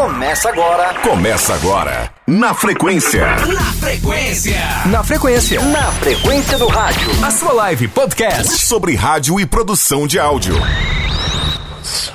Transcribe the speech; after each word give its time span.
Começa 0.00 0.48
agora. 0.48 0.94
Começa 1.02 1.54
agora. 1.54 2.10
Na 2.26 2.54
frequência. 2.54 3.20
Na 3.26 3.72
frequência. 3.74 4.56
Na 4.86 5.04
frequência. 5.04 5.60
Na 5.60 5.92
frequência 5.92 6.56
do 6.56 6.68
rádio. 6.68 7.06
A 7.22 7.30
sua 7.30 7.52
live 7.52 7.86
podcast 7.88 8.64
sobre 8.64 8.94
rádio 8.94 9.38
e 9.38 9.44
produção 9.44 10.06
de 10.06 10.18
áudio. 10.18 10.54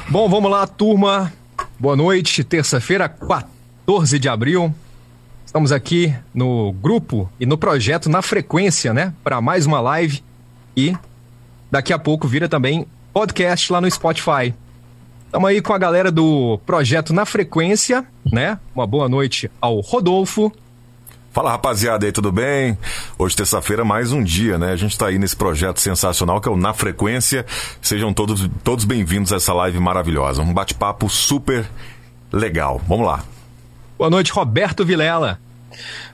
Bom, 0.10 0.28
vamos 0.28 0.50
lá, 0.50 0.66
turma. 0.66 1.32
Boa 1.78 1.96
noite. 1.96 2.44
Terça-feira, 2.44 3.08
14 3.08 4.18
de 4.18 4.28
abril. 4.28 4.74
Estamos 5.46 5.72
aqui 5.72 6.12
no 6.34 6.74
grupo 6.74 7.30
e 7.40 7.46
no 7.46 7.56
projeto 7.56 8.10
Na 8.10 8.24
Frequência, 8.24 8.96
né? 8.96 9.14
Para 9.24 9.40
mais 9.42 9.68
uma 9.68 9.80
live. 9.80 10.24
E 10.76 10.98
daqui 11.70 11.94
a 11.94 12.00
pouco 12.00 12.28
vira 12.28 12.50
também 12.50 12.88
podcast 13.14 13.72
lá 13.72 13.80
no 13.80 13.92
Spotify. 13.92 14.56
Estamos 15.36 15.50
aí 15.50 15.62
com 15.62 15.74
a 15.74 15.78
galera 15.78 16.10
do 16.10 16.58
projeto 16.66 17.12
Na 17.12 17.26
Frequência, 17.26 18.06
né? 18.32 18.58
Uma 18.74 18.88
boa 18.88 19.10
noite 19.10 19.52
ao 19.60 19.82
Rodolfo. 19.82 20.50
Fala 21.34 21.52
rapaziada 21.52 22.06
aí, 22.06 22.12
tudo 22.14 22.32
bem? 22.32 22.78
Hoje, 23.20 23.36
terça-feira, 23.36 23.84
mais 23.84 24.14
um 24.14 24.24
dia, 24.24 24.58
né? 24.58 24.72
A 24.72 24.78
gente 24.78 24.94
está 24.94 25.08
aí 25.08 25.20
nesse 25.20 25.36
projeto 25.36 25.82
sensacional 25.82 26.40
que 26.40 26.48
é 26.48 26.52
o 26.54 26.56
Na 26.56 26.74
Frequência. 26.74 27.46
Sejam 27.82 28.14
todos, 28.14 28.50
todos 28.64 28.86
bem-vindos 28.86 29.34
a 29.34 29.36
essa 29.36 29.54
live 29.54 29.78
maravilhosa. 29.78 30.42
Um 30.42 30.54
bate-papo 30.54 31.10
super 31.10 31.70
legal. 32.32 32.82
Vamos 32.88 33.06
lá. 33.06 33.22
Boa 33.98 34.10
noite, 34.10 34.32
Roberto 34.32 34.86
Vilela. 34.86 35.38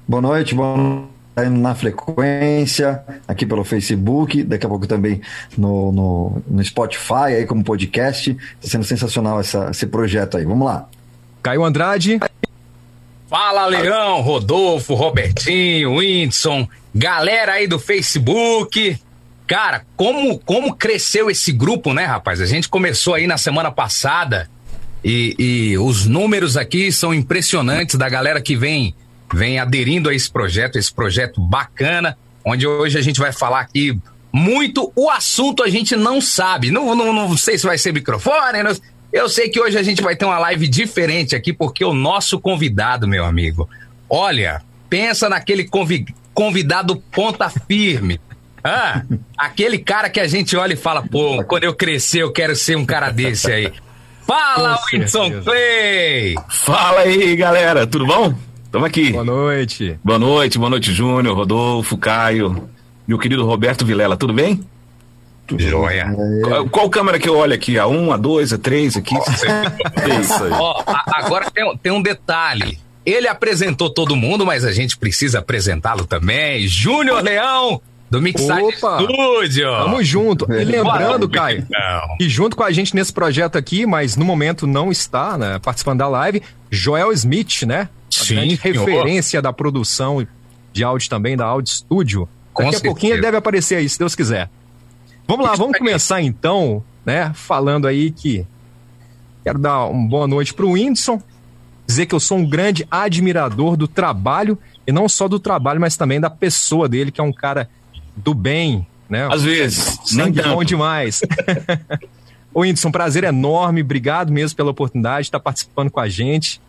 Boa 0.07 0.23
noite, 0.23 0.55
boa 0.55 0.75
noite 0.75 1.20
na 1.35 1.73
frequência, 1.73 3.03
aqui 3.27 3.45
pelo 3.45 3.63
Facebook, 3.63 4.43
daqui 4.43 4.65
a 4.65 4.69
pouco 4.69 4.85
também 4.85 5.21
no, 5.57 5.91
no, 5.91 6.43
no 6.47 6.63
Spotify, 6.63 7.35
aí 7.37 7.45
como 7.45 7.63
podcast. 7.63 8.35
Está 8.59 8.71
sendo 8.71 8.83
sensacional 8.83 9.39
essa, 9.39 9.69
esse 9.71 9.87
projeto 9.87 10.37
aí. 10.37 10.45
Vamos 10.45 10.65
lá. 10.65 10.87
Caio 11.41 11.63
Andrade. 11.63 12.19
Fala, 13.29 13.65
Leão, 13.65 14.19
Rodolfo, 14.21 14.93
Robertinho, 14.93 15.95
Whindersson, 15.95 16.67
galera 16.93 17.53
aí 17.53 17.65
do 17.65 17.79
Facebook. 17.79 18.99
Cara, 19.47 19.85
como, 19.95 20.37
como 20.39 20.75
cresceu 20.75 21.29
esse 21.29 21.53
grupo, 21.53 21.93
né, 21.93 22.03
rapaz? 22.03 22.41
A 22.41 22.45
gente 22.45 22.67
começou 22.67 23.13
aí 23.13 23.27
na 23.27 23.37
semana 23.37 23.71
passada 23.71 24.49
e, 25.03 25.35
e 25.39 25.77
os 25.77 26.05
números 26.05 26.57
aqui 26.57 26.91
são 26.91 27.13
impressionantes 27.13 27.95
da 27.95 28.09
galera 28.09 28.41
que 28.41 28.55
vem 28.55 28.93
vem 29.33 29.59
aderindo 29.59 30.09
a 30.09 30.13
esse 30.13 30.29
projeto, 30.29 30.77
esse 30.77 30.93
projeto 30.93 31.39
bacana, 31.41 32.17
onde 32.45 32.65
hoje 32.67 32.97
a 32.97 33.01
gente 33.01 33.19
vai 33.19 33.31
falar 33.31 33.61
aqui 33.61 33.97
muito. 34.31 34.91
O 34.95 35.09
assunto 35.09 35.63
a 35.63 35.69
gente 35.69 35.95
não 35.95 36.21
sabe. 36.21 36.71
Não, 36.71 36.95
não, 36.95 37.13
não 37.13 37.37
sei 37.37 37.57
se 37.57 37.65
vai 37.65 37.77
ser 37.77 37.93
microfone. 37.93 38.63
Não, 38.63 38.71
eu 39.11 39.27
sei 39.27 39.49
que 39.49 39.59
hoje 39.59 39.77
a 39.77 39.83
gente 39.83 40.01
vai 40.01 40.15
ter 40.15 40.25
uma 40.25 40.39
live 40.39 40.67
diferente 40.67 41.35
aqui, 41.35 41.51
porque 41.51 41.83
o 41.83 41.93
nosso 41.93 42.39
convidado, 42.39 43.07
meu 43.07 43.25
amigo, 43.25 43.69
olha, 44.09 44.61
pensa 44.89 45.27
naquele 45.27 45.65
convi 45.65 46.05
convidado 46.33 46.95
ponta 47.11 47.49
firme. 47.49 48.19
Ah, 48.63 49.01
aquele 49.35 49.79
cara 49.79 50.07
que 50.07 50.19
a 50.19 50.27
gente 50.27 50.55
olha 50.55 50.73
e 50.73 50.77
fala, 50.77 51.01
pô, 51.01 51.43
quando 51.45 51.63
eu 51.63 51.73
crescer 51.73 52.19
eu 52.19 52.31
quero 52.31 52.55
ser 52.55 52.77
um 52.77 52.85
cara 52.85 53.09
desse 53.09 53.51
aí. 53.51 53.73
Fala, 54.21 54.79
Wilson 54.93 55.41
Clay! 55.41 56.35
Fala 56.47 56.99
aí, 56.99 57.35
galera, 57.35 57.87
tudo 57.87 58.05
bom? 58.05 58.35
Estamos 58.71 58.87
aqui. 58.87 59.11
Boa 59.11 59.25
noite. 59.25 59.99
Boa 60.01 60.17
noite, 60.17 60.57
boa 60.57 60.69
noite, 60.69 60.93
Júnior, 60.93 61.35
Rodolfo, 61.35 61.97
Caio, 61.97 62.69
meu 63.05 63.19
querido 63.19 63.45
Roberto 63.45 63.85
Vilela, 63.85 64.15
tudo 64.15 64.31
bem? 64.31 64.61
Tudo 65.45 65.61
Joia. 65.61 66.15
Qual, 66.41 66.69
qual, 66.69 66.89
câmera 66.89 67.19
que 67.19 67.27
eu 67.27 67.35
olho 67.35 67.53
aqui? 67.53 67.77
A 67.77 67.85
1, 67.85 67.93
um, 67.93 68.13
a 68.13 68.17
2, 68.17 68.53
a 68.53 68.57
3 68.57 68.95
aqui? 68.95 69.13
é 70.09 70.19
isso 70.21 70.41
aí. 70.45 70.51
Ó, 70.53 70.83
agora 71.05 71.51
tem, 71.51 71.77
tem 71.83 71.91
um 71.91 72.01
detalhe. 72.01 72.79
Ele 73.05 73.27
apresentou 73.27 73.89
todo 73.89 74.15
mundo, 74.15 74.45
mas 74.45 74.63
a 74.63 74.71
gente 74.71 74.97
precisa 74.97 75.39
apresentá-lo 75.39 76.05
também. 76.05 76.65
Júnior 76.65 77.21
Leão, 77.21 77.81
do 78.09 78.21
Mixage 78.21 78.61
Opa, 78.61 79.01
Studio. 79.01 79.69
Tamo 79.69 80.01
junto. 80.01 80.49
E 80.49 80.63
lembrando, 80.63 81.27
Caio, 81.27 81.67
e 82.17 82.29
junto 82.29 82.55
com 82.55 82.63
a 82.63 82.71
gente 82.71 82.95
nesse 82.95 83.11
projeto 83.11 83.57
aqui, 83.57 83.85
mas 83.85 84.15
no 84.15 84.23
momento 84.23 84.65
não 84.65 84.89
está 84.89 85.37
né, 85.37 85.59
participando 85.59 85.99
da 85.99 86.07
live, 86.07 86.41
Joel 86.69 87.11
Smith, 87.11 87.63
né? 87.63 87.89
Sim, 88.31 88.35
grande 88.35 88.55
referência 88.55 89.41
da 89.41 89.53
produção 89.53 90.25
de 90.73 90.83
áudio 90.83 91.09
também, 91.09 91.37
da 91.37 91.45
Audio 91.45 91.73
Studio. 91.73 92.29
Com 92.53 92.63
Daqui 92.63 92.75
a 92.75 92.79
certeza. 92.79 92.93
pouquinho 92.93 93.13
ele 93.13 93.21
deve 93.21 93.37
aparecer 93.37 93.75
aí, 93.75 93.87
se 93.87 93.97
Deus 93.97 94.15
quiser. 94.15 94.49
Vamos 95.27 95.45
lá, 95.45 95.55
vamos 95.55 95.77
começar 95.77 96.21
então, 96.21 96.83
né? 97.05 97.31
Falando 97.33 97.87
aí 97.87 98.11
que 98.11 98.45
quero 99.43 99.57
dar 99.57 99.85
uma 99.85 100.09
boa 100.09 100.27
noite 100.27 100.53
pro 100.53 100.71
Whindersson, 100.71 101.21
dizer 101.87 102.05
que 102.05 102.15
eu 102.15 102.19
sou 102.19 102.37
um 102.37 102.47
grande 102.47 102.85
admirador 102.91 103.77
do 103.77 103.87
trabalho, 103.87 104.57
e 104.85 104.91
não 104.91 105.07
só 105.07 105.27
do 105.27 105.39
trabalho, 105.39 105.79
mas 105.79 105.95
também 105.95 106.19
da 106.19 106.29
pessoa 106.29 106.89
dele, 106.89 107.11
que 107.11 107.21
é 107.21 107.23
um 107.23 107.31
cara 107.31 107.69
do 108.15 108.33
bem, 108.33 108.85
né? 109.09 109.27
Às 109.31 109.43
vezes, 109.43 109.99
nem 110.13 110.31
bom 110.31 110.63
demais. 110.63 111.21
Ô, 112.53 112.61
Whindersson, 112.61 112.91
prazer 112.91 113.23
enorme, 113.23 113.81
obrigado 113.81 114.31
mesmo 114.31 114.57
pela 114.57 114.71
oportunidade 114.71 115.23
de 115.23 115.27
estar 115.27 115.39
participando 115.39 115.89
com 115.89 115.99
a 115.99 116.09
gente. 116.09 116.59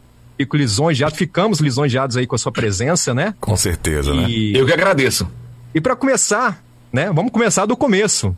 Fico 0.42 0.56
lisonjeado, 0.56 1.14
ficamos 1.14 1.60
lisonjeados 1.60 2.16
aí 2.16 2.26
com 2.26 2.34
a 2.34 2.38
sua 2.38 2.50
presença, 2.50 3.14
né? 3.14 3.32
Com 3.41 3.56
certeza, 3.56 4.12
né? 4.12 4.25
E, 4.28 4.56
Eu 4.56 4.66
que 4.66 4.72
agradeço. 4.72 5.28
e 5.72 5.80
para 5.80 5.94
começar, 5.94 6.60
né? 6.92 7.12
Vamos 7.14 7.30
começar 7.30 7.64
do 7.64 7.76
começo. 7.76 8.36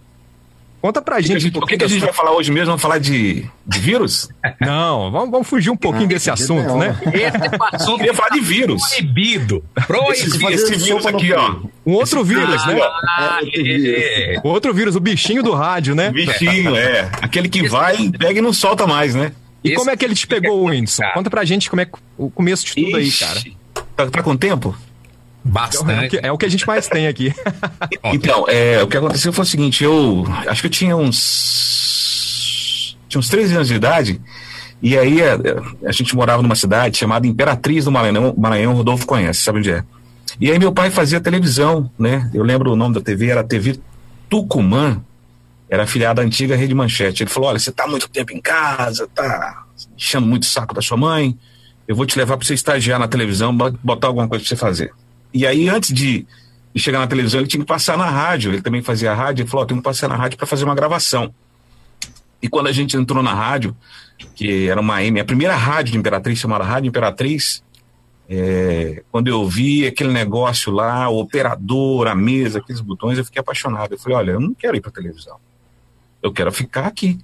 Conta 0.82 1.00
pra 1.00 1.14
O 1.14 1.16
que, 1.16 1.22
gente. 1.28 1.36
a 1.36 1.40
gente- 1.40 1.56
o 1.58 1.62
que 1.62 1.78
que 1.78 1.84
a 1.84 1.88
gente 1.88 2.02
vai 2.04 2.12
falar 2.12 2.32
hoje 2.32 2.52
mesmo? 2.52 2.66
Vamos 2.66 2.82
falar 2.82 2.98
de, 2.98 3.46
de 3.66 3.78
vírus? 3.78 4.28
Não, 4.60 5.10
vamos, 5.10 5.30
vamos 5.30 5.48
fugir 5.48 5.70
um 5.70 5.76
pouquinho 5.78 6.06
desse 6.06 6.30
assunto, 6.30 6.68
não. 6.68 6.78
né? 6.78 6.94
Esse 7.06 7.36
é 7.38 7.56
o 7.58 7.74
assunto 7.74 7.92
Eu 7.92 7.96
queria 7.96 8.12
falar 8.14 8.28
de 8.28 8.40
vírus. 8.40 8.82
proibido. 8.90 9.64
Esse, 9.78 9.86
Proibido. 10.28 10.50
esse 10.50 10.74
vírus 10.76 11.06
aqui, 11.06 11.32
ó. 11.32 11.54
Um 11.86 11.94
outro 11.94 12.22
vírus, 12.22 12.66
né? 12.66 12.78
Ah, 13.16 13.38
é. 13.56 14.38
O 14.44 14.48
outro 14.48 14.74
vírus, 14.74 14.94
o 14.94 15.00
bichinho 15.00 15.42
do 15.42 15.54
rádio, 15.54 15.94
né? 15.94 16.10
Bichinho, 16.10 16.76
é. 16.76 17.08
Aquele 17.22 17.48
que 17.48 17.66
vai, 17.66 18.10
pega 18.10 18.38
e 18.40 18.42
não 18.42 18.52
solta 18.52 18.86
mais, 18.86 19.14
né? 19.14 19.32
E 19.64 19.68
Esse 19.68 19.76
como 19.76 19.90
é 19.90 19.96
que 19.96 20.04
ele 20.04 20.14
te 20.14 20.26
pegou, 20.26 20.64
Whindersson? 20.66 20.96
complicado. 21.02 21.14
Conta 21.14 21.30
pra 21.30 21.44
gente 21.44 21.70
como 21.70 21.80
é 21.80 21.86
que- 21.86 21.92
o 22.18 22.30
começo 22.30 22.66
de 22.66 22.74
tudo 22.74 22.96
aí, 22.98 23.10
cara. 23.10 23.38
Ixi. 23.38 23.56
Tá, 23.96 24.06
tá 24.10 24.22
com 24.22 24.36
tempo? 24.36 24.76
É 24.76 25.48
o, 25.48 25.50
Bastante. 25.50 26.08
que, 26.10 26.26
é 26.26 26.32
o 26.32 26.38
que 26.38 26.44
a 26.46 26.48
gente 26.50 26.66
mais 26.66 26.86
tem 26.88 27.06
aqui. 27.06 27.32
Então, 28.12 28.44
é, 28.48 28.82
o 28.82 28.86
que 28.86 28.96
aconteceu 28.96 29.32
foi 29.32 29.42
o 29.44 29.46
seguinte, 29.46 29.82
eu 29.82 30.24
acho 30.46 30.60
que 30.60 30.66
eu 30.66 30.70
tinha 30.70 30.94
uns. 31.94 32.96
Tinha 33.08 33.18
uns 33.18 33.28
13 33.28 33.54
anos 33.54 33.68
de 33.68 33.74
idade, 33.74 34.20
e 34.82 34.98
aí 34.98 35.22
a, 35.22 35.38
a 35.88 35.92
gente 35.92 36.14
morava 36.16 36.42
numa 36.42 36.54
cidade 36.56 36.98
chamada 36.98 37.26
Imperatriz 37.26 37.84
do 37.84 37.92
Maranhão, 37.92 38.34
Maranhão, 38.36 38.74
Rodolfo 38.74 39.06
conhece, 39.06 39.40
sabe 39.40 39.58
onde 39.58 39.70
é? 39.70 39.82
E 40.40 40.50
aí 40.50 40.58
meu 40.58 40.72
pai 40.72 40.90
fazia 40.90 41.20
televisão, 41.20 41.90
né? 41.98 42.28
Eu 42.34 42.42
lembro 42.42 42.72
o 42.72 42.76
nome 42.76 42.94
da 42.94 43.00
TV, 43.00 43.28
era 43.28 43.44
TV 43.44 43.78
Tucumã, 44.28 45.00
era 45.74 45.82
afiliada 45.82 46.22
à 46.22 46.24
antiga 46.24 46.56
Rede 46.56 46.74
Manchete. 46.74 47.24
Ele 47.24 47.30
falou: 47.30 47.48
olha, 47.48 47.58
você 47.58 47.72
tá 47.72 47.86
muito 47.86 48.08
tempo 48.08 48.32
em 48.32 48.40
casa, 48.40 49.08
tá 49.14 49.64
enchendo 49.96 50.26
muito 50.26 50.44
o 50.44 50.46
saco 50.46 50.72
da 50.72 50.80
sua 50.80 50.96
mãe, 50.96 51.36
eu 51.86 51.96
vou 51.96 52.06
te 52.06 52.16
levar 52.16 52.36
para 52.36 52.46
você 52.46 52.54
estagiar 52.54 52.98
na 52.98 53.08
televisão, 53.08 53.54
botar 53.82 54.06
alguma 54.06 54.28
coisa 54.28 54.42
para 54.42 54.48
você 54.48 54.56
fazer. 54.56 54.92
E 55.32 55.46
aí, 55.46 55.68
antes 55.68 55.92
de 55.92 56.26
chegar 56.76 57.00
na 57.00 57.06
televisão, 57.06 57.40
ele 57.40 57.48
tinha 57.48 57.60
que 57.60 57.66
passar 57.66 57.98
na 57.98 58.08
rádio. 58.08 58.52
Ele 58.52 58.62
também 58.62 58.82
fazia 58.82 59.12
rádio. 59.12 59.42
Ele 59.42 59.50
falou: 59.50 59.64
oh, 59.64 59.66
tem 59.66 59.76
que 59.76 59.82
passar 59.82 60.08
na 60.08 60.16
rádio 60.16 60.38
para 60.38 60.46
fazer 60.46 60.64
uma 60.64 60.74
gravação. 60.74 61.34
E 62.40 62.48
quando 62.48 62.68
a 62.68 62.72
gente 62.72 62.96
entrou 62.96 63.22
na 63.22 63.34
rádio, 63.34 63.76
que 64.34 64.68
era 64.68 64.80
uma 64.80 65.02
M, 65.02 65.18
a 65.18 65.24
primeira 65.24 65.56
rádio 65.56 65.92
de 65.92 65.98
Imperatriz, 65.98 66.38
chamada 66.38 66.62
Rádio 66.62 66.88
Imperatriz, 66.88 67.64
é, 68.28 69.02
quando 69.10 69.28
eu 69.28 69.46
vi 69.48 69.86
aquele 69.86 70.12
negócio 70.12 70.72
lá, 70.72 71.08
o 71.08 71.18
operador, 71.18 72.06
a 72.06 72.14
mesa, 72.14 72.58
aqueles 72.58 72.80
botões, 72.80 73.18
eu 73.18 73.24
fiquei 73.24 73.40
apaixonado. 73.40 73.92
Eu 73.92 73.98
falei: 73.98 74.18
olha, 74.18 74.30
eu 74.32 74.40
não 74.40 74.54
quero 74.54 74.76
ir 74.76 74.80
para 74.80 74.92
televisão. 74.92 75.36
Eu 76.24 76.32
quero 76.32 76.50
ficar 76.50 76.86
aqui. 76.86 77.18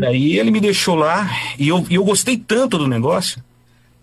e 0.00 0.06
aí 0.06 0.38
ele 0.38 0.52
me 0.52 0.60
deixou 0.60 0.94
lá 0.94 1.28
e 1.58 1.66
eu, 1.66 1.84
e 1.90 1.96
eu 1.96 2.04
gostei 2.04 2.36
tanto 2.36 2.78
do 2.78 2.86
negócio 2.86 3.42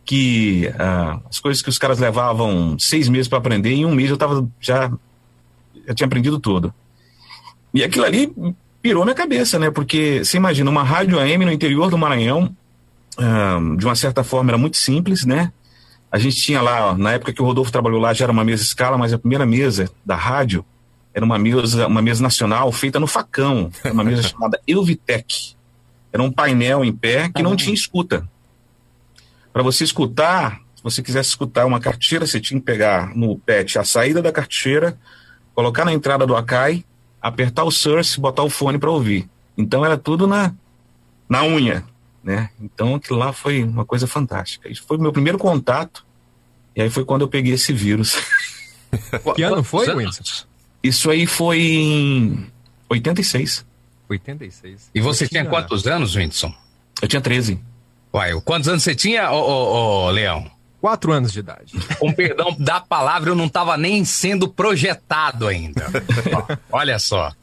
que 0.04 0.70
ah, 0.78 1.22
as 1.30 1.40
coisas 1.40 1.64
que 1.64 1.70
os 1.70 1.78
caras 1.78 1.98
levavam 1.98 2.78
seis 2.78 3.08
meses 3.08 3.30
para 3.30 3.38
aprender, 3.38 3.72
em 3.72 3.86
um 3.86 3.96
mês 3.96 4.10
eu 4.10 4.18
tava 4.18 4.46
já, 4.60 4.92
já 5.88 5.96
tinha 5.96 6.08
aprendido 6.08 6.38
tudo. 6.40 6.74
E 7.74 7.86
aquilo 7.86 8.04
ali 8.04 8.34
pirou 8.82 9.06
minha 9.06 9.16
cabeça, 9.16 9.58
né? 9.58 9.72
Porque 9.72 10.26
você 10.26 10.36
imagina 10.36 10.70
uma 10.70 10.84
rádio 10.84 11.18
AM 11.18 11.46
no 11.46 11.52
interior 11.52 11.90
do 11.90 11.98
Maranhão, 11.98 12.54
ah, 13.18 13.60
de 13.78 13.86
uma 13.86 13.96
certa 13.96 14.26
forma 14.26 14.52
era 14.52 14.58
muito 14.58 14.76
simples, 14.76 15.26
né? 15.26 15.54
A 16.12 16.20
gente 16.20 16.36
tinha 16.36 16.62
lá, 16.62 16.92
ó, 16.92 16.98
na 16.98 17.14
época 17.14 17.32
que 17.32 17.42
o 17.42 17.46
Rodolfo 17.46 17.72
trabalhou 17.72 18.00
lá, 18.02 18.14
já 18.14 18.26
era 18.26 18.32
uma 18.34 18.44
mesa 18.44 18.62
escala, 18.62 18.98
mas 18.98 19.14
a 19.14 19.18
primeira 19.18 19.46
mesa 19.46 19.90
da 20.06 20.18
rádio 20.18 20.66
era 21.16 21.24
uma 21.24 21.40
mesa, 21.40 21.88
uma 21.88 22.02
mesa 22.02 22.22
nacional 22.22 22.70
feita 22.74 23.00
no 23.00 23.08
facão, 23.08 23.72
era 23.82 23.94
uma 23.94 24.04
mesa 24.04 24.22
chamada 24.28 24.60
Elvitec. 24.68 25.56
Era 26.12 26.22
um 26.22 26.30
painel 26.30 26.84
em 26.84 26.92
pé 26.92 27.30
que 27.34 27.42
não 27.42 27.56
tinha 27.56 27.74
escuta. 27.74 28.28
Para 29.54 29.64
você 29.64 29.86
escutar, 29.86 30.60
se 30.76 30.84
você 30.84 31.02
quisesse 31.02 31.30
escutar 31.30 31.66
uma 31.66 31.80
carteira, 31.80 32.28
você 32.28 32.42
tinha 32.42 32.60
que 32.60 32.66
pegar 32.66 33.16
no 33.16 33.38
pet 33.40 33.80
a 33.80 33.86
saída 33.86 34.22
da 34.22 34.30
carteira, 34.30 34.98
colocar 35.54 35.86
na 35.86 35.94
entrada 35.94 36.28
do 36.28 36.36
Akai, 36.36 36.84
apertar 37.22 37.64
o 37.64 37.72
source, 37.72 38.20
botar 38.20 38.44
o 38.44 38.50
fone 38.50 38.78
para 38.78 38.92
ouvir. 38.92 39.30
Então 39.58 39.86
era 39.86 39.98
tudo 39.98 40.28
na, 40.28 40.54
na 41.30 41.46
unha. 41.46 41.86
né? 42.22 42.50
Então 42.60 42.96
aquilo 42.96 43.20
lá 43.20 43.32
foi 43.32 43.64
uma 43.64 43.86
coisa 43.86 44.06
fantástica. 44.06 44.68
Isso 44.68 44.84
foi 44.86 44.98
o 44.98 45.02
meu 45.02 45.14
primeiro 45.14 45.38
contato, 45.38 46.06
e 46.76 46.82
aí 46.82 46.90
foi 46.90 47.06
quando 47.06 47.22
eu 47.22 47.30
peguei 47.30 47.54
esse 47.54 47.72
vírus. 47.72 48.18
Que 49.36 49.44
ano 49.44 49.62
foi, 49.62 49.94
Winston? 49.94 50.46
Isso 50.86 51.10
aí 51.10 51.26
foi 51.26 51.60
em 51.60 52.46
86. 52.88 53.66
86. 54.08 54.92
E 54.94 55.02
você 55.02 55.24
Eu 55.24 55.30
tinha 55.30 55.46
quantos 55.46 55.88
anos, 55.88 56.16
Whindersson? 56.16 56.54
Eu 57.02 57.08
tinha 57.08 57.20
13. 57.20 57.60
Uai, 58.14 58.40
quantos 58.42 58.70
anos 58.70 58.84
você 58.84 58.94
tinha, 58.94 59.32
ô, 59.32 59.40
ô, 59.40 60.06
ô, 60.06 60.10
Leão? 60.12 60.50
Quatro 60.80 61.12
anos 61.12 61.34
de 61.34 61.40
idade. 61.40 61.74
Com 61.98 62.14
perdão 62.14 62.56
da 62.60 62.80
palavra, 62.80 63.32
eu 63.32 63.36
não 63.36 63.50
tava 63.50 63.76
nem 63.76 64.06
sendo 64.06 64.48
projetado 64.48 65.48
ainda. 65.48 65.88
Ó, 66.32 66.58
olha 66.78 67.00
só. 67.00 67.34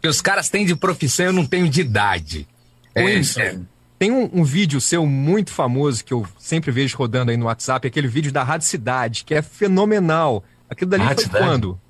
Que 0.00 0.06
os 0.06 0.20
caras 0.20 0.48
têm 0.48 0.64
de 0.64 0.76
profissão, 0.76 1.26
eu 1.26 1.32
não 1.32 1.44
tenho 1.44 1.68
de 1.68 1.80
idade. 1.80 2.46
É, 2.94 3.04
Winston, 3.04 3.40
é, 3.40 3.58
Tem 3.98 4.12
um, 4.12 4.30
um 4.32 4.44
vídeo 4.44 4.80
seu 4.80 5.04
muito 5.04 5.50
famoso 5.50 6.04
que 6.04 6.14
eu 6.14 6.24
sempre 6.38 6.70
vejo 6.70 6.96
rodando 6.96 7.32
aí 7.32 7.36
no 7.36 7.46
WhatsApp, 7.46 7.88
aquele 7.88 8.06
vídeo 8.06 8.30
da 8.30 8.44
Rádio 8.44 8.68
Cidade, 8.68 9.24
que 9.24 9.34
é 9.34 9.42
fenomenal. 9.42 10.44
Aquilo 10.70 10.92
dali 10.92 11.02
Rádio 11.02 11.24
foi 11.24 11.32
Cidade? 11.32 11.44
quando? 11.44 11.80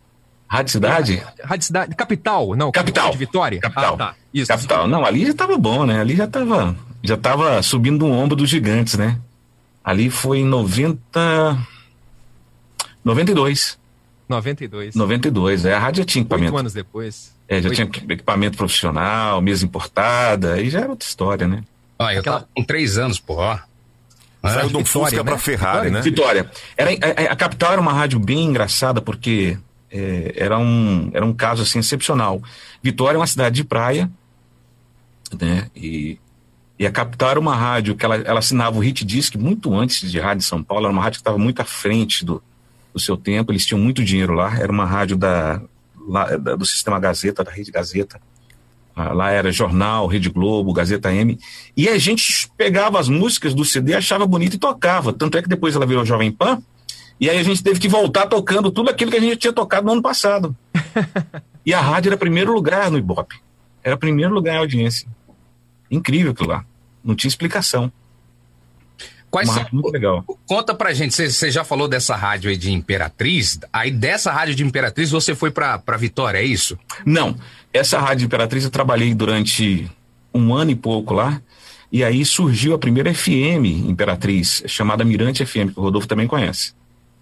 Rádio 0.48 0.72
Cidade? 0.72 1.22
Rádio 1.42 1.66
Cidade. 1.66 1.94
Capital, 1.96 2.54
não. 2.54 2.70
Capital. 2.70 3.10
De 3.10 3.18
Vitória? 3.18 3.60
Capital. 3.60 3.94
Ah, 3.94 3.96
tá. 3.98 4.14
Isso. 4.32 4.46
Capital. 4.48 4.86
Não, 4.86 5.04
ali 5.04 5.26
já 5.26 5.34
tava 5.34 5.56
bom, 5.58 5.84
né? 5.84 6.00
Ali 6.00 6.14
já 6.16 6.26
tava, 6.26 6.76
já 7.02 7.16
tava 7.16 7.62
subindo 7.62 8.06
no 8.06 8.12
ombro 8.12 8.36
dos 8.36 8.48
gigantes, 8.48 8.94
né? 8.96 9.18
Ali 9.84 10.08
foi 10.10 10.38
em 10.38 10.44
90. 10.44 11.58
92. 13.04 13.78
92. 14.28 14.94
92. 14.94 15.64
É, 15.64 15.74
a 15.74 15.78
rádio 15.78 16.02
já 16.02 16.04
tinha 16.04 16.22
Oito 16.22 16.32
equipamento. 16.32 16.56
anos 16.58 16.72
depois. 16.72 17.34
É, 17.48 17.60
já 17.62 17.68
Oito. 17.68 17.76
tinha 17.92 18.12
equipamento 18.14 18.56
profissional, 18.56 19.40
mesa 19.40 19.64
importada, 19.64 20.54
aí 20.54 20.68
já 20.68 20.80
era 20.80 20.90
outra 20.90 21.06
história, 21.06 21.46
né? 21.46 21.62
ó, 21.98 22.10
eu 22.10 22.20
Aquela- 22.20 22.40
tava 22.40 22.48
com 22.54 22.64
três 22.64 22.98
anos, 22.98 23.18
pô. 23.20 23.34
ó. 23.36 23.58
Saiu 24.42 24.68
de 24.68 24.76
um 24.76 24.84
Vitória, 24.84 24.86
Fusca 24.86 25.16
né? 25.16 25.22
pra 25.24 25.38
Ferrari, 25.38 25.90
né? 25.90 26.00
Vitória. 26.02 26.48
Era, 26.76 26.90
a, 26.90 27.32
a 27.32 27.36
Capital 27.36 27.72
era 27.72 27.80
uma 27.80 27.92
rádio 27.92 28.18
bem 28.20 28.44
engraçada 28.44 29.00
porque 29.00 29.58
é, 29.96 30.32
era, 30.36 30.58
um, 30.58 31.10
era 31.14 31.24
um 31.24 31.32
caso 31.32 31.62
assim 31.62 31.78
excepcional. 31.78 32.42
Vitória 32.82 33.16
é 33.16 33.20
uma 33.20 33.26
cidade 33.26 33.56
de 33.56 33.64
praia, 33.64 34.10
né? 35.40 35.68
E, 35.74 36.18
e 36.78 36.86
a 36.86 36.90
Capital 36.90 37.30
era 37.30 37.40
uma 37.40 37.54
rádio 37.56 37.94
que 37.96 38.04
ela, 38.04 38.16
ela 38.16 38.38
assinava 38.38 38.76
o 38.76 38.80
Hit 38.80 39.04
Disc 39.04 39.34
muito 39.36 39.74
antes 39.74 40.10
de 40.10 40.18
Rádio 40.20 40.44
São 40.44 40.62
Paulo, 40.62 40.84
era 40.86 40.92
uma 40.92 41.02
rádio 41.02 41.18
que 41.18 41.22
estava 41.22 41.38
muito 41.38 41.60
à 41.60 41.64
frente 41.64 42.24
do, 42.24 42.42
do 42.92 43.00
seu 43.00 43.16
tempo, 43.16 43.50
eles 43.52 43.64
tinham 43.64 43.80
muito 43.80 44.04
dinheiro 44.04 44.34
lá, 44.34 44.56
era 44.58 44.70
uma 44.70 44.84
rádio 44.84 45.16
da, 45.16 45.60
lá, 46.06 46.36
da- 46.36 46.54
do 46.56 46.64
sistema 46.66 46.98
Gazeta, 47.00 47.42
da 47.42 47.50
Rede 47.50 47.70
Gazeta. 47.70 48.20
Ah, 48.94 49.12
Lá 49.12 49.30
era 49.30 49.52
Jornal, 49.52 50.06
Rede 50.06 50.30
Globo, 50.30 50.72
Gazeta 50.72 51.12
M. 51.12 51.38
E 51.76 51.86
a 51.88 51.98
gente 51.98 52.48
pegava 52.56 52.98
as 52.98 53.08
músicas 53.10 53.52
do 53.52 53.62
CD, 53.64 53.92
achava 53.94 54.26
bonito 54.26 54.54
e 54.54 54.58
tocava. 54.58 55.12
Tanto 55.12 55.36
é 55.36 55.42
que 55.42 55.48
depois 55.50 55.76
ela 55.76 55.84
virou 55.84 56.02
Jovem 56.04 56.32
Pan. 56.32 56.62
E 57.18 57.30
aí 57.30 57.38
a 57.38 57.42
gente 57.42 57.62
teve 57.62 57.80
que 57.80 57.88
voltar 57.88 58.26
tocando 58.26 58.70
tudo 58.70 58.90
aquilo 58.90 59.10
que 59.10 59.16
a 59.16 59.20
gente 59.20 59.36
tinha 59.36 59.52
tocado 59.52 59.86
no 59.86 59.92
ano 59.92 60.02
passado. 60.02 60.54
e 61.64 61.72
a 61.72 61.80
rádio 61.80 62.10
era 62.10 62.16
primeiro 62.16 62.52
lugar 62.52 62.90
no 62.90 62.98
Ibope. 62.98 63.36
Era 63.82 63.96
primeiro 63.96 64.34
lugar 64.34 64.54
em 64.54 64.58
audiência. 64.58 65.08
Incrível 65.90 66.32
aquilo 66.32 66.50
lá. 66.50 66.64
Não 67.02 67.14
tinha 67.14 67.28
explicação. 67.28 67.90
Quais 69.30 69.48
são, 69.50 69.66
muito 69.72 69.90
legal. 69.90 70.24
Conta 70.46 70.74
pra 70.74 70.94
gente, 70.94 71.14
você- 71.14 71.50
já 71.50 71.64
falou 71.64 71.88
dessa 71.88 72.14
rádio 72.16 72.48
aí 72.48 72.56
de 72.56 72.72
Imperatriz, 72.72 73.58
aí 73.72 73.90
dessa 73.90 74.32
rádio 74.32 74.54
de 74.54 74.64
Imperatriz 74.64 75.10
você 75.10 75.34
foi 75.34 75.50
pra, 75.50 75.78
pra 75.78 75.96
Vitória, 75.96 76.38
é 76.38 76.44
isso? 76.44 76.78
Não, 77.04 77.36
essa 77.72 77.98
Rádio 77.98 78.24
Imperatriz 78.24 78.64
eu 78.64 78.70
trabalhei 78.70 79.12
durante 79.14 79.90
um 80.32 80.54
ano 80.54 80.70
e 80.70 80.76
pouco 80.76 81.12
lá, 81.12 81.42
e 81.90 82.02
aí 82.04 82.24
surgiu 82.24 82.74
a 82.74 82.78
primeira 82.78 83.12
FM 83.12 83.86
Imperatriz, 83.88 84.62
chamada 84.66 85.04
Mirante 85.04 85.44
FM, 85.44 85.72
que 85.74 85.78
o 85.80 85.82
Rodolfo 85.82 86.06
também 86.08 86.26
conhece. 86.26 86.72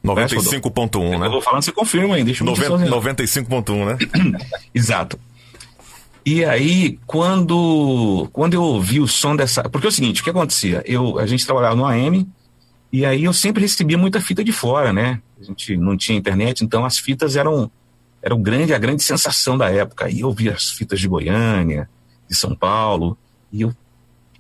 95.1, 0.05 1.13
Eu 1.13 1.19
né? 1.19 1.29
vou 1.29 1.41
falando, 1.41 1.63
você 1.63 1.73
confirma 1.73 2.15
aí, 2.17 2.25
deixa 2.25 2.43
eu 2.43 2.47
Noven- 2.47 2.67
sozinho. 2.67 2.91
95.1, 2.91 3.87
né? 3.87 4.39
Exato. 4.75 5.19
E 6.27 6.45
aí, 6.45 6.99
quando, 7.07 8.29
quando 8.33 8.55
eu 8.55 8.63
ouvi 8.63 9.01
o 9.01 9.07
som 9.09 9.35
dessa. 9.37 9.63
Porque 9.69 9.87
é 9.87 9.91
o 9.91 9.93
seguinte, 9.93 10.21
o 10.21 10.25
que 10.25 10.31
acontecia? 10.31 10.83
Eu, 10.87 11.19
a 11.19 11.27
gente 11.27 11.45
trabalhava 11.45 11.75
no 11.77 11.85
AM, 11.85 12.27
e 12.93 13.05
aí 13.05 13.25
eu 13.25 13.33
sempre 13.33 13.63
recebia 13.63 13.99
muita 13.99 14.21
fita 14.21 14.43
de 14.45 14.53
fora, 14.53 14.93
né? 14.93 15.21
A 15.41 15.45
gente 15.45 15.77
não 15.77 15.97
tinha 15.97 16.17
internet, 16.17 16.65
então 16.65 16.85
as 16.85 16.99
fitas 16.99 17.37
eram, 17.37 17.71
eram 18.23 18.41
grande, 18.41 18.73
a 18.73 18.79
grande 18.79 19.03
sensação 19.03 19.59
da 19.59 19.71
época. 19.71 20.09
E 20.09 20.21
eu 20.21 20.33
via 20.33 20.53
as 20.53 20.71
fitas 20.71 20.99
de 21.01 21.09
Goiânia, 21.09 21.89
de 22.29 22.35
São 22.35 22.55
Paulo, 22.55 23.19
e 23.53 23.61
eu, 23.63 23.75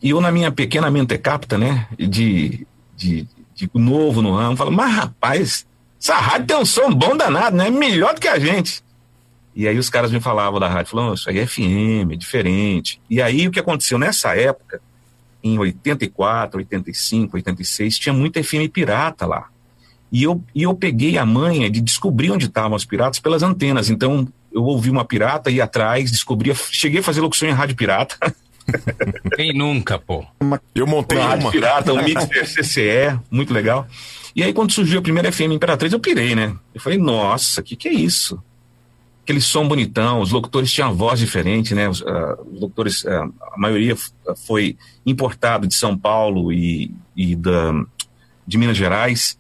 e 0.03 0.11
eu 0.11 0.21
na 0.23 0.33
minha 0.33 0.51
pequena 0.51 0.91
mente 0.91 1.19
capta, 1.19 1.59
né? 1.59 1.87
De, 1.99 2.67
de, 2.97 3.29
de 3.55 3.71
novo 3.75 4.21
no 4.21 4.35
ramo, 4.35 4.57
falo, 4.57 4.73
mas 4.73 4.93
rapaz, 4.93 5.67
essa 6.01 6.17
rádio 6.17 6.47
tem 6.47 6.57
um 6.57 6.65
som 6.65 6.93
bom 6.93 7.17
danado, 7.17 7.57
né? 7.57 7.71
Melhor 7.71 8.15
do 8.15 8.21
que 8.21 8.29
a 8.29 8.39
gente. 8.39 8.83
E 9.57 9.69
aí 9.69 9.79
os 9.79 9.89
caras 9.89 10.11
me 10.11 10.21
falavam 10.21 10.59
da 10.59 10.69
rádio, 10.69 10.91
falavam, 10.91 11.15
isso 11.15 11.31
aí 11.31 11.39
é 11.39 11.47
FM, 11.47 12.13
é 12.13 12.17
diferente. 12.17 13.01
E 13.09 13.23
aí 13.23 13.47
o 13.47 13.51
que 13.51 13.61
aconteceu 13.61 13.99
nessa 13.99 14.37
época, 14.37 14.81
em 15.43 15.59
84, 15.59 16.59
85, 16.59 17.37
86, 17.37 17.99
tinha 17.99 18.13
muita 18.13 18.43
FM 18.43 18.69
pirata 18.73 19.27
lá. 19.27 19.49
E 20.11 20.23
eu, 20.23 20.43
e 20.55 20.63
eu 20.63 20.75
peguei 20.75 21.19
a 21.19 21.27
manha 21.27 21.71
de 21.71 21.81
descobrir 21.81 22.31
onde 22.31 22.47
estavam 22.47 22.77
os 22.77 22.85
piratas 22.85 23.21
pelas 23.21 23.43
antenas. 23.43 23.91
Então 23.91 24.29
eu 24.53 24.63
ouvi 24.63 24.91
uma 24.91 25.05
pirata, 25.05 25.51
ia 25.51 25.65
atrás, 25.65 26.11
descobria, 26.11 26.55
cheguei 26.55 27.01
a 27.01 27.03
fazer 27.03 27.21
locução 27.21 27.49
em 27.49 27.53
rádio 27.53 27.77
pirata. 27.77 28.17
Quem 29.37 29.53
nunca, 29.53 29.99
pô? 29.99 30.25
Eu 30.75 30.87
montei 30.87 31.19
Uma 31.19 31.35
uma. 31.35 31.51
pirata, 31.51 31.93
um 31.93 32.03
mixer 32.03 32.47
CCE, 32.47 33.19
muito 33.31 33.53
legal. 33.53 33.87
E 34.35 34.43
aí, 34.43 34.53
quando 34.53 34.73
surgiu 34.73 34.99
a 34.99 35.03
primeira 35.03 35.31
FM 35.31 35.53
Imperatriz, 35.53 35.93
eu 35.93 36.01
pirei, 36.01 36.35
né? 36.35 36.55
Eu 36.75 36.81
falei, 36.81 36.99
nossa, 36.99 37.61
o 37.61 37.65
que, 37.65 37.77
que 37.77 37.89
é 37.89 37.93
isso? 37.93 38.43
Aquele 39.23 39.41
som 39.41 39.67
bonitão, 39.67 40.21
os 40.21 40.33
locutores 40.33 40.73
tinham 40.73 40.95
voz 40.95 41.19
diferente, 41.21 41.75
né? 41.75 41.89
Os, 41.89 42.03
ah, 42.03 42.37
os 42.53 42.61
locutores, 42.61 43.07
ah, 43.07 43.29
a 43.53 43.59
maioria 43.59 43.93
f- 43.95 44.11
foi 44.47 44.77
importado 45.07 45.67
de 45.67 45.75
São 45.75 45.97
Paulo 45.97 46.53
e, 46.53 46.91
e 47.17 47.35
da, 47.37 47.73
de 48.47 48.59
Minas 48.59 48.77
Gerais. 48.77 49.39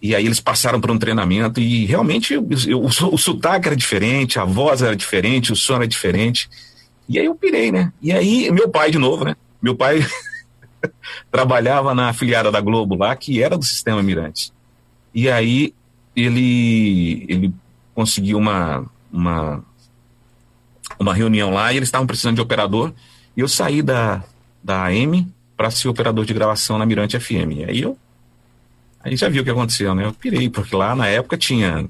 E 0.00 0.14
aí 0.14 0.26
eles 0.26 0.38
passaram 0.40 0.80
por 0.80 0.90
um 0.90 0.98
treinamento 0.98 1.58
e 1.60 1.86
realmente 1.86 2.34
eu- 2.34 2.46
eu- 2.68 2.82
o, 2.82 2.86
o 2.86 3.18
sotaque 3.18 3.66
era 3.68 3.74
diferente, 3.76 4.38
a 4.38 4.44
voz 4.44 4.82
era 4.82 4.94
diferente, 4.94 5.50
o 5.52 5.56
som 5.56 5.76
era 5.76 5.88
diferente. 5.88 6.48
E 7.08 7.18
aí 7.18 7.26
eu 7.26 7.34
pirei, 7.34 7.70
né? 7.70 7.92
E 8.00 8.12
aí, 8.12 8.50
meu 8.50 8.68
pai 8.68 8.90
de 8.90 8.98
novo, 8.98 9.24
né? 9.24 9.36
Meu 9.60 9.74
pai 9.76 10.00
trabalhava 11.30 11.94
na 11.94 12.08
afiliada 12.08 12.50
da 12.50 12.60
Globo 12.60 12.94
lá, 12.94 13.14
que 13.14 13.42
era 13.42 13.56
do 13.56 13.64
Sistema 13.64 14.02
Mirante. 14.02 14.52
E 15.14 15.28
aí 15.28 15.74
ele, 16.16 17.24
ele 17.28 17.54
conseguiu 17.94 18.38
uma, 18.38 18.84
uma, 19.12 19.64
uma 20.98 21.14
reunião 21.14 21.52
lá 21.52 21.72
e 21.72 21.76
eles 21.76 21.88
estavam 21.88 22.06
precisando 22.06 22.36
de 22.36 22.42
operador. 22.42 22.92
E 23.36 23.40
eu 23.40 23.48
saí 23.48 23.82
da, 23.82 24.22
da 24.62 24.84
AM 24.84 25.26
para 25.56 25.70
ser 25.70 25.88
operador 25.88 26.24
de 26.24 26.34
gravação 26.34 26.78
na 26.78 26.86
Mirante 26.86 27.18
FM. 27.18 27.52
E 27.58 27.64
aí 27.64 27.80
eu 27.82 27.98
aí 29.00 29.16
já 29.16 29.28
viu 29.28 29.42
o 29.42 29.44
que 29.44 29.50
aconteceu, 29.50 29.94
né? 29.94 30.06
Eu 30.06 30.12
pirei, 30.12 30.48
porque 30.48 30.74
lá 30.74 30.94
na 30.94 31.06
época 31.06 31.36
tinha. 31.36 31.86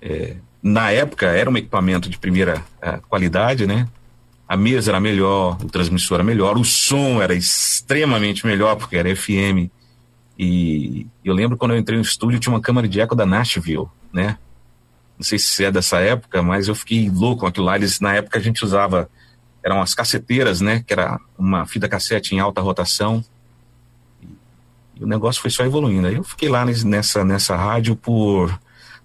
é, 0.00 0.36
na 0.62 0.90
época 0.90 1.26
era 1.26 1.48
um 1.48 1.56
equipamento 1.56 2.08
de 2.08 2.18
primeira 2.18 2.64
eh, 2.82 3.00
qualidade, 3.08 3.66
né? 3.66 3.86
A 4.48 4.56
mesa 4.56 4.90
era 4.90 4.98
melhor, 5.00 5.58
o 5.62 5.68
transmissor 5.68 6.16
era 6.16 6.24
melhor, 6.24 6.56
o 6.56 6.64
som 6.64 7.20
era 7.20 7.34
extremamente 7.34 8.46
melhor, 8.46 8.76
porque 8.76 8.96
era 8.96 9.14
FM. 9.14 9.70
E 10.38 11.06
eu 11.24 11.34
lembro 11.34 11.56
quando 11.58 11.72
eu 11.72 11.78
entrei 11.78 11.96
no 11.98 12.02
estúdio, 12.02 12.38
tinha 12.40 12.52
uma 12.54 12.60
câmara 12.60 12.88
de 12.88 13.00
eco 13.00 13.14
da 13.14 13.26
Nashville, 13.26 13.86
né? 14.12 14.38
Não 15.18 15.24
sei 15.24 15.38
se 15.38 15.64
é 15.64 15.70
dessa 15.70 15.98
época, 15.98 16.42
mas 16.42 16.68
eu 16.68 16.74
fiquei 16.74 17.10
louco 17.10 17.40
com 17.40 17.46
aquilo 17.46 17.66
lá. 17.66 17.76
Eles, 17.76 17.98
na 18.00 18.14
época 18.14 18.38
a 18.38 18.42
gente 18.42 18.64
usava, 18.64 19.10
eram 19.64 19.82
as 19.82 19.94
caceteiras, 19.94 20.60
né? 20.60 20.82
Que 20.86 20.92
era 20.92 21.18
uma 21.36 21.66
fita 21.66 21.88
cassete 21.88 22.34
em 22.34 22.38
alta 22.38 22.60
rotação. 22.60 23.22
E 24.94 25.02
o 25.02 25.06
negócio 25.06 25.42
foi 25.42 25.50
só 25.50 25.64
evoluindo. 25.64 26.06
Aí 26.06 26.14
eu 26.14 26.24
fiquei 26.24 26.48
lá 26.48 26.64
nes- 26.64 26.84
nessa, 26.84 27.24
nessa 27.24 27.56
rádio 27.56 27.96
por 27.96 28.58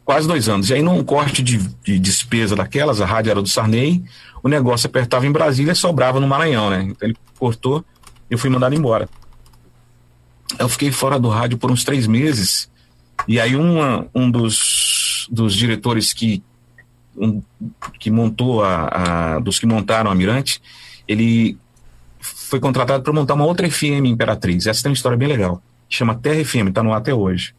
quase 0.06 0.28
dois 0.28 0.50
anos. 0.50 0.70
E 0.70 0.74
aí, 0.74 0.82
num 0.82 1.04
corte 1.04 1.42
de, 1.42 1.58
de 1.84 2.00
despesa 2.00 2.56
daquelas, 2.56 3.02
a 3.02 3.06
rádio 3.06 3.32
era 3.32 3.42
do 3.42 3.48
Sarney, 3.48 4.04
o 4.42 4.50
negócio 4.50 4.88
apertava 4.88 5.26
em 5.26 5.32
Brasília 5.32 5.72
e 5.72 5.76
sobrava 5.76 6.20
no 6.20 6.28
Maranhão, 6.28 6.70
né? 6.70 6.84
Então 6.84 7.08
ele 7.08 7.18
cortou 7.40 7.84
eu 8.34 8.38
fui 8.40 8.50
mandado 8.50 8.74
embora. 8.74 9.08
Eu 10.58 10.68
fiquei 10.68 10.92
fora 10.92 11.20
do 11.20 11.30
rádio 11.30 11.56
por 11.56 11.72
uns 11.72 11.84
três 11.84 12.08
meses. 12.08 12.68
E 13.28 13.40
aí, 13.40 13.56
uma, 13.56 14.08
um 14.14 14.30
dos, 14.30 15.28
dos 15.32 15.54
diretores 15.54 16.14
que, 16.14 16.44
um, 17.16 17.44
que 18.00 18.10
montou 18.10 18.64
a, 18.64 19.36
a. 19.36 19.40
dos 19.40 19.60
que 19.60 19.68
montaram 19.68 20.10
a 20.10 20.16
Mirante, 20.16 20.60
ele 21.08 21.60
foi 22.20 22.60
contratado 22.60 23.04
para 23.04 23.14
montar 23.14 23.36
uma 23.36 23.46
outra 23.46 23.70
FM 23.70 24.06
Imperatriz. 24.06 24.66
Essa 24.66 24.82
tem 24.82 24.90
uma 24.90 24.96
história 24.96 25.18
bem 25.18 25.28
legal. 25.28 25.62
Chama 25.88 26.16
Terra 26.16 26.44
FM, 26.44 26.70
está 26.70 26.82
no 26.82 26.92
ar 26.92 26.98
até 26.98 27.14
hoje. 27.14 27.54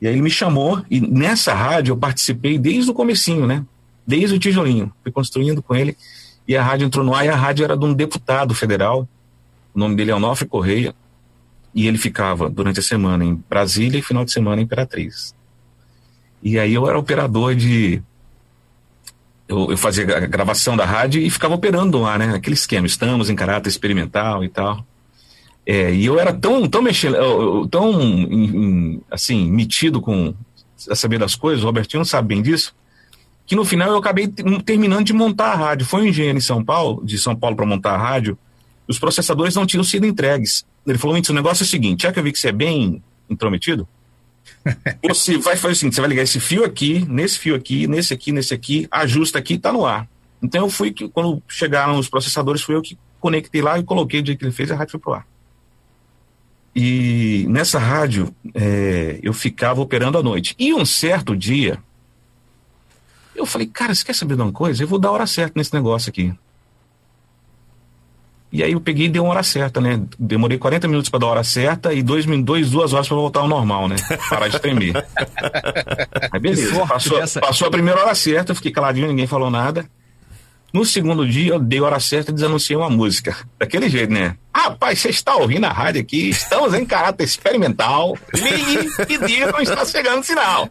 E 0.00 0.06
aí 0.06 0.14
ele 0.14 0.22
me 0.22 0.30
chamou 0.30 0.82
e 0.90 1.00
nessa 1.00 1.52
rádio 1.54 1.92
eu 1.92 1.96
participei 1.96 2.58
desde 2.58 2.90
o 2.90 2.94
comecinho, 2.94 3.46
né? 3.46 3.64
Desde 4.06 4.36
o 4.36 4.38
tijolinho. 4.38 4.92
Fui 5.02 5.10
construindo 5.10 5.62
com 5.62 5.74
ele 5.74 5.96
e 6.46 6.56
a 6.56 6.62
rádio 6.62 6.86
entrou 6.86 7.04
no 7.04 7.14
ar 7.14 7.26
e 7.26 7.28
a 7.28 7.36
rádio 7.36 7.64
era 7.64 7.76
de 7.76 7.84
um 7.84 7.92
deputado 7.92 8.54
federal, 8.54 9.06
O 9.74 9.78
nome 9.78 9.94
dele 9.94 10.10
é 10.10 10.14
Onofre 10.14 10.48
Correia. 10.48 10.94
E 11.74 11.86
ele 11.86 11.98
ficava 11.98 12.48
durante 12.48 12.80
a 12.80 12.82
semana 12.82 13.24
em 13.24 13.34
Brasília 13.48 13.98
e 13.98 14.02
final 14.02 14.24
de 14.24 14.32
semana 14.32 14.60
em 14.60 14.64
Imperatriz. 14.64 15.34
E 16.42 16.58
aí 16.58 16.72
eu 16.72 16.88
era 16.88 16.98
operador 16.98 17.54
de. 17.54 18.02
Eu, 19.46 19.70
eu 19.70 19.76
fazia 19.76 20.04
a 20.16 20.20
gravação 20.20 20.76
da 20.76 20.84
rádio 20.84 21.20
e 21.20 21.28
ficava 21.28 21.54
operando 21.54 22.00
lá, 22.00 22.16
né? 22.16 22.34
Aquele 22.34 22.54
esquema, 22.54 22.86
estamos 22.86 23.28
em 23.28 23.36
caráter 23.36 23.68
experimental 23.68 24.42
e 24.42 24.48
tal. 24.48 24.84
É, 25.70 25.92
e 25.92 26.06
eu 26.06 26.18
era 26.18 26.32
tão, 26.32 26.66
tão 26.66 26.80
mexendo, 26.80 27.68
tão 27.68 29.02
assim, 29.10 29.50
metido 29.50 30.00
com 30.00 30.32
a 30.88 30.94
saber 30.94 31.18
das 31.18 31.34
coisas, 31.34 31.62
o 31.62 31.66
Robertinho 31.66 32.06
sabe 32.06 32.28
bem 32.28 32.40
disso, 32.40 32.74
que 33.46 33.54
no 33.54 33.66
final 33.66 33.90
eu 33.90 33.98
acabei 33.98 34.26
terminando 34.64 35.04
de 35.04 35.12
montar 35.12 35.52
a 35.52 35.54
rádio. 35.54 35.86
Foi 35.86 36.00
um 36.00 36.06
engenheiro 36.06 36.38
em 36.38 36.40
São 36.40 36.64
Paulo, 36.64 37.04
de 37.04 37.18
São 37.18 37.36
Paulo 37.36 37.54
para 37.54 37.66
montar 37.66 37.92
a 37.92 37.98
rádio, 37.98 38.38
os 38.88 38.98
processadores 38.98 39.54
não 39.54 39.66
tinham 39.66 39.84
sido 39.84 40.06
entregues. 40.06 40.64
Ele 40.86 40.96
falou: 40.96 41.14
o 41.16 41.32
negócio 41.34 41.64
é 41.64 41.66
o 41.66 41.68
seguinte, 41.68 42.04
já 42.04 42.12
que 42.12 42.18
eu 42.18 42.22
vi 42.22 42.32
que 42.32 42.38
você 42.38 42.48
é 42.48 42.52
bem 42.52 43.02
intrometido, 43.28 43.86
você 45.06 45.36
vai 45.36 45.54
fazer 45.54 45.74
o 45.74 45.76
seguinte: 45.76 45.96
você 45.96 46.00
vai 46.00 46.08
ligar 46.08 46.22
esse 46.22 46.40
fio 46.40 46.64
aqui, 46.64 47.04
nesse 47.06 47.38
fio 47.38 47.54
aqui, 47.54 47.86
nesse 47.86 48.14
aqui, 48.14 48.32
nesse 48.32 48.54
aqui, 48.54 48.88
ajusta 48.90 49.38
aqui 49.38 49.54
e 49.54 49.58
tá 49.58 49.70
no 49.70 49.84
ar. 49.84 50.08
Então 50.42 50.62
eu 50.64 50.70
fui 50.70 50.92
que, 50.92 51.10
quando 51.10 51.42
chegaram 51.46 51.98
os 51.98 52.08
processadores, 52.08 52.62
fui 52.62 52.74
eu 52.74 52.80
que 52.80 52.96
conectei 53.20 53.60
lá 53.60 53.78
e 53.78 53.84
coloquei 53.84 54.20
o 54.20 54.22
dia 54.22 54.34
que 54.34 54.42
ele 54.42 54.52
fez, 54.52 54.70
a 54.70 54.76
rádio 54.76 54.92
foi 54.92 55.00
pro 55.00 55.12
ar. 55.12 55.26
E 56.80 57.44
nessa 57.48 57.76
rádio 57.76 58.32
é, 58.54 59.18
eu 59.20 59.32
ficava 59.32 59.80
operando 59.80 60.16
à 60.16 60.22
noite. 60.22 60.54
E 60.56 60.72
um 60.72 60.84
certo 60.84 61.36
dia, 61.36 61.76
eu 63.34 63.44
falei, 63.44 63.66
cara, 63.66 63.92
você 63.92 64.04
quer 64.04 64.14
saber 64.14 64.36
de 64.36 64.42
uma 64.42 64.52
coisa? 64.52 64.84
Eu 64.84 64.86
vou 64.86 64.96
dar 64.96 65.08
a 65.08 65.12
hora 65.12 65.26
certa 65.26 65.54
nesse 65.56 65.74
negócio 65.74 66.08
aqui. 66.08 66.32
E 68.52 68.62
aí 68.62 68.70
eu 68.70 68.80
peguei 68.80 69.06
e 69.06 69.08
dei 69.08 69.20
uma 69.20 69.30
hora 69.30 69.42
certa, 69.42 69.80
né? 69.80 70.00
Demorei 70.16 70.56
40 70.56 70.86
minutos 70.86 71.10
para 71.10 71.18
dar 71.18 71.26
a 71.26 71.30
hora 71.30 71.42
certa 71.42 71.92
e 71.92 72.00
dois, 72.00 72.24
dois 72.44 72.70
duas 72.70 72.92
horas 72.92 73.08
para 73.08 73.16
voltar 73.16 73.40
ao 73.40 73.48
normal, 73.48 73.88
né? 73.88 73.96
Parar 74.30 74.46
de 74.46 74.60
tremer. 74.60 75.04
aí 76.30 76.38
beleza, 76.40 76.86
passou, 76.86 77.18
dessa... 77.18 77.40
passou 77.40 77.66
a 77.66 77.70
primeira 77.72 78.00
hora 78.00 78.14
certa, 78.14 78.54
fiquei 78.54 78.70
caladinho, 78.70 79.08
ninguém 79.08 79.26
falou 79.26 79.50
nada. 79.50 79.84
No 80.72 80.84
segundo 80.84 81.26
dia, 81.26 81.54
eu 81.54 81.58
dei 81.58 81.78
a 81.78 81.84
hora 81.84 82.00
certa 82.00 82.30
e 82.30 82.34
desanunciei 82.34 82.76
uma 82.76 82.90
música. 82.90 83.36
Daquele 83.58 83.88
jeito, 83.88 84.12
né? 84.12 84.36
Rapaz, 84.54 84.98
você 84.98 85.08
está 85.08 85.34
ouvindo 85.36 85.64
a 85.64 85.72
rádio 85.72 86.02
aqui, 86.02 86.28
estamos 86.28 86.74
em 86.74 86.84
caráter 86.84 87.24
experimental. 87.24 88.18
Ligue 88.34 88.88
e 89.08 89.26
diga 89.26 89.50
não 89.50 89.60
está 89.60 89.84
chegando 89.86 90.22
sinal. 90.22 90.68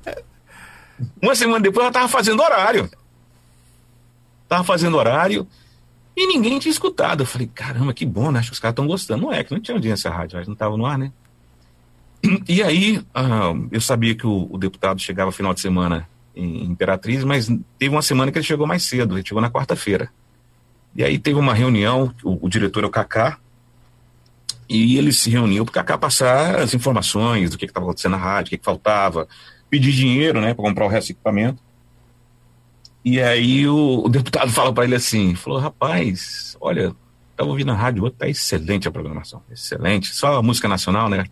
Uma 1.22 1.36
semana 1.36 1.60
depois, 1.60 1.82
ela 1.82 1.90
estava 1.90 2.08
fazendo 2.08 2.42
horário. 2.42 2.90
Tava 4.48 4.64
fazendo 4.64 4.98
horário 4.98 5.48
e 6.16 6.28
ninguém 6.28 6.60
tinha 6.60 6.72
escutado. 6.72 7.22
Eu 7.22 7.28
falei, 7.28 7.50
caramba, 7.54 7.94
que 7.94 8.06
bom, 8.06 8.32
né? 8.32 8.40
Acho 8.40 8.50
que 8.50 8.54
os 8.54 8.60
caras 8.60 8.74
estão 8.74 8.88
gostando. 8.88 9.24
Não 9.24 9.34
é, 9.34 9.44
que 9.44 9.54
não 9.54 9.60
tinha 9.60 9.76
audiência 9.76 10.10
rádio, 10.10 10.38
mas 10.38 10.48
não 10.48 10.54
estava 10.54 10.78
no 10.78 10.86
ar, 10.86 10.98
né? 10.98 11.12
E 12.48 12.64
aí, 12.64 12.98
uh, 12.98 13.68
eu 13.72 13.80
sabia 13.80 14.16
que 14.16 14.26
o, 14.26 14.48
o, 14.50 14.58
deputado 14.58 15.00
chegava 15.00 15.32
final 15.32 15.54
de 15.54 15.60
semana 15.60 16.08
em 16.38 16.64
Imperatriz, 16.66 17.24
mas 17.24 17.48
teve 17.80 17.94
uma 17.94 18.02
semana 18.02 18.32
que 18.32 18.38
ele 18.38 18.46
chegou 18.46 18.68
mais 18.68 18.84
cedo, 18.84 19.18
ele 19.18 19.28
chegou 19.28 19.42
na 19.42 19.50
quarta-feira. 19.50 20.10
E 20.96 21.04
aí 21.04 21.18
teve 21.18 21.40
uma 21.40 21.54
reunião, 21.54 22.14
o, 22.24 22.46
o 22.46 22.50
diretor 22.50 22.84
é 22.84 22.88
o 22.88 22.92
Kaká, 22.92 23.38
e 24.70 24.98
ele 24.98 25.12
se 25.12 25.30
reuniu 25.30 25.64
para 25.66 25.72
o 25.72 25.74
Kaká 25.74 25.98
passar 25.98 26.60
as 26.60 26.74
informações 26.74 27.52
do 27.52 27.58
que 27.58 27.66
estava 27.66 27.86
acontecendo 27.86 28.12
na 28.12 28.18
rádio, 28.18 28.48
o 28.48 28.50
que, 28.52 28.58
que 28.58 28.66
faltava, 28.66 29.28
pedir 29.70 29.92
dinheiro, 29.92 30.42
né, 30.42 30.54
para 30.54 30.64
comprar 30.64 30.86
o 30.86 30.90
resto 30.90 31.08
do 31.08 31.12
equipamento. 31.12 31.62
E 33.04 33.22
aí 33.22 33.68
o, 33.68 34.04
o 34.06 34.10
deputado 34.10 34.52
fala 34.54 34.74
para 34.74 34.84
ele 34.84 34.96
assim, 34.96 35.36
falou, 35.36 35.60
rapaz, 35.60 36.58
olha, 36.60 36.94
estava 37.32 37.50
ouvindo 37.50 37.72
a 37.72 37.76
rádio 37.76 38.04
hoje, 38.04 38.16
tá 38.18 38.28
excelente 38.28 38.88
a 38.88 38.92
programação, 38.92 39.42
excelente. 39.52 40.14
Só 40.14 40.38
a 40.38 40.44
música 40.44 40.68
nacional, 40.68 41.08
né? 41.08 41.26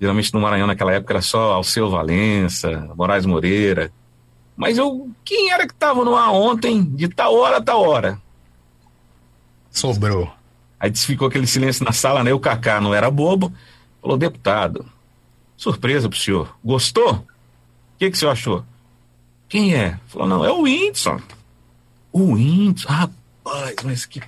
Geralmente 0.00 0.32
no 0.32 0.40
Maranhão 0.40 0.66
naquela 0.66 0.92
época 0.92 1.12
era 1.12 1.22
só 1.22 1.52
Alceu 1.52 1.90
Valença, 1.90 2.92
Moraes 2.96 3.26
Moreira. 3.26 3.92
Mas 4.56 4.78
eu, 4.78 5.10
quem 5.24 5.50
era 5.50 5.66
que 5.66 5.72
estava 5.72 6.04
no 6.04 6.16
ar 6.16 6.30
ontem, 6.30 6.82
de 6.82 7.08
tal 7.08 7.34
hora 7.34 7.58
a 7.58 7.62
tal 7.62 7.82
hora? 7.82 8.20
Sobrou. 9.70 10.30
Aí 10.78 10.92
ficou 10.94 11.28
aquele 11.28 11.46
silêncio 11.46 11.84
na 11.84 11.92
sala, 11.92 12.22
né? 12.22 12.32
O 12.32 12.40
Cacá 12.40 12.80
não 12.80 12.94
era 12.94 13.10
bobo. 13.10 13.52
Falou, 14.00 14.16
deputado, 14.16 14.84
surpresa 15.56 16.08
pro 16.08 16.18
senhor. 16.18 16.56
Gostou? 16.62 17.12
O 17.12 17.26
que, 17.98 18.10
que 18.10 18.16
o 18.16 18.18
senhor 18.18 18.32
achou? 18.32 18.64
Quem 19.48 19.74
é? 19.74 19.98
Falou, 20.06 20.28
não, 20.28 20.44
é 20.44 20.50
o 20.50 20.62
Whindersson. 20.62 21.20
O 22.10 22.32
Whindersson, 22.32 22.88
rapaz, 22.88 23.76
mas 23.84 24.04
que, 24.04 24.20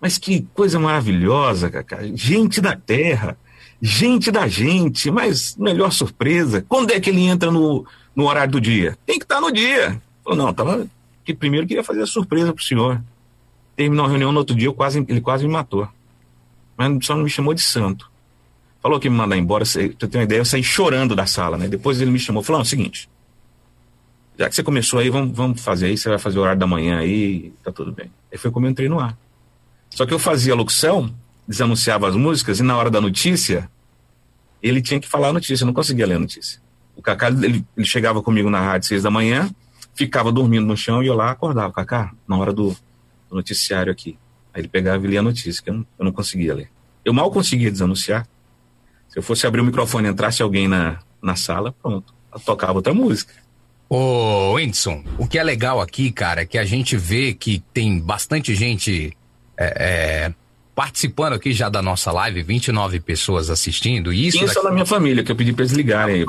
mas 0.00 0.18
que 0.18 0.46
coisa 0.54 0.78
maravilhosa, 0.78 1.70
Cacá. 1.70 2.00
Gente 2.14 2.60
da 2.60 2.76
terra, 2.76 3.38
gente 3.80 4.30
da 4.30 4.46
gente, 4.46 5.10
mas 5.10 5.56
melhor 5.56 5.92
surpresa. 5.92 6.64
Quando 6.68 6.92
é 6.92 7.00
que 7.00 7.10
ele 7.10 7.22
entra 7.22 7.50
no, 7.50 7.86
no 8.20 8.28
horário 8.28 8.52
do 8.52 8.60
dia? 8.60 8.98
Tem 9.06 9.18
que 9.18 9.24
estar 9.24 9.36
tá 9.36 9.40
no 9.40 9.50
dia. 9.50 10.00
Falou, 10.22 10.38
não, 10.38 10.52
tava, 10.52 10.86
que 11.24 11.34
primeiro 11.34 11.66
queria 11.66 11.82
fazer 11.82 12.02
a 12.02 12.06
surpresa 12.06 12.52
pro 12.52 12.62
senhor. 12.62 13.02
Terminou 13.74 14.04
a 14.04 14.08
reunião 14.08 14.30
no 14.30 14.38
outro 14.38 14.54
dia, 14.54 14.68
eu 14.68 14.74
quase, 14.74 15.04
ele 15.08 15.22
quase 15.22 15.46
me 15.46 15.52
matou. 15.52 15.88
Mas 16.76 17.06
só 17.06 17.16
não 17.16 17.24
me 17.24 17.30
chamou 17.30 17.54
de 17.54 17.62
santo. 17.62 18.10
Falou 18.82 19.00
que 19.00 19.08
me 19.08 19.16
mandar 19.16 19.38
embora, 19.38 19.64
você 19.64 19.88
tem 19.88 20.20
uma 20.20 20.24
ideia, 20.24 20.40
eu 20.40 20.44
saí 20.44 20.62
chorando 20.62 21.16
da 21.16 21.26
sala, 21.26 21.56
né? 21.56 21.66
Depois 21.66 22.00
ele 22.00 22.10
me 22.10 22.18
chamou, 22.18 22.42
falou, 22.42 22.60
é 22.60 22.62
o 22.62 22.66
seguinte, 22.66 23.08
já 24.38 24.48
que 24.48 24.54
você 24.54 24.62
começou 24.62 25.00
aí, 25.00 25.10
vamos, 25.10 25.36
vamos 25.36 25.60
fazer 25.60 25.86
aí, 25.86 25.98
você 25.98 26.08
vai 26.08 26.18
fazer 26.18 26.38
o 26.38 26.42
horário 26.42 26.58
da 26.60 26.66
manhã 26.66 26.98
aí, 26.98 27.52
tá 27.62 27.70
tudo 27.70 27.92
bem. 27.92 28.10
Aí 28.32 28.38
foi 28.38 28.50
como 28.50 28.66
eu 28.66 28.70
entrei 28.70 28.88
no 28.88 28.98
ar. 28.98 29.16
Só 29.90 30.06
que 30.06 30.14
eu 30.14 30.18
fazia 30.18 30.54
a 30.54 30.56
locução, 30.56 31.14
desanunciava 31.46 32.08
as 32.08 32.16
músicas, 32.16 32.58
e 32.58 32.62
na 32.62 32.76
hora 32.76 32.90
da 32.90 33.00
notícia, 33.00 33.70
ele 34.62 34.80
tinha 34.80 34.98
que 34.98 35.08
falar 35.08 35.28
a 35.28 35.32
notícia, 35.32 35.64
eu 35.64 35.66
não 35.66 35.74
conseguia 35.74 36.06
ler 36.06 36.14
a 36.14 36.18
notícia. 36.18 36.60
O 37.00 37.02
Cacá, 37.02 37.28
ele, 37.28 37.64
ele 37.74 37.86
chegava 37.86 38.22
comigo 38.22 38.50
na 38.50 38.60
rádio 38.60 38.88
seis 38.88 39.02
da 39.02 39.10
manhã, 39.10 39.50
ficava 39.94 40.30
dormindo 40.30 40.66
no 40.66 40.76
chão 40.76 41.02
e 41.02 41.06
eu 41.06 41.14
lá 41.14 41.30
acordava, 41.30 41.72
Cacá, 41.72 42.12
na 42.28 42.36
hora 42.36 42.52
do, 42.52 42.76
do 43.30 43.36
noticiário 43.36 43.90
aqui. 43.90 44.18
Aí 44.52 44.60
ele 44.60 44.68
pegava 44.68 45.02
e 45.02 45.08
lia 45.08 45.20
a 45.20 45.22
notícia, 45.22 45.62
que 45.62 45.70
eu 45.70 45.74
não, 45.74 45.86
eu 45.98 46.04
não 46.04 46.12
conseguia 46.12 46.54
ler. 46.54 46.70
Eu 47.02 47.14
mal 47.14 47.30
conseguia 47.30 47.70
desanunciar. 47.70 48.28
Se 49.08 49.18
eu 49.18 49.22
fosse 49.22 49.46
abrir 49.46 49.62
o 49.62 49.64
microfone 49.64 50.08
e 50.08 50.10
entrasse 50.10 50.42
alguém 50.42 50.68
na, 50.68 50.98
na 51.22 51.36
sala, 51.36 51.74
pronto, 51.82 52.12
eu 52.34 52.40
tocava 52.40 52.74
outra 52.74 52.92
música. 52.92 53.32
Ô, 53.88 54.52
Whindersson, 54.52 55.02
o 55.16 55.26
que 55.26 55.38
é 55.38 55.42
legal 55.42 55.80
aqui, 55.80 56.12
cara, 56.12 56.42
é 56.42 56.44
que 56.44 56.58
a 56.58 56.66
gente 56.66 56.98
vê 56.98 57.32
que 57.32 57.64
tem 57.72 57.98
bastante 57.98 58.54
gente 58.54 59.16
é, 59.56 60.26
é, 60.26 60.34
participando 60.80 61.34
aqui 61.34 61.52
já 61.52 61.68
da 61.68 61.82
nossa 61.82 62.10
live, 62.10 62.42
29 62.42 63.00
pessoas 63.00 63.50
assistindo. 63.50 64.10
Isso 64.14 64.42
Isso 64.42 64.46
daqui... 64.46 64.64
na 64.64 64.70
minha 64.70 64.86
família, 64.86 65.22
que 65.22 65.30
eu 65.30 65.36
pedi 65.36 65.52
para 65.52 65.62
eles 65.62 65.76
ligarem 65.76 66.14
aí. 66.14 66.26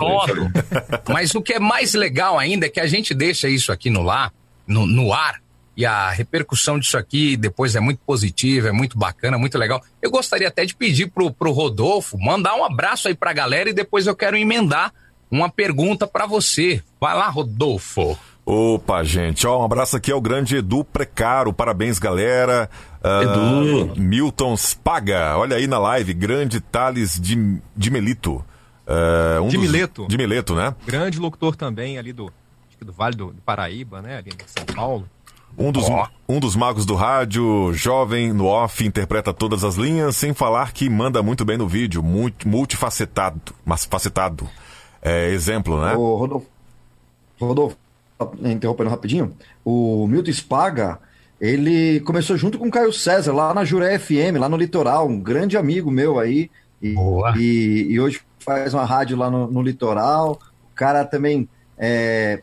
Mas 1.07 1.33
o 1.33 1.41
que 1.41 1.53
é 1.53 1.59
mais 1.59 1.93
legal 1.93 2.37
ainda 2.37 2.65
é 2.65 2.69
que 2.69 2.81
a 2.81 2.85
gente 2.85 3.13
deixa 3.13 3.47
isso 3.47 3.71
aqui 3.71 3.89
no, 3.89 4.01
lar, 4.01 4.33
no, 4.67 4.85
no 4.85 5.13
ar 5.13 5.39
e 5.77 5.85
a 5.85 6.09
repercussão 6.09 6.77
disso 6.77 6.97
aqui 6.97 7.37
depois 7.37 7.77
é 7.77 7.79
muito 7.79 7.99
positiva, 8.05 8.67
é 8.67 8.73
muito 8.73 8.97
bacana, 8.97 9.37
muito 9.37 9.57
legal. 9.57 9.81
Eu 10.01 10.11
gostaria 10.11 10.49
até 10.49 10.65
de 10.65 10.75
pedir 10.75 11.09
pro, 11.09 11.31
pro 11.31 11.53
Rodolfo 11.53 12.17
mandar 12.19 12.53
um 12.55 12.65
abraço 12.65 13.07
aí 13.07 13.15
pra 13.15 13.31
galera 13.31 13.69
e 13.69 13.73
depois 13.73 14.05
eu 14.05 14.15
quero 14.17 14.35
emendar 14.35 14.91
uma 15.31 15.49
pergunta 15.49 16.05
para 16.05 16.25
você. 16.25 16.83
Vai 16.99 17.15
lá, 17.15 17.29
Rodolfo. 17.29 18.19
Opa, 18.45 19.03
gente, 19.03 19.45
ó, 19.45 19.61
um 19.61 19.63
abraço 19.63 19.95
aqui 19.95 20.11
ao 20.11 20.19
grande 20.19 20.57
Edu 20.57 20.83
Precaro, 20.83 21.53
parabéns, 21.53 21.99
galera. 21.99 22.69
Uh, 23.03 23.87
Edu. 23.87 24.01
Milton 24.01 24.57
Spaga, 24.57 25.37
olha 25.37 25.57
aí 25.57 25.67
na 25.67 25.77
live, 25.77 26.13
grande 26.13 26.59
Thales 26.59 27.19
de, 27.19 27.61
de 27.75 27.91
Melito. 27.91 28.43
Uh, 28.87 29.43
um 29.43 29.47
de 29.47 29.57
dos, 29.57 29.65
Mileto. 29.65 30.07
De 30.07 30.17
Mileto, 30.17 30.55
né? 30.55 30.75
Grande 30.85 31.19
locutor 31.19 31.55
também 31.55 31.97
ali 31.97 32.11
do, 32.11 32.31
do 32.81 32.91
Vale 32.91 33.15
do, 33.15 33.27
do 33.27 33.41
Paraíba, 33.41 34.01
né? 34.01 34.17
Ali 34.17 34.31
em 34.31 34.47
São 34.47 34.65
Paulo. 34.65 35.07
Um 35.57 35.71
dos, 35.71 35.87
oh. 35.87 36.07
um 36.27 36.39
dos 36.39 36.55
magos 36.55 36.85
do 36.85 36.95
rádio, 36.95 37.73
jovem, 37.73 38.33
no 38.33 38.45
off, 38.45 38.85
interpreta 38.85 39.33
todas 39.33 39.63
as 39.63 39.75
linhas, 39.75 40.15
sem 40.15 40.33
falar 40.33 40.71
que 40.71 40.89
manda 40.89 41.21
muito 41.21 41.43
bem 41.43 41.57
no 41.57 41.67
vídeo, 41.67 42.01
muito, 42.01 42.47
multifacetado, 42.47 43.53
mas 43.65 43.85
facetado 43.85 44.49
é, 45.01 45.29
exemplo, 45.29 45.81
né? 45.81 45.93
O 45.95 46.15
Rodolfo, 46.15 46.47
Rodolfo, 47.39 47.77
interrompendo 48.43 48.89
rapidinho, 48.89 49.33
o 49.63 50.07
Milton 50.07 50.31
Spaga, 50.31 50.99
ele 51.39 51.99
começou 52.01 52.37
junto 52.37 52.59
com 52.59 52.67
o 52.67 52.71
Caio 52.71 52.93
César, 52.93 53.33
lá 53.33 53.53
na 53.53 53.65
Juré 53.65 53.97
FM, 53.97 54.37
lá 54.39 54.47
no 54.47 54.57
litoral, 54.57 55.07
um 55.07 55.19
grande 55.19 55.57
amigo 55.57 55.89
meu 55.89 56.19
aí. 56.19 56.51
E, 56.81 56.95
e, 57.37 57.87
e, 57.89 57.99
hoje 57.99 58.21
faz 58.39 58.73
uma 58.73 58.85
rádio 58.85 59.17
lá 59.17 59.29
no, 59.29 59.47
no 59.47 59.61
litoral. 59.61 60.39
O 60.71 60.75
cara 60.75 61.03
também 61.05 61.47
é 61.77 62.41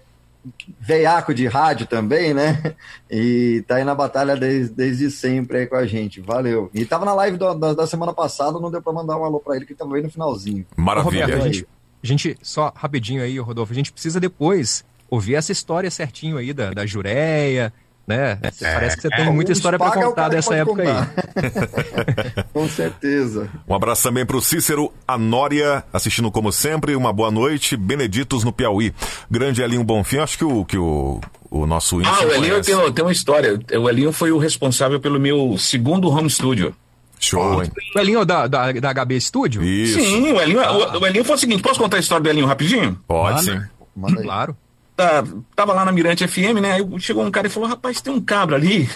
veiaco 0.80 1.35
de 1.35 1.47
rádio 1.47 1.87
também, 1.87 2.35
né? 2.35 2.75
E 3.11 3.64
tá 3.66 3.76
aí 3.76 3.85
na 3.85 3.94
batalha 3.94 4.37
desde, 4.37 4.75
desde 4.75 5.11
sempre 5.11 5.58
aí 5.58 5.66
com 5.66 5.76
a 5.76 5.87
gente. 5.87 6.20
Valeu. 6.20 6.70
E 6.75 6.85
tava 6.85 7.04
na 7.04 7.14
live 7.14 7.37
do, 7.37 7.54
da, 7.54 7.73
da, 7.73 7.87
semana 7.87 8.12
passada, 8.12 8.58
não 8.58 8.70
deu 8.70 8.82
pra 8.82 8.92
mandar 8.92 9.16
um 9.16 9.25
alô 9.25 9.40
pra 9.40 9.56
ele, 9.56 9.64
que 9.64 9.75
tava 9.75 9.97
aí 9.97 10.02
no 10.02 10.11
finalzinho. 10.11 10.66
Maravilha. 10.76 11.25
Roberto, 11.25 11.42
a 11.42 11.47
gente, 11.47 11.68
a 12.02 12.06
gente, 12.06 12.38
só 12.42 12.73
rapidinho 12.75 13.23
aí, 13.23 13.38
Rodolfo, 13.38 13.73
a 13.73 13.76
gente 13.76 13.92
precisa 13.92 14.20
depois 14.20 14.85
ouvir 15.10 15.34
essa 15.34 15.52
história 15.52 15.90
certinho 15.90 16.36
aí 16.36 16.52
da, 16.52 16.70
da 16.70 16.86
Jureia, 16.86 17.72
né? 18.08 18.38
Parece 18.58 18.96
que 18.96 19.02
você 19.02 19.10
tem 19.10 19.30
muita 19.30 19.52
história 19.52 19.78
para 19.78 19.90
o 19.90 20.02
contar 20.02 20.30
dessa 20.30 20.54
época 20.54 20.82
aí. 20.82 20.88
contar. 20.88 22.44
Com 22.54 22.66
certeza. 22.66 23.50
Um 23.68 23.74
abraço 23.74 24.02
também 24.02 24.24
pro 24.24 24.40
Cícero 24.40 24.90
Anória, 25.06 25.84
assistindo 25.92 26.30
como 26.30 26.50
sempre. 26.50 26.96
Uma 26.96 27.12
boa 27.12 27.30
noite. 27.30 27.76
Beneditos 27.76 28.44
no 28.44 28.52
Piauí. 28.52 28.94
Grande 29.30 29.60
Elinho 29.60 29.84
Bonfim, 29.84 30.18
acho 30.18 30.38
que 30.38 30.44
o, 30.44 30.64
que 30.64 30.78
o, 30.78 31.20
o 31.50 31.66
nosso 31.66 32.00
Ah, 32.02 32.24
o 32.24 32.32
Elinho 32.32 32.62
tem, 32.62 32.92
tem 32.92 33.04
uma 33.04 33.12
história. 33.12 33.60
O 33.78 33.88
Elinho 33.90 34.10
foi 34.10 34.32
o 34.32 34.38
responsável 34.38 34.98
pelo 34.98 35.20
meu 35.20 35.56
segundo 35.58 36.08
home 36.08 36.30
studio. 36.30 36.74
Show, 37.20 37.62
hein? 37.62 37.70
O 37.94 37.98
Elinho 37.98 38.24
da, 38.24 38.46
da, 38.46 38.72
da 38.72 38.94
HB 39.04 39.20
Studio? 39.20 39.62
Isso. 39.62 40.00
Sim, 40.00 40.32
o 40.32 40.40
Elinho, 40.40 40.60
o, 40.60 41.00
o 41.00 41.06
Elinho 41.06 41.24
foi 41.24 41.34
o 41.34 41.38
seguinte: 41.38 41.62
posso 41.62 41.78
contar 41.78 41.96
a 41.96 42.00
história 42.00 42.22
do 42.22 42.28
Elinho 42.30 42.46
rapidinho? 42.46 42.98
Pode 43.06 43.44
sim. 43.44 43.60
Manda 43.94 44.20
aí. 44.20 44.24
Claro. 44.24 44.56
Tá, 44.99 45.23
tava 45.55 45.73
lá 45.73 45.85
na 45.85 45.93
Mirante 45.93 46.26
FM, 46.26 46.59
né? 46.61 46.73
Aí 46.73 47.00
chegou 47.00 47.25
um 47.25 47.31
cara 47.31 47.47
e 47.47 47.50
falou: 47.50 47.69
rapaz, 47.69 48.00
tem 48.00 48.12
um 48.12 48.21
cabra 48.21 48.57
ali. 48.57 48.90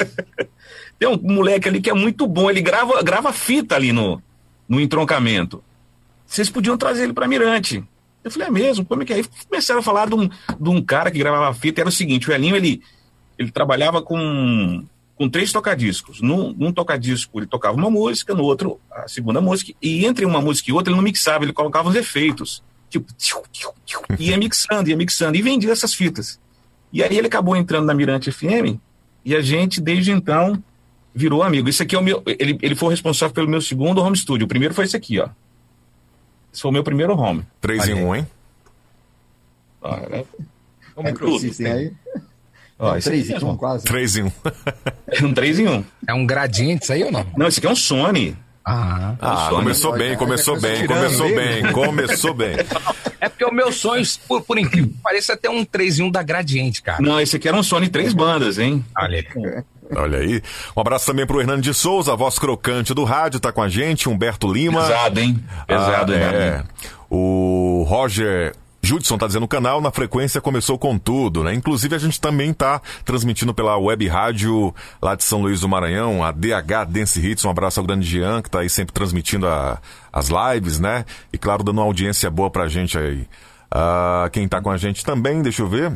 tem 0.98 1.06
um 1.06 1.18
moleque 1.20 1.68
ali 1.68 1.78
que 1.78 1.90
é 1.90 1.92
muito 1.92 2.26
bom. 2.26 2.48
Ele 2.48 2.62
grava, 2.62 3.02
grava 3.02 3.30
fita 3.34 3.74
ali 3.74 3.92
no, 3.92 4.22
no 4.66 4.80
entroncamento. 4.80 5.62
Vocês 6.26 6.48
podiam 6.48 6.78
trazer 6.78 7.02
ele 7.02 7.12
pra 7.12 7.28
Mirante. 7.28 7.84
Eu 8.24 8.30
falei, 8.30 8.48
é 8.48 8.50
mesmo? 8.50 8.86
Como 8.86 9.02
é 9.02 9.04
que 9.04 9.12
é? 9.12 9.16
Aí 9.16 9.24
começaram 9.46 9.80
a 9.80 9.82
falar 9.82 10.08
de 10.08 10.14
um, 10.14 10.26
de 10.26 10.70
um 10.70 10.82
cara 10.82 11.10
que 11.10 11.18
gravava 11.18 11.52
fita. 11.52 11.82
Era 11.82 11.90
o 11.90 11.92
seguinte: 11.92 12.30
o 12.30 12.32
Elinho, 12.32 12.56
ele, 12.56 12.80
ele 13.38 13.50
trabalhava 13.50 14.00
com, 14.00 14.86
com 15.16 15.28
três 15.28 15.52
tocadiscos. 15.52 16.22
Num, 16.22 16.54
num 16.54 16.72
tocadisco 16.72 17.38
ele 17.38 17.46
tocava 17.46 17.76
uma 17.76 17.90
música, 17.90 18.34
no 18.34 18.42
outro 18.42 18.80
a 18.90 19.06
segunda 19.06 19.42
música, 19.42 19.74
e 19.82 20.06
entre 20.06 20.24
uma 20.24 20.40
música 20.40 20.70
e 20.70 20.72
outra 20.72 20.90
ele 20.90 20.96
não 20.96 21.04
mixava, 21.04 21.44
ele 21.44 21.52
colocava 21.52 21.90
os 21.90 21.94
efeitos. 21.94 22.64
Tipo, 22.88 23.12
tchiu, 23.18 23.42
tchiu, 23.52 23.70
tchiu, 23.84 24.00
ia 24.18 24.36
mixando, 24.36 24.88
ia 24.88 24.96
mixando, 24.96 25.36
e 25.36 25.42
vendia 25.42 25.72
essas 25.72 25.92
fitas. 25.92 26.38
E 26.92 27.02
aí 27.02 27.16
ele 27.18 27.26
acabou 27.26 27.56
entrando 27.56 27.84
na 27.86 27.94
Mirante 27.94 28.30
FM, 28.30 28.78
e 29.24 29.34
a 29.34 29.40
gente, 29.40 29.80
desde 29.80 30.12
então, 30.12 30.62
virou 31.14 31.42
amigo. 31.42 31.68
Esse 31.68 31.82
aqui 31.82 31.96
é 31.96 31.98
o 31.98 32.02
meu. 32.02 32.22
Ele, 32.26 32.58
ele 32.62 32.74
foi 32.76 32.88
o 32.88 32.90
responsável 32.90 33.34
pelo 33.34 33.48
meu 33.48 33.60
segundo 33.60 34.00
home 34.00 34.16
studio. 34.16 34.44
O 34.44 34.48
primeiro 34.48 34.72
foi 34.72 34.84
esse 34.84 34.96
aqui, 34.96 35.18
ó. 35.18 35.28
Esse 36.52 36.62
foi 36.62 36.70
o 36.70 36.72
meu 36.72 36.84
primeiro 36.84 37.14
home. 37.16 37.44
3 37.60 37.88
em 37.88 37.94
1, 37.94 38.14
hein? 38.16 38.26
Ó, 39.82 39.94
é- 39.96 40.24
O 40.94 41.00
É 41.02 41.10
Microsystem 41.12 41.66
aí. 41.66 41.92
ó, 42.78 42.96
esse 42.96 43.08
aqui 43.08 43.18
Três 43.18 43.30
em 43.30 43.32
mesmo. 43.34 43.50
um, 43.50 43.56
quase. 43.56 43.84
3 43.84 44.16
em 44.16 44.22
1. 44.22 44.32
É 45.08 45.24
um 45.24 45.34
3 45.34 45.58
em 45.58 45.68
1. 45.68 45.84
É 46.08 46.14
um 46.14 46.24
gradiente 46.26 46.84
isso 46.84 46.92
aí 46.92 47.02
ou 47.04 47.12
não? 47.12 47.26
Não, 47.36 47.46
esse 47.48 47.58
aqui 47.58 47.66
é 47.66 47.70
um 47.70 47.76
Sony. 47.76 48.36
Ah. 48.68 49.14
Ah, 49.20 49.46
começou 49.50 49.92
Olha, 49.92 49.98
bem, 50.04 50.16
começou 50.16 50.60
bem, 50.60 50.74
tirando 50.80 50.96
começou 50.98 51.28
bem, 51.28 51.72
começou 51.72 52.34
bem. 52.34 52.56
É 53.20 53.28
porque 53.28 53.44
o 53.44 53.52
meu 53.52 53.70
sonho, 53.70 54.02
por, 54.26 54.42
por 54.42 54.58
incrível 54.58 54.90
que 54.90 54.98
pareça, 55.00 55.34
é 55.34 55.36
ter 55.36 55.48
um 55.48 55.64
3 55.64 56.00
em 56.00 56.02
1 56.02 56.10
da 56.10 56.22
gradiente, 56.22 56.82
cara. 56.82 57.00
Não, 57.00 57.20
esse 57.20 57.36
aqui 57.36 57.46
era 57.46 57.56
um 57.56 57.62
Sony 57.62 57.88
três 57.88 58.12
bandas, 58.12 58.58
hein? 58.58 58.84
Olha 58.98 59.18
aí. 59.18 59.62
Olha 59.94 60.18
aí. 60.18 60.42
Um 60.76 60.80
abraço 60.80 61.06
também 61.06 61.24
pro 61.24 61.40
Hernando 61.40 61.62
de 61.62 61.72
Souza, 61.72 62.12
a 62.12 62.16
voz 62.16 62.40
crocante 62.40 62.92
do 62.92 63.04
rádio, 63.04 63.38
tá 63.38 63.52
com 63.52 63.62
a 63.62 63.68
gente. 63.68 64.08
Humberto 64.08 64.52
Lima. 64.52 64.80
Pesado, 64.82 65.20
hein? 65.20 65.44
Pesado, 65.64 66.12
Ah, 66.12 66.16
hein? 66.16 66.22
é. 66.24 66.62
O 67.08 67.84
Roger 67.88 68.52
Judson 68.86 69.18
tá 69.18 69.26
dizendo 69.26 69.42
o 69.42 69.48
canal 69.48 69.80
na 69.80 69.90
frequência 69.90 70.40
começou 70.40 70.78
com 70.78 70.96
tudo, 70.96 71.42
né? 71.42 71.52
Inclusive 71.52 71.96
a 71.96 71.98
gente 71.98 72.20
também 72.20 72.52
tá 72.52 72.80
transmitindo 73.04 73.52
pela 73.52 73.76
web 73.76 74.06
rádio 74.06 74.72
lá 75.02 75.16
de 75.16 75.24
São 75.24 75.42
Luís 75.42 75.60
do 75.60 75.68
Maranhão, 75.68 76.22
a 76.22 76.30
DH 76.30 76.84
Dance 76.88 77.18
Hits. 77.20 77.44
Um 77.44 77.50
abraço 77.50 77.80
ao 77.80 77.86
grande 77.86 78.06
Jean, 78.06 78.40
que 78.42 78.48
tá 78.48 78.60
aí 78.60 78.70
sempre 78.70 78.92
transmitindo 78.94 79.46
a- 79.48 79.78
as 80.12 80.28
lives, 80.28 80.78
né? 80.78 81.04
E 81.32 81.36
claro, 81.38 81.64
dando 81.64 81.78
uma 81.78 81.84
audiência 81.84 82.30
boa 82.30 82.48
pra 82.48 82.68
gente 82.68 82.96
aí. 82.96 83.26
Ah, 83.70 84.28
quem 84.32 84.46
tá 84.46 84.60
com 84.60 84.70
a 84.70 84.76
gente 84.76 85.04
também, 85.04 85.42
deixa 85.42 85.62
eu 85.62 85.68
ver. 85.68 85.92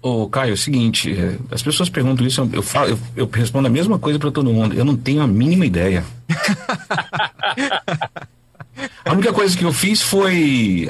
Ô, 0.00 0.28
Caio, 0.28 0.50
é 0.50 0.54
o 0.54 0.56
seguinte, 0.56 1.16
é, 1.16 1.36
as 1.54 1.62
pessoas 1.62 1.88
perguntam 1.88 2.26
isso, 2.26 2.48
eu, 2.52 2.62
falo, 2.62 2.90
eu, 2.90 2.98
eu 3.14 3.30
respondo 3.32 3.68
a 3.68 3.70
mesma 3.70 4.00
coisa 4.00 4.18
pra 4.18 4.32
todo 4.32 4.52
mundo. 4.52 4.74
Eu 4.74 4.84
não 4.84 4.96
tenho 4.96 5.22
a 5.22 5.28
mínima 5.28 5.64
ideia. 5.64 6.04
a 9.04 9.12
única 9.12 9.32
coisa 9.32 9.56
que 9.56 9.64
eu 9.64 9.72
fiz 9.72 10.02
foi. 10.02 10.88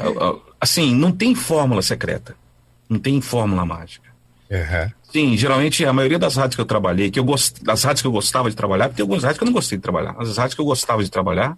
Assim, 0.59 0.95
não 0.95 1.13
tem 1.13 1.35
fórmula 1.35 1.83
secreta. 1.83 2.35
Não 2.89 2.99
tem 2.99 3.21
fórmula 3.21 3.67
mágica. 3.67 4.09
Sim, 5.13 5.37
geralmente 5.37 5.85
a 5.85 5.93
maioria 5.93 6.19
das 6.19 6.37
rádios 6.37 6.55
que 6.55 6.61
eu 6.61 6.65
trabalhei, 6.67 7.11
que 7.11 7.19
eu 7.21 7.25
gost... 7.25 7.63
das 7.63 7.83
rádios 7.85 8.01
que 8.01 8.07
eu 8.09 8.13
gostava 8.13 8.49
de 8.49 8.57
trabalhar, 8.57 8.85
porque 8.89 8.97
tem 8.97 9.03
algumas 9.03 9.23
rádios 9.23 9.39
que 9.39 9.45
eu 9.45 9.47
não 9.47 9.53
gostei 9.53 9.77
de 9.77 9.83
trabalhar. 9.83 10.15
As 10.19 10.37
rádios 10.39 10.55
que 10.55 10.61
eu 10.61 10.65
gostava 10.65 11.05
de 11.05 11.11
trabalhar, 11.11 11.57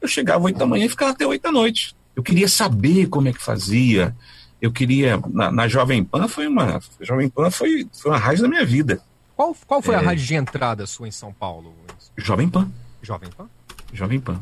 eu 0.00 0.06
chegava 0.06 0.44
oito 0.44 0.58
da 0.58 0.66
manhã 0.66 0.86
e 0.86 0.88
ficava 0.88 1.10
até 1.10 1.26
oito 1.26 1.42
da 1.42 1.50
noite. 1.50 1.96
Eu 2.14 2.22
queria 2.22 2.48
saber 2.48 3.06
como 3.08 3.28
é 3.28 3.32
que 3.32 3.42
fazia. 3.42 4.14
Eu 4.60 4.70
queria. 4.70 5.20
Na, 5.30 5.50
na 5.50 5.66
Jovem 5.66 6.04
Pan 6.04 6.28
foi 6.28 6.46
uma. 6.46 6.80
Jovem 7.00 7.28
Pan 7.28 7.50
foi, 7.50 7.88
foi 7.92 8.12
uma 8.12 8.18
rádio 8.18 8.42
da 8.42 8.48
minha 8.48 8.64
vida. 8.64 9.00
Qual, 9.34 9.56
qual 9.66 9.82
foi 9.82 9.96
a 9.96 10.00
É. 10.00 10.04
rádio 10.04 10.24
de 10.24 10.34
entrada 10.36 10.86
sua 10.86 11.08
em 11.08 11.10
São 11.10 11.32
Paulo? 11.32 11.74
Jovem 12.16 12.48
Pan. 12.48 12.70
Jovem 13.02 13.28
Pan? 13.36 13.48
Jovem 13.92 14.20
Pan. 14.20 14.34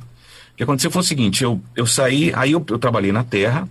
O 0.53 0.57
que 0.57 0.63
aconteceu 0.65 0.91
foi 0.91 1.01
o 1.01 1.05
seguinte, 1.05 1.43
eu, 1.43 1.59
eu 1.75 1.87
saí, 1.87 2.31
aí 2.35 2.53
eu, 2.53 2.63
eu 2.69 2.79
trabalhei 2.79 3.11
na 3.13 3.25
Terra, 3.25 3.67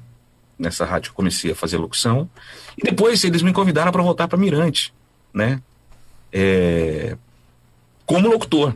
nessa 0.59 0.85
rádio 0.85 1.09
eu 1.09 1.13
comecei 1.13 1.51
a 1.51 1.55
fazer 1.55 1.77
locução, 1.77 2.29
e 2.77 2.83
depois 2.83 3.23
eles 3.23 3.41
me 3.41 3.53
convidaram 3.53 3.91
para 3.91 4.03
voltar 4.03 4.27
para 4.27 4.37
Mirante, 4.37 4.93
né? 5.33 5.61
É, 6.31 7.17
como 8.05 8.27
locutor. 8.27 8.75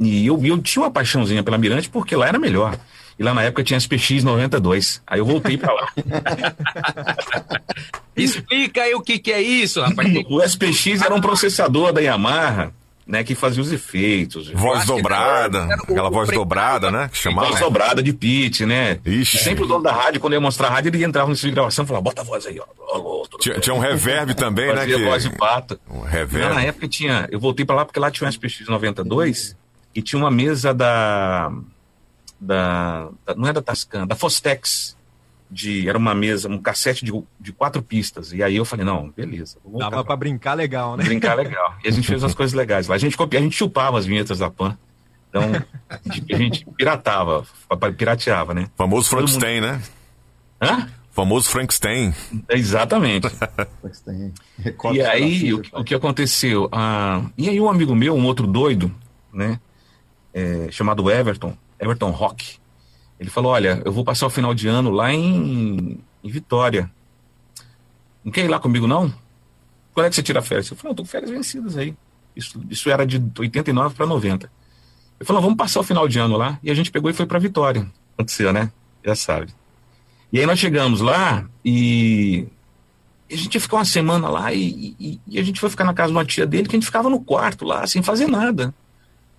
E 0.00 0.26
eu, 0.26 0.44
eu 0.44 0.60
tinha 0.60 0.82
uma 0.82 0.90
paixãozinha 0.90 1.42
pela 1.42 1.56
Mirante 1.56 1.88
porque 1.88 2.16
lá 2.16 2.26
era 2.26 2.38
melhor. 2.38 2.76
E 3.18 3.22
lá 3.22 3.32
na 3.32 3.42
época 3.42 3.62
tinha 3.62 3.78
SPX 3.78 4.24
92. 4.24 5.02
Aí 5.06 5.20
eu 5.20 5.24
voltei 5.24 5.56
para 5.56 5.72
lá. 5.72 5.88
Explica 8.16 8.82
aí 8.82 8.94
o 8.94 9.00
que, 9.00 9.18
que 9.18 9.30
é 9.30 9.40
isso, 9.40 9.80
rapaz. 9.80 10.08
o 10.28 10.42
SPX 10.42 11.02
era 11.02 11.14
um 11.14 11.20
processador 11.20 11.92
da 11.92 12.00
Yamaha, 12.00 12.72
né, 13.12 13.22
que 13.22 13.34
fazia 13.34 13.60
os 13.62 13.70
efeitos. 13.70 14.48
Voz 14.48 14.86
dobrada, 14.86 15.58
era 15.70 15.76
o- 15.82 15.82
aquela 15.82 16.08
o 16.08 16.10
voz 16.10 16.30
dobrada, 16.30 16.90
né? 16.90 17.10
Que 17.12 17.18
chamava. 17.18 17.48
Voz 17.48 17.60
dobrada 17.60 18.02
de 18.02 18.10
pitch, 18.10 18.62
né? 18.62 18.98
Ixi. 19.04 19.36
Sempre 19.36 19.64
o 19.64 19.66
dono 19.66 19.82
da 19.84 19.92
rádio, 19.92 20.18
quando 20.18 20.32
ia 20.32 20.40
mostrar 20.40 20.68
a 20.68 20.70
rádio, 20.70 20.88
ele 20.88 21.04
entrava 21.04 21.28
no 21.28 21.34
estúdio 21.34 21.50
de 21.50 21.54
gravação 21.56 21.84
e 21.84 21.88
falava, 21.88 22.02
bota 22.02 22.22
a 22.22 22.24
voz 22.24 22.46
aí, 22.46 22.58
ó. 22.58 23.26
Tinha, 23.38 23.54
bem?" 23.54 23.60
tinha 23.60 23.74
um 23.74 23.78
reverb 23.78 24.34
também, 24.34 24.68
né? 24.68 24.76
Fazia 24.76 24.96
Que... 24.96 25.04
voz 25.04 25.22
de 25.24 25.30
pato. 25.36 25.78
Um 25.90 26.00
reverb. 26.00 26.54
na 26.54 26.62
época 26.62 26.88
tinha. 26.88 27.28
Eu 27.30 27.38
voltei 27.38 27.66
pra 27.66 27.76
lá 27.76 27.84
porque 27.84 28.00
lá 28.00 28.10
tinha 28.10 28.26
um 28.26 28.30
SPX 28.32 28.66
92 28.66 29.54
e 29.94 30.00
tinha 30.00 30.18
uma 30.18 30.30
mesa 30.30 30.72
da. 30.72 31.52
da, 32.40 33.08
da- 33.26 33.34
não 33.36 33.48
é 33.48 33.52
da 33.52 33.60
Tascam, 33.60 34.06
da 34.06 34.14
Fostex. 34.16 34.96
De, 35.54 35.86
era 35.86 35.98
uma 35.98 36.14
mesa, 36.14 36.48
um 36.48 36.56
cassete 36.56 37.04
de, 37.04 37.12
de 37.38 37.52
quatro 37.52 37.82
pistas. 37.82 38.32
E 38.32 38.42
aí 38.42 38.56
eu 38.56 38.64
falei, 38.64 38.86
não, 38.86 39.10
beleza. 39.10 39.58
Dava 39.78 40.02
pra 40.02 40.16
brincar 40.16 40.54
legal, 40.54 40.96
né? 40.96 41.04
brincar 41.04 41.34
legal. 41.34 41.74
E 41.84 41.88
a 41.88 41.90
gente 41.90 42.06
fez 42.06 42.22
umas 42.22 42.32
coisas 42.34 42.54
legais 42.54 42.88
lá. 42.88 42.94
A 42.94 42.98
gente 42.98 43.16
copia, 43.16 43.38
a 43.38 43.42
gente 43.42 43.54
chupava 43.56 43.98
as 43.98 44.06
vinhetas 44.06 44.38
da 44.38 44.50
Pan. 44.50 44.78
Então, 45.28 45.42
a 45.90 45.98
gente, 46.10 46.34
a 46.34 46.38
gente 46.38 46.66
piratava, 46.76 47.44
pirateava, 47.96 48.54
né? 48.54 48.68
Famoso 48.76 49.10
Todo 49.10 49.20
mundo- 49.20 49.30
Frankenstein, 49.30 49.60
né? 49.60 49.82
Hã? 50.60 50.88
Famoso 51.10 51.50
Frankenstein. 51.50 52.14
Exatamente. 52.48 53.28
E 54.94 55.02
aí, 55.02 55.52
o, 55.52 55.62
o 55.74 55.84
que 55.84 55.94
aconteceu? 55.94 56.68
Ah, 56.72 57.22
e 57.36 57.48
aí, 57.48 57.60
um 57.60 57.68
amigo 57.68 57.94
meu, 57.94 58.14
um 58.14 58.24
outro 58.24 58.46
doido, 58.46 58.90
né? 59.32 59.58
é, 60.32 60.68
chamado 60.70 61.10
Everton, 61.10 61.56
Everton 61.78 62.10
Rock, 62.10 62.56
ele 63.22 63.30
falou: 63.30 63.52
Olha, 63.52 63.80
eu 63.84 63.92
vou 63.92 64.04
passar 64.04 64.26
o 64.26 64.30
final 64.30 64.52
de 64.52 64.66
ano 64.68 64.90
lá 64.90 65.12
em, 65.12 65.98
em 66.22 66.30
Vitória. 66.30 66.90
Não 68.24 68.30
quer 68.32 68.44
ir 68.44 68.48
lá 68.48 68.58
comigo, 68.58 68.86
não? 68.86 69.12
Quando 69.94 70.06
é 70.06 70.08
que 70.10 70.16
você 70.16 70.22
tira 70.22 70.42
férias? 70.42 70.68
Eu 70.70 70.76
falei: 70.76 70.90
Não, 70.90 70.94
tô 70.96 71.02
com 71.04 71.08
férias 71.08 71.30
vencidas 71.30 71.76
aí. 71.76 71.94
Isso, 72.34 72.60
isso 72.70 72.90
era 72.90 73.06
de 73.06 73.22
89 73.38 73.94
para 73.94 74.06
90. 74.06 74.46
Ele 75.20 75.26
falou: 75.26 75.40
Vamos 75.40 75.56
passar 75.56 75.80
o 75.80 75.84
final 75.84 76.06
de 76.08 76.18
ano 76.18 76.36
lá. 76.36 76.58
E 76.62 76.70
a 76.70 76.74
gente 76.74 76.90
pegou 76.90 77.10
e 77.10 77.14
foi 77.14 77.26
para 77.26 77.38
Vitória. 77.38 77.86
Aconteceu, 78.14 78.52
né? 78.52 78.70
Já 79.04 79.14
sabe. 79.14 79.52
E 80.32 80.40
aí 80.40 80.46
nós 80.46 80.58
chegamos 80.58 81.00
lá 81.00 81.44
e 81.64 82.46
a 83.30 83.36
gente 83.36 83.54
ia 83.54 83.60
ficar 83.60 83.76
uma 83.78 83.84
semana 83.84 84.28
lá 84.28 84.52
e, 84.52 84.94
e- 84.98 85.20
e 85.26 85.38
a 85.38 85.42
gente 85.42 85.60
foi 85.60 85.68
ficar 85.70 85.84
na 85.84 85.94
casa 85.94 86.08
de 86.10 86.16
uma 86.16 86.24
tia 86.24 86.46
dele 86.46 86.68
que 86.68 86.74
a 86.74 86.78
gente 86.78 86.86
ficava 86.86 87.08
no 87.10 87.20
quarto 87.20 87.64
lá, 87.64 87.86
sem 87.86 88.02
fazer 88.02 88.26
nada. 88.26 88.74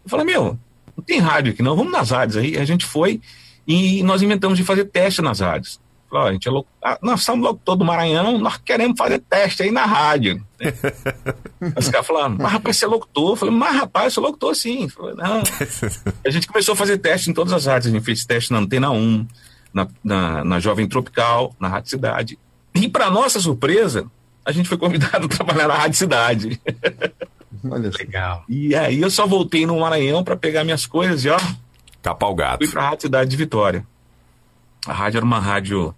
Eu 0.03 0.09
falei, 0.09 0.25
meu, 0.25 0.57
não 0.95 1.03
tem 1.03 1.19
rádio 1.19 1.53
aqui 1.53 1.63
não, 1.63 1.75
vamos 1.75 1.91
nas 1.91 2.11
rádios 2.11 2.37
aí. 2.37 2.57
A 2.57 2.65
gente 2.65 2.85
foi 2.85 3.19
e 3.67 4.03
nós 4.03 4.21
inventamos 4.21 4.57
de 4.57 4.63
fazer 4.63 4.85
teste 4.85 5.21
nas 5.21 5.39
rádios. 5.39 5.79
Falei, 6.09 6.25
ó, 6.25 6.29
a 6.29 6.33
gente 6.33 6.47
é 6.47 6.51
louco. 6.51 6.69
Ah, 6.83 6.99
nós 7.01 7.23
somos 7.23 7.43
locutor 7.43 7.75
do 7.75 7.83
Maranhão, 7.83 8.37
nós 8.37 8.57
queremos 8.57 8.95
fazer 8.97 9.19
teste 9.19 9.63
aí 9.63 9.71
na 9.71 9.85
rádio. 9.85 10.45
Os 11.75 11.89
caras 11.89 12.05
falaram, 12.05 12.35
mas 12.37 12.51
rapaz, 12.51 12.77
você 12.77 12.85
é 12.85 12.87
locutor? 12.87 13.31
Eu 13.31 13.35
falei, 13.35 13.55
mas 13.55 13.75
rapaz, 13.75 14.05
eu 14.05 14.11
sou 14.11 14.23
locutor 14.23 14.55
sim. 14.55 14.87
Falei, 14.89 15.15
não. 15.15 15.41
A 16.23 16.29
gente 16.29 16.47
começou 16.47 16.73
a 16.73 16.75
fazer 16.75 16.99
teste 16.99 17.31
em 17.31 17.33
todas 17.33 17.51
as 17.51 17.65
rádios. 17.65 17.87
A 17.87 17.95
gente 17.95 18.05
fez 18.05 18.25
teste 18.25 18.51
na 18.51 18.59
Antena 18.59 18.91
1, 18.91 19.27
na, 19.73 19.87
na, 20.03 20.45
na 20.45 20.59
Jovem 20.59 20.87
Tropical, 20.87 21.55
na 21.59 21.67
Rádio 21.67 21.89
Cidade. 21.89 22.39
E 22.75 22.87
para 22.87 23.09
nossa 23.09 23.39
surpresa, 23.39 24.05
a 24.45 24.51
gente 24.51 24.69
foi 24.69 24.77
convidado 24.77 25.25
a 25.25 25.29
trabalhar 25.29 25.67
na 25.67 25.75
Rádio 25.75 25.97
Cidade. 25.97 26.61
Olha. 27.69 27.89
Legal. 27.97 28.43
E 28.47 28.75
aí 28.75 29.01
eu 29.01 29.09
só 29.09 29.25
voltei 29.25 29.65
no 29.65 29.79
Maranhão 29.79 30.23
para 30.23 30.35
pegar 30.35 30.63
minhas 30.63 30.85
coisas 30.85 31.23
e 31.23 31.29
ó, 31.29 31.37
Tapar 32.03 32.29
o 32.29 32.35
gato. 32.35 32.63
fui 32.63 32.71
para 32.71 32.81
a 32.83 32.89
Rádio 32.89 33.01
Cidade 33.03 33.29
de 33.29 33.37
Vitória. 33.37 33.87
A 34.85 34.91
rádio 34.91 35.17
era 35.17 35.25
uma 35.25 35.39
rádio 35.39 35.95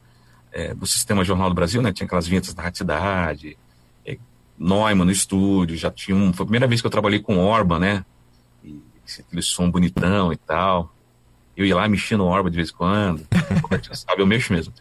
é, 0.53 0.73
do 0.73 0.85
Sistema 0.85 1.23
Jornal 1.23 1.49
do 1.49 1.55
Brasil, 1.55 1.81
né? 1.81 1.91
Tinha 1.91 2.05
aquelas 2.05 2.27
vinhetas 2.27 2.53
da 2.53 2.61
Rádio 2.61 2.77
Cidade, 2.77 3.57
é, 4.05 4.17
Neumann 4.57 5.03
no 5.03 5.11
estúdio, 5.11 5.75
já 5.75 5.89
tinha 5.89 6.15
um. 6.15 6.31
Foi 6.31 6.43
a 6.43 6.47
primeira 6.47 6.67
vez 6.67 6.79
que 6.79 6.85
eu 6.85 6.91
trabalhei 6.91 7.19
com 7.19 7.39
Orba, 7.39 7.79
né? 7.79 8.05
E 8.63 8.79
aquele 9.19 9.41
som 9.41 9.69
bonitão 9.69 10.31
e 10.31 10.37
tal. 10.37 10.93
Eu 11.57 11.65
ia 11.65 11.75
lá 11.75 11.87
mexendo 11.87 12.19
no 12.19 12.25
Orba 12.27 12.51
de 12.51 12.57
vez 12.57 12.69
em 12.69 12.73
quando. 12.73 13.27
Sabe, 13.91 14.21
eu 14.21 14.27
mexo 14.27 14.53
mesmo. 14.53 14.71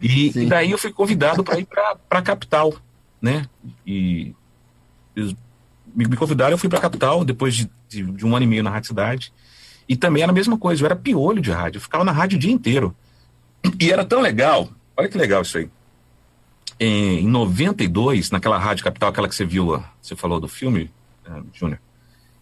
E, 0.00 0.28
e 0.38 0.46
daí 0.46 0.70
eu 0.70 0.78
fui 0.78 0.92
convidado 0.92 1.42
para 1.42 1.58
ir 1.58 1.66
para 1.66 1.98
a 2.08 2.22
capital, 2.22 2.72
né? 3.20 3.46
E 3.84 4.32
eles 5.16 5.34
me, 5.92 6.06
me 6.06 6.16
convidaram, 6.16 6.52
eu 6.52 6.58
fui 6.58 6.68
para 6.68 6.78
a 6.78 6.82
capital 6.82 7.24
depois 7.24 7.56
de, 7.56 7.68
de, 7.88 8.02
de 8.04 8.24
um 8.24 8.36
ano 8.36 8.44
e 8.44 8.48
meio 8.48 8.62
na 8.62 8.70
Rádio 8.70 8.88
Cidade. 8.88 9.32
E 9.88 9.96
também 9.96 10.22
era 10.22 10.30
a 10.30 10.34
mesma 10.34 10.58
coisa, 10.58 10.82
eu 10.82 10.86
era 10.86 10.94
piolho 10.96 11.40
de 11.40 11.50
rádio, 11.50 11.78
eu 11.78 11.82
ficava 11.82 12.04
na 12.04 12.12
rádio 12.12 12.36
o 12.36 12.38
dia 12.40 12.52
inteiro. 12.52 12.94
E 13.80 13.90
era 13.90 14.04
tão 14.04 14.20
legal, 14.20 14.68
olha 14.96 15.08
que 15.08 15.16
legal 15.18 15.42
isso 15.42 15.58
aí. 15.58 15.68
Em, 16.78 17.20
em 17.24 17.26
92, 17.28 18.30
naquela 18.30 18.58
rádio 18.58 18.84
capital, 18.84 19.08
aquela 19.08 19.28
que 19.28 19.34
você 19.34 19.44
viu, 19.44 19.82
você 20.00 20.14
falou 20.14 20.38
do 20.38 20.46
filme, 20.46 20.90
eh, 21.26 21.42
Júnior. 21.52 21.80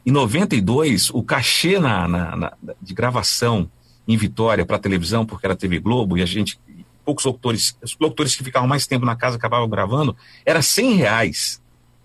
Em 0.04 0.10
92, 0.10 1.10
o 1.10 1.22
cachê 1.22 1.78
na, 1.78 2.06
na- 2.06 2.36
na- 2.36 2.52
de 2.82 2.92
gravação 2.94 3.70
em 4.06 4.16
Vitória 4.16 4.64
para 4.66 4.78
televisão, 4.78 5.24
porque 5.24 5.46
era 5.46 5.56
TV 5.56 5.78
Globo, 5.80 6.18
e 6.18 6.22
a 6.22 6.26
gente, 6.26 6.60
poucos 7.04 7.24
locutores, 7.24 7.76
os 7.82 7.96
locutores 7.98 8.36
que 8.36 8.44
ficavam 8.44 8.68
mais 8.68 8.86
tempo 8.86 9.06
na 9.06 9.16
casa 9.16 9.36
acabavam 9.36 9.68
gravando, 9.68 10.14
era 10.44 10.60
100 10.62 10.94
reais. 10.94 11.62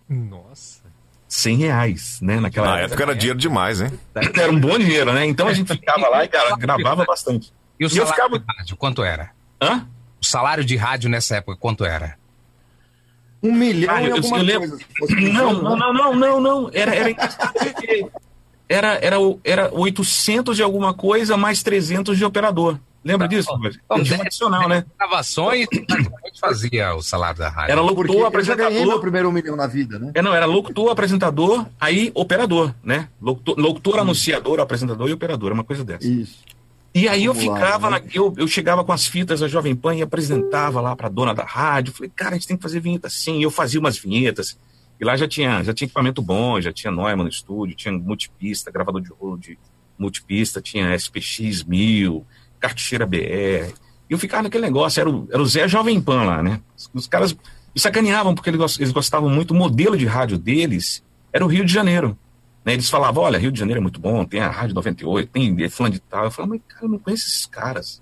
Nossa. 0.09 0.80
100 1.33 1.55
reais, 1.59 2.19
né? 2.21 2.41
Naquela 2.41 2.67
Na 2.71 2.79
época 2.81 3.01
era 3.03 3.15
dinheiro 3.15 3.39
demais, 3.39 3.79
hein? 3.79 3.89
era 4.37 4.51
um 4.51 4.59
bom 4.59 4.77
dinheiro, 4.77 5.13
né? 5.13 5.25
Então 5.25 5.47
a 5.47 5.53
gente 5.53 5.71
ficava 5.73 6.09
lá 6.09 6.25
e 6.25 6.27
cara, 6.27 6.57
gravava 6.57 7.05
bastante. 7.05 7.53
E 7.79 7.85
o 7.85 7.87
E 7.87 7.89
salário 7.89 8.13
ficava- 8.13 8.37
de 8.39 8.45
rádio, 8.57 8.75
quanto 8.75 9.01
era? 9.01 9.31
Hã? 9.61 9.87
O 10.21 10.25
salário 10.25 10.65
de 10.65 10.75
rádio 10.75 11.09
nessa 11.09 11.37
época, 11.37 11.55
quanto 11.57 11.85
era? 11.85 12.17
Um 13.41 13.53
milhão 13.53 13.95
Ah, 13.95 14.03
e 14.03 14.07
eu- 14.09 14.15
alguma 14.17 14.37
eu 14.39 14.43
lembro- 14.43 14.69
coisa. 14.69 14.85
fosse 14.99 15.15
Não, 15.15 15.53
não, 15.53 15.71
né? 15.73 15.79
não, 15.79 15.93
não, 15.93 16.15
não, 16.15 16.39
não. 16.41 16.69
Era, 16.73 16.93
era 16.95 17.09
era, 18.67 18.93
era, 19.01 19.15
era 19.43 19.73
800 19.73 20.57
de 20.57 20.63
alguma 20.63 20.93
coisa 20.93 21.37
mais 21.37 21.63
300 21.63 22.17
de 22.17 22.25
operador. 22.25 22.77
Lembra 23.03 23.27
disso? 23.27 23.49
Então, 23.85 24.03
Tinha 24.03 24.19
um 24.19 24.21
adicional, 24.21 24.69
né? 24.69 24.85
Gravações, 24.99 25.67
praticamente 25.67 26.39
fazia 26.39 26.93
o 26.95 27.01
salário 27.01 27.39
da 27.39 27.49
rádio. 27.49 27.71
Era 27.71 27.81
Porque 27.81 27.95
locutor, 27.95 28.13
eu 28.15 28.19
meu 28.19 28.27
apresentador. 28.27 28.99
primeiro 29.01 29.29
um 29.29 29.31
milhão 29.31 29.55
na 29.55 29.65
vida, 29.67 29.97
né? 29.97 30.11
É, 30.13 30.21
não, 30.21 30.33
era 30.35 30.45
locutor, 30.45 30.91
apresentador, 30.91 31.65
aí 31.79 32.11
operador, 32.13 32.73
né? 32.83 33.09
Locutor, 33.19 33.59
locutor 33.59 33.99
anunciador, 33.99 34.59
apresentador 34.59 35.09
e 35.09 35.13
operador, 35.13 35.51
uma 35.51 35.63
coisa 35.63 35.83
dessa. 35.83 36.07
Isso. 36.07 36.39
E 36.93 37.07
aí 37.07 37.23
eu 37.25 37.33
Vamos 37.33 37.49
lá, 37.49 37.55
ficava, 37.55 37.89
né? 37.89 37.99
na- 37.99 38.05
eu, 38.13 38.33
eu 38.37 38.47
chegava 38.47 38.83
com 38.83 38.91
as 38.91 39.07
fitas 39.07 39.39
da 39.39 39.47
Jovem 39.47 39.73
Pan 39.75 39.95
e 39.95 40.01
apresentava 40.01 40.79
lá 40.81 40.95
para 40.95 41.07
dona 41.09 41.33
da 41.33 41.43
rádio. 41.45 41.93
Falei, 41.93 42.11
cara, 42.15 42.31
a 42.31 42.33
gente 42.37 42.47
tem 42.47 42.57
que 42.57 42.61
fazer 42.63 42.79
vinheta 42.81 43.07
assim. 43.07 43.41
Eu 43.41 43.49
fazia 43.49 43.79
umas 43.79 43.97
vinhetas. 43.97 44.57
E 44.99 45.05
lá 45.05 45.15
já 45.17 45.27
tinha, 45.27 45.63
já 45.63 45.73
tinha 45.73 45.85
equipamento 45.87 46.21
bom, 46.21 46.61
já 46.61 46.71
tinha 46.71 46.91
Neumann 46.91 47.23
no 47.23 47.29
estúdio, 47.29 47.75
tinha 47.75 47.91
multipista, 47.93 48.69
gravador 48.69 49.01
de 49.01 49.09
rolo 49.09 49.37
de 49.37 49.57
multipista, 49.97 50.61
tinha 50.61 50.93
SPX 50.93 51.63
1000, 51.63 52.25
cartucheira 52.61 53.05
BR. 53.05 53.73
E 54.09 54.13
eu 54.13 54.17
ficava 54.17 54.43
naquele 54.43 54.63
negócio, 54.63 55.01
era 55.01 55.09
o, 55.09 55.27
era 55.31 55.41
o 55.41 55.45
Zé 55.45 55.67
Jovem 55.67 55.99
Pan 55.99 56.23
lá, 56.23 56.41
né? 56.43 56.61
Os, 56.93 57.07
caras 57.07 57.33
me 57.33 57.79
sacaneavam 57.81 58.33
porque 58.35 58.49
eles, 58.49 58.59
gos- 58.59 58.79
eles 58.79 58.91
gostavam 58.93 59.29
muito, 59.29 59.51
o 59.51 59.57
modelo 59.57 59.97
de 59.97 60.05
rádio 60.05 60.37
deles 60.37 61.03
era 61.33 61.43
o 61.43 61.47
Rio 61.47 61.65
de 61.65 61.73
Janeiro. 61.73 62.17
Né, 62.63 62.73
eles 62.73 62.89
falavam, 62.89 63.23
olha, 63.23 63.39
Rio 63.39 63.51
de 63.51 63.57
Janeiro 63.59 63.79
é 63.79 63.81
muito 63.81 63.99
bom, 63.99 64.23
tem 64.23 64.39
a 64.39 64.49
Rádio 64.49 64.75
98, 64.75 65.29
tem 65.31 65.69
fulano 65.69 65.93
de 65.95 65.99
tal. 66.01 66.25
Eu 66.25 66.31
falava, 66.31 66.53
mas 66.53 66.61
cara, 66.67 66.85
eu 66.85 66.89
não 66.89 66.99
conheço 66.99 67.25
esses 67.27 67.45
caras. 67.47 68.01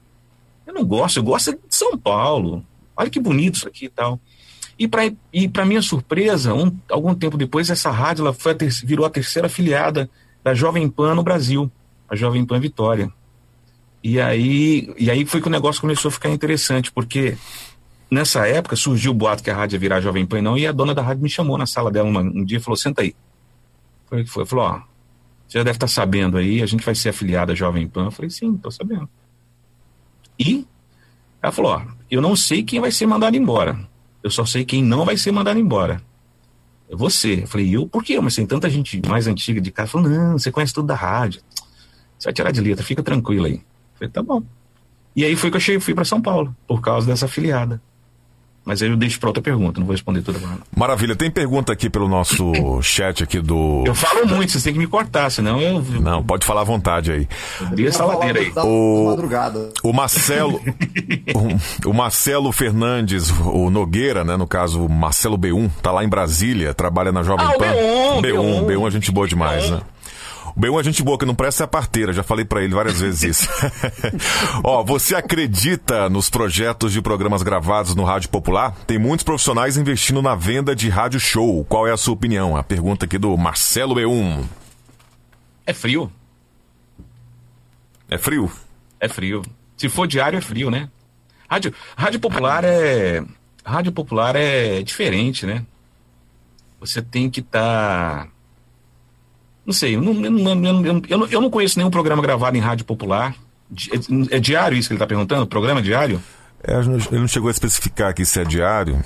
Eu 0.68 0.74
não 0.74 0.84
gosto, 0.86 1.18
eu 1.18 1.24
gosto 1.24 1.52
de 1.54 1.60
São 1.70 1.98
Paulo. 1.98 2.66
Olha 2.98 3.10
que 3.10 3.20
bonito 3.22 3.56
isso 3.56 3.68
aqui 3.68 3.86
e 3.86 3.90
tal. 3.90 4.20
E 4.78 4.88
para 4.88 5.12
e 5.32 5.48
pra 5.48 5.66
minha 5.66 5.82
surpresa, 5.82 6.54
um, 6.54 6.76
algum 6.90 7.14
tempo 7.16 7.38
depois, 7.38 7.70
essa 7.70 7.90
rádio 7.92 8.24
ela 8.24 8.34
foi 8.34 8.52
a 8.52 8.56
ter- 8.56 8.70
virou 8.84 9.06
a 9.06 9.10
terceira 9.10 9.46
afiliada 9.48 10.10
da 10.44 10.54
Jovem 10.54 10.90
Pan 10.90 11.16
no 11.16 11.24
Brasil, 11.24 11.72
a 12.10 12.16
Jovem 12.16 12.44
Pan 12.46 12.60
Vitória. 12.60 13.12
E 14.04 14.20
aí, 14.20 14.94
e 14.98 15.12
aí 15.12 15.26
foi 15.26 15.42
que 15.42 15.48
o 15.48 15.52
negócio 15.52 15.82
começou 15.82 16.10
a 16.10 16.12
ficar 16.12 16.30
interessante, 16.30 16.92
porque 16.92 17.38
nessa 18.10 18.48
época 18.48 18.76
surgiu 18.76 19.12
o 19.12 19.14
boato 19.14 19.44
que 19.44 19.50
a 19.50 19.56
rádio 19.56 19.76
ia 19.76 19.80
virar 19.80 20.02
Jovem 20.02 20.26
Pan 20.26 20.42
não, 20.42 20.58
e 20.58 20.66
a 20.66 20.72
dona 20.72 20.96
da 20.96 21.02
rádio 21.02 21.22
me 21.24 21.30
chamou 21.30 21.58
na 21.58 21.66
sala 21.66 21.92
dela 21.92 22.08
uma- 22.08 22.22
um 22.22 22.44
dia 22.46 22.58
e 22.58 22.62
falou, 22.62 22.78
senta 22.78 23.02
aí. 23.02 23.14
Foi 24.08 24.24
que 24.24 24.30
foi, 24.30 24.46
falou, 24.46 24.66
ó, 24.66 24.82
você 25.48 25.58
já 25.58 25.64
deve 25.64 25.76
estar 25.78 25.88
sabendo 25.88 26.38
aí, 26.38 26.62
a 26.62 26.66
gente 26.66 26.86
vai 26.86 26.96
ser 26.96 27.10
afiliada 27.10 27.52
à 27.52 27.56
Jovem 27.56 27.88
Pan. 27.88 28.06
Eu 28.06 28.12
falei, 28.12 28.30
sim, 28.30 28.56
tô 28.56 28.72
sabendo. 28.72 29.10
E 30.38 30.66
ela 31.42 31.52
falou, 31.52 31.72
ó, 31.74 31.82
eu 32.10 32.22
não 32.22 32.36
sei 32.36 32.64
quem 32.64 32.80
vai 32.80 32.92
ser 32.92 33.06
mandado 33.06 33.36
embora. 33.36 33.80
Eu 34.24 34.30
só 34.30 34.46
sei 34.46 34.64
quem 34.64 34.84
não 34.84 35.06
vai 35.06 35.18
ser 35.18 35.32
mandado 35.32 35.60
embora. 35.60 36.02
É 36.90 36.96
você. 36.96 37.42
Eu 37.44 37.48
falei, 37.48 37.76
eu? 37.76 37.88
Por 37.88 38.04
quê? 38.04 38.20
Mas 38.20 38.36
tem 38.36 38.46
tanta 38.46 38.70
gente 38.70 39.02
mais 39.08 39.28
antiga 39.28 39.60
de 39.62 39.72
casa. 39.72 39.92
Falou, 39.92 40.10
não, 40.10 40.38
você 40.38 40.52
conhece 40.52 40.74
tudo 40.74 40.88
da 40.88 40.96
rádio. 40.96 41.42
Você 42.18 42.26
vai 42.26 42.34
tirar 42.34 42.52
de 42.52 42.62
letra, 42.62 42.84
fica 42.84 43.02
tranquilo 43.04 43.46
aí. 43.46 43.62
Falei, 44.00 44.10
tá 44.12 44.24
bom. 44.24 44.42
E 45.16 45.24
aí 45.26 45.36
foi 45.36 45.52
que 45.52 45.58
eu 45.58 45.62
cheguei, 45.62 45.80
fui 45.82 45.94
para 45.94 46.06
São 46.06 46.22
Paulo, 46.22 46.56
por 46.68 46.82
causa 46.82 47.06
dessa 47.06 47.26
afiliada. 47.26 47.82
Mas 48.66 48.84
aí 48.84 48.90
eu 48.90 48.96
deixo 48.98 49.20
para 49.20 49.30
outra 49.30 49.42
pergunta, 49.42 49.80
não 49.80 49.88
vou 49.88 49.94
responder 49.96 50.22
toda 50.22 50.38
agora. 50.38 50.60
Maravilha. 50.76 51.16
Tem 51.16 51.32
pergunta 51.32 51.74
aqui 51.74 51.90
pelo 51.90 52.08
nosso 52.08 52.52
chat 52.84 53.24
aqui 53.24 53.40
do. 53.42 53.84
Eu 53.88 53.96
falo 53.96 54.28
muito, 54.28 54.52
vocês 54.52 54.64
têm 54.64 54.74
que 54.74 54.78
me 54.80 54.86
cortar, 54.86 55.32
senão 55.32 55.60
eu, 55.60 55.82
Não, 55.82 56.22
pode 56.24 56.46
falar 56.46 56.62
à 56.62 56.64
vontade 56.66 57.12
aí. 57.12 57.28
abri 57.62 57.88
essa 57.88 58.06
ladeira 58.06 58.40
aí. 58.42 58.52
da- 58.52 58.64
O- 58.64 59.06
madrugada. 59.08 59.72
O 59.82 59.92
Marcelo, 59.92 60.62
o, 61.84 61.90
o 61.90 61.94
Marcelo 61.94 62.52
Fernandes, 62.52 63.32
o 63.32 63.70
Nogueira, 63.72 64.24
né? 64.24 64.38
No 64.38 64.46
caso, 64.46 64.86
o 64.86 64.90
Marcelo 64.90 65.38
B1, 65.38 65.70
tá 65.82 65.92
lá 65.92 66.04
em 66.04 66.10
Brasília, 66.10 66.74
trabalha 66.74 67.12
na 67.12 67.24
Jovem 67.24 67.46
Ah, 67.48 67.52
o 67.52 67.58
Pan. 67.58 67.66
B1, 67.66 68.22
B1, 68.22 68.66
B1. 68.66 68.66
B1 68.68 68.88
é 68.88 68.92
gente 68.92 69.12
boa 69.12 69.28
demais, 69.28 69.70
né? 69.72 69.82
O 70.60 70.62
B1 70.62 70.78
é 70.82 70.84
gente 70.84 71.02
boa, 71.02 71.18
que 71.18 71.26
não 71.26 71.34
presta 71.34 71.64
é 71.64 71.66
a 71.66 71.68
parteira, 71.70 72.12
já 72.12 72.22
falei 72.22 72.44
pra 72.44 72.62
ele 72.62 72.74
várias 72.74 73.00
vezes 73.00 73.24
isso. 73.24 73.50
Ó, 74.62 74.84
você 74.84 75.16
acredita 75.16 76.10
nos 76.10 76.30
projetos 76.30 76.92
de 76.92 77.02
programas 77.02 77.42
gravados 77.42 77.96
no 77.96 78.04
Rádio 78.04 78.28
Popular? 78.28 78.76
Tem 78.86 79.00
muitos 79.00 79.24
profissionais 79.24 79.78
investindo 79.78 80.22
na 80.22 80.36
venda 80.36 80.76
de 80.76 80.90
rádio 80.90 81.18
show. 81.18 81.64
Qual 81.64 81.88
é 81.88 81.94
a 81.94 81.98
sua 81.98 82.14
opinião? 82.14 82.58
A 82.58 82.64
pergunta 82.64 83.06
aqui 83.06 83.18
do 83.18 83.38
Marcelo 83.38 83.96
B1. 83.96 84.44
É 85.66 85.74
frio. 85.74 86.12
É 88.10 88.18
frio? 88.18 88.52
É 89.00 89.08
frio. 89.08 89.42
Se 89.78 89.88
for 89.88 90.08
diário, 90.08 90.36
é 90.36 90.42
frio, 90.42 90.70
né? 90.70 90.90
Rádio, 91.50 91.74
rádio 91.96 92.20
popular 92.20 92.66
é. 92.66 93.24
Rádio 93.64 93.94
popular 93.94 94.36
é 94.36 94.82
diferente, 94.84 95.46
né? 95.46 95.66
Você 96.82 97.02
tem 97.02 97.30
que 97.30 97.40
estar. 97.40 98.26
Tá... 98.26 98.39
Não 99.70 99.74
sei, 99.74 99.96
eu 99.96 100.02
não, 100.02 100.14
eu, 100.26 100.32
não, 100.32 100.84
eu, 101.08 101.18
não, 101.20 101.28
eu 101.28 101.42
não 101.42 101.50
conheço 101.52 101.78
nenhum 101.78 101.92
programa 101.92 102.24
gravado 102.24 102.58
em 102.58 102.60
rádio 102.60 102.84
popular. 102.86 103.36
É, 104.32 104.38
é 104.38 104.40
diário 104.40 104.76
isso 104.76 104.90
que 104.90 104.94
ele 104.94 104.98
está 104.98 105.06
perguntando? 105.06 105.46
Programa 105.46 105.80
diário? 105.80 106.20
É, 106.64 106.80
ele 106.80 107.20
não 107.20 107.28
chegou 107.28 107.50
a 107.50 107.52
especificar 107.52 108.10
aqui 108.10 108.26
se 108.26 108.42
é 108.42 108.44
diário. 108.44 109.00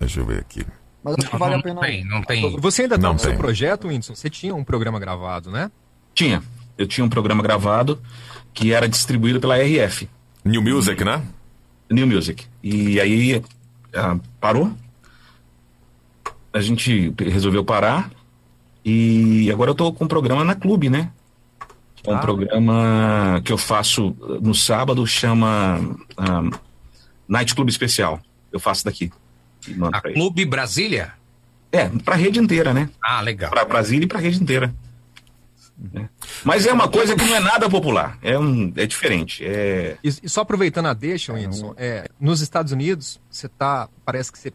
Deixa 0.00 0.18
eu 0.18 0.26
ver 0.26 0.40
aqui. 0.40 0.66
Mas 1.04 1.14
acho 1.20 1.30
que 1.30 1.36
vale 1.36 1.54
a 1.54 1.62
pena. 1.62 1.74
Não 1.74 1.82
tem, 1.82 2.04
não 2.04 2.22
tem. 2.22 2.56
Você 2.58 2.82
ainda 2.82 2.96
está 2.96 3.12
no 3.12 3.18
seu 3.20 3.32
projeto, 3.36 3.86
Whindersson? 3.86 4.16
Você 4.16 4.28
tinha 4.28 4.52
um 4.56 4.64
programa 4.64 4.98
gravado, 4.98 5.52
né? 5.52 5.70
Tinha. 6.12 6.42
Eu 6.76 6.88
tinha 6.88 7.04
um 7.04 7.08
programa 7.08 7.40
gravado 7.40 8.02
que 8.52 8.72
era 8.72 8.88
distribuído 8.88 9.38
pela 9.38 9.56
RF. 9.56 10.08
New 10.44 10.62
Music, 10.62 11.04
né? 11.04 11.22
New 11.88 12.08
Music. 12.08 12.44
E 12.60 12.98
aí 12.98 13.40
ah, 13.94 14.18
parou. 14.40 14.72
A 16.52 16.60
gente 16.60 17.14
resolveu 17.20 17.64
parar. 17.64 18.10
E 18.84 19.50
agora 19.52 19.70
eu 19.70 19.74
tô 19.74 19.92
com 19.92 20.04
um 20.04 20.08
programa 20.08 20.44
na 20.44 20.54
Clube, 20.54 20.88
né? 20.88 21.10
É 22.06 22.10
um 22.10 22.16
ah. 22.16 22.18
programa 22.18 23.42
que 23.44 23.52
eu 23.52 23.58
faço 23.58 24.16
no 24.40 24.54
sábado, 24.54 25.06
chama 25.06 25.78
um, 26.18 26.50
Night 27.28 27.54
Club 27.54 27.68
Especial. 27.68 28.20
Eu 28.50 28.58
faço 28.58 28.84
daqui. 28.84 29.12
A 29.92 30.00
Clube 30.00 30.44
Brasília? 30.44 31.12
É, 31.70 31.88
pra 31.88 32.16
rede 32.16 32.40
inteira, 32.40 32.72
né? 32.72 32.88
Ah, 33.02 33.20
legal. 33.20 33.50
Pra 33.50 33.64
Brasília 33.64 34.04
e 34.04 34.08
pra 34.08 34.18
rede 34.18 34.42
inteira. 34.42 34.74
É. 35.94 36.04
Mas 36.44 36.66
é 36.66 36.72
uma 36.72 36.88
coisa 36.88 37.16
que 37.16 37.24
não 37.24 37.36
é 37.36 37.40
nada 37.40 37.68
popular, 37.70 38.18
é, 38.20 38.38
um, 38.38 38.70
é 38.76 38.86
diferente. 38.86 39.42
É... 39.44 39.96
E, 40.04 40.08
e 40.08 40.28
só 40.28 40.42
aproveitando 40.42 40.86
a 40.86 40.92
deixa, 40.92 41.32
Wilson, 41.32 41.74
é, 41.76 42.06
nos 42.20 42.42
Estados 42.42 42.72
Unidos, 42.72 43.18
você 43.30 43.48
tá. 43.48 43.88
Parece 44.04 44.30
que 44.30 44.38
você 44.38 44.52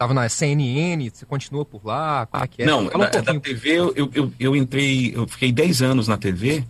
estava 0.00 0.14
na 0.14 0.26
CNN, 0.30 1.10
você 1.10 1.26
continua 1.26 1.62
por 1.62 1.84
lá? 1.84 2.24
Como 2.24 2.42
é 2.42 2.46
que 2.46 2.62
é? 2.62 2.66
Não, 2.66 2.86
um 2.86 2.88
da, 2.88 3.20
da, 3.20 3.38
TV 3.38 3.78
eu, 3.78 4.10
eu, 4.14 4.32
eu 4.40 4.56
entrei, 4.56 5.12
eu 5.14 5.28
fiquei 5.28 5.52
10 5.52 5.82
anos 5.82 6.08
na 6.08 6.16
TV 6.16 6.64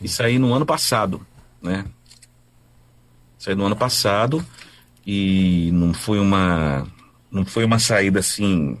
e 0.00 0.08
saí 0.08 0.38
no 0.38 0.54
ano 0.54 0.64
passado, 0.64 1.20
né? 1.60 1.84
Saí 3.38 3.54
no 3.54 3.66
ano 3.66 3.76
passado 3.76 4.42
e 5.06 5.68
não 5.74 5.92
foi 5.92 6.18
uma 6.18 6.86
não 7.30 7.44
foi 7.44 7.64
uma 7.64 7.78
saída 7.78 8.20
assim 8.20 8.78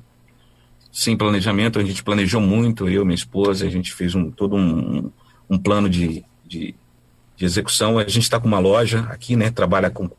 sem 0.90 1.14
planejamento, 1.14 1.78
a 1.78 1.84
gente 1.84 2.02
planejou 2.02 2.40
muito, 2.40 2.88
eu, 2.88 3.04
minha 3.04 3.14
esposa, 3.14 3.66
a 3.66 3.70
gente 3.70 3.92
fez 3.92 4.14
um, 4.14 4.30
todo 4.30 4.56
um, 4.56 5.10
um 5.48 5.58
plano 5.58 5.88
de, 5.88 6.22
de, 6.46 6.74
de 7.34 7.44
execução. 7.44 7.98
A 7.98 8.04
gente 8.04 8.20
está 8.20 8.38
com 8.38 8.46
uma 8.46 8.58
loja 8.58 9.00
aqui, 9.08 9.34
né? 9.34 9.50
Trabalha 9.50 9.88
com, 9.88 10.10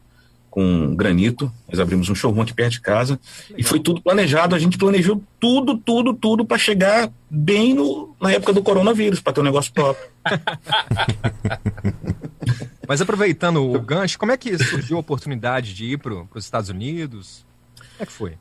com 0.54 0.96
granito. 0.96 1.52
Nós 1.68 1.80
abrimos 1.80 2.08
um 2.10 2.13
showroom 2.13 2.44
aqui 2.44 2.54
perto 2.54 2.74
de 2.74 2.82
casa 2.82 3.20
Legal. 3.50 3.60
e 3.60 3.63
foi 3.63 3.80
tudo 3.80 4.04
planejado. 4.04 4.54
A 4.54 4.60
gente 4.60 4.78
planejou 4.78 5.20
tudo, 5.39 5.80
tudo, 5.80 6.13
tudo 6.13 6.46
para 6.46 6.60
chegar 6.60 7.12
bem 7.28 7.74
no, 7.74 8.16
na 8.22 8.32
época 8.32 8.54
do 8.54 8.62
coronavírus, 8.62 9.20
para 9.20 9.34
ter 9.34 9.42
um 9.42 9.46
negócio 9.46 9.74
próprio. 9.74 10.08
Mas 12.88 13.02
aproveitando 13.02 13.68
o 13.68 13.82
gancho, 13.82 14.20
como 14.20 14.32
é 14.32 14.38
que 14.38 14.56
surgiu 14.63 14.98
a 14.98 15.00
oportunidade 15.00 15.74
de 15.74 15.86
ir 15.86 15.98
para 15.98 16.13
os 16.13 16.46
Estados 16.46 16.70
Unidos? 16.70 17.44
Como 17.76 18.02
é 18.02 18.06
que 18.06 18.12
foi? 18.12 18.34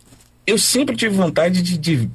Eu 0.47 0.59
sempre 0.59 0.95
tive 0.95 1.17
vontade 1.17 1.63
de, 1.63 1.79
de 1.79 2.11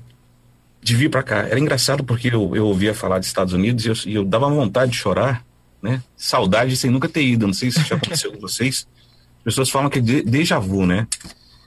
de 0.79 0.95
vir 0.95 1.09
para 1.09 1.23
cá. 1.23 1.37
Era 1.39 1.59
engraçado 1.59 2.03
porque 2.03 2.27
eu, 2.27 2.55
eu 2.55 2.67
ouvia 2.67 2.93
falar 2.93 3.17
dos 3.17 3.27
Estados 3.27 3.51
Unidos 3.51 3.83
e 3.83 3.89
eu, 3.89 3.95
e 4.05 4.15
eu 4.15 4.23
dava 4.23 4.47
vontade 4.47 4.91
de 4.91 4.97
chorar, 4.97 5.43
né? 5.81 6.03
Saudade 6.15 6.77
sem 6.77 6.91
nunca 6.91 7.09
ter 7.09 7.23
ido. 7.23 7.47
Não 7.47 7.53
sei 7.53 7.71
se 7.71 7.83
já 7.83 7.95
aconteceu 7.95 8.31
com 8.31 8.39
vocês. 8.39 8.87
As 9.47 9.53
pessoas 9.53 9.69
falam 9.69 9.89
que 9.89 9.99
é 9.99 10.01
déjà 10.01 10.59
vu, 10.59 10.85
né? 10.85 11.07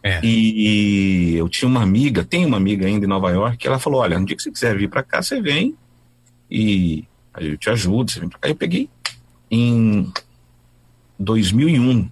É. 0.03 0.21
E, 0.23 1.33
e, 1.33 1.37
eu 1.37 1.49
tinha 1.49 1.67
uma 1.67 1.83
amiga, 1.83 2.23
tem 2.23 2.45
uma 2.45 2.59
amiga 2.59 2.87
ainda 2.87 3.07
em 3.07 3.09
Nova 3.09 3.31
York, 3.31 3.57
que 3.57 3.67
ela 3.67 3.79
falou: 3.79 4.03
Olha, 4.03 4.19
no 4.19 4.27
dia 4.27 4.37
que 4.37 4.43
você 4.43 4.51
quiser 4.51 4.77
vir 4.77 4.91
para 4.91 5.03
cá, 5.03 5.23
você 5.23 5.41
vem 5.41 5.75
e 6.51 7.07
eu 7.39 7.57
te 7.57 7.71
ajudo. 7.71 8.11
Você 8.11 8.21
vem 8.21 8.29
pra 8.29 8.39
cá. 8.39 8.51
Eu 8.51 8.55
peguei 8.55 8.91
em 9.51 10.13
2001. 11.19 12.11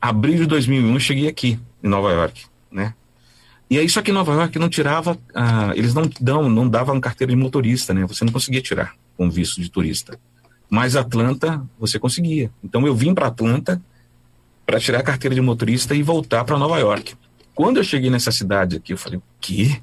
Abril 0.00 0.38
de 0.38 0.46
2001 0.46 0.94
eu 0.94 1.00
cheguei 1.00 1.28
aqui 1.28 1.60
em 1.80 1.88
Nova 1.88 2.10
York, 2.10 2.46
né? 2.72 2.92
E 3.70 3.78
aí, 3.78 3.88
só 3.88 4.02
que 4.02 4.10
em 4.10 4.14
Nova 4.14 4.32
York 4.32 4.58
não 4.58 4.68
tirava, 4.68 5.16
ah, 5.32 5.72
eles 5.76 5.94
não 5.94 6.10
dão, 6.20 6.50
não 6.50 6.68
davam 6.68 7.00
carteira 7.00 7.32
de 7.32 7.38
motorista, 7.38 7.94
né? 7.94 8.04
Você 8.04 8.24
não 8.24 8.32
conseguia 8.32 8.60
tirar 8.60 8.96
com 9.16 9.30
visto 9.30 9.60
de 9.60 9.70
turista. 9.70 10.18
Mas 10.72 10.96
Atlanta, 10.96 11.62
você 11.78 11.98
conseguia. 11.98 12.50
Então 12.64 12.86
eu 12.86 12.94
vim 12.94 13.12
para 13.12 13.26
Atlanta 13.26 13.78
para 14.64 14.80
tirar 14.80 15.00
a 15.00 15.02
carteira 15.02 15.34
de 15.34 15.40
motorista 15.42 15.94
e 15.94 16.02
voltar 16.02 16.44
para 16.44 16.56
Nova 16.56 16.78
York. 16.78 17.14
Quando 17.54 17.76
eu 17.76 17.84
cheguei 17.84 18.08
nessa 18.08 18.32
cidade 18.32 18.76
aqui, 18.76 18.94
eu 18.94 18.96
falei, 18.96 19.18
o 19.18 19.22
quê? 19.38 19.82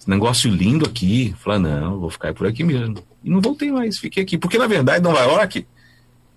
Esse 0.00 0.08
negócio 0.08 0.50
lindo 0.50 0.86
aqui. 0.86 1.32
Eu 1.32 1.36
falei, 1.36 1.58
não, 1.58 2.00
vou 2.00 2.08
ficar 2.08 2.32
por 2.32 2.46
aqui 2.46 2.64
mesmo. 2.64 3.04
E 3.22 3.28
não 3.28 3.42
voltei 3.42 3.70
mais, 3.70 3.98
fiquei 3.98 4.22
aqui. 4.22 4.38
Porque, 4.38 4.56
na 4.56 4.66
verdade, 4.66 5.04
Nova 5.04 5.20
York, 5.20 5.66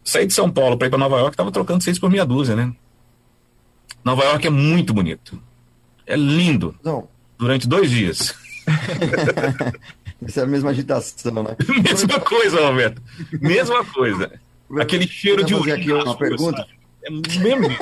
sair 0.03 0.27
de 0.27 0.33
São 0.33 0.51
Paulo 0.51 0.77
para 0.77 0.87
ir 0.87 0.89
para 0.89 0.99
Nova 0.99 1.19
York, 1.19 1.37
tava 1.37 1.49
trocando 1.49 1.81
seis 1.81 1.97
por 1.97 2.09
meia 2.11 2.25
dúzia, 2.25 2.57
né? 2.57 2.73
Nova 4.03 4.25
York 4.25 4.45
é 4.47 4.49
muito 4.49 4.93
bonito. 4.93 5.41
É 6.05 6.17
lindo. 6.17 6.75
Não. 6.83 7.07
Durante 7.37 7.69
dois 7.69 7.89
dias. 7.89 8.35
Isso 10.25 10.39
é 10.39 10.43
a 10.43 10.47
mesma 10.47 10.69
agitação, 10.69 11.43
né? 11.43 11.55
mesma 11.83 12.19
coisa, 12.19 12.61
Roberto. 12.61 13.01
Mesma 13.39 13.83
coisa. 13.85 14.31
Aquele 14.79 15.07
cheiro 15.07 15.43
de 15.43 15.53
urina. 15.53 15.75
aqui 15.75 15.91
uma 15.91 16.17
pergunta? 16.17 16.65
É 17.03 17.09
mesmo. 17.09 17.67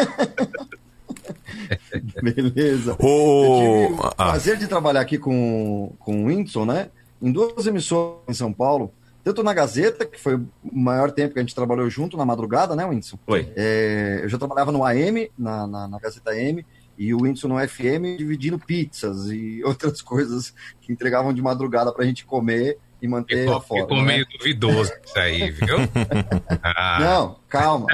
Beleza. 2.23 2.95
Oh, 2.99 3.43
Eu 3.43 3.87
tive 3.87 3.93
o 3.93 4.15
prazer 4.15 4.57
de 4.57 4.67
trabalhar 4.67 5.01
aqui 5.01 5.17
com, 5.17 5.93
com 5.99 6.23
o 6.23 6.27
Whindersson, 6.27 6.65
né? 6.65 6.89
Em 7.21 7.31
duas 7.31 7.67
emissões 7.67 8.17
em 8.27 8.33
São 8.33 8.51
Paulo 8.53 8.91
tanto 9.23 9.43
na 9.43 9.53
Gazeta, 9.53 10.05
que 10.05 10.19
foi 10.19 10.35
o 10.35 10.47
maior 10.71 11.11
tempo 11.11 11.33
que 11.33 11.39
a 11.39 11.41
gente 11.43 11.53
trabalhou 11.53 11.89
junto 11.89 12.17
na 12.17 12.25
madrugada, 12.25 12.75
né, 12.75 12.85
Whindersson? 12.85 13.19
Foi. 13.25 13.51
É, 13.55 14.21
eu 14.23 14.29
já 14.29 14.37
trabalhava 14.37 14.71
no 14.71 14.83
AM, 14.83 15.29
na, 15.37 15.67
na, 15.67 15.87
na 15.87 15.99
Gazeta 15.99 16.31
AM, 16.31 16.65
e 16.99 17.13
o 17.13 17.21
Whindersson 17.21 17.47
no 17.47 17.67
FM 17.67 18.17
dividindo 18.17 18.59
pizzas 18.59 19.31
e 19.31 19.63
outras 19.65 20.01
coisas 20.01 20.53
que 20.81 20.91
entregavam 20.91 21.33
de 21.33 21.41
madrugada 21.41 21.93
pra 21.93 22.03
gente 22.03 22.25
comer 22.25 22.77
e 23.01 23.07
manter 23.07 23.43
ficou, 23.43 23.55
a 23.55 23.61
foto. 23.61 23.81
Ficou 23.83 23.97
né? 23.99 24.03
meio 24.03 24.27
duvidoso 24.37 24.91
isso 25.05 25.17
aí, 25.17 25.49
viu? 25.51 25.77
ah. 26.61 26.97
Não, 26.99 27.39
calma. 27.47 27.87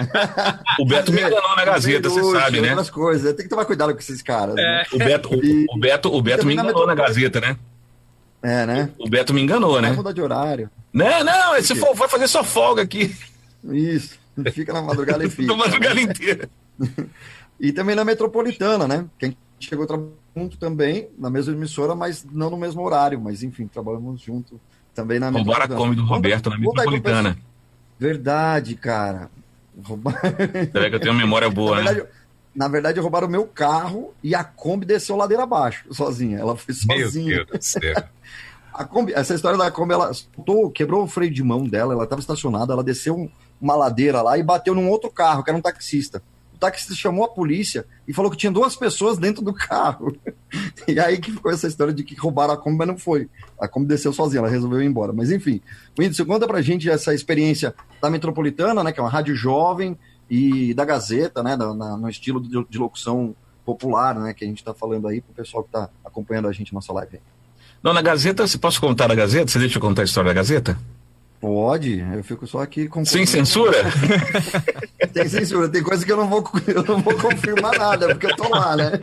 O 0.79 0.85
Beto 0.87 1.13
me 1.13 1.21
enganou 1.21 1.55
na 1.55 1.63
Gazeta, 1.63 2.09
você 2.09 2.31
sabe, 2.31 2.59
né? 2.59 2.69
Outras 2.69 2.89
coisas. 2.89 3.33
Tem 3.35 3.43
que 3.45 3.49
tomar 3.49 3.65
cuidado 3.65 3.93
com 3.93 3.99
esses 3.99 4.23
caras. 4.23 4.55
Né? 4.55 4.63
É. 4.63 4.65
Né? 4.65 4.85
O 4.91 4.97
Beto, 4.97 5.45
e, 5.45 5.65
o, 5.69 5.79
Beto, 5.79 6.11
o 6.11 6.21
Beto 6.23 6.47
me 6.47 6.53
enganou 6.53 6.87
na 6.87 6.95
Gazeta, 6.95 7.39
né? 7.39 7.55
É, 8.41 8.65
né? 8.65 8.89
O 8.97 9.07
Beto 9.07 9.31
me 9.31 9.41
enganou, 9.43 9.79
né? 9.79 9.89
Vai 9.89 9.97
mudar 9.97 10.11
de 10.11 10.21
horário. 10.21 10.71
Não, 10.91 11.23
não, 11.23 11.55
esse 11.55 11.75
for, 11.75 11.93
vai 11.93 12.09
fazer 12.09 12.27
só 12.27 12.43
folga 12.43 12.81
aqui. 12.81 13.15
Isso. 13.71 14.17
Fica 14.51 14.73
na 14.73 14.81
madrugada 14.81 15.23
e 15.23 15.29
fica. 15.31 15.47
na 15.47 15.55
madrugada 15.55 16.01
inteira. 16.01 16.49
E 17.59 17.71
também 17.71 17.95
na 17.95 18.03
metropolitana, 18.03 18.87
né? 18.87 19.05
Que 19.17 19.25
a 19.25 19.29
gente 19.29 19.39
chegou 19.59 19.87
junto 20.35 20.57
também, 20.57 21.09
na 21.17 21.29
mesma 21.29 21.53
emissora, 21.53 21.95
mas 21.95 22.25
não 22.31 22.49
no 22.49 22.57
mesmo 22.57 22.81
horário. 22.81 23.19
Mas 23.19 23.43
enfim, 23.43 23.67
trabalhamos 23.67 24.21
junto 24.21 24.59
também 24.93 25.19
na 25.19 25.29
Roubaram 25.29 25.65
a 25.65 25.67
Kombi 25.77 25.95
do 25.95 26.05
Roberto 26.05 26.49
na 26.49 26.57
metropolitana. 26.57 27.37
Verdade, 27.99 28.75
cara. 28.75 29.29
Roubar... 29.83 30.19
É 30.73 30.89
que 30.89 30.95
eu 30.95 30.99
tenho 30.99 31.13
uma 31.13 31.19
memória 31.19 31.49
boa, 31.49 31.77
na 31.77 31.81
né? 31.81 31.87
verdade, 31.87 32.09
né? 32.09 32.15
Na 32.55 32.67
verdade, 32.69 32.99
roubaram 33.01 33.27
o 33.27 33.31
meu 33.31 33.45
carro 33.45 34.13
e 34.23 34.33
a 34.33 34.41
Kombi 34.41 34.85
desceu 34.85 35.17
ladeira 35.17 35.43
abaixo, 35.43 35.85
sozinha. 35.93 36.39
Ela 36.39 36.55
foi 36.55 36.73
sozinha. 36.73 37.35
Meu 37.35 37.45
Deus 37.45 37.59
do 37.59 37.61
céu. 37.61 38.03
A 38.73 38.83
Kombi, 38.83 39.13
essa 39.13 39.33
história 39.33 39.57
da 39.57 39.71
Kombi, 39.71 39.93
ela 39.93 40.13
soltou, 40.13 40.69
quebrou 40.69 41.01
o 41.03 41.07
freio 41.07 41.31
de 41.31 41.41
mão 41.41 41.65
dela, 41.65 41.93
ela 41.93 42.03
estava 42.03 42.19
estacionada, 42.19 42.73
ela 42.73 42.83
desceu 42.83 43.31
uma 43.59 43.73
ladeira 43.73 44.21
lá 44.21 44.37
e 44.37 44.43
bateu 44.43 44.75
num 44.75 44.89
outro 44.89 45.09
carro, 45.09 45.45
que 45.45 45.49
era 45.49 45.57
um 45.57 45.61
taxista. 45.61 46.21
O 46.55 46.57
taxista 46.57 46.95
chamou 46.95 47.25
a 47.25 47.27
polícia 47.27 47.85
e 48.07 48.13
falou 48.13 48.31
que 48.31 48.37
tinha 48.37 48.51
duas 48.51 48.77
pessoas 48.77 49.17
dentro 49.17 49.43
do 49.43 49.53
carro. 49.53 50.15
E 50.87 50.97
aí 50.99 51.17
que 51.17 51.31
ficou 51.31 51.51
essa 51.51 51.67
história 51.67 51.93
de 51.93 52.01
que 52.01 52.15
roubaram 52.15 52.53
a 52.53 52.57
Kombi, 52.57 52.77
mas 52.77 52.87
não 52.87 52.97
foi. 52.97 53.27
A 53.59 53.67
Kombi 53.67 53.87
desceu 53.87 54.13
sozinha, 54.13 54.39
ela 54.39 54.47
resolveu 54.47 54.81
ir 54.81 54.85
embora. 54.85 55.11
Mas 55.11 55.29
enfim, 55.29 55.59
Whindersson, 55.99 56.23
conta 56.25 56.47
pra 56.47 56.61
gente 56.61 56.89
essa 56.89 57.13
experiência 57.13 57.75
da 58.01 58.09
Metropolitana, 58.09 58.81
né, 58.81 58.93
que 58.93 58.99
é 58.99 59.03
uma 59.03 59.09
rádio 59.09 59.35
jovem, 59.35 59.97
e 60.29 60.73
da 60.73 60.85
Gazeta, 60.85 61.43
né, 61.43 61.57
da, 61.57 61.73
na, 61.73 61.97
no 61.97 62.07
estilo 62.07 62.41
de, 62.41 62.63
de, 62.69 62.77
locução 62.77 63.35
popular, 63.65 64.15
né, 64.15 64.33
que 64.33 64.45
a 64.45 64.47
gente 64.47 64.59
está 64.59 64.73
falando 64.73 65.09
aí 65.09 65.19
para 65.19 65.31
o 65.31 65.35
pessoal 65.35 65.63
que 65.63 65.69
está 65.69 65.89
acompanhando 66.05 66.47
a 66.47 66.53
gente 66.53 66.71
na 66.71 66.77
nossa 66.77 66.93
live. 66.93 67.19
Não, 67.83 67.93
na 67.93 68.01
Gazeta, 68.01 68.47
você 68.47 68.57
posso 68.57 68.79
contar 68.79 69.11
a 69.11 69.15
Gazeta? 69.15 69.51
Você 69.51 69.59
deixa 69.59 69.77
eu 69.77 69.81
contar 69.81 70.03
a 70.03 70.05
história 70.05 70.29
da 70.29 70.33
Gazeta? 70.33 70.77
Pode, 71.45 72.03
eu 72.11 72.23
fico 72.23 72.47
só 72.47 72.59
aqui 72.59 72.87
com. 72.87 73.05
Sem 73.05 73.23
censura? 73.23 73.77
tem 75.13 75.29
censura, 75.29 75.69
tem 75.69 75.83
coisa 75.83 76.03
que 76.03 76.11
eu 76.11 76.17
não 76.17 76.27
vou, 76.27 76.43
eu 76.65 76.81
não 76.81 76.99
vou 76.99 77.13
confirmar 77.13 77.77
nada, 77.77 78.07
porque 78.07 78.25
eu 78.25 78.35
tô 78.35 78.49
lá, 78.49 78.75
né? 78.75 78.93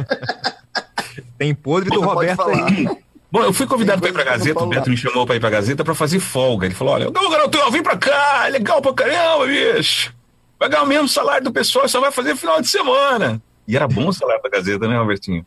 Tem 1.38 1.54
podre 1.54 1.88
do 1.88 2.00
Roberto 2.00 2.42
aí. 2.48 2.88
Bom, 3.30 3.44
eu 3.44 3.52
fui 3.52 3.64
convidado 3.64 4.00
para 4.00 4.10
ir 4.10 4.12
pra 4.12 4.24
Gazeta, 4.24 4.58
não 4.58 4.66
o 4.66 4.70
Beto 4.70 4.90
me 4.90 4.96
chamou 4.96 5.24
para 5.24 5.36
ir 5.36 5.40
pra 5.40 5.50
Gazeta 5.50 5.84
para 5.84 5.94
fazer 5.94 6.18
folga. 6.18 6.66
Ele 6.66 6.74
falou: 6.74 6.94
olha, 6.94 7.08
ô 7.10 7.12
garoto, 7.12 7.70
vem 7.70 7.80
pra 7.80 7.96
cá, 7.96 8.48
é 8.48 8.50
legal 8.50 8.82
pra 8.82 8.92
caramba, 8.92 9.46
bicho. 9.46 10.12
Vai 10.58 10.68
ganhar 10.68 10.82
o 10.82 10.86
mesmo 10.88 11.06
salário 11.06 11.44
do 11.44 11.52
pessoal, 11.52 11.88
só 11.88 12.00
vai 12.00 12.10
fazer 12.10 12.34
final 12.34 12.60
de 12.60 12.66
semana. 12.66 13.40
E 13.68 13.76
era 13.76 13.86
bom 13.86 14.08
o 14.08 14.12
salário 14.12 14.42
da 14.42 14.48
Gazeta, 14.48 14.88
né, 14.88 14.96
Albertinho? 14.96 15.46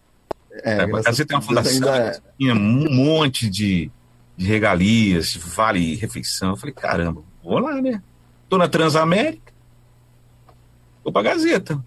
É, 0.63 0.77
É, 0.77 0.81
a 0.81 0.85
Gazeta 0.85 1.27
tem 1.27 1.35
uma 1.35 1.41
fundação, 1.41 1.93
é. 1.93 2.17
tinha 2.39 2.53
um 2.53 2.89
monte 2.89 3.49
de, 3.49 3.91
de 4.37 4.45
regalias, 4.45 5.35
vale 5.35 5.95
refeição. 5.95 6.49
Eu 6.51 6.57
falei, 6.57 6.73
caramba, 6.73 7.21
vou 7.43 7.59
lá, 7.59 7.81
né? 7.81 8.01
Tô 8.49 8.57
na 8.57 8.67
Transamérica, 8.67 9.53
vou 11.03 11.11
pra 11.13 11.21
Gazeta. 11.21 11.83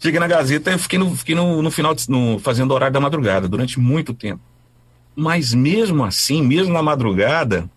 Cheguei 0.00 0.20
na 0.20 0.26
Gazeta 0.26 0.70
e 0.72 0.78
fiquei 0.78 0.98
no, 0.98 1.16
fiquei 1.16 1.34
no, 1.34 1.62
no 1.62 1.70
final, 1.70 1.94
no, 2.08 2.38
fazendo 2.38 2.74
horário 2.74 2.92
da 2.92 3.00
madrugada, 3.00 3.48
durante 3.48 3.80
muito 3.80 4.12
tempo. 4.12 4.42
Mas 5.16 5.54
mesmo 5.54 6.04
assim, 6.04 6.42
mesmo 6.42 6.72
na 6.72 6.82
madrugada, 6.82 7.70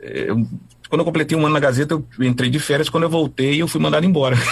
eh, 0.00 0.26
eu- 0.28 0.46
quando 0.88 1.00
eu 1.00 1.04
completei 1.04 1.36
um 1.36 1.40
ano 1.44 1.54
na 1.54 1.60
Gazeta, 1.60 1.94
eu 1.94 2.06
entrei 2.20 2.50
de 2.50 2.58
férias, 2.60 2.88
quando 2.90 3.04
eu 3.04 3.10
voltei, 3.10 3.60
eu 3.60 3.66
fui 3.66 3.80
mandado 3.80 4.04
embora. 4.06 4.36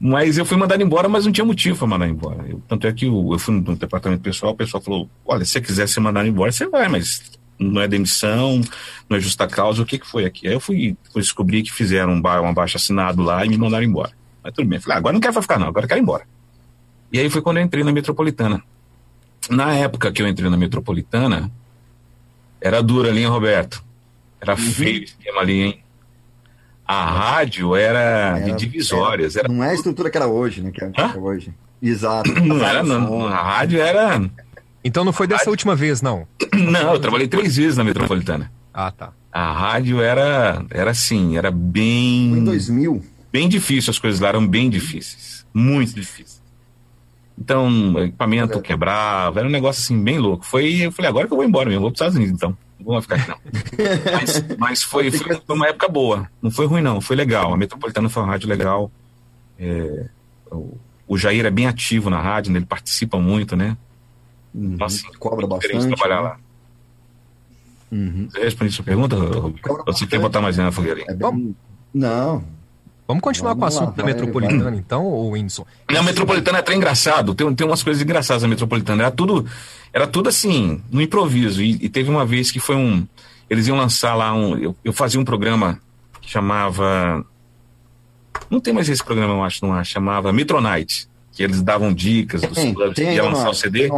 Mas 0.00 0.36
eu 0.36 0.44
fui 0.44 0.56
mandado 0.56 0.82
embora, 0.82 1.08
mas 1.08 1.24
não 1.24 1.32
tinha 1.32 1.44
motivo 1.44 1.78
para 1.78 1.86
mandar 1.86 2.08
embora. 2.08 2.44
Eu- 2.48 2.62
tanto 2.68 2.86
é 2.86 2.92
que 2.92 3.06
eu, 3.06 3.30
eu 3.32 3.38
fui 3.38 3.54
no 3.54 3.76
departamento 3.76 4.22
pessoal, 4.22 4.52
o 4.52 4.56
pessoal 4.56 4.82
falou: 4.82 5.08
olha, 5.24 5.44
se 5.44 5.52
você 5.52 5.60
quiser 5.60 5.88
ser 5.88 6.00
mandado 6.00 6.26
embora, 6.28 6.52
você 6.52 6.66
vai, 6.66 6.88
mas 6.88 7.32
não 7.58 7.80
é 7.80 7.88
demissão, 7.88 8.60
não 9.08 9.16
é 9.16 9.20
justa 9.20 9.46
causa, 9.46 9.80
o 9.82 9.86
que, 9.86 9.98
que 9.98 10.06
foi 10.06 10.24
aqui? 10.24 10.46
Aí 10.48 10.54
eu 10.54 10.60
fui, 10.60 10.96
fui 11.12 11.22
descobrir 11.22 11.62
que 11.62 11.72
fizeram 11.72 12.12
um, 12.14 12.20
ba- 12.20 12.40
um 12.42 12.48
abaixo 12.48 12.76
assinado 12.76 13.22
lá 13.22 13.46
e 13.46 13.48
me 13.48 13.56
mandaram 13.56 13.84
embora. 13.84 14.10
Mas 14.42 14.52
tudo 14.52 14.68
bem, 14.68 14.78
eu 14.78 14.82
falei: 14.82 14.96
ah, 14.96 14.98
agora 14.98 15.12
não 15.12 15.20
quero 15.20 15.40
ficar, 15.40 15.58
não, 15.58 15.68
agora 15.68 15.86
quero 15.86 16.00
ir 16.00 16.02
embora. 16.02 16.24
E 17.12 17.18
aí 17.18 17.30
foi 17.30 17.40
quando 17.40 17.58
eu 17.58 17.62
entrei 17.62 17.84
na 17.84 17.92
metropolitana. 17.92 18.62
Na 19.48 19.74
época 19.74 20.10
que 20.10 20.20
eu 20.20 20.26
entrei 20.28 20.50
na 20.50 20.56
metropolitana, 20.56 21.50
era 22.60 22.82
dura 22.82 23.10
ali, 23.10 23.20
hein, 23.20 23.26
Roberto? 23.26 23.82
Era 24.40 24.56
feio 24.56 25.00
o 25.00 25.04
esquema 25.04 25.40
ali, 25.40 25.60
hein? 25.62 25.83
A 26.86 27.04
rádio 27.04 27.74
era, 27.74 28.38
de 28.40 28.48
Era- 28.50 28.56
divisórias, 28.58 29.36
era 29.36 29.48
Não 29.48 29.64
é 29.64 29.70
a 29.70 29.74
estrutura 29.74 30.10
que 30.10 30.16
era 30.16 30.26
hoje, 30.26 30.60
né? 30.60 30.70
Que 30.70 30.84
é, 30.84 30.90
hoje. 31.18 31.52
Exato. 31.80 32.30
Não 32.42 32.64
era, 32.64 32.82
não. 32.82 33.26
A 33.26 33.42
rádio 33.42 33.80
era. 33.80 34.22
Então 34.84 35.02
não 35.04 35.12
foi 35.12 35.26
dessa 35.26 35.48
última 35.48 35.74
vez, 35.74 36.02
não. 36.02 36.26
Não, 36.52 36.92
eu 36.92 37.00
trabalhei 37.00 37.26
três 37.26 37.56
vezes 37.56 37.76
na 37.78 37.84
metropolitana. 37.84 38.52
Ah, 38.72 38.90
tá. 38.90 39.12
A 39.32 39.50
rádio 39.52 40.00
era, 40.00 40.64
era 40.70 40.90
assim, 40.90 41.36
era 41.38 41.50
Foi 41.50 41.58
em 41.58 41.62
bem, 42.34 42.44
2000. 42.44 43.02
bem 43.32 43.48
difícil, 43.48 43.90
as 43.90 43.98
coisas 43.98 44.20
lá 44.20 44.28
eram 44.28 44.46
bem 44.46 44.68
difíceis. 44.70 45.44
Muito 45.54 45.94
difíceis. 45.94 46.42
Então, 47.38 47.94
o 47.94 47.98
equipamento 48.00 48.58
É. 48.58 48.62
quebrava, 48.62 49.40
era 49.40 49.48
um 49.48 49.50
negócio 49.50 49.80
assim, 49.82 50.00
bem 50.02 50.18
louco. 50.18 50.44
Foi, 50.44 50.82
eu 50.86 50.92
falei, 50.92 51.08
agora 51.08 51.26
que 51.26 51.32
eu 51.32 51.36
vou 51.36 51.44
embora 51.46 51.68
mesmo, 51.68 51.80
vou 51.82 51.90
para 51.90 51.94
os 51.94 52.00
Estados 52.00 52.16
Unidos 52.16 52.34
então. 52.34 52.56
Não 52.84 52.92
vou 52.92 53.02
ficar 53.02 53.16
aqui 53.16 53.28
não. 53.28 53.38
mas 54.12 54.58
mas 54.58 54.82
foi, 54.82 55.10
foi, 55.10 55.40
uma 55.48 55.68
época 55.68 55.88
boa. 55.88 56.28
Não 56.42 56.50
foi 56.50 56.66
ruim, 56.66 56.82
não. 56.82 57.00
Foi 57.00 57.16
legal. 57.16 57.52
A 57.52 57.56
Metropolitana 57.56 58.08
foi 58.08 58.22
uma 58.22 58.32
rádio 58.32 58.48
legal. 58.48 58.90
É, 59.58 60.06
o, 60.50 60.76
o 61.08 61.16
Jair 61.16 61.46
é 61.46 61.50
bem 61.50 61.66
ativo 61.66 62.10
na 62.10 62.20
rádio, 62.20 62.52
né? 62.52 62.58
ele 62.58 62.66
participa 62.66 63.18
muito, 63.18 63.56
né? 63.56 63.76
Uhum. 64.54 64.76
Nossa, 64.78 65.02
Cobra 65.18 65.46
bastante. 65.46 65.86
trabalhar 65.88 66.22
né? 66.22 66.28
lá. 66.28 66.38
Uhum. 67.90 68.28
Você 68.30 68.40
responde 68.40 68.72
sua 68.72 68.84
pergunta, 68.84 69.16
Roberto? 69.16 69.70
Ou 69.70 69.84
você 69.94 70.06
quer 70.06 70.20
botar 70.20 70.40
mais 70.40 70.56
na 70.56 70.70
fogueira 70.70 71.00
aí? 71.00 71.06
É 71.08 71.14
bem... 71.14 71.56
Não. 71.92 72.44
Vamos 73.06 73.22
continuar 73.22 73.54
Vamos 73.54 73.74
com 73.74 73.76
o 73.76 73.78
lá, 73.78 73.84
assunto 73.84 73.96
da 73.96 74.02
vai, 74.02 74.12
metropolitana, 74.14 74.76
então, 74.76 75.04
ô 75.04 75.30
Whindersson? 75.30 75.66
Não, 75.90 76.00
a 76.00 76.02
Metropolitana 76.02 76.58
é 76.58 76.60
até 76.60 76.74
engraçado. 76.74 77.34
Tem, 77.34 77.54
tem 77.54 77.66
umas 77.66 77.82
coisas 77.82 78.02
engraçadas 78.02 78.42
na 78.42 78.48
Metropolitana. 78.48 79.02
Era 79.02 79.10
tudo, 79.10 79.46
era 79.92 80.06
tudo 80.06 80.28
assim, 80.30 80.82
no 80.90 81.02
improviso. 81.02 81.62
E, 81.62 81.72
e 81.84 81.88
teve 81.88 82.08
uma 82.08 82.24
vez 82.24 82.50
que 82.50 82.58
foi 82.58 82.76
um. 82.76 83.06
Eles 83.48 83.68
iam 83.68 83.76
lançar 83.76 84.14
lá 84.14 84.32
um. 84.32 84.56
Eu, 84.56 84.74
eu 84.82 84.92
fazia 84.92 85.20
um 85.20 85.24
programa 85.24 85.78
que 86.20 86.30
chamava. 86.30 87.24
Não 88.48 88.58
tem 88.58 88.72
mais 88.72 88.88
esse 88.88 89.04
programa, 89.04 89.34
eu 89.34 89.44
acho, 89.44 89.64
não 89.64 89.74
acho. 89.74 89.90
Chamava 89.90 90.32
Metronite. 90.32 91.06
Que 91.30 91.42
eles 91.42 91.60
davam 91.62 91.92
dicas 91.92 92.42
dos 92.42 92.52
Tem, 92.52 92.72
clubes 92.72 92.94
que 92.94 93.02
tem 93.02 93.14
ia 93.16 93.22
ainda 93.22 93.36
lançar 93.36 93.50
o 93.50 93.54
CD. 93.54 93.90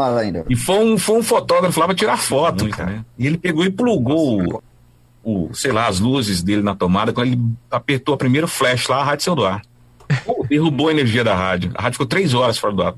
E 0.48 0.56
foi 0.56 0.78
um, 0.78 0.96
foi 0.96 1.18
um 1.18 1.22
fotógrafo 1.22 1.78
lá 1.78 1.86
pra 1.86 1.94
tirar 1.94 2.16
foto, 2.16 2.66
cara. 2.70 3.04
E 3.18 3.26
ele 3.26 3.36
pegou 3.36 3.62
e 3.62 3.70
plugou 3.70 4.42
o, 4.42 4.62
o, 5.26 5.52
sei 5.52 5.72
lá, 5.72 5.88
as 5.88 5.98
luzes 5.98 6.40
dele 6.40 6.62
na 6.62 6.76
tomada. 6.76 7.12
Quando 7.12 7.26
ele 7.26 7.40
apertou 7.68 8.14
a 8.14 8.16
primeiro 8.16 8.46
flash 8.46 8.86
lá, 8.86 8.98
a 8.98 9.04
rádio 9.04 9.24
saiu 9.24 9.34
do 9.34 9.44
ar. 9.44 9.60
Pô, 10.24 10.46
Derrubou 10.48 10.86
a 10.86 10.92
energia 10.92 11.24
da 11.24 11.34
rádio. 11.34 11.72
A 11.74 11.82
rádio 11.82 11.94
ficou 11.94 12.06
três 12.06 12.32
horas 12.32 12.56
fora 12.56 12.72
do 12.72 12.82
ar. 12.82 12.94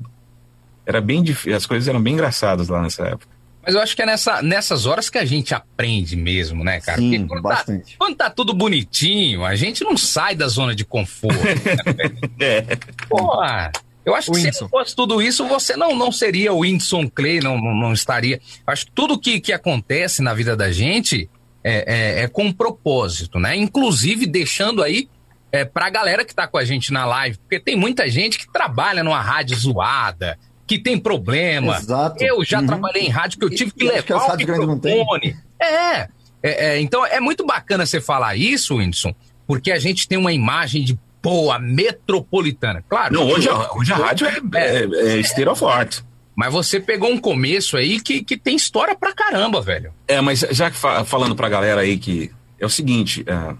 Era 0.85 1.01
bem 1.01 1.23
difícil, 1.23 1.55
as 1.55 1.65
coisas 1.65 1.87
eram 1.87 1.99
bem 1.99 2.13
engraçadas 2.13 2.69
lá 2.69 2.83
nessa 2.83 3.03
época. 3.03 3.27
Mas 3.65 3.73
eu 3.73 3.81
acho 3.81 3.95
que 3.95 4.01
é 4.03 4.05
nessa, 4.05 4.43
nessas 4.43 4.85
horas 4.85 5.09
que 5.09 5.17
a 5.17 5.25
gente 5.25 5.55
aprende 5.55 6.15
mesmo, 6.15 6.63
né, 6.63 6.79
cara? 6.79 6.99
Sim, 6.99 7.25
quando 7.27 7.41
tá, 7.41 7.49
bastante. 7.49 7.95
quando 7.97 8.15
tá 8.15 8.29
tudo 8.29 8.53
bonitinho, 8.53 9.43
a 9.43 9.55
gente 9.55 9.83
não 9.83 9.97
sai 9.97 10.35
da 10.35 10.47
zona 10.47 10.75
de 10.75 10.85
conforto. 10.85 11.39
É. 12.39 12.61
Porra, 13.09 13.71
eu 14.05 14.15
acho 14.15 14.31
que 14.31 14.39
se 14.39 14.61
não 14.61 14.69
fosse 14.69 14.95
tudo 14.95 15.21
isso, 15.21 15.45
você 15.47 15.75
não, 15.75 15.95
não 15.95 16.11
seria 16.11 16.53
o 16.53 16.59
Whindersson 16.59 17.09
Clay, 17.09 17.41
não, 17.41 17.59
não, 17.59 17.75
não 17.75 17.93
estaria. 17.93 18.37
Eu 18.37 18.73
Acho 18.73 18.85
que 18.85 18.91
tudo 18.91 19.19
que, 19.19 19.39
que 19.39 19.51
acontece 19.51 20.21
na 20.21 20.33
vida 20.33 20.55
da 20.55 20.71
gente 20.71 21.29
é, 21.63 22.19
é, 22.19 22.23
é 22.23 22.27
com 22.27 22.51
propósito, 22.51 23.39
né? 23.39 23.55
Inclusive 23.55 24.25
deixando 24.25 24.81
aí 24.83 25.09
é, 25.51 25.65
pra 25.65 25.89
galera 25.89 26.23
que 26.23 26.33
tá 26.33 26.47
com 26.47 26.57
a 26.57 26.63
gente 26.65 26.93
na 26.93 27.05
live, 27.05 27.37
porque 27.39 27.59
tem 27.59 27.75
muita 27.75 28.07
gente 28.09 28.37
que 28.37 28.51
trabalha 28.51 29.03
numa 29.03 29.19
rádio 29.21 29.57
zoada, 29.57 30.37
que 30.67 30.77
tem 30.77 30.97
problema. 30.99 31.77
Exato. 31.77 32.23
Eu 32.23 32.43
já 32.45 32.59
Uhum. 32.59 32.67
trabalhei 32.67 33.03
em 33.03 33.09
rádio 33.09 33.39
que 33.39 33.45
eu 33.45 33.49
tive 33.49 33.71
que 33.71 33.85
E 33.85 33.91
acho 33.91 34.03
que 34.03 34.13
levar 34.13 34.25
as 34.27 34.33
o 34.33 34.37
microfone. 34.37 35.35
É, 35.59 36.01
é, 36.01 36.07
é, 36.43 36.79
então 36.79 37.05
é 37.05 37.19
muito 37.19 37.45
bacana 37.45 37.85
você 37.85 37.99
falar 37.99 38.35
isso, 38.35 38.75
Whindersson, 38.77 39.13
porque 39.47 39.71
a 39.71 39.79
gente 39.79 40.07
tem 40.07 40.17
uma 40.17 40.31
imagem 40.31 40.83
de 40.83 40.97
boa 41.21 41.57
metropolitana. 41.59 42.83
Claro. 42.87 43.13
Não, 43.13 43.27
hoje, 43.27 43.49
a- 43.49 43.73
hoje 43.73 43.91
a 43.91 43.97
rádio 43.97 44.27
é, 44.27 44.39
é, 44.55 44.83
é 45.13 45.17
esteira 45.17 45.53
forte. 45.55 46.03
Mas 46.39 46.53
você 46.53 46.79
pegou 46.79 47.11
um 47.11 47.17
começo 47.17 47.75
aí 47.75 47.99
que, 47.99 48.23
que 48.23 48.37
tem 48.37 48.55
história 48.55 48.95
pra 48.95 49.13
caramba, 49.13 49.61
velho. 49.61 49.91
É, 50.07 50.21
mas 50.21 50.39
já 50.51 50.71
fa- 50.71 51.03
falando 51.03 51.35
pra 51.35 51.49
galera 51.49 51.81
aí 51.81 51.97
que 51.97 52.31
é 52.57 52.65
o 52.65 52.69
seguinte, 52.69 53.25
é, 53.27 53.53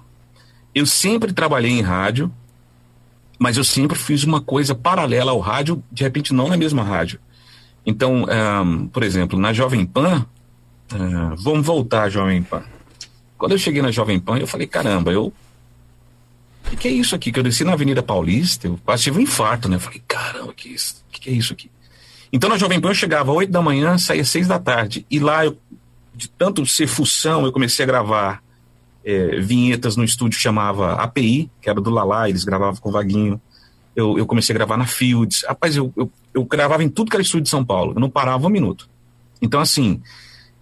eu 0.73 0.85
sempre 0.85 1.33
trabalhei 1.33 1.71
em 1.71 1.81
rádio, 1.81 2.31
mas 3.37 3.57
eu 3.57 3.65
sempre 3.65 3.97
fiz 3.97 4.23
uma 4.23 4.39
coisa 4.39 4.73
paralela 4.73 5.31
ao 5.31 5.39
rádio, 5.39 5.83
de 5.91 6.03
repente 6.03 6.33
não 6.33 6.47
na 6.47 6.55
mesma 6.55 6.81
rádio. 6.81 7.19
Então, 7.85 8.25
é, 8.29 8.87
por 8.93 9.03
exemplo, 9.03 9.37
na 9.37 9.51
Jovem 9.51 9.85
Pan, 9.85 10.25
é, 10.93 11.35
vamos 11.37 11.65
voltar 11.65 12.07
Jovem 12.07 12.41
Pan. 12.41 12.63
Quando 13.37 13.51
eu 13.51 13.57
cheguei 13.57 13.81
na 13.81 13.91
Jovem 13.91 14.21
Pan, 14.21 14.37
eu 14.37 14.47
falei, 14.47 14.67
caramba, 14.67 15.11
eu. 15.11 15.33
O 16.65 16.69
que, 16.69 16.77
que 16.77 16.87
é 16.87 16.91
isso 16.91 17.13
aqui? 17.13 17.29
Que 17.29 17.39
eu 17.39 17.43
desci 17.43 17.65
na 17.65 17.73
Avenida 17.73 18.01
Paulista, 18.01 18.67
eu 18.67 18.79
quase 18.85 19.03
tive 19.03 19.17
um 19.19 19.21
infarto, 19.21 19.67
né? 19.67 19.75
Eu 19.75 19.81
falei, 19.81 20.01
caramba, 20.07 20.53
que, 20.53 20.73
que, 21.11 21.19
que 21.19 21.29
é 21.29 21.33
isso 21.33 21.51
aqui? 21.51 21.69
Então 22.31 22.49
na 22.49 22.57
Jovem 22.57 22.79
Pan 22.79 22.89
eu 22.89 22.95
chegava 22.95 23.31
às 23.31 23.37
8 23.37 23.51
da 23.51 23.61
manhã, 23.61 23.97
saía 23.97 24.21
às 24.21 24.29
6 24.29 24.47
da 24.47 24.59
tarde. 24.59 25.05
E 25.09 25.19
lá, 25.19 25.45
eu, 25.45 25.57
de 26.15 26.29
tanto 26.29 26.65
ser 26.65 26.87
função, 26.87 27.45
eu 27.45 27.51
comecei 27.51 27.83
a 27.83 27.87
gravar 27.87 28.43
é, 29.03 29.39
vinhetas 29.39 29.95
no 29.95 30.03
estúdio 30.03 30.37
que 30.37 30.43
chamava 30.43 30.93
API, 30.93 31.49
que 31.61 31.69
era 31.69 31.79
do 31.79 31.89
Lalá, 31.89 32.29
eles 32.29 32.43
gravavam 32.43 32.79
com 32.79 32.89
o 32.89 32.91
Vaguinho. 32.91 33.41
Eu, 33.95 34.17
eu 34.17 34.25
comecei 34.25 34.53
a 34.53 34.57
gravar 34.57 34.77
na 34.77 34.85
Fields. 34.85 35.43
Rapaz, 35.47 35.75
eu, 35.75 35.91
eu, 35.97 36.11
eu 36.33 36.45
gravava 36.45 36.83
em 36.83 36.89
tudo 36.89 37.09
que 37.09 37.15
era 37.15 37.23
estúdio 37.23 37.43
de 37.43 37.49
São 37.49 37.65
Paulo. 37.65 37.93
Eu 37.95 37.99
não 37.99 38.09
parava 38.09 38.45
um 38.45 38.49
minuto. 38.49 38.89
Então, 39.41 39.59
assim, 39.59 40.01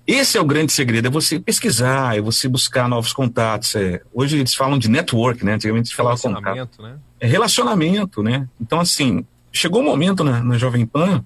esse 0.06 0.38
é 0.38 0.42
o 0.42 0.46
grande 0.46 0.72
segredo, 0.72 1.08
é 1.08 1.12
você 1.12 1.38
pesquisar, 1.38 2.18
é 2.18 2.22
você 2.22 2.48
buscar 2.48 2.88
novos 2.88 3.12
contatos. 3.12 3.76
É, 3.76 4.02
hoje 4.14 4.38
eles 4.38 4.54
falam 4.54 4.80
de 4.80 4.90
network, 4.90 5.44
né? 5.44 5.56
Antigamente 5.56 5.90
eles 5.90 5.98
falavam 5.98 6.18
contato 6.18 6.44
Relacionamento, 6.44 6.82
né? 6.82 7.00
é 7.20 7.28
relacionamento, 7.28 8.24
né? 8.24 8.48
Então, 8.62 8.80
assim, 8.80 9.26
chegou 9.52 9.82
um 9.82 9.86
momento 9.86 10.24
na, 10.24 10.42
na 10.42 10.58
Jovem 10.58 10.86
Pan 10.86 11.26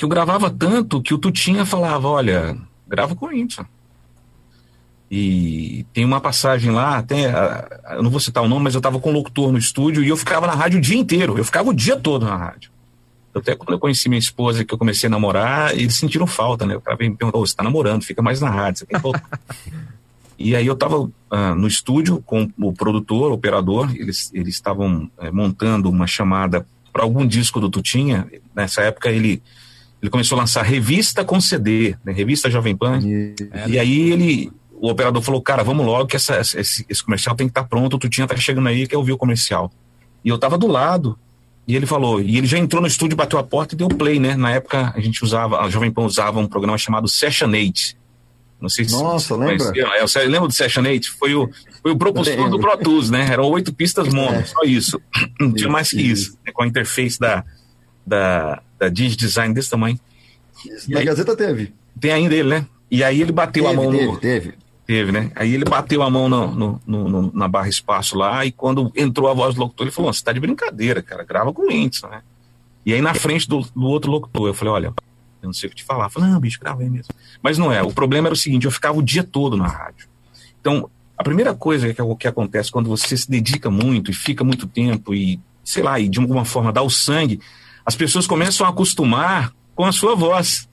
que 0.00 0.04
eu 0.06 0.08
gravava 0.08 0.48
tanto 0.48 1.02
que 1.02 1.12
o 1.12 1.18
Tutinha 1.18 1.66
falava, 1.66 2.08
olha, 2.08 2.56
grava 2.88 3.14
o 3.20 3.26
Whindersson. 3.26 3.66
E 5.10 5.84
tem 5.92 6.06
uma 6.06 6.22
passagem 6.22 6.70
lá, 6.70 6.96
até, 6.96 7.28
ah, 7.28 7.96
eu 7.96 8.02
não 8.02 8.10
vou 8.10 8.18
citar 8.18 8.42
o 8.42 8.48
nome, 8.48 8.64
mas 8.64 8.72
eu 8.72 8.78
estava 8.78 8.98
com 8.98 9.10
o 9.10 9.12
locutor 9.12 9.52
no 9.52 9.58
estúdio 9.58 10.02
e 10.02 10.08
eu 10.08 10.16
ficava 10.16 10.46
na 10.46 10.54
rádio 10.54 10.78
o 10.78 10.80
dia 10.80 10.96
inteiro, 10.96 11.36
eu 11.36 11.44
ficava 11.44 11.68
o 11.68 11.74
dia 11.74 11.98
todo 11.98 12.24
na 12.24 12.34
rádio. 12.34 12.70
Até 13.34 13.54
quando 13.54 13.72
eu 13.72 13.78
conheci 13.78 14.08
minha 14.08 14.18
esposa, 14.18 14.64
que 14.64 14.72
eu 14.72 14.78
comecei 14.78 15.06
a 15.06 15.10
namorar, 15.10 15.74
eles 15.74 15.96
sentiram 15.96 16.26
falta, 16.26 16.64
né? 16.64 16.76
O 16.76 16.80
cara 16.80 16.96
me 16.96 17.14
perguntar, 17.14 17.36
"Ô, 17.36 17.46
você 17.46 17.54
tá 17.54 17.62
namorando, 17.62 18.02
fica 18.02 18.22
mais 18.22 18.40
na 18.40 18.48
rádio, 18.48 18.78
você 18.78 18.86
tem 18.86 18.98
que. 18.98 19.06
E 20.38 20.56
aí 20.56 20.66
eu 20.66 20.72
estava 20.72 21.10
no 21.54 21.68
estúdio 21.68 22.22
com 22.24 22.50
o 22.58 22.72
produtor, 22.72 23.30
o 23.30 23.34
operador, 23.34 23.94
eles 23.94 24.32
estavam 24.32 25.10
eh, 25.18 25.30
montando 25.30 25.90
uma 25.90 26.06
chamada 26.06 26.66
para 26.90 27.02
algum 27.02 27.26
disco 27.26 27.60
do 27.60 27.68
Tutinha. 27.68 28.26
Nessa 28.56 28.80
época 28.80 29.10
ele 29.10 29.42
ele 30.02 30.10
começou 30.10 30.36
a 30.36 30.40
lançar 30.42 30.62
revista 30.62 31.24
com 31.24 31.40
CD, 31.40 31.94
né, 32.04 32.12
revista 32.12 32.50
Jovem 32.50 32.76
Pan. 32.76 32.98
E- 33.02 33.34
E 33.68 33.78
aí 33.78 34.10
ele 34.12 34.52
o 34.82 34.88
operador 34.88 35.20
falou, 35.20 35.42
cara, 35.42 35.62
vamos 35.62 35.84
logo 35.84 36.06
que 36.06 36.16
essa, 36.16 36.40
esse, 36.40 36.86
esse 36.88 37.04
comercial 37.04 37.36
tem 37.36 37.46
que 37.46 37.50
estar 37.50 37.64
pronto, 37.64 37.96
o 37.96 37.98
Tutinha 37.98 38.26
tá 38.26 38.34
chegando 38.36 38.66
aí, 38.66 38.86
quer 38.86 38.96
ouvir 38.96 39.12
o 39.12 39.18
comercial. 39.18 39.70
E 40.24 40.28
eu 40.30 40.38
tava 40.38 40.56
do 40.56 40.66
lado 40.66 41.18
E 41.68 41.76
ele 41.76 41.84
falou, 41.86 42.18
e 42.20 42.38
ele 42.38 42.46
já 42.46 42.56
entrou 42.58 42.80
no 42.80 42.88
estúdio, 42.88 43.14
bateu 43.16 43.38
a 43.38 43.42
porta 43.44 43.74
e 43.74 43.78
deu 43.78 43.88
play, 43.88 44.18
né? 44.18 44.34
Na 44.34 44.50
época 44.50 44.92
a 44.96 45.00
gente 45.00 45.22
usava, 45.22 45.60
a 45.60 45.68
Jovem 45.70 45.90
Pan 45.90 46.02
usava 46.02 46.40
um 46.40 46.46
programa 46.46 46.76
chamado 46.78 47.06
Session 47.06 47.50
8. 47.50 47.94
Não 48.60 48.68
sei 48.70 48.86
se 48.86 48.92
Nossa, 48.92 49.36
lembra? 49.36 49.70
É, 49.76 50.18
lembra 50.26 50.48
do 50.48 50.54
Session 50.54 50.82
8? 50.82 51.16
Foi 51.18 51.34
o, 51.34 51.48
foi 51.82 51.92
o 51.92 51.96
propulsor 51.96 52.34
Lembro. 52.34 52.50
do 52.52 52.58
Pro 52.58 52.76
Tools, 52.78 53.08
né? 53.10 53.28
Eram 53.30 53.44
oito 53.44 53.72
pistas 53.72 54.12
mono, 54.12 54.36
É. 54.38 54.44
só 54.44 54.62
isso. 54.64 55.00
Não 55.38 55.52
tinha 55.54 55.68
mais 55.70 55.90
que 55.90 56.00
Isso. 56.00 56.30
isso. 56.30 56.38
né? 56.44 56.52
Com 56.52 56.62
a 56.62 56.66
interface 56.66 57.20
da, 57.20 57.44
da, 58.06 58.62
da 58.80 58.88
Digi 58.88 59.14
Design 59.14 59.54
desse 59.54 59.70
tamanho. 59.70 59.98
Na 60.88 60.98
aí? 60.98 61.04
Gazeta 61.04 61.36
teve. 61.36 61.72
Tem 62.00 62.10
ainda 62.12 62.34
ele, 62.34 62.48
né? 62.48 62.66
E 62.90 63.04
aí 63.04 63.20
ele 63.20 63.30
bateu 63.32 63.64
Teve, 63.64 63.74
a 63.74 63.80
mão 63.80 63.90
teve, 63.92 64.06
no. 64.06 64.16
teve. 64.18 64.54
Teve, 64.86 65.12
né? 65.12 65.30
Aí 65.36 65.54
ele 65.54 65.64
bateu 65.64 66.02
a 66.02 66.10
mão 66.10 66.28
no, 66.28 66.48
no- 66.48 66.80
no- 66.86 67.32
na 67.32 67.46
barra 67.46 67.68
espaço 67.68 68.16
lá, 68.18 68.44
e 68.44 68.50
quando 68.50 68.90
entrou 68.96 69.28
a 69.30 69.34
voz 69.34 69.54
do 69.54 69.60
locutor, 69.60 69.86
ele 69.86 69.94
falou: 69.94 70.12
Você 70.12 70.24
tá 70.24 70.32
de 70.32 70.40
brincadeira, 70.40 71.00
cara, 71.00 71.22
grava 71.22 71.52
com 71.52 71.62
o 71.62 71.66
Whindersson, 71.68 72.08
né? 72.08 72.22
E 72.84 72.92
aí 72.94 73.00
na 73.00 73.14
frente 73.14 73.48
do, 73.48 73.60
do 73.60 73.84
outro 73.86 74.10
locutor, 74.10 74.48
eu 74.48 74.54
falei: 74.54 74.72
Olha, 74.74 74.86
eu 75.42 75.46
não 75.46 75.52
sei 75.52 75.68
o 75.68 75.70
que 75.70 75.76
te 75.76 75.84
falar. 75.84 76.06
Eu 76.06 76.10
falei: 76.10 76.30
Não, 76.30 76.40
bicho, 76.40 76.58
grava 76.58 76.82
aí 76.82 76.90
mesmo. 76.90 77.14
Mas 77.40 77.56
não 77.58 77.70
é. 77.70 77.80
O 77.82 77.92
problema 77.92 78.26
era 78.28 78.34
o 78.34 78.36
seguinte: 78.36 78.64
eu 78.64 78.70
ficava 78.72 78.98
o 78.98 79.02
dia 79.02 79.22
todo 79.22 79.56
na 79.56 79.68
rádio. 79.68 80.08
Então, 80.60 80.90
a 81.16 81.22
primeira 81.22 81.54
coisa 81.54 81.92
que, 81.94 82.02
que 82.18 82.26
acontece 82.26 82.72
quando 82.72 82.88
você 82.88 83.16
se 83.16 83.30
dedica 83.30 83.70
muito 83.70 84.10
e 84.10 84.14
fica 84.14 84.42
muito 84.42 84.66
tempo 84.66 85.14
e, 85.14 85.38
sei 85.62 85.82
lá, 85.84 86.00
e 86.00 86.08
de 86.08 86.18
alguma 86.18 86.44
forma 86.44 86.72
dá 86.72 86.82
o 86.82 86.90
sangue, 86.90 87.38
as 87.90 87.96
pessoas 87.96 88.24
começam 88.24 88.64
a 88.64 88.70
acostumar 88.70 89.52
com 89.74 89.84
a 89.84 89.90
sua 89.90 90.14
voz. 90.14 90.68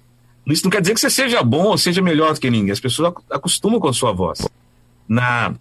Isso 0.46 0.64
não 0.64 0.70
quer 0.70 0.82
dizer 0.82 0.94
que 0.94 1.00
você 1.00 1.10
seja 1.10 1.42
bom 1.42 1.64
ou 1.64 1.76
seja 1.76 2.00
melhor 2.00 2.32
do 2.32 2.40
que 2.40 2.48
ninguém. 2.48 2.72
As 2.72 2.80
pessoas 2.80 3.10
ac- 3.12 3.24
acostumam 3.32 3.80
com 3.80 3.88
a 3.88 3.94
sua 3.94 4.14
voz. 4.14 4.48
Na, 5.10 5.56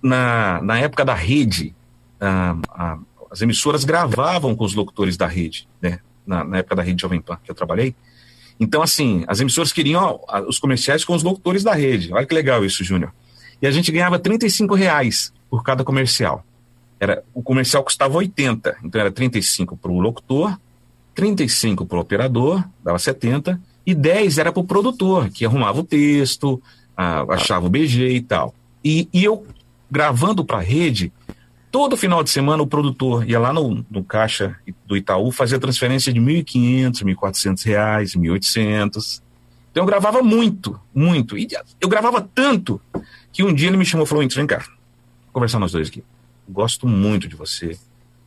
na, 0.00 0.60
na 0.62 0.78
época 0.78 1.04
da 1.04 1.12
rede, 1.12 1.74
ah, 2.20 2.56
ah, 2.70 2.98
as 3.28 3.42
emissoras 3.42 3.82
gravavam 3.82 4.54
com 4.54 4.64
os 4.64 4.72
locutores 4.72 5.16
da 5.16 5.26
rede, 5.26 5.66
né? 5.82 5.98
Na, 6.24 6.44
na 6.44 6.58
época 6.58 6.76
da 6.76 6.82
rede 6.82 7.02
Jovem 7.02 7.20
Pan, 7.20 7.38
que 7.42 7.50
eu 7.50 7.56
trabalhei. 7.56 7.92
Então, 8.60 8.80
assim, 8.80 9.24
as 9.26 9.40
emissoras 9.40 9.72
queriam 9.72 10.20
ah, 10.28 10.42
os 10.42 10.60
comerciais 10.60 11.04
com 11.04 11.12
os 11.12 11.24
locutores 11.24 11.64
da 11.64 11.74
rede. 11.74 12.12
Olha 12.12 12.24
que 12.24 12.34
legal 12.34 12.64
isso, 12.64 12.84
Júnior. 12.84 13.12
E 13.60 13.66
a 13.66 13.70
gente 13.72 13.90
ganhava 13.90 14.16
35 14.16 14.76
reais 14.76 15.32
por 15.50 15.64
cada 15.64 15.82
comercial. 15.82 16.44
Era, 17.00 17.24
o 17.34 17.42
comercial 17.42 17.82
custava 17.82 18.16
80, 18.16 18.76
então 18.84 19.00
era 19.00 19.10
35 19.10 19.76
para 19.76 19.90
o 19.90 19.98
locutor, 19.98 20.56
35 21.14 21.86
para 21.86 21.98
o 21.98 22.00
operador, 22.00 22.64
dava 22.82 22.98
70, 22.98 23.60
e 23.86 23.94
10 23.94 24.38
era 24.38 24.52
para 24.52 24.60
o 24.60 24.64
produtor, 24.64 25.28
que 25.30 25.44
arrumava 25.44 25.80
o 25.80 25.84
texto, 25.84 26.62
achava 26.96 27.66
o 27.66 27.70
BG 27.70 28.14
e 28.14 28.20
tal. 28.20 28.54
E, 28.84 29.08
e 29.12 29.24
eu, 29.24 29.46
gravando 29.90 30.44
para 30.44 30.58
a 30.58 30.62
rede, 30.62 31.12
todo 31.70 31.96
final 31.96 32.22
de 32.22 32.30
semana 32.30 32.62
o 32.62 32.66
produtor 32.66 33.28
ia 33.28 33.38
lá 33.38 33.52
no, 33.52 33.84
no 33.90 34.04
caixa 34.04 34.56
do 34.86 34.96
Itaú 34.96 35.30
fazer 35.30 35.58
transferência 35.58 36.12
de 36.12 36.20
1.500, 36.20 37.02
1.400 37.04 37.64
reais, 37.64 38.14
1.800. 38.14 39.22
Então 39.70 39.82
eu 39.82 39.86
gravava 39.86 40.22
muito, 40.22 40.80
muito. 40.94 41.38
E 41.38 41.48
eu 41.80 41.88
gravava 41.88 42.20
tanto 42.20 42.80
que 43.32 43.42
um 43.42 43.52
dia 43.52 43.68
ele 43.68 43.76
me 43.76 43.86
chamou 43.86 44.04
e 44.04 44.08
falou: 44.08 44.20
"Whindersson, 44.20 44.40
vem 44.40 44.46
cá, 44.46 44.64
conversar 45.32 45.58
nós 45.58 45.72
dois 45.72 45.88
aqui. 45.88 46.02
Gosto 46.48 46.88
muito 46.88 47.28
de 47.28 47.36
você. 47.36 47.78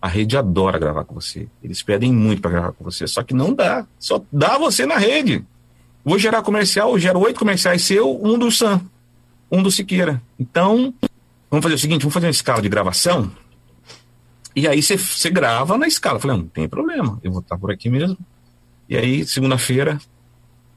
A 0.04 0.08
rede 0.10 0.36
adora 0.36 0.78
gravar 0.78 1.06
com 1.06 1.16
você. 1.16 1.48
Eles 1.64 1.82
pedem 1.82 2.12
muito 2.12 2.42
para 2.42 2.52
gravar 2.52 2.72
com 2.74 2.84
você. 2.84 3.08
Só 3.08 3.24
que 3.24 3.34
não 3.34 3.54
dá. 3.54 3.88
Só 3.98 4.22
dá 4.30 4.58
você 4.58 4.86
na 4.86 4.98
rede. 4.98 5.46
Vou 6.04 6.20
gerar 6.20 6.42
comercial, 6.42 6.92
eu 6.92 7.00
gero 7.00 7.20
oito 7.22 7.40
comerciais 7.40 7.84
seu, 7.84 8.22
um 8.22 8.38
do 8.38 8.52
Sam, 8.52 8.82
um 9.50 9.64
do 9.64 9.72
Siqueira. 9.72 10.22
Então, 10.38 10.94
vamos 11.50 11.64
fazer 11.64 11.76
o 11.76 11.80
seguinte: 11.80 12.02
vamos 12.02 12.14
fazer 12.14 12.26
uma 12.26 12.32
escala 12.32 12.62
de 12.62 12.68
gravação. 12.68 13.32
E 14.54 14.68
aí 14.68 14.84
você- 14.84 15.30
grava 15.30 15.78
na 15.78 15.88
escala. 15.88 16.18
Eu 16.18 16.20
falei, 16.20 16.36
não 16.36 16.48
tem 16.48 16.68
problema, 16.68 17.18
eu 17.24 17.32
vou 17.32 17.40
estar 17.40 17.58
por 17.58 17.72
aqui 17.72 17.90
mesmo. 17.90 18.18
E 18.90 18.98
aí, 18.98 19.26
segunda-feira, 19.26 19.98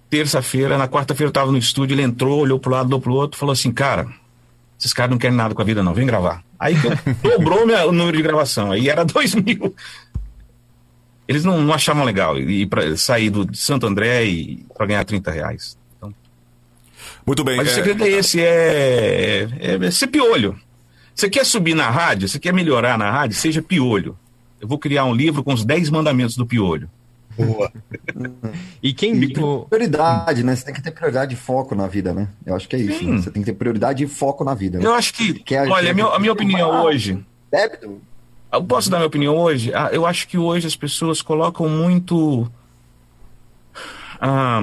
terça-feira, 0.08 0.78
na 0.78 0.86
quarta-feira 0.86 1.30
eu 1.30 1.32
tava 1.32 1.50
no 1.50 1.58
estúdio, 1.58 1.96
ele 1.96 2.02
entrou, 2.02 2.38
olhou 2.38 2.60
pro 2.60 2.70
lado, 2.70 2.86
olhou 2.86 3.00
pro 3.00 3.12
outro, 3.12 3.36
falou 3.36 3.52
assim, 3.52 3.72
cara, 3.72 4.06
esses 4.78 4.92
caras 4.92 5.10
não 5.10 5.18
querem 5.18 5.36
nada 5.36 5.52
com 5.52 5.60
a 5.62 5.64
vida 5.64 5.82
não, 5.82 5.92
vem 5.92 6.06
gravar. 6.06 6.45
Aí 6.58 6.74
que 6.80 6.86
eu- 6.86 7.38
dobrou 7.38 7.66
minha- 7.66 7.86
o 7.86 7.92
número 7.92 8.16
de 8.16 8.22
gravação, 8.22 8.72
aí 8.72 8.88
era 8.88 9.04
dois 9.06 9.34
mil. 9.34 9.74
Eles 11.28 11.44
não, 11.44 11.60
não 11.60 11.74
achavam 11.74 12.04
legal 12.04 12.38
ir 12.38 12.66
pra, 12.66 12.96
sair 12.96 13.30
do, 13.30 13.44
de 13.44 13.58
Santo 13.58 13.86
André 13.86 14.24
para 14.76 14.86
ganhar 14.86 15.04
30 15.04 15.30
reais. 15.30 15.76
Então, 15.96 16.14
Muito 17.26 17.42
bem. 17.42 17.56
mas 17.56 17.66
o 17.68 17.70
é, 17.70 17.74
segredo 17.74 18.04
é 18.04 18.08
esse, 18.10 18.40
é, 18.40 19.48
é, 19.58 19.74
é 19.86 19.90
ser 19.90 20.06
piolho. 20.06 20.56
Você 21.14 21.28
quer 21.28 21.44
subir 21.44 21.74
na 21.74 21.90
rádio, 21.90 22.28
você 22.28 22.38
quer 22.38 22.52
melhorar 22.52 22.96
na 22.96 23.10
rádio, 23.10 23.36
seja 23.36 23.60
piolho. 23.60 24.16
Eu 24.60 24.68
vou 24.68 24.78
criar 24.78 25.04
um 25.04 25.14
livro 25.14 25.42
com 25.42 25.52
os 25.52 25.64
10 25.64 25.90
mandamentos 25.90 26.36
do 26.36 26.46
piolho. 26.46 26.88
Boa. 27.36 27.70
E 28.82 28.92
quem. 28.92 29.12
o- 29.38 29.66
Prioridade, 29.68 30.42
né? 30.42 30.54
Você 30.56 30.64
tem 30.64 30.74
que 30.74 30.82
ter 30.82 30.90
prioridade 30.90 31.34
e 31.34 31.36
foco 31.36 31.74
na 31.74 31.86
vida, 31.86 32.12
né? 32.14 32.28
Eu 32.44 32.54
acho 32.56 32.68
que 32.68 32.76
é 32.76 32.78
isso. 32.78 33.04
Né? 33.04 33.18
Você 33.18 33.30
tem 33.30 33.42
que 33.42 33.46
ter 33.46 33.56
prioridade 33.56 34.02
e 34.04 34.06
foco 34.06 34.42
na 34.44 34.54
vida. 34.54 34.78
Né? 34.78 34.84
Eu 34.86 34.94
acho 34.94 35.12
que, 35.14 35.34
Quer- 35.34 35.68
olha, 35.68 35.90
a 35.90 35.94
minha, 35.94 36.06
a 36.06 36.18
minha 36.18 36.32
opinião 36.32 36.84
hoje, 36.84 37.22
Débito. 37.50 38.00
eu 38.52 38.64
posso 38.64 38.88
dar 38.90 38.98
minha 38.98 39.06
opinião 39.06 39.36
hoje? 39.36 39.72
Ah, 39.74 39.90
eu 39.92 40.06
acho 40.06 40.26
que 40.28 40.38
hoje 40.38 40.66
as 40.66 40.76
pessoas 40.76 41.20
colocam 41.20 41.68
muito 41.68 42.50
ah, 44.20 44.60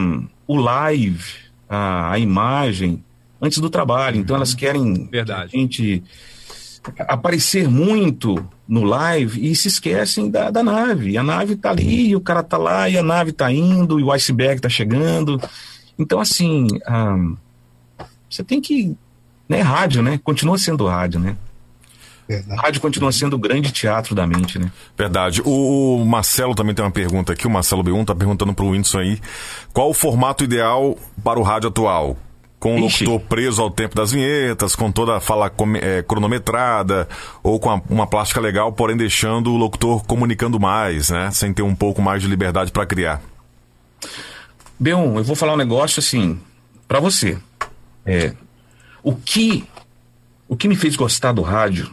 o 0.48 0.56
live, 0.58 1.24
ah, 1.70 2.12
a 2.12 2.20
imagem, 2.20 3.04
antes 3.42 3.60
do 3.60 3.70
trabalho. 3.70 4.18
Então 4.18 4.36
elas 4.36 4.54
querem 4.54 5.08
Verdade. 5.12 5.52
que 5.52 5.58
a 5.58 5.60
gente 5.60 6.04
aparecer 7.00 7.68
muito 7.68 8.46
no 8.68 8.84
live 8.84 9.50
e 9.50 9.56
se 9.56 9.68
esquecem 9.68 10.30
da, 10.30 10.50
da 10.50 10.64
nave. 10.64 11.18
A 11.18 11.24
nave 11.24 11.56
tá 11.56 11.70
ali, 11.70 12.10
e 12.10 12.16
o 12.16 12.22
cara 12.22 12.44
tá 12.44 12.58
lá, 12.58 12.90
e 12.90 12.98
a 12.98 13.04
nave 13.04 13.32
tá 13.32 13.52
indo, 13.52 14.00
e 14.00 14.04
o 14.04 14.12
iceberg 14.12 14.62
tá 14.62 14.70
chegando. 14.70 15.42
Então, 15.98 16.20
assim, 16.20 16.68
você 18.30 18.44
tem 18.44 18.62
que. 18.62 18.96
Né, 19.48 19.62
rádio, 19.62 20.02
né? 20.02 20.20
Continua 20.24 20.58
sendo 20.58 20.88
rádio, 20.88 21.20
né? 21.20 21.36
Verdade. 22.28 22.62
Rádio 22.62 22.82
continua 22.82 23.12
sendo 23.12 23.36
o 23.36 23.40
grande 23.40 23.72
teatro 23.72 24.16
da 24.16 24.26
mente, 24.26 24.58
né? 24.58 24.72
Verdade. 24.98 25.42
O, 25.44 25.98
o 26.02 26.06
Marcelo 26.06 26.56
também 26.56 26.74
tem 26.74 26.84
uma 26.84 26.92
pergunta 26.92 27.34
aqui. 27.34 27.46
O 27.46 27.50
Marcelo 27.50 27.84
B1 27.84 28.06
tá 28.06 28.16
perguntando 28.16 28.54
pro 28.54 28.70
Whindersson 28.70 29.00
aí 29.00 29.20
qual 29.74 29.90
o 29.90 29.94
formato 29.94 30.44
ideal 30.44 30.98
para 31.24 31.40
o 31.40 31.44
rádio 31.44 31.70
atual? 31.70 32.18
Com 32.64 32.82
o 32.82 32.86
Ixi. 32.86 33.04
locutor 33.04 33.28
preso 33.28 33.62
ao 33.62 33.70
tempo 33.70 33.94
das 33.94 34.14
vinhetas, 34.14 34.74
com 34.74 34.90
toda 34.90 35.18
a 35.18 35.20
fala 35.20 35.52
eh, 35.82 36.02
cronometrada, 36.08 37.10
ou 37.44 37.60
com 37.60 37.70
a- 37.70 37.82
uma 37.90 38.08
plástica 38.08 38.40
legal, 38.40 38.72
porém 38.72 38.96
deixando 38.96 39.52
o 39.52 39.58
locutor 39.58 40.06
comunicando 40.06 40.58
mais, 40.58 41.10
né? 41.10 41.30
Sem 41.32 41.54
ter 41.54 41.62
um 41.62 41.76
pouco 41.76 42.02
mais 42.02 42.22
de 42.22 42.28
liberdade 42.30 42.72
para 42.72 42.86
criar. 42.86 43.22
B1, 44.82 45.18
eu 45.18 45.24
vou 45.26 45.36
falar 45.36 45.54
um 45.54 45.58
negócio 45.58 46.00
assim, 46.00 46.40
pra 46.88 47.02
você. 47.02 47.38
É, 48.06 48.34
o 49.04 49.14
que 49.14 49.66
o 50.48 50.56
que 50.56 50.68
me 50.70 50.76
fez 50.78 50.96
gostar 50.96 51.34
do 51.34 51.42
rádio, 51.42 51.92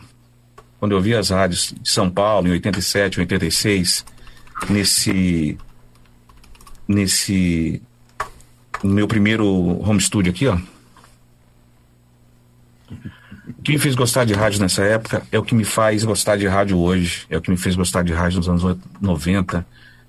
quando 0.79 0.93
eu 0.93 1.01
vi 1.01 1.15
as 1.17 1.31
rádios 1.31 1.75
de 1.81 1.91
São 1.91 2.09
Paulo 2.09 2.47
em 2.47 2.53
87, 2.53 3.19
86, 3.19 4.05
nesse 4.69 5.59
nesse 6.87 7.83
no 8.83 8.93
meu 8.93 9.07
primeiro 9.07 9.47
home 9.83 10.01
studio 10.01 10.31
aqui, 10.31 10.47
ó. 10.47 10.59
O 13.59 13.63
que 13.63 13.73
me 13.73 13.79
fez 13.79 13.95
gostar 13.95 14.25
de 14.25 14.33
rádio 14.33 14.61
nessa 14.61 14.83
época 14.83 15.23
é 15.31 15.39
o 15.39 15.43
que 15.43 15.55
me 15.55 15.65
faz 15.65 16.05
gostar 16.05 16.37
de 16.37 16.47
rádio 16.47 16.79
hoje, 16.79 17.27
é 17.29 17.37
o 17.37 17.41
que 17.41 17.51
me 17.51 17.57
fez 17.57 17.77
gostar 17.77 18.03
de 18.03 18.13
rádio 18.13 18.39
nos 18.39 18.49
anos 18.49 18.79
90, 19.01 19.67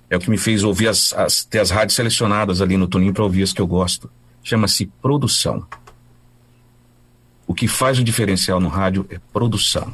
é 0.08 0.16
o 0.16 0.20
que 0.20 0.30
me 0.30 0.38
fez 0.38 0.62
ouvir 0.62 0.88
as, 0.88 1.12
as 1.12 1.44
ter 1.44 1.58
as 1.58 1.70
rádios 1.70 1.94
selecionadas 1.94 2.60
ali 2.60 2.76
no 2.76 2.86
Tuninho 2.86 3.12
para 3.12 3.24
ouvir 3.24 3.42
as 3.42 3.52
que 3.52 3.60
eu 3.60 3.66
gosto. 3.66 4.10
Chama-se 4.42 4.86
produção. 5.00 5.66
O 7.46 7.54
que 7.54 7.68
faz 7.68 7.98
o 7.98 8.04
diferencial 8.04 8.60
no 8.60 8.68
rádio 8.68 9.06
é 9.10 9.18
produção. 9.32 9.92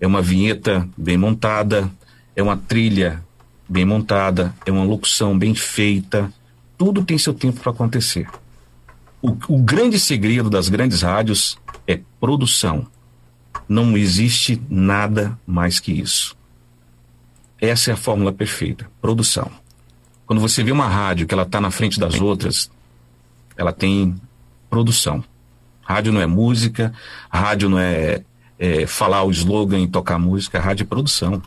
É 0.00 0.06
uma 0.06 0.22
vinheta 0.22 0.88
bem 0.96 1.16
montada, 1.16 1.90
é 2.36 2.42
uma 2.42 2.56
trilha 2.56 3.22
bem 3.68 3.84
montada, 3.84 4.54
é 4.64 4.70
uma 4.70 4.84
locução 4.84 5.38
bem 5.38 5.54
feita. 5.54 6.32
Tudo 6.78 7.04
tem 7.04 7.18
seu 7.18 7.34
tempo 7.34 7.60
para 7.60 7.72
acontecer. 7.72 8.28
O, 9.20 9.36
o 9.48 9.58
grande 9.58 9.98
segredo 9.98 10.48
das 10.48 10.68
grandes 10.68 11.02
rádios 11.02 11.58
é 11.86 12.00
produção. 12.20 12.86
Não 13.68 13.96
existe 13.96 14.62
nada 14.70 15.36
mais 15.44 15.80
que 15.80 15.92
isso. 15.92 16.36
Essa 17.60 17.90
é 17.90 17.94
a 17.94 17.96
fórmula 17.96 18.32
perfeita, 18.32 18.88
produção. 19.00 19.50
Quando 20.24 20.40
você 20.40 20.62
vê 20.62 20.70
uma 20.70 20.86
rádio 20.86 21.26
que 21.26 21.34
ela 21.34 21.42
está 21.42 21.60
na 21.60 21.70
frente 21.72 21.98
das 21.98 22.20
outras, 22.20 22.70
ela 23.56 23.72
tem 23.72 24.14
produção. 24.70 25.24
Rádio 25.82 26.12
não 26.12 26.20
é 26.20 26.26
música, 26.26 26.92
rádio 27.28 27.68
não 27.68 27.78
é, 27.78 28.22
é 28.58 28.86
falar 28.86 29.24
o 29.24 29.30
slogan 29.32 29.80
e 29.80 29.88
tocar 29.88 30.18
música, 30.18 30.60
rádio 30.60 30.84
é 30.84 30.86
produção. 30.86 31.42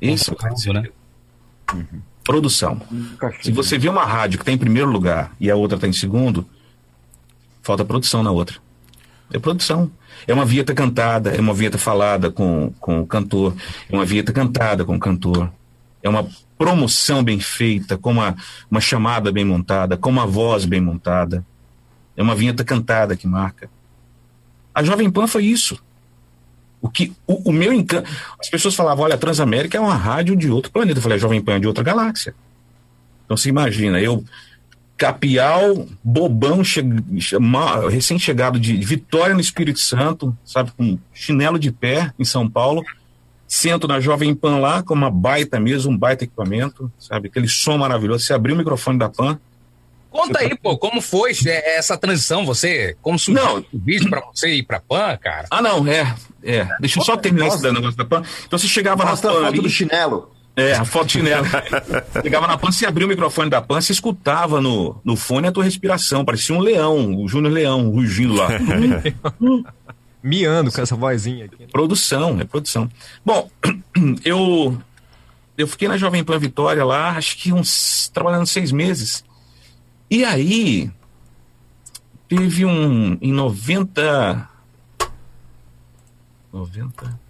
Esse 0.00 0.30
é 0.30 0.34
o 0.34 0.36
Óbvio, 0.36 0.72
né? 0.74 0.82
segredo. 0.82 2.11
Produção. 2.24 2.80
Se 3.40 3.50
você 3.50 3.76
vê 3.76 3.88
uma 3.88 4.04
rádio 4.04 4.38
que 4.38 4.42
está 4.42 4.52
em 4.52 4.58
primeiro 4.58 4.90
lugar 4.90 5.32
e 5.40 5.50
a 5.50 5.56
outra 5.56 5.76
está 5.76 5.88
em 5.88 5.92
segundo, 5.92 6.46
falta 7.62 7.84
produção 7.84 8.22
na 8.22 8.30
outra. 8.30 8.56
É 9.32 9.38
produção. 9.38 9.90
É 10.26 10.32
uma 10.32 10.44
vinheta 10.44 10.74
cantada, 10.74 11.30
é 11.30 11.40
uma 11.40 11.54
vinheta 11.54 11.78
falada 11.78 12.30
com, 12.30 12.72
com 12.78 13.00
o 13.00 13.06
cantor, 13.06 13.54
é 13.90 13.94
uma 13.94 14.04
vinheta 14.04 14.32
cantada 14.32 14.84
com 14.84 14.94
o 14.94 15.00
cantor. 15.00 15.50
é 16.02 16.08
uma 16.08 16.28
promoção 16.56 17.24
bem 17.24 17.40
feita, 17.40 17.98
com 17.98 18.12
uma, 18.12 18.36
uma 18.70 18.80
chamada 18.80 19.32
bem 19.32 19.44
montada, 19.44 19.96
com 19.96 20.10
uma 20.10 20.26
voz 20.26 20.64
bem 20.64 20.80
montada. 20.80 21.44
É 22.16 22.22
uma 22.22 22.36
vinheta 22.36 22.62
cantada 22.62 23.16
que 23.16 23.26
marca. 23.26 23.68
A 24.74 24.82
Jovem 24.84 25.10
Pan 25.10 25.26
foi 25.26 25.44
isso. 25.44 25.82
O 26.82 26.90
que 26.90 27.12
o, 27.26 27.50
o 27.50 27.52
meu 27.52 27.72
encanto. 27.72 28.10
As 28.38 28.50
pessoas 28.50 28.74
falavam: 28.74 29.04
olha, 29.04 29.14
a 29.14 29.18
Transamérica 29.18 29.78
é 29.78 29.80
uma 29.80 29.94
rádio 29.94 30.36
de 30.36 30.50
outro 30.50 30.70
planeta. 30.70 30.98
Eu 30.98 31.02
falei: 31.02 31.16
a 31.16 31.20
Jovem 31.20 31.40
Pan 31.40 31.54
é 31.54 31.60
de 31.60 31.66
outra 31.68 31.84
galáxia. 31.84 32.34
Então 33.24 33.36
você 33.36 33.48
imagina, 33.48 34.00
eu, 34.00 34.24
capial, 34.96 35.86
bobão, 36.02 36.62
che, 36.62 36.80
recém-chegado 37.90 38.60
de 38.60 38.76
Vitória 38.76 39.34
no 39.34 39.40
Espírito 39.40 39.78
Santo, 39.78 40.36
sabe, 40.44 40.72
com 40.76 40.98
chinelo 41.14 41.58
de 41.58 41.72
pé 41.72 42.12
em 42.18 42.24
São 42.24 42.48
Paulo, 42.48 42.84
sento 43.46 43.88
na 43.88 44.00
Jovem 44.00 44.34
Pan 44.34 44.58
lá 44.58 44.82
com 44.82 44.94
uma 44.94 45.10
baita 45.10 45.58
mesa, 45.60 45.88
um 45.88 45.96
baita 45.96 46.24
equipamento, 46.24 46.90
sabe, 46.98 47.28
aquele 47.28 47.48
som 47.48 47.78
maravilhoso. 47.78 48.24
Você 48.24 48.32
abriu 48.32 48.54
o 48.54 48.58
microfone 48.58 48.98
da 48.98 49.08
Pan, 49.08 49.38
Conta 50.12 50.40
aí, 50.40 50.54
pô, 50.56 50.76
como 50.76 51.00
foi 51.00 51.32
essa 51.46 51.96
transição? 51.96 52.44
Você, 52.44 52.96
como 53.00 53.18
surgiu 53.18 53.42
não. 53.42 53.58
o 53.60 53.78
vídeo 53.78 54.10
pra 54.10 54.22
você 54.32 54.54
ir 54.56 54.62
pra 54.62 54.78
PAN, 54.78 55.16
cara? 55.16 55.46
Ah, 55.50 55.62
não, 55.62 55.86
é. 55.88 56.14
é. 56.44 56.68
Deixa 56.78 57.00
eu 57.00 57.04
só 57.04 57.16
terminar 57.16 57.48
esse 57.48 57.62
negócio 57.62 57.96
da 57.96 58.04
PAN. 58.04 58.22
Então 58.46 58.58
você 58.58 58.68
chegava 58.68 59.04
Mostra 59.04 59.30
na 59.30 59.34
PAN. 59.34 59.40
a 59.40 59.44
foto 59.46 59.54
ali, 59.54 59.62
do 59.62 59.70
chinelo. 59.70 60.30
É, 60.54 60.74
a 60.74 60.84
foto 60.84 61.06
do 61.06 61.12
chinelo. 61.12 61.46
chegava 62.22 62.46
na 62.46 62.58
PAN, 62.58 62.70
você 62.70 62.84
abriu 62.84 63.06
o 63.06 63.10
microfone 63.10 63.48
da 63.48 63.62
PAN, 63.62 63.80
você 63.80 63.92
escutava 63.92 64.60
no, 64.60 65.00
no 65.02 65.16
fone 65.16 65.48
a 65.48 65.52
tua 65.52 65.64
respiração. 65.64 66.26
Parecia 66.26 66.54
um 66.54 66.60
leão, 66.60 67.16
o 67.16 67.26
Júnior 67.26 67.54
Leão, 67.54 67.88
rugindo 67.90 68.34
lá. 68.34 68.48
Miando 70.22 70.70
com 70.70 70.80
essa 70.80 70.94
vozinha 70.94 71.46
aqui. 71.46 71.66
Produção, 71.72 72.38
é 72.38 72.44
produção. 72.44 72.88
Bom, 73.24 73.50
eu 74.24 74.78
eu 75.56 75.66
fiquei 75.66 75.88
na 75.88 75.96
Jovem 75.96 76.24
Pan 76.24 76.38
Vitória 76.38 76.84
lá, 76.84 77.10
acho 77.10 77.36
que 77.36 77.52
uns. 77.52 78.10
trabalhando 78.12 78.46
seis 78.46 78.72
meses. 78.72 79.24
E 80.12 80.26
aí, 80.26 80.90
teve 82.28 82.66
um. 82.66 83.16
Em 83.18 83.32
90. 83.32 84.46
90. 86.52 87.20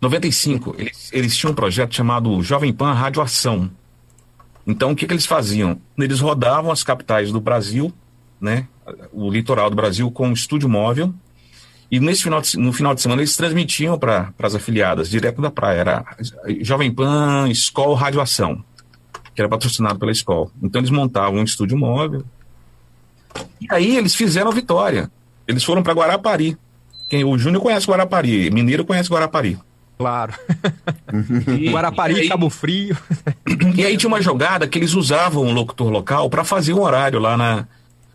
95, 0.00 0.74
eles, 0.78 1.10
eles 1.12 1.36
tinham 1.36 1.52
um 1.52 1.54
projeto 1.54 1.94
chamado 1.94 2.42
Jovem 2.42 2.72
Pan 2.72 2.94
Radioação. 2.94 3.70
Então, 4.66 4.92
o 4.92 4.96
que, 4.96 5.06
que 5.06 5.12
eles 5.12 5.26
faziam? 5.26 5.78
Eles 5.98 6.20
rodavam 6.20 6.72
as 6.72 6.82
capitais 6.82 7.30
do 7.30 7.38
Brasil, 7.38 7.92
né? 8.40 8.66
O 9.12 9.30
litoral 9.30 9.68
do 9.68 9.76
Brasil 9.76 10.10
com 10.10 10.28
um 10.28 10.32
estúdio 10.32 10.66
móvel. 10.66 11.12
E 11.90 12.00
nesse 12.00 12.22
final 12.22 12.40
de, 12.40 12.56
no 12.56 12.72
final 12.72 12.94
de 12.94 13.02
semana 13.02 13.20
eles 13.20 13.36
transmitiam 13.36 13.98
para 13.98 14.32
as 14.38 14.54
afiliadas, 14.54 15.10
direto 15.10 15.42
da 15.42 15.50
praia. 15.50 15.80
Era 15.80 16.16
Jovem 16.62 16.90
Pan, 16.90 17.50
Escola 17.50 17.98
Radioação 17.98 18.64
que 19.34 19.40
era 19.40 19.48
patrocinado 19.48 19.98
pela 19.98 20.12
escola. 20.12 20.50
Então 20.62 20.80
eles 20.80 20.90
montavam 20.90 21.40
um 21.40 21.44
estúdio 21.44 21.76
móvel. 21.76 22.24
E 23.60 23.66
aí 23.70 23.96
eles 23.96 24.14
fizeram 24.14 24.50
a 24.50 24.54
vitória. 24.54 25.10
Eles 25.46 25.64
foram 25.64 25.82
para 25.82 25.94
Guarapari. 25.94 26.56
Quem, 27.08 27.24
o 27.24 27.36
Júnior 27.38 27.62
conhece 27.62 27.86
Guarapari, 27.86 28.50
Mineiro 28.50 28.84
conhece 28.84 29.10
Guarapari. 29.10 29.58
Claro. 29.98 30.32
E, 31.60 31.68
Guarapari, 31.70 32.14
e 32.14 32.20
aí, 32.20 32.28
Cabo 32.28 32.48
Frio. 32.48 32.96
E 33.76 33.84
aí 33.84 33.98
tinha 33.98 34.08
uma 34.08 34.22
jogada 34.22 34.66
que 34.66 34.78
eles 34.78 34.94
usavam 34.94 35.44
um 35.44 35.52
locutor 35.52 35.90
local 35.90 36.30
para 36.30 36.42
fazer 36.42 36.72
um 36.72 36.80
horário 36.80 37.18
lá 37.18 37.36
na, 37.36 37.66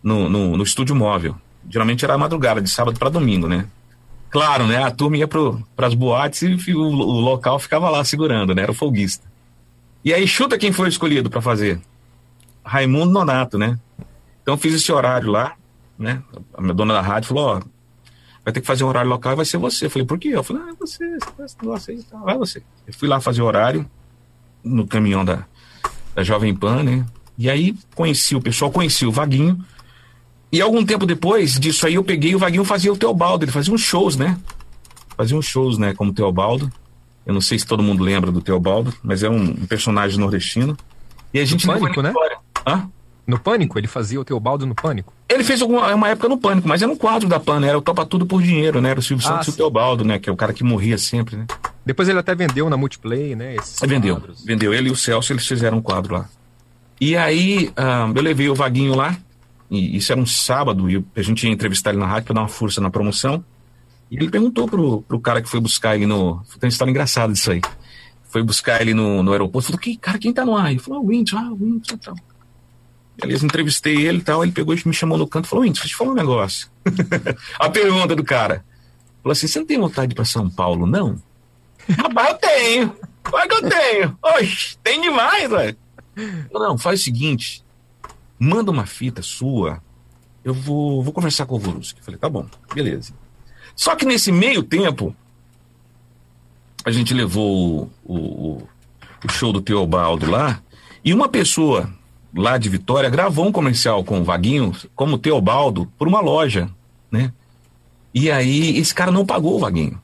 no, 0.02 0.28
no, 0.28 0.56
no, 0.56 0.64
estúdio 0.64 0.96
móvel. 0.96 1.36
Geralmente 1.70 2.04
era 2.04 2.18
madrugada, 2.18 2.60
de 2.60 2.68
sábado 2.68 2.98
para 2.98 3.08
domingo, 3.08 3.46
né? 3.46 3.66
Claro, 4.30 4.66
né? 4.66 4.82
A 4.82 4.90
turma 4.90 5.16
ia 5.16 5.28
para 5.28 5.86
as 5.86 5.94
boates 5.94 6.42
e 6.42 6.74
o, 6.74 6.80
o, 6.80 7.20
local 7.20 7.58
ficava 7.60 7.88
lá 7.88 8.02
segurando, 8.02 8.52
né? 8.52 8.62
Era 8.62 8.72
o 8.72 8.74
folguista. 8.74 9.24
E 10.04 10.14
aí 10.14 10.26
chuta 10.26 10.58
quem 10.58 10.72
foi 10.72 10.88
escolhido 10.88 11.28
para 11.28 11.42
fazer? 11.42 11.80
Raimundo 12.64 13.12
Nonato, 13.12 13.58
né? 13.58 13.78
Então 14.42 14.56
fiz 14.56 14.74
esse 14.74 14.90
horário 14.92 15.30
lá, 15.30 15.54
né? 15.98 16.22
A 16.54 16.60
minha 16.60 16.74
dona 16.74 16.94
da 16.94 17.00
rádio 17.00 17.28
falou, 17.28 17.56
ó, 17.56 17.62
vai 18.44 18.52
ter 18.52 18.60
que 18.60 18.66
fazer 18.66 18.84
um 18.84 18.88
horário 18.88 19.10
local 19.10 19.32
e 19.32 19.36
vai 19.36 19.44
ser 19.44 19.58
você. 19.58 19.86
Eu 19.86 19.90
falei, 19.90 20.06
por 20.06 20.18
quê? 20.18 20.28
Eu 20.28 20.42
falei, 20.42 20.62
ah, 20.68 20.74
você, 20.78 21.04
negócio 21.60 21.92
aí, 21.92 22.02
tá, 22.02 22.18
vai 22.18 22.38
você. 22.38 22.62
Eu 22.86 22.94
fui 22.94 23.08
lá 23.08 23.20
fazer 23.20 23.42
o 23.42 23.44
horário 23.44 23.88
no 24.62 24.86
caminhão 24.86 25.24
da, 25.24 25.44
da 26.14 26.22
Jovem 26.22 26.54
Pan, 26.54 26.82
né? 26.82 27.04
E 27.36 27.50
aí 27.50 27.74
conheci 27.94 28.34
o 28.34 28.40
pessoal, 28.40 28.70
conheci 28.70 29.06
o 29.06 29.12
Vaguinho. 29.12 29.62
E 30.50 30.60
algum 30.62 30.84
tempo 30.84 31.04
depois 31.04 31.58
disso 31.60 31.86
aí 31.86 31.94
eu 31.94 32.04
peguei 32.04 32.34
o 32.34 32.38
Vaguinho 32.38 32.64
fazia 32.64 32.92
o 32.92 32.96
Teobaldo, 32.96 33.44
ele 33.44 33.52
fazia 33.52 33.72
uns 33.72 33.82
shows, 33.82 34.16
né? 34.16 34.38
Fazia 35.16 35.36
uns 35.36 35.46
shows, 35.46 35.78
né, 35.78 35.94
como 35.94 36.12
Teobaldo. 36.12 36.72
Eu 37.28 37.34
não 37.34 37.42
sei 37.42 37.58
se 37.58 37.66
todo 37.66 37.82
mundo 37.82 38.02
lembra 38.02 38.32
do 38.32 38.40
Teobaldo, 38.40 38.94
mas 39.02 39.22
é 39.22 39.28
um, 39.28 39.50
um 39.50 39.66
personagem 39.66 40.18
nordestino. 40.18 40.74
E 41.32 41.38
a 41.38 41.44
gente 41.44 41.66
no 41.66 41.78
Pânico, 41.78 42.00
né? 42.00 42.14
Hã? 42.66 42.88
No 43.26 43.38
Pânico? 43.38 43.78
Ele 43.78 43.86
fazia 43.86 44.18
o 44.18 44.24
Teobaldo 44.24 44.64
no 44.64 44.74
Pânico? 44.74 45.12
Ele 45.28 45.44
fez 45.44 45.60
alguma, 45.60 45.94
uma 45.94 46.08
época 46.08 46.26
no 46.26 46.38
Pânico, 46.38 46.66
mas 46.66 46.80
era 46.80 46.90
um 46.90 46.96
quadro 46.96 47.28
da 47.28 47.38
PAN, 47.38 47.60
né? 47.60 47.68
Era 47.68 47.76
o 47.76 47.82
Topa 47.82 48.06
Tudo 48.06 48.24
por 48.24 48.40
Dinheiro, 48.40 48.80
né? 48.80 48.92
Era 48.92 49.00
o 49.00 49.02
Silvio 49.02 49.26
ah, 49.26 49.32
Santos 49.32 49.48
e 49.48 49.50
o 49.50 49.52
Teobaldo, 49.52 50.06
né? 50.06 50.18
Que 50.18 50.30
é 50.30 50.32
o 50.32 50.36
cara 50.36 50.54
que 50.54 50.64
morria 50.64 50.96
sempre, 50.96 51.36
né? 51.36 51.46
Depois 51.84 52.08
ele 52.08 52.18
até 52.18 52.34
vendeu 52.34 52.70
na 52.70 52.78
Multiplay, 52.78 53.36
né? 53.36 53.56
Esses 53.56 53.78
vendeu, 53.86 54.16
quadros. 54.16 54.42
vendeu. 54.42 54.72
Ele 54.72 54.88
e 54.88 54.92
o 54.92 54.96
Celso, 54.96 55.30
eles 55.30 55.46
fizeram 55.46 55.76
um 55.76 55.82
quadro 55.82 56.14
lá. 56.14 56.30
E 56.98 57.14
aí, 57.14 57.70
uh, 57.76 58.10
eu 58.16 58.22
levei 58.22 58.48
o 58.48 58.54
Vaguinho 58.54 58.94
lá, 58.94 59.14
e 59.70 59.98
isso 59.98 60.10
era 60.10 60.20
um 60.20 60.26
sábado, 60.26 60.90
e 60.90 61.04
a 61.14 61.20
gente 61.20 61.46
ia 61.46 61.52
entrevistar 61.52 61.90
ele 61.90 61.98
na 61.98 62.06
rádio 62.06 62.24
para 62.24 62.36
dar 62.36 62.40
uma 62.40 62.48
força 62.48 62.80
na 62.80 62.88
promoção. 62.88 63.44
E 64.10 64.16
ele 64.16 64.30
perguntou 64.30 64.66
pro, 64.66 65.02
pro 65.02 65.20
cara 65.20 65.42
que 65.42 65.48
foi 65.48 65.60
buscar 65.60 65.94
ele 65.94 66.06
no. 66.06 66.42
Tem 66.58 66.66
uma 66.66 66.68
história 66.68 66.90
engraçada 66.90 67.32
aí. 67.50 67.60
Foi 68.24 68.42
buscar 68.42 68.80
ele 68.80 68.94
no, 68.94 69.22
no 69.22 69.32
aeroporto. 69.32 69.68
Falou, 69.68 69.80
que, 69.80 69.96
cara, 69.96 70.18
quem 70.18 70.32
tá 70.32 70.44
no 70.44 70.56
ar? 70.56 70.70
Ele 70.70 70.80
falou, 70.80 71.00
ah, 71.00 71.02
o 71.02 71.08
Winter, 71.08 71.38
ah, 71.38 71.52
o 71.52 71.56
Winter 71.56 71.94
e 71.94 71.98
tal. 71.98 72.14
Beleza, 73.20 73.44
entrevistei 73.44 74.06
ele 74.06 74.18
e 74.18 74.22
tal. 74.22 74.42
Ele 74.42 74.52
pegou 74.52 74.74
e 74.74 74.82
me 74.86 74.94
chamou 74.94 75.18
no 75.18 75.26
canto 75.26 75.46
e 75.46 75.48
falou, 75.48 75.64
Winter, 75.64 75.82
deixa 75.82 75.86
eu 75.86 75.90
te 75.90 75.96
falar 75.96 76.10
um 76.12 76.14
negócio. 76.14 76.68
a 77.58 77.68
pergunta 77.68 78.14
do 78.14 78.24
cara. 78.24 78.64
Falou 79.22 79.32
assim: 79.32 79.46
você 79.46 79.58
não 79.58 79.66
tem 79.66 79.78
vontade 79.78 80.08
de 80.08 80.14
ir 80.14 80.16
pra 80.16 80.24
São 80.24 80.48
Paulo, 80.48 80.86
não? 80.86 81.20
Rapaz, 81.88 82.30
eu 82.30 82.38
tenho. 82.38 82.96
Claro 83.22 83.48
que 83.48 83.54
eu 83.54 83.68
tenho. 83.68 84.18
Oxe, 84.22 84.78
tem 84.82 85.00
demais, 85.00 85.50
velho. 85.50 85.76
Não, 86.50 86.78
faz 86.78 87.00
o 87.00 87.04
seguinte: 87.04 87.64
manda 88.38 88.70
uma 88.70 88.86
fita 88.86 89.22
sua. 89.22 89.82
Eu 90.44 90.54
vou, 90.54 91.02
vou 91.02 91.12
conversar 91.12 91.46
com 91.46 91.56
o 91.56 91.58
Voruski. 91.58 92.02
Falei, 92.02 92.18
tá 92.18 92.28
bom, 92.28 92.46
beleza. 92.74 93.12
Só 93.78 93.94
que 93.94 94.04
nesse 94.04 94.32
meio 94.32 94.64
tempo, 94.64 95.14
a 96.84 96.90
gente 96.90 97.14
levou 97.14 97.88
o, 98.04 98.12
o, 98.12 98.68
o 99.24 99.28
show 99.30 99.52
do 99.52 99.60
Teobaldo 99.60 100.28
lá, 100.28 100.60
e 101.04 101.14
uma 101.14 101.28
pessoa 101.28 101.88
lá 102.34 102.58
de 102.58 102.68
Vitória 102.68 103.08
gravou 103.08 103.46
um 103.46 103.52
comercial 103.52 104.02
com 104.02 104.20
o 104.20 104.24
Vaguinho, 104.24 104.74
como 104.96 105.16
Teobaldo, 105.16 105.86
por 105.96 106.08
uma 106.08 106.20
loja, 106.20 106.68
né? 107.08 107.32
E 108.12 108.32
aí 108.32 108.76
esse 108.78 108.92
cara 108.92 109.12
não 109.12 109.24
pagou 109.24 109.54
o 109.54 109.60
Vaguinho. 109.60 110.02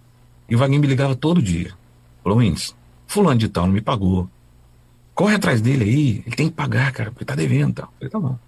E 0.49 0.55
o 0.55 0.59
Vaguinho 0.59 0.81
me 0.81 0.87
ligava 0.87 1.17
todo 1.17 1.43
dia. 1.43 1.73
Falou, 2.23 2.39
Wins, 2.39 2.77
fulano 3.09 3.41
de 3.41 3.49
tal 3.49 3.67
não 3.67 3.75
me 3.75 3.81
pagou. 3.81 4.31
Corre 5.17 5.35
atrás 5.35 5.61
dele 5.61 5.83
aí, 5.83 6.23
ele 6.25 6.37
tem 6.37 6.49
que 6.49 6.55
pagar, 6.55 6.93
cara, 6.93 7.11
porque 7.11 7.25
tá 7.25 7.35
devendo 7.35 7.75
tal. 7.75 7.87
Eu 7.87 8.09
falei, 8.09 8.11
tá 8.11 8.21
bom. 8.21 8.39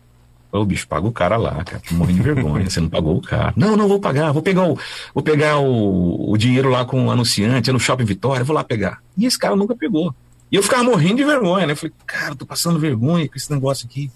Ô, 0.58 0.64
bicho, 0.64 0.86
paga 0.88 1.06
o 1.06 1.12
cara 1.12 1.36
lá, 1.36 1.62
cara. 1.64 1.82
Morrendo 1.90 2.16
de 2.16 2.22
vergonha. 2.22 2.68
Você 2.68 2.80
não 2.80 2.88
pagou 2.88 3.16
o 3.16 3.22
cara. 3.22 3.52
Não, 3.56 3.76
não 3.76 3.88
vou 3.88 4.00
pagar. 4.00 4.32
Vou 4.32 4.42
pegar 4.42 4.68
o, 4.68 4.78
vou 5.14 5.22
pegar 5.22 5.58
o, 5.58 6.30
o 6.30 6.36
dinheiro 6.36 6.70
lá 6.70 6.84
com 6.84 7.06
o 7.06 7.10
anunciante, 7.10 7.70
é 7.70 7.72
no 7.72 7.80
Shopping 7.80 8.04
Vitória, 8.04 8.44
vou 8.44 8.54
lá 8.54 8.64
pegar. 8.64 9.02
E 9.16 9.26
esse 9.26 9.38
cara 9.38 9.56
nunca 9.56 9.74
pegou. 9.74 10.14
E 10.50 10.56
eu 10.56 10.62
ficava 10.62 10.84
morrendo 10.84 11.16
de 11.16 11.24
vergonha, 11.24 11.66
né? 11.66 11.72
Eu 11.72 11.76
falei, 11.76 11.92
cara, 12.06 12.34
tô 12.34 12.46
passando 12.46 12.78
vergonha 12.78 13.28
com 13.28 13.36
esse 13.36 13.52
negócio 13.52 13.86
aqui. 13.86 14.10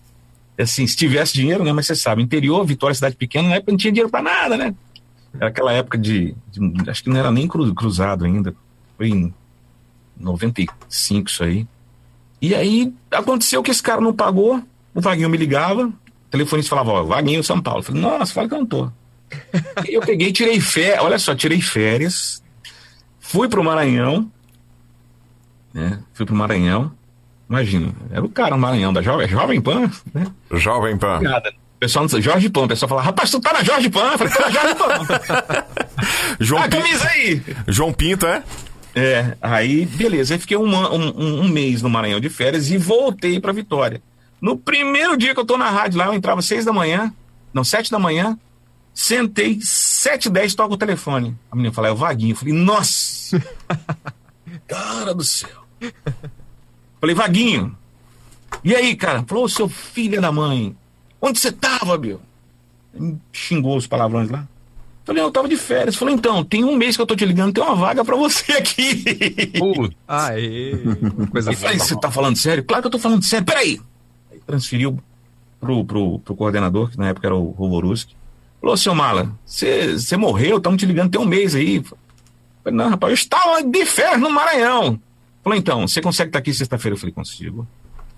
Assim, 0.59 0.87
se 0.87 0.97
tivesse 0.97 1.33
dinheiro, 1.33 1.65
né? 1.65 1.73
Mas 1.73 1.87
você 1.87 1.95
sabe, 1.95 2.23
interior, 2.23 2.65
Vitória, 2.65 2.95
cidade 2.95 3.17
pequena, 3.17 3.49
na 3.49 3.55
época 3.57 3.73
não 3.73 3.79
tinha 3.79 3.93
dinheiro 3.93 4.11
pra 4.11 4.23
nada, 4.23 4.57
né? 4.57 4.75
Era 5.35 5.49
aquela 5.49 5.73
época 5.73 5.97
de, 5.97 6.35
de 6.51 6.91
acho 6.91 7.03
que 7.03 7.11
não 7.11 7.17
era 7.17 7.31
nem 7.31 7.49
cruzado 7.49 8.25
ainda. 8.25 8.55
Foi 8.97 9.09
em 9.09 9.35
95 10.19 11.29
isso 11.29 11.43
aí. 11.43 11.67
E 12.41 12.55
aí 12.55 12.93
aconteceu 13.11 13.63
que 13.63 13.71
esse 13.71 13.83
cara 13.83 14.01
não 14.01 14.13
pagou, 14.13 14.63
o 14.95 15.01
Vaguinho 15.01 15.29
me 15.29 15.37
ligava, 15.37 15.93
telefonista 16.31 16.71
falava, 16.71 16.93
ó, 16.93 17.05
Vaguinho 17.05 17.43
São 17.43 17.61
Paulo. 17.61 17.81
Eu 17.81 17.85
falei, 17.85 18.01
nossa, 18.01 18.33
fala 18.33 18.49
que 18.49 18.55
eu 18.55 18.59
não 18.59 18.67
tô. 18.67 18.91
eu 19.87 20.01
peguei, 20.01 20.33
tirei 20.33 20.61
férias, 20.61 21.05
olha 21.05 21.19
só, 21.19 21.35
tirei 21.35 21.61
férias, 21.61 22.43
fui 23.19 23.49
pro 23.49 23.63
Maranhão, 23.63 24.31
né? 25.73 26.01
Fui 26.13 26.27
pro 26.27 26.35
Maranhão. 26.35 26.93
Imagina, 27.49 27.93
era 28.13 28.25
o 28.25 28.29
cara 28.29 28.51
no 28.51 28.59
Maranhão, 28.59 28.93
da 28.93 29.03
Jovem, 29.03 29.29
Jovem 29.29 29.61
Pan, 29.61 29.91
né? 30.15 30.27
Jovem 30.53 30.97
Pan. 30.97 31.17
Obrigada. 31.17 31.53
pessoal 31.81 32.07
Jorge 32.09 32.49
Pan, 32.49 32.63
o 32.63 32.69
pessoal 32.69 32.89
fala, 32.89 33.03
rapaz, 33.03 33.31
tu 33.31 33.41
tá 33.41 33.53
na 33.53 33.65
Jorge 33.65 33.91
Pan? 33.91 34.13
Eu 34.13 34.19
falei, 34.19 34.33
tô 34.33 34.41
na 34.41 34.51
Jorge 34.51 34.75
Pan. 34.77 35.65
João 36.39 36.63
ah, 36.63 36.69
camisa 36.69 37.09
aí. 37.09 37.43
João 37.67 37.93
Pinto, 37.93 38.27
é? 38.27 38.43
É, 38.95 39.37
aí, 39.41 39.87
beleza. 39.87 40.35
Aí 40.35 40.41
fiquei 40.41 40.57
um, 40.57 40.75
um, 40.75 41.41
um 41.43 41.49
mês 41.49 41.83
no 41.83 41.91
Maranhão 41.91 42.21
de 42.21 42.29
férias 42.29 42.71
e 42.71 42.79
voltei 42.79 43.41
pra 43.41 43.53
Vitória. 43.53 44.01
No 44.41 44.57
primeiro 44.57 45.17
dia 45.17 45.35
que 45.35 45.41
eu 45.41 45.45
tô 45.45 45.57
na 45.59 45.71
rádio 45.71 45.99
lá, 45.99 46.07
eu 46.07 46.15
entrava 46.15 46.41
seis 46.41 46.65
da 46.65 46.73
manhã, 46.73 47.13
não, 47.53 47.63
sete 47.63 47.91
da 47.91 47.99
manhã, 47.99 48.39
sentei, 48.95 49.59
sete 49.61 50.27
e 50.27 50.31
dez, 50.31 50.55
toca 50.55 50.75
o 50.75 50.79
telefone. 50.79 51.37
A 51.51 51.57
menina 51.57 51.75
fala, 51.75 51.89
é 51.89 51.93
o 51.93 51.97
Vaguinho. 51.97 52.33
Eu 52.33 52.37
falei, 52.37 52.55
nossa! 52.55 53.43
cara 54.67 55.15
do 55.15 55.25
céu. 55.25 55.65
Falei, 57.01 57.15
Vaguinho. 57.15 57.77
E 58.65 58.75
aí, 58.75 58.95
cara? 58.95 59.25
Falou, 59.27 59.49
seu 59.49 59.69
filho 59.69 60.21
da 60.21 60.33
mãe. 60.33 60.77
Onde 61.21 61.39
você 61.39 61.53
tava, 61.53 61.97
meu? 61.99 62.21
Me 62.95 63.19
xingou 63.33 63.77
os 63.77 63.87
palavrões 63.87 64.31
lá. 64.31 64.47
Falei, 65.05 65.23
eu 65.23 65.31
tava 65.31 65.49
de 65.49 65.57
férias. 65.57 65.97
Falei, 65.97 66.15
então, 66.15 66.45
tem 66.45 66.65
um 66.65 66.77
mês 66.77 66.97
que 66.97 67.03
eu 67.03 67.07
tô 67.07 67.17
te 67.17 67.25
ligando, 67.25 67.55
tem 67.55 67.65
uma 67.65 67.75
vaga 67.75 68.05
pra 68.05 68.17
você 68.17 68.53
aqui. 68.53 69.03
Putz, 69.59 69.97
Aê, 70.07 70.75
coisa 71.31 71.53
Eu 71.53 71.57
falei, 71.57 71.79
você 71.79 71.99
tá 71.99 72.11
falando 72.11 72.37
sério? 72.37 72.65
Claro 72.65 72.83
que 72.83 72.87
eu 72.87 72.93
tô 72.93 72.99
falando 72.99 73.25
sério. 73.25 73.45
Peraí. 73.47 73.81
Transferiu 74.51 74.99
pro, 75.61 75.85
pro, 75.85 76.19
pro 76.19 76.35
coordenador, 76.35 76.91
que 76.91 76.99
na 76.99 77.09
época 77.09 77.29
era 77.29 77.37
o 77.37 77.51
Rovoruski. 77.51 78.17
Falou, 78.61 78.77
seu 78.77 78.95
Mala, 78.95 79.33
você 79.47 80.17
morreu, 80.17 80.59
estamos 80.59 80.81
te 80.81 80.87
ligando 80.87 81.11
tem 81.11 81.21
um 81.21 81.25
mês 81.25 81.55
aí. 81.55 81.83
Falei, 82.63 82.77
não, 82.77 82.91
rapaz, 82.91 83.11
eu 83.11 83.15
estava 83.15 83.63
de 83.63 83.87
férias 83.87 84.21
no 84.21 84.31
Maranhão. 84.31 85.01
Falou, 85.43 85.59
então, 85.59 85.87
você 85.87 86.01
consegue 86.01 86.29
estar 86.29 86.41
aqui 86.41 86.53
sexta-feira? 86.53 86.95
Eu 86.95 86.99
falei, 86.99 87.15
consigo. 87.15 87.67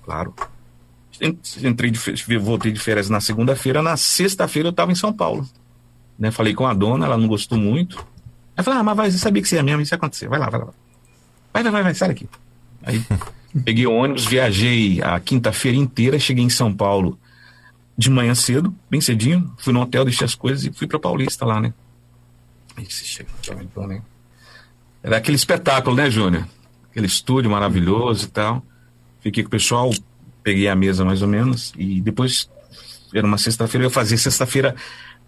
Claro. 0.04 0.34
Entrei 1.62 1.90
de, 1.90 2.38
voltei 2.38 2.72
de 2.72 2.80
férias 2.80 3.08
na 3.08 3.20
segunda-feira, 3.20 3.82
na 3.82 3.96
sexta-feira 3.96 4.68
eu 4.68 4.70
estava 4.70 4.90
em 4.90 4.96
São 4.96 5.12
Paulo. 5.12 5.46
Né? 6.18 6.30
Falei 6.30 6.54
com 6.54 6.66
a 6.66 6.74
dona, 6.74 7.06
ela 7.06 7.18
não 7.18 7.28
gostou 7.28 7.58
muito. 7.58 8.04
Eu 8.56 8.64
falei, 8.64 8.80
ah, 8.80 8.82
mas 8.82 8.96
vai, 8.96 9.08
eu 9.08 9.12
sabia 9.12 9.42
que 9.42 9.48
você 9.48 9.56
ia 9.56 9.62
mesmo, 9.62 9.82
isso 9.82 9.94
ia 9.94 9.96
acontecer. 9.96 10.28
Vai 10.28 10.38
lá, 10.38 10.48
vai 10.48 10.60
lá. 10.60 10.68
Vai, 11.52 11.62
vai, 11.62 11.72
vai, 11.72 11.82
vai 11.84 11.94
sai 11.94 12.08
daqui. 12.08 12.28
Aí 12.82 13.04
peguei 13.64 13.86
ônibus, 13.86 14.24
viajei 14.24 15.02
a 15.02 15.18
quinta-feira 15.20 15.76
inteira, 15.76 16.18
cheguei 16.18 16.44
em 16.44 16.50
São 16.50 16.72
Paulo 16.72 17.18
de 17.96 18.10
manhã 18.10 18.34
cedo, 18.34 18.74
bem 18.90 19.00
cedinho, 19.00 19.52
fui 19.58 19.72
no 19.72 19.80
hotel, 19.80 20.04
deixei 20.04 20.24
as 20.24 20.34
coisas 20.34 20.64
e 20.64 20.72
fui 20.72 20.86
pra 20.86 20.98
Paulista 20.98 21.44
lá, 21.44 21.60
né? 21.60 21.72
Você 22.76 23.04
chega, 23.04 23.28
então, 23.60 23.86
né? 23.86 24.00
Era 25.02 25.18
aquele 25.18 25.36
espetáculo, 25.36 25.94
né, 25.94 26.10
Júnior? 26.10 26.46
Aquele 26.90 27.06
estúdio 27.06 27.50
maravilhoso 27.50 28.26
e 28.26 28.30
tal. 28.30 28.64
Fiquei 29.20 29.42
com 29.42 29.48
o 29.48 29.50
pessoal, 29.50 29.90
peguei 30.42 30.68
a 30.68 30.74
mesa 30.74 31.04
mais 31.04 31.22
ou 31.22 31.28
menos, 31.28 31.72
e 31.76 32.00
depois, 32.00 32.48
era 33.14 33.26
uma 33.26 33.38
sexta-feira, 33.38 33.86
eu 33.86 33.90
fazia 33.90 34.16
sexta-feira 34.16 34.74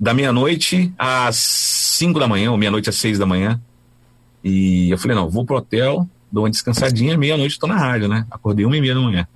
da 0.01 0.15
meia-noite 0.15 0.93
às 0.99 1.37
cinco 1.37 2.19
da 2.19 2.27
manhã, 2.27 2.51
ou 2.51 2.57
meia-noite 2.57 2.89
às 2.89 2.97
seis 2.97 3.19
da 3.19 3.27
manhã. 3.27 3.61
E 4.43 4.91
eu 4.91 4.99
falei, 4.99 5.17
não, 5.17 5.31
vou 5.31 5.45
pro 5.45 5.57
hotel, 5.57 6.09
dou 6.35 6.43
uma 6.43 6.51
descansadinha, 6.51 7.17
meia-noite 7.17 7.59
tô 7.59 7.69
na 7.69 7.77
rádio, 7.77 8.09
né? 8.09 8.27
Acordei 8.29 8.67
uma 8.67 8.77
e 8.77 8.81
meia 8.81 8.95
da 8.95 9.01
manhã. 9.01 9.29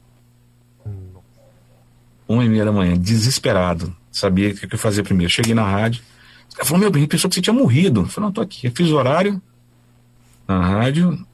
Uma 2.26 2.44
e 2.44 2.48
meia 2.48 2.64
da 2.64 2.72
manhã, 2.72 2.98
desesperado. 2.98 3.94
Sabia 4.10 4.50
o 4.50 4.54
que 4.54 4.74
eu 4.74 4.78
fazer 4.78 5.04
primeiro. 5.04 5.32
Cheguei 5.32 5.54
na 5.54 5.62
rádio. 5.62 6.02
Os 6.48 6.54
caras 6.54 6.68
falaram, 6.68 6.82
meu 6.82 6.90
bem, 6.90 7.06
pensou 7.06 7.30
que 7.30 7.36
você 7.36 7.40
tinha 7.40 7.54
morrido. 7.54 8.00
Eu 8.00 8.06
falei, 8.06 8.26
não, 8.26 8.32
tô 8.32 8.40
aqui. 8.40 8.66
Eu 8.66 8.72
fiz 8.72 8.90
o 8.90 8.96
horário 8.96 9.40
na 10.46 10.60
rádio. 10.60 11.24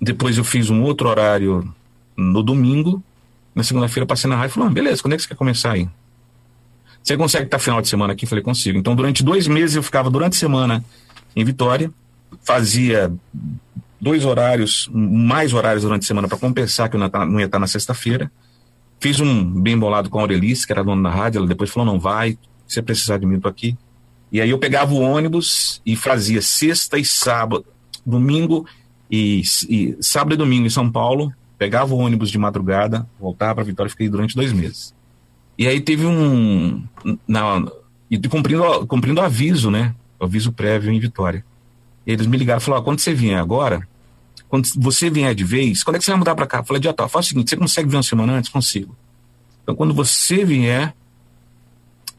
Depois 0.00 0.38
eu 0.38 0.44
fiz 0.44 0.70
um 0.70 0.80
outro 0.82 1.08
horário 1.08 1.74
no 2.16 2.40
domingo. 2.42 3.02
Na 3.52 3.64
segunda-feira 3.64 4.06
passei 4.06 4.30
na 4.30 4.36
rádio 4.36 4.52
e 4.52 4.54
falei, 4.54 4.68
ah, 4.68 4.72
beleza, 4.72 5.02
quando 5.02 5.14
é 5.14 5.16
que 5.16 5.22
você 5.22 5.28
quer 5.28 5.34
começar 5.34 5.72
aí? 5.72 5.88
Você 7.02 7.16
consegue 7.16 7.46
estar 7.46 7.58
final 7.58 7.82
de 7.82 7.88
semana 7.88 8.12
aqui? 8.12 8.26
Falei, 8.26 8.44
consigo. 8.44 8.78
Então, 8.78 8.94
durante 8.94 9.24
dois 9.24 9.48
meses 9.48 9.74
eu 9.74 9.82
ficava 9.82 10.08
durante 10.08 10.34
a 10.34 10.38
semana 10.38 10.84
em 11.34 11.44
Vitória, 11.44 11.92
fazia 12.44 13.12
dois 14.04 14.26
horários, 14.26 14.90
mais 14.92 15.54
horários 15.54 15.82
durante 15.82 16.02
a 16.02 16.06
semana 16.06 16.28
para 16.28 16.36
compensar 16.36 16.90
que 16.90 16.96
eu 16.96 17.00
não 17.00 17.40
ia 17.40 17.46
estar 17.46 17.58
na 17.58 17.66
sexta-feira. 17.66 18.30
Fiz 19.00 19.18
um 19.18 19.62
bem 19.62 19.78
bolado 19.78 20.10
com 20.10 20.18
a 20.18 20.20
Aurelice, 20.20 20.66
que 20.66 20.72
era 20.72 20.84
dona 20.84 21.08
da 21.08 21.14
rádio, 21.14 21.38
ela 21.38 21.46
depois 21.46 21.70
falou, 21.70 21.90
não 21.90 21.98
vai, 21.98 22.38
se 22.68 22.82
precisar 22.82 23.16
de 23.16 23.24
mim, 23.24 23.40
tô 23.40 23.48
aqui. 23.48 23.76
E 24.30 24.42
aí 24.42 24.50
eu 24.50 24.58
pegava 24.58 24.92
o 24.92 25.00
ônibus 25.00 25.80
e 25.86 25.96
fazia 25.96 26.42
sexta 26.42 26.98
e 26.98 27.04
sábado, 27.04 27.64
domingo 28.04 28.66
e, 29.10 29.42
e 29.70 29.96
sábado 30.00 30.34
e 30.34 30.36
domingo 30.36 30.66
em 30.66 30.70
São 30.70 30.90
Paulo, 30.90 31.32
pegava 31.58 31.94
o 31.94 31.98
ônibus 31.98 32.30
de 32.30 32.36
madrugada, 32.36 33.08
voltava 33.18 33.54
para 33.54 33.64
Vitória 33.64 33.88
e 33.88 33.90
fiquei 33.90 34.08
durante 34.10 34.36
dois 34.36 34.52
meses. 34.52 34.94
E 35.56 35.66
aí 35.66 35.80
teve 35.80 36.04
um. 36.04 36.84
Na, 37.26 37.64
e 38.10 38.18
cumprindo, 38.28 38.86
cumprindo 38.86 39.20
aviso, 39.20 39.70
né? 39.70 39.94
Aviso 40.20 40.52
prévio 40.52 40.92
em 40.92 41.00
Vitória. 41.00 41.44
Eles 42.06 42.26
me 42.26 42.36
ligaram 42.36 42.60
e 42.60 42.62
falaram: 42.62 42.84
quando 42.84 42.98
você 42.98 43.14
vier 43.14 43.38
agora, 43.38 43.86
quando 44.54 44.68
você 44.76 45.10
vier 45.10 45.34
de 45.34 45.42
vez, 45.42 45.82
quando 45.82 45.96
é 45.96 45.98
que 45.98 46.04
você 46.04 46.12
vai 46.12 46.18
mudar 46.18 46.36
para 46.36 46.46
cá? 46.46 46.62
Falei: 46.62 46.80
dia 46.80 46.92
tal, 46.92 47.08
faz 47.08 47.26
o 47.26 47.28
seguinte: 47.30 47.50
você 47.50 47.56
consegue 47.56 47.88
vir 47.88 47.96
uma 47.96 48.04
semana 48.04 48.34
antes? 48.34 48.48
Consigo. 48.48 48.96
Então, 49.60 49.74
quando 49.74 49.92
você 49.92 50.44
vier, 50.44 50.94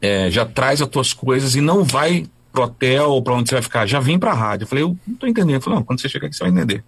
é, 0.02 0.30
já 0.30 0.44
traz 0.44 0.82
as 0.82 0.88
tuas 0.88 1.14
coisas 1.14 1.54
e 1.54 1.62
não 1.62 1.82
vai 1.82 2.26
pro 2.52 2.64
hotel 2.64 3.08
ou 3.08 3.22
para 3.22 3.32
onde 3.32 3.48
você 3.48 3.54
vai 3.54 3.62
ficar, 3.62 3.86
já 3.86 4.00
vem 4.00 4.18
para 4.18 4.32
a 4.32 4.34
rádio. 4.34 4.64
Eu 4.64 4.68
falei: 4.68 4.84
eu 4.84 4.94
não 5.06 5.14
tô 5.14 5.26
entendendo. 5.26 5.62
Falou: 5.62 5.78
não, 5.78 5.86
quando 5.86 5.98
você 5.98 6.10
chegar 6.10 6.26
aqui, 6.26 6.36
você 6.36 6.44
vai 6.44 6.52
entender. 6.52 6.84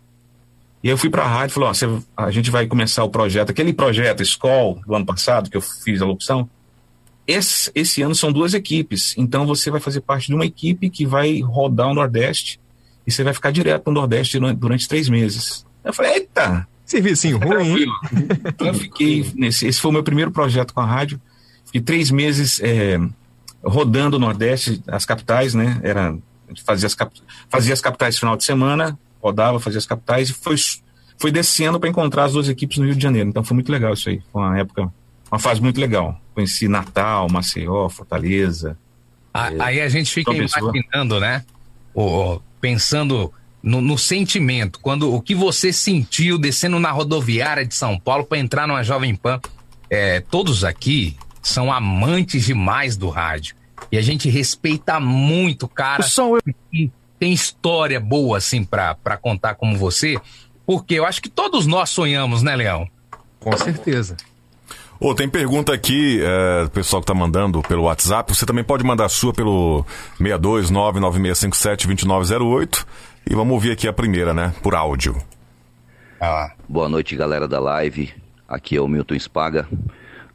E 0.83 0.89
aí 0.89 0.93
eu 0.93 0.99
fui 0.99 1.09
para 1.09 1.25
a 1.25 1.27
rádio 1.27 1.53
e 1.53 1.55
falei: 1.55 1.71
ó, 1.71 1.73
você, 1.73 1.87
a 2.15 2.31
gente 2.31 2.51
vai 2.51 2.67
começar 2.67 3.03
o 3.03 3.09
projeto, 3.09 3.49
aquele 3.49 3.73
projeto 3.73 4.23
School 4.23 4.83
do 4.87 4.95
ano 4.95 5.07
passado, 5.07 5.49
que 5.49 5.57
eu 5.57 5.63
fiz 5.63 6.03
a 6.03 6.05
locução. 6.05 6.47
Esse, 7.27 7.73
esse 7.75 8.03
ano 8.03 8.15
são 8.15 8.31
duas 8.31 8.53
equipes, 8.53 9.15
então 9.17 9.47
você 9.47 9.71
vai 9.71 9.81
fazer 9.81 10.03
parte 10.03 10.27
de 10.27 10.35
uma 10.35 10.45
equipe 10.45 10.91
que 10.91 11.07
vai 11.07 11.41
rodar 11.41 11.89
o 11.89 11.95
Nordeste 11.95 12.61
e 13.09 13.11
você 13.11 13.25
vai 13.25 13.33
ficar 13.33 13.51
direto 13.51 13.87
no 13.87 13.93
Nordeste 13.95 14.39
durante, 14.39 14.59
durante 14.59 14.87
três 14.89 15.09
meses. 15.09 15.67
Eu 15.83 15.93
falei, 15.95 16.13
eita, 16.13 16.69
Servicinho 16.85 17.39
ruim, 17.39 17.49
hein? 17.81 17.87
tranquilo. 17.87 17.93
Então 18.47 18.67
eu 18.69 18.75
fiquei 18.75 19.33
nesse, 19.35 19.67
esse 19.67 19.81
foi 19.81 19.91
o 19.91 19.95
meu 19.95 20.03
primeiro 20.03 20.31
projeto 20.31 20.73
com 20.75 20.81
a 20.81 20.87
rádio. 20.87 21.21
Fiquei 21.67 21.81
três 21.81 22.11
meses 22.11 22.61
é, 22.63 22.99
rodando 23.63 24.17
o 24.17 24.21
Nordeste, 24.21 24.83
as 24.87 25.05
capitais, 25.05 25.55
né? 25.55 25.81
Era 25.83 26.11
a 26.11 26.49
gente 26.51 26.63
fazia 26.63 26.87
as, 26.87 26.95
cap, 26.95 27.13
fazia 27.51 27.75
as 27.75 27.81
capitais 27.81 28.15
no 28.15 28.21
final 28.21 28.37
de 28.37 28.45
semana, 28.45 28.99
rodava, 29.23 29.61
fazia 29.61 29.79
as 29.79 29.87
capitais 29.87 30.31
e 30.31 30.33
foi 30.33 30.57
foi 31.21 31.31
descendo 31.33 31.79
para 31.81 31.89
encontrar 31.91 32.25
as 32.25 32.33
duas 32.33 32.49
equipes 32.49 32.79
no 32.79 32.85
Rio 32.87 32.95
de 32.95 33.03
Janeiro. 33.03 33.29
Então 33.29 33.43
foi 33.43 33.55
muito 33.55 33.71
legal 33.73 33.93
isso 33.93 34.09
aí. 34.09 34.23
Foi 34.33 34.41
uma 34.41 34.57
época, 34.59 34.91
uma 35.31 35.39
fase 35.39 35.61
muito 35.61 35.81
legal. 35.81 36.19
Conheci 36.35 36.69
Natal, 36.69 37.29
Maceió, 37.31 37.89
Fortaleza. 37.89 38.79
a- 39.35 39.49
aí 39.59 39.81
a 39.81 39.89
gente 39.89 40.11
fica 40.13 40.31
imaginando, 40.33 41.19
né? 41.21 41.45
O- 41.93 42.41
pensando 42.61 43.33
no, 43.63 43.81
no 43.81 43.99
sentimento, 43.99 44.79
quando 44.81 45.13
o 45.13 45.21
que 45.21 45.35
você 45.35 45.73
sentiu 45.73 46.39
descendo 46.39 46.79
na 46.79 46.91
rodoviária 46.91 47.67
de 47.67 47.75
São 47.75 47.99
Paulo 47.99 48.25
para 48.25 48.39
entrar 48.39 48.67
numa 48.67 48.83
Jovem 48.83 49.15
Pan. 49.15 49.41
É, 49.91 50.21
todos 50.21 50.65
aqui 50.65 51.17
são 51.43 51.73
amantes 51.73 52.45
demais 52.45 52.97
do 52.97 53.09
rádio. 53.09 53.57
E 53.91 53.97
a 53.97 54.03
gente 54.03 54.29
respeita 54.29 55.01
muito, 55.01 55.67
cara. 55.67 56.03
que 56.71 56.93
tem 57.19 57.33
história 57.33 57.99
boa, 57.99 58.39
assim, 58.39 58.65
pra, 58.65 58.95
pra 58.95 59.17
contar 59.17 59.55
como 59.55 59.77
você. 59.77 60.19
Porque 60.67 60.95
eu 60.95 61.07
acho 61.07 61.23
que 61.23 61.29
todos 61.29 61.67
nós 61.67 61.91
sonhamos, 61.91 62.43
né, 62.43 62.55
Leão? 62.55 62.87
Com 63.41 63.57
certeza. 63.57 64.17
Ô, 65.01 65.15
tem 65.15 65.29
pergunta 65.29 65.73
aqui, 65.73 66.21
é, 66.21 66.65
o 66.65 66.71
pessoal 66.71 67.01
que 67.01 67.07
tá 67.07 67.15
mandando 67.15 67.63
pelo 67.63 67.85
WhatsApp. 67.85 68.35
Você 68.35 68.45
também 68.45 68.65
pode 68.65 68.83
mandar 68.85 69.05
a 69.05 69.09
sua 69.09 69.33
pelo 69.33 69.85
62996572908. 70.21 72.85
E 73.31 73.35
vamos 73.35 73.53
ouvir 73.55 73.71
aqui 73.73 73.87
a 73.87 73.93
primeira, 73.93 74.33
né? 74.35 74.53
Por 74.63 74.75
áudio. 74.75 75.17
Ah, 76.21 76.51
Boa 76.69 76.89
noite, 76.89 77.15
galera 77.15 77.47
da 77.47 77.61
live. 77.61 78.13
Aqui 78.49 78.77
é 78.77 78.81
o 78.81 78.89
Milton 78.89 79.15
Spaga. 79.19 79.69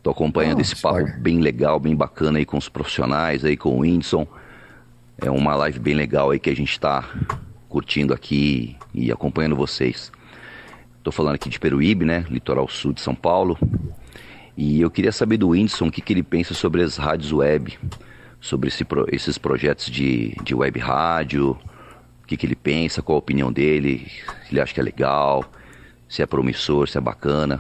Tô 0.02 0.12
acompanhando 0.12 0.60
Ah, 0.60 0.62
esse 0.62 0.82
papo 0.82 1.00
Spaga. 1.00 1.18
bem 1.20 1.40
legal, 1.42 1.78
bem 1.80 1.94
bacana 1.96 2.38
aí 2.40 2.46
com 2.46 2.58
os 2.58 2.70
profissionais, 2.70 3.44
aí 3.44 3.58
com 3.58 3.70
o 3.70 3.80
Whindersson. 3.80 4.26
É 5.22 5.30
uma 5.30 5.56
live 5.56 5.80
bem 5.80 5.94
legal 5.96 6.30
aí 6.32 6.40
que 6.40 6.50
a 6.50 6.56
gente 6.56 6.80
tá 6.80 7.04
curtindo 7.68 8.14
aqui 8.14 8.78
e 8.94 9.12
acompanhando 9.12 9.56
vocês. 9.58 10.10
Tô 11.04 11.12
falando 11.12 11.36
aqui 11.36 11.50
de 11.50 11.60
Peruíbe, 11.60 12.06
né? 12.06 12.26
Litoral 12.30 12.70
sul 12.70 12.94
de 12.94 13.02
São 13.02 13.14
Paulo. 13.16 13.58
E 14.56 14.82
eu 14.82 14.90
queria 14.92 15.12
saber 15.12 15.38
do 15.38 15.50
Whindersson 15.50 15.88
o 15.88 15.92
que, 15.92 16.02
que 16.02 16.14
ele 16.14 16.24
pensa 16.24 16.54
sobre 16.54 16.84
as 16.84 16.98
rádios 16.98 17.32
web, 17.32 17.78
sobre 18.40 18.68
esse 18.70 18.86
esses 19.12 19.38
projetos 19.38 19.88
de, 19.88 20.36
de 20.44 20.54
web 20.54 20.80
rádio, 20.80 21.52
o 22.24 22.28
que, 22.28 22.38
que 22.38 22.46
ele 22.46 22.56
pensa, 22.56 23.02
qual 23.02 23.16
a 23.16 23.20
opinião 23.20 23.52
dele, 23.52 24.08
se 24.46 24.52
ele 24.54 24.62
acha 24.62 24.74
que 24.74 24.80
é 24.80 24.84
legal, 24.84 25.44
se 26.08 26.22
é 26.22 26.26
promissor, 26.26 26.88
se 26.88 26.98
é 26.98 27.02
bacana. 27.02 27.60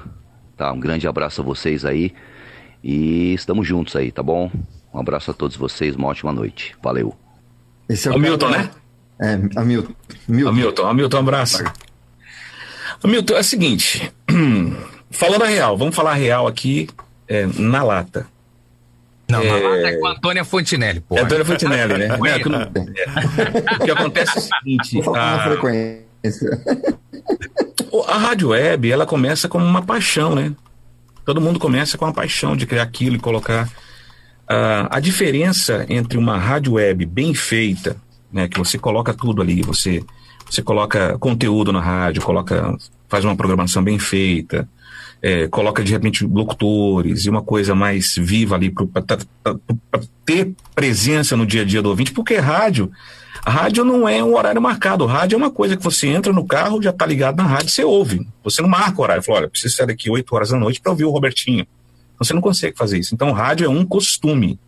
Tá, 0.56 0.72
um 0.72 0.80
grande 0.80 1.08
abraço 1.08 1.42
a 1.42 1.44
vocês 1.44 1.84
aí 1.84 2.14
e 2.84 3.34
estamos 3.34 3.68
juntos 3.68 3.96
aí, 3.96 4.12
tá 4.12 4.22
bom? 4.22 4.52
Um 4.94 5.00
abraço 5.00 5.32
a 5.32 5.34
todos 5.34 5.58
vocês, 5.58 5.96
uma 5.96 6.08
ótima 6.10 6.32
noite. 6.32 6.76
Valeu. 6.84 7.16
Esse 7.90 8.08
é 8.08 8.12
o 8.12 8.16
Hamilton, 8.16 8.52
cara- 8.52 8.64
né? 8.64 8.72
É, 9.20 9.60
Hamilton. 9.60 9.94
Hamilton. 10.30 10.50
Hamilton, 10.50 10.88
Hamilton, 10.88 11.18
um 11.18 11.20
abraço. 11.22 11.64
Hamilton, 13.04 13.34
é 13.36 13.40
o 13.40 13.44
seguinte, 13.44 14.12
falando 15.14 15.44
a 15.44 15.48
real, 15.48 15.78
vamos 15.78 15.96
falar 15.96 16.12
a 16.12 16.16
real 16.16 16.48
aqui 16.48 16.88
é, 17.28 17.46
na 17.58 17.84
lata. 17.84 18.28
não, 19.30 19.40
É. 19.42 19.48
é... 19.48 19.84
é 19.94 19.98
com 19.98 20.08
a 20.08 20.12
Antônia 20.12 20.44
Fontinelli, 20.44 21.00
pô. 21.02 21.18
É 21.18 21.22
Antônio 21.22 21.46
Fontinelli, 21.46 21.98
né? 21.98 22.08
Não, 22.18 22.26
é 22.26 22.40
que 22.40 22.50
não- 22.50 22.62
é. 22.62 22.68
O 23.82 23.86
que 23.86 23.92
acontece 23.92 24.38
é 24.38 24.40
o 24.40 24.42
seguinte, 24.42 24.94
Vou 24.96 25.04
falar 25.04 25.18
na 25.18 25.36
a, 25.36 25.44
frequência. 25.50 26.62
a 28.08 28.18
rádio 28.18 28.50
web, 28.50 28.92
ela 28.92 29.06
começa 29.06 29.48
como 29.48 29.66
uma 29.66 29.82
paixão, 29.82 30.36
né? 30.36 30.52
Todo 31.26 31.40
mundo 31.42 31.60
começa 31.60 31.98
com 31.98 32.06
a 32.06 32.12
paixão 32.14 32.56
de 32.56 32.66
criar 32.66 32.84
aquilo 32.84 33.16
e 33.16 33.20
colocar. 33.20 33.70
Ah, 34.48 34.88
a 34.92 35.00
diferença 35.00 35.86
entre 35.88 36.18
uma 36.18 36.38
rádio 36.38 36.74
web 36.74 37.06
bem 37.06 37.34
feita, 37.34 37.96
né, 38.32 38.48
que 38.50 38.58
você 38.58 38.78
coloca 38.78 39.14
tudo 39.14 39.42
ali, 39.42 39.62
você 39.62 40.04
Você 40.50 40.62
coloca 40.62 41.18
conteúdo 41.18 41.72
na 41.72 41.80
rádio, 41.80 42.22
coloca, 42.22 42.76
faz 43.08 43.24
uma 43.24 43.36
programação 43.36 43.82
bem 43.82 43.98
feita, 43.98 44.68
é, 45.24 45.48
coloca 45.48 45.82
de 45.82 45.94
repente 45.94 46.26
locutores 46.26 47.26
e 47.26 47.30
uma 47.30 47.42
coisa 47.42 47.74
mais 47.74 48.16
viva 48.18 48.56
ali 48.56 48.70
para 48.70 49.18
ter 50.26 50.54
presença 50.76 51.38
no 51.38 51.46
dia 51.46 51.62
a 51.62 51.66
dia 51.66 51.82
do 51.82 51.88
ouvinte, 51.88 52.12
porque 52.12 52.36
rádio, 52.36 52.92
rádio 53.48 53.86
não 53.86 54.08
é 54.08 54.22
um 54.22 54.36
horário 54.36 54.62
marcado. 54.62 55.06
Rádio 55.06 55.36
é 55.36 55.38
uma 55.38 55.50
coisa 55.50 55.78
que 55.78 55.84
você 55.84 56.08
entra 56.08 56.34
no 56.34 56.46
carro, 56.46 56.82
já 56.82 56.92
tá 56.92 57.06
ligado 57.06 57.38
na 57.38 57.46
rádio, 57.46 57.70
você 57.70 57.86
ouve. 57.86 58.28
Você 58.44 58.62
não 58.62 58.68
marca 58.68 59.00
o 59.00 59.04
horário. 59.04 59.24
Fala, 59.24 59.40
olha, 59.40 59.50
preciso 59.50 59.78
sair 59.78 59.88
daqui 59.88 60.10
8 60.10 60.36
horas 60.36 60.50
da 60.50 60.60
noite 60.60 60.82
para 60.82 60.92
ouvir 60.92 61.06
o 61.06 61.10
Robertinho. 61.10 61.66
Então, 62.16 62.26
você 62.28 62.34
não 62.34 62.42
consegue 62.42 62.78
fazer 62.78 63.00
isso. 63.00 63.16
Então, 63.16 63.32
rádio 63.32 63.66
é 63.66 63.70
um 63.70 63.86
costume. 63.86 64.60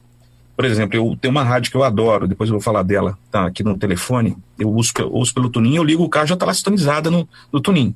Por 0.56 0.64
exemplo, 0.64 0.96
eu 0.96 1.18
tenho 1.20 1.34
uma 1.34 1.44
rádio 1.44 1.70
que 1.70 1.76
eu 1.76 1.84
adoro, 1.84 2.30
depois 2.30 2.50
eu 2.50 2.54
vou 2.54 2.62
falar 2.62 2.82
dela, 2.84 3.18
tá 3.30 3.46
aqui 3.46 3.62
no 3.62 3.78
telefone. 3.78 4.38
Eu 4.58 4.72
uso, 4.72 4.94
eu 5.00 5.14
uso 5.14 5.34
pelo 5.34 5.50
Tunin, 5.50 5.76
eu 5.76 5.84
ligo 5.84 6.02
o 6.02 6.08
carro 6.08 6.28
já 6.28 6.38
tá 6.38 6.46
lá 6.46 6.54
sintonizada 6.54 7.12
no, 7.12 7.28
no 7.52 7.60
Tunin. 7.60 7.94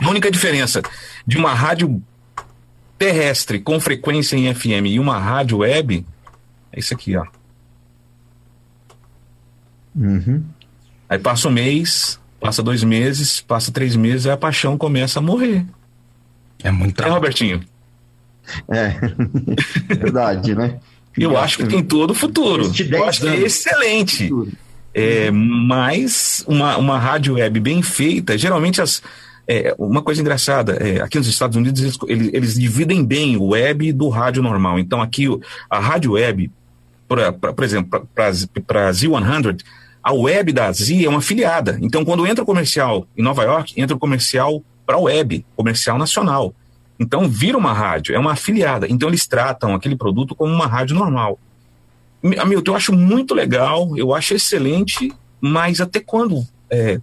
A 0.00 0.08
única 0.08 0.30
diferença 0.30 0.82
de 1.26 1.36
uma 1.36 1.54
rádio 1.54 2.02
terrestre 2.98 3.58
com 3.58 3.78
frequência 3.78 4.36
em 4.36 4.52
FM 4.54 4.86
e 4.86 4.98
uma 4.98 5.18
rádio 5.18 5.58
web 5.58 6.04
é 6.72 6.78
isso 6.78 6.94
aqui, 6.94 7.16
ó. 7.16 7.26
Uhum. 9.94 10.44
Aí 11.08 11.18
passa 11.18 11.48
um 11.48 11.50
mês, 11.50 12.20
passa 12.40 12.62
dois 12.62 12.84
meses, 12.84 13.40
passa 13.40 13.72
três 13.72 13.96
meses, 13.96 14.26
aí 14.26 14.32
a 14.32 14.36
paixão 14.36 14.76
começa 14.76 15.18
a 15.18 15.22
morrer. 15.22 15.64
É 16.62 16.70
muito 16.70 17.02
É. 17.02 17.08
Robertinho? 17.08 17.62
É, 18.68 18.88
verdade, 19.94 20.54
né? 20.54 20.78
Eu 21.16 21.36
acho 21.38 21.58
que 21.58 21.66
tem 21.66 21.82
todo 21.82 22.10
o 22.10 22.14
futuro. 22.14 22.64
Eu 22.64 22.70
10 22.70 23.02
acho 23.02 23.20
que 23.22 23.28
é 23.28 23.36
excelente. 23.38 24.30
É, 24.92 25.30
mas 25.30 26.44
uma, 26.46 26.76
uma 26.76 26.98
rádio 26.98 27.34
web 27.34 27.58
bem 27.60 27.82
feita, 27.82 28.36
geralmente 28.36 28.80
as. 28.82 29.02
É, 29.48 29.74
uma 29.78 30.02
coisa 30.02 30.20
engraçada, 30.20 30.74
é, 30.74 31.00
aqui 31.00 31.18
nos 31.18 31.26
Estados 31.28 31.56
Unidos 31.56 31.80
eles, 31.82 31.98
eles, 32.32 32.54
dividem 32.54 33.04
bem 33.04 33.36
o 33.36 33.48
web 33.48 33.92
do 33.92 34.08
rádio 34.08 34.42
normal. 34.42 34.78
Então 34.78 35.00
aqui 35.00 35.26
a 35.70 35.78
rádio 35.78 36.12
web, 36.12 36.50
pra, 37.08 37.32
pra- 37.32 37.52
por 37.52 37.64
exemplo, 37.64 38.08
para 38.14 38.28
a 38.88 38.90
Z100, 38.92 39.62
a 40.02 40.12
web 40.12 40.52
da 40.52 40.70
Z 40.72 41.04
é 41.04 41.08
uma 41.08 41.18
afiliada. 41.18 41.78
Então 41.80 42.04
quando 42.04 42.26
entra 42.26 42.42
o 42.42 42.46
comercial 42.46 43.06
em 43.16 43.22
Nova 43.22 43.42
York, 43.44 43.80
entra 43.80 43.96
o 43.96 43.98
comercial 44.00 44.62
para 44.84 44.96
a 44.96 45.00
web, 45.00 45.44
comercial 45.56 45.98
nacional. 45.98 46.54
Então 46.98 47.28
vira 47.28 47.58
uma 47.58 47.72
rádio, 47.72 48.14
é 48.14 48.18
uma 48.18 48.32
afiliada. 48.32 48.86
Então 48.88 49.08
eles 49.08 49.26
tratam 49.26 49.74
aquele 49.74 49.96
produto 49.96 50.34
como 50.34 50.52
uma 50.52 50.66
rádio 50.66 50.96
normal. 50.96 51.38
Mi- 52.22 52.38
Hamilton, 52.38 52.72
eu 52.72 52.76
acho 52.76 52.92
muito 52.92 53.34
legal, 53.34 53.96
eu 53.96 54.14
acho 54.14 54.34
excelente, 54.34 55.12
mas 55.40 55.80
até 55.80 56.00
quando 56.00 56.44
é, 56.70 56.98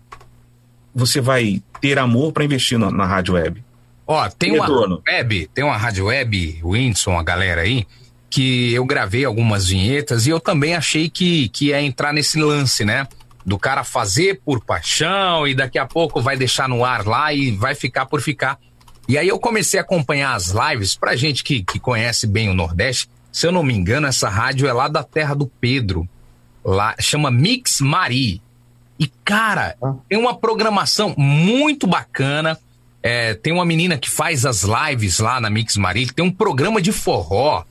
você 0.95 1.21
vai 1.21 1.61
ter 1.83 1.99
amor 1.99 2.31
para 2.31 2.45
investir 2.45 2.79
na, 2.79 2.89
na 2.89 3.05
rádio 3.05 3.33
web? 3.33 3.61
Ó, 4.07 4.29
tem 4.29 4.53
uma 4.53 4.65
Retorno. 4.65 5.03
web, 5.05 5.49
tem 5.53 5.65
uma 5.65 5.75
rádio 5.75 6.05
web, 6.05 6.59
o 6.63 6.69
Whindersson, 6.69 7.19
a 7.19 7.21
galera 7.21 7.63
aí, 7.63 7.85
que 8.29 8.73
eu 8.73 8.85
gravei 8.85 9.25
algumas 9.25 9.67
vinhetas 9.67 10.25
e 10.25 10.29
eu 10.29 10.39
também 10.39 10.75
achei 10.75 11.09
que, 11.09 11.49
que 11.49 11.67
ia 11.67 11.81
entrar 11.81 12.13
nesse 12.13 12.39
lance, 12.39 12.85
né? 12.85 13.05
Do 13.45 13.59
cara 13.59 13.83
fazer 13.83 14.39
por 14.45 14.63
paixão 14.63 15.45
e 15.45 15.53
daqui 15.53 15.77
a 15.77 15.85
pouco 15.85 16.21
vai 16.21 16.37
deixar 16.37 16.69
no 16.69 16.85
ar 16.85 17.05
lá 17.05 17.33
e 17.33 17.51
vai 17.51 17.75
ficar 17.75 18.05
por 18.05 18.21
ficar. 18.21 18.57
E 19.05 19.17
aí 19.17 19.27
eu 19.27 19.37
comecei 19.37 19.77
a 19.77 19.83
acompanhar 19.83 20.35
as 20.35 20.53
lives, 20.53 20.95
pra 20.95 21.17
gente 21.17 21.43
que, 21.43 21.63
que 21.63 21.81
conhece 21.81 22.25
bem 22.25 22.47
o 22.47 22.53
Nordeste, 22.53 23.09
se 23.29 23.45
eu 23.45 23.51
não 23.51 23.61
me 23.61 23.73
engano, 23.73 24.07
essa 24.07 24.29
rádio 24.29 24.69
é 24.69 24.71
lá 24.71 24.87
da 24.87 25.03
terra 25.03 25.33
do 25.33 25.47
Pedro, 25.47 26.07
lá, 26.63 26.95
chama 26.97 27.29
Mix 27.29 27.81
Mari. 27.81 28.41
E, 28.99 29.07
cara, 29.25 29.75
tem 30.07 30.17
uma 30.17 30.35
programação 30.35 31.13
muito 31.17 31.87
bacana. 31.87 32.57
É, 33.01 33.33
tem 33.33 33.51
uma 33.51 33.65
menina 33.65 33.97
que 33.97 34.09
faz 34.09 34.45
as 34.45 34.63
lives 34.63 35.19
lá 35.19 35.41
na 35.41 35.49
Mix 35.49 35.75
Mari, 35.75 36.07
tem 36.13 36.23
um 36.23 36.31
programa 36.31 36.81
de 36.81 36.91
forró 36.93 37.63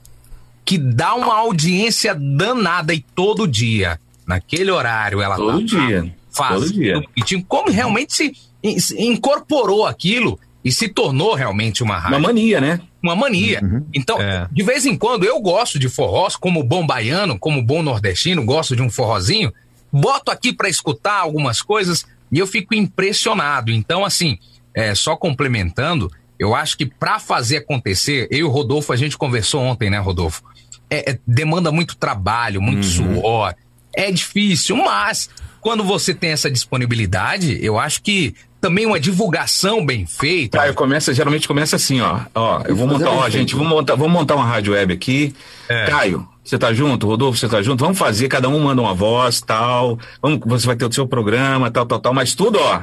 que 0.63 0.77
dá 0.77 1.15
uma 1.15 1.33
audiência 1.35 2.13
danada 2.13 2.93
e 2.93 2.99
todo 3.15 3.47
dia. 3.47 3.99
Naquele 4.27 4.69
horário 4.71 5.21
ela 5.21 5.35
Todo 5.35 5.59
tá 5.59 5.65
dia. 5.65 6.13
fazendo 6.31 6.61
Todo 6.61 6.73
dia. 6.73 7.03
Como 7.47 7.71
realmente 7.71 8.13
se, 8.13 8.33
se 8.79 9.01
incorporou 9.03 9.85
aquilo 9.85 10.39
e 10.63 10.71
se 10.71 10.87
tornou 10.87 11.33
realmente 11.33 11.83
uma 11.83 11.97
rádio 11.97 12.19
Uma 12.19 12.27
mania, 12.27 12.61
né? 12.61 12.79
uma 13.01 13.15
mania. 13.15 13.59
Uhum. 13.61 13.85
Então, 13.93 14.21
É. 14.21 14.47
de 14.49 14.63
vez 14.63 14.85
em 14.85 14.95
quando 14.95 15.25
eu 15.25 15.41
gosto 15.41 15.77
de 15.77 15.89
forrós, 15.89 16.37
como 16.37 16.63
bom 16.63 16.85
baiano, 16.87 17.37
como 17.37 17.61
bom 17.61 17.81
nordestino, 17.83 18.45
gosto 18.45 18.75
de 18.75 18.81
um 18.81 18.89
forrozinho, 18.89 19.51
boto 19.93 20.31
aqui 20.31 20.51
pra 20.51 20.67
escutar 20.67 21.19
algumas 21.19 21.61
coisas 21.61 22.03
e 22.31 22.39
eu 22.39 22.47
fico 22.47 22.73
impressionado. 22.73 23.71
Então, 23.71 24.03
assim, 24.03 24.39
é, 24.73 24.95
só 24.95 25.15
complementando, 25.15 26.11
eu 26.39 26.55
acho 26.55 26.75
que 26.75 26.85
pra 26.87 27.19
fazer 27.19 27.57
acontecer, 27.57 28.27
eu 28.31 28.39
e 28.39 28.43
o 28.43 28.49
Rodolfo, 28.49 28.91
a 28.91 28.95
gente 28.95 29.15
conversou 29.15 29.61
ontem, 29.61 29.91
né, 29.91 29.99
Rodolfo? 29.99 30.41
É, 30.89 31.11
é, 31.11 31.19
demanda 31.27 31.71
muito 31.71 31.95
trabalho, 31.95 32.61
muito 32.61 32.85
suor, 32.85 33.53
é 33.95 34.11
difícil, 34.11 34.75
mas 34.77 35.29
quando 35.61 35.83
você 35.83 36.13
tem 36.13 36.31
essa 36.31 36.49
disponibilidade, 36.49 37.57
eu 37.63 37.79
acho 37.79 38.01
que 38.01 38.35
também 38.59 38.85
uma 38.85 38.99
divulgação 38.99 39.85
bem 39.85 40.05
feita. 40.05 40.57
Caio 40.57 40.73
começa, 40.73 41.13
geralmente 41.13 41.47
começa 41.47 41.75
assim, 41.75 42.01
ó. 42.01 42.21
Ó, 42.33 42.63
eu 42.65 42.75
vou 42.75 42.87
montar, 42.87 43.11
ó, 43.11 43.29
gente, 43.29 43.55
vamos 43.55 43.69
montar, 43.69 43.95
vamos 43.95 44.13
montar 44.13 44.35
uma 44.35 44.45
rádio 44.45 44.73
web 44.73 44.93
aqui. 44.93 45.35
É. 45.69 45.85
Caio, 45.85 46.27
você 46.43 46.57
tá 46.57 46.73
junto? 46.73 47.07
Rodolfo, 47.07 47.37
você 47.39 47.47
tá 47.47 47.61
junto? 47.61 47.79
Vamos 47.79 47.97
fazer, 47.97 48.27
cada 48.27 48.49
um 48.49 48.59
manda 48.59 48.81
uma 48.81 48.93
voz, 48.93 49.39
tal. 49.41 49.97
Vamos, 50.21 50.39
você 50.45 50.67
vai 50.67 50.75
ter 50.75 50.85
o 50.85 50.91
seu 50.91 51.07
programa, 51.07 51.71
tal, 51.71 51.85
tal, 51.85 51.99
tal, 51.99 52.13
mas 52.13 52.35
tudo, 52.35 52.59
ó. 52.59 52.81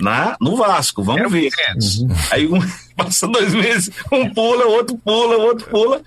Na, 0.00 0.36
no 0.40 0.56
Vasco, 0.56 1.02
vamos 1.02 1.30
ver. 1.30 1.50
projetos. 1.50 2.04
Aí 2.30 2.46
um, 2.46 2.60
passa 2.96 3.26
dois 3.26 3.52
meses, 3.52 3.90
um 4.12 4.30
pula, 4.30 4.64
outro 4.66 4.96
pula, 4.98 5.36
outro 5.36 5.68
pula. 5.68 6.00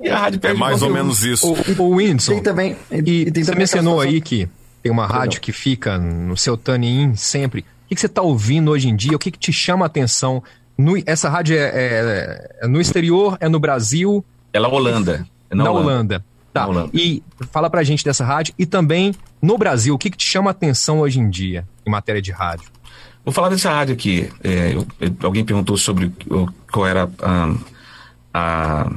E 0.00 0.08
a 0.10 0.18
rádio 0.18 0.40
É 0.42 0.52
mais 0.52 0.82
ou 0.82 0.90
menos 0.90 1.24
isso. 1.24 1.46
O, 1.78 1.82
o 1.82 1.88
Whindersson, 1.96 2.32
Tem 2.34 2.42
também. 2.42 2.76
e, 2.90 2.96
e 2.96 3.30
tem 3.30 3.42
você 3.44 3.50
também 3.52 3.58
mencionou 3.60 4.00
aí 4.00 4.20
que 4.20 4.48
tem 4.82 4.92
uma 4.92 5.06
rádio 5.06 5.40
que 5.40 5.52
fica 5.52 5.96
no 5.96 6.36
seu 6.36 6.56
Tunin 6.56 7.14
sempre. 7.14 7.60
O 7.60 7.88
que, 7.88 7.94
que 7.94 8.00
você 8.00 8.06
está 8.06 8.20
ouvindo 8.20 8.70
hoje 8.72 8.88
em 8.88 8.96
dia? 8.96 9.14
O 9.16 9.18
que, 9.18 9.30
que 9.30 9.38
te 9.38 9.52
chama 9.52 9.84
a 9.84 9.86
atenção? 9.86 10.42
No- 10.76 11.00
essa 11.06 11.30
rádio 11.30 11.56
é, 11.56 11.60
é- 11.72 12.56
é 12.62 12.66
no 12.66 12.80
exterior, 12.80 13.38
é 13.40 13.48
no 13.48 13.58
Brasil, 13.60 14.22
Ela 14.52 14.68
é 14.68 14.70
Holanda. 14.70 15.26
É 15.50 15.54
na, 15.54 15.70
Holanda. 15.70 16.24
Tá. 16.52 16.62
Na 16.62 16.68
Holanda. 16.68 16.90
E 16.94 17.22
fala 17.52 17.68
pra 17.70 17.82
gente 17.84 18.04
dessa 18.04 18.24
rádio 18.24 18.54
e 18.58 18.64
também 18.66 19.14
no 19.40 19.56
Brasil. 19.58 19.94
O 19.94 19.98
que, 19.98 20.10
que 20.10 20.16
te 20.16 20.24
chama 20.26 20.50
a 20.50 20.52
atenção 20.52 21.00
hoje 21.00 21.18
em 21.20 21.28
dia 21.30 21.66
em 21.86 21.90
matéria 21.90 22.20
de 22.22 22.32
rádio? 22.32 22.70
Vou 23.24 23.32
falar 23.32 23.48
dessa 23.48 23.70
rádio 23.70 23.94
aqui. 23.94 24.30
É, 24.42 24.72
eu- 24.74 24.86
alguém 25.22 25.44
perguntou 25.44 25.76
sobre 25.76 26.12
qual 26.70 26.86
era 26.86 27.10
a, 27.20 27.54
a, 28.32 28.92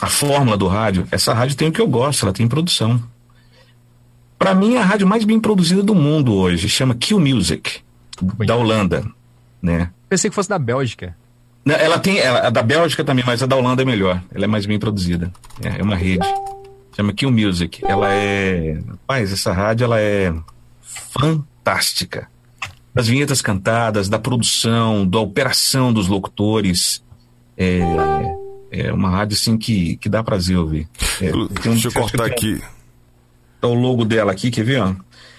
a 0.00 0.06
fórmula 0.08 0.56
do 0.56 0.66
rádio. 0.66 1.06
Essa 1.10 1.32
rádio 1.32 1.56
tem 1.56 1.68
o 1.68 1.72
que 1.72 1.80
eu 1.80 1.86
gosto, 1.86 2.24
ela 2.24 2.32
tem 2.32 2.46
produção. 2.48 3.00
Para 4.38 4.54
mim, 4.54 4.74
é 4.74 4.78
a 4.80 4.84
rádio 4.84 5.06
mais 5.06 5.24
bem 5.24 5.38
produzida 5.38 5.82
do 5.82 5.94
mundo 5.94 6.34
hoje 6.34 6.68
chama 6.68 6.94
Q 6.96 7.14
Music, 7.20 7.80
da 8.44 8.56
Holanda. 8.56 9.04
Né? 9.62 9.90
Pensei 10.08 10.28
que 10.28 10.34
fosse 10.34 10.48
da 10.48 10.58
Bélgica. 10.58 11.16
Ela 11.64 11.98
tem, 11.98 12.18
ela, 12.18 12.46
a 12.46 12.50
da 12.50 12.62
Bélgica 12.62 13.04
também, 13.04 13.24
mas 13.24 13.42
a 13.42 13.46
da 13.46 13.54
Holanda 13.56 13.82
é 13.82 13.84
melhor. 13.84 14.20
Ela 14.34 14.44
é 14.44 14.48
mais 14.48 14.66
bem 14.66 14.78
produzida. 14.78 15.32
É, 15.62 15.78
é 15.78 15.82
uma 15.82 15.94
rede. 15.96 16.26
Chama 16.96 17.12
Q 17.12 17.30
Music. 17.30 17.84
Ela 17.84 18.12
é. 18.12 18.80
Rapaz, 18.88 19.32
essa 19.32 19.52
rádio 19.52 19.84
ela 19.84 20.00
é 20.00 20.32
fantástica. 20.82 22.28
Das 22.94 23.06
vinhetas 23.08 23.40
cantadas, 23.40 24.08
da 24.08 24.18
produção, 24.18 25.06
da 25.06 25.18
operação 25.18 25.92
dos 25.92 26.08
locutores. 26.08 27.02
É, 27.56 27.80
é 28.70 28.92
uma 28.92 29.08
rádio 29.08 29.34
assim 29.36 29.56
que, 29.56 29.96
que 29.96 30.08
dá 30.08 30.22
prazer 30.22 30.58
ouvir. 30.58 30.88
É, 31.20 31.34
um- 31.34 31.46
Deixa 31.46 31.88
eu 31.88 31.92
cortar 31.92 32.24
tem- 32.24 32.32
aqui. 32.32 32.62
Tá 33.60 33.68
o 33.68 33.74
logo 33.74 34.04
dela 34.04 34.32
aqui, 34.32 34.50
quer 34.50 34.64
ver? 34.64 34.82
Ó? 34.82 34.94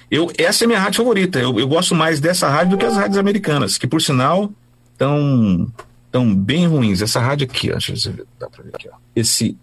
Eu, 0.10 0.32
essa 0.38 0.64
é 0.64 0.66
a 0.66 0.68
minha 0.68 0.80
rádio 0.80 0.98
favorita. 0.98 1.38
Eu, 1.40 1.60
eu 1.60 1.68
gosto 1.68 1.94
mais 1.94 2.20
dessa 2.20 2.48
rádio 2.50 2.72
do 2.72 2.78
que 2.78 2.86
as 2.86 2.96
rádios 2.96 3.18
americanas, 3.18 3.78
que 3.78 3.86
por 3.86 4.02
sinal 4.02 4.50
estão 4.94 5.72
tão 6.14 6.34
bem 6.34 6.68
ruins. 6.68 7.02
Essa 7.02 7.20
rádio 7.20 7.46
aqui, 7.50 7.70
ó, 7.70 7.74
deixa 7.74 7.92
eu 8.10 8.14
ver, 8.14 8.26
dá 8.40 8.48
pra 8.50 8.64
ver 8.64 8.70
aqui, 8.76 8.88
ó. 8.88 8.96
Esse, 9.16 9.58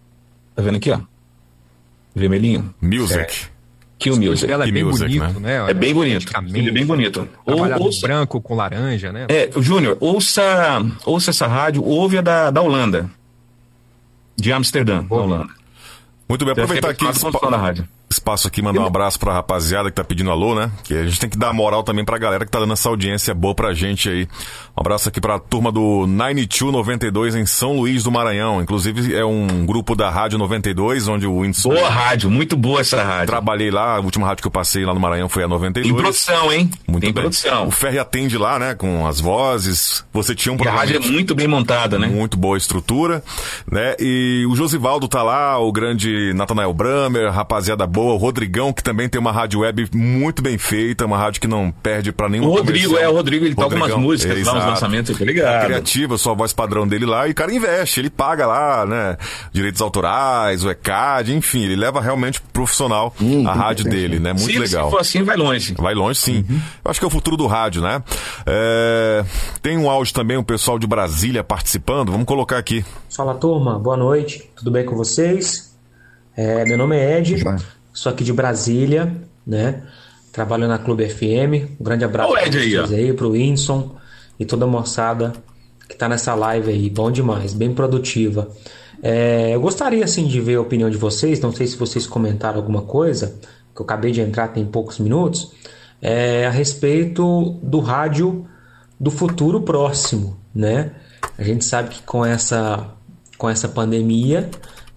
tá 0.55 0.61
vendo 0.63 0.77
aqui, 0.77 0.91
ó? 0.91 0.99
Vermelhinho? 2.15 2.75
Music. 2.83 3.47
Kill 3.99 4.17
Music. 4.17 4.51
Ela 4.51 4.65
é 4.65 4.67
Que 4.67 4.73
bem 4.73 4.83
music, 4.83 5.19
bonito, 5.19 5.41
né? 5.41 5.71
É 5.71 5.75
bem 5.75 5.95
bonito. 5.95 6.33
É 6.37 6.71
bem 6.71 6.85
bonito. 6.87 7.29
Ou, 7.47 7.83
ouça, 7.83 8.01
branco 8.01 8.41
com 8.41 8.55
laranja, 8.57 9.13
né? 9.13 9.27
é, 9.29 9.49
Júnior, 9.61 9.97
ouça, 10.01 10.43
ouça 11.05 11.31
essa 11.31 11.47
rádio, 11.47 11.85
ouve 11.85 12.19
a 12.19 12.21
da, 12.23 12.51
da 12.51 12.61
Holanda. 12.63 13.09
De 14.37 14.53
Amsterdã, 14.53 15.05
da 15.05 15.15
Holanda. 15.15 15.53
Muito 16.29 16.45
bem, 16.45 16.53
aproveitar 16.53 16.91
aqui 16.91 17.05
espa- 17.05 17.51
da 17.51 17.57
rádio. 17.59 17.87
Espaço 18.21 18.47
aqui, 18.47 18.61
mandar 18.61 18.81
um 18.83 18.87
abraço 18.87 19.19
pra 19.19 19.33
rapaziada 19.33 19.91
que 19.91 19.97
tá 19.97 20.05
pedindo 20.05 20.31
alô, 20.31 20.55
né? 20.55 20.71
Que 20.85 20.95
a 20.95 21.05
gente 21.05 21.19
tem 21.19 21.29
que 21.29 21.39
dar 21.39 21.53
moral 21.53 21.83
também 21.83 22.05
pra 22.05 22.19
galera 22.19 22.45
que 22.45 22.51
tá 22.51 22.61
dando 22.61 22.75
essa 22.75 22.89
audiência 22.89 23.35
boa 23.35 23.55
pra 23.55 23.73
gente 23.73 24.09
aí. 24.09 24.29
Um 24.77 24.81
abraço 24.81 25.09
aqui 25.09 25.21
pra 25.21 25.39
turma 25.39 25.73
do 25.73 26.07
9292 26.07 27.35
em 27.35 27.47
São 27.47 27.77
Luís 27.77 28.05
do 28.05 28.11
Maranhão. 28.11 28.61
Inclusive, 28.61 29.15
é 29.15 29.25
um 29.25 29.65
grupo 29.65 29.95
da 29.95 30.11
Rádio 30.11 30.39
92, 30.39 31.09
onde 31.09 31.27
o 31.27 31.39
Whindersson. 31.39 31.71
Boa 31.71 31.89
rádio, 31.89 32.31
muito 32.31 32.57
boa 32.57 32.81
essa 32.81 33.03
rádio. 33.03 33.27
Trabalhei 33.27 33.71
lá, 33.71 33.97
a 33.97 34.01
última 34.01 34.27
rádio 34.27 34.43
que 34.43 34.49
eu 34.49 34.53
passei 34.53 34.85
lá 34.85 34.93
no 34.95 35.01
Maranhão 35.01 35.29
foi 35.29 35.43
a 35.45 35.49
92. 35.49 35.93
Em 35.93 35.97
produção, 35.97 36.53
hein? 36.53 36.71
Muito 36.87 37.03
Tem 37.03 37.13
bem. 37.13 37.23
produção. 37.23 37.67
O 37.67 37.71
Ferri 37.71 37.99
atende 37.99 38.37
lá, 38.37 38.59
né? 38.59 38.75
Com 38.75 39.07
as 39.07 39.19
vozes. 39.21 40.05
Você 40.13 40.35
tinha 40.35 40.53
um 40.53 40.59
E 40.63 40.69
a 40.69 40.73
rádio 40.73 40.97
é 40.97 40.99
muito 41.01 41.35
bem 41.35 41.49
montada, 41.49 41.99
né? 41.99 42.07
muito 42.07 42.37
boa 42.37 42.57
estrutura, 42.59 43.23
né? 43.71 43.95
E 43.99 44.45
o 44.49 44.55
Josivaldo 44.55 45.09
tá 45.09 45.23
lá, 45.23 45.59
o 45.59 45.73
grande 45.73 46.33
Natanael 46.35 46.73
Bramer, 46.75 47.31
rapaziada 47.33 47.87
boa, 47.87 48.10
o 48.15 48.17
Rodrigão, 48.17 48.73
que 48.73 48.83
também 48.83 49.09
tem 49.09 49.21
uma 49.21 49.33
rádio 49.33 49.61
web 49.61 49.89
muito 49.95 50.43
bem 50.43 50.59
feita, 50.59 51.07
uma 51.07 51.19
rádio 51.19 51.41
que 51.41 51.47
não 51.47 51.71
perde 51.71 52.13
pra 52.13 52.29
nenhum 52.29 52.47
O 52.47 52.55
Rodrigo, 52.55 52.97
é, 52.97 53.09
o 53.09 53.13
Rodrigo, 53.13 53.45
ele 53.45 53.55
toca 53.55 53.77
umas 53.77 53.95
músicas 53.95 54.45
lá, 54.47 54.59
uns 54.59 54.67
lançamentos, 54.67 55.17
tô 55.17 55.25
ligado. 55.25 55.67
Criativa, 55.67 56.19
sua 56.19 56.35
voz 56.35 56.53
padrão 56.53 56.87
dele 56.87 57.07
lá, 57.07 57.29
e 57.29 57.33
o 57.33 57.35
cara 57.35 57.53
investe, 57.53 58.01
ele 58.01 58.11
paga 58.11 58.47
lá, 58.47 58.87
né? 58.87 59.17
Direitos 59.53 59.81
autorais, 59.81 60.65
o 60.65 60.71
ECAD, 60.71 61.35
enfim, 61.35 61.63
ele 61.63 61.77
leva 61.77 62.01
realmente 62.01 62.41
profissional 62.53 63.15
Hum, 63.21 63.47
a 63.47 63.53
rádio 63.53 63.85
dele, 63.85 64.19
né? 64.19 64.33
Muito 64.33 64.53
se, 64.53 64.59
legal. 64.59 64.87
Se 64.87 64.91
for 64.91 65.01
assim, 65.01 65.23
vai 65.23 65.37
longe. 65.37 65.75
Vai 65.79 65.95
longe, 65.95 66.19
sim. 66.19 66.45
Eu 66.85 66.91
acho 66.91 67.01
que 67.01 67.05
é 67.05 67.09
o 67.09 67.11
futuro 67.11 67.37
do 67.37 67.47
rádio, 67.47 67.83
né? 67.83 68.03
É, 68.47 69.25
Tem 69.63 69.77
um 69.77 69.89
áudio 69.89 70.13
também, 70.15 70.37
o 70.37 70.43
pessoal 70.45 70.79
de 70.79 70.87
Brasília 70.87 71.43
participando. 71.45 72.11
Vamos 72.13 72.27
colocar 72.27 72.59
aqui. 72.59 72.85
Fala 73.15 73.35
turma, 73.35 73.79
boa 73.79 73.97
noite, 73.97 74.51
tudo 74.57 74.71
bem 74.71 74.85
com 74.85 74.97
vocês? 74.97 75.77
É, 76.37 76.65
meu 76.65 76.79
nome 76.79 76.97
é 76.97 77.19
Ed. 77.19 77.43
Sou 78.01 78.11
aqui 78.11 78.25
de 78.25 78.33
Brasília, 78.33 79.15
né? 79.47 79.83
Trabalho 80.33 80.67
na 80.67 80.79
Clube 80.79 81.07
FM. 81.07 81.77
Um 81.79 81.85
grande 81.85 82.03
abraço 82.03 82.33
o 82.33 82.35
aí, 82.35 82.51
vocês 82.51 82.93
aí, 82.95 83.13
pro 83.13 83.33
Whindersson 83.33 83.95
e 84.39 84.47
toda 84.47 84.65
a 84.65 84.69
moçada 84.69 85.35
que 85.87 85.95
tá 85.95 86.09
nessa 86.09 86.35
live 86.35 86.71
aí. 86.71 86.89
Bom 86.89 87.11
demais, 87.11 87.53
bem 87.53 87.75
produtiva. 87.75 88.49
É, 89.03 89.55
eu 89.55 89.61
gostaria 89.61 90.03
assim 90.03 90.27
de 90.27 90.41
ver 90.41 90.55
a 90.55 90.63
opinião 90.63 90.89
de 90.89 90.97
vocês, 90.97 91.41
não 91.41 91.53
sei 91.53 91.67
se 91.67 91.77
vocês 91.77 92.07
comentaram 92.07 92.57
alguma 92.57 92.81
coisa, 92.81 93.39
que 93.75 93.83
eu 93.83 93.85
acabei 93.85 94.13
de 94.13 94.23
entrar 94.23 94.49
tem 94.49 94.65
poucos 94.65 94.99
minutos, 94.99 95.53
é, 96.01 96.47
a 96.47 96.51
respeito 96.51 97.59
do 97.63 97.81
rádio 97.81 98.47
do 98.99 99.11
futuro 99.11 99.61
próximo, 99.61 100.39
né? 100.55 100.93
A 101.37 101.43
gente 101.43 101.67
sabe 101.67 101.91
que 101.91 102.03
com 102.05 102.25
essa 102.25 102.95
com 103.37 103.49
essa 103.49 103.69
pandemia, 103.69 104.49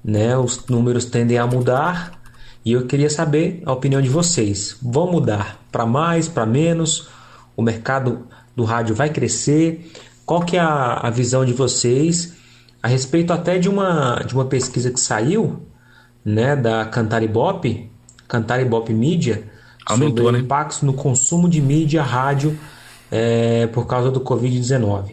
né, 0.02 0.38
os 0.38 0.66
números 0.68 1.04
tendem 1.04 1.38
a 1.38 1.46
mudar 1.46 2.23
e 2.66 2.72
eu 2.72 2.86
queria 2.86 3.10
saber 3.10 3.62
a 3.66 3.74
opinião 3.74 4.02
de 4.02 4.10
vocês. 4.10 4.78
Vão 4.82 5.12
mudar 5.12 5.60
para 5.72 5.86
mais, 5.86 6.28
para 6.28 6.46
menos? 6.46 7.10
O 7.56 7.62
mercado 7.62 8.26
do 8.56 8.64
rádio 8.64 8.96
vai 8.96 9.10
crescer? 9.10 9.92
Qual 10.26 10.42
que 10.42 10.56
é 10.56 10.60
a, 10.60 10.94
a 10.94 11.10
visão 11.10 11.44
de 11.44 11.54
vocês 11.54 12.34
a 12.82 12.88
respeito 12.88 13.34
até 13.34 13.58
de 13.58 13.70
uma 13.70 14.22
de 14.26 14.34
uma 14.34 14.46
pesquisa 14.46 14.92
que 14.92 15.00
saiu, 15.00 15.62
né, 16.24 16.56
da 16.56 16.86
Cantaribop, 16.86 17.90
Cantaribop 18.28 18.92
Aumentou, 19.86 20.26
sobre 20.26 20.32
né? 20.32 20.40
impactos 20.40 20.82
no 20.82 20.94
consumo 20.94 21.50
de 21.50 21.62
mídia 21.62 22.02
rádio 22.02 22.58
é, 23.12 23.68
por 23.68 23.86
causa 23.86 24.10
do 24.10 24.22
Covid-19. 24.22 25.12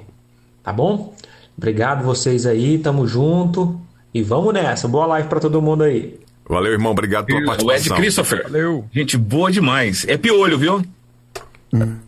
Tá 0.62 0.72
bom? 0.72 1.12
Obrigado 1.58 2.04
vocês 2.04 2.46
aí, 2.46 2.78
tamo 2.78 3.06
junto 3.06 3.80
e 4.14 4.22
vamos 4.22 4.54
nessa. 4.54 4.86
Boa 4.86 5.06
live 5.06 5.28
pra 5.28 5.40
todo 5.40 5.60
mundo 5.60 5.82
aí. 5.82 6.20
Valeu, 6.50 6.72
irmão. 6.72 6.92
Obrigado 6.92 7.26
pela 7.26 7.38
O 7.38 7.42
Ed 7.42 7.46
participação. 7.64 7.96
Christopher. 7.96 8.42
Valeu. 8.44 8.84
Gente 8.92 9.16
boa 9.16 9.50
demais. 9.50 10.04
É 10.08 10.16
piolho, 10.16 10.58
viu? 10.58 10.84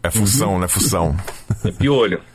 É 0.03 0.11
função, 0.11 0.59
né? 0.59 0.67
Função. 0.69 1.17
É 1.65 1.71
piolho. 1.71 2.21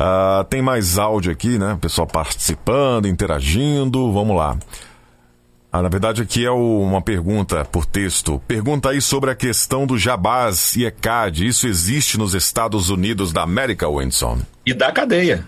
Ah, 0.00 0.46
tem 0.48 0.62
mais 0.62 0.96
áudio 0.96 1.32
aqui, 1.32 1.58
né? 1.58 1.72
O 1.72 1.76
pessoal 1.78 2.06
participando, 2.06 3.08
interagindo. 3.08 4.12
Vamos 4.12 4.36
lá. 4.36 4.56
Ah, 5.72 5.82
na 5.82 5.88
verdade, 5.88 6.22
aqui 6.22 6.44
é 6.46 6.50
o- 6.52 6.80
uma 6.82 7.02
pergunta 7.02 7.64
por 7.64 7.84
texto. 7.84 8.40
Pergunta 8.46 8.90
aí 8.90 9.00
sobre 9.00 9.28
a 9.28 9.34
questão 9.34 9.88
do 9.88 9.98
Jabás 9.98 10.76
e 10.76 10.84
ECAD. 10.84 11.48
Isso 11.48 11.66
existe 11.66 12.16
nos 12.16 12.32
Estados 12.32 12.90
Unidos 12.90 13.32
da 13.32 13.42
América, 13.42 13.88
Wendson? 13.88 14.38
E 14.64 14.72
da 14.72 14.92
cadeia. 14.92 15.44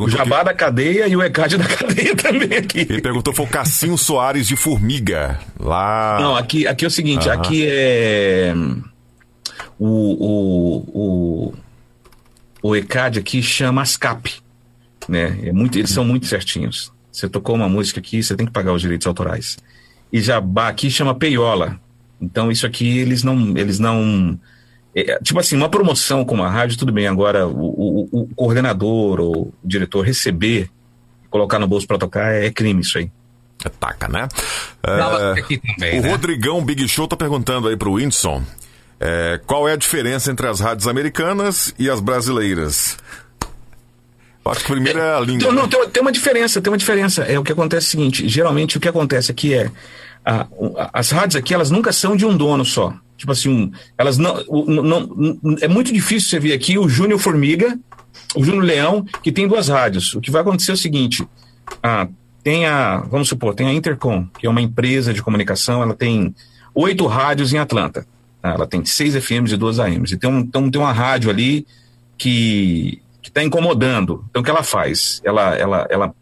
O 0.00 0.08
jabá 0.08 0.42
da 0.42 0.54
cadeia 0.54 1.06
e 1.06 1.14
o 1.14 1.22
ECAD 1.22 1.58
da 1.58 1.64
cadeia 1.68 2.16
também 2.16 2.56
aqui. 2.58 2.86
quem 2.86 3.00
perguntou 3.00 3.34
foi 3.34 3.44
o 3.44 3.48
Cassinho 3.48 3.98
Soares 3.98 4.48
de 4.48 4.56
Formiga. 4.56 5.38
Lá. 5.60 6.18
Não, 6.18 6.34
aqui, 6.34 6.66
aqui 6.66 6.84
é 6.86 6.88
o 6.88 6.90
seguinte, 6.90 7.28
aqui 7.28 7.66
é 7.68 8.54
o, 9.78 9.86
o, 9.88 11.50
o, 11.50 11.54
o 12.62 12.76
ECAD 12.76 13.18
aqui 13.18 13.42
chama 13.42 13.82
ASCAP, 13.82 14.40
né? 15.08 15.38
É 15.42 15.52
muito, 15.52 15.78
eles 15.78 15.90
são 15.90 16.04
muito 16.04 16.26
certinhos. 16.26 16.92
Você 17.12 17.28
tocou 17.28 17.54
uma 17.54 17.68
música 17.68 18.00
aqui, 18.00 18.22
você 18.22 18.34
tem 18.34 18.46
que 18.46 18.52
pagar 18.52 18.72
os 18.72 18.80
direitos 18.80 19.06
autorais. 19.06 19.58
E 20.12 20.20
Jabá 20.20 20.68
aqui 20.68 20.90
chama 20.90 21.14
Peiola. 21.14 21.78
Então 22.20 22.50
isso 22.50 22.66
aqui 22.66 22.98
eles 22.98 23.22
não, 23.22 23.56
eles 23.56 23.78
não 23.78 24.38
é, 24.96 25.18
tipo 25.22 25.38
assim, 25.38 25.56
uma 25.56 25.68
promoção 25.68 26.24
com 26.24 26.34
uma 26.34 26.48
rádio, 26.50 26.78
tudo 26.78 26.90
bem. 26.92 27.06
Agora, 27.06 27.46
o, 27.46 28.08
o- 28.10 28.22
o 28.22 28.28
coordenador 28.34 29.20
ou 29.20 29.36
o 29.48 29.54
diretor 29.62 30.00
receber, 30.02 30.70
colocar 31.30 31.58
no 31.58 31.66
bolso 31.68 31.86
para 31.86 31.98
tocar, 31.98 32.32
é 32.32 32.50
crime 32.50 32.80
isso 32.80 32.98
aí. 32.98 33.10
É 33.64 33.68
taca, 33.68 34.08
né? 34.08 34.28
É, 34.82 35.40
aqui 35.40 35.58
também, 35.58 35.98
o 35.98 36.02
né? 36.02 36.10
Rodrigão 36.10 36.64
Big 36.64 36.86
Show 36.88 37.06
tá 37.08 37.16
perguntando 37.16 37.68
aí 37.68 37.76
pro 37.76 37.92
Whindersson 37.92 38.42
é, 39.00 39.40
qual 39.46 39.68
é 39.68 39.72
a 39.72 39.76
diferença 39.76 40.30
entre 40.30 40.46
as 40.46 40.60
rádios 40.60 40.86
americanas 40.88 41.74
e 41.78 41.88
as 41.90 42.00
brasileiras. 42.00 42.96
Eu 44.44 44.52
acho 44.52 44.60
que 44.64 44.70
primeiro 44.72 44.98
é 44.98 45.14
a 45.16 45.20
língua. 45.20 45.50
Não, 45.52 45.62
né? 45.64 45.68
tem, 45.68 45.88
tem 45.90 46.00
uma 46.02 46.12
diferença, 46.12 46.60
tem 46.60 46.70
uma 46.70 46.78
diferença. 46.78 47.22
É 47.24 47.38
o 47.38 47.42
que 47.42 47.52
acontece 47.52 47.86
é 47.86 47.88
o 47.88 47.90
seguinte: 47.90 48.28
geralmente 48.28 48.76
o 48.76 48.80
que 48.80 48.88
acontece 48.88 49.30
aqui 49.32 49.52
é 49.54 49.70
a- 50.24 50.46
a- 50.78 50.90
as 50.92 51.10
rádios 51.10 51.36
aqui 51.36 51.52
elas 51.52 51.70
nunca 51.70 51.92
são 51.92 52.14
de 52.16 52.24
um 52.24 52.36
dono 52.36 52.64
só. 52.64 52.94
Tipo 53.16 53.32
assim, 53.32 53.72
elas 53.96 54.18
não, 54.18 54.44
não, 54.44 55.38
é 55.60 55.68
muito 55.68 55.92
difícil 55.92 56.28
você 56.28 56.38
ver 56.38 56.52
aqui 56.52 56.78
o 56.78 56.88
Júnior 56.88 57.18
Formiga, 57.18 57.78
o 58.34 58.44
Júnior 58.44 58.64
Leão, 58.64 59.06
que 59.22 59.32
tem 59.32 59.48
duas 59.48 59.68
rádios. 59.68 60.14
O 60.14 60.20
que 60.20 60.30
vai 60.30 60.42
acontecer 60.42 60.72
é 60.72 60.74
o 60.74 60.78
seguinte: 60.78 61.26
ah, 61.82 62.08
tem 62.42 62.66
a, 62.66 62.98
vamos 62.98 63.28
supor, 63.28 63.54
tem 63.54 63.66
a 63.66 63.72
Intercom, 63.72 64.26
que 64.38 64.46
é 64.46 64.50
uma 64.50 64.60
empresa 64.60 65.12
de 65.12 65.22
comunicação, 65.22 65.82
ela 65.82 65.94
tem 65.94 66.34
oito 66.74 67.06
rádios 67.06 67.52
em 67.52 67.58
Atlanta. 67.58 68.06
Ah, 68.42 68.50
Ela 68.50 68.66
tem 68.66 68.84
seis 68.84 69.16
FMs 69.16 69.52
e 69.52 69.56
duas 69.56 69.78
AMs. 69.80 70.12
E 70.12 70.16
tem, 70.16 70.30
um, 70.30 70.38
então, 70.38 70.70
tem 70.70 70.80
uma 70.80 70.92
rádio 70.92 71.30
ali 71.30 71.66
que 72.16 73.02
está 73.24 73.42
incomodando. 73.42 74.24
Então, 74.30 74.40
o 74.40 74.44
que 74.44 74.50
ela 74.50 74.62
faz? 74.62 75.20
Ela, 75.24 75.56
ela, 75.56 75.86
ela 75.90 76.14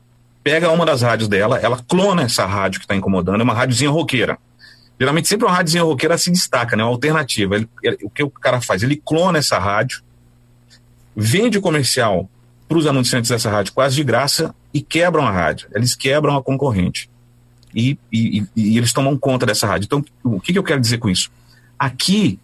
pega 0.42 0.70
uma 0.70 0.86
das 0.86 1.03
rádios 1.03 1.28
dela, 1.28 1.59
ela 1.59 1.78
clona 1.86 2.22
essa 2.22 2.47
rádio 2.47 2.80
que 2.80 2.84
está 2.84 2.97
incomodando, 2.97 3.40
é 3.40 3.45
uma 3.45 3.55
rádiozinha 3.55 3.90
roqueira. 3.90 4.38
Geralmente, 4.99 5.28
sempre 5.28 5.47
uma 5.47 5.55
rádiozinha 5.55 5.82
roqueira 5.82 6.16
se 6.16 6.30
destaca, 6.30 6.76
né? 6.76 6.84
Uma 6.84 6.90
alternativa. 6.90 7.57
Ele- 7.57 7.68
ele- 7.82 7.99
o 8.03 8.11
que 8.11 8.22
o 8.22 8.30
cara 8.30 8.61
faz? 8.61 8.82
Ele 8.82 8.97
clona 8.97 9.38
essa 9.38 9.59
rádio, 9.59 10.03
vende 11.16 11.59
o 11.59 11.61
comercial 11.62 12.28
para 12.68 12.78
os 12.78 12.86
anunciantes 12.86 13.30
dessa 13.30 13.51
rádio 13.51 13.72
quase 13.72 13.97
de 13.97 14.05
graça 14.05 14.55
e 14.72 14.80
quebram 14.80 15.26
a 15.26 15.30
rádio. 15.30 15.68
Eles 15.74 15.95
quebram 15.95 16.36
a 16.36 16.42
concorrente. 16.42 17.11
E, 17.74 17.99
e- 18.12 18.45
e- 18.55 18.76
eles 18.78 18.92
tomam 18.92 19.16
conta 19.16 19.45
dessa 19.45 19.66
rádio. 19.66 19.86
Então, 19.86 20.05
o 20.22 20.40
que, 20.40 20.53
que 20.53 20.59
eu 20.59 20.62
quero 20.62 20.80
dizer 20.80 20.99
com 20.99 21.11
isso? 21.11 21.30
Aqui, 21.78 22.38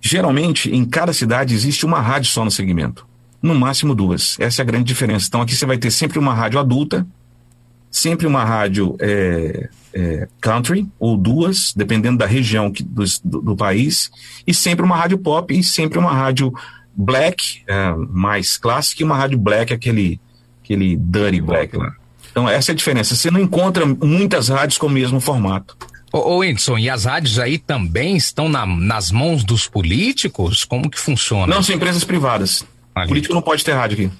geralmente, 0.00 0.70
em 0.74 0.84
cada 0.84 1.12
cidade 1.12 1.54
existe 1.54 1.84
uma 1.84 2.00
rádio 2.00 2.30
só 2.30 2.44
no 2.44 2.50
segmento. 2.50 3.06
No 3.42 3.54
máximo 3.54 3.94
duas. 3.94 4.40
Essa 4.40 4.62
é 4.62 4.64
a 4.64 4.66
grande 4.66 4.84
diferença. 4.84 5.26
Então, 5.28 5.42
aqui 5.42 5.54
você 5.54 5.66
vai 5.66 5.76
ter 5.76 5.90
sempre 5.90 6.18
uma 6.18 6.32
rádio 6.32 6.58
adulta, 6.58 7.06
sempre 7.96 8.26
uma 8.26 8.44
rádio 8.44 8.96
é, 9.00 9.68
é, 9.94 10.28
country, 10.40 10.84
ou 10.98 11.16
duas, 11.16 11.72
dependendo 11.76 12.18
da 12.18 12.26
região 12.26 12.68
que- 12.72 12.82
do, 12.82 13.04
do- 13.24 13.56
país, 13.56 14.10
e 14.44 14.52
sempre 14.52 14.84
uma 14.84 14.96
rádio 14.96 15.16
pop, 15.16 15.56
e 15.56 15.62
sempre 15.62 15.96
uma 15.96 16.12
rádio 16.12 16.52
black, 16.92 17.62
é, 17.68 17.94
mais 18.10 18.56
clássica, 18.56 19.00
e 19.02 19.04
uma 19.04 19.16
rádio 19.16 19.38
black, 19.38 19.72
aquele, 19.72 20.20
aquele 20.62 20.96
dirty 20.96 21.40
black 21.40 21.76
lá. 21.76 21.94
Então, 22.32 22.48
essa 22.48 22.72
é 22.72 22.74
a 22.74 22.76
diferença. 22.76 23.14
Você 23.14 23.30
não 23.30 23.38
encontra 23.38 23.86
muitas 23.86 24.48
rádios 24.48 24.76
com 24.76 24.88
o 24.88 24.90
mesmo 24.90 25.20
formato. 25.20 25.76
Ô, 26.12 26.18
ô 26.18 26.38
Whindersson, 26.38 26.76
e 26.78 26.90
as 26.90 27.04
rádios 27.04 27.38
aí 27.38 27.58
também 27.58 28.16
estão 28.16 28.48
na- 28.48 28.66
nas 28.66 29.12
mãos 29.12 29.44
dos 29.44 29.68
políticos? 29.68 30.64
Como 30.64 30.90
que 30.90 30.98
funciona? 30.98 31.46
Não, 31.46 31.62
são 31.62 31.76
empresas 31.76 32.02
privadas. 32.02 32.64
Ali. 32.92 33.08
Político 33.08 33.34
não 33.34 33.42
pode 33.42 33.64
ter 33.64 33.72
rádio 33.72 34.06
aqui. 34.06 34.16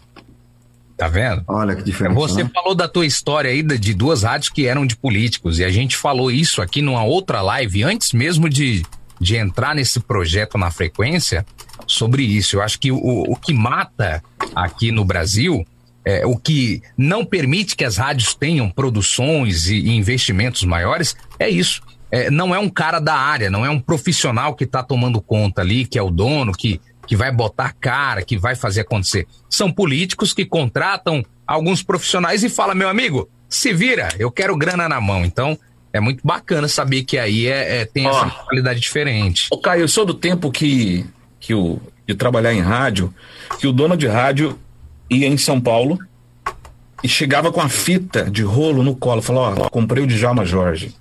Tá 0.97 1.09
vendo? 1.09 1.43
Olha 1.49 1.75
que 1.75 1.83
diferença. 1.83 2.15
Você 2.15 2.45
né? 2.45 2.51
falou 2.55 2.75
da 2.75 2.87
tua 2.87 3.05
história 3.05 3.51
aí 3.51 3.63
de 3.63 3.93
duas 3.93 4.23
rádios 4.23 4.49
que 4.49 4.67
eram 4.67 4.87
de 4.87 4.97
políticos 4.97 5.59
e 5.59 5.65
a 5.65 5.71
gente 5.71 5.97
falou 5.97 6.31
isso 6.31 6.63
aqui 6.63 6.81
numa 6.81 7.03
outra 7.03 7.43
live 7.43 7.83
antes 7.83 8.13
mesmo 8.13 8.49
de, 8.49 8.85
de 9.21 9.37
entrar 9.37 9.75
nesse 9.75 9.99
projeto 9.99 10.57
na 10.57 10.71
frequência 10.71 11.45
sobre 11.87 12.23
isso. 12.23 12.57
Eu 12.57 12.63
acho 12.63 12.79
que 12.79 12.93
o, 12.93 12.99
o 12.99 13.35
que 13.35 13.53
mata 13.53 14.23
aqui 14.55 14.93
no 14.93 15.05
Brasil, 15.05 15.67
é, 16.05 16.25
o 16.25 16.37
que 16.37 16.81
não 16.97 17.25
permite 17.25 17.75
que 17.75 17.85
as 17.85 17.97
rádios 17.97 18.33
tenham 18.33 18.71
produções 18.71 19.69
e, 19.69 19.77
e 19.77 19.97
investimentos 19.97 20.63
maiores 20.63 21.17
é 21.41 21.49
isso. 21.49 21.83
é, 22.15 22.31
não 22.31 22.55
é 22.55 22.59
um 22.61 22.69
cara 22.71 23.01
da 23.01 23.17
área, 23.17 23.51
não 23.51 23.67
é 23.67 23.71
um 23.71 23.81
profissional 23.81 24.55
que 24.55 24.63
está 24.63 24.85
tomando 24.85 25.21
conta 25.21 25.61
ali, 25.61 25.85
que 25.85 25.99
é 25.99 26.03
o 26.03 26.11
dono, 26.11 26.53
que, 26.53 26.81
que 27.07 27.17
vai 27.17 27.31
botar 27.31 27.75
cara, 27.81 28.23
que 28.23 28.37
vai 28.39 28.55
fazer 28.55 28.83
acontecer. 28.83 29.27
São 29.49 29.71
políticos 29.71 30.33
que 30.33 30.45
contratam 30.45 31.25
alguns 31.47 31.83
profissionais 31.83 32.43
e 32.43 32.49
fala, 32.49 32.75
meu 32.75 32.89
amigo, 32.89 33.29
se 33.49 33.73
vira, 33.73 34.09
eu 34.19 34.31
quero 34.31 34.57
grana 34.57 34.89
na 34.89 35.01
mão. 35.01 35.25
Então, 35.25 35.59
é 35.93 36.01
muito 36.01 36.27
bacana 36.27 36.67
saber 36.67 37.05
que 37.05 37.19
aí 37.19 37.47
é, 37.47 37.83
é 37.83 37.85
tem 37.85 38.07
essa 38.07 38.29
qualidade 38.31 38.81
diferente. 38.81 39.49
Ô, 39.51 39.59
Caio, 39.59 39.83
eu 39.83 39.89
sou 39.89 40.05
do 40.05 40.15
tempo 40.15 40.51
que, 40.51 41.07
que 41.39 41.55
o, 41.55 41.81
de 42.07 42.15
trabalhar 42.15 42.53
em 42.53 42.61
rádio, 42.61 43.15
que 43.59 43.67
o 43.67 43.73
dono 43.73 43.97
de 43.97 44.07
rádio 44.07 44.59
ia 45.09 45.29
em 45.29 45.37
São 45.37 45.61
Paulo 45.61 45.99
e 47.03 47.09
chegava 47.09 47.53
com 47.53 47.61
a 47.61 47.69
fita 47.69 48.29
de 48.31 48.43
rolo 48.43 48.83
no 48.83 48.97
colo. 48.97 49.23
Falou: 49.23 49.55
Ó, 49.57 49.69
comprei 49.69 50.03
o 50.03 50.07
Djalma 50.07 50.45
Jorge. 50.45 50.95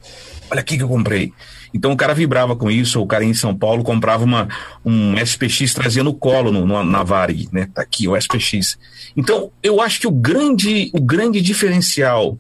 Olha 0.51 0.59
aqui 0.59 0.77
que 0.77 0.83
eu 0.83 0.87
comprei. 0.87 1.33
Então 1.73 1.91
o 1.91 1.97
cara 1.97 2.13
vibrava 2.13 2.55
com 2.55 2.69
isso, 2.69 3.01
o 3.01 3.07
cara 3.07 3.23
em 3.23 3.33
São 3.33 3.55
Paulo 3.55 3.83
comprava 3.83 4.23
uma, 4.23 4.47
um 4.85 5.17
SPX, 5.17 5.73
trazia 5.73 6.03
no 6.03 6.13
colo 6.13 6.51
no, 6.51 6.65
no, 6.65 6.83
na 6.83 7.03
Varig, 7.03 7.49
né? 7.51 7.67
Tá 7.73 7.81
aqui 7.81 8.07
o 8.07 8.15
SPX. 8.15 8.77
Então 9.17 9.51
eu 9.61 9.81
acho 9.81 9.99
que 9.99 10.07
o 10.07 10.11
grande, 10.11 10.91
o 10.93 11.01
grande 11.01 11.41
diferencial 11.41 12.37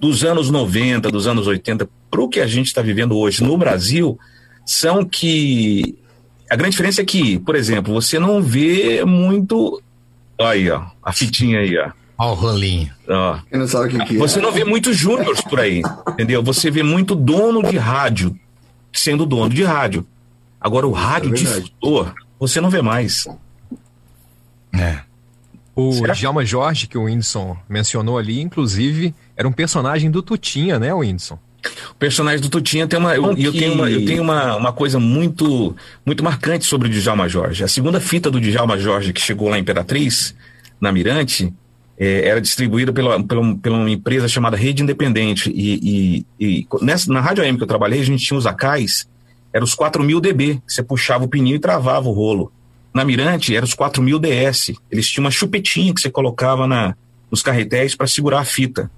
dos 0.00 0.24
anos 0.24 0.50
90, 0.50 1.10
dos 1.10 1.26
anos 1.26 1.46
80, 1.46 1.88
para 2.10 2.20
o 2.20 2.28
que 2.28 2.40
a 2.40 2.46
gente 2.46 2.66
está 2.66 2.82
vivendo 2.82 3.16
hoje 3.16 3.42
no 3.42 3.56
Brasil, 3.56 4.18
são 4.64 5.04
que. 5.04 5.96
A 6.50 6.56
grande 6.56 6.70
diferença 6.72 7.02
é 7.02 7.04
que, 7.04 7.38
por 7.40 7.54
exemplo, 7.54 7.92
você 7.92 8.18
não 8.18 8.42
vê 8.42 9.04
muito. 9.04 9.82
Aí, 10.40 10.70
ó, 10.70 10.86
a 11.02 11.12
fitinha 11.12 11.60
aí, 11.60 11.76
ó. 11.78 11.90
Ó, 12.18 12.32
o 12.32 12.34
rolinho. 12.34 12.90
Ó. 13.08 13.38
Quem 13.48 13.60
não 13.60 13.68
sabe 13.68 13.86
o 13.86 13.98
que, 13.98 14.06
que 14.06 14.18
Você 14.18 14.40
é. 14.40 14.42
não 14.42 14.50
vê 14.50 14.64
muito 14.64 14.92
júniors 14.92 15.40
por 15.40 15.60
aí, 15.60 15.82
entendeu? 16.08 16.42
Você 16.42 16.70
vê 16.70 16.82
muito 16.82 17.14
dono 17.14 17.62
de 17.62 17.76
rádio 17.76 18.36
sendo 18.92 19.24
dono 19.24 19.54
de 19.54 19.62
rádio. 19.62 20.04
Agora, 20.60 20.86
o 20.86 20.92
rádio 20.92 21.30
É 21.30 21.34
difusor, 21.34 22.12
você 22.38 22.60
não 22.60 22.70
vê 22.70 22.82
mais. 22.82 23.26
É. 24.72 25.00
O. 25.76 25.92
Djalma 26.12 26.44
Jorge, 26.44 26.88
que 26.88 26.98
o 26.98 27.04
Whindersson 27.04 27.56
mencionou 27.68 28.18
ali, 28.18 28.40
inclusive, 28.40 29.14
era 29.36 29.46
um 29.46 29.52
personagem 29.52 30.10
do 30.10 30.20
Tutinha, 30.20 30.76
né, 30.78 30.92
Whindersson? 30.92 31.38
O 31.90 31.94
personagem 31.94 32.40
do 32.40 32.48
Tutinha 32.48 32.88
tem 32.88 32.98
uma. 32.98 33.14
Eu, 33.14 33.36
eu 33.36 33.52
tenho, 33.52 33.74
uma, 33.74 33.88
eu 33.88 34.04
tenho 34.04 34.22
uma, 34.22 34.56
uma 34.56 34.72
coisa 34.72 34.98
muito, 34.98 35.76
muito 36.04 36.24
marcante 36.24 36.64
sobre 36.64 36.88
o 36.88 36.90
Djalma 36.90 37.28
Jorge. 37.28 37.62
A 37.62 37.68
segunda 37.68 38.00
fita 38.00 38.28
do 38.28 38.40
Djalma 38.40 38.76
Jorge 38.76 39.12
que 39.12 39.20
chegou 39.20 39.48
lá 39.48 39.56
em 39.56 39.60
Imperatriz, 39.60 40.34
na 40.80 40.90
Mirante, 40.90 41.52
eh, 41.98 42.28
era 42.28 42.40
distribuída 42.40 42.92
pela, 42.92 43.22
pela, 43.22 43.56
pela 43.56 43.76
uma 43.76 43.90
empresa 43.90 44.28
chamada 44.28 44.56
Rede 44.56 44.82
Independente. 44.82 45.50
E, 45.50 46.24
e, 46.38 46.60
e 46.60 46.66
nessa, 46.80 47.12
na 47.12 47.20
Rádio 47.20 47.42
AM 47.42 47.56
que 47.56 47.62
eu 47.64 47.66
trabalhei, 47.66 48.00
a 48.00 48.04
gente 48.04 48.24
tinha 48.24 48.38
os 48.38 48.46
acais, 48.46 49.08
eram 49.52 49.64
os 49.64 49.74
4000 49.74 50.20
dB. 50.20 50.62
Você 50.66 50.82
puxava 50.82 51.24
o 51.24 51.28
pininho 51.28 51.56
e 51.56 51.58
travava 51.58 52.08
o 52.08 52.12
rolo. 52.12 52.52
Na 52.94 53.04
Mirante, 53.04 53.54
eram 53.54 53.64
os 53.64 53.74
4000 53.74 54.18
DS. 54.18 54.72
Eles 54.90 55.08
tinham 55.08 55.24
uma 55.24 55.30
chupetinha 55.30 55.92
que 55.92 56.00
você 56.00 56.10
colocava 56.10 56.66
na, 56.66 56.94
nos 57.30 57.42
carretéis 57.42 57.94
para 57.94 58.06
segurar 58.06 58.40
a 58.40 58.44
fita. 58.44 58.90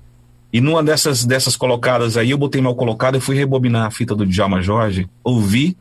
E 0.52 0.60
numa 0.60 0.82
dessas, 0.82 1.24
dessas 1.24 1.56
colocadas 1.56 2.16
aí, 2.16 2.30
eu 2.30 2.38
botei 2.38 2.60
mal 2.60 2.74
colocado 2.74 3.16
e 3.16 3.20
fui 3.20 3.36
rebobinar 3.36 3.86
a 3.86 3.90
fita 3.90 4.14
do 4.14 4.26
Djalma 4.26 4.60
Jorge, 4.60 5.08
ouvi 5.22 5.76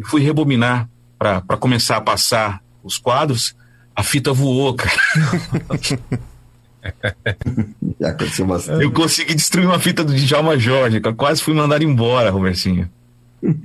e 0.00 0.04
fui 0.04 0.22
rebobinar 0.22 0.88
para 1.18 1.56
começar 1.58 1.96
a 1.96 2.00
passar 2.00 2.62
os 2.84 2.96
quadros. 2.98 3.54
A 3.94 4.02
fita 4.02 4.32
voou, 4.32 4.74
cara. 4.74 4.96
Já 8.00 8.08
aconteceu 8.08 8.46
bastante. 8.46 8.82
Eu 8.82 8.92
consegui 8.92 9.34
destruir 9.34 9.66
uma 9.66 9.78
fita 9.78 10.04
do 10.04 10.14
Djalma 10.14 10.58
Jorge, 10.58 11.00
cara. 11.00 11.14
Quase 11.14 11.42
fui 11.42 11.54
mandado 11.54 11.84
embora, 11.84 12.30
Robertinho. 12.30 12.90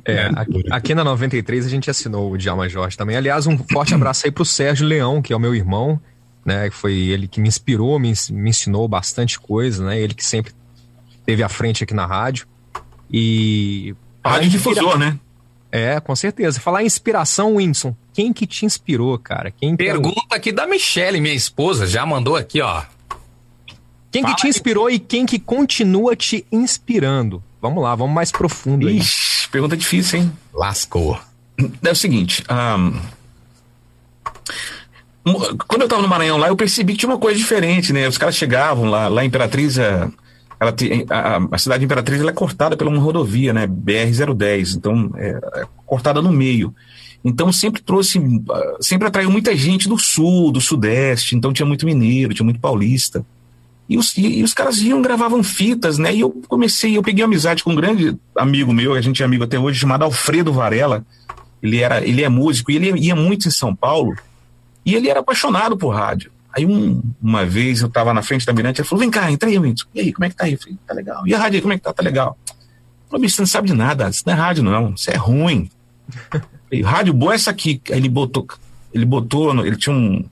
É, 0.04 0.32
aqui, 0.36 0.64
aqui 0.72 0.96
na 0.96 1.04
93 1.04 1.66
a 1.66 1.70
gente 1.70 1.90
assinou 1.90 2.32
o 2.32 2.38
Djalma 2.38 2.68
Jorge 2.68 2.98
também. 2.98 3.16
Aliás, 3.16 3.46
um 3.46 3.58
forte 3.58 3.94
abraço 3.94 4.26
aí 4.26 4.32
pro 4.32 4.46
Sérgio 4.46 4.88
Leão, 4.88 5.22
que 5.22 5.32
é 5.32 5.36
o 5.36 5.40
meu 5.40 5.54
irmão, 5.54 6.00
né? 6.46 6.70
Foi 6.72 6.94
ele 6.94 7.28
que 7.28 7.40
me 7.40 7.48
inspirou, 7.48 8.00
me, 8.00 8.14
me 8.32 8.50
ensinou 8.50 8.88
bastante 8.88 9.40
coisa, 9.40 9.86
né? 9.86 10.00
Ele 10.00 10.14
que 10.14 10.26
sempre 10.26 10.52
esteve 11.20 11.44
à 11.44 11.50
frente 11.50 11.84
aqui 11.84 11.94
na 11.94 12.06
rádio. 12.06 12.48
E. 13.12 13.96
Rádio 14.26 14.50
difusor, 14.50 14.98
né? 14.98 15.18
É, 15.72 16.00
com 16.00 16.16
certeza. 16.16 16.60
Falar 16.60 16.84
em 16.84 16.86
inspiração, 16.86 17.56
Whindersson, 17.56 17.96
quem 18.14 18.34
que 18.34 18.48
te 18.48 18.66
inspirou, 18.66 19.18
cara? 19.20 19.52
Quem 19.52 19.72
que, 19.76 19.84
Pergunta 19.84 20.36
aqui 20.36 20.52
da 20.52 20.66
Michelle, 20.66 21.20
minha 21.22 21.36
esposa, 21.36 21.86
já 21.86 22.06
mandou 22.06 22.36
aqui, 22.36 22.62
ó. 22.62 22.84
Quem 24.12 24.22
que 24.22 24.28
fala 24.28 24.36
te 24.36 24.46
aí. 24.46 24.50
inspirou 24.50 24.90
e 24.90 25.00
quem 25.00 25.26
que 25.26 25.38
continua 25.40 26.16
te 26.16 26.46
inspirando? 26.52 27.44
Vamos 27.62 27.84
lá, 27.84 27.96
vamos 27.96 28.14
mais 28.14 28.32
profundo 28.32 28.88
aí. 28.88 28.98
Ixi, 29.00 29.50
pergunta 29.50 29.76
difícil, 29.78 30.20
hein? 30.20 30.32
Lascou. 30.54 31.20
É 31.84 31.92
o 31.92 31.96
seguinte, 31.96 32.44
mo- 35.26 35.58
quando 35.68 35.82
eu 35.82 35.88
tava 35.88 36.02
no 36.02 36.08
Maranhão 36.08 36.38
lá, 36.38 36.48
eu 36.48 36.56
percebi 36.56 36.94
que 36.94 37.00
tinha 37.00 37.10
uma 37.10 37.18
coisa 37.18 37.38
diferente, 37.38 37.92
né? 37.94 38.08
Os 38.08 38.18
caras 38.18 38.36
chegavam 38.36 38.86
lá, 38.86 39.08
lá 39.08 39.24
em 39.24 39.28
Imperatriz, 39.28 39.78
a, 39.80 40.72
tem, 40.76 41.06
a, 41.10 41.38
a- 41.38 41.48
a 41.52 41.58
cidade 41.58 41.80
de 41.80 41.86
Imperatriz 41.86 42.20
ela 42.22 42.32
é 42.32 42.34
cortada 42.34 42.78
por 42.78 42.88
uma 42.88 43.00
rodovia, 43.00 43.54
né? 43.54 43.68
BR-010, 43.68 44.76
então 44.76 45.12
é, 45.16 45.30
é 45.62 45.66
cortada 45.86 46.22
no 46.22 46.32
meio. 46.32 46.74
Então 47.24 47.52
sempre 47.52 47.82
trouxe, 47.82 48.20
ah, 48.52 48.78
sempre 48.80 49.08
atraiu 49.08 49.30
muita 49.30 49.56
gente 49.56 49.90
do 49.90 49.98
sul, 49.98 50.52
do 50.52 50.62
sudeste, 50.62 51.36
então 51.36 51.52
tinha 51.52 51.66
muito 51.66 51.86
mineiro, 51.86 52.34
tinha 52.34 52.46
muito 52.46 52.60
paulista. 52.60 53.26
E 53.90 53.98
os, 53.98 54.18
e, 54.18 54.40
e 54.40 54.44
os 54.44 54.54
caras 54.54 54.80
iam, 54.82 55.02
gravavam 55.02 55.42
fitas, 55.42 55.98
né? 55.98 56.14
E 56.14 56.20
eu 56.20 56.30
comecei, 56.48 56.98
eu 56.98 57.02
peguei 57.04 57.24
amizade 57.24 57.64
com 57.64 57.72
um 57.72 57.76
grande 57.76 58.18
amigo 58.38 58.74
meu, 58.74 58.94
a 58.94 59.02
gente 59.02 59.22
é 59.22 59.26
amigo 59.26 59.44
até 59.46 59.58
hoje, 59.58 59.80
chamado 59.80 60.04
Alfredo 60.04 60.52
Varela. 60.52 61.06
Ele, 61.64 61.80
era, 61.80 62.06
ele 62.06 62.22
é 62.24 62.30
músico 62.30 62.70
e 62.72 62.76
ele 62.76 63.00
ia 63.00 63.16
muito 63.16 63.48
em 63.48 63.52
São 63.52 63.74
Paulo. 63.76 64.16
E 64.86 64.94
ele 64.94 65.10
era 65.10 65.22
apaixonado 65.22 65.78
por 65.78 65.90
rádio. 65.90 66.32
Aí 66.56 66.66
um- 66.66 67.02
uma 67.22 67.46
vez 67.46 67.82
eu 67.82 67.90
tava 67.90 68.14
na 68.14 68.22
frente 68.22 68.46
da 68.46 68.54
Mirante, 68.54 68.82
ele 68.82 68.88
falou: 68.88 69.00
Vem 69.02 69.10
cá, 69.10 69.32
entra 69.32 69.48
aí, 69.50 69.58
Whindersson. 69.58 69.88
E 69.94 70.00
aí, 70.02 70.14
como 70.14 70.26
é 70.26 70.30
que 70.30 70.36
tá 70.36 70.46
aí? 70.46 70.54
Eu 70.54 70.60
falei: 70.60 70.78
Tá 70.88 70.94
legal. 70.94 71.28
E 71.28 71.34
a 71.34 71.38
rádio 71.38 71.58
aí, 71.58 71.62
como 71.62 71.74
é 71.74 71.78
que 71.78 71.84
tá? 71.84 71.94
Tá 71.94 72.04
legal. 72.04 72.38
Falei: 73.10 73.22
Bicho, 73.22 73.36
você 73.36 73.42
não 73.42 73.48
sabe 73.48 73.68
de 73.68 73.74
nada. 73.74 74.10
Isso 74.10 74.24
não 74.26 74.34
é 74.34 74.36
rádio, 74.36 74.64
não. 74.64 74.94
Isso 74.94 75.10
é 75.12 75.16
ruim. 75.16 75.70
E 76.70 76.82
rádio 76.82 77.14
boa 77.14 77.32
é 77.32 77.36
essa 77.36 77.50
aqui. 77.50 77.82
Aí 77.90 77.96
ele 77.98 78.10
botou, 78.10 78.46
ele 78.94 79.06
botou, 79.06 79.66
ele 79.66 79.78
tinha 79.78 79.96
um, 79.96 80.26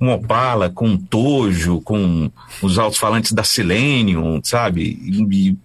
um 0.00 0.10
Opala 0.10 0.70
com 0.70 0.88
um 0.88 0.96
Tojo, 0.96 1.80
com 1.80 2.30
os 2.60 2.78
alto-falantes 2.78 3.32
da 3.32 3.44
Selenium, 3.44 4.40
sabe? 4.42 4.98
E, 5.02 5.48
e 5.48 5.56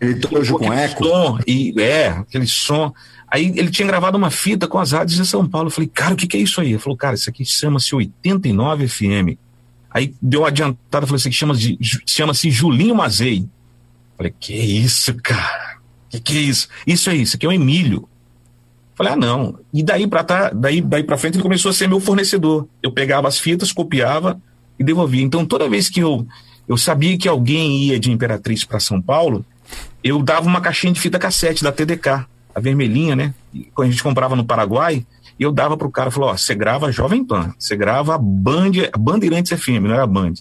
Ele 0.00 0.14
tojo 0.16 0.58
com 0.58 0.72
eco. 0.72 1.04
Som, 1.04 1.38
e, 1.46 1.74
é, 1.78 2.08
aquele 2.08 2.46
som. 2.46 2.92
Aí 3.28 3.46
ele 3.56 3.70
tinha 3.70 3.88
gravado 3.88 4.18
uma 4.18 4.30
fita 4.30 4.68
com 4.68 4.78
as 4.78 4.92
rádios 4.92 5.16
de 5.16 5.26
São 5.26 5.48
Paulo. 5.48 5.68
Eu 5.68 5.70
falei, 5.70 5.88
cara, 5.88 6.12
o 6.12 6.16
que, 6.16 6.26
que 6.26 6.36
é 6.36 6.40
isso 6.40 6.60
aí? 6.60 6.70
Ele 6.70 6.78
falou, 6.78 6.96
cara, 6.96 7.14
isso 7.14 7.30
aqui 7.30 7.44
chama-se 7.44 7.94
89 7.94 8.88
FM. 8.88 9.38
Aí 9.90 10.14
deu 10.20 10.40
uma 10.40 10.48
adiantada, 10.48 11.06
falou, 11.06 11.16
isso 11.16 11.28
aqui 11.28 11.36
chama-se 11.36 11.78
chama 12.06 12.32
Julinho 12.34 12.94
Mazei. 12.94 13.38
Eu 13.38 14.16
falei, 14.16 14.34
que 14.38 14.54
isso, 14.54 15.14
cara? 15.22 15.78
Que 16.10 16.20
que 16.20 16.36
é 16.36 16.40
isso? 16.40 16.68
Isso 16.86 17.08
é 17.08 17.16
isso, 17.16 17.36
aqui 17.36 17.46
é 17.46 17.48
o 17.48 17.52
Emílio. 17.52 18.08
Falei, 18.94 19.12
ah, 19.12 19.16
não. 19.16 19.58
E 19.72 19.82
daí 19.82 20.06
pra, 20.06 20.22
tá, 20.22 20.50
daí, 20.50 20.80
daí 20.80 21.02
pra 21.02 21.16
frente 21.16 21.36
ele 21.36 21.42
começou 21.42 21.70
a 21.70 21.74
ser 21.74 21.88
meu 21.88 22.00
fornecedor. 22.00 22.66
Eu 22.82 22.92
pegava 22.92 23.28
as 23.28 23.38
fitas, 23.38 23.72
copiava 23.72 24.40
e 24.78 24.84
devolvia. 24.84 25.22
Então 25.22 25.44
toda 25.46 25.68
vez 25.68 25.88
que 25.88 26.00
eu, 26.00 26.26
eu 26.68 26.76
sabia 26.76 27.16
que 27.16 27.28
alguém 27.28 27.84
ia 27.84 27.98
de 27.98 28.10
Imperatriz 28.10 28.64
para 28.64 28.80
São 28.80 29.00
Paulo, 29.00 29.44
eu 30.04 30.22
dava 30.22 30.46
uma 30.46 30.60
caixinha 30.60 30.92
de 30.92 31.00
fita 31.00 31.18
cassete 31.18 31.62
da 31.62 31.72
TDK, 31.72 32.26
a 32.54 32.60
vermelhinha, 32.60 33.16
né? 33.16 33.34
Quando 33.74 33.88
a 33.88 33.90
gente 33.90 34.02
comprava 34.02 34.36
no 34.36 34.44
Paraguai, 34.44 35.06
eu 35.38 35.50
dava 35.50 35.76
pro 35.76 35.90
cara, 35.90 36.10
falou, 36.10 36.30
ó, 36.30 36.36
você 36.36 36.54
grava 36.54 36.92
Jovem 36.92 37.24
Pan, 37.24 37.54
você 37.58 37.76
grava 37.76 38.18
Band, 38.18 38.72
Bandeirantes 38.98 39.58
FM, 39.58 39.82
não 39.82 39.94
era 39.94 40.06
Band. 40.06 40.34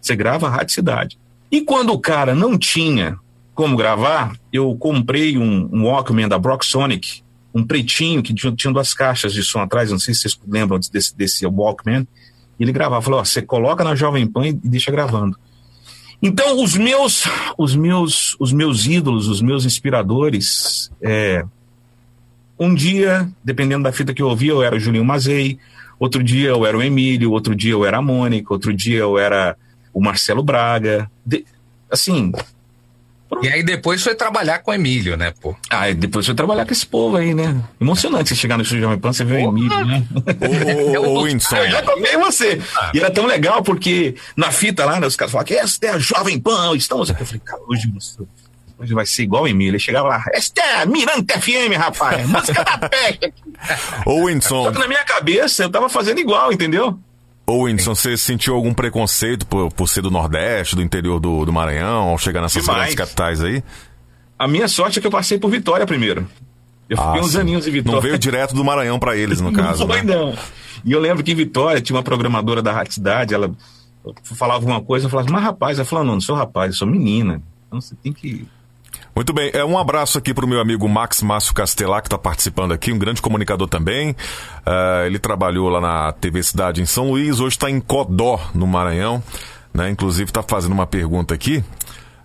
Você 0.00 0.14
grava 0.14 0.48
Rádio 0.48 0.74
Cidade. 0.74 1.18
E 1.50 1.60
quando 1.60 1.92
o 1.92 1.98
cara 1.98 2.34
não 2.34 2.56
tinha 2.56 3.18
como 3.54 3.76
gravar, 3.76 4.32
eu 4.52 4.74
comprei 4.76 5.38
um, 5.38 5.68
um 5.72 5.84
Walkman 5.84 6.28
da 6.28 6.38
Brock 6.38 6.64
Sonic, 6.64 7.22
um 7.56 7.64
pretinho 7.64 8.22
que 8.22 8.34
tinha, 8.34 8.54
tinha 8.54 8.70
duas 8.70 8.92
caixas 8.92 9.32
de 9.32 9.42
som 9.42 9.60
atrás, 9.60 9.90
não 9.90 9.98
sei 9.98 10.12
se 10.12 10.20
vocês 10.20 10.38
lembram 10.46 10.78
desse, 10.92 11.16
desse 11.16 11.46
Walkman. 11.46 12.06
E 12.60 12.62
ele 12.62 12.70
gravava, 12.70 13.00
falou, 13.00 13.20
ó, 13.20 13.24
você 13.24 13.40
coloca 13.40 13.82
na 13.82 13.94
Jovem 13.94 14.26
Pan 14.26 14.48
e 14.48 14.52
deixa 14.52 14.92
gravando. 14.92 15.38
Então, 16.20 16.62
os 16.62 16.76
meus, 16.76 17.24
os 17.56 17.74
meus, 17.74 18.36
os 18.38 18.52
meus 18.52 18.84
ídolos, 18.84 19.26
os 19.26 19.40
meus 19.40 19.64
inspiradores, 19.64 20.90
é, 21.00 21.46
um 22.58 22.74
dia, 22.74 23.26
dependendo 23.42 23.84
da 23.84 23.92
fita 23.92 24.12
que 24.12 24.20
eu 24.20 24.28
ouvia, 24.28 24.52
eu 24.52 24.62
era 24.62 24.76
o 24.76 24.80
Julinho 24.80 25.04
Mazei, 25.04 25.58
outro 25.98 26.22
dia 26.22 26.50
eu 26.50 26.66
era 26.66 26.76
o 26.76 26.82
Emílio, 26.82 27.32
outro 27.32 27.54
dia 27.54 27.72
eu 27.72 27.86
era 27.86 27.96
a 27.96 28.02
Mônica, 28.02 28.52
outro 28.52 28.72
dia 28.74 28.98
eu 28.98 29.18
era 29.18 29.56
o 29.94 30.02
Marcelo 30.02 30.42
Braga. 30.42 31.10
De- 31.24 31.46
assim, 31.90 32.32
E 33.42 33.48
aí 33.48 33.62
depois 33.62 34.02
foi 34.02 34.14
trabalhar 34.14 34.60
com 34.60 34.70
o 34.70 34.74
Emílio, 34.74 35.16
né, 35.16 35.32
pô? 35.40 35.54
ah, 35.70 35.92
depois 35.92 36.24
foi 36.24 36.34
trabalhar 36.34 36.64
com 36.64 36.72
esse 36.72 36.86
povo 36.86 37.16
aí, 37.16 37.34
né? 37.34 37.60
Emocionante 37.80 38.28
você 38.28 38.34
chegar 38.34 38.56
no 38.56 38.62
estúdio 38.62 38.84
Jovem 38.84 38.98
Pan, 38.98 39.12
você 39.12 39.24
ver 39.24 39.44
o 39.44 39.48
Emílio, 39.50 39.84
né? 39.84 40.04
Ô, 40.96 41.00
ô, 41.00 41.18
ô, 41.18 41.22
Whindersson. 41.26 41.56
Eu 41.58 41.70
já 41.70 41.82
copiei 41.82 42.16
você. 42.16 42.60
E 42.94 42.98
era 42.98 43.10
tão 43.10 43.26
legal 43.26 43.62
porque 43.62 44.14
na 44.36 44.50
fita 44.50 44.84
lá, 44.84 45.00
né, 45.00 45.06
os 45.06 45.16
caras 45.16 45.32
falavam 45.32 45.46
que 45.46 45.54
essa 45.54 45.78
é 45.82 45.90
a 45.90 45.98
Jovem 45.98 46.38
Pan, 46.38 46.74
estamos 46.76 47.10
aqui. 47.10 47.22
Eu 47.22 47.26
falei, 47.26 47.42
cara, 47.44 47.62
hoje, 47.68 47.88
moço, 47.88 48.28
hoje 48.78 48.94
vai 48.94 49.06
ser 49.06 49.22
igual 49.24 49.42
o 49.44 49.48
Emílio. 49.48 49.72
Ele 49.72 49.78
chegava 49.78 50.08
lá, 50.08 50.24
esta 50.32 50.60
é 50.60 50.82
a 50.82 50.86
Mirante 50.86 51.32
FM, 51.40 51.76
rapaz, 51.76 52.26
música 52.28 52.62
da 52.62 52.78
peste. 52.88 53.34
Ô, 54.04 54.24
Whindersson, 54.24 54.64
Só 54.64 54.70
que 54.70 54.78
na 54.78 54.86
minha 54.88 55.04
cabeça 55.04 55.64
eu 55.64 55.70
tava 55.70 55.88
fazendo 55.88 56.20
igual, 56.20 56.52
entendeu? 56.52 56.98
Ô, 57.46 57.62
Whindersson, 57.64 57.94
você 57.94 58.16
sentiu 58.16 58.54
algum 58.54 58.74
preconceito 58.74 59.46
por, 59.46 59.72
por 59.72 59.88
ser 59.88 60.02
do 60.02 60.10
Nordeste, 60.10 60.74
do 60.76 60.82
interior 60.82 61.20
do, 61.20 61.44
do 61.44 61.52
Maranhão, 61.52 62.08
ao 62.10 62.18
chegar 62.18 62.40
nessas 62.42 62.62
Demais. 62.62 62.78
grandes 62.78 62.94
capitais 62.96 63.42
aí? 63.42 63.62
A 64.38 64.46
minha 64.48 64.68
sorte 64.68 64.98
é 64.98 65.00
que 65.00 65.06
eu 65.06 65.10
passei 65.10 65.38
por 65.38 65.50
Vitória 65.50 65.86
primeiro. 65.86 66.26
Eu 66.88 66.96
fiquei 66.96 67.20
Ah, 67.20 67.24
uns 67.24 67.32
sim. 67.32 67.38
aninhos 67.40 67.66
em 67.66 67.70
Vitória. 67.70 67.96
Não 67.96 68.02
veio 68.02 68.18
direto 68.18 68.54
do 68.54 68.64
Maranhão 68.64 68.98
pra 68.98 69.16
eles, 69.16 69.40
no 69.40 69.50
caso, 69.54 69.80
não 69.86 69.94
foi, 69.94 70.02
né? 70.02 70.14
não. 70.14 70.34
E 70.84 70.92
eu 70.92 71.00
lembro 71.00 71.24
que 71.24 71.32
em 71.32 71.34
Vitória 71.34 71.80
tinha 71.80 71.96
uma 71.96 72.02
programadora 72.02 72.62
da 72.62 72.72
Rádio 72.72 72.92
Cidade, 72.92 73.34
ela 73.34 73.50
falava 74.22 74.60
alguma 74.60 74.80
coisa, 74.80 75.06
eu 75.06 75.10
falava, 75.10 75.28
mas 75.32 75.42
rapaz, 75.42 75.78
ela 75.78 75.86
falou, 75.86 76.04
não, 76.04 76.14
não 76.14 76.20
sou 76.20 76.36
rapaz, 76.36 76.70
eu 76.72 76.76
sou 76.76 76.86
menina. 76.86 77.42
Então 77.66 77.80
você 77.80 77.94
tem 78.02 78.12
que. 78.12 78.46
Muito 79.16 79.32
bem, 79.32 79.50
é 79.54 79.64
um 79.64 79.78
abraço 79.78 80.18
aqui 80.18 80.34
pro 80.34 80.46
meu 80.46 80.60
amigo 80.60 80.86
Max 80.86 81.22
Márcio 81.22 81.54
Castelar, 81.54 82.02
que 82.02 82.06
está 82.06 82.18
participando 82.18 82.72
aqui, 82.72 82.92
um 82.92 82.98
grande 82.98 83.22
comunicador 83.22 83.66
também. 83.66 84.14
Ah, 84.64 85.04
ele 85.06 85.18
trabalhou 85.18 85.70
lá 85.70 85.80
na 85.80 86.12
TV 86.12 86.42
Cidade 86.42 86.82
em 86.82 86.84
São 86.84 87.08
Luís, 87.08 87.40
hoje 87.40 87.56
está 87.56 87.70
em 87.70 87.80
Codó, 87.80 88.38
no 88.54 88.66
Maranhão. 88.66 89.22
Né? 89.72 89.88
Inclusive 89.88 90.28
está 90.28 90.42
fazendo 90.42 90.72
uma 90.72 90.86
pergunta 90.86 91.32
aqui. 91.32 91.64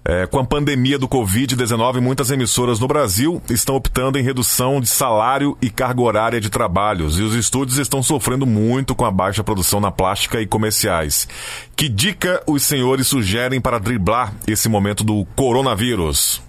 É, 0.04 0.26
com 0.26 0.38
a 0.38 0.44
pandemia 0.44 1.00
do 1.00 1.08
Covid-19, 1.08 2.02
muitas 2.02 2.30
emissoras 2.30 2.78
no 2.78 2.90
Brasil 2.90 3.42
estão 3.50 3.76
optando 3.76 4.20
em 4.20 4.24
redução 4.24 4.82
de 4.82 4.90
salário 4.90 5.58
e 5.62 5.70
carga 5.70 6.02
horária 6.02 6.42
de 6.42 6.50
trabalhos, 6.50 7.18
e 7.18 7.22
os 7.22 7.36
estúdios 7.36 7.78
estão 7.78 8.04
sofrendo 8.04 8.46
muito 8.46 8.96
com 8.96 9.06
a 9.06 9.12
baixa 9.12 9.44
produção 9.46 9.80
na 9.80 9.92
plástica 9.92 10.42
e 10.42 10.48
comerciais. 10.48 11.26
Que 11.74 11.88
dica 11.88 12.44
os 12.46 12.64
senhores 12.64 13.08
sugerem 13.08 13.62
para 13.62 13.80
driblar 13.80 14.34
esse 14.46 14.68
momento 14.68 15.06
do 15.06 15.24
coronavírus? 15.38 16.42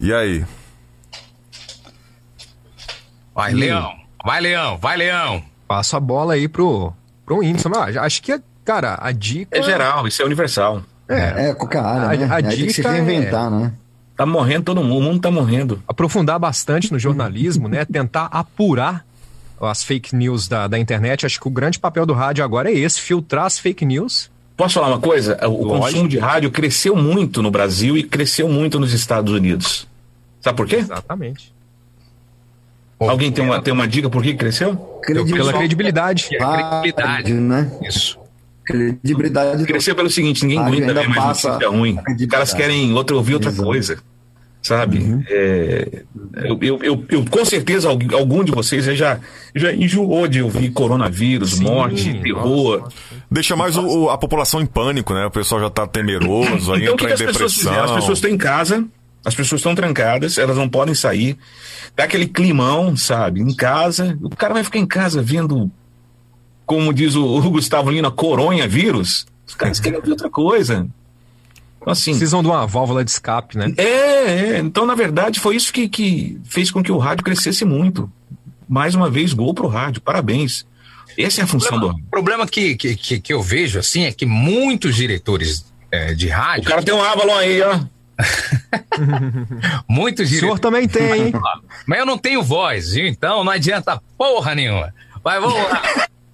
E 0.00 0.12
aí? 0.12 0.44
Vai, 3.34 3.52
Leão. 3.52 3.92
Vai, 4.24 4.40
Leão. 4.40 4.78
Vai, 4.78 4.96
Leão. 4.96 5.42
Passo 5.66 5.96
a 5.96 6.00
bola 6.00 6.34
aí 6.34 6.46
pro, 6.48 6.92
pro 7.26 7.38
Whindersson. 7.38 7.70
Ah, 7.74 8.04
acho 8.04 8.22
que, 8.22 8.40
cara, 8.64 8.98
a 9.00 9.10
dica. 9.12 9.56
É 9.58 9.62
geral, 9.62 10.06
isso 10.06 10.22
é 10.22 10.24
universal. 10.24 10.82
É, 11.08 11.50
É, 11.50 11.54
qualquer 11.54 11.80
área, 11.80 12.08
A- 12.10 12.16
né? 12.16 12.26
a 12.32 12.36
Aí 12.36 12.42
tem 12.42 12.66
que 12.66 12.72
se 12.72 12.76
dica 12.82 12.88
é- 12.88 12.92
reinventar, 13.00 13.50
né? 13.50 13.72
Tá 14.16 14.24
morrendo 14.24 14.64
todo 14.64 14.82
mundo, 14.84 14.98
o 14.98 15.02
mundo 15.02 15.20
tá 15.20 15.30
morrendo. 15.30 15.82
aprofundar 15.88 16.38
bastante 16.38 16.92
no 16.92 16.98
jornalismo, 17.00 17.68
né? 17.68 17.84
Tentar 17.84 18.26
apurar 18.26 19.04
as 19.60 19.82
fake 19.82 20.14
news 20.14 20.46
da, 20.46 20.68
da 20.68 20.78
internet. 20.78 21.26
Acho 21.26 21.40
que 21.40 21.48
o 21.48 21.50
grande 21.50 21.78
papel 21.80 22.06
do 22.06 22.12
rádio 22.12 22.44
agora 22.44 22.70
é 22.70 22.74
esse, 22.74 23.00
filtrar 23.00 23.46
as 23.46 23.58
fake 23.58 23.84
news. 23.84 24.30
Posso 24.56 24.74
falar 24.74 24.88
uma 24.88 25.00
coisa? 25.00 25.36
O 25.46 25.64
Lógico. 25.64 25.68
consumo 25.68 26.08
de 26.08 26.18
rádio 26.18 26.50
cresceu 26.50 26.94
muito 26.94 27.42
no 27.42 27.50
Brasil 27.50 27.96
e 27.96 28.02
cresceu 28.02 28.48
muito 28.48 28.78
nos 28.78 28.92
Estados 28.92 29.32
Unidos. 29.32 29.86
Sabe 30.40 30.56
por 30.56 30.66
quê? 30.66 30.76
Exatamente. 30.76 31.52
Alguém 33.00 33.32
tem 33.32 33.44
uma, 33.44 33.60
tem 33.60 33.74
uma 33.74 33.88
dica 33.88 34.08
por 34.08 34.22
que 34.22 34.34
cresceu? 34.34 34.76
Pela 35.04 35.24
credibilidade. 35.52 36.28
credibilidade. 36.28 36.94
Rádio, 36.96 37.40
né? 37.40 37.70
Isso. 37.82 38.18
Credibilidade. 38.64 39.64
Cresceu 39.64 39.94
pelo 39.94 40.08
seguinte, 40.08 40.42
ninguém 40.46 40.58
aguenta 40.58 40.94
ver 40.94 41.08
mais 41.08 41.22
passa 41.22 41.48
notícia 41.50 41.70
ruim. 41.70 41.90
Os 41.96 42.02
credibilidade. 42.02 42.30
caras 42.30 42.54
querem 42.54 42.94
outra, 42.94 43.16
ouvir 43.16 43.34
outra 43.34 43.50
Exato. 43.50 43.66
coisa. 43.66 43.98
Sabe? 44.66 45.22
É, 45.28 46.02
eu, 46.42 46.58
eu, 46.62 46.78
eu- 46.82 47.04
eu- 47.10 47.24
com 47.30 47.44
certeza 47.44 47.86
algum 47.88 48.42
de 48.42 48.50
vocês 48.50 48.82
já, 48.96 49.20
já 49.54 49.70
enjoou 49.74 50.26
de 50.26 50.40
ouvir 50.40 50.70
coronavírus, 50.70 51.56
Sim, 51.56 51.64
morte, 51.64 52.14
terror. 52.22 52.80
nossa. 52.80 52.92
Deixa 53.30 53.54
mais 53.54 53.76
o- 53.76 54.08
a 54.08 54.16
população 54.16 54.62
em 54.62 54.66
pânico, 54.66 55.12
né? 55.12 55.26
O 55.26 55.30
pessoal 55.30 55.60
já 55.60 55.68
tá 55.68 55.86
temeroso, 55.86 56.72
aí 56.72 56.84
Então 56.84 56.96
que, 56.96 57.04
entra 57.04 57.06
que 57.18 57.24
em 57.24 57.26
as 57.26 57.32
pessoas? 57.36 57.52
As 57.58 57.64
depressão. 57.74 57.94
pessoas 57.96 58.18
estão 58.18 58.30
em 58.30 58.38
casa, 58.38 58.84
as 59.22 59.34
pessoas 59.34 59.58
estão 59.60 59.74
trancadas, 59.74 60.38
elas 60.38 60.56
não 60.56 60.66
podem 60.68 60.94
sair. 60.94 61.36
Dá 61.94 62.04
aquele 62.04 62.26
climão, 62.26 62.96
sabe? 62.96 63.42
Em 63.42 63.54
casa. 63.54 64.18
O 64.22 64.30
cara 64.34 64.54
vai 64.54 64.64
ficar 64.64 64.78
em 64.78 64.86
casa 64.86 65.20
vendo, 65.20 65.70
como 66.64 66.90
diz 66.94 67.14
o, 67.16 67.22
o 67.22 67.50
Gustavo 67.50 67.90
Lina, 67.90 68.10
coronha 68.10 68.66
vírus. 68.66 69.26
Os 69.46 69.54
caras 69.54 69.78
querem 69.78 69.98
ouvir 69.98 70.12
outra 70.12 70.30
coisa. 70.30 70.86
Então, 71.84 71.92
assim. 71.92 72.12
Precisam 72.12 72.42
de 72.42 72.48
uma 72.48 72.66
válvula 72.66 73.04
de 73.04 73.10
escape, 73.10 73.58
né? 73.58 73.72
É, 73.76 73.84
é. 73.84 74.58
Então, 74.58 74.86
na 74.86 74.94
verdade, 74.94 75.38
foi 75.38 75.54
isso 75.54 75.70
que, 75.70 75.86
que 75.86 76.40
fez 76.44 76.70
com 76.70 76.82
que 76.82 76.90
o 76.90 76.96
rádio 76.96 77.22
crescesse 77.22 77.62
muito. 77.64 78.10
Mais 78.66 78.94
uma 78.94 79.10
vez, 79.10 79.34
gol 79.34 79.52
pro 79.52 79.68
rádio. 79.68 80.00
Parabéns. 80.00 80.66
Essa 81.18 81.42
é 81.42 81.44
a 81.44 81.46
função 81.46 81.78
do 81.78 81.90
O 81.90 82.02
problema 82.10 82.46
que, 82.46 82.74
que, 82.74 82.96
que, 82.96 83.20
que 83.20 83.32
eu 83.32 83.42
vejo, 83.42 83.78
assim, 83.78 84.04
é 84.04 84.12
que 84.12 84.24
muitos 84.24 84.96
diretores 84.96 85.66
é, 85.92 86.14
de 86.14 86.28
O 86.28 86.32
rádio, 86.32 86.64
cara 86.64 86.82
tem 86.82 86.94
um 86.94 87.02
Avalon 87.02 87.36
aí, 87.36 87.60
ó. 87.60 87.80
muitos 89.86 90.26
O 90.26 90.28
senhor 90.28 90.58
diretores. 90.58 90.60
também 90.60 90.88
tem, 90.88 91.26
hein? 91.26 91.32
Mas 91.86 91.98
eu 91.98 92.06
não 92.06 92.16
tenho 92.16 92.42
voz, 92.42 92.92
viu? 92.94 93.06
Então 93.06 93.44
não 93.44 93.52
adianta 93.52 94.00
porra 94.16 94.54
nenhuma. 94.54 94.92
Mas 95.22 95.40
vamos 95.40 95.58
lá. 95.58 95.82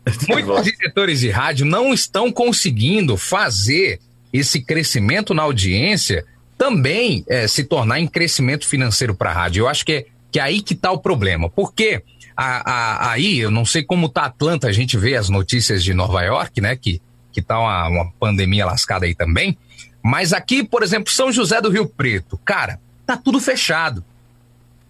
Muitos 0.28 0.64
diretores 0.64 1.20
de 1.20 1.28
rádio 1.28 1.66
não 1.66 1.92
estão 1.92 2.32
conseguindo 2.32 3.16
fazer 3.16 4.00
esse 4.32 4.60
crescimento 4.62 5.34
na 5.34 5.42
audiência 5.42 6.24
também 6.56 7.24
eh, 7.28 7.48
se 7.48 7.64
tornar 7.64 7.98
em 8.00 8.06
crescimento 8.06 8.66
financeiro 8.66 9.14
para 9.14 9.30
a 9.30 9.32
rádio. 9.34 9.62
Eu 9.62 9.68
acho 9.68 9.84
que 9.84 9.92
é, 9.92 10.06
que 10.30 10.38
é 10.38 10.42
aí 10.42 10.60
que 10.60 10.74
está 10.74 10.92
o 10.92 10.98
problema. 10.98 11.48
Porque 11.48 12.02
a- 12.36 12.70
a- 12.70 13.10
aí, 13.12 13.38
eu 13.38 13.50
não 13.50 13.64
sei 13.64 13.82
como 13.82 14.08
tá 14.08 14.24
Atlanta, 14.26 14.66
a 14.68 14.72
gente 14.72 14.96
vê 14.98 15.16
as 15.16 15.28
notícias 15.28 15.82
de 15.82 15.92
Nova 15.94 16.22
York, 16.22 16.60
né? 16.60 16.76
Que, 16.76 17.00
que 17.32 17.40
tá 17.42 17.58
uma, 17.58 17.88
uma 17.88 18.12
pandemia 18.20 18.66
lascada 18.66 19.06
aí 19.06 19.14
também. 19.14 19.56
Mas 20.02 20.32
aqui, 20.32 20.62
por 20.64 20.82
exemplo, 20.82 21.12
São 21.12 21.32
José 21.32 21.60
do 21.60 21.70
Rio 21.70 21.86
Preto, 21.86 22.38
cara, 22.44 22.78
tá 23.06 23.16
tudo 23.16 23.40
fechado. 23.40 24.04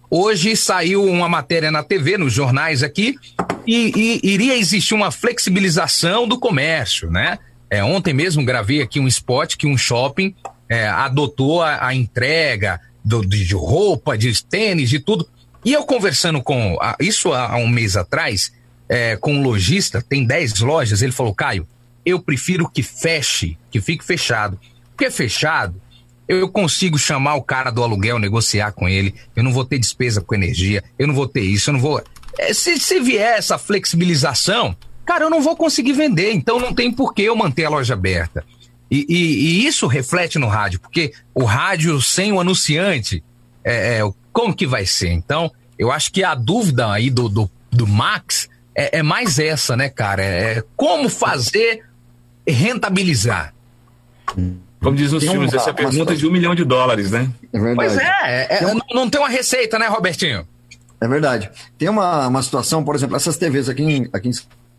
Hoje 0.09 0.57
saiu 0.57 1.03
uma 1.05 1.29
matéria 1.29 1.71
na 1.71 1.83
TV, 1.83 2.17
nos 2.17 2.33
jornais 2.33 2.83
aqui, 2.83 3.15
e, 3.65 4.19
e 4.23 4.29
iria 4.33 4.57
existir 4.57 4.93
uma 4.93 5.09
flexibilização 5.11 6.27
do 6.27 6.37
comércio, 6.37 7.09
né? 7.09 7.39
É, 7.71 7.81
ontem 7.83 8.13
mesmo 8.13 8.43
gravei 8.43 8.81
aqui 8.81 8.99
um 8.99 9.07
spot 9.07 9.55
que 9.55 9.65
um 9.65 9.77
shopping 9.77 10.35
é, 10.67 10.87
adotou 10.89 11.61
a, 11.63 11.87
a 11.87 11.95
entrega 11.95 12.79
do- 13.03 13.25
de, 13.25 13.55
roupa, 13.55 14.17
de 14.17 14.43
tênis, 14.43 14.89
de 14.89 14.99
tudo. 14.99 15.27
E 15.63 15.71
eu 15.71 15.85
conversando 15.85 16.43
com, 16.43 16.77
a- 16.81 16.97
isso 16.99 17.31
há, 17.33 17.55
um 17.55 17.67
mês 17.69 17.95
atrás, 17.95 18.51
é, 18.89 19.15
com 19.15 19.35
um 19.35 19.41
lojista, 19.41 20.01
tem 20.01 20.25
10 20.25 20.59
lojas, 20.59 21.01
ele 21.01 21.13
falou, 21.13 21.33
Caio, 21.33 21.65
eu 22.05 22.19
prefiro 22.19 22.69
que 22.69 22.83
feche, 22.83 23.57
que 23.71 23.79
fique 23.79 24.03
fechado. 24.03 24.59
Porque 24.89 25.09
fechado, 25.09 25.81
eu 26.27 26.49
consigo 26.49 26.97
chamar 26.99 27.35
o 27.35 27.41
cara 27.41 27.71
do 27.71 27.81
aluguel, 27.81 28.19
negociar 28.19 28.73
com 28.73 28.89
ele, 28.89 29.15
eu 29.33 29.43
não 29.43 29.53
vou 29.53 29.63
ter 29.63 29.79
despesa 29.79 30.19
com 30.19 30.35
energia, 30.35 30.83
eu 30.99 31.07
não 31.07 31.13
vou 31.15 31.27
ter 31.27 31.41
isso, 31.41 31.69
eu 31.69 31.73
não 31.73 31.79
vou. 31.79 32.03
É, 32.37 32.53
se, 32.53 32.77
se 32.79 32.99
vier 32.99 33.37
essa 33.37 33.57
flexibilização, 33.57 34.75
cara, 35.11 35.25
eu 35.25 35.29
não 35.29 35.41
vou 35.41 35.57
conseguir 35.57 35.91
vender, 35.91 36.31
então 36.31 36.57
não 36.57 36.73
tem 36.73 36.89
por 36.89 37.13
que 37.13 37.23
eu 37.23 37.35
manter 37.35 37.65
a 37.65 37.69
loja 37.69 37.95
aberta. 37.95 38.45
E, 38.89 39.05
e- 39.09 39.15
e 39.63 39.67
isso 39.67 39.85
reflete 39.85 40.39
no 40.39 40.47
rádio, 40.47 40.79
porque 40.79 41.11
o 41.35 41.43
rádio 41.43 42.01
sem 42.01 42.31
o 42.31 42.39
anunciante, 42.39 43.21
é, 43.61 43.99
é, 43.99 44.11
como 44.31 44.55
que 44.55 44.65
vai 44.65 44.85
ser? 44.85 45.09
Então, 45.09 45.51
eu 45.77 45.91
acho 45.91 46.13
que 46.13 46.23
a 46.23 46.33
dúvida 46.33 46.89
aí 46.89 47.09
do, 47.09 47.27
do, 47.27 47.51
do 47.69 47.85
Max 47.85 48.47
é, 48.73 48.99
é 48.99 49.03
mais 49.03 49.37
essa, 49.37 49.75
né, 49.75 49.89
cara? 49.89 50.23
É 50.23 50.63
como 50.77 51.09
fazer 51.09 51.83
rentabilizar. 52.47 53.53
Como 54.25 54.95
diz 54.95 55.11
nos 55.11 55.23
Tem 55.23 55.31
filmes, 55.31 55.53
essa 55.53 55.69
é 55.69 55.71
a 55.71 55.73
pergunta 55.73 56.15
de 56.15 56.25
um 56.25 56.31
milhão 56.31 56.55
de 56.55 56.63
dólares, 56.63 57.11
né? 57.11 57.29
É 57.51 57.59
verdade. 57.59 57.75
Pois 57.75 57.97
é, 57.97 58.13
é, 58.23 58.47
é, 58.59 58.61
não, 58.61 58.81
não 58.93 59.09
tem 59.09 59.19
uma 59.19 59.29
receita, 59.29 59.77
né, 59.77 59.87
Robertinho? 59.87 60.47
É 61.01 61.07
verdade. 61.07 61.49
Tem 61.77 61.89
uma, 61.89 62.27
uma 62.27 62.41
situação, 62.41 62.81
por 62.83 62.95
exemplo, 62.95 63.15
essas 63.17 63.35
TVs 63.37 63.67
aqui 63.67 63.83
em, 63.83 64.09
aqui 64.13 64.29
em 64.29 64.33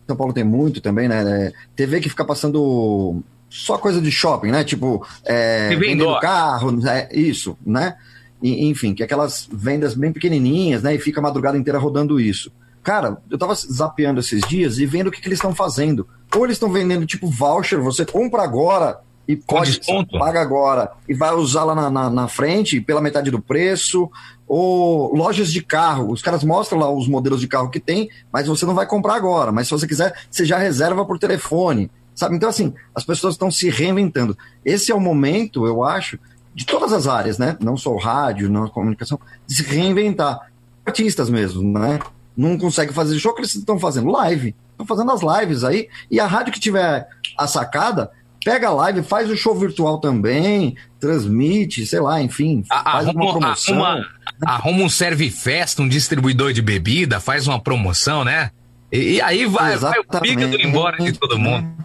São 0.07 0.16
Paulo 0.16 0.33
tem 0.33 0.45
muito 0.45 0.81
também, 0.81 1.09
né? 1.09 1.47
É, 1.47 1.53
TV 1.77 2.01
que 2.01 2.09
fica 2.09 2.24
passando 2.24 3.23
só 3.49 3.77
coisa 3.77 4.01
de 4.01 4.11
shopping, 4.11 4.51
né? 4.51 4.65
Tipo, 4.65 5.07
é, 5.24 5.69
vendendo 5.77 6.19
carro, 6.20 6.87
é, 6.89 7.09
isso, 7.12 7.57
né? 7.65 7.97
E, 8.43 8.66
enfim, 8.66 8.95
que 8.95 9.03
é 9.03 9.07
aquelas 9.07 9.49
vendas 9.53 9.95
bem 9.95 10.12
pequenininhas, 10.12 10.83
né? 10.83 10.95
E 10.95 10.99
fica 10.99 11.20
a 11.20 11.23
madrugada 11.23 11.57
inteira 11.57 11.79
rodando 11.79 12.19
isso. 12.19 12.51
Cara, 12.83 13.19
eu 13.31 13.39
tava 13.39 13.55
zapeando 13.55 14.19
esses 14.19 14.43
dias 14.49 14.79
e 14.79 14.87
vendo 14.87 15.07
o 15.07 15.11
que, 15.11 15.20
que 15.20 15.29
eles 15.29 15.39
estão 15.39 15.55
fazendo. 15.55 16.09
Ou 16.35 16.45
eles 16.45 16.57
estão 16.57 16.73
vendendo 16.73 17.07
tipo 17.07 17.29
voucher, 17.29 17.81
você 17.81 18.05
compra 18.05 18.43
agora 18.43 18.99
e 19.29 19.37
pode 19.37 19.81
paga 20.19 20.41
agora 20.41 20.91
e 21.09 21.15
vai 21.15 21.33
usar 21.33 21.62
lá 21.62 21.74
na, 21.74 21.89
na, 21.89 22.11
na 22.11 22.29
frente 22.29 22.81
pela 22.81 23.01
metade 23.01 23.31
do 23.31 23.41
preço. 23.41 24.11
Ou 24.55 25.16
lojas 25.16 25.51
de 25.51 25.62
carro, 25.62 26.12
os 26.12 26.20
caras 26.20 26.45
mostram 26.45 26.79
lá 26.79 26.91
os 26.91 27.09
modelos 27.09 27.41
de 27.41 27.49
carro 27.49 27.70
que 27.70 27.81
tem, 27.81 28.11
mas 28.31 28.47
você 28.47 28.66
não 28.66 28.74
vai 28.74 28.85
comprar 28.85 29.15
agora. 29.15 29.51
Mas 29.51 29.66
se 29.66 29.70
você 29.70 29.87
quiser, 29.87 30.15
você 30.31 30.45
já 30.45 30.59
reserva 30.59 31.07
por 31.07 31.19
telefone. 31.19 31.91
Sabe? 32.15 32.37
Então, 32.37 32.51
assim, 32.51 32.74
as 32.95 33.03
pessoas 33.03 33.33
estão 33.33 33.51
se 33.51 33.70
reinventando. 33.70 34.37
Esse 34.62 34.93
é 34.93 34.95
o 34.95 35.01
momento, 35.01 35.65
eu 35.65 35.83
acho, 35.83 36.19
de 36.55 36.66
todas 36.66 36.93
as 36.93 37.07
áreas, 37.07 37.39
né? 37.39 37.57
Não 37.62 37.79
só 37.79 37.95
o 37.95 37.99
rádio, 37.99 38.51
não 38.51 38.65
a 38.65 38.70
comunicação, 38.70 39.19
de 39.47 39.55
se 39.55 39.62
reinventar. 39.62 40.53
Artistas 40.85 41.31
mesmo, 41.31 41.62
né? 41.79 41.99
Não 42.37 42.59
consegue 42.59 42.93
fazer 42.93 43.19
show, 43.19 43.33
que 43.33 43.41
eles 43.41 43.55
estão 43.55 43.79
fazendo? 43.79 44.11
Live. 44.11 44.55
Estão 44.73 44.85
fazendo 44.85 45.12
as 45.12 45.23
lives 45.23 45.65
aí. 45.65 45.89
E 46.11 46.20
a 46.20 46.27
rádio 46.27 46.53
que 46.53 46.61
tiver 46.61 47.09
a 47.39 47.47
sacada 47.47 48.11
pega 48.44 48.69
a 48.69 48.73
live, 48.73 49.02
faz 49.02 49.31
o 49.31 49.36
show 49.36 49.55
virtual 49.55 49.98
também, 49.98 50.77
transmite, 50.98 51.86
sei 51.86 52.01
lá, 52.01 52.20
enfim, 52.20 52.64
faz 52.69 53.06
arruma, 53.06 53.24
uma 53.24 53.32
promoção. 53.32 53.85
Arruma, 53.85 54.06
arruma 54.47 54.85
um 54.85 54.89
serve 54.89 55.31
festa, 55.31 55.82
um 55.82 55.89
distribuidor 55.89 56.52
de 56.52 56.62
bebida, 56.62 57.20
faz 57.20 57.47
uma 57.47 57.60
promoção, 57.60 58.24
né? 58.24 58.51
E, 58.90 59.14
e 59.14 59.20
aí 59.20 59.47
vai, 59.47 59.77
vai 59.77 59.98
o 59.98 60.19
fígado 60.19 60.60
embora 60.60 60.98
de 60.98 61.12
todo 61.12 61.39
mundo. 61.39 61.82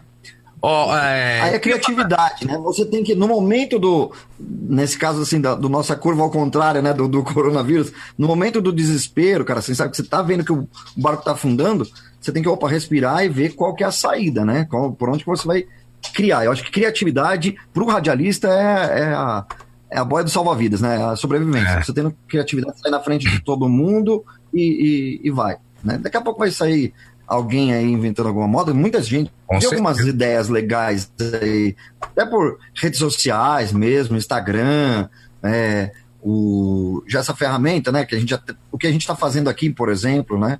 Oh, 0.59 0.93
é... 0.95 1.41
Aí 1.41 1.53
é 1.53 1.59
criatividade, 1.59 2.45
né? 2.45 2.57
Você 2.57 2.83
tem 2.83 3.03
que, 3.03 3.13
no 3.13 3.27
momento 3.27 3.77
do. 3.77 4.11
Nesse 4.39 4.97
caso, 4.97 5.21
assim, 5.21 5.39
da 5.39 5.53
do 5.53 5.69
nossa 5.69 5.95
curva 5.95 6.23
ao 6.23 6.31
contrário, 6.31 6.81
né? 6.81 6.93
Do, 6.93 7.07
do 7.07 7.23
coronavírus, 7.23 7.93
no 8.17 8.27
momento 8.27 8.59
do 8.59 8.73
desespero, 8.73 9.45
cara, 9.45 9.61
você 9.61 9.75
sabe 9.75 9.91
que 9.91 9.97
você 9.97 10.03
tá 10.03 10.21
vendo 10.21 10.43
que 10.43 10.51
o 10.51 10.67
barco 10.95 11.23
tá 11.23 11.33
afundando, 11.33 11.87
você 12.19 12.31
tem 12.31 12.41
que, 12.41 12.49
opa, 12.49 12.67
respirar 12.67 13.23
e 13.23 13.29
ver 13.29 13.53
qual 13.53 13.75
que 13.75 13.83
é 13.83 13.87
a 13.87 13.91
saída, 13.91 14.43
né? 14.43 14.65
Qual, 14.65 14.91
por 14.91 15.09
onde 15.09 15.23
que 15.23 15.29
você 15.29 15.47
vai 15.47 15.65
criar. 16.13 16.45
Eu 16.45 16.51
acho 16.51 16.63
que 16.63 16.71
criatividade, 16.71 17.55
para 17.73 17.83
o 17.83 17.87
radialista, 17.87 18.47
é, 18.47 18.99
é, 18.99 19.05
a, 19.13 19.45
é 19.89 19.99
a 19.99 20.03
boia 20.05 20.23
do 20.23 20.29
salva-vidas, 20.29 20.81
né? 20.81 21.03
A 21.03 21.15
sobrevivência. 21.15 21.69
É. 21.69 21.83
Você 21.83 21.93
tendo 21.93 22.15
criatividade, 22.27 22.79
sai 22.79 22.91
na 22.91 22.99
frente 22.99 23.29
de 23.29 23.39
todo 23.43 23.69
mundo 23.69 24.23
e, 24.53 25.19
e, 25.23 25.27
e 25.27 25.31
vai. 25.31 25.57
Né? 25.83 25.97
Daqui 25.97 26.17
a 26.17 26.21
pouco 26.21 26.39
vai 26.39 26.51
sair 26.51 26.93
alguém 27.27 27.73
aí 27.73 27.85
inventando 27.85 28.27
alguma 28.27 28.47
moda, 28.47 28.73
muita 28.73 29.01
gente 29.01 29.31
Com 29.45 29.59
tem 29.59 29.67
algumas 29.67 29.99
ideias 29.99 30.47
legais 30.47 31.11
aí, 31.41 31.75
até 31.99 32.25
por 32.25 32.57
redes 32.73 32.99
sociais 32.99 33.73
mesmo, 33.73 34.15
Instagram, 34.15 35.09
é, 35.43 35.91
o, 36.23 37.03
já 37.05 37.19
essa 37.19 37.35
ferramenta, 37.35 37.91
né, 37.91 38.05
que 38.05 38.15
a 38.15 38.19
gente 38.19 38.29
já, 38.29 38.41
o 38.71 38.77
que 38.77 38.87
a 38.87 38.91
gente 38.91 39.01
está 39.01 39.15
fazendo 39.15 39.49
aqui, 39.49 39.69
por 39.69 39.89
exemplo, 39.89 40.39
né, 40.39 40.57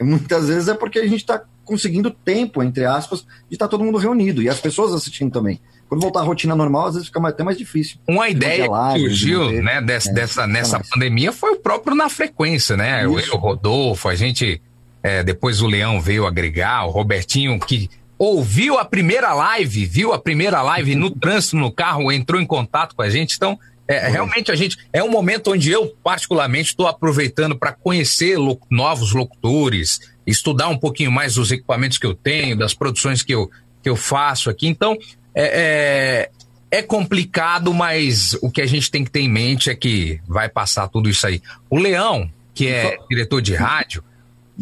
muitas 0.00 0.48
vezes 0.48 0.68
é 0.68 0.74
porque 0.74 0.98
a 0.98 1.06
gente 1.06 1.20
está 1.20 1.42
conseguindo 1.70 2.10
tempo, 2.10 2.62
entre 2.62 2.84
aspas, 2.84 3.20
de 3.48 3.54
estar 3.54 3.66
tá 3.66 3.70
todo 3.70 3.84
mundo 3.84 3.96
reunido 3.96 4.42
e 4.42 4.48
as 4.48 4.58
pessoas 4.58 4.92
assistindo 4.92 5.30
também. 5.30 5.60
Quando 5.88 6.00
voltar 6.00 6.20
à 6.20 6.22
rotina 6.24 6.56
normal, 6.56 6.88
às 6.88 6.94
vezes 6.94 7.08
fica 7.08 7.26
até 7.28 7.44
mais 7.44 7.56
difícil. 7.56 7.98
Uma 8.08 8.28
ideia 8.28 8.68
live, 8.68 9.04
que 9.04 9.08
surgiu 9.08 9.62
né, 9.62 9.80
dessa, 9.80 10.10
é, 10.10 10.12
dessa, 10.12 10.46
nessa 10.46 10.80
pandemia 10.80 11.32
foi 11.32 11.52
o 11.52 11.60
próprio 11.60 11.96
Na 11.96 12.08
Frequência, 12.08 12.76
né? 12.76 13.04
Isso. 13.08 13.34
O 13.34 13.38
Rodolfo, 13.38 14.08
a 14.08 14.14
gente 14.14 14.60
é, 15.02 15.22
depois 15.22 15.62
o 15.62 15.66
Leão 15.66 16.00
veio 16.00 16.26
agregar, 16.26 16.86
o 16.86 16.90
Robertinho, 16.90 17.58
que 17.58 17.88
ouviu 18.18 18.78
a 18.78 18.84
primeira 18.84 19.32
live, 19.32 19.86
viu 19.86 20.12
a 20.12 20.18
primeira 20.18 20.60
live 20.62 20.94
no 20.94 21.10
trânsito, 21.10 21.56
no 21.56 21.72
carro, 21.72 22.12
entrou 22.12 22.40
em 22.40 22.46
contato 22.46 22.94
com 22.94 23.02
a 23.02 23.08
gente. 23.08 23.36
Então, 23.36 23.58
é, 23.90 24.08
realmente 24.08 24.52
a 24.52 24.54
gente. 24.54 24.78
É 24.92 25.02
um 25.02 25.10
momento 25.10 25.50
onde 25.50 25.68
eu, 25.68 25.88
particularmente, 26.02 26.70
estou 26.70 26.86
aproveitando 26.86 27.58
para 27.58 27.72
conhecer 27.72 28.38
lo, 28.38 28.56
novos 28.70 29.12
locutores, 29.12 29.98
estudar 30.24 30.68
um 30.68 30.78
pouquinho 30.78 31.10
mais 31.10 31.34
dos 31.34 31.50
equipamentos 31.50 31.98
que 31.98 32.06
eu 32.06 32.14
tenho, 32.14 32.56
das 32.56 32.72
produções 32.72 33.24
que 33.24 33.34
eu, 33.34 33.50
que 33.82 33.90
eu 33.90 33.96
faço 33.96 34.48
aqui. 34.48 34.68
Então, 34.68 34.96
é, 35.34 36.30
é, 36.70 36.78
é 36.78 36.82
complicado, 36.82 37.74
mas 37.74 38.34
o 38.40 38.48
que 38.48 38.62
a 38.62 38.66
gente 38.66 38.92
tem 38.92 39.02
que 39.02 39.10
ter 39.10 39.22
em 39.22 39.28
mente 39.28 39.68
é 39.68 39.74
que 39.74 40.20
vai 40.28 40.48
passar 40.48 40.86
tudo 40.86 41.10
isso 41.10 41.26
aí. 41.26 41.42
O 41.68 41.76
Leão, 41.76 42.30
que 42.54 42.68
é 42.68 42.96
diretor 43.08 43.42
de 43.42 43.56
rádio, 43.56 44.04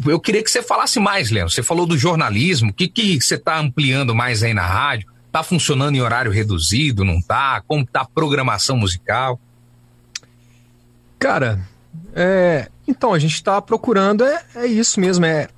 eu 0.07 0.19
queria 0.19 0.43
que 0.43 0.51
você 0.51 0.63
falasse 0.63 0.99
mais, 0.99 1.31
Leandro. 1.31 1.53
Você 1.53 1.63
falou 1.63 1.85
do 1.85 1.99
jornalismo, 1.99 2.71
o 2.71 2.73
que, 2.73 2.89
que 2.89 3.21
você 3.21 3.35
está 3.35 3.59
ampliando 3.59 4.15
mais 4.15 4.43
aí 4.43 4.55
na 4.55 4.67
rádio? 4.67 5.07
Está 5.29 5.43
funcionando 5.43 5.95
em 5.95 6.01
horário 6.01 6.33
reduzido, 6.33 7.05
não 7.05 7.19
está? 7.19 7.63
Como 7.67 7.85
está 7.85 8.01
a 8.01 8.05
programação 8.05 8.77
musical? 8.77 9.39
Cara, 11.19 11.61
é, 12.15 12.69
então 12.87 13.13
a 13.13 13.19
gente 13.19 13.35
está 13.35 13.61
procurando, 13.61 14.25
é, 14.25 14.43
é 14.57 14.67
isso 14.67 14.99
mesmo, 14.99 15.25
é 15.25 15.49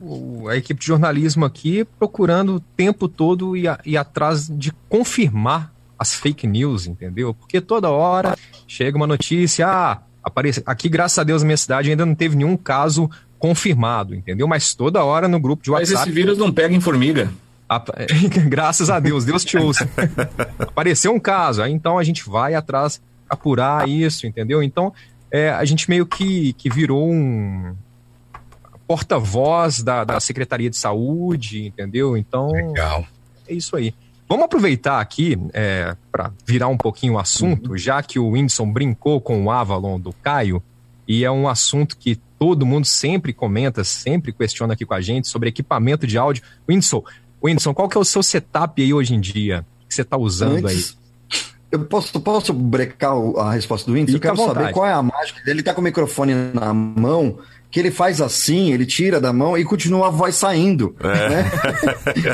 o, 0.00 0.48
a 0.48 0.56
equipe 0.56 0.80
de 0.80 0.86
jornalismo 0.86 1.44
aqui 1.44 1.84
procurando 1.98 2.56
o 2.56 2.60
tempo 2.60 3.08
todo 3.08 3.56
e, 3.56 3.64
e 3.84 3.96
atrás 3.96 4.48
de 4.48 4.72
confirmar 4.88 5.72
as 5.98 6.14
fake 6.14 6.46
news, 6.46 6.86
entendeu? 6.86 7.34
Porque 7.34 7.60
toda 7.60 7.90
hora 7.90 8.36
chega 8.66 8.96
uma 8.96 9.06
notícia, 9.06 9.66
ah, 9.66 10.02
aparece, 10.22 10.62
aqui 10.66 10.88
graças 10.88 11.18
a 11.18 11.24
Deus 11.24 11.42
na 11.42 11.46
minha 11.46 11.56
cidade 11.56 11.90
ainda 11.90 12.06
não 12.06 12.14
teve 12.14 12.36
nenhum 12.36 12.56
caso 12.56 13.10
confirmado, 13.38 14.14
entendeu? 14.14 14.46
Mas 14.46 14.74
toda 14.74 15.04
hora 15.04 15.28
no 15.28 15.38
grupo 15.38 15.62
de 15.62 15.70
WhatsApp. 15.70 15.94
Mas 15.94 16.02
esse 16.02 16.10
vírus 16.10 16.38
não 16.38 16.52
pega 16.52 16.74
em 16.74 16.80
formiga. 16.80 17.30
Graças 18.48 18.90
a 18.90 19.00
Deus, 19.00 19.24
Deus 19.24 19.44
te 19.44 19.56
ouça. 19.56 19.88
Apareceu 20.58 21.12
um 21.12 21.20
caso, 21.20 21.62
aí 21.62 21.72
então 21.72 21.98
a 21.98 22.04
gente 22.04 22.28
vai 22.28 22.54
atrás 22.54 23.00
apurar 23.28 23.88
isso, 23.88 24.26
entendeu? 24.26 24.62
Então 24.62 24.92
é, 25.30 25.50
a 25.50 25.64
gente 25.64 25.88
meio 25.90 26.06
que, 26.06 26.52
que 26.52 26.70
virou 26.70 27.10
um 27.10 27.74
porta-voz 28.86 29.82
da, 29.82 30.04
da 30.04 30.20
Secretaria 30.20 30.70
de 30.70 30.76
Saúde, 30.76 31.66
entendeu? 31.66 32.16
Então 32.16 32.48
Legal. 32.48 33.04
é 33.48 33.54
isso 33.54 33.76
aí. 33.76 33.94
Vamos 34.28 34.44
aproveitar 34.44 35.00
aqui 35.00 35.38
é, 35.52 35.96
para 36.10 36.32
virar 36.46 36.68
um 36.68 36.76
pouquinho 36.76 37.14
o 37.14 37.18
assunto, 37.18 37.72
uhum. 37.72 37.78
já 37.78 38.02
que 38.02 38.18
o 38.18 38.30
Whindersson 38.30 38.70
brincou 38.70 39.20
com 39.20 39.44
o 39.44 39.50
Avalon 39.50 39.98
do 39.98 40.12
Caio, 40.12 40.62
e 41.06 41.24
é 41.24 41.30
um 41.30 41.46
assunto 41.46 41.96
que 41.96 42.16
todo 42.38 42.64
mundo 42.64 42.86
sempre 42.86 43.32
comenta, 43.32 43.84
sempre 43.84 44.32
questiona 44.32 44.72
aqui 44.72 44.86
com 44.86 44.94
a 44.94 45.00
gente 45.00 45.28
sobre 45.28 45.50
equipamento 45.50 46.06
de 46.06 46.16
áudio. 46.16 46.42
Whindersson, 46.68 47.02
Whindersson 47.44 47.74
qual 47.74 47.88
que 47.88 47.96
é 47.96 48.00
o 48.00 48.04
seu 48.04 48.22
setup 48.22 48.82
aí 48.82 48.94
hoje 48.94 49.14
em 49.14 49.20
dia 49.20 49.64
que 49.88 49.94
você 49.94 50.02
está 50.02 50.16
usando 50.16 50.66
Antes, 50.66 50.96
aí? 50.98 51.04
Eu 51.70 51.84
posso, 51.86 52.20
posso 52.20 52.52
brecar 52.52 53.14
a 53.38 53.52
resposta 53.52 53.90
do 53.90 53.94
Whindersson? 53.94 54.16
eu 54.16 54.20
quero 54.20 54.36
saber 54.36 54.72
qual 54.72 54.86
é 54.86 54.92
a 54.92 55.02
mágica 55.02 55.40
dele. 55.40 55.50
Ele 55.50 55.60
está 55.60 55.74
com 55.74 55.80
o 55.80 55.84
microfone 55.84 56.32
na 56.54 56.72
mão 56.72 57.38
que 57.74 57.80
ele 57.80 57.90
faz 57.90 58.20
assim, 58.20 58.72
ele 58.72 58.86
tira 58.86 59.20
da 59.20 59.32
mão 59.32 59.58
e 59.58 59.64
continua 59.64 60.06
a 60.06 60.10
voz 60.10 60.36
saindo. 60.36 60.94
É. 61.00 61.28
Né? 61.28 61.50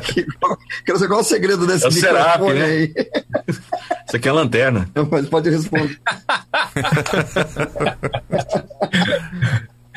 Quero 0.84 0.98
saber 0.98 1.08
qual 1.08 1.20
é 1.20 1.22
o 1.22 1.24
segredo 1.24 1.66
desse 1.66 1.86
é 1.86 1.88
o 1.88 1.92
microfone 1.92 2.18
Serap, 2.18 2.42
né? 2.52 2.62
aí. 2.62 2.92
Isso 4.06 4.16
aqui 4.16 4.28
é 4.28 4.30
a 4.30 4.34
lanterna. 4.34 4.86
Mas 5.10 5.30
pode 5.30 5.48
responder. 5.48 5.98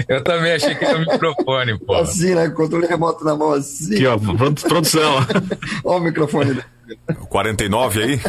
Eu 0.08 0.24
também 0.24 0.54
achei 0.54 0.76
que 0.76 0.84
era 0.84 0.98
o 0.98 1.02
microfone, 1.02 1.78
pô. 1.80 1.96
Assim, 1.96 2.36
né? 2.36 2.50
Controle 2.50 2.88
remoto 2.88 3.24
na 3.24 3.36
mão, 3.36 3.54
assim. 3.54 3.96
Aqui, 3.96 4.06
ó, 4.06 4.18
produção. 4.18 5.16
Olha 5.84 6.00
o 6.00 6.04
microfone. 6.04 6.62
49 7.30 8.04
aí? 8.04 8.22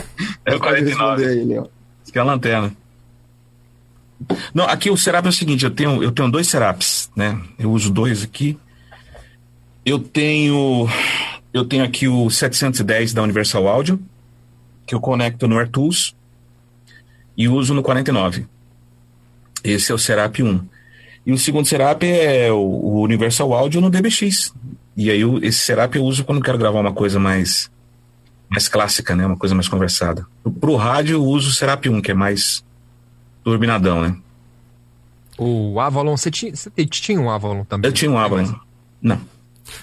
É 0.45 0.55
o 0.55 0.61
49. 0.61 1.27
Aí, 1.27 1.45
Leon. 1.45 1.65
Isso 2.03 2.11
aqui 2.11 2.19
é 2.19 2.21
a 2.21 2.25
lanterna. 2.25 2.73
Não, 4.55 4.65
aqui 4.65 4.91
o 4.91 4.97
Serap 4.97 5.27
é 5.27 5.29
o 5.29 5.33
seguinte, 5.33 5.65
eu 5.65 5.71
tenho, 5.71 6.03
eu 6.03 6.11
tenho 6.11 6.31
dois 6.31 6.47
Seraps, 6.49 7.11
né? 7.15 7.39
Eu 7.59 7.71
uso 7.71 7.91
dois 7.91 8.23
aqui. 8.23 8.59
Eu 9.85 9.99
tenho 9.99 10.89
eu 11.55 11.65
tenho 11.65 11.85
aqui 11.85 12.09
o 12.09 12.29
710 12.29 13.15
da 13.15 13.23
Universal 13.23 13.69
Audio, 13.69 14.01
que 14.85 14.93
eu 14.93 15.01
conecto 15.01 15.47
no 15.47 15.57
AirTools 15.57 16.17
e 17.37 17.49
uso 17.49 17.73
no 17.73 17.83
49. 17.83 18.45
Esse 19.63 19.93
é 19.93 19.95
o 19.95 19.99
Serap 19.99 20.43
1. 20.43 20.67
E 21.27 21.33
o 21.33 21.39
segundo 21.39 21.67
Serap 21.67 22.03
é 22.03 22.53
o, 22.53 22.57
o 22.57 23.03
Universal 23.03 23.53
Audio 23.55 23.81
no 23.81 23.91
DBX. 23.91 24.53
E 24.97 25.11
aí 25.11 25.23
esse 25.43 25.61
Serap 25.61 25.95
eu 25.97 26.05
uso 26.05 26.25
quando 26.25 26.43
quero 26.43 26.59
gravar 26.59 26.81
uma 26.81 26.93
coisa 26.93 27.19
mais 27.19 27.71
mais 28.49 28.69
clássica, 28.69 29.17
né? 29.17 29.27
Uma 29.27 29.37
coisa 29.37 29.55
mais 29.55 29.69
conversada. 29.69 30.27
Pro 30.61 30.77
rádio 30.77 31.15
eu 31.15 31.25
uso 31.25 31.51
o 31.51 31.53
Serap 31.53 31.87
1, 31.87 32.01
que 32.01 32.11
é 32.11 32.15
mais 32.15 32.65
turbinadão, 33.43 34.01
né? 34.01 34.17
O 35.37 35.81
Avalon, 35.81 36.17
você 36.17 36.31
tinha, 36.31 36.55
você 36.55 36.71
tinha 36.87 37.21
um 37.21 37.29
Avalon 37.29 37.65
também? 37.65 37.89
Eu 37.89 37.93
tinha 37.93 38.11
um 38.11 38.19
Avalon. 38.19 38.55
Não. 39.03 39.21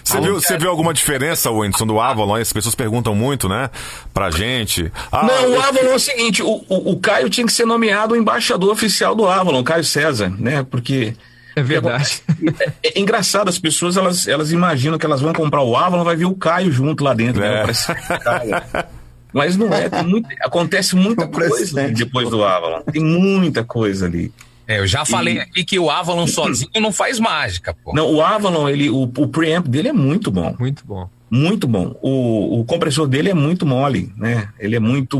Você 0.02 0.20
viu, 0.20 0.34
você 0.34 0.58
viu 0.58 0.70
alguma 0.70 0.94
diferença, 0.94 1.50
Wendson, 1.50 1.86
do 1.86 2.00
Avalon? 2.00 2.36
As 2.36 2.52
pessoas 2.52 2.74
perguntam 2.74 3.14
muito, 3.14 3.48
né? 3.48 3.68
Pra 4.14 4.30
gente. 4.30 4.90
Ah, 5.10 5.26
não, 5.26 5.52
o 5.52 5.60
Avalon 5.60 5.90
é 5.90 5.94
o 5.94 5.98
seguinte: 5.98 6.42
o, 6.42 6.64
o, 6.68 6.92
o, 6.92 7.00
Caio 7.00 7.28
tinha 7.28 7.46
que 7.46 7.52
ser 7.52 7.66
nomeado 7.66 8.14
o 8.14 8.16
embaixador 8.16 8.70
oficial 8.70 9.14
do 9.14 9.26
Avalon, 9.26 9.62
Caio 9.62 9.84
César, 9.84 10.32
né? 10.38 10.62
Porque. 10.62 11.14
É 11.54 11.62
verdade. 11.62 12.22
É, 12.60 12.72
é, 12.88 13.00
engraçado, 13.00 13.48
as 13.48 13.58
pessoas 13.58 13.96
elas, 13.96 14.26
elas 14.26 14.52
imaginam 14.52 14.98
que 14.98 15.06
elas 15.06 15.20
vão 15.20 15.32
comprar 15.32 15.62
o 15.62 15.76
Avalon, 15.76 16.04
vai 16.04 16.16
ver 16.16 16.24
o 16.24 16.34
Caio 16.34 16.72
junto 16.72 17.04
lá 17.04 17.14
dentro. 17.14 17.40
Né? 17.40 17.62
É. 17.62 17.66
Né? 17.66 18.84
Mas 19.32 19.56
não 19.56 19.72
é, 19.72 20.02
muito, 20.02 20.28
acontece 20.42 20.94
muita 20.94 21.26
coisa 21.26 21.88
depois 21.88 22.28
do 22.28 22.44
Avalon. 22.44 22.82
Tem 22.82 23.02
muita 23.02 23.64
coisa 23.64 24.06
ali. 24.06 24.32
É, 24.66 24.78
eu 24.78 24.86
já 24.86 25.04
falei 25.04 25.36
e... 25.36 25.40
aqui 25.40 25.64
que 25.64 25.78
o 25.78 25.90
Avalon 25.90 26.26
sozinho 26.26 26.80
não 26.80 26.92
faz 26.92 27.18
mágica, 27.18 27.74
pô. 27.74 27.92
Não, 27.94 28.12
o 28.12 28.22
Avalon, 28.22 28.68
ele, 28.68 28.88
o, 28.90 29.02
o 29.02 29.28
preamp 29.28 29.66
dele 29.66 29.88
é 29.88 29.92
muito 29.92 30.30
bom. 30.30 30.54
Muito 30.58 30.84
bom. 30.86 31.08
Muito 31.30 31.66
bom. 31.66 31.96
O, 32.02 32.60
o 32.60 32.64
compressor 32.64 33.08
dele 33.08 33.30
é 33.30 33.34
muito 33.34 33.64
mole, 33.64 34.12
né? 34.16 34.48
Ele 34.58 34.76
é 34.76 34.80
muito. 34.80 35.18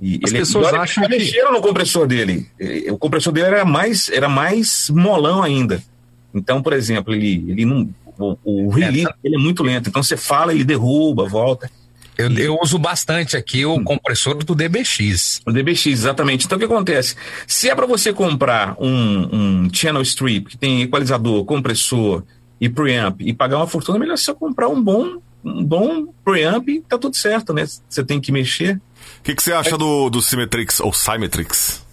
E 0.00 0.18
As 0.24 0.30
ele, 0.30 0.40
pessoas 0.40 0.72
acham 0.72 1.04
que 1.04 1.10
mexeram 1.10 1.52
no 1.52 1.60
compressor 1.60 2.06
dele. 2.06 2.46
O 2.90 2.96
compressor 2.96 3.32
dele 3.32 3.48
era 3.48 3.64
mais, 3.64 4.08
era 4.08 4.28
mais 4.28 4.88
molão 4.90 5.42
ainda. 5.42 5.82
Então, 6.34 6.62
por 6.62 6.72
exemplo, 6.72 7.14
ele, 7.14 7.44
ele 7.48 7.64
não, 7.66 7.88
o, 8.18 8.36
o 8.44 8.68
release 8.70 9.02
é, 9.02 9.08
tá... 9.08 9.14
ele 9.22 9.36
é 9.36 9.38
muito 9.38 9.62
lento. 9.62 9.88
Então 9.88 10.02
você 10.02 10.16
fala, 10.16 10.54
ele 10.54 10.64
derruba, 10.64 11.28
volta. 11.28 11.70
Eu, 12.16 12.30
eu, 12.36 12.58
uso 12.62 12.78
bastante 12.78 13.36
aqui 13.36 13.64
o 13.64 13.74
hum. 13.74 13.84
compressor 13.84 14.34
do 14.34 14.54
DBX. 14.54 15.40
O 15.46 15.52
DBX, 15.52 15.86
exatamente. 15.86 16.44
Então 16.44 16.56
o 16.56 16.58
que 16.58 16.66
acontece? 16.66 17.14
Se 17.46 17.68
é 17.68 17.74
para 17.74 17.86
você 17.86 18.12
comprar 18.12 18.76
um, 18.78 19.64
um 19.64 19.68
channel 19.72 20.02
strip 20.02 20.50
que 20.50 20.56
tem 20.56 20.82
equalizador, 20.82 21.44
compressor 21.44 22.22
e 22.60 22.68
preamp 22.68 23.20
e 23.20 23.32
pagar 23.32 23.56
uma 23.56 23.66
fortuna, 23.66 23.96
é 23.96 24.00
melhor 24.00 24.18
você 24.18 24.34
comprar 24.34 24.68
um 24.68 24.82
bom 24.82 25.18
um 25.42 25.64
bom 25.64 26.06
preamp, 26.22 26.68
tá 26.86 26.98
tudo 26.98 27.16
certo, 27.16 27.54
né? 27.54 27.64
Você 27.88 28.04
tem 28.04 28.20
que 28.20 28.30
mexer. 28.30 28.78
O 29.18 29.22
que, 29.22 29.34
que 29.34 29.42
você 29.42 29.52
acha 29.52 29.76
do, 29.76 30.08
do 30.08 30.22
Symmetrix 30.22 30.80
ou 30.80 30.92
Symmetrix? 30.92 31.84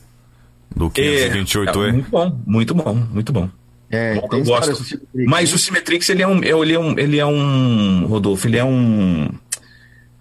Do 0.76 0.90
528E? 0.92 1.90
É, 1.90 1.92
muito 1.92 2.10
bom, 2.10 2.40
muito 2.46 2.76
bom, 2.76 2.94
muito 2.94 3.34
bom. 3.34 3.50
É, 3.90 4.16
Bom, 4.16 4.28
tem 4.28 4.40
eu 4.40 4.46
gosto. 4.46 5.00
Mas 5.14 5.50
né? 5.50 5.56
o 5.56 5.60
Symmetrix, 5.60 6.10
ele 6.10 6.22
é 6.22 6.28
um, 6.28 6.44
ele 6.44 6.74
é 6.74 6.80
um, 6.80 7.00
ele 7.00 7.20
é 7.20 7.26
um, 7.26 8.06
Rodolfo, 8.06 8.48
ele 8.48 8.58
é 8.58 8.64
um, 8.64 9.30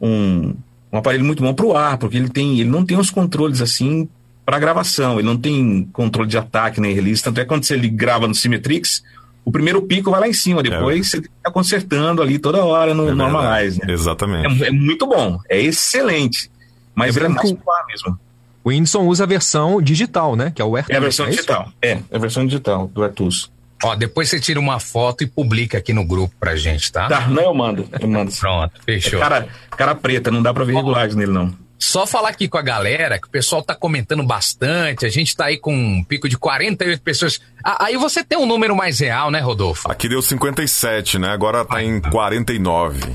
um, 0.01 0.55
um 0.93 0.99
aparelho 0.99 1.25
muito 1.25 1.43
bom 1.43 1.53
pro 1.53 1.77
ar, 1.77 1.99
porque 1.99 2.17
ele 2.17 2.29
tem, 2.29 2.61
ele 2.61 2.71
não 2.71 2.85
tem 2.85 2.97
os 2.97 3.11
controles 3.11 3.61
assim 3.61 4.09
para 4.45 4.61
gravação, 4.61 5.19
ele 5.19 5.27
não 5.27 5.37
tem 5.37 5.89
controle 5.93 6.29
de 6.29 6.39
ataque 6.39 6.81
nem 6.81 6.95
release, 6.95 7.23
tanto 7.23 7.41
é 7.41 7.43
que 7.43 7.49
quando 7.49 7.65
você 7.65 7.75
ele 7.75 7.89
grava 7.89 8.29
no 8.29 8.35
Symmetrix, 8.35 9.03
o 9.45 9.51
primeiro 9.51 9.83
pico 9.83 10.13
vai 10.13 10.21
lá 10.21 10.29
em 10.29 10.33
cima, 10.33 10.63
depois 10.63 11.11
você 11.11 11.23
tá 11.43 11.51
consertando 11.51 12.23
ali 12.23 12.39
toda 12.39 12.65
hora 12.65 12.95
no 12.95 13.09
É. 13.09 13.15
Normalize, 13.15 13.81
né? 13.85 13.93
Exatamente. 13.93 14.63
É, 14.63 14.69
é 14.69 14.71
muito 14.71 15.05
bom, 15.09 15.41
é 15.51 15.61
excelente, 15.61 16.49
mas 16.97 17.15
É 17.15 17.19
ele 17.21 17.27
é 17.27 17.29
mais 17.29 17.43
branco. 17.51 17.63
pro 17.65 17.73
ar 17.75 17.87
mesmo. 17.87 18.19
O 18.65 18.71
Whindersson 18.71 19.03
usa 19.07 19.23
a 19.23 19.27
versão 19.29 19.81
digital, 19.81 20.35
né? 20.35 20.51
Que 20.53 20.61
é 20.61 20.65
o 20.65 20.75
AirTag. 20.75 20.95
É 20.95 20.97
a 20.97 21.01
versão 21.01 21.27
é 21.27 21.31
digital, 21.31 21.69
é, 21.81 21.91
é 21.91 22.01
a 22.17 22.19
versão 22.19 22.45
digital 22.45 22.89
do 22.89 23.05
Artus. 23.05 23.53
Ó, 23.85 23.95
depois 23.95 24.29
você 24.31 24.41
tira 24.41 24.59
uma 24.59 24.81
foto 24.81 25.23
e 25.23 25.27
publica 25.27 25.79
aqui 25.79 25.93
no 25.93 26.05
grupo 26.05 26.35
pra 26.41 26.57
gente, 26.57 26.91
tá? 26.91 27.07
Tá, 27.09 27.29
não, 27.29 27.43
eu 27.45 27.55
mando, 27.55 27.87
eu 28.01 28.09
mando. 28.09 28.33
Pronto, 28.33 28.73
fechou. 28.85 29.21
Cara, 29.21 29.47
cara 29.71 29.95
preta, 29.95 30.31
não 30.31 30.43
dá 30.43 30.53
pra 30.53 30.65
ver 30.65 30.75
regulagem 30.75 31.17
nele, 31.17 31.31
não. 31.31 31.55
Só 31.79 32.07
falar 32.07 32.31
aqui 32.31 32.49
com 32.49 32.57
a 32.57 32.63
galera 32.63 33.21
que 33.21 33.29
o 33.29 33.31
pessoal 33.31 33.63
tá 33.63 33.75
comentando 33.75 34.23
bastante. 34.23 35.05
A 35.05 35.11
gente 35.11 35.37
tá 35.37 35.45
aí 35.45 35.59
com 35.59 35.77
um 35.77 36.03
pico 36.03 36.27
de 36.27 36.39
48 36.39 37.03
pessoas. 37.03 37.39
Ah, 37.63 37.85
aí 37.85 37.99
você 37.99 38.25
tem 38.25 38.39
um 38.39 38.47
número 38.47 38.75
mais 38.75 38.99
real, 38.99 39.31
né, 39.31 39.41
Rodolfo? 39.41 39.89
Aqui 39.93 40.09
deu 40.09 40.23
57, 40.23 41.19
né? 41.19 41.29
Agora 41.29 41.63
tá 41.67 41.83
em 41.83 42.01
49. 42.01 43.15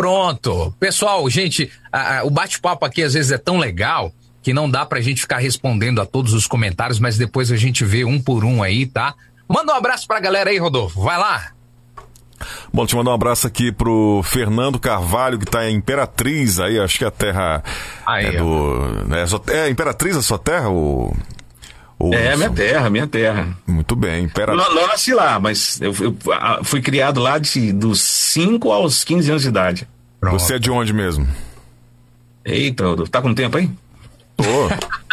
Pronto. 0.00 0.74
Pessoal, 0.80 1.28
gente, 1.28 1.70
a- 1.92 2.18
a- 2.20 2.24
o 2.24 2.30
bate-papo 2.30 2.84
aqui 2.86 3.02
às 3.02 3.12
vezes 3.14 3.30
é 3.32 3.38
tão 3.38 3.58
legal 3.58 4.12
que 4.42 4.54
não 4.54 4.70
dá 4.70 4.86
pra 4.86 5.00
gente 5.02 5.20
ficar 5.20 5.36
respondendo 5.38 6.00
a 6.00 6.06
todos 6.06 6.32
os 6.32 6.46
comentários, 6.46 6.98
mas 6.98 7.18
depois 7.18 7.52
a 7.52 7.56
gente 7.56 7.84
vê 7.84 8.04
um 8.04 8.18
por 8.20 8.42
um 8.44 8.62
aí, 8.62 8.86
tá? 8.86 9.14
Manda 9.46 9.72
um 9.72 9.76
abraço 9.76 10.06
pra 10.06 10.18
galera 10.18 10.48
aí, 10.48 10.56
Rodolfo. 10.58 11.02
Vai 11.02 11.18
lá. 11.18 11.48
Bom, 12.72 12.86
te 12.86 12.96
mandar 12.96 13.10
um 13.10 13.14
abraço 13.14 13.46
aqui 13.46 13.70
pro 13.70 14.22
Fernando 14.24 14.78
Carvalho, 14.78 15.38
que 15.38 15.44
tá 15.44 15.68
em 15.68 15.74
Imperatriz, 15.76 16.58
aí, 16.58 16.80
acho 16.80 16.96
que 16.98 17.04
a 17.04 17.10
terra 17.10 17.62
Aí, 18.06 18.24
é 18.24 18.38
do... 18.38 19.14
É, 19.14 19.26
sua- 19.26 19.42
é 19.48 19.68
Imperatriz 19.68 20.16
a 20.16 20.22
sua 20.22 20.38
terra? 20.38 20.68
Ou, 20.70 21.14
É, 22.12 22.36
minha 22.36 22.50
terra, 22.50 22.88
minha 22.88 23.06
terra. 23.06 23.48
Muito 23.66 23.94
bem, 23.94 24.24
Imperatriz. 24.24 24.68
Não, 24.68 24.74
não 24.74 24.86
nasci 24.86 25.12
lá, 25.12 25.38
mas 25.38 25.80
eu, 25.80 25.94
eu, 26.00 26.16
fui 26.64 26.80
criado 26.80 27.20
lá 27.20 27.38
de, 27.38 27.72
dos 27.72 28.00
5 28.00 28.72
aos 28.72 29.04
15 29.04 29.30
anos 29.30 29.42
de 29.42 29.48
idade. 29.48 29.88
Você 30.22 30.54
é 30.54 30.58
de 30.58 30.70
onde 30.70 30.92
mesmo? 30.92 31.26
Eita, 32.44 32.84
tá 33.10 33.20
com 33.20 33.34
tempo 33.34 33.58
aí? 33.58 33.70
Tô. 34.36 34.44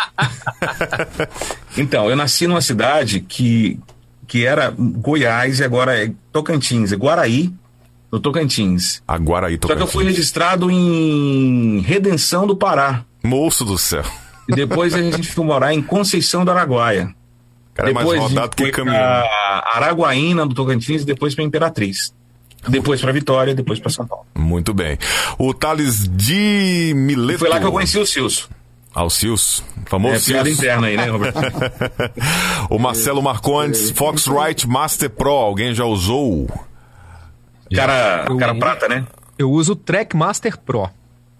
Então, 1.77 2.09
eu 2.09 2.15
nasci 2.15 2.47
numa 2.47 2.61
cidade 2.61 3.19
que, 3.19 3.79
que 4.27 4.45
era 4.45 4.73
Goiás 4.75 5.59
e 5.59 5.63
agora 5.63 6.03
é 6.03 6.11
Tocantins, 6.31 6.91
é 6.91 6.95
Guaraí, 6.95 7.53
no 8.11 8.19
Tocantins. 8.19 9.03
Agora 9.07 9.45
aí, 9.45 9.59
Só 9.61 9.75
que 9.75 9.81
eu 9.81 9.85
fui 9.85 10.03
Tocantins. 10.03 10.07
registrado 10.07 10.71
em 10.71 11.81
Redenção 11.81 12.47
do 12.47 12.55
Pará. 12.55 13.03
Moço 13.23 13.63
do 13.63 13.77
céu. 13.77 14.03
E 14.47 14.55
depois 14.55 14.93
a 14.93 15.01
gente 15.01 15.31
foi 15.31 15.45
morar 15.45 15.73
em 15.73 15.81
Conceição 15.81 16.45
do 16.45 16.51
Araguaia. 16.51 17.13
Cara, 17.73 17.91
é 17.91 17.93
mais 17.93 18.05
depois 18.05 18.19
a 18.19 18.27
gente 18.27 18.35
rodado 18.35 18.55
que 18.55 18.71
pra 18.71 19.63
Araguaína, 19.75 20.45
do 20.45 20.55
Tocantins, 20.55 21.03
e 21.03 21.05
depois 21.05 21.35
para 21.35 21.43
Imperatriz. 21.43 22.13
Depois 22.67 22.99
para 22.99 23.11
Vitória, 23.11 23.53
depois 23.53 23.79
para 23.79 23.91
São 23.91 24.05
Paulo. 24.07 24.25
Muito 24.35 24.73
bem. 24.73 24.97
O 25.37 25.53
Thales 25.53 26.07
de 26.07 26.93
Mileto. 26.95 27.39
Foi 27.39 27.49
lá 27.49 27.59
que 27.59 27.65
eu 27.65 27.71
conheci 27.71 27.97
o 27.99 28.05
Silso. 28.05 28.49
Alcius, 28.93 29.63
famoso 29.85 30.15
É 30.15 30.19
piada 30.19 30.49
interna 30.49 30.87
aí, 30.87 30.97
né, 30.97 31.05
Roberto? 31.05 31.39
o 32.67 32.79
Marcelo 32.79 33.21
Marcondes, 33.21 33.91
Foxrite 33.91 34.67
Master 34.67 35.11
Pro, 35.11 35.29
alguém 35.29 35.71
já 35.71 35.85
usou? 35.85 36.47
Cara, 37.75 38.25
cara 38.39 38.55
prata, 38.55 38.87
né? 38.87 39.05
Eu 39.37 39.51
uso 39.51 39.73
o 39.73 39.75
Trackmaster 39.75 40.57
Pro, 40.57 40.89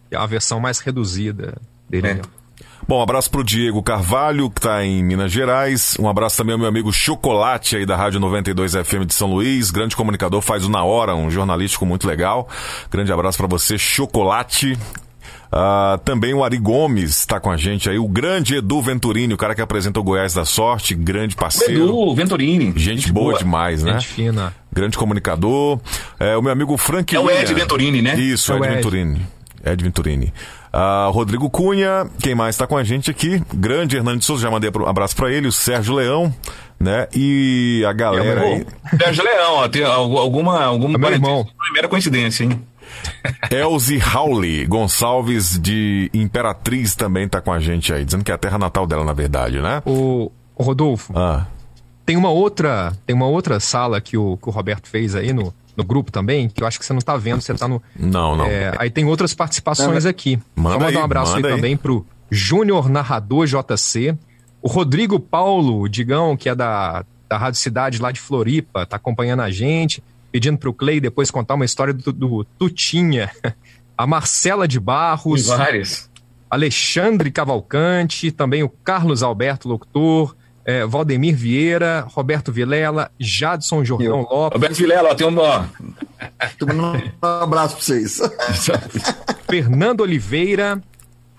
que 0.08 0.16
é 0.16 0.20
a 0.20 0.26
versão 0.28 0.60
mais 0.60 0.78
reduzida 0.78 1.58
dele. 1.90 2.08
É. 2.08 2.22
Bom, 2.88 3.00
um 3.00 3.04
abraço 3.04 3.30
pro 3.30 3.44
Diego 3.44 3.84
Carvalho, 3.84 4.50
que 4.50 4.62
tá 4.62 4.84
em 4.86 5.04
Minas 5.04 5.32
Gerais. 5.32 5.98
Um 6.00 6.08
abraço 6.08 6.38
também 6.38 6.54
ao 6.54 6.60
meu 6.60 6.70
amigo 6.70 6.92
Chocolate 6.92 7.76
aí 7.76 7.86
da 7.86 7.98
Rádio 7.98 8.20
92 8.20 8.74
FM 8.74 9.06
de 9.06 9.14
São 9.14 9.30
Luís, 9.30 9.70
grande 9.72 9.96
comunicador, 9.96 10.42
faz 10.42 10.64
o 10.66 10.70
Na 10.70 10.84
Hora, 10.84 11.14
um 11.14 11.30
jornalístico 11.30 11.86
muito 11.86 12.08
legal. 12.08 12.48
Grande 12.90 13.12
abraço 13.12 13.38
pra 13.38 13.48
você, 13.48 13.78
Chocolate. 13.78 14.78
Ah, 15.52 16.00
também 16.04 16.34
o 16.34 16.44
Ari 16.44 16.58
Gomes 16.58 17.20
está 17.20 17.40
com 17.40 17.50
a 17.50 17.58
gente 17.58 17.90
aí, 17.90 17.98
o 17.98 18.08
grande 18.08 18.56
Edu 18.56 18.82
Venturini, 18.82 19.34
o 19.34 19.38
cara 19.38 19.56
que 19.56 19.62
apresenta 19.62 20.00
o 20.00 20.04
Goiás 20.04 20.34
da 20.34 20.46
Sorte, 20.46 20.94
grande 20.94 21.36
parceiro. 21.36 21.86
Edu, 21.86 22.16
Venturini. 22.16 22.74
Gente, 22.76 23.12
boa, 23.12 23.38
demais, 23.38 23.84
né? 23.84 23.94
Gente 23.94 24.08
fina. 24.08 24.54
Grande 24.72 24.98
comunicador. 24.98 25.80
É, 26.20 26.38
o 26.38 26.42
meu 26.42 26.52
amigo 26.52 26.76
Frank 26.78 27.16
É 27.16 27.20
o. 27.20 27.30
Ed 27.30 27.54
Venturini, 27.54 28.02
né? 28.02 28.16
Isso, 28.20 28.52
É 28.54 28.56
Ed, 28.56 28.62
o 28.62 28.66
Ed. 28.66 28.76
Venturini. 28.76 29.28
Ed 29.66 29.84
Venturini. 29.84 30.34
Ah, 30.72 31.10
Rodrigo 31.11 31.49
Cunha, 31.49 32.07
quem 32.22 32.35
mais 32.35 32.56
está 32.56 32.68
com 32.68 32.77
a 32.77 32.84
gente 32.84 33.10
aqui? 33.10 33.41
Grande 33.53 33.95
Hernando 33.98 34.19
de 34.19 34.26
Souza, 34.26 34.44
já 34.44 34.52
mandei 34.52 34.69
um 34.76 34.85
abraço 34.85 35.15
para 35.15 35.31
ele, 35.31 35.48
o 35.48 35.52
Sérgio 35.52 35.95
Leão, 35.95 36.34
né? 36.80 37.07
E 37.15 37.84
a 37.88 37.94
galera 37.94 38.41
aí. 38.41 38.65
Sérgio 39.02 39.23
Leão, 39.23 39.53
ó, 39.56 39.68
tem 39.68 39.84
al- 39.84 40.18
alguma, 40.18 40.64
alguma 40.64 40.95
É 40.95 40.98
meu 40.98 41.11
irmão. 41.11 41.48
primeira 41.64 41.88
coincidência, 41.88 42.44
hein? 42.44 42.61
Elze 43.52 43.99
Howley 44.14 44.65
Gonçalves 44.65 45.60
de 45.60 46.10
Imperatriz 46.14 46.95
também 46.95 47.26
está 47.26 47.41
com 47.41 47.52
a 47.52 47.60
gente 47.60 47.94
aí, 47.94 48.06
dizendo 48.06 48.23
que 48.23 48.31
é 48.31 48.35
a 48.35 48.38
terra 48.38 48.57
natal 48.57 48.85
dela, 48.88 49.03
na 49.03 49.14
verdade, 49.14 49.60
né? 49.61 49.81
O, 49.85 50.31
o 50.56 50.64
Rodolfo, 50.64 51.14
Ah, 51.18 51.45
tem 52.06 52.15
uma 52.15 52.30
outra, 52.30 52.94
tem 53.06 53.15
uma 53.15 53.27
outra 53.27 53.60
sala 53.60 53.99
que 53.99 54.18
o, 54.18 54.38
que 54.38 54.48
o 54.48 54.52
Roberto 54.52 54.88
fez 54.88 55.15
aí 55.15 55.34
no, 55.34 55.53
no 55.78 55.84
grupo 55.84 56.12
também, 56.12 56.49
que 56.49 56.64
eu 56.64 56.68
acho 56.68 56.80
que 56.80 56.86
você 56.86 56.91
não 56.91 56.99
tá 56.99 57.16
vendo, 57.16 57.40
você 57.40 57.54
tá 57.54 57.68
no. 57.68 57.82
não, 57.95 58.36
não. 58.36 58.45
É, 58.45 58.74
aí 58.80 58.90
tem 58.90 59.06
outras 59.06 59.36
participações 59.36 60.06
aqui. 60.06 60.40
Manda 60.56 60.74
Só 60.74 60.80
mandar 60.80 60.90
aí, 60.90 60.98
um 60.98 61.04
abraço 61.06 61.36
aí, 61.36 61.45
aí. 61.45 61.52
também 61.56 61.78
pro 61.78 62.04
Júnior 62.32 62.90
Narrador 62.90 63.45
JC, 63.45 64.18
o 64.60 64.68
Rodrigo 64.68 65.20
Paulo 65.20 65.82
o 65.82 65.88
Digão, 65.88 66.36
que 66.36 66.49
é 66.49 66.56
da, 66.56 67.06
da 67.30 67.38
Rádio 67.38 67.60
Cidade 67.60 68.02
lá 68.02 68.12
de 68.12 68.20
Floripa, 68.20 68.88
tá 68.88 68.95
acompanhando 68.95 69.41
a 69.41 69.52
gente, 69.52 70.04
pedindo 70.32 70.58
pro 70.58 70.74
Clay 70.74 70.99
depois 70.99 71.30
contar 71.30 71.54
uma 71.54 71.66
história 71.66 71.94
do, 71.94 72.12
do 72.12 72.44
Tutinha. 72.44 73.30
A 73.98 74.06
Marcela 74.06 74.68
de 74.68 74.80
Barros, 74.80 75.48
várias. 75.48 76.08
Alexandre 76.49 77.32
Cavalcante, 77.32 78.32
também 78.32 78.62
o 78.62 78.70
Carlos 78.70 79.24
Alberto 79.24 79.68
Locutor, 79.68 80.36
eh, 80.68 80.85
Valdemir 80.85 81.35
Vieira, 81.35 82.06
Roberto 82.10 82.52
Vilela, 82.52 83.10
Jadson 83.18 83.85
Jordão 83.85 84.27
Lopes, 84.30 84.53
Roberto 84.56 84.76
Vilela, 84.76 85.11
ó, 85.11 85.15
tem 85.15 85.26
um. 85.26 85.38
Ó, 85.39 85.64
Tô 86.60 86.65
mandando 86.65 87.03
Um 87.23 87.27
abraço 87.27 87.76
pra 87.76 87.84
vocês. 87.84 88.19
Fernando 89.49 90.02
Oliveira 90.02 90.84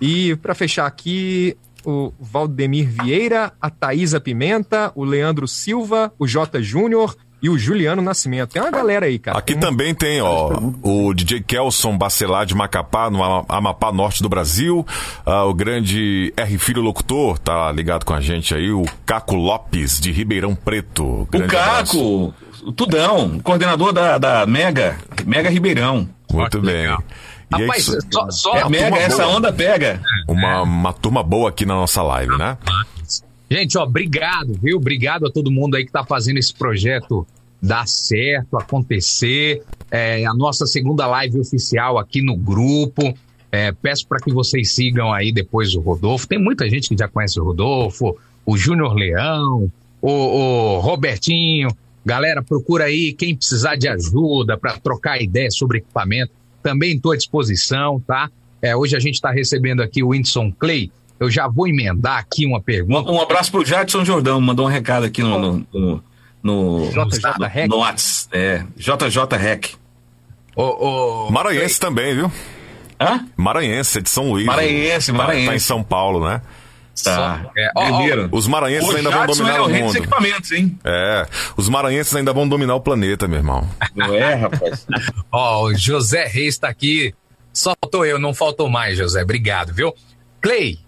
e, 0.00 0.34
para 0.36 0.55
fechar 0.55 0.86
aqui, 0.86 1.56
o 1.84 2.12
Valdemir 2.18 2.88
Vieira, 2.88 3.52
a 3.60 3.68
Thaisa 3.68 4.18
Pimenta, 4.18 4.90
o 4.94 5.05
Leandro 5.05 5.46
Silva, 5.46 6.10
o 6.18 6.26
J. 6.26 6.62
Júnior 6.62 7.14
e 7.43 7.48
o 7.48 7.56
Juliano 7.59 8.02
Nascimento. 8.02 8.51
Tem 8.51 8.60
uma 8.62 8.70
galera 8.70 9.06
aí, 9.06 9.19
cara. 9.19 9.39
Aqui 9.39 9.55
Tem 9.55 9.56
um- 9.56 9.60
também 9.60 9.94
tem, 9.94 10.20
ó, 10.20 10.51
o 10.82 11.15
DJ 11.15 11.40
Kelson 11.40 11.97
Bacelar 11.97 12.44
de 12.47 12.55
Macapá, 12.55 13.09
no 13.10 13.23
Ama- 13.23 13.44
Amapá 13.48 13.93
Norte 13.93 14.23
do 14.23 14.28
Brasil. 14.28 14.85
Ah, 15.24 15.44
o 15.44 15.55
grande 15.55 16.32
R 16.36 16.59
Filho 16.59 16.82
Locutor 16.82 17.39
tá 17.39 17.70
ligado 17.73 18.05
com 18.05 18.12
a 18.15 18.20
gente 18.20 18.55
aí. 18.55 18.70
O 18.70 18.82
Caco 19.06 19.35
Lopes 19.36 20.01
de 20.01 20.10
Ribeirão 20.12 20.55
Preto. 20.55 21.05
o 21.23 21.27
Grande 21.31 21.55
abraço. 21.56 21.93
Caco, 21.93 22.35
o 22.66 22.73
Tudão, 22.73 23.39
coordenador 23.40 23.93
da, 23.93 24.19
da 24.19 24.47
Mega, 24.47 24.97
Mega 25.24 25.48
Ribeirão. 25.48 26.09
Muito 26.31 26.60
bem. 26.60 26.74
legal. 26.77 27.02
E 27.51 27.55
aí, 27.55 27.62
Rapaz, 27.62 27.89
isso- 27.89 27.98
só, 28.12 28.31
só 28.31 28.56
É 28.59 28.69
Mega, 28.69 28.97
essa 28.98 29.23
boa. 29.24 29.36
onda 29.36 29.51
pega. 29.52 30.02
uma, 30.28 30.62
uma 30.62 30.93
turma 30.93 31.23
boa 31.23 31.48
aqui 31.48 31.65
na 31.65 31.74
nossa 31.74 32.02
live, 32.02 32.36
né? 32.36 32.59
Gente, 33.51 33.79
ó, 33.79 33.85
obrigado, 33.85 34.53
viu? 34.62 34.77
Obrigado 34.77 35.27
a 35.27 35.31
todo 35.31 35.51
mundo 35.51 35.77
aí 35.77 35.85
que 35.85 35.93
tá 35.93 36.05
fazendo 36.05 36.39
esse 36.39 36.53
projeto 36.53 37.27
dar 37.61 37.87
certo, 37.87 38.57
acontecer. 38.57 39.62
É 39.91 40.25
a 40.25 40.35
nossa 40.35 40.66
segunda 40.66 41.07
live 41.07 41.41
oficial 41.41 41.99
aqui 41.99 42.23
no 42.23 42.37
grupo. 42.37 43.15
É, 43.51 43.73
peço 43.73 44.07
para 44.07 44.20
que 44.20 44.33
vocês 44.33 44.75
sigam 44.75 45.12
aí 45.12 45.33
depois 45.33 45.75
o 45.75 45.81
Rodolfo. 45.81 46.29
Tem 46.29 46.39
muita 46.39 46.69
gente 46.69 46.89
que 46.89 46.97
já 46.97 47.09
conhece 47.09 47.41
o 47.41 47.45
Rodolfo, 47.45 48.16
o 48.45 48.57
Júnior 48.57 48.95
Leão, 48.95 49.70
o, 50.01 50.11
o 50.11 50.81
Robertinho. 50.81 51.69
Galera, 52.05 52.43
procura 52.43 52.85
aí 52.85 53.12
quem 53.12 53.35
precisar 53.35 53.77
de 53.77 53.89
ajuda 53.89 54.57
para 54.57 54.79
trocar 54.79 55.20
ideias 55.20 55.57
sobre 55.57 55.79
equipamento. 55.79 56.33
Também 56.62 56.97
estou 56.97 57.12
à 57.12 57.16
disposição, 57.16 58.01
tá? 58.07 58.31
É, 58.61 58.77
hoje 58.77 58.97
a 58.97 59.01
gente 59.01 59.15
está 59.15 59.31
recebendo 59.31 59.83
aqui 59.83 60.03
o 60.03 60.09
Whindersson 60.09 60.53
Clay. 60.53 60.91
Eu 61.20 61.31
já 61.31 61.49
vou 61.49 61.66
emendar 61.66 62.19
aqui 62.19 62.47
uma 62.47 62.61
pergunta. 62.61 63.11
Um, 63.11 63.16
um 63.16 63.20
abraço 63.20 63.51
pro 63.51 63.65
Jadson 63.65 64.05
Jordão, 64.05 64.40
mandou 64.40 64.66
um 64.66 64.69
recado 64.69 65.05
aqui 65.07 65.23
no. 65.23 65.39
no, 65.39 65.66
no 65.73 66.05
no, 66.40 66.89
JJ 66.90 67.20
no, 67.39 67.47
Rec. 67.47 67.69
no 67.69 67.78
Whats, 67.78 68.28
é, 68.32 68.62
JJ 68.77 69.36
Rec. 69.39 69.74
Ô, 70.55 71.27
ô, 71.27 71.31
Maranhense 71.31 71.81
também, 71.81 72.15
viu? 72.15 72.32
Hã? 73.01 73.27
Maranhense, 73.36 73.99
é 73.99 74.01
de 74.01 74.09
São 74.09 74.31
Luís. 74.31 74.47
Maranhense, 74.47 75.12
Tá- 75.12 75.19
Maranhense. 75.19 75.49
Tá, 75.49 75.57
em 75.57 75.59
São 75.59 75.82
Paulo, 75.82 76.24
né? 76.28 76.40
Tá. 77.05 77.51
É, 77.57 77.70
ó, 77.77 77.90
ó? 77.90 78.28
Os 78.32 78.47
maranhenses 78.49 78.89
O 78.89 78.97
ainda 78.97 79.11
vão 79.11 79.20
Jadson 79.20 79.39
dominar 79.45 79.57
é 79.57 79.61
o 79.61 79.66
o 79.66 79.70
mundo. 79.70 79.97
equipamentos, 79.97 80.53
hein? 80.53 80.78
É, 80.85 81.27
os 81.57 81.69
maranhenses 81.69 82.15
ainda 82.15 82.32
vão 82.32 82.49
dominar 82.49 82.74
o 82.74 82.81
planeta, 82.81 83.28
meu 83.28 83.39
irmão. 83.39 83.69
Não 83.95 84.15
é, 84.15 84.35
rapaz? 84.35 84.86
Ó, 85.31 85.65
o 85.66 85.74
José 85.74 86.24
Reis 86.27 86.55
está 86.55 86.69
aqui. 86.69 87.15
Só 87.53 87.73
faltou 87.82 88.05
eu, 88.05 88.19
não 88.19 88.35
faltou 88.35 88.69
mais, 88.69 88.97
José. 88.99 89.23
Obrigado, 89.23 89.73
viu? 89.73 89.95
Clay, 90.40 90.78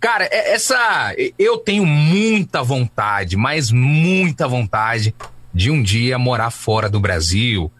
cara, 0.00 0.24
é- 0.30 0.52
essa. 0.54 1.14
Eu 1.38 1.58
tenho 1.58 1.84
muita 1.86 2.62
vontade, 2.62 3.36
mas 3.36 3.70
muita 3.70 4.46
vontade 4.48 5.14
de 5.52 5.70
um 5.70 5.82
dia 5.82 6.18
morar 6.18 6.50
fora 6.50 6.88
do 6.88 7.00
Brasil. 7.00 7.70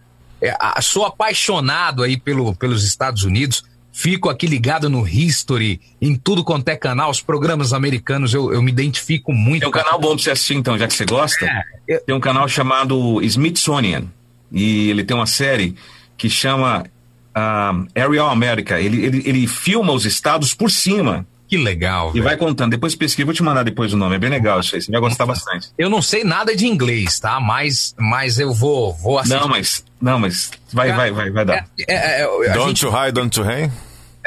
É, 0.41 0.55
sou 0.81 1.05
apaixonado 1.05 2.03
aí 2.03 2.17
pelo, 2.17 2.55
pelos 2.55 2.83
Estados 2.83 3.23
Unidos. 3.23 3.63
Fico 3.91 4.29
aqui 4.29 4.45
ligado 4.45 4.91
no 4.91 5.07
History, 5.07 5.81
em 5.99 6.15
tudo 6.15 6.43
quanto 6.43 6.69
é 6.69 6.75
canal, 6.75 7.09
os 7.09 7.19
programas 7.19 7.73
americanos, 7.73 8.31
eu, 8.31 8.53
eu 8.53 8.61
me 8.61 8.71
identifico 8.71 9.33
muito. 9.33 9.61
Tem 9.61 9.69
um 9.69 9.71
canal 9.71 9.99
bom 9.99 10.09
pra 10.09 10.19
você 10.23 10.29
assistir, 10.29 10.53
então, 10.53 10.77
já 10.77 10.85
que 10.87 10.93
você 10.93 11.03
gosta. 11.05 11.43
É, 11.47 11.63
eu- 11.87 12.01
Tem 12.01 12.13
um 12.15 12.19
canal 12.19 12.47
chamado 12.47 13.19
Smithsonian. 13.23 14.03
E 14.51 14.91
ele 14.91 15.03
tem 15.03 15.17
uma 15.17 15.25
série 15.25 15.75
que 16.15 16.29
chama 16.29 16.85
ah, 17.33 17.73
Aerial 17.95 18.29
America. 18.29 18.79
Ele, 18.79 19.03
ele, 19.03 19.23
ele 19.25 19.47
filma 19.47 19.91
os 19.93 20.05
estados 20.05 20.53
por 20.53 20.69
cima 20.69 21.25
Que 21.47 21.57
legal, 21.57 22.09
e 22.09 22.13
velho. 22.13 22.25
vai 22.25 22.37
contando. 22.37 22.71
Depois 22.71 22.93
pesquisa, 22.95 23.25
vou 23.25 23.33
te 23.33 23.41
mandar 23.41 23.63
depois 23.63 23.93
o 23.93 23.97
nome. 23.97 24.15
É 24.15 24.19
bem 24.19 24.29
legal 24.29 24.59
isso 24.59 24.75
aí. 24.75 24.81
Você 24.81 24.91
vai 24.91 24.99
gostar 24.99 25.25
bastante. 25.25 25.69
Eu 25.77 25.89
não 25.89 26.01
sei 26.01 26.23
nada 26.23 26.55
de 26.55 26.67
inglês, 26.67 27.19
tá? 27.19 27.39
Mas, 27.39 27.95
mas 27.97 28.37
eu 28.37 28.53
vou, 28.53 28.93
vou 28.93 29.17
assistir. 29.17 29.39
Não, 29.39 29.47
mas. 29.47 29.85
Não, 30.01 30.19
mas. 30.19 30.51
Vai, 30.73 30.91
vai, 30.91 31.11
vai, 31.11 31.31
vai 31.31 31.45
dar. 31.45 31.67
É, 31.87 32.21
é, 32.21 32.21
é, 32.23 32.53
Don't 32.53 32.67
gente 32.67 32.81
to 32.81 32.89
high, 32.89 33.11
don't 33.11 33.29
to 33.29 33.43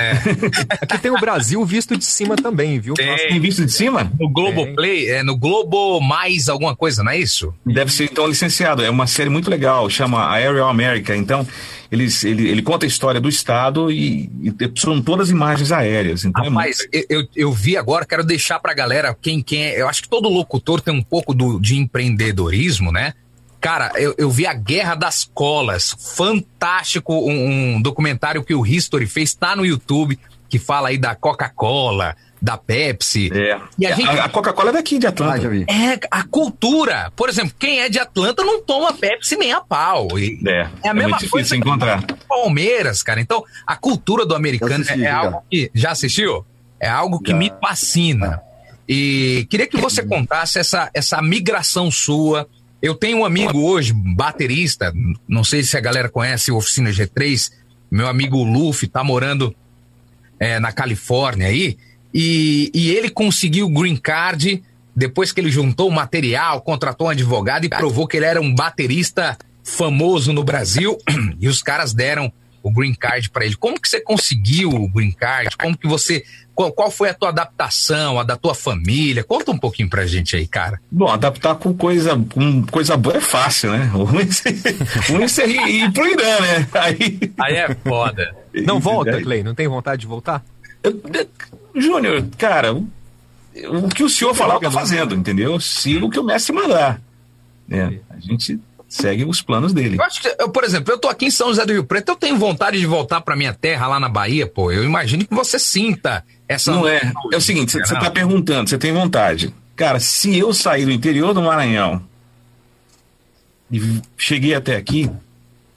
rain. 0.01 0.51
Aqui 0.81 0.99
tem 0.99 1.11
o 1.11 1.21
Brasil 1.21 1.65
visto 1.65 1.97
de 1.97 2.05
cima 2.05 2.37
também, 2.37 2.79
viu? 2.79 2.95
Tem. 2.95 3.17
Tem 3.17 3.41
visto 3.41 3.65
de 3.65 3.73
cima? 3.73 4.11
no 4.19 4.29
Globoplay, 4.29 5.09
é 5.09 5.23
no 5.23 5.37
Globo 5.37 6.01
mais 6.01 6.49
alguma 6.49 6.75
coisa, 6.77 7.03
não 7.03 7.13
é 7.13 7.19
isso? 7.19 7.55
Deve 7.65 7.93
ser 7.93 8.05
então 8.05 8.27
licenciado. 8.27 8.83
É 8.83 8.91
uma 8.91 9.07
série 9.07 9.31
muito 9.31 9.51
legal, 9.51 9.89
chama 9.89 10.31
Aerial 10.31 10.69
America. 10.69 11.17
Então, 11.17 11.47
eles, 11.91 12.23
ele, 12.23 12.49
ele 12.49 12.63
conta 12.63 12.87
a 12.87 12.89
história 12.89 13.21
do 13.21 13.29
estado 13.29 13.91
e, 13.91 14.31
e 14.43 14.55
são 14.77 15.03
todas 15.03 15.31
imagens 15.31 15.73
aéreas. 15.73 16.25
Então, 16.25 16.45
é 16.45 16.49
Rapaz, 16.49 16.79
eu, 16.93 17.05
eu, 17.09 17.29
eu 17.35 17.53
vi 17.53 17.77
agora, 17.77 18.07
quero 18.07 18.25
deixar 18.25 18.61
pra 18.61 18.73
galera, 18.73 19.17
quem, 19.21 19.43
quem 19.43 19.65
é, 19.65 19.81
eu 19.81 19.89
acho 19.89 20.03
que 20.03 20.09
todo 20.09 20.29
locutor 20.29 20.81
tem 20.81 20.95
um 20.95 21.03
pouco 21.03 21.35
do, 21.35 21.59
de 21.59 21.77
empreendedorismo, 21.77 22.93
né? 22.93 23.15
Cara, 23.61 23.93
eu, 23.97 24.15
eu 24.17 24.31
vi 24.31 24.47
a 24.47 24.55
Guerra 24.55 24.95
das 24.95 25.25
Colas, 25.35 25.95
fantástico, 26.17 27.15
um, 27.15 27.75
um 27.77 27.83
documentário 27.83 28.43
que 28.43 28.55
o 28.55 28.67
History 28.67 29.07
fez, 29.07 29.35
tá 29.35 29.55
no 29.55 29.67
YouTube, 29.67 30.19
que 30.49 30.59
fala 30.59 30.89
aí 30.89 30.97
da 30.99 31.15
Coca-Cola, 31.15 32.17
da 32.41 32.57
Pepsi. 32.57 33.31
É. 33.33 33.61
E 33.79 33.87
a 33.87 33.95
gente- 33.95 34.09
a, 34.09 34.25
a 34.25 34.29
Coca-Cola 34.31 34.71
é 34.71 34.73
daqui 34.73 34.99
de 34.99 35.07
Atlanta. 35.07 35.35
Ah, 35.35 35.39
já 35.39 35.49
vi. 35.51 35.67
É 35.69 36.01
a 36.11 36.25
cultura. 36.25 37.13
Por 37.15 37.29
exemplo, 37.29 37.53
quem 37.59 37.81
é 37.81 37.89
de 37.91 37.99
Atlanta 37.99 38.43
não 38.43 38.63
toma 38.63 38.95
Pepsi 38.95 39.37
nem 39.37 39.53
a 39.53 39.61
pau. 39.61 40.19
E 40.19 40.41
É, 40.47 40.51
é 40.83 40.89
a 40.89 40.91
é 40.91 40.95
mesma 40.95 41.19
coisa 41.19 41.27
difícil 41.27 41.57
encontrar. 41.59 42.03
que 42.05 42.15
Palmeiras, 42.27 43.03
cara. 43.03 43.21
Então, 43.21 43.45
a 43.67 43.77
cultura 43.77 44.25
do 44.25 44.35
americano 44.35 44.77
assisti, 44.77 45.03
é 45.03 45.11
já. 45.11 45.19
algo 45.19 45.43
que. 45.51 45.71
Já 45.75 45.91
assistiu? 45.91 46.47
É 46.81 46.89
algo 46.89 47.21
que 47.21 47.33
Já. 47.33 47.37
me 47.37 47.53
fascina. 47.61 48.41
E 48.89 49.47
queria 49.51 49.67
que 49.69 49.77
você 49.77 50.03
contasse 50.03 50.59
essa, 50.59 50.91
essa 50.95 51.21
migração 51.23 51.91
sua. 51.91 52.49
Eu 52.83 52.95
tenho 52.95 53.19
um 53.19 53.25
amigo 53.25 53.61
hoje, 53.61 53.93
baterista, 53.93 54.93
não 55.29 55.45
sei 55.45 55.63
se 55.63 55.77
a 55.77 55.81
galera 55.81 56.09
conhece 56.09 56.51
Oficina 56.51 56.91
G3, 56.91 57.53
meu 57.91 58.09
amigo 58.09 58.43
Luffy, 58.43 58.89
tá 58.89 59.05
morando 59.05 59.55
é, 60.39 60.59
na 60.59 60.73
Califórnia 60.73 61.49
aí, 61.49 61.77
e, 62.13 62.71
e 62.75 62.91
ele 62.91 63.11
conseguiu 63.11 63.67
o 63.67 63.71
green 63.71 63.97
card 63.97 64.63
depois 64.97 65.31
que 65.31 65.41
ele 65.41 65.51
juntou 65.51 65.89
o 65.89 65.93
material, 65.93 66.63
contratou 66.63 67.07
um 67.07 67.11
advogado 67.11 67.65
e 67.65 67.69
provou 67.69 68.07
que 68.07 68.17
ele 68.17 68.27
era 68.27 68.41
um 68.41 68.55
baterista 68.55 69.37
famoso 69.63 70.33
no 70.33 70.43
Brasil, 70.43 70.99
e 71.39 71.49
os 71.49 71.63
caras 71.63 71.93
deram 71.93 72.33
o 72.63 72.73
green 72.73 72.95
card 72.95 73.31
para 73.31 73.45
ele. 73.45 73.57
Como 73.57 73.81
que 73.81 73.89
você 73.89 74.01
conseguiu 74.01 74.71
o 74.71 74.89
green 74.89 75.13
card? 75.13 75.57
Como 75.57 75.77
que 75.77 75.87
você 75.87 76.25
qual, 76.61 76.73
qual 76.73 76.91
foi 76.91 77.09
a 77.09 77.15
tua 77.15 77.31
adaptação, 77.31 78.21
a 78.21 78.23
da 78.23 78.37
tua 78.37 78.55
família? 78.55 79.25
Conta 79.25 79.51
um 79.51 79.59
pouquinho 79.59 79.89
pra 79.89 80.05
gente 80.05 80.37
aí, 80.37 80.47
cara. 80.47 80.79
Bom, 80.91 81.09
adaptar 81.09 81.55
com 81.55 81.73
coisa, 81.73 82.21
com 82.35 82.63
coisa 82.67 82.97
boa 82.99 83.17
é 83.17 83.21
fácil, 83.21 83.73
né? 83.73 83.91
O 83.95 84.05
ruim 84.05 84.29
é 84.45 85.41
é 85.41 85.49
ir, 85.49 85.85
ir 85.85 85.93
pro 85.93 86.07
Irã, 86.07 86.41
né? 86.41 86.69
Aí, 86.75 87.33
Aí 87.41 87.55
é 87.55 87.75
foda. 87.77 88.37
Não 88.55 88.79
volta, 88.81 89.23
Clay? 89.23 89.43
Não 89.43 89.55
tem 89.55 89.69
vontade 89.69 90.03
de 90.03 90.07
voltar? 90.07 90.45
Júnior, 91.75 92.25
cara, 92.37 92.75
o, 92.75 92.85
que 93.95 94.03
o 94.03 94.09
senhor 94.09 94.35
falar, 94.35 94.55
eu 94.55 94.61
tô 94.61 94.71
fazendo, 94.71 95.15
entendeu? 95.15 95.55
Eu 95.55 95.61
sigo 95.61 96.07
o 96.07 96.11
que 96.11 96.19
o 96.19 96.25
mestre 96.25 96.55
mandar. 96.55 97.01
né? 97.67 98.01
A 98.11 98.19
gente 98.19 98.59
segue 98.87 99.25
os 99.25 99.41
planos 99.41 99.73
dele. 99.73 99.97
Eu 99.99 100.05
acho 100.05 100.21
que, 100.21 100.37
eu, 100.39 100.51
por 100.51 100.65
exemplo, 100.65 100.93
eu 100.93 100.99
tô 100.99 101.09
aqui 101.09 101.27
em 101.27 101.31
São 101.31 101.49
José 101.49 101.65
do 101.65 101.73
Rio 101.73 101.85
Preto, 101.85 102.11
eu 102.11 102.17
tenho 102.17 102.37
vontade 102.37 102.79
de 102.79 102.87
voltar 102.87 103.21
pra 103.21 103.37
minha 103.37 103.55
terra 103.55 103.87
lá 103.87 104.01
na 104.01 104.09
Bahia, 104.09 104.47
pô. 104.47 104.73
Eu 104.73 104.85
imagino 104.85 105.25
que 105.25 105.35
você 105.35 105.59
sinta 105.59 106.25
essa. 106.55 106.73
Não 106.73 106.87
é. 106.87 107.13
É 107.33 107.37
o 107.37 107.41
seguinte, 107.41 107.73
você 107.73 107.95
tá 107.95 108.11
perguntando, 108.11 108.69
você 108.69 108.77
tem 108.79 108.93
vontade. 108.93 109.55
Cara, 109.77 109.99
se 110.01 110.37
eu 110.37 110.53
sair 110.53 110.85
do 110.85 110.91
interior 110.91 111.33
do 111.33 111.43
Maranhão 111.43 112.03
e 113.71 114.01
cheguei 114.17 114.55
até 114.55 114.77
aqui, 114.77 115.11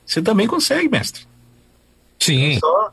você 0.05 0.21
também 0.21 0.47
consegue, 0.47 0.89
mestre. 0.89 1.25
Sim. 2.19 2.59
Só, 2.59 2.91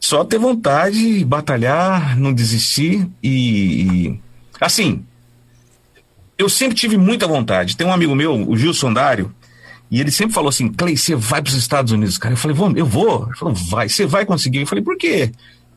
só 0.00 0.24
ter 0.24 0.38
vontade, 0.38 1.24
batalhar, 1.24 2.16
não 2.18 2.32
desistir 2.32 3.08
e, 3.22 3.82
e- 3.82 4.20
assim, 4.60 5.04
eu 6.38 6.48
sempre 6.48 6.76
tive 6.76 6.96
muita 6.96 7.26
vontade. 7.26 7.76
Tem 7.76 7.86
um 7.86 7.92
amigo 7.92 8.14
meu, 8.14 8.34
o 8.48 8.56
Gilson 8.56 8.92
Dário, 8.92 9.34
e 9.90 10.00
ele 10.00 10.10
sempre 10.10 10.34
falou 10.34 10.48
assim, 10.48 10.72
Clay, 10.72 10.96
você 10.96 11.14
vai 11.14 11.42
para 11.42 11.50
os 11.50 11.56
Estados 11.56 11.92
Unidos, 11.92 12.16
cara. 12.16 12.32
Eu 12.34 12.38
falei, 12.38 12.56
vou, 12.56 12.72
eu 12.76 12.86
vou. 12.86 13.26
Ele 13.26 13.36
falou, 13.36 13.54
vai, 13.54 13.88
você 13.88 14.06
vai 14.06 14.24
conseguir. 14.24 14.60
Eu 14.60 14.66
falei, 14.66 14.82
por 14.82 14.96
quê? 14.96 15.30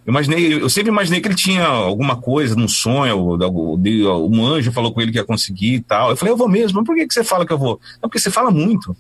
Imaginei, 0.08 0.54
eu 0.62 0.70
sempre 0.70 0.90
imaginei 0.92 1.20
que 1.20 1.28
ele 1.28 1.36
tinha 1.36 1.66
alguma 1.66 2.16
coisa 2.16 2.56
num 2.56 2.68
sonho, 2.68 3.18
ou 3.18 4.30
um 4.30 4.46
anjo 4.46 4.72
falou 4.72 4.94
com 4.94 5.02
ele 5.02 5.12
que 5.12 5.18
ia 5.18 5.24
conseguir 5.24 5.76
e 5.76 5.80
tal. 5.82 6.12
Eu 6.12 6.16
falei, 6.16 6.32
eu 6.32 6.38
vou 6.38 6.48
mesmo. 6.48 6.78
Mas 6.78 6.86
por 6.86 6.96
que, 6.96 7.08
você 7.12 7.24
fala 7.24 7.46
que 7.46 7.52
eu 7.52 7.58
vou? 7.58 7.80
Não, 7.96 8.02
porque 8.10 8.20
você 8.20 8.30
fala 8.30 8.52
muito. 8.52 8.96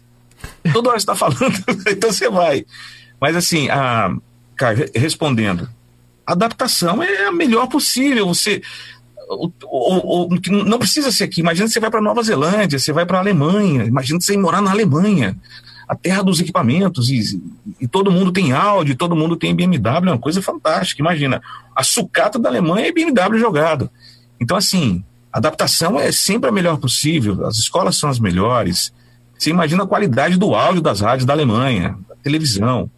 Toda 0.73 0.90
hora 0.90 0.99
você 0.99 1.03
está 1.03 1.15
falando, 1.15 1.40
então 1.90 2.11
você 2.11 2.30
vai. 2.30 2.65
Mas 3.22 3.36
assim, 3.36 3.69
a, 3.69 4.15
cara, 4.56 4.76
re- 4.76 4.91
respondendo, 4.95 5.69
adaptação 6.26 7.02
é 7.03 7.27
a 7.27 7.32
melhor 7.32 7.68
possível. 7.68 8.27
Você 8.27 8.61
o- 9.30 9.52
o- 9.64 10.34
o- 10.34 10.41
que 10.41 10.49
não 10.52 10.77
precisa 10.80 11.11
ser 11.11 11.23
aqui. 11.26 11.40
Imagina 11.41 11.68
você 11.68 11.80
vai 11.80 11.90
para 11.91 12.02
Nova 12.02 12.22
Zelândia, 12.23 12.77
você 12.80 12.91
vai 12.91 13.06
para 13.06 13.19
Alemanha. 13.19 13.84
Imagina 13.86 14.19
você 14.19 14.34
ir 14.34 14.38
morar 14.38 14.61
na 14.61 14.72
Alemanha, 14.72 15.36
a 15.88 15.95
terra 15.95 16.24
dos 16.24 16.40
equipamentos 16.40 17.10
e, 17.10 17.41
e 17.80 17.88
todo 17.88 18.12
mundo 18.12 18.32
tem 18.32 18.52
Audi, 18.52 18.95
todo 18.95 19.16
mundo 19.16 19.36
tem 19.36 19.56
BMW, 19.56 20.10
é 20.10 20.12
uma 20.12 20.18
coisa 20.18 20.41
fantástica. 20.41 21.02
Imagina, 21.02 21.41
a 21.76 21.84
sucata 21.84 22.40
da 22.40 22.49
Alemanha 22.49 22.88
é 22.88 22.91
BMW 22.91 23.38
jogado. 23.38 23.90
Então 24.40 24.57
assim, 24.57 25.03
adaptação 25.32 25.99
é 25.99 26.12
sempre 26.12 26.49
a 26.49 26.53
melhor 26.53 26.78
possível. 26.78 27.45
As 27.45 27.57
escolas 27.57 27.98
são 27.98 28.10
as 28.10 28.20
melhores. 28.20 28.94
Você 29.38 29.49
imagina 29.49 29.84
a 29.84 29.88
qualidade 29.88 30.38
do 30.38 30.56
áudio 30.56 30.82
das 30.82 31.02
rádios 31.02 31.26
da 31.26 31.34
Alemanha, 31.34 31.98
da 32.07 32.16
televisão. 32.16 32.90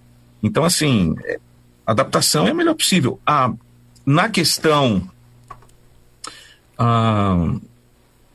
Então, 0.42 0.64
assim, 0.64 1.16
é, 1.26 1.40
adaptação 1.86 2.48
é 2.48 2.52
a 2.52 2.54
melhor 2.54 2.76
possível. 2.76 3.20
Ah, 3.26 3.52
na 4.06 4.30
questão. 4.30 5.02
ah, 6.78 7.56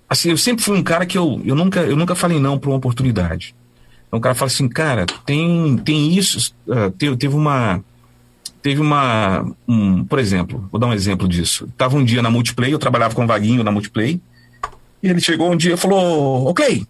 assim, 0.08 0.30
eu 0.30 0.36
sempre 0.36 0.64
fui 0.64 0.76
um 0.76 0.82
cara 0.82 1.06
que 1.06 1.16
eu, 1.16 1.40
eu, 1.44 1.54
nunca, 1.54 1.80
eu 1.80 1.96
nunca 1.96 2.14
falei 2.14 2.40
não 2.40 2.58
para 2.58 2.70
uma 2.70 2.76
oportunidade. 2.76 3.54
Então, 4.12 4.18
o 4.18 4.20
cara 4.20 4.34
fala 4.34 4.51
assim, 4.51 4.68
cara, 4.68 5.06
tem, 5.24 5.78
tem 5.78 6.12
isso. 6.12 6.55
ah, 6.68 6.93
teve, 6.98 7.16
teve 7.16 7.34
uma. 7.34 7.82
Teve 8.60 8.78
uma. 8.78 9.51
Um, 9.66 10.05
por 10.05 10.18
exemplo, 10.18 10.68
vou 10.70 10.78
dar 10.78 10.86
um 10.86 10.93
exemplo 10.93 11.26
disso. 11.26 11.66
Tava 11.78 11.97
um 11.97 12.05
dia 12.05 12.20
na 12.20 12.30
Multiplay, 12.30 12.74
eu 12.74 12.78
trabalhava 12.78 13.14
com 13.14 13.24
o 13.24 13.26
Vaguinho 13.26 13.64
na 13.64 13.70
Multiplay. 13.72 14.20
E 15.02 15.09
ele 15.09 15.18
chegou 15.18 15.51
um 15.51 15.56
dia 15.56 15.72
e 15.72 15.76
falou: 15.78 16.52
Clay, 16.52 16.86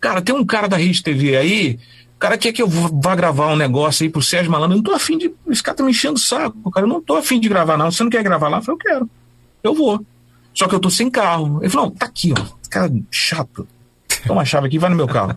cara, 0.00 0.22
tem 0.22 0.34
um 0.34 0.44
cara 0.44 0.68
da 0.68 0.78
Rede 0.78 1.02
TV 1.02 1.36
aí, 1.36 1.78
o 2.16 2.18
cara 2.18 2.38
quer 2.38 2.50
que 2.50 2.62
eu 2.62 2.66
vá 2.66 3.14
gravar 3.14 3.48
um 3.48 3.56
negócio 3.56 4.02
aí 4.02 4.08
pro 4.08 4.22
Sérgio 4.22 4.50
Malandro. 4.50 4.72
Eu 4.72 4.78
não 4.78 4.84
tô 4.84 4.94
afim 4.94 5.18
de. 5.18 5.30
Esse 5.50 5.62
cara 5.62 5.76
tá 5.76 5.84
me 5.84 5.90
enchendo 5.90 6.14
o 6.14 6.18
saco, 6.18 6.70
cara. 6.70 6.86
Eu 6.86 6.90
não 6.90 7.02
tô 7.02 7.14
afim 7.14 7.38
de 7.38 7.48
gravar, 7.50 7.76
não. 7.76 7.92
Você 7.92 8.02
não 8.02 8.10
quer 8.10 8.22
gravar 8.22 8.48
lá? 8.48 8.56
Eu 8.56 8.62
falei, 8.62 8.80
eu 8.80 8.90
quero. 8.90 9.10
Eu 9.62 9.74
vou. 9.74 10.02
Só 10.54 10.66
que 10.66 10.74
eu 10.74 10.80
tô 10.80 10.88
sem 10.88 11.10
carro. 11.10 11.58
Ele 11.60 11.68
falou, 11.68 11.90
não, 11.90 11.94
tá 11.94 12.06
aqui, 12.06 12.32
ó. 12.32 12.42
Cara 12.70 12.90
chato. 13.10 13.68
Toma 14.26 14.42
a 14.42 14.44
chave 14.44 14.66
aqui, 14.66 14.78
vai 14.78 14.90
no 14.90 14.96
meu 14.96 15.06
carro. 15.08 15.36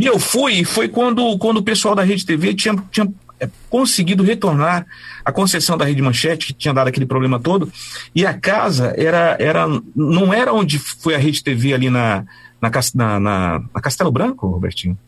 E 0.00 0.06
eu 0.06 0.18
fui, 0.18 0.64
foi 0.64 0.88
quando, 0.88 1.38
quando 1.38 1.58
o 1.58 1.62
pessoal 1.62 1.94
da 1.94 2.02
Rede 2.02 2.26
TV 2.26 2.54
tinha, 2.54 2.74
tinha 2.90 3.08
é, 3.40 3.48
conseguido 3.68 4.22
retornar 4.22 4.86
a 5.24 5.32
concessão 5.32 5.76
da 5.76 5.84
Rede 5.84 6.02
Manchete, 6.02 6.46
que 6.46 6.52
tinha 6.52 6.72
dado 6.72 6.88
aquele 6.88 7.06
problema 7.06 7.38
todo, 7.38 7.70
e 8.14 8.24
a 8.24 8.34
casa 8.34 8.94
era, 8.96 9.36
era 9.40 9.66
não 9.94 10.32
era 10.32 10.52
onde 10.52 10.78
foi 10.78 11.14
a 11.14 11.18
Rede 11.18 11.42
TV 11.42 11.74
ali 11.74 11.90
na, 11.90 12.24
na, 12.60 12.70
na, 12.94 13.20
na, 13.20 13.62
na 13.74 13.80
Castelo 13.80 14.10
Branco, 14.10 14.46
Robertinho? 14.46 14.98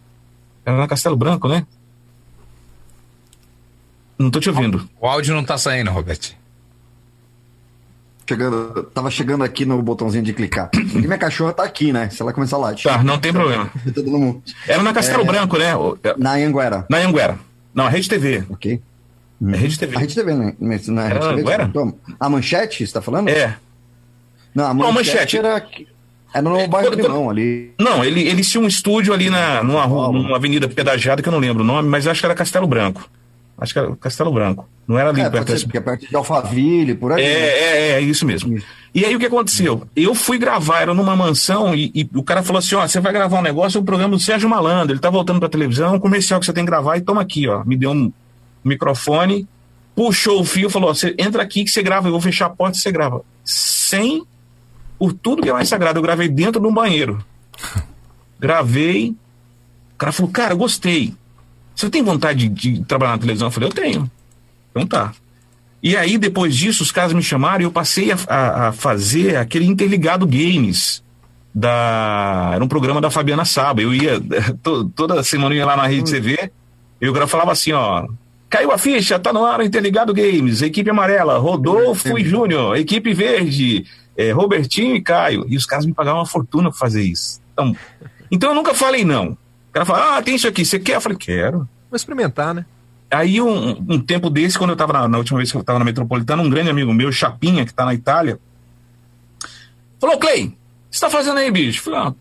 Era 0.64 0.76
na 0.76 0.88
Castelo 0.88 1.16
Branco, 1.16 1.48
né? 1.48 1.66
Não 4.18 4.30
tô 4.30 4.40
te 4.40 4.50
ouvindo. 4.50 4.88
O 5.00 5.06
áudio 5.06 5.34
não 5.34 5.44
tá 5.44 5.56
saindo, 5.56 5.90
Robert. 5.90 6.34
Chegando, 8.28 8.82
tava 8.92 9.10
chegando 9.10 9.42
aqui 9.42 9.64
no 9.64 9.80
botãozinho 9.80 10.22
de 10.22 10.34
clicar. 10.34 10.68
E 10.74 10.98
minha 10.98 11.16
cachorra 11.16 11.54
tá 11.54 11.62
aqui, 11.64 11.94
né? 11.94 12.10
Se 12.10 12.20
ela 12.20 12.30
começar 12.30 12.56
a 12.56 12.58
latir. 12.58 12.90
Tá, 12.92 13.02
não 13.02 13.18
tem 13.18 13.32
problema. 13.32 13.70
Todo 13.94 14.10
mundo. 14.10 14.42
Era 14.66 14.82
na 14.82 14.92
Castelo 14.92 15.22
É. 15.22 15.24
Branco, 15.24 15.56
né? 15.56 15.70
É, 16.04 16.14
Na 16.18 16.34
Anguera. 16.34 16.84
Na 16.90 16.98
Anguera. 16.98 17.38
Não, 17.74 17.86
a 17.86 17.88
Rede 17.88 18.06
TV. 18.06 18.44
Ok. 18.50 18.82
É 19.50 19.56
Rede 19.56 19.78
TV. 19.78 19.96
A 19.96 20.00
Rede 20.00 20.14
TV, 20.14 20.34
né? 20.34 20.54
Mas 20.60 20.86
Não 20.88 21.00
é 21.02 21.06
a 21.06 21.08
Era 21.08 21.20
Rede 21.20 21.28
TV? 21.36 21.40
Anguera? 21.40 21.94
A 22.20 22.28
manchete, 22.28 22.86
você 22.86 22.92
tá 22.92 23.00
falando? 23.00 23.30
É. 23.30 23.56
Não, 24.54 24.66
a 24.66 24.74
Não, 24.74 24.92
manchete, 24.92 25.38
Manchete. 25.38 25.38
era, 25.38 25.66
era 26.34 26.42
no 26.42 26.68
bairro 26.68 26.90
do 26.90 27.00
Limão 27.00 27.30
ali. 27.30 27.72
Não, 27.80 28.04
ele, 28.04 28.28
eles 28.28 28.46
tinham 28.50 28.64
um 28.64 28.68
estúdio 28.68 29.14
ali 29.14 29.30
na, 29.30 29.62
numa, 29.62 29.86
numa 29.86 30.36
avenida 30.36 30.68
pedagiada 30.68 31.22
que 31.22 31.28
eu 31.30 31.32
não 31.32 31.38
lembro 31.38 31.62
o 31.62 31.66
nome, 31.66 31.88
mas 31.88 32.06
acho 32.06 32.20
que 32.20 32.26
era 32.26 32.34
Castelo 32.34 32.66
Branco. 32.66 33.08
Acho 33.60 33.72
que 33.72 33.78
era 33.78 33.96
Castelo 33.96 34.32
Branco. 34.32 34.68
Não 34.86 34.98
era 34.98 35.10
ali 35.10 35.20
É, 35.20 35.28
perto 35.28 35.58
ser, 35.58 35.64
porque 35.64 35.78
é 35.78 35.80
perto 35.80 36.08
de 36.08 36.14
Alphaville, 36.14 36.94
por 36.94 37.12
aí. 37.12 37.22
É, 37.22 37.26
né? 37.26 37.46
é, 37.46 37.90
é, 37.92 38.00
isso 38.00 38.24
mesmo. 38.24 38.56
Isso. 38.56 38.66
E 38.94 39.04
aí 39.04 39.14
o 39.14 39.18
que 39.18 39.26
aconteceu? 39.26 39.86
Eu 39.94 40.14
fui 40.14 40.38
gravar, 40.38 40.80
era 40.80 40.94
numa 40.94 41.16
mansão, 41.16 41.74
e, 41.74 41.90
e 41.94 42.08
o 42.14 42.22
cara 42.22 42.42
falou 42.42 42.60
assim: 42.60 42.76
ó, 42.76 42.86
você 42.86 43.00
vai 43.00 43.12
gravar 43.12 43.38
um 43.38 43.42
negócio, 43.42 43.78
é 43.78 43.80
o 43.80 43.84
programa 43.84 44.16
do 44.16 44.22
Sérgio 44.22 44.48
Malandro, 44.48 44.94
ele 44.94 45.00
tá 45.00 45.10
voltando 45.10 45.40
pra 45.40 45.48
televisão, 45.48 45.96
um 45.96 45.98
comercial 45.98 46.38
que 46.38 46.46
você 46.46 46.52
tem 46.52 46.64
que 46.64 46.70
gravar, 46.70 46.96
e 46.96 47.00
toma 47.00 47.20
aqui, 47.20 47.48
ó. 47.48 47.64
Me 47.64 47.76
deu 47.76 47.90
um 47.90 48.12
microfone, 48.64 49.46
puxou 49.94 50.40
o 50.40 50.44
fio, 50.44 50.70
falou: 50.70 50.90
ó, 50.90 50.94
você 50.94 51.14
entra 51.18 51.42
aqui 51.42 51.64
que 51.64 51.70
você 51.70 51.82
grava, 51.82 52.06
eu 52.06 52.12
vou 52.12 52.20
fechar 52.20 52.46
a 52.46 52.50
porta 52.50 52.78
e 52.78 52.80
você 52.80 52.92
grava. 52.92 53.22
Sem, 53.44 54.24
por 54.98 55.12
tudo 55.12 55.42
que 55.42 55.50
é 55.50 55.52
mais 55.52 55.68
sagrado, 55.68 55.98
eu 55.98 56.02
gravei 56.02 56.28
dentro 56.28 56.60
de 56.60 56.66
um 56.66 56.72
banheiro. 56.72 57.22
Gravei. 58.40 59.16
O 59.94 59.98
cara 59.98 60.12
falou: 60.12 60.30
cara, 60.30 60.54
gostei. 60.54 61.12
Você 61.78 61.88
tem 61.88 62.02
vontade 62.02 62.48
de, 62.48 62.72
de 62.78 62.84
trabalhar 62.84 63.12
na 63.12 63.18
televisão? 63.18 63.46
Eu 63.48 63.52
falei: 63.52 63.68
eu 63.68 63.72
tenho. 63.72 64.10
Então 64.72 64.84
tá. 64.86 65.12
E 65.80 65.96
aí, 65.96 66.18
depois 66.18 66.56
disso, 66.56 66.82
os 66.82 66.90
caras 66.90 67.12
me 67.12 67.22
chamaram 67.22 67.60
e 67.60 67.64
eu 67.64 67.70
passei 67.70 68.10
a, 68.10 68.16
a- 68.26 68.68
a 68.68 68.72
fazer 68.72 69.36
aquele 69.36 69.64
Interligado 69.64 70.26
Games. 70.26 71.04
Da... 71.54 72.50
Era 72.54 72.62
um 72.64 72.68
programa 72.68 73.00
da 73.00 73.10
Fabiana 73.10 73.44
Saba. 73.44 73.80
Eu 73.80 73.94
ia, 73.94 74.20
to- 74.62 74.86
toda 74.94 75.22
semana 75.22 75.54
eu 75.54 75.58
ia 75.58 75.66
lá 75.66 75.76
na 75.76 75.86
Rede 75.86 76.10
TV, 76.10 76.50
eu 77.00 77.28
falava 77.28 77.52
assim, 77.52 77.72
ó. 77.72 78.06
Caiu 78.50 78.72
a 78.72 78.78
ficha, 78.78 79.18
tá 79.18 79.32
no 79.32 79.44
ar 79.44 79.60
o 79.60 79.62
Interligado 79.62 80.12
Games, 80.14 80.62
equipe 80.62 80.88
amarela, 80.90 81.38
Rodolfo 81.38 82.18
e 82.18 82.24
Júnior, 82.24 82.76
equipe 82.76 83.12
verde, 83.12 83.84
é, 84.16 84.32
Robertinho 84.32 84.96
e 84.96 85.02
Caio. 85.02 85.44
E 85.48 85.56
os 85.56 85.66
caras 85.66 85.84
me 85.86 85.92
pagavam 85.92 86.20
uma 86.20 86.26
fortuna 86.26 86.70
pra 86.70 86.78
fazer 86.78 87.02
isso. 87.04 87.40
Então, 87.52 87.76
então 88.30 88.48
eu 88.50 88.54
nunca 88.54 88.72
falei 88.74 89.04
não. 89.04 89.36
O 89.70 89.72
cara 89.72 89.86
fala, 89.86 90.18
ah, 90.18 90.22
tem 90.22 90.34
isso 90.34 90.48
aqui, 90.48 90.64
você 90.64 90.78
quer? 90.78 90.96
Eu 90.96 91.00
falei, 91.00 91.18
quero. 91.18 91.68
Vou 91.90 91.96
experimentar, 91.96 92.54
né? 92.54 92.64
Aí, 93.10 93.40
um, 93.40 93.70
um 93.88 94.00
tempo 94.00 94.28
desse, 94.28 94.58
quando 94.58 94.70
eu 94.70 94.74
estava 94.74 94.92
na, 94.92 95.08
na 95.08 95.18
última 95.18 95.38
vez 95.38 95.50
que 95.50 95.56
eu 95.56 95.62
estava 95.62 95.78
na 95.78 95.84
Metropolitana, 95.84 96.42
um 96.42 96.50
grande 96.50 96.68
amigo 96.68 96.92
meu, 96.92 97.10
Chapinha, 97.10 97.64
que 97.64 97.70
está 97.70 97.84
na 97.84 97.94
Itália, 97.94 98.38
falou: 99.98 100.18
Clay, 100.18 100.44
o 100.44 100.48
que 100.48 100.56
você 100.90 100.96
está 100.96 101.08
fazendo 101.08 101.38
aí, 101.38 101.50
bicho? 101.50 101.80
Eu 101.80 101.84
falei: 101.84 102.00
ah, 102.00 102.14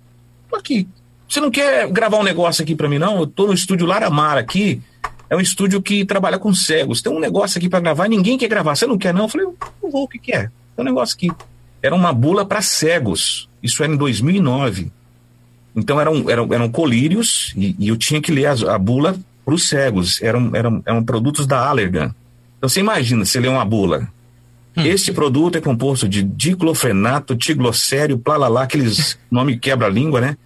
tô 0.49 0.55
aqui. 0.55 0.87
Você 1.27 1.41
não 1.41 1.51
quer 1.51 1.91
gravar 1.91 2.17
um 2.17 2.23
negócio 2.23 2.63
aqui 2.63 2.73
para 2.73 2.87
mim, 2.87 2.97
não? 2.97 3.19
Eu 3.19 3.27
tô 3.27 3.47
no 3.47 3.53
estúdio 3.53 3.85
Laramar 3.85 4.37
aqui. 4.37 4.81
É 5.29 5.35
um 5.35 5.41
estúdio 5.41 5.81
que 5.81 6.05
trabalha 6.05 6.39
com 6.39 6.53
cegos. 6.53 7.01
Tem 7.01 7.11
um 7.11 7.19
negócio 7.19 7.57
aqui 7.57 7.67
para 7.67 7.81
gravar 7.81 8.05
e 8.05 8.09
ninguém 8.09 8.37
quer 8.37 8.47
gravar. 8.47 8.77
Você 8.77 8.87
não 8.87 8.97
quer, 8.97 9.13
não? 9.13 9.23
Eu 9.23 9.29
falei: 9.29 9.47
não 9.83 9.91
vou, 9.91 10.03
o 10.03 10.07
que, 10.07 10.17
que 10.17 10.31
é? 10.31 10.43
Tem 10.43 10.51
um 10.79 10.83
negócio 10.83 11.15
aqui. 11.15 11.29
Era 11.81 11.93
uma 11.93 12.13
bula 12.13 12.45
para 12.45 12.61
cegos. 12.61 13.49
Isso 13.61 13.83
era 13.83 13.91
em 13.91 13.97
2009. 13.97 14.89
Então 15.77 16.01
eram, 16.01 16.27
eram, 16.27 16.51
eram 16.51 16.69
colírios 16.69 17.53
e, 17.55 17.75
e 17.77 17.87
eu 17.87 17.95
tinha 17.95 18.19
que 18.19 18.31
ler 18.31 18.47
as- 18.47 18.63
a, 18.63 18.77
bula 18.79 19.15
para 19.45 19.53
os 19.53 19.67
cegos. 19.69 20.19
Eram, 20.23 20.49
eram, 20.55 20.81
eram 20.85 21.03
produtos 21.03 21.45
da 21.45 21.59
Allergan. 21.69 22.13
Então 22.57 22.67
você 22.67 22.79
imagina, 22.79 23.23
você 23.23 23.39
lê 23.39 23.47
uma 23.47 23.63
bula. 23.63 24.07
Este 24.75 25.13
produto 25.13 25.55
é 25.55 25.61
composto 25.61 26.07
de 26.09 26.21
diclofenato, 26.23 27.35
tiglossério, 27.35 28.17
plalalá, 28.17 28.63
aqueles 28.63 29.17
nome 29.29 29.57
quebra-língua, 29.57 30.19
né? 30.19 30.37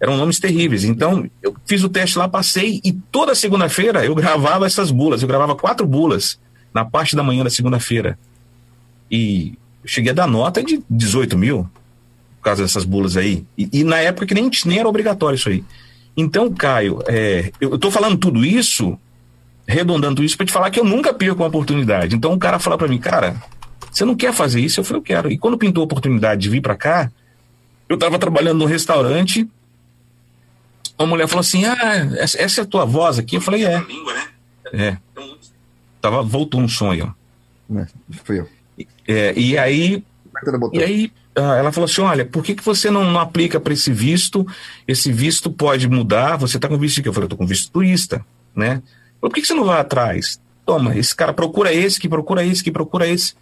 Eram 0.00 0.16
nomes 0.16 0.38
terríveis. 0.38 0.84
Então, 0.84 1.28
eu 1.42 1.56
fiz 1.66 1.82
o 1.82 1.88
teste 1.88 2.18
lá, 2.18 2.28
passei, 2.28 2.80
e 2.84 2.92
toda 2.92 3.34
segunda-feira 3.34 4.04
eu 4.04 4.14
gravava 4.14 4.64
essas 4.66 4.90
bulas. 4.90 5.22
Eu 5.22 5.28
gravava 5.28 5.56
quatro 5.56 5.86
bulas 5.86 6.38
na 6.72 6.84
parte 6.84 7.16
da 7.16 7.22
manhã 7.22 7.42
da 7.42 7.50
segunda-feira. 7.50 8.18
E 9.10 9.54
cheguei 9.84 10.12
a 10.12 10.14
dar 10.14 10.26
nota 10.28 10.62
de 10.62 10.80
18 10.88 11.36
mil 11.36 11.68
causa 12.48 12.62
dessas 12.62 12.84
bulas 12.84 13.16
aí. 13.16 13.44
E, 13.56 13.68
e 13.72 13.84
na 13.84 13.98
época 13.98 14.26
que 14.26 14.34
nem, 14.34 14.50
nem 14.66 14.78
era 14.78 14.88
obrigatório 14.88 15.36
isso 15.36 15.48
aí. 15.48 15.64
Então, 16.16 16.52
Caio, 16.52 17.00
é, 17.06 17.52
eu 17.60 17.76
estou 17.76 17.90
falando 17.90 18.16
tudo 18.16 18.44
isso, 18.44 18.98
redondando 19.66 20.24
isso, 20.24 20.36
para 20.36 20.46
te 20.46 20.52
falar 20.52 20.70
que 20.70 20.80
eu 20.80 20.84
nunca 20.84 21.14
perco 21.14 21.42
uma 21.42 21.48
oportunidade. 21.48 22.16
Então 22.16 22.32
o 22.32 22.38
cara 22.38 22.58
fala 22.58 22.76
para 22.76 22.88
mim, 22.88 22.98
cara, 22.98 23.36
você 23.90 24.04
não 24.04 24.16
quer 24.16 24.32
fazer 24.32 24.60
isso? 24.60 24.80
Eu 24.80 24.84
falei, 24.84 25.00
eu 25.00 25.04
quero. 25.04 25.30
E 25.30 25.38
quando 25.38 25.58
pintou 25.58 25.82
a 25.82 25.84
oportunidade 25.84 26.40
de 26.42 26.48
vir 26.48 26.60
para 26.60 26.74
cá, 26.74 27.10
eu 27.88 27.94
estava 27.94 28.18
trabalhando 28.18 28.58
num 28.58 28.64
restaurante, 28.64 29.48
uma 30.98 31.06
mulher 31.06 31.28
falou 31.28 31.40
assim, 31.40 31.64
ah, 31.64 32.10
essa, 32.18 32.40
essa 32.42 32.60
é 32.60 32.64
a 32.64 32.66
tua 32.66 32.84
voz 32.84 33.18
aqui? 33.18 33.36
Eu 33.36 33.40
falei, 33.40 33.64
é. 33.64 33.84
É. 34.72 34.96
Tava, 36.00 36.22
voltou 36.22 36.60
um 36.60 36.66
ó. 36.66 37.10
Né? 37.68 37.86
Fui 38.24 38.40
eu. 38.40 38.48
É, 39.06 39.32
e 39.36 39.56
aí. 39.56 40.02
E 40.72 40.82
aí 40.82 41.12
ah, 41.38 41.56
ela 41.56 41.72
falou 41.72 41.86
assim: 41.86 42.00
olha, 42.00 42.24
por 42.24 42.42
que, 42.42 42.54
que 42.54 42.64
você 42.64 42.90
não, 42.90 43.04
não 43.04 43.20
aplica 43.20 43.60
para 43.60 43.72
esse 43.72 43.92
visto? 43.92 44.46
Esse 44.86 45.12
visto 45.12 45.50
pode 45.50 45.88
mudar. 45.88 46.36
Você 46.36 46.56
está 46.56 46.68
com 46.68 46.76
visto 46.76 46.96
de 46.96 47.02
quê? 47.02 47.08
Eu 47.08 47.12
falei, 47.12 47.26
eu 47.26 47.30
tô 47.30 47.36
com 47.36 47.46
visto 47.46 47.70
turista, 47.70 48.24
né? 48.54 48.82
Por 49.20 49.32
que, 49.32 49.40
que 49.40 49.46
você 49.46 49.54
não 49.54 49.64
vai 49.64 49.80
atrás? 49.80 50.40
Toma, 50.66 50.96
esse 50.96 51.14
cara 51.14 51.32
procura 51.32 51.72
esse, 51.72 51.98
que 51.98 52.08
procura 52.08 52.44
esse, 52.44 52.62
que 52.62 52.70
procura 52.70 53.06
esse. 53.06 53.34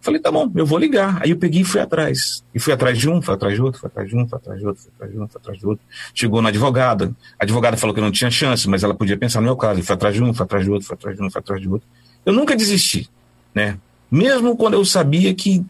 Falei, 0.00 0.20
tá 0.20 0.32
bom, 0.32 0.50
eu 0.56 0.66
vou 0.66 0.78
ligar. 0.78 1.20
Aí 1.22 1.30
eu 1.30 1.36
peguei 1.36 1.60
e 1.60 1.64
fui 1.64 1.80
atrás. 1.80 2.42
E 2.52 2.58
fui 2.58 2.72
atrás 2.72 2.98
de 2.98 3.08
um, 3.08 3.22
fui 3.22 3.32
atrás 3.32 3.54
de 3.54 3.62
outro, 3.62 3.80
fui 3.80 3.86
atrás 3.86 4.08
de 4.08 4.16
um, 4.16 4.26
fui 4.26 4.36
atrás 4.36 4.58
de 4.58 4.66
outro, 4.66 4.82
fui 4.82 4.92
atrás 4.96 5.12
de 5.12 5.18
um, 5.18 5.28
fui 5.28 5.40
atrás 5.40 5.58
de 5.58 5.66
outro. 5.66 5.84
Chegou 6.12 6.42
na 6.42 6.48
advogada. 6.48 7.14
A 7.38 7.44
advogada 7.44 7.76
falou 7.76 7.94
que 7.94 8.00
não 8.00 8.10
tinha 8.10 8.30
chance, 8.30 8.68
mas 8.68 8.82
ela 8.82 8.94
podia 8.94 9.16
pensar 9.16 9.40
no 9.40 9.46
meu 9.46 9.56
caso. 9.56 9.78
E 9.78 9.82
fui 9.82 9.94
atrás 9.94 10.14
de 10.14 10.22
um, 10.22 10.34
fui 10.34 10.42
atrás 10.44 10.64
de 10.64 10.70
outro, 10.72 10.88
fui 10.88 10.94
atrás 10.94 11.16
de 11.16 11.22
um, 11.22 11.30
fui 11.30 11.38
atrás 11.38 11.60
de 11.60 11.68
outro. 11.68 11.86
Eu 12.26 12.32
nunca 12.32 12.56
desisti, 12.56 13.08
né? 13.54 13.78
Mesmo 14.10 14.56
quando 14.56 14.74
eu 14.74 14.84
sabia 14.84 15.32
que 15.34 15.64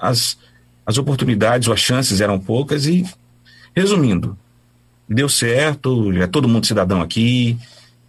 as, 0.00 0.38
as 0.84 0.98
oportunidades 0.98 1.68
ou 1.68 1.74
as 1.74 1.80
chances 1.80 2.20
eram 2.20 2.38
poucas 2.38 2.86
e 2.86 3.04
resumindo 3.74 4.36
deu 5.08 5.28
certo 5.28 6.12
é 6.12 6.26
todo 6.26 6.48
mundo 6.48 6.66
cidadão 6.66 7.00
aqui 7.00 7.58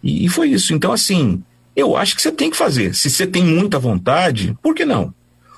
e, 0.02 0.24
e 0.24 0.28
foi 0.28 0.48
isso. 0.48 0.74
Então 0.74 0.92
assim 0.92 1.42
eu 1.76 1.96
acho 1.96 2.16
que 2.16 2.22
você 2.22 2.32
tem 2.32 2.50
que 2.50 2.56
fazer. 2.56 2.92
Se 2.94 3.08
você 3.08 3.26
tem 3.26 3.44
muita 3.44 3.78
vontade 3.78 4.56
por 4.62 4.74
que 4.74 4.84
não? 4.84 5.14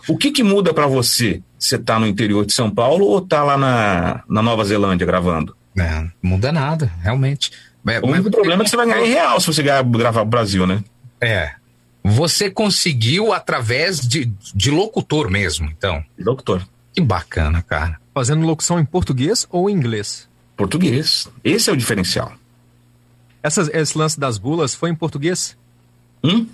O 0.08 0.16
que 0.16 0.30
que 0.30 0.42
muda 0.42 0.74
para 0.74 0.86
você? 0.86 1.42
Você 1.58 1.78
tá 1.78 1.98
no 1.98 2.06
interior 2.06 2.44
de 2.44 2.52
São 2.52 2.70
Paulo 2.70 3.06
ou 3.06 3.20
tá 3.20 3.42
lá 3.42 3.56
na, 3.56 4.22
na 4.28 4.42
Nova 4.42 4.64
Zelândia 4.64 5.06
gravando? 5.06 5.54
É, 5.78 6.00
não 6.00 6.10
muda 6.22 6.50
nada, 6.50 6.90
realmente. 7.02 7.52
É, 7.86 8.00
o 8.00 8.06
único 8.06 8.30
problema 8.30 8.62
é 8.62 8.64
que 8.64 8.70
você 8.70 8.76
vai 8.76 8.86
ganhar 8.86 9.06
em 9.06 9.10
real 9.10 9.40
se 9.40 9.46
você 9.46 9.62
gravar 9.62 10.20
pro 10.20 10.24
Brasil 10.24 10.66
né? 10.66 10.82
É. 11.20 11.52
Você 12.10 12.50
conseguiu 12.50 13.32
através 13.32 14.00
de, 14.00 14.24
de 14.54 14.70
locutor 14.70 15.30
mesmo, 15.30 15.66
então. 15.66 16.04
doutor 16.18 16.66
Que 16.92 17.00
bacana, 17.00 17.62
cara. 17.62 17.98
Fazendo 18.14 18.44
locução 18.46 18.78
em 18.80 18.84
português 18.84 19.46
ou 19.50 19.70
em 19.70 19.74
inglês? 19.74 20.28
português 20.56 21.26
esse 21.42 21.70
é 21.70 21.72
o 21.72 21.76
diferencial 21.76 22.32
Essas, 23.42 23.70
esse 23.72 23.96
lance 23.96 24.20
das 24.20 24.36
bulas 24.36 24.74
foi 24.74 24.90
em 24.90 24.94
português? 24.94 25.56
hum? 26.22 26.46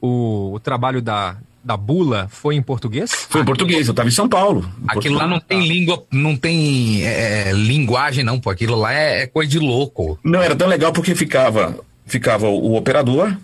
O, 0.00 0.54
o 0.54 0.58
trabalho 0.58 1.00
da, 1.00 1.36
da 1.62 1.76
bula 1.76 2.26
foi 2.28 2.56
em 2.56 2.62
português? 2.62 3.12
foi 3.12 3.42
em 3.42 3.44
português 3.44 3.86
eu 3.86 3.94
tava 3.94 4.08
em 4.08 4.12
São 4.12 4.28
Paulo 4.28 4.60
em 4.80 4.98
Aquilo 4.98 5.14
lá 5.14 5.28
Portugal. 5.28 5.28
não 5.28 5.38
tem 5.40 5.68
língua, 5.68 6.04
não 6.10 6.36
tem 6.36 7.04
é, 7.04 7.52
linguagem, 7.52 8.24
não, 8.24 8.40
pô. 8.40 8.50
Aquilo 8.50 8.74
lá 8.74 8.92
é, 8.92 9.22
é 9.22 9.26
coisa 9.28 9.48
de 9.48 9.60
louco. 9.60 10.18
Não, 10.24 10.42
era 10.42 10.56
tão 10.56 10.66
legal 10.66 10.92
porque 10.92 11.14
ficava, 11.14 11.78
ficava 12.04 12.48
o 12.48 12.74
operador, 12.74 13.36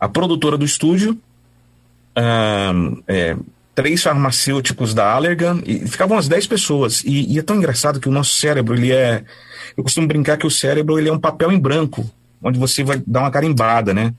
a 0.00 0.08
produtora 0.08 0.56
do 0.56 0.64
estúdio, 0.64 1.18
ahn, 2.16 3.02
é, 3.06 3.36
três 3.74 4.02
farmacêuticos 4.02 4.94
da 4.94 5.12
Allergan, 5.12 5.60
e 5.66 5.86
ficavam 5.86 6.16
umas 6.16 6.28
10 6.28 6.46
pessoas. 6.46 7.04
E, 7.04 7.32
e 7.32 7.38
é 7.38 7.42
tão 7.42 7.56
engraçado 7.56 8.00
que 8.00 8.08
o 8.08 8.12
nosso 8.12 8.34
cérebro, 8.36 8.74
ele 8.74 8.92
é. 8.92 9.24
Eu 9.76 9.84
costumo 9.84 10.06
brincar 10.06 10.36
que 10.36 10.46
o 10.46 10.50
cérebro 10.50 10.98
ele 10.98 11.08
é 11.08 11.12
um 11.12 11.18
papel 11.18 11.52
em 11.52 11.58
branco, 11.58 12.10
onde 12.42 12.58
você 12.58 12.82
vai 12.82 13.02
dar 13.06 13.20
uma 13.20 13.30
carimbada, 13.30 13.94
né? 13.94 14.12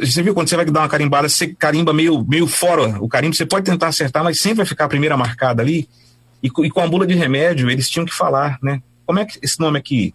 Você 0.00 0.22
viu 0.22 0.32
quando 0.32 0.48
você 0.48 0.56
vai 0.56 0.64
dar 0.64 0.80
uma 0.80 0.88
carimbada, 0.88 1.28
você 1.28 1.48
carimba 1.48 1.92
meio, 1.92 2.24
meio 2.24 2.46
fora 2.46 2.96
o 2.98 3.06
carimbo, 3.06 3.34
você 3.34 3.44
pode 3.44 3.66
tentar 3.66 3.88
acertar, 3.88 4.24
mas 4.24 4.40
sempre 4.40 4.58
vai 4.58 4.66
ficar 4.66 4.86
a 4.86 4.88
primeira 4.88 5.16
marcada 5.16 5.62
ali. 5.62 5.86
E, 6.42 6.48
e 6.48 6.70
com 6.70 6.80
a 6.80 6.86
bula 6.86 7.06
de 7.06 7.14
remédio, 7.14 7.70
eles 7.70 7.88
tinham 7.88 8.06
que 8.06 8.14
falar, 8.14 8.58
né? 8.62 8.80
Como 9.04 9.18
é 9.18 9.24
que 9.26 9.38
esse 9.42 9.60
nome 9.60 9.78
aqui? 9.78 10.14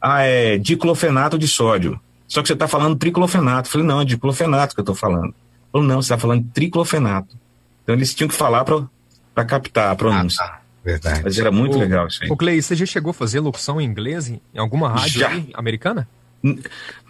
Ah, 0.00 0.22
é 0.22 0.58
diclofenato 0.58 1.38
de 1.38 1.48
sódio. 1.48 1.98
Só 2.32 2.40
que 2.40 2.46
você 2.48 2.54
está 2.54 2.66
falando 2.66 2.96
triclofenato. 2.96 3.68
Eu 3.68 3.72
falei, 3.72 3.86
não, 3.86 4.00
é 4.00 4.06
diclofenato 4.06 4.74
que 4.74 4.80
eu 4.80 4.82
estou 4.82 4.94
falando. 4.94 5.34
Falou, 5.70 5.86
não, 5.86 6.00
você 6.00 6.06
está 6.06 6.16
falando 6.18 6.46
triclofenato. 6.54 7.36
Então 7.82 7.94
eles 7.94 8.14
tinham 8.14 8.26
que 8.26 8.34
falar 8.34 8.64
para 8.64 9.44
captar 9.44 9.90
a 9.92 9.94
pronúncia. 9.94 10.42
Ah, 10.42 10.58
Verdade. 10.82 11.20
Mas 11.22 11.36
era 11.38 11.50
muito 11.52 11.76
O- 11.76 11.80
legal 11.80 12.06
isso 12.06 12.24
aí. 12.24 12.30
Ô, 12.30 12.36
Clay, 12.36 12.62
você 12.62 12.74
já 12.74 12.86
chegou 12.86 13.10
a 13.10 13.12
fazer 13.12 13.38
locução 13.40 13.78
em 13.78 13.84
inglês 13.84 14.28
em 14.30 14.40
em 14.54 14.58
alguma 14.58 14.88
rádio 14.88 15.20
Já. 15.20 15.28
aí, 15.28 15.50
americana? 15.52 16.08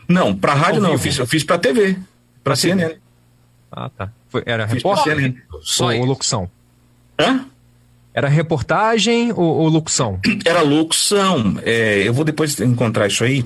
Não, 0.08 0.34
para 0.34 0.54
rádio 0.54 0.76
Ao 0.80 0.82
não, 0.88 0.92
eu 0.92 0.98
fiz, 0.98 1.16
eu 1.16 1.26
fiz 1.26 1.44
para 1.44 1.56
TV, 1.56 1.96
para 2.42 2.56
CNN. 2.56 2.96
Ah, 3.70 3.88
tá. 3.96 4.10
Foi, 4.28 4.42
era 4.44 4.66
Fiz 4.66 4.82
CNN. 5.04 5.36
Só 5.60 5.84
ou, 5.86 5.92
isso. 5.92 6.04
locução? 6.04 6.50
Hã? 7.16 7.46
Era 8.12 8.28
reportagem 8.28 9.30
ou, 9.32 9.38
ou 9.44 9.68
locução? 9.68 10.18
Era 10.44 10.62
locução. 10.62 11.58
É, 11.62 12.02
eu 12.06 12.12
vou 12.12 12.24
depois 12.24 12.58
encontrar 12.60 13.06
isso 13.06 13.22
aí. 13.22 13.44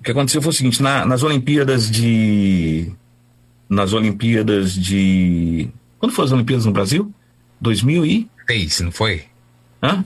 O 0.00 0.02
que 0.02 0.10
aconteceu 0.10 0.40
foi 0.42 0.50
o 0.50 0.54
seguinte: 0.54 0.82
na- 0.82 1.04
nas 1.04 1.22
Olimpíadas 1.22 1.90
de. 1.90 2.90
Nas 3.68 3.92
Olimpíadas 3.92 4.72
de. 4.74 5.68
Quando 5.98 6.12
foram 6.12 6.26
as 6.26 6.32
Olimpíadas 6.32 6.64
no 6.66 6.72
Brasil? 6.72 7.12
2000 7.60 8.06
e. 8.06 8.30
Não 8.82 8.90
foi? 8.90 9.24
Hã? 9.82 10.04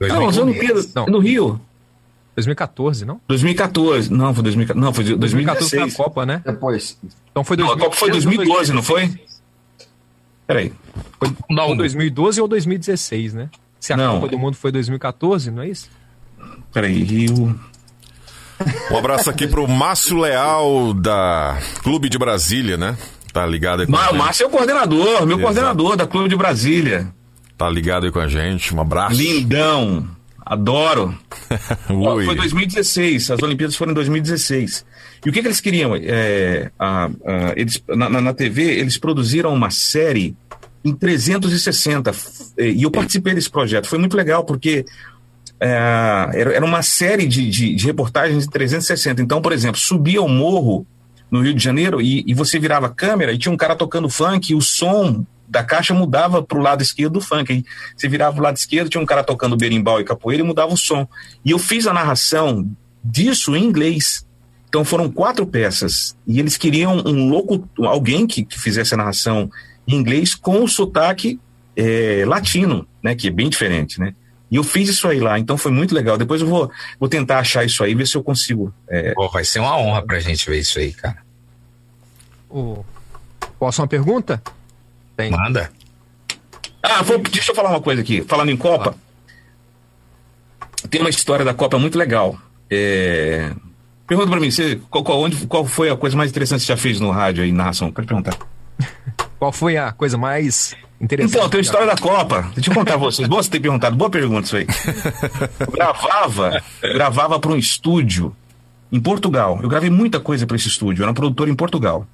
Não, 0.00 0.26
as 0.28 0.36
2010. 0.36 0.38
Olimpíadas 0.38 0.94
Não. 0.94 1.06
no 1.06 1.18
Rio. 1.20 1.60
2014, 2.34 3.04
não? 3.04 3.20
2014. 3.28 4.12
Não, 4.12 4.34
foi 4.34 4.42
2014. 4.42 4.84
Não, 4.84 4.92
foi 4.92 5.04
2014 5.04 5.70
foi 5.70 5.78
2016. 5.78 5.94
a 5.94 6.04
Copa, 6.04 6.26
né? 6.26 6.42
Depois. 6.44 6.98
Então 7.30 7.44
foi 7.44 7.56
Não, 7.56 7.70
a 7.70 7.78
Copa 7.78 7.94
foi 7.94 8.10
2012, 8.10 8.72
não 8.72 8.82
foi? 8.82 9.14
Peraí. 10.46 10.72
Não, 11.48 11.68
Ou 11.68 11.76
2012 11.76 12.40
ou 12.40 12.48
2016, 12.48 13.34
né? 13.34 13.48
Se 13.78 13.92
a 13.92 13.96
Não. 13.96 14.14
Copa 14.20 14.28
do 14.32 14.38
Mundo 14.38 14.56
foi 14.56 14.72
2014, 14.72 15.50
não 15.50 15.62
é 15.62 15.68
isso? 15.68 15.88
Peraí. 16.72 17.02
Rio. 17.04 17.58
Um 18.90 18.96
abraço 18.96 19.28
aqui 19.28 19.46
pro 19.46 19.66
Márcio 19.68 20.18
Leal, 20.18 20.94
da 20.94 21.58
Clube 21.82 22.08
de 22.08 22.18
Brasília, 22.18 22.76
né? 22.76 22.96
Tá 23.32 23.44
ligado 23.44 23.80
aí 23.80 23.86
com 23.86 23.96
a 23.96 24.00
Ma- 24.00 24.10
O. 24.10 24.14
Márcio 24.16 24.44
é 24.44 24.46
o 24.46 24.50
coordenador, 24.50 25.26
meu 25.26 25.36
Exato. 25.36 25.40
coordenador 25.40 25.96
da 25.96 26.06
Clube 26.06 26.28
de 26.28 26.36
Brasília. 26.36 27.08
Tá 27.58 27.68
ligado 27.68 28.04
aí 28.06 28.12
com 28.12 28.20
a 28.20 28.28
gente. 28.28 28.74
Um 28.74 28.80
abraço. 28.80 29.16
Lindão. 29.16 30.08
Adoro. 30.46 31.16
Ó. 31.90 32.22
Foi 32.22 32.34
2016, 32.36 33.30
as 33.30 33.42
Olimpíadas 33.42 33.74
foram 33.76 33.92
em 33.92 33.94
2016. 33.94 34.84
E 35.24 35.30
o 35.30 35.32
que, 35.32 35.40
que 35.40 35.48
eles 35.48 35.60
queriam? 35.60 35.92
É, 35.96 36.70
a- 36.78 37.06
a- 37.06 37.52
eles, 37.56 37.82
na, 37.88 38.08
na- 38.08 38.34
TV, 38.34 38.62
eles 38.78 38.98
produziram 38.98 39.52
uma 39.54 39.70
série 39.70 40.36
em 40.84 40.92
360. 40.94 42.10
f- 42.12 42.52
E 42.58 42.82
eu 42.82 42.90
participei 42.90 43.34
desse 43.34 43.48
projeto. 43.50 43.88
Foi 43.88 43.98
muito 43.98 44.16
legal, 44.16 44.44
porque 44.44 44.84
era, 45.60 46.52
era 46.54 46.64
uma 46.64 46.82
série 46.82 47.26
de, 47.26 47.48
de, 47.48 47.74
de 47.74 47.86
reportagens 47.86 48.44
em 48.44 48.50
360. 48.50 49.22
Então, 49.22 49.40
por 49.40 49.52
exemplo, 49.52 49.80
subia 49.80 50.20
o 50.20 50.28
morro 50.28 50.86
no 51.30 51.42
Rio 51.42 51.54
de 51.54 51.62
Janeiro 51.62 52.00
e, 52.00 52.24
e 52.26 52.34
você 52.34 52.58
virava 52.58 52.86
a 52.86 52.90
câmera 52.90 53.32
e 53.32 53.38
tinha 53.38 53.52
um 53.52 53.56
cara 53.56 53.74
tocando 53.74 54.08
funk 54.08 54.52
e 54.52 54.54
o 54.54 54.60
som 54.60 55.24
da 55.48 55.62
caixa 55.62 55.92
mudava 55.94 56.42
para 56.42 56.58
o 56.58 56.62
lado 56.62 56.82
esquerdo 56.82 57.14
do 57.14 57.20
funk. 57.20 57.52
Aí 57.52 57.64
você 57.96 58.08
virava 58.08 58.32
para 58.32 58.40
o 58.40 58.44
lado 58.44 58.56
esquerdo, 58.56 58.88
tinha 58.88 59.02
um 59.02 59.06
cara 59.06 59.22
tocando 59.22 59.56
berimbau 59.56 60.00
e 60.00 60.04
capoeira 60.04 60.42
e 60.42 60.46
mudava 60.46 60.72
o 60.72 60.76
som. 60.76 61.06
E 61.44 61.50
eu 61.50 61.58
fiz 61.58 61.86
a 61.86 61.92
narração 61.92 62.68
disso 63.02 63.54
em 63.56 63.64
inglês. 63.64 64.26
Então 64.68 64.84
foram 64.84 65.10
quatro 65.10 65.46
peças. 65.46 66.16
E 66.26 66.40
eles 66.40 66.56
queriam 66.56 66.96
um 67.06 67.28
louco, 67.28 67.68
alguém 67.78 68.26
que, 68.26 68.44
que 68.44 68.58
fizesse 68.58 68.94
a 68.94 68.96
narração 68.96 69.50
em 69.86 69.94
inglês 69.94 70.34
com 70.34 70.64
o 70.64 70.68
sotaque 70.68 71.38
eh, 71.76 72.24
latino, 72.26 72.86
né? 73.02 73.14
Que 73.14 73.28
é 73.28 73.30
bem 73.30 73.48
diferente, 73.48 74.00
né? 74.00 74.14
E 74.54 74.56
eu 74.56 74.62
fiz 74.62 74.88
isso 74.88 75.08
aí 75.08 75.18
lá, 75.18 75.36
então 75.36 75.58
foi 75.58 75.72
muito 75.72 75.92
legal. 75.92 76.16
Depois 76.16 76.40
eu 76.40 76.46
vou, 76.46 76.70
vou 77.00 77.08
tentar 77.08 77.40
achar 77.40 77.64
isso 77.64 77.82
aí, 77.82 77.92
ver 77.92 78.06
se 78.06 78.16
eu 78.16 78.22
consigo. 78.22 78.72
eh, 78.88 79.12
Pô, 79.12 79.28
vai 79.28 79.42
ser 79.44 79.58
uma 79.58 79.76
honra 79.76 80.00
pra 80.00 80.20
gente 80.20 80.48
ver 80.48 80.60
isso 80.60 80.78
aí, 80.78 80.92
cara. 80.92 81.16
O... 82.48 82.84
Posso 83.58 83.82
uma 83.82 83.88
pergunta? 83.88 84.40
Tem. 85.16 85.32
Manda. 85.32 85.72
Ah, 86.80 87.02
vou, 87.02 87.18
deixa 87.18 87.50
eu 87.50 87.56
falar 87.56 87.70
uma 87.70 87.80
coisa 87.80 88.00
aqui. 88.00 88.22
Falando 88.22 88.50
em 88.50 88.56
Copa, 88.56 88.94
tem 90.88 91.00
uma 91.00 91.10
história 91.10 91.44
da 91.44 91.52
Copa 91.52 91.76
muito 91.78 91.98
legal. 91.98 92.38
É... 92.70 93.50
Pergunta 94.06 94.30
pra 94.30 94.38
mim, 94.38 94.52
você, 94.52 94.76
qual, 94.88 95.02
qual- 95.02 95.18
onde, 95.20 95.46
qual 95.48 95.64
foi 95.66 95.90
a 95.90 95.96
coisa 95.96 96.16
mais 96.16 96.30
interessante 96.30 96.60
que 96.60 96.66
você 96.66 96.72
já 96.74 96.76
fez 96.76 97.00
no 97.00 97.10
rádio 97.10 97.42
aí, 97.42 97.50
narração? 97.50 97.90
Pode 97.90 98.06
perguntar. 98.06 98.36
Qual 99.38 99.50
foi 99.52 99.76
a 99.76 99.90
coisa 99.92 100.16
mais 100.16 100.74
interessante? 101.04 101.36
Então, 101.36 101.48
tem 101.48 101.58
a 101.58 101.60
história 101.60 101.86
da 101.86 101.96
Copa. 101.96 102.50
Deixa 102.54 102.70
eu 102.70 102.74
contar 102.74 102.96
vocês. 102.96 103.28
Boa 103.28 103.42
você 103.42 103.50
ter 103.50 103.60
perguntado. 103.60 103.94
Boa 103.96 104.10
pergunta 104.10 104.46
isso 104.46 104.56
aí. 104.56 104.66
Eu 105.60 105.72
gravava, 105.72 106.62
gravava 106.82 107.38
para 107.38 107.52
um 107.52 107.56
estúdio 107.56 108.34
em 108.90 109.00
Portugal. 109.00 109.58
Eu 109.62 109.68
gravei 109.68 109.90
muita 109.90 110.20
coisa 110.20 110.46
para 110.46 110.56
esse 110.56 110.68
estúdio. 110.68 111.02
Eu 111.02 111.04
era 111.04 111.12
um 111.12 111.14
produtor 111.14 111.48
em 111.48 111.54
Portugal. 111.54 112.06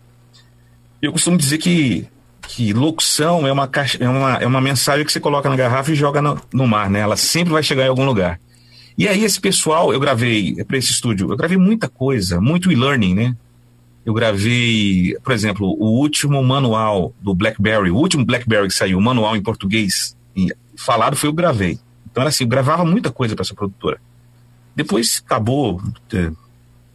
Eu 1.01 1.13
costumo 1.13 1.37
dizer 1.37 1.59
que, 1.59 2.07
que 2.43 2.73
locução 2.73 3.47
é 3.47 3.53
uma, 3.53 3.67
caixa, 3.67 3.99
é, 4.03 4.09
uma, 4.09 4.35
é 4.37 4.47
uma 4.47 4.61
mensagem 4.61 5.05
que 5.05 5.13
você 5.13 5.21
coloca 5.21 5.49
na 5.49 5.57
garrafa 5.57 5.91
e 5.93 5.95
joga 5.95 6.21
no, 6.21 6.41
no 6.53 6.67
mar, 6.67 6.91
né? 6.91 7.01
Ela 7.01 7.17
sempre 7.17 7.53
vai 7.53 7.63
chegar 7.63 7.85
em 7.85 7.89
algum 7.89 8.05
lugar. 8.05 8.41
E 8.99 9.09
aí, 9.09 9.25
esse 9.25 9.41
pessoal, 9.41 9.93
eu 9.93 10.01
gravei 10.01 10.63
para 10.65 10.77
esse 10.77 10.91
estúdio, 10.91 11.31
eu 11.31 11.37
gravei 11.37 11.57
muita 11.57 11.89
coisa, 11.89 12.41
muito 12.41 12.71
e-learning, 12.71 13.15
né? 13.15 13.37
Eu 14.11 14.15
gravei, 14.15 15.17
por 15.23 15.33
exemplo, 15.33 15.69
o 15.79 16.01
último 16.01 16.43
manual 16.43 17.15
do 17.23 17.33
BlackBerry, 17.33 17.93
o 17.93 17.97
último 17.97 18.25
BlackBerry 18.25 18.67
que 18.67 18.75
saiu, 18.75 18.99
o 18.99 19.01
manual 19.01 19.37
em 19.37 19.41
português, 19.41 20.17
falado 20.77 21.15
foi 21.15 21.29
eu 21.29 21.33
gravei. 21.33 21.79
Então 22.11 22.21
era 22.21 22.29
assim, 22.29 22.43
eu 22.43 22.49
gravava 22.49 22.85
muita 22.85 23.13
coisa 23.13 23.37
para 23.37 23.45
essa 23.45 23.55
produtora. 23.55 24.01
Depois 24.75 25.23
acabou, 25.25 25.81
eh, 26.13 26.33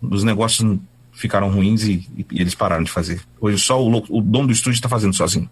os 0.01 0.25
negócios 0.25 0.77
ficaram 1.13 1.49
ruins 1.49 1.83
e, 1.83 2.05
e- 2.17 2.25
eles 2.31 2.53
pararam 2.53 2.83
de 2.83 2.91
fazer. 2.91 3.21
Hoje 3.39 3.59
só 3.59 3.81
o, 3.81 3.95
o 4.09 4.21
dono 4.21 4.47
do 4.47 4.53
estúdio 4.53 4.75
está 4.75 4.89
fazendo 4.89 5.15
sozinho. 5.15 5.49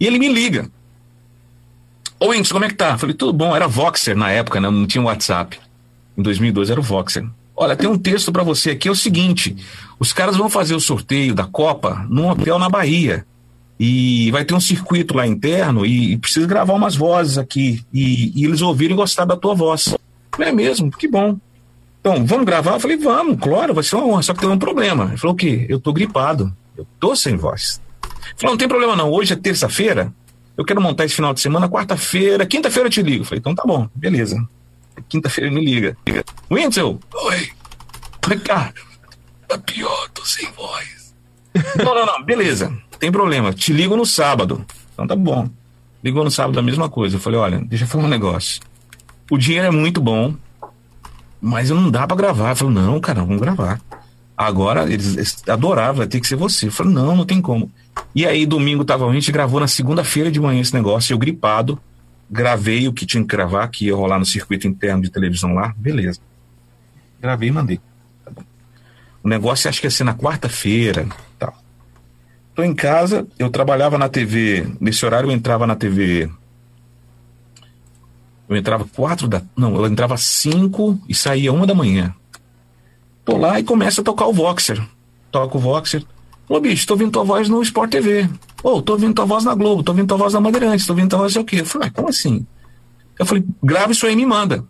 E 0.00 0.04
ele 0.04 0.18
me 0.18 0.26
liga. 0.26 0.68
Ô, 2.18 2.34
Inks, 2.34 2.50
como 2.50 2.64
é 2.64 2.68
que 2.68 2.74
tá? 2.74 2.98
Falei, 2.98 3.14
tudo 3.14 3.32
bom. 3.32 3.54
Era 3.54 3.68
Voxer 3.68 4.16
na 4.16 4.32
época, 4.32 4.60
né? 4.60 4.68
não 4.68 4.84
tinha 4.84 5.04
WhatsApp. 5.04 5.60
Em 6.16 6.22
2002 6.22 6.70
era 6.70 6.80
o 6.80 6.82
Voxer. 6.82 7.24
Olha, 7.60 7.74
tem 7.74 7.88
um 7.88 7.98
texto 7.98 8.30
para 8.30 8.44
você 8.44 8.70
aqui, 8.70 8.86
é 8.86 8.90
o 8.90 8.94
seguinte: 8.94 9.56
os 9.98 10.12
caras 10.12 10.36
vão 10.36 10.48
fazer 10.48 10.76
o 10.76 10.80
sorteio 10.80 11.34
da 11.34 11.44
Copa 11.44 12.06
num 12.08 12.28
hotel 12.28 12.56
na 12.56 12.68
Bahia. 12.68 13.26
E 13.80 14.30
vai 14.30 14.44
ter 14.44 14.54
um 14.54 14.60
circuito 14.60 15.16
lá 15.16 15.26
interno 15.26 15.84
e, 15.84 16.12
e 16.12 16.16
precisa 16.16 16.46
gravar 16.46 16.74
umas 16.74 16.94
vozes 16.94 17.36
aqui. 17.36 17.84
E, 17.92 18.32
e 18.34 18.44
eles 18.44 18.60
ouvirem 18.60 18.96
gostar 18.96 19.24
da 19.24 19.36
tua 19.36 19.54
voz. 19.54 19.94
É 20.38 20.52
mesmo, 20.52 20.90
que 20.90 21.08
bom. 21.08 21.36
Então, 22.00 22.24
vamos 22.24 22.46
gravar? 22.46 22.74
Eu 22.74 22.80
falei, 22.80 22.96
vamos, 22.96 23.38
claro, 23.40 23.74
vai 23.74 23.82
ser 23.82 23.96
uma 23.96 24.06
honra. 24.06 24.22
Só 24.22 24.34
que 24.34 24.40
tem 24.40 24.48
um 24.48 24.58
problema. 24.58 25.06
Ele 25.06 25.16
falou, 25.16 25.34
o 25.34 25.36
quê? 25.36 25.66
Eu 25.68 25.80
tô 25.80 25.92
gripado. 25.92 26.52
Eu 26.76 26.86
tô 26.98 27.14
sem 27.14 27.36
voz. 27.36 27.80
Ele 28.04 28.34
falou, 28.36 28.52
não 28.52 28.58
tem 28.58 28.68
problema 28.68 28.96
não. 28.96 29.10
Hoje 29.10 29.32
é 29.32 29.36
terça-feira. 29.36 30.12
Eu 30.56 30.64
quero 30.64 30.80
montar 30.80 31.04
esse 31.04 31.14
final 31.14 31.32
de 31.32 31.40
semana, 31.40 31.68
quarta-feira, 31.68 32.46
quinta-feira 32.46 32.88
eu 32.88 32.92
te 32.92 33.02
ligo. 33.02 33.22
Eu 33.22 33.26
falei, 33.26 33.38
então 33.38 33.54
tá 33.54 33.64
bom, 33.64 33.88
beleza. 33.94 34.44
Quinta-feira 35.08 35.50
ele 35.50 35.58
me 35.58 35.64
liga. 35.64 35.96
Winsel, 36.50 36.98
oi. 37.14 37.48
Ricardo, 38.26 38.80
tá 39.46 39.58
pior, 39.58 40.08
tô 40.10 40.24
sem 40.24 40.50
voz. 40.52 41.14
não, 41.76 41.94
não, 41.94 42.06
não, 42.06 42.24
beleza, 42.24 42.72
tem 42.98 43.10
problema. 43.10 43.52
Te 43.52 43.72
ligo 43.72 43.96
no 43.96 44.04
sábado. 44.04 44.64
Então 44.92 45.06
tá 45.06 45.16
bom. 45.16 45.48
Ligou 46.02 46.22
no 46.22 46.30
sábado 46.30 46.58
a 46.58 46.62
mesma 46.62 46.88
coisa. 46.88 47.16
Eu 47.16 47.20
falei, 47.20 47.38
olha, 47.38 47.58
deixa 47.64 47.84
eu 47.84 47.88
falar 47.88 48.04
um 48.04 48.08
negócio. 48.08 48.60
O 49.30 49.36
dinheiro 49.36 49.66
é 49.66 49.70
muito 49.70 50.00
bom, 50.00 50.34
mas 51.40 51.70
não 51.70 51.90
dá 51.90 52.06
pra 52.06 52.16
gravar. 52.16 52.50
Eu 52.50 52.56
falei, 52.56 52.74
não, 52.74 53.00
cara, 53.00 53.22
vamos 53.22 53.40
gravar. 53.40 53.80
Agora, 54.36 54.90
eles, 54.90 55.16
eles 55.16 55.42
adoravam, 55.48 55.96
vai 55.96 56.06
ter 56.06 56.20
que 56.20 56.26
ser 56.26 56.36
você. 56.36 56.68
Eu 56.68 56.72
falei, 56.72 56.92
não, 56.92 57.16
não 57.16 57.26
tem 57.26 57.40
como. 57.40 57.70
E 58.14 58.24
aí, 58.24 58.46
domingo 58.46 58.84
tava, 58.84 59.08
a 59.08 59.12
gente 59.12 59.32
gravou 59.32 59.58
na 59.58 59.66
segunda-feira 59.66 60.30
de 60.30 60.40
manhã 60.40 60.60
esse 60.60 60.72
negócio, 60.72 61.12
eu 61.12 61.18
gripado, 61.18 61.78
gravei 62.30 62.86
o 62.88 62.92
que 62.92 63.06
tinha 63.06 63.22
que 63.22 63.28
gravar, 63.28 63.68
que 63.68 63.86
ia 63.86 63.94
rolar 63.94 64.18
no 64.18 64.26
circuito 64.26 64.66
interno 64.66 65.02
de 65.02 65.10
televisão 65.10 65.54
lá, 65.54 65.74
beleza. 65.76 66.20
Gravei 67.20 67.48
e 67.48 67.52
mandei. 67.52 67.80
Tá. 68.24 68.32
O 69.22 69.28
negócio 69.28 69.68
acho 69.68 69.80
que 69.80 69.86
ia 69.86 69.90
ser 69.90 70.04
na 70.04 70.14
quarta-feira 70.14 71.06
tal. 71.38 71.56
Tô 72.54 72.62
em 72.62 72.74
casa, 72.74 73.26
eu 73.38 73.50
trabalhava 73.50 73.96
na 73.96 74.08
TV, 74.08 74.66
nesse 74.80 75.04
horário 75.06 75.28
eu 75.28 75.32
entrava 75.32 75.66
na 75.66 75.76
TV. 75.76 76.30
Eu 78.48 78.56
entrava 78.56 78.84
quatro 78.84 79.28
da. 79.28 79.42
Não, 79.56 79.76
eu 79.76 79.86
entrava 79.86 80.16
cinco 80.16 80.98
e 81.08 81.14
saía 81.14 81.52
uma 81.52 81.66
da 81.66 81.74
manhã. 81.74 82.14
Tô 83.24 83.36
lá 83.36 83.60
e 83.60 83.62
começa 83.62 84.00
a 84.00 84.04
tocar 84.04 84.26
o 84.26 84.32
Voxer. 84.32 84.82
Toca 85.30 85.56
o 85.56 85.60
Voxer. 85.60 86.02
Ô, 86.48 86.58
bicho, 86.60 86.86
tô 86.86 86.94
ouvindo 86.94 87.12
tua 87.12 87.24
voz 87.24 87.48
no 87.48 87.62
Sport 87.62 87.90
TV. 87.90 88.28
Ô, 88.62 88.80
tô 88.80 88.94
ouvindo 88.94 89.14
tua 89.14 89.26
voz 89.26 89.44
na 89.44 89.54
Globo, 89.54 89.82
tô 89.82 89.92
ouvindo 89.92 90.08
tua 90.08 90.16
voz 90.16 90.32
na 90.32 90.40
Bandeirantes, 90.40 90.86
tô 90.86 90.94
ouvindo 90.94 91.10
tua 91.10 91.18
voz 91.18 91.32
sei 91.32 91.42
o 91.42 91.44
quê. 91.44 91.60
Eu 91.60 91.66
falei, 91.66 91.88
ah, 91.88 91.90
como 91.90 92.08
assim? 92.08 92.46
Eu 93.18 93.26
falei, 93.26 93.44
grava 93.62 93.92
isso 93.92 94.06
aí 94.06 94.14
e 94.14 94.16
me 94.16 94.24
manda. 94.24 94.64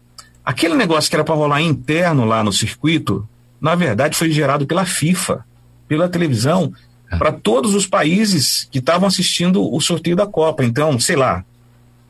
Aquele 0.44 0.74
negócio 0.74 1.08
que 1.08 1.14
era 1.14 1.22
para 1.22 1.34
rolar 1.34 1.62
interno 1.62 2.24
lá 2.24 2.42
no 2.42 2.52
circuito, 2.52 3.28
na 3.60 3.74
verdade 3.74 4.16
foi 4.16 4.30
gerado 4.30 4.66
pela 4.66 4.84
FIFA, 4.84 5.44
pela 5.86 6.08
televisão, 6.08 6.72
para 7.16 7.30
todos 7.30 7.74
os 7.74 7.86
países 7.86 8.68
que 8.70 8.78
estavam 8.78 9.06
assistindo 9.06 9.62
o 9.62 9.80
sorteio 9.80 10.16
da 10.16 10.26
Copa. 10.26 10.64
Então, 10.64 10.98
sei 10.98 11.16
lá, 11.16 11.44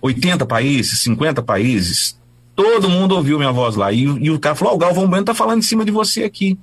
80 0.00 0.46
países, 0.46 1.00
50 1.00 1.42
países, 1.42 2.18
todo 2.56 2.88
mundo 2.88 3.14
ouviu 3.14 3.38
minha 3.38 3.52
voz 3.52 3.76
lá. 3.76 3.92
E, 3.92 4.02
e 4.02 4.30
o 4.30 4.38
cara 4.38 4.54
falou: 4.54 4.72
Ó, 4.72 4.76
o 4.76 4.78
Galvão 4.78 5.08
Bueno 5.08 5.24
tá 5.24 5.34
falando 5.34 5.58
em 5.58 5.62
cima 5.62 5.84
de 5.84 5.90
você 5.90 6.24
aqui. 6.24 6.58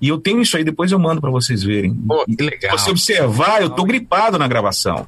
E 0.00 0.08
eu 0.08 0.18
tenho 0.18 0.40
isso 0.42 0.56
aí, 0.56 0.64
depois 0.64 0.92
eu 0.92 0.98
mando 0.98 1.20
para 1.20 1.30
vocês 1.30 1.62
verem. 1.62 1.94
Pô, 1.94 2.24
que 2.26 2.42
legal. 2.42 2.76
Se 2.78 2.84
você 2.84 2.90
observar, 2.90 3.62
eu 3.62 3.70
tô 3.70 3.84
gripado 3.84 4.38
na 4.38 4.46
gravação. 4.46 5.06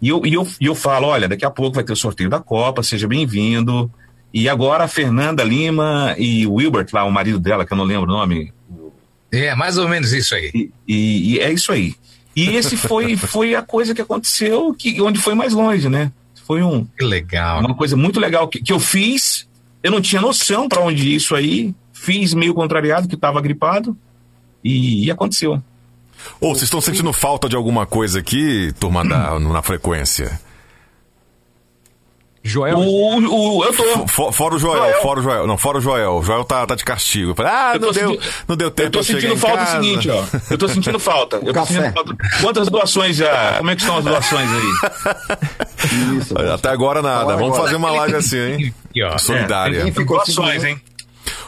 E 0.00 0.08
eu, 0.10 0.20
e, 0.26 0.34
eu, 0.34 0.46
e 0.60 0.66
eu 0.66 0.74
falo: 0.74 1.06
olha, 1.06 1.26
daqui 1.28 1.44
a 1.44 1.50
pouco 1.50 1.74
vai 1.76 1.84
ter 1.84 1.92
o 1.92 1.96
sorteio 1.96 2.28
da 2.28 2.38
Copa, 2.38 2.82
seja 2.82 3.08
bem-vindo. 3.08 3.90
E 4.34 4.48
agora 4.48 4.84
a 4.84 4.88
Fernanda 4.88 5.42
Lima 5.42 6.14
e 6.18 6.46
o 6.46 6.54
Wilbert, 6.54 6.88
lá, 6.92 7.04
o 7.04 7.10
marido 7.10 7.38
dela, 7.40 7.64
que 7.64 7.72
eu 7.72 7.76
não 7.78 7.84
lembro 7.84 8.04
o 8.10 8.14
nome. 8.14 8.52
É, 9.32 9.54
mais 9.54 9.78
ou 9.78 9.88
menos 9.88 10.12
isso 10.12 10.34
aí. 10.34 10.50
E, 10.54 10.70
e- 10.86 11.34
e 11.34 11.38
é 11.40 11.50
isso 11.52 11.72
aí. 11.72 11.94
E 12.34 12.50
esse 12.50 12.76
foi, 12.76 13.16
foi 13.16 13.54
a 13.54 13.62
coisa 13.62 13.94
que 13.94 14.02
aconteceu, 14.02 14.74
que, 14.74 15.00
onde 15.00 15.18
foi 15.18 15.34
mais 15.34 15.54
longe, 15.54 15.88
né? 15.88 16.12
Foi 16.46 16.62
um, 16.62 16.84
Que 16.98 17.04
legal. 17.04 17.60
uma 17.60 17.74
coisa 17.74 17.96
muito 17.96 18.20
legal 18.20 18.46
que, 18.46 18.60
que 18.62 18.72
eu 18.72 18.78
fiz. 18.78 19.48
Eu 19.82 19.90
não 19.90 20.00
tinha 20.02 20.20
noção 20.20 20.68
para 20.68 20.82
onde 20.82 21.14
isso 21.14 21.34
aí. 21.34 21.74
Fiz 21.92 22.34
meio 22.34 22.52
contrariado, 22.52 23.08
que 23.08 23.14
estava 23.14 23.40
gripado. 23.40 23.96
E, 24.66 25.04
e 25.06 25.10
aconteceu. 25.10 25.62
Ô, 26.40 26.48
vocês 26.48 26.62
estão 26.64 26.80
sentindo 26.80 27.12
falta 27.12 27.48
de 27.48 27.54
alguma 27.54 27.86
coisa 27.86 28.18
aqui, 28.18 28.72
turma, 28.80 29.04
da, 29.06 29.38
na 29.38 29.62
frequência? 29.62 30.40
Joel, 32.42 32.78
O, 32.78 33.56
o, 33.58 33.64
eu 33.64 33.72
tô. 33.74 34.06
Fo- 34.06 34.30
Fora 34.30 34.54
o 34.54 34.58
Joel, 34.58 34.78
Joel. 34.78 35.02
fora 35.02 35.18
o 35.18 35.22
Joel. 35.22 35.46
Não, 35.48 35.58
fora 35.58 35.78
o 35.78 35.80
Joel. 35.80 36.12
O 36.18 36.22
Joel 36.22 36.44
tá, 36.44 36.64
tá 36.64 36.76
de 36.76 36.84
castigo. 36.84 37.32
Eu 37.32 37.34
falei, 37.34 37.50
ah, 37.52 37.72
não 37.72 37.90
deu, 37.90 37.94
sentindo- 37.94 38.22
não 38.46 38.56
deu 38.56 38.70
tempo 38.70 38.86
Eu 38.86 38.92
tô 38.92 39.02
sentindo 39.02 39.34
em 39.34 39.36
falta 39.36 39.56
casa. 39.58 39.78
o 39.80 39.82
seguinte, 39.82 40.08
ó. 40.10 40.24
Eu 40.48 40.56
tô 40.58 40.68
sentindo 40.68 40.98
falta. 41.00 41.36
Eu 41.42 41.46
tô 41.46 41.52
café. 41.54 41.74
sentindo 41.74 41.92
falta. 41.92 42.16
Quantas 42.40 42.68
doações 42.68 43.16
já? 43.16 43.54
Como 43.58 43.70
é 43.70 43.74
que 43.74 43.82
estão 43.82 43.96
as 43.98 44.04
doações 44.04 44.48
aí? 44.48 46.16
Isso. 46.20 46.38
Até 46.38 46.68
agora 46.68 47.02
nada. 47.02 47.20
Fala 47.24 47.32
Vamos 47.36 47.48
agora. 47.54 47.62
fazer 47.64 47.76
uma 47.76 47.90
live 47.90 48.14
assim, 48.16 48.38
hein? 48.38 48.74
Ó. 49.04 49.18
Solidária. 49.18 49.84
Cinco 49.92 50.04
Doações, 50.14 50.62
hein? 50.64 50.80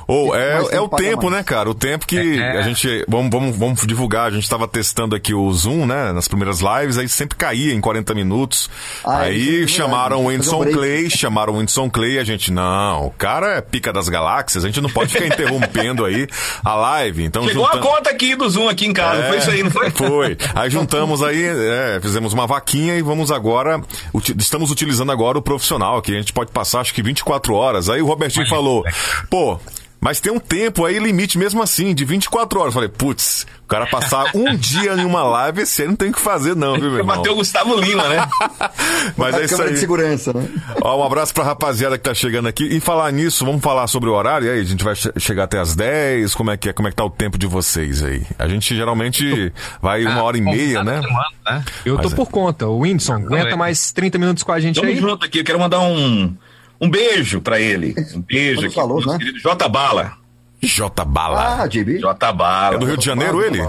Ou 0.09 0.35
é, 0.35 0.55
é 0.73 0.81
o 0.81 0.89
tempo, 0.89 1.25
mais. 1.25 1.37
né, 1.37 1.43
cara? 1.43 1.69
O 1.69 1.75
tempo 1.75 2.07
que 2.07 2.17
É. 2.41 2.59
a 2.59 2.63
gente. 2.63 3.05
Vamos, 3.07 3.31
vamos, 3.31 3.57
vamos 3.57 3.87
divulgar. 3.87 4.27
A 4.27 4.31
gente 4.31 4.45
estava 4.45 4.67
testando 4.67 5.15
aqui 5.15 5.35
o 5.35 5.53
Zoom, 5.53 5.85
né? 5.85 6.13
Nas 6.13 6.27
primeiras 6.27 6.61
lives, 6.61 6.97
aí 6.97 7.07
sempre 7.09 7.37
caía 7.37 7.75
em 7.75 7.81
40 7.81 8.15
minutos. 8.15 8.71
Ah, 9.05 9.25
é 9.27 9.29
aí 9.29 9.45
verdade. 9.51 9.73
chamaram 9.73 10.25
o 10.25 10.31
um 10.31 10.59
break. 10.61 10.73
Clay, 10.73 11.11
chamaram 11.11 11.53
o 11.53 11.57
Whindersson 11.59 11.91
Clay. 11.91 12.19
A 12.19 12.25
gente, 12.25 12.51
não, 12.51 13.07
o 13.09 13.11
cara 13.11 13.57
é 13.59 13.61
pica 13.61 13.93
das 13.93 14.09
galáxias, 14.09 14.65
a 14.65 14.67
gente 14.69 14.81
não 14.81 14.89
pode 14.89 15.13
ficar 15.13 15.27
interrompendo 15.27 16.07
aí 16.07 16.27
a 16.65 16.75
live. 16.75 17.25
Então, 17.25 17.47
Chegou 17.47 17.67
junta- 17.67 17.77
a 17.77 17.81
conta 17.81 18.11
aqui 18.11 18.35
do 18.35 18.49
Zoom 18.49 18.67
aqui 18.67 18.87
em 18.87 18.95
casa. 18.95 19.23
É, 19.25 19.29
Foi 19.29 19.37
isso 19.39 19.51
aí, 19.51 19.63
não 19.63 19.71
foi? 19.71 19.91
Foi. 19.91 20.39
Aí 20.55 20.71
juntamos 20.71 21.23
aí, 21.23 21.43
é, 21.45 21.99
fizemos 22.01 22.33
uma 22.33 22.47
vaquinha 22.47 22.97
e 22.97 23.03
vamos 23.03 23.31
agora. 23.31 23.79
uti- 24.15 24.35
estamos 24.39 24.71
utilizando 24.71 25.13
agora 25.13 25.37
o 25.37 25.43
profissional, 25.43 26.01
que 26.01 26.13
a 26.13 26.17
gente 26.17 26.33
pode 26.33 26.51
passar 26.51 26.81
acho 26.81 26.95
que 26.95 27.03
24 27.03 27.53
horas. 27.53 27.91
Aí 27.91 28.01
o 28.01 28.07
Robertinho 28.07 28.49
falou, 28.49 28.83
pô. 29.29 29.61
Mas 30.01 30.21
tem 30.21 30.33
um 30.33 30.39
tempo 30.39 30.85
aí, 30.85 30.99
limite 30.99 31.37
mesmo 31.37 31.61
assim, 31.61 31.93
de 31.93 32.05
24 32.05 32.61
horas. 32.61 32.73
Falei, 32.73 32.89
putz, 32.89 33.47
o 33.65 33.67
cara 33.69 33.85
passar 33.87 34.31
um 34.35 34.55
dia 34.57 34.95
em 34.95 35.05
uma 35.05 35.25
live, 35.25 35.63
esse 35.63 35.83
aí 35.83 35.89
não 35.89 35.97
tem 35.97 36.11
o 36.11 36.13
que 36.13 36.21
fazer, 36.21 36.55
não, 36.55 36.75
viu, 36.75 36.91
meu 36.91 36.99
irmão? 36.99 37.17
Bateu 37.17 37.33
o 37.33 37.37
Gustavo 37.37 37.75
Lima, 37.75 38.09
né? 38.09 38.29
Mas 39.17 39.35
é 39.35 39.39
A 39.39 39.45
isso 39.45 39.55
câmera 39.55 39.71
de 39.71 39.75
aí. 39.75 39.81
segurança, 39.81 40.33
né? 40.33 40.49
Ó, 40.83 41.01
um 41.01 41.05
abraço 41.05 41.35
pra 41.35 41.43
rapaziada 41.43 41.99
que 41.99 42.05
tá 42.05 42.15
chegando 42.15 42.47
aqui. 42.47 42.65
E 42.65 42.79
falar 42.81 43.11
nisso, 43.13 43.45
vamos 43.45 43.61
falar 43.61 43.87
sobre 43.89 44.09
o 44.09 44.13
horário 44.13 44.47
e 44.47 44.51
aí? 44.51 44.61
A 44.61 44.65
gente 44.65 44.85
vai 44.85 44.95
che- 44.95 45.13
chegar 45.19 45.45
até 45.45 45.59
as 45.59 45.75
10? 45.75 46.35
Como 46.35 46.51
é 46.51 46.57
que 46.57 46.69
é? 46.69 46.73
Como 46.73 46.87
é 46.87 46.91
que 46.93 46.97
tá 46.97 47.05
o 47.05 47.11
tempo 47.11 47.37
de 47.37 47.47
vocês 47.47 48.03
aí? 48.03 48.23
A 48.39 48.47
gente 48.47 48.77
geralmente 48.77 49.53
vai 49.83 50.05
uma 50.05 50.23
hora 50.23 50.39
e 50.39 50.41
meia, 50.41 50.85
né? 50.85 51.01
né? 51.45 51.65
eu 51.85 51.99
tô 51.99 52.09
é. 52.09 52.15
por 52.15 52.31
conta. 52.31 52.67
O 52.69 52.79
Whindersson, 52.81 53.15
aguenta 53.15 53.57
mais 53.57 53.91
30 53.93 54.17
minutos 54.19 54.43
com 54.45 54.53
a 54.53 54.61
gente 54.61 54.77
Tamo 54.77 54.89
aí? 54.89 54.97
junto 54.97 55.25
aqui. 55.25 55.41
Eu 55.41 55.45
quero 55.45 55.59
mandar 55.59 55.81
um, 55.81 56.35
um 56.81 56.89
beijo 56.89 57.41
pra 57.41 57.61
ele. 57.61 57.95
Um 58.15 58.21
beijo 58.21 58.67
aqui. 58.67 58.75
falou, 58.75 59.05
né? 59.05 59.19
querido 59.19 59.39
J 59.39 59.69
Bala. 59.69 60.17
J 60.63 61.05
Bala. 61.05 61.63
Ah, 61.63 61.67
JB. 61.67 61.99
J 61.99 62.33
Bala. 62.33 62.77
É 62.77 62.79
do 62.79 62.87
Rio 62.87 62.97
de 62.97 63.05
Janeiro 63.05 63.45
ele? 63.45 63.61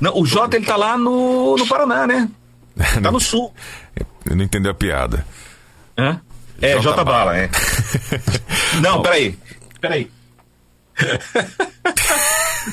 Não, 0.00 0.18
o 0.18 0.26
J 0.26 0.56
ele 0.56 0.66
tá 0.66 0.76
lá 0.76 0.96
no, 0.96 1.56
no 1.56 1.66
Paraná, 1.66 2.06
né? 2.06 2.28
Tá 3.02 3.10
no 3.10 3.20
sul. 3.20 3.52
Eu 4.24 4.34
não 4.34 4.44
entendi 4.44 4.68
a 4.68 4.74
piada. 4.74 5.26
Hã? 5.96 6.20
É, 6.60 6.72
J 6.74 6.80
J 6.80 7.04
Bala. 7.04 7.04
Bala, 7.04 7.36
é. 7.36 7.50
Não, 8.80 9.02
peraí. 9.02 9.38
Peraí. 9.80 10.10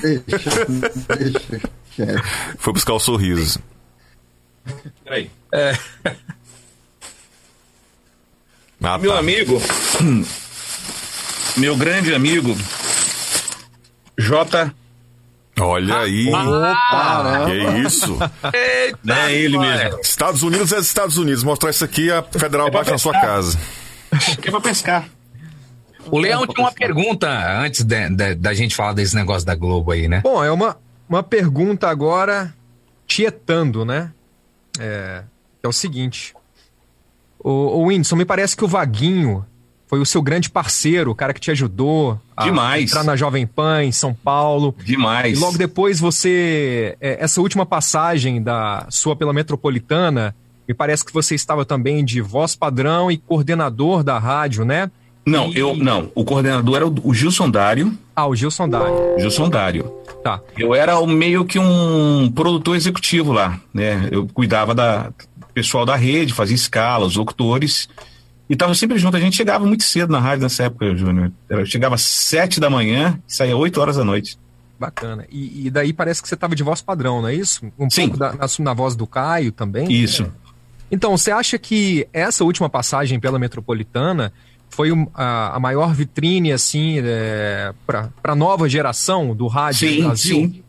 Deixa, 0.02 0.66
deixa. 1.18 2.24
Foi 2.58 2.74
buscar 2.74 2.94
o 2.94 3.00
sorriso. 3.00 3.60
Peraí. 5.04 5.30
Ah, 8.82 8.98
Meu 8.98 9.12
tá. 9.14 9.20
amigo, 9.20 9.62
meu 11.58 11.76
grande 11.76 12.14
amigo, 12.14 12.56
J. 14.18 14.72
Olha 15.60 15.98
aí. 16.00 16.30
Opa, 16.30 17.24
né? 17.24 17.46
Que 17.46 17.80
isso? 17.88 18.18
É 18.54 19.34
ele 19.34 19.58
mesmo. 19.58 20.00
Estados 20.00 20.42
Unidos 20.44 20.72
é 20.72 20.78
Estados 20.80 21.18
Unidos. 21.18 21.44
Mostrar 21.44 21.70
isso 21.72 21.84
aqui, 21.84 22.10
a 22.10 22.24
federal 22.24 22.68
É 22.68 22.72
bate 22.72 22.90
na 22.92 22.98
sua 22.98 23.12
casa. 23.14 23.58
Que 24.42 24.48
é 24.48 24.52
pra 24.52 24.62
pescar. 24.62 25.06
O 26.10 26.18
Leão 26.18 26.48
tinha 26.48 26.64
uma 26.66 26.72
pergunta 26.72 27.28
antes 27.62 27.84
de- 27.84 28.10
de- 28.10 28.36
da 28.36 28.54
gente 28.54 28.74
falar 28.76 28.94
desse 28.94 29.14
negócio 29.16 29.46
da 29.46 29.54
Globo 29.54 29.92
aí, 29.92 30.08
né? 30.08 30.22
Bom, 30.24 30.42
é 30.44 30.50
uma, 30.50 30.78
uma 31.10 31.22
pergunta 31.22 31.90
agora 31.90 32.54
tietando, 33.06 33.84
né? 33.84 34.12
É, 34.80 35.24
é 35.62 35.68
o 35.68 35.74
seguinte. 35.74 36.34
O, 37.40 37.50
o 37.50 37.84
Whindersson, 37.88 38.16
me 38.16 38.26
parece 38.26 38.56
que 38.56 38.64
o 38.64 38.68
Vaguinho 38.68 39.46
foi 39.88 40.00
o 40.00 40.06
seu 40.06 40.22
grande 40.22 40.50
parceiro, 40.50 41.10
o 41.12 41.16
cara 41.16 41.34
que 41.34 41.40
te 41.40 41.50
ajudou 41.50 42.20
a 42.38 42.44
Demais. 42.44 42.84
entrar 42.92 43.04
na 43.04 43.16
Jovem 43.16 43.48
Pan, 43.48 43.84
em 43.84 43.92
São 43.92 44.14
Paulo. 44.14 44.76
Demais. 44.86 45.38
E 45.38 45.42
logo 45.42 45.58
depois 45.58 46.00
você. 46.00 46.96
é, 47.02 47.18
Essa 47.24 47.42
última 47.42 47.66
passagem 47.66 48.42
da 48.42 48.86
sua 48.90 49.16
pela 49.16 49.34
metropolitana, 49.34 50.36
me 50.68 50.74
parece 50.76 51.04
que 51.04 51.12
você 51.14 51.34
estava 51.34 51.66
também 51.66 52.06
de 52.06 52.22
voz 52.22 52.56
padrão 52.56 53.10
e 53.10 53.18
coordenador 53.18 54.04
da 54.04 54.20
rádio, 54.20 54.64
né? 54.64 54.92
Não, 55.26 55.50
E- 55.50 55.58
eu 55.58 55.76
não. 55.76 56.12
O 56.16 56.24
coordenador 56.24 56.76
era 56.76 56.88
o, 56.88 56.96
o 57.04 57.14
Gilson 57.14 57.50
Dário. 57.50 57.92
Ah, 58.16 58.28
o 58.28 58.36
Gilson 58.36 58.70
Dário. 58.70 58.94
Gilson 59.20 59.50
Dário. 59.50 59.92
Tá. 60.24 60.40
Eu 60.58 60.76
era 60.76 61.00
o- 61.00 61.08
meio 61.08 61.46
que 61.46 61.58
um 61.58 62.32
produtor 62.36 62.76
executivo 62.76 63.32
lá, 63.32 63.60
né? 63.74 64.08
Eu 64.12 64.28
cuidava 64.28 64.76
da 64.76 65.12
pessoal 65.64 65.86
da 65.86 65.96
rede, 65.96 66.34
fazia 66.34 66.56
escala, 66.56 67.06
os 67.06 67.16
locutores. 67.16 67.90
E 68.50 68.56
tava 68.56 68.74
sempre 68.74 68.98
junto. 68.98 69.16
A 69.16 69.20
gente 69.20 69.36
chegava 69.36 69.66
muito 69.66 69.84
cedo 69.84 70.12
na 70.12 70.20
rádio 70.20 70.44
nessa 70.44 70.64
época, 70.64 70.96
Júnior. 70.96 71.32
Chegava 71.66 71.96
às 71.96 72.02
sete 72.02 72.60
da 72.60 72.70
manhã 72.70 73.20
e 73.28 73.34
saía 73.34 73.56
oito 73.56 73.80
horas 73.80 73.98
da 73.98 74.04
noite. 74.04 74.38
Bacana. 74.80 75.26
E, 75.30 75.68
e 75.68 75.70
daí 75.70 75.94
parece 75.94 76.22
que 76.22 76.28
você 76.28 76.34
estava 76.36 76.56
de 76.56 76.64
voz 76.64 76.82
padrão, 76.82 77.22
não 77.22 77.28
é 77.28 77.36
isso? 77.36 77.72
Um 77.78 77.90
Sim. 77.90 78.04
pouco 78.04 78.18
da, 78.18 78.34
na, 78.34 78.48
na 78.60 78.74
voz 78.74 78.96
do 78.96 79.06
Caio 79.06 79.52
também. 79.52 79.92
Isso. 79.92 80.32
Então, 80.92 81.16
você 81.16 81.30
acha 81.32 81.60
que 81.60 82.08
essa 82.12 82.44
última 82.44 82.68
passagem 82.70 83.20
pela 83.20 83.38
metropolitana 83.38 84.34
foi 84.70 84.92
um- 84.92 85.06
a, 85.14 85.56
a 85.58 85.60
maior 85.60 85.94
vitrine, 85.94 86.52
assim, 86.52 87.00
é, 87.04 87.72
para 87.86 88.10
a 88.24 88.36
nova 88.36 88.68
geração 88.70 89.36
do 89.36 89.46
rádio 89.48 89.88
no 89.90 89.94
Sim, 89.96 90.02
Brasil? 90.04 90.36
sim. 90.38 90.64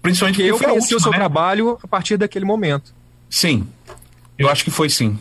Principalmente 0.00 0.36
Porque 0.36 0.50
eu 0.50 0.58
conheci 0.58 0.94
o 0.94 0.96
última, 0.96 1.00
seu 1.00 1.10
né? 1.10 1.18
trabalho 1.18 1.78
a 1.82 1.88
partir 1.88 2.16
daquele 2.16 2.44
momento. 2.46 2.94
Sim. 3.28 3.66
Eu 4.38 4.48
acho 4.48 4.64
que 4.64 4.70
foi 4.70 4.88
sim. 4.88 5.18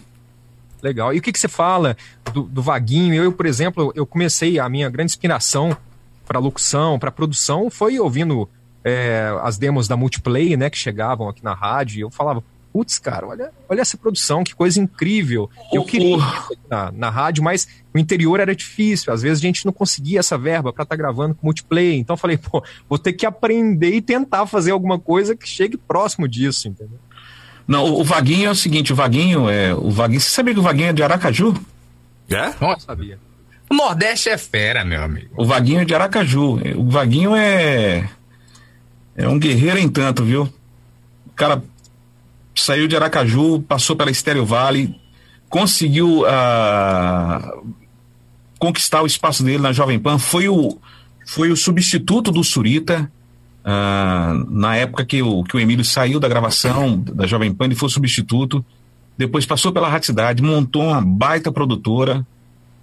Legal. 0.81 1.13
E 1.13 1.17
o 1.17 1.21
que, 1.21 1.31
que 1.31 1.39
você 1.39 1.47
fala 1.47 1.97
do, 2.33 2.43
do 2.43 2.61
Vaguinho? 2.61 3.15
Eu, 3.15 3.31
por 3.31 3.45
exemplo, 3.45 3.91
eu 3.95 4.05
comecei 4.05 4.59
a 4.59 4.69
minha 4.69 4.89
grande 4.89 5.11
inspiração 5.11 5.75
para 6.25 6.39
locução, 6.39 6.99
para 6.99 7.09
produção, 7.09 7.69
foi 7.69 7.99
ouvindo 7.99 8.47
é, 8.83 9.33
as 9.41 9.57
demos 9.57 9.87
da 9.87 9.97
Multiplay, 9.97 10.55
né, 10.55 10.69
que 10.69 10.77
chegavam 10.77 11.29
aqui 11.29 11.43
na 11.43 11.53
rádio. 11.53 11.97
E 11.97 12.01
eu 12.01 12.11
falava, 12.11 12.43
putz, 12.71 12.99
cara, 12.99 13.25
olha, 13.25 13.51
olha 13.67 13.81
essa 13.81 13.97
produção, 13.97 14.43
que 14.43 14.53
coisa 14.53 14.79
incrível. 14.79 15.49
Eu 15.73 15.83
queria 15.83 16.17
na, 16.69 16.91
na 16.91 17.09
rádio, 17.09 17.43
mas 17.43 17.67
o 17.93 17.97
interior 17.97 18.39
era 18.39 18.55
difícil. 18.55 19.11
Às 19.11 19.23
vezes 19.23 19.39
a 19.39 19.47
gente 19.47 19.65
não 19.65 19.73
conseguia 19.73 20.19
essa 20.19 20.37
verba 20.37 20.71
para 20.71 20.83
estar 20.83 20.95
gravando 20.95 21.33
com 21.33 21.47
Multiplay. 21.47 21.97
Então 21.97 22.13
eu 22.13 22.17
falei, 22.17 22.37
pô, 22.37 22.63
vou 22.87 22.99
ter 22.99 23.13
que 23.13 23.25
aprender 23.25 23.95
e 23.95 24.01
tentar 24.01 24.45
fazer 24.45 24.71
alguma 24.71 24.99
coisa 24.99 25.35
que 25.35 25.47
chegue 25.47 25.75
próximo 25.75 26.27
disso, 26.27 26.67
entendeu? 26.67 26.99
Não, 27.67 27.83
o, 27.83 28.01
o 28.01 28.03
Vaguinho 28.03 28.47
é 28.47 28.51
o 28.51 28.55
seguinte, 28.55 28.93
o 28.93 28.95
Vaguinho 28.95 29.49
é. 29.49 29.73
O 29.73 29.91
Vaguinho. 29.91 30.21
Você 30.21 30.29
sabia 30.29 30.53
que 30.53 30.59
o 30.59 30.63
Vaguinho 30.63 30.89
é 30.89 30.93
de 30.93 31.03
Aracaju? 31.03 31.53
É? 32.29 32.53
Não 32.59 32.79
sabia. 32.79 33.19
O 33.69 33.75
Nordeste 33.75 34.29
é 34.29 34.37
fera, 34.37 34.85
meu 34.85 35.03
amigo. 35.03 35.29
O 35.35 35.45
Vaguinho 35.45 35.81
é 35.81 35.85
de 35.85 35.93
Aracaju. 35.93 36.59
O 36.77 36.89
Vaguinho 36.89 37.35
é. 37.35 38.09
É 39.15 39.27
um 39.27 39.37
guerreiro 39.37 39.79
em 39.79 39.89
tanto, 39.89 40.23
viu? 40.23 40.43
O 41.25 41.31
cara 41.35 41.61
saiu 42.55 42.87
de 42.87 42.95
Aracaju, 42.95 43.61
passou 43.61 43.95
pela 43.95 44.11
Estéreo 44.11 44.45
Vale, 44.45 44.95
conseguiu 45.49 46.25
ah, 46.27 47.53
conquistar 48.59 49.01
o 49.01 49.07
espaço 49.07 49.43
dele 49.43 49.59
na 49.59 49.71
Jovem 49.71 49.99
Pan, 49.99 50.17
foi 50.17 50.47
o, 50.47 50.77
foi 51.25 51.51
o 51.51 51.57
substituto 51.57 52.31
do 52.31 52.43
Surita. 52.43 53.11
Ah, 53.69 54.45
na 54.49 54.77
época 54.77 55.03
que 55.03 55.21
o, 55.21 55.43
que 55.43 55.57
o 55.57 55.59
Emílio 55.59 55.83
saiu 55.83 56.21
da 56.21 56.29
gravação 56.29 56.97
da 56.97 57.27
Jovem 57.27 57.53
Pan, 57.53 57.65
ele 57.65 57.75
foi 57.75 57.89
substituto. 57.89 58.65
Depois 59.17 59.45
passou 59.45 59.73
pela 59.73 59.89
Rádio 59.89 60.05
Cidade, 60.05 60.41
montou 60.41 60.83
uma 60.83 61.01
baita 61.01 61.51
produtora. 61.51 62.25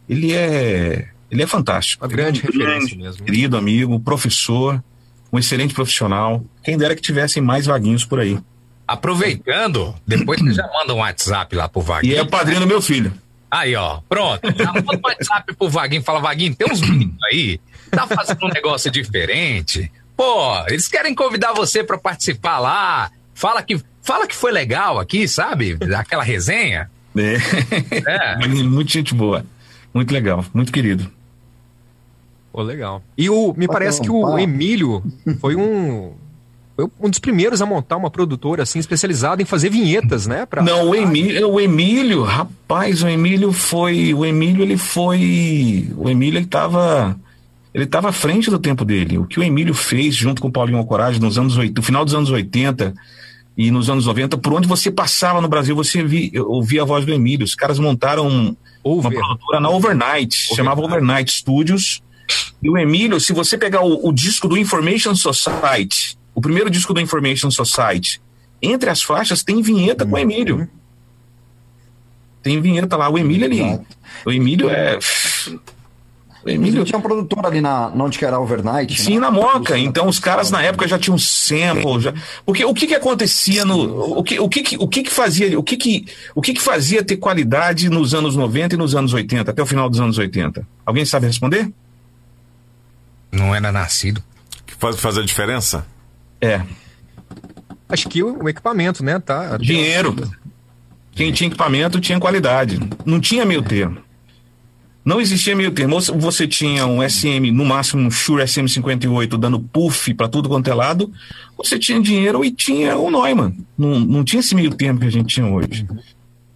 Ele 0.06 0.34
é, 0.34 1.08
ele 1.30 1.42
é 1.42 1.46
fantástico. 1.46 2.04
Uma 2.04 2.10
grande 2.10 2.40
é 2.40 2.42
um 2.42 2.52
referência 2.52 2.98
mesmo. 2.98 3.24
Querido 3.24 3.56
amigo, 3.56 3.98
professor, 3.98 4.84
um 5.32 5.38
excelente 5.38 5.72
profissional. 5.72 6.44
Quem 6.62 6.76
dera 6.76 6.94
que 6.94 7.00
tivessem 7.00 7.42
mais 7.42 7.64
vaguinhos 7.64 8.04
por 8.04 8.20
aí. 8.20 8.38
Aproveitando, 8.86 9.94
depois 10.06 10.38
você 10.38 10.52
já 10.52 10.68
manda 10.70 10.92
um 10.92 10.98
WhatsApp 10.98 11.56
lá 11.56 11.66
pro 11.66 11.80
Vaguinho. 11.80 12.12
E 12.12 12.16
é 12.16 12.20
o 12.20 12.26
padrinho 12.26 12.60
do 12.60 12.66
meu 12.66 12.82
filho. 12.82 13.10
Aí, 13.50 13.74
ó, 13.74 14.00
pronto. 14.06 14.42
Já 14.54 14.70
manda 14.70 14.98
um 14.98 15.00
WhatsApp 15.02 15.54
pro 15.56 15.70
Vaguinho 15.70 16.02
fala, 16.02 16.20
Vaguinho, 16.20 16.54
tem 16.54 16.70
uns 16.70 16.82
meninos 16.82 17.16
aí, 17.32 17.58
tá 17.90 18.06
fazendo 18.06 18.44
um 18.44 18.48
negócio 18.48 18.90
diferente. 18.90 19.90
Pô, 20.16 20.66
eles 20.68 20.88
querem 20.88 21.14
convidar 21.14 21.52
você 21.52 21.82
pra 21.82 21.98
participar 21.98 22.58
lá. 22.58 23.10
Fala 23.34 23.62
que, 23.62 23.80
fala 24.02 24.26
que 24.26 24.34
foi 24.34 24.52
legal 24.52 24.98
aqui, 24.98 25.26
sabe? 25.26 25.76
Aquela 25.96 26.22
resenha. 26.22 26.90
É. 27.16 27.36
É. 28.06 28.48
muito 28.48 28.90
gente 28.90 29.14
boa. 29.14 29.44
Muito 29.92 30.12
legal, 30.12 30.44
muito 30.52 30.72
querido. 30.72 31.10
Pô, 32.52 32.62
legal. 32.62 33.02
E 33.16 33.28
o, 33.30 33.54
me 33.56 33.66
parece 33.66 34.00
um 34.00 34.04
que 34.04 34.10
o. 34.10 34.38
Emílio 34.38 35.02
foi 35.40 35.56
um, 35.56 36.12
foi 36.76 36.88
um 37.00 37.08
dos 37.08 37.20
primeiros 37.20 37.62
a 37.62 37.66
montar 37.66 37.96
uma 37.96 38.10
produtora 38.10 38.64
assim 38.64 38.78
especializada 38.78 39.40
em 39.40 39.44
fazer 39.44 39.70
vinhetas, 39.70 40.26
né? 40.26 40.44
Pra... 40.44 40.62
Não, 40.62 40.90
o 40.90 40.94
Emílio, 40.94 41.50
o 41.50 41.60
Emílio, 41.60 42.22
rapaz, 42.22 43.02
o 43.02 43.08
Emílio 43.08 43.52
foi, 43.52 44.12
o 44.12 44.24
Emílio 44.24 44.62
ele 44.62 44.76
foi, 44.76 45.88
o 45.96 46.08
Emílio 46.08 46.38
ele 46.38 46.46
tava, 46.46 47.16
ele 47.74 47.86
tava 47.86 48.10
à 48.10 48.12
frente 48.12 48.48
do 48.48 48.58
tempo 48.58 48.84
dele. 48.84 49.18
O 49.18 49.26
que 49.26 49.40
o 49.40 49.42
Emílio 49.42 49.74
fez 49.74 50.14
junto 50.14 50.40
com 50.40 50.46
o 50.46 50.52
Paulinho 50.52 50.78
Alcorage 50.78 51.20
nos 51.20 51.36
anos 51.36 51.56
80, 51.56 51.80
no 51.80 51.84
final 51.84 52.04
dos 52.04 52.14
anos 52.14 52.30
80 52.30 52.94
e 53.56 53.70
nos 53.70 53.90
anos 53.90 54.06
90, 54.06 54.38
por 54.38 54.52
onde 54.52 54.68
você 54.68 54.90
passava 54.90 55.40
no 55.40 55.48
Brasil, 55.48 55.74
você 55.74 56.02
vi, 56.02 56.32
ouvia 56.38 56.82
a 56.82 56.84
voz 56.84 57.04
do 57.04 57.12
Emílio. 57.12 57.44
Os 57.44 57.54
caras 57.56 57.78
montaram 57.80 58.28
uma 58.28 58.56
Over. 58.84 59.12
produtora 59.12 59.60
na 59.60 59.70
Overnight, 59.70 60.54
chamava 60.54 60.80
Overnight 60.82 61.32
Studios. 61.32 62.00
E 62.62 62.70
o 62.70 62.78
Emílio, 62.78 63.18
se 63.20 63.32
você 63.32 63.58
pegar 63.58 63.82
o, 63.82 64.08
o 64.08 64.12
disco 64.12 64.46
do 64.46 64.56
Information 64.56 65.14
Society, 65.14 66.16
o 66.32 66.40
primeiro 66.40 66.70
disco 66.70 66.94
do 66.94 67.00
Information 67.00 67.50
Society, 67.50 68.20
entre 68.62 68.88
as 68.88 69.02
faixas 69.02 69.42
tem 69.42 69.60
vinheta 69.60 70.06
com 70.06 70.14
o 70.14 70.18
Emílio. 70.18 70.68
Tem 72.42 72.60
vinheta 72.60 72.96
lá. 72.96 73.08
O 73.08 73.18
Emílio, 73.18 73.46
ele. 73.46 73.60
Exato. 73.60 73.86
O 74.26 74.32
Emílio 74.32 74.70
é. 74.70 74.98
O 76.44 76.50
Emílio 76.50 76.84
tinha 76.84 76.98
um 76.98 77.02
produtor 77.02 77.46
ali 77.46 77.60
na, 77.60 77.88
na 77.90 78.04
onde 78.04 78.18
que 78.18 78.24
era 78.24 78.38
Overnight. 78.38 79.00
Sim, 79.00 79.14
né? 79.14 79.20
na 79.20 79.30
Moca. 79.30 79.78
Então 79.78 80.06
os 80.06 80.18
caras 80.18 80.50
na 80.50 80.60
época 80.62 80.86
já 80.86 80.98
tinham 80.98 81.16
sample. 81.16 82.00
Já... 82.00 82.12
Porque 82.44 82.64
o 82.64 82.74
que 82.74 82.86
que 82.86 82.94
acontecia 82.94 83.64
no. 83.64 84.18
O 84.18 84.22
que, 84.22 84.38
o 84.38 84.48
que, 84.48 84.62
que- 84.62 84.76
o 84.76 84.86
que, 84.86 85.02
que 85.04 85.10
fazia. 85.10 85.58
O 85.58 85.62
que 85.62 85.76
que, 85.76 86.04
o 86.34 86.42
que 86.42 86.52
que 86.52 86.60
fazia 86.60 87.02
ter 87.02 87.16
qualidade 87.16 87.88
nos 87.88 88.12
anos 88.14 88.36
90 88.36 88.74
e 88.74 88.78
nos 88.78 88.94
anos 88.94 89.14
80, 89.14 89.50
até 89.52 89.62
o 89.62 89.66
final 89.66 89.88
dos 89.88 90.00
anos 90.00 90.18
80? 90.18 90.66
Alguém 90.84 91.04
sabe 91.06 91.26
responder? 91.26 91.72
Não 93.32 93.54
era 93.54 93.72
nascido. 93.72 94.22
Que 94.66 94.74
faz 94.74 95.00
fazer 95.00 95.20
a 95.22 95.24
diferença? 95.24 95.86
É. 96.40 96.60
Acho 97.88 98.08
que 98.08 98.22
o, 98.22 98.42
o 98.44 98.48
equipamento, 98.48 99.02
né? 99.04 99.18
Tá. 99.18 99.56
Dinheiro. 99.56 100.14
Quem 101.12 101.32
tinha 101.32 101.48
equipamento 101.48 102.00
tinha 102.00 102.20
qualidade. 102.20 102.78
Não 103.04 103.18
tinha 103.18 103.46
meio 103.46 103.62
termo. 103.62 104.03
Não 105.04 105.20
existia 105.20 105.54
meio 105.54 105.70
termo. 105.70 106.00
Você 106.00 106.48
tinha 106.48 106.86
um 106.86 107.06
SM, 107.06 107.50
no 107.52 107.64
máximo 107.64 108.02
um 108.02 108.10
Shure 108.10 108.42
SM58 108.44 109.36
dando 109.36 109.60
puff 109.60 110.14
para 110.14 110.28
tudo 110.28 110.48
quanto 110.48 110.68
é 110.70 110.74
lado. 110.74 111.12
Você 111.58 111.78
tinha 111.78 112.00
dinheiro 112.00 112.42
e 112.44 112.50
tinha 112.50 112.96
o 112.96 113.10
Neumann. 113.10 113.54
Não, 113.76 114.00
não 114.00 114.24
tinha 114.24 114.40
esse 114.40 114.54
meio 114.54 114.74
termo 114.74 114.98
que 115.00 115.06
a 115.06 115.10
gente 115.10 115.34
tinha 115.34 115.46
hoje. 115.46 115.86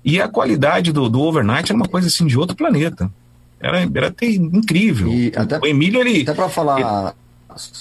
E 0.04 0.20
a 0.20 0.28
qualidade 0.28 0.92
do, 0.92 1.08
do 1.10 1.20
Overnight 1.20 1.70
era 1.70 1.76
uma 1.76 1.88
coisa 1.88 2.08
assim 2.08 2.26
de 2.26 2.38
outro 2.38 2.56
planeta. 2.56 3.10
Era, 3.60 3.80
era 3.82 4.14
incrível. 4.22 5.08
E 5.12 5.32
até- 5.36 5.58
o 5.58 5.66
Emílio, 5.66 6.00
ele. 6.00 6.22
Até 6.22 6.32
para 6.32 6.48
falar 6.48 7.14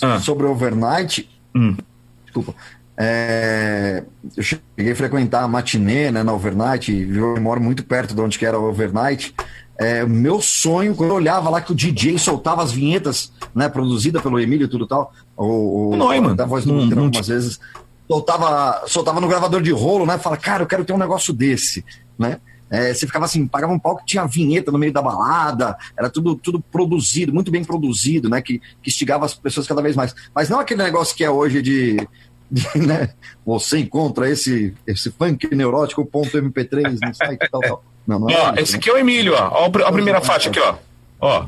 Ah. 0.01 0.19
sobre 0.19 0.45
Overnight, 0.47 1.29
Hum. 1.55 1.77
desculpa. 2.25 2.53
é, 2.99 4.03
eu 4.35 4.41
cheguei 4.43 4.91
a 4.91 4.95
frequentar 4.95 5.43
a 5.43 5.47
matinê 5.47 6.09
né, 6.11 6.23
na 6.23 6.33
Overnight, 6.33 6.91
eu 6.91 7.39
moro 7.39 7.61
muito 7.61 7.83
perto 7.83 8.15
de 8.15 8.21
onde 8.21 8.39
que 8.39 8.45
era 8.45 8.59
o 8.59 8.67
Overnight. 8.69 9.33
É, 9.79 10.03
o 10.03 10.09
meu 10.09 10.41
sonho, 10.41 10.95
quando 10.95 11.11
eu 11.11 11.15
olhava 11.15 11.49
lá 11.49 11.61
que 11.61 11.71
o 11.71 11.75
DJ 11.75 12.17
soltava 12.17 12.63
as 12.63 12.71
vinhetas, 12.71 13.31
né, 13.53 13.69
produzida 13.69 14.19
pelo 14.19 14.39
Emílio 14.39 14.65
e 14.65 14.69
tudo 14.69 14.87
tal, 14.87 15.13
o, 15.35 15.91
o, 15.91 15.95
Neumann. 15.95 16.35
da 16.35 16.45
voz 16.45 16.65
do 16.65 16.73
Lutrão 16.73 16.97
não 16.97 17.05
algumas 17.05 17.27
vezes, 17.27 17.59
soltava, 18.07 18.87
soltava 18.87 19.21
no 19.21 19.27
gravador 19.27 19.61
de 19.61 19.71
rolo, 19.71 20.05
né? 20.05 20.17
Fala, 20.17 20.35
cara, 20.35 20.63
eu 20.63 20.67
quero 20.67 20.83
ter 20.83 20.93
um 20.93 20.97
negócio 20.97 21.31
desse, 21.31 21.85
né? 22.17 22.39
É, 22.69 22.93
você 22.93 23.05
ficava 23.05 23.25
assim, 23.25 23.47
pagava 23.47 23.71
um 23.71 23.79
pau 23.79 23.95
que 23.95 24.05
tinha 24.05 24.25
vinheta 24.25 24.71
no 24.71 24.77
meio 24.77 24.91
da 24.91 25.01
balada, 25.01 25.77
era 25.97 26.09
tudo, 26.09 26.35
tudo 26.35 26.59
produzido, 26.59 27.33
muito 27.33 27.51
bem 27.51 27.63
produzido, 27.63 28.29
né? 28.29 28.41
Que, 28.41 28.59
que 28.81 28.89
instigava 28.89 29.25
as 29.25 29.33
pessoas 29.33 29.67
cada 29.67 29.81
vez 29.81 29.95
mais. 29.95 30.13
Mas 30.33 30.49
não 30.49 30.59
aquele 30.59 30.83
negócio 30.83 31.15
que 31.15 31.23
é 31.23 31.29
hoje 31.29 31.61
de. 31.61 32.07
de, 32.49 32.79
né, 32.79 33.09
você 33.45 33.77
encontra 33.77 34.29
esse, 34.29 34.73
esse 34.85 35.11
funk 35.11 35.53
neurótico 35.53 36.05
ponto 36.05 36.37
MP3 36.37 36.97
no 37.01 37.13
site 37.13 37.43
e 37.43 37.49
tal, 37.49 37.61
tal. 37.61 37.83
Não, 38.07 38.19
não 38.19 38.29
é 38.29 38.37
Ó, 38.39 38.53
esse 38.57 38.71
né? 38.73 38.77
aqui 38.77 38.89
é 38.89 38.93
o 38.93 38.97
Emílio, 38.97 39.33
ó. 39.35 39.49
Ó, 39.51 39.65
a 39.65 39.69
pr- 39.69 39.83
a 39.83 39.91
primeira 39.91 40.21
faixa 40.21 40.49
aqui, 40.49 40.59
ó. 40.59 40.75
Ó. 41.19 41.45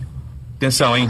Atenção, 0.57 0.97
hein? 0.97 1.07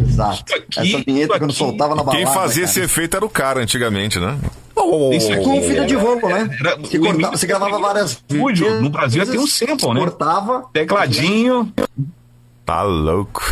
Exato. 0.00 0.54
aqui- 0.54 0.94
Essa 0.94 1.04
vinheta 1.04 1.38
quando 1.38 1.44
aqui- 1.50 1.54
soltava 1.58 1.94
na 1.94 2.02
balada. 2.02 2.16
Quem 2.24 2.26
fazia 2.34 2.62
cara. 2.62 2.70
esse 2.70 2.80
efeito 2.80 3.16
era 3.16 3.24
o 3.24 3.28
cara 3.28 3.60
antigamente, 3.60 4.18
né? 4.18 4.38
Isso 5.12 5.32
aqui 5.32 5.42
Com 5.44 5.62
fita 5.62 5.84
de 5.86 5.94
rolo, 5.94 6.28
né? 6.28 6.48
era- 6.60 6.76
cortava- 6.78 6.96
Emílio- 6.96 7.30
você 7.30 7.46
gravava 7.46 7.78
várias 7.78 8.12
Estúdio, 8.12 8.80
no 8.82 8.90
Brasil 8.90 9.20
vezes, 9.20 9.34
tem 9.34 9.42
um 9.42 9.46
sample, 9.46 9.94
né? 9.94 10.00
Cortava. 10.00 10.64
Tecladinho. 10.72 11.72
Tá 12.64 12.82
louco. 12.82 13.42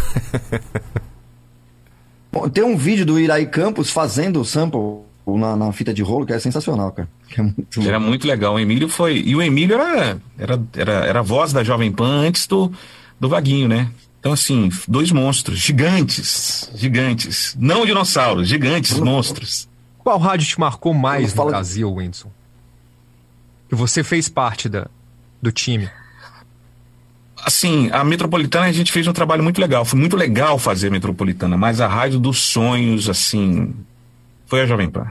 Bom, 2.33 2.49
Tem 2.49 2.65
um 2.65 2.77
vídeo 2.77 3.07
do 3.07 3.19
Iraí 3.19 3.47
Campos 3.47 3.91
fazendo 3.91 4.41
o 4.41 4.45
sample 4.45 5.03
na, 5.26 5.56
na 5.56 5.72
fita 5.72 5.92
de 5.94 6.02
rolo, 6.02 6.26
que 6.26 6.32
é 6.32 6.38
sensacional, 6.38 6.92
cara. 6.92 7.09
É 7.36 7.42
muito 7.42 7.80
Era 7.80 7.98
muito 8.01 8.26
legal. 8.26 8.55
O 8.55 8.59
Emílio 8.59 8.88
foi. 8.88 9.22
E 9.24 9.34
o 9.34 9.40
Emílio 9.42 9.74
era, 9.80 10.18
era, 10.38 10.62
era, 10.76 10.92
era 11.06 11.18
a 11.20 11.22
voz 11.22 11.52
da 11.52 11.64
Jovem 11.64 11.90
Pan 11.90 12.26
antes 12.26 12.46
do, 12.46 12.70
do 13.18 13.28
Vaguinho, 13.28 13.68
né? 13.68 13.90
Então, 14.20 14.32
assim, 14.32 14.70
dois 14.88 15.10
monstros, 15.12 15.59
gigantes, 15.59 16.70
gigantes. 16.74 17.56
Não 17.59 17.84
dinossauros, 17.84 18.48
gigantes, 18.48 18.98
monstros. 18.98 19.68
Qual 19.98 20.18
rádio 20.18 20.46
te 20.46 20.59
marcou 20.60 20.94
mais 20.94 21.30
no 21.30 21.36
Fala 21.36 21.51
de- 21.51 21.55
Brasil, 21.56 21.92
Whindersson? 21.92 22.30
Que 23.68 23.74
você 23.74 24.02
fez 24.05 24.28
parte 24.28 24.68
da, 24.68 24.86
do 25.42 25.51
time. 25.52 25.90
Assim, 27.42 27.90
a 27.92 28.02
Metropolitana 28.05 28.66
a 28.66 28.72
gente 28.72 28.90
fez 28.92 29.06
um 29.06 29.12
trabalho 29.12 29.42
muito 29.42 29.60
legal. 29.60 29.84
Foi 29.84 29.98
muito 29.98 30.16
legal 30.16 30.59
fazer 30.59 30.88
a 30.88 30.90
Metropolitana, 30.90 31.56
mas 31.59 31.80
a 31.80 31.86
Rádio 31.86 32.18
dos 32.18 32.38
Sonhos, 32.38 33.09
assim, 33.09 33.74
foi 34.55 34.60
a 34.60 34.66
Jovem 34.66 34.89
Pan. 34.89 35.10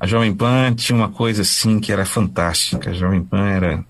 A 0.00 0.06
Jovem 0.06 0.32
Pan 0.32 0.72
tinha 0.74 0.96
uma 0.96 1.10
coisa 1.10 1.42
assim 1.42 1.78
que 1.78 1.92
era 1.92 2.06
fantástica. 2.06 2.88
A 2.88 2.94
Jovem 2.94 3.22
Pan 3.22 3.46
era 3.46 3.84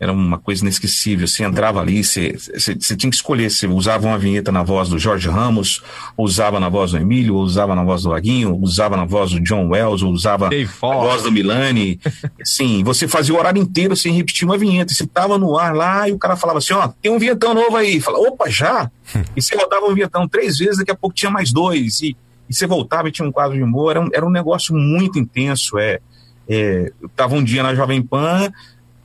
era 0.00 0.10
uma 0.12 0.38
coisa 0.38 0.62
inesquecível. 0.62 1.28
Você 1.28 1.44
entrava 1.44 1.78
ali, 1.78 2.02
você, 2.02 2.32
você, 2.32 2.74
você 2.74 2.96
tinha 2.96 3.10
que 3.10 3.16
escolher. 3.16 3.50
Você 3.50 3.66
usava 3.66 4.06
uma 4.06 4.18
vinheta 4.18 4.50
na 4.50 4.62
voz 4.62 4.88
do 4.88 4.98
Jorge 4.98 5.28
Ramos, 5.28 5.82
ou 6.16 6.24
usava 6.24 6.58
na 6.58 6.70
voz 6.70 6.92
do 6.92 6.96
Emílio, 6.96 7.34
ou 7.34 7.42
usava 7.42 7.74
na 7.74 7.84
voz 7.84 8.02
do 8.04 8.08
Vaguinho, 8.08 8.54
ou 8.54 8.62
usava 8.62 8.96
na 8.96 9.04
voz 9.04 9.30
do 9.32 9.40
John 9.40 9.68
Wells, 9.68 10.02
ou 10.02 10.10
usava 10.10 10.48
Dave 10.48 10.64
a 10.64 10.68
Fox. 10.68 10.96
voz 10.96 11.22
do 11.24 11.30
Milani. 11.30 12.00
Sim, 12.42 12.82
você 12.82 13.06
fazia 13.06 13.34
o 13.34 13.38
horário 13.38 13.60
inteiro 13.60 13.94
sem 13.94 14.14
repetir 14.14 14.48
uma 14.48 14.56
vinheta. 14.56 14.94
Você 14.94 15.06
tava 15.06 15.36
no 15.36 15.58
ar 15.58 15.74
lá 15.74 16.08
e 16.08 16.12
o 16.12 16.18
cara 16.18 16.34
falava 16.34 16.60
assim: 16.60 16.72
ó, 16.72 16.88
tem 16.88 17.12
um 17.12 17.18
vinhetão 17.18 17.52
novo 17.52 17.76
aí. 17.76 18.00
Fala, 18.00 18.18
opa, 18.20 18.48
já? 18.48 18.90
E 19.36 19.42
você 19.42 19.54
rodava 19.54 19.84
um 19.84 19.94
vinhetão 19.94 20.26
três 20.26 20.56
vezes, 20.56 20.78
daqui 20.78 20.90
a 20.90 20.94
pouco 20.94 21.14
tinha 21.14 21.30
mais 21.30 21.52
dois. 21.52 22.00
E, 22.00 22.16
e 22.48 22.54
você 22.54 22.66
voltava 22.66 23.08
e 23.08 23.12
tinha 23.12 23.26
um 23.26 23.32
quadro 23.32 23.56
de 23.56 23.62
humor. 23.62 23.90
Era 23.90 24.00
um, 24.00 24.08
era 24.12 24.26
um 24.26 24.30
negócio 24.30 24.74
muito 24.74 25.18
intenso. 25.18 25.78
É, 25.78 26.00
é, 26.48 26.92
eu 27.00 27.08
tava 27.10 27.34
um 27.34 27.42
dia 27.42 27.62
na 27.62 27.74
Jovem 27.74 28.02
Pan, 28.02 28.52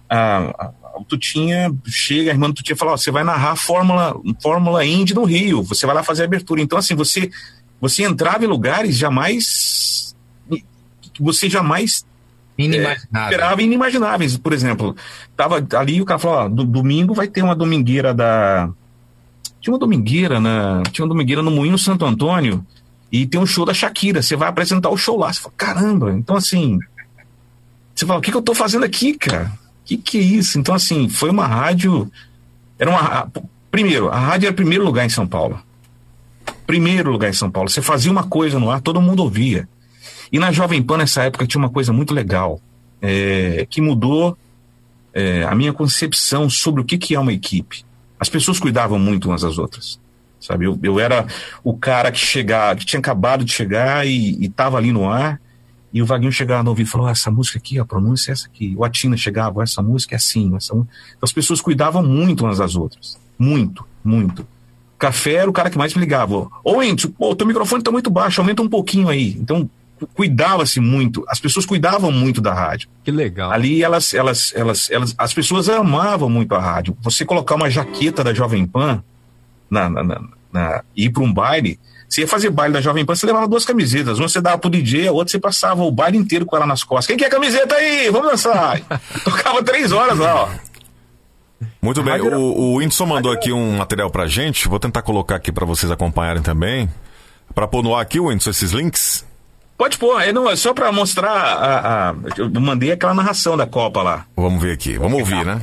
a, 0.09 0.37
a, 0.65 0.71
Tutinha 1.07 1.73
chega, 1.85 2.31
a 2.31 2.33
irmã 2.33 2.49
do 2.49 2.55
Tutinha 2.55 2.75
fala: 2.75 2.93
ó, 2.93 2.97
você 2.97 3.11
vai 3.11 3.23
narrar 3.23 3.51
a 3.51 3.55
Fórmula, 3.55 4.15
Fórmula 4.41 4.85
Indy 4.85 5.13
no 5.13 5.23
Rio, 5.23 5.63
você 5.63 5.85
vai 5.85 5.95
lá 5.95 6.03
fazer 6.03 6.23
a 6.23 6.25
abertura. 6.25 6.61
Então, 6.61 6.77
assim, 6.77 6.95
você, 6.95 7.29
você 7.79 8.03
entrava 8.03 8.43
em 8.43 8.47
lugares 8.47 8.97
jamais. 8.97 10.15
que 10.49 11.23
você 11.23 11.49
jamais 11.49 12.05
Inimaginável. 12.57 13.29
esperava 13.29 13.61
inimagináveis. 13.61 14.37
Por 14.37 14.51
exemplo, 14.51 14.95
tava 15.35 15.65
ali 15.77 16.01
o 16.01 16.05
cara 16.05 16.19
falou: 16.19 16.37
ó, 16.37 16.49
do, 16.49 16.65
domingo 16.65 17.13
vai 17.13 17.27
ter 17.27 17.41
uma 17.41 17.55
domingueira 17.55 18.13
da. 18.13 18.69
Tinha 19.61 19.73
uma 19.73 19.79
domingueira 19.79 20.41
na. 20.41 20.83
Tinha 20.91 21.05
uma 21.05 21.09
domingueira 21.09 21.41
no 21.41 21.51
Moinho 21.51 21.77
Santo 21.77 22.05
Antônio 22.05 22.65
e 23.11 23.25
tem 23.25 23.39
um 23.39 23.45
show 23.45 23.65
da 23.65 23.73
Shakira. 23.73 24.21
Você 24.21 24.35
vai 24.35 24.49
apresentar 24.49 24.89
o 24.89 24.97
show 24.97 25.17
lá. 25.17 25.31
Você 25.31 25.41
fala, 25.41 25.53
caramba, 25.57 26.11
então 26.11 26.35
assim. 26.35 26.79
Você 27.95 28.05
fala, 28.05 28.19
o 28.19 28.21
que, 28.21 28.31
que 28.31 28.37
eu 28.37 28.41
tô 28.41 28.53
fazendo 28.53 28.85
aqui, 28.85 29.13
cara? 29.13 29.51
O 29.81 29.85
que, 29.85 29.97
que 29.97 30.17
é 30.17 30.21
isso? 30.21 30.59
Então, 30.59 30.75
assim, 30.75 31.09
foi 31.09 31.29
uma 31.29 31.47
rádio. 31.47 32.09
Era 32.77 32.89
uma. 32.89 33.31
Primeiro, 33.71 34.09
a 34.09 34.19
rádio 34.19 34.47
era 34.47 34.55
primeiro 34.55 34.83
lugar 34.83 35.05
em 35.05 35.09
São 35.09 35.27
Paulo. 35.27 35.59
Primeiro 36.65 37.11
lugar 37.11 37.29
em 37.29 37.33
São 37.33 37.49
Paulo. 37.49 37.69
Você 37.69 37.81
fazia 37.81 38.11
uma 38.11 38.23
coisa 38.23 38.59
no 38.59 38.69
ar, 38.69 38.81
todo 38.81 39.01
mundo 39.01 39.23
ouvia. 39.23 39.67
E 40.31 40.37
na 40.37 40.51
Jovem 40.51 40.81
Pan, 40.81 40.97
nessa 40.97 41.23
época, 41.23 41.47
tinha 41.47 41.59
uma 41.59 41.69
coisa 41.69 41.91
muito 41.91 42.13
legal, 42.13 42.61
é, 43.01 43.65
que 43.69 43.81
mudou 43.81 44.37
é, 45.11 45.43
a 45.43 45.55
minha 45.55 45.73
concepção 45.73 46.49
sobre 46.49 46.81
o 46.81 46.85
que, 46.85 46.97
que 46.97 47.15
é 47.15 47.19
uma 47.19 47.33
equipe. 47.33 47.83
As 48.19 48.29
pessoas 48.29 48.59
cuidavam 48.59 48.99
muito 48.99 49.27
umas 49.29 49.41
das 49.41 49.57
outras. 49.57 49.99
Sabe? 50.39 50.65
Eu, 50.65 50.79
eu 50.81 50.99
era 50.99 51.25
o 51.63 51.75
cara 51.75 52.11
que 52.11 52.19
chegava, 52.19 52.79
que 52.79 52.85
tinha 52.85 52.99
acabado 52.99 53.43
de 53.43 53.51
chegar 53.51 54.07
e 54.07 54.45
estava 54.45 54.77
ali 54.77 54.91
no 54.91 55.09
ar, 55.09 55.39
e 55.91 56.01
o 56.01 56.05
Vaguinho 56.05 56.31
chegava 56.31 56.63
no 56.63 56.69
ouvido 56.69 56.87
e 56.87 56.89
falou: 56.89 57.07
"Ah, 57.07 57.11
essa 57.11 57.31
música 57.31 57.57
aqui, 57.57 57.79
a 57.79 57.85
pronúncia 57.85 58.31
é 58.31 58.33
essa 58.33 58.47
aqui. 58.47 58.73
O 58.77 58.85
Atina 58.85 59.17
chegava, 59.17 59.63
essa 59.63 59.81
música 59.81 60.15
é 60.15 60.17
assim. 60.17 60.55
Essa... 60.55 60.73
mu-" 60.73 60.87
Então, 61.09 61.19
as 61.23 61.33
pessoas 61.33 61.61
cuidavam 61.61 62.03
muito 62.03 62.45
umas 62.45 62.59
das 62.59 62.75
outras. 62.75 63.19
Muito, 63.37 63.85
muito. 64.03 64.47
Café 64.97 65.35
era 65.35 65.49
o 65.49 65.53
cara 65.53 65.69
que 65.69 65.77
mais 65.77 65.93
me 65.93 66.01
ligava. 66.01 66.47
Ô, 66.63 66.83
Enzo, 66.83 67.13
o 67.17 67.35
teu 67.35 67.47
microfone 67.47 67.81
tá 67.81 67.89
muito 67.89 68.09
baixo, 68.09 68.41
aumenta 68.41 68.61
um 68.61 68.67
pouquinho 68.67 69.07
aí. 69.07 69.35
Então, 69.39 69.69
cuidava-se 70.13 70.79
muito, 70.79 71.23
as 71.27 71.39
pessoas 71.39 71.65
cuidavam 71.65 72.11
muito 72.11 72.41
da 72.41 72.53
rádio. 72.53 72.89
Que 73.03 73.11
legal. 73.11 73.51
Ali 73.51 73.83
elas, 73.83 74.13
elas, 74.13 74.53
elas, 74.55 74.89
elas, 74.91 75.15
as 75.17 75.33
pessoas 75.33 75.69
amavam 75.69 76.29
muito 76.29 76.53
a 76.53 76.59
rádio. 76.59 76.97
Você 77.01 77.25
colocar 77.25 77.55
uma 77.55 77.69
jaqueta 77.69 78.23
da 78.23 78.33
Jovem 78.33 78.65
Pan 78.65 79.03
na, 79.69 79.89
na, 79.89 80.03
na, 80.03 80.21
na 80.51 80.83
ir 80.95 81.09
para 81.09 81.23
um 81.23 81.33
baile, 81.33 81.79
você 82.09 82.21
ia 82.21 82.27
fazer 82.27 82.49
baile 82.49 82.73
da 82.73 82.81
Jovem 82.81 83.05
Pan, 83.05 83.15
você 83.15 83.25
levava 83.27 83.47
duas 83.47 83.63
camisetas. 83.63 84.17
Uma 84.17 84.27
você 84.27 84.41
dava 84.41 84.57
pro 84.57 84.69
DJ, 84.69 85.07
a 85.07 85.11
outra 85.11 85.31
você 85.31 85.39
passava 85.39 85.83
o 85.83 85.91
baile 85.91 86.17
inteiro 86.17 86.45
com 86.45 86.55
ela 86.55 86.65
nas 86.65 86.83
costas. 86.83 87.05
Quem 87.05 87.17
quer 87.17 87.29
camiseta 87.29 87.75
aí? 87.75 88.09
Vamos 88.09 88.31
dançar. 88.31 88.81
Tocava 89.23 89.63
três 89.63 89.91
horas 89.91 90.17
lá, 90.17 90.43
ó. 90.43 90.49
Muito 91.81 92.01
bem, 92.01 92.19
o, 92.19 92.37
o 92.37 92.75
Whindersson 92.77 93.05
mandou 93.05 93.31
aqui 93.31 93.51
um 93.51 93.77
material 93.77 94.09
pra 94.09 94.27
gente, 94.27 94.67
vou 94.67 94.79
tentar 94.79 95.01
colocar 95.01 95.35
aqui 95.35 95.51
para 95.51 95.65
vocês 95.65 95.91
acompanharem 95.91 96.41
também. 96.41 96.89
Pra 97.53 97.67
pôr 97.67 97.83
no 97.83 97.95
ar 97.95 98.01
aqui, 98.01 98.19
Whindersson, 98.19 98.49
esses 98.49 98.71
links? 98.71 99.25
Pode 99.77 99.97
pôr, 99.97 100.19
é, 100.21 100.33
não, 100.33 100.49
é 100.49 100.55
só 100.55 100.73
pra 100.73 100.91
mostrar 100.91 101.31
a, 101.31 102.09
a, 102.09 102.15
Eu 102.37 102.49
mandei 102.59 102.91
aquela 102.91 103.13
narração 103.13 103.55
da 103.55 103.65
Copa 103.65 104.01
lá. 104.01 104.25
Vamos 104.35 104.61
ver 104.61 104.73
aqui, 104.73 104.97
vamos 104.97 105.19
ouvir, 105.19 105.45
né? 105.45 105.61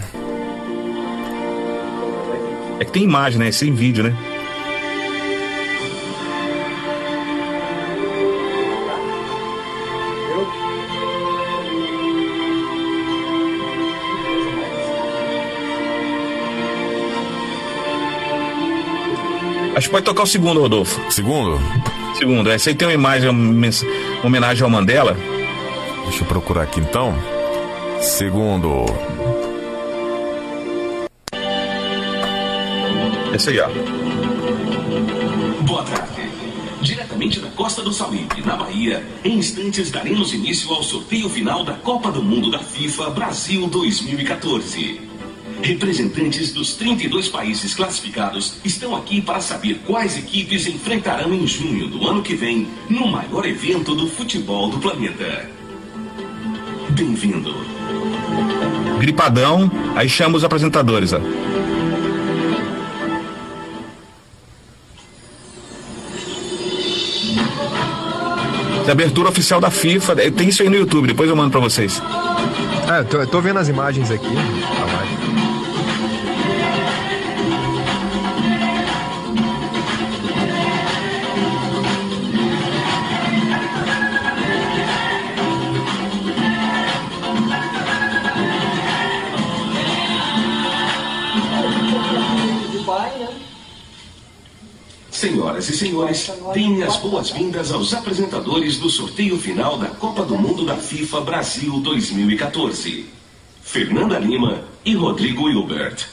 É 2.79 2.85
que 2.85 2.93
tem 2.93 3.03
imagem, 3.03 3.39
né? 3.39 3.51
Sem 3.53 3.73
vídeo, 3.73 4.05
né? 4.05 4.15
Acho 19.77 19.89
que 19.89 19.93
pode 19.93 20.05
tocar 20.07 20.23
o 20.23 20.27
segundo, 20.27 20.61
Rodolfo. 20.61 20.99
Segundo? 21.13 21.61
Segundo, 22.17 22.51
essa 22.51 22.71
aí 22.71 22.75
tem 22.75 22.89
uma 22.89 22.95
imagem, 22.95 23.29
uma 23.29 23.71
homenagem 24.25 24.65
ao 24.65 24.71
Mandela. 24.71 25.15
Deixa 26.05 26.23
eu 26.23 26.27
procurar 26.27 26.63
aqui 26.63 26.81
então. 26.81 27.15
Segundo. 28.01 28.87
Aí, 33.45 33.61
ó. 33.61 33.69
Boa 35.65 35.83
tarde. 35.83 36.23
Diretamente 36.81 37.39
da 37.39 37.49
Costa 37.51 37.83
do 37.83 37.93
Sauípe, 37.93 38.41
na 38.41 38.57
Bahia, 38.57 39.05
em 39.23 39.37
instantes 39.37 39.91
daremos 39.91 40.33
início 40.33 40.73
ao 40.73 40.83
sorteio 40.83 41.29
final 41.29 41.63
da 41.63 41.75
Copa 41.75 42.11
do 42.11 42.23
Mundo 42.23 42.51
da 42.51 42.61
FIFA 42.61 43.11
Brasil 43.11 43.67
2014. 43.67 45.03
Representantes 45.63 46.51
dos 46.55 46.75
32 46.77 47.29
países 47.29 47.75
classificados 47.75 48.55
estão 48.65 48.97
aqui 48.97 49.21
para 49.21 49.43
saber 49.43 49.83
quais 49.87 50.17
equipes 50.17 50.67
enfrentarão 50.67 51.35
em 51.35 51.47
junho 51.47 51.89
do 51.89 52.09
ano 52.09 52.23
que 52.23 52.35
vem 52.35 52.67
no 52.89 53.07
maior 53.07 53.45
evento 53.45 53.95
do 53.95 54.09
futebol 54.09 54.71
do 54.71 54.79
planeta. 54.79 55.51
Bem-vindo. 56.91 57.55
Gripadão, 58.99 59.71
aí 59.95 60.09
chama 60.09 60.39
os 60.39 60.45
apresentadores, 60.45 61.13
ó. 61.13 61.21
Abertura 68.91 69.29
oficial 69.29 69.61
da 69.61 69.71
FIFA, 69.71 70.17
tem 70.33 70.49
isso 70.49 70.63
aí 70.63 70.69
no 70.69 70.77
YouTube, 70.77 71.09
depois 71.09 71.29
eu 71.29 71.37
mando 71.37 71.51
pra 71.51 71.61
vocês. 71.61 72.01
É, 72.89 73.03
tô, 73.03 73.27
tô 73.27 73.41
vendo 73.41 73.59
as 73.59 73.69
imagens 73.69 74.11
aqui. 74.11 74.29
Senhoras 95.27 95.69
e 95.69 95.77
senhores, 95.77 96.33
deem 96.55 96.85
as 96.85 96.99
boas-vindas 96.99 97.73
aos 97.73 97.93
apresentadores 97.93 98.79
do 98.79 98.89
sorteio 98.89 99.37
final 99.37 99.77
da 99.77 99.89
Copa 99.89 100.23
do 100.23 100.39
Mundo 100.39 100.65
da 100.65 100.77
FIFA 100.77 101.21
Brasil 101.23 101.81
2014. 101.81 103.07
Fernanda 103.61 104.21
Lima 104.21 104.63
e 104.85 104.95
Rodrigo 104.95 105.51
Hilbert. 105.51 106.07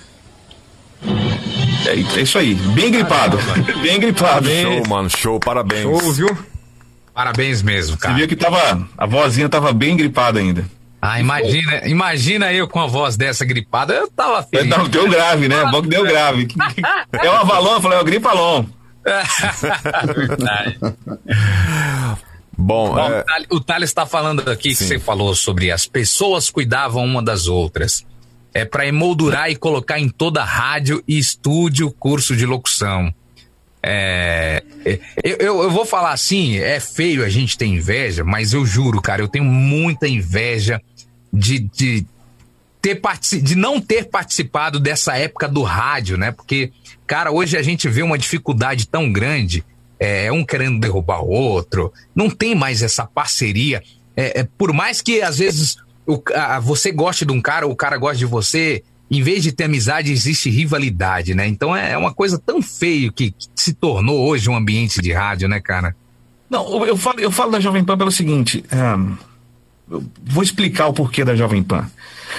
É, 1.85 1.91
é 1.91 2.22
isso 2.23 2.40
aí, 2.40 2.56
bem 2.56 2.90
gripado. 2.90 3.38
bem 3.84 3.99
gripado. 3.99 4.49
Show, 4.49 4.88
mano, 4.90 5.10
show, 5.11 5.40
parabéns. 5.40 5.84
Show, 5.84 6.11
viu? 6.11 6.38
Parabéns 7.14 7.61
mesmo, 7.61 7.95
cara. 7.95 8.15
Você 8.15 8.18
viu 8.18 8.27
que 8.27 8.35
tava, 8.35 8.90
a 8.98 9.06
vozinha 9.06 9.48
tava 9.48 9.72
bem 9.72 9.95
gripada 9.95 10.40
ainda. 10.40 10.65
Ah, 10.99 11.19
imagina, 11.19 11.88
imagina 11.88 12.52
eu 12.52 12.68
com 12.68 12.80
a 12.80 12.88
voz 12.88 13.15
dessa 13.15 13.45
gripada, 13.45 13.94
eu 13.94 14.10
tava 14.10 14.41
feliz. 14.41 14.76
Deu 14.90 15.07
grave, 15.07 15.48
né? 15.48 15.64
Bom 15.69 15.84
que 15.84 15.90
deu 15.90 16.03
grave. 16.03 16.48
É 17.14 17.30
o 17.30 17.34
Avalon, 17.34 17.76
eu 17.76 17.81
falei, 17.81 17.99
é 17.99 18.02
o 18.02 18.03
gripalon. 18.03 18.65
Verdade. 20.16 20.78
Bom, 22.58 22.94
Bom, 22.94 23.10
é... 23.10 23.26
o 23.50 23.60
Thales 23.60 23.90
está 23.90 24.06
falando 24.06 24.48
aqui 24.50 24.70
que 24.70 24.76
você 24.76 25.00
falou 25.00 25.34
sobre 25.34 25.72
as 25.72 25.88
pessoas 25.88 26.50
cuidavam 26.50 27.04
uma 27.04 27.22
das 27.22 27.48
outras. 27.48 28.06
É 28.54 28.64
para 28.64 28.86
emoldurar 28.86 29.50
e 29.50 29.56
colocar 29.56 30.00
em 30.00 30.08
toda 30.08 30.44
rádio 30.44 31.04
e 31.08 31.18
estúdio 31.18 31.92
curso 31.92 32.36
de 32.36 32.46
locução. 32.46 33.14
É, 33.86 34.64
eu, 34.86 35.38
eu, 35.40 35.64
eu, 35.64 35.72
vou 35.72 35.86
falar 35.86 36.14
assim, 36.14 36.58
é 36.58 36.80
feio 36.80 37.26
a 37.26 37.30
gente 37.30 37.58
ter 37.58 37.66
inveja, 37.66 38.24
mas 38.24 38.54
eu 38.54 38.66
juro, 38.66 39.02
cara, 39.02 39.22
eu 39.22 39.28
tenho 39.28 39.44
muita 39.44 40.08
inveja 40.08 40.80
de, 41.34 41.60
de, 41.60 42.06
ter 42.82 43.02
de 43.42 43.56
não 43.56 43.82
ter 43.82 44.06
participado 44.06 44.80
dessa 44.80 45.18
época 45.18 45.50
do 45.50 45.64
rádio, 45.64 46.18
né? 46.18 46.32
Porque 46.32 46.72
Cara, 47.14 47.31
hoje 47.31 47.56
a 47.56 47.61
gente 47.61 47.88
vê 47.88 48.02
uma 48.02 48.18
dificuldade 48.18 48.88
tão 48.88 49.11
grande, 49.11 49.64
é, 49.99 50.31
um 50.31 50.44
querendo 50.44 50.80
derrubar 50.80 51.22
o 51.22 51.30
outro, 51.30 51.94
não 52.15 52.27
tem 52.27 52.56
mais 52.56 52.81
essa 52.81 53.06
parceria. 53.06 53.84
É, 54.18 54.40
é, 54.40 54.48
por 54.57 54.73
mais 54.73 54.99
que 54.99 55.22
às 55.22 55.38
vezes 55.38 55.77
o, 56.07 56.19
a, 56.34 56.60
você 56.60 56.91
goste 56.91 57.23
de 57.23 57.31
um 57.31 57.40
cara, 57.40 57.68
o 57.68 57.76
cara 57.76 57.98
goste 57.98 58.18
de 58.18 58.26
você, 58.26 58.84
em 59.11 59.22
vez 59.22 59.44
de 59.44 59.52
ter 59.52 59.65
amizade, 59.65 60.11
existe 60.11 60.49
rivalidade, 60.49 61.35
né? 61.35 61.45
Então 61.45 61.77
é, 61.77 61.91
é 61.91 61.98
uma 61.99 62.11
coisa 62.11 62.41
tão 62.44 62.64
feio 62.64 63.14
que, 63.14 63.30
que 63.30 63.48
se 63.56 63.76
tornou 63.76 64.27
hoje 64.27 64.49
um 64.49 64.56
ambiente 64.56 64.99
de 64.99 65.14
rádio, 65.14 65.48
né, 65.48 65.60
cara? 65.60 65.95
Não, 66.49 66.84
eu 66.84 66.98
falo, 66.98 67.19
eu 67.19 67.30
falo 67.30 67.52
da 67.52 67.60
Jovem 67.60 67.84
Pan 67.84 67.95
pelo 67.95 68.11
seguinte. 68.11 68.65
Um, 68.73 69.15
vou 70.23 70.41
explicar 70.41 70.88
o 70.88 70.94
porquê 70.94 71.23
da 71.23 71.35
Jovem 71.35 71.61
Pan. 71.61 71.88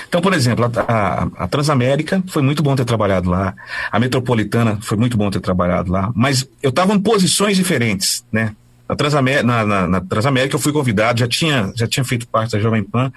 Então, 0.08 0.20
por 0.20 0.32
exemplo, 0.32 0.64
a, 0.64 0.92
a, 0.92 1.28
a, 1.44 1.48
Transamérica 1.48 2.22
foi 2.28 2.42
muito 2.42 2.62
bom 2.62 2.74
ter 2.74 2.84
trabalhado 2.84 3.30
lá, 3.30 3.54
a 3.90 3.98
Metropolitana 3.98 4.78
foi 4.80 4.96
muito 4.96 5.16
bom 5.16 5.30
ter 5.30 5.40
trabalhado 5.40 5.90
lá, 5.90 6.12
mas 6.14 6.48
eu 6.62 6.70
estava 6.70 6.94
em 6.94 7.00
posições 7.00 7.56
diferentes, 7.56 8.24
né? 8.30 8.54
Na 8.88 8.94
Transamérica, 8.94 9.42
na, 9.44 9.64
na, 9.64 9.88
na 9.88 10.00
Transamérica 10.00 10.54
eu 10.54 10.60
fui 10.60 10.72
convidado, 10.72 11.20
já 11.20 11.28
tinha, 11.28 11.72
já 11.74 11.86
tinha 11.86 12.04
feito 12.04 12.28
parte 12.28 12.52
da 12.52 12.60
Jovem 12.60 12.82
Pan. 12.82 13.10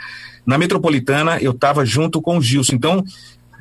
Na 0.45 0.57
Metropolitana 0.57 1.37
eu 1.41 1.51
estava 1.51 1.85
junto 1.85 2.21
com 2.21 2.37
o 2.37 2.41
Gilson, 2.41 2.75
então 2.75 3.03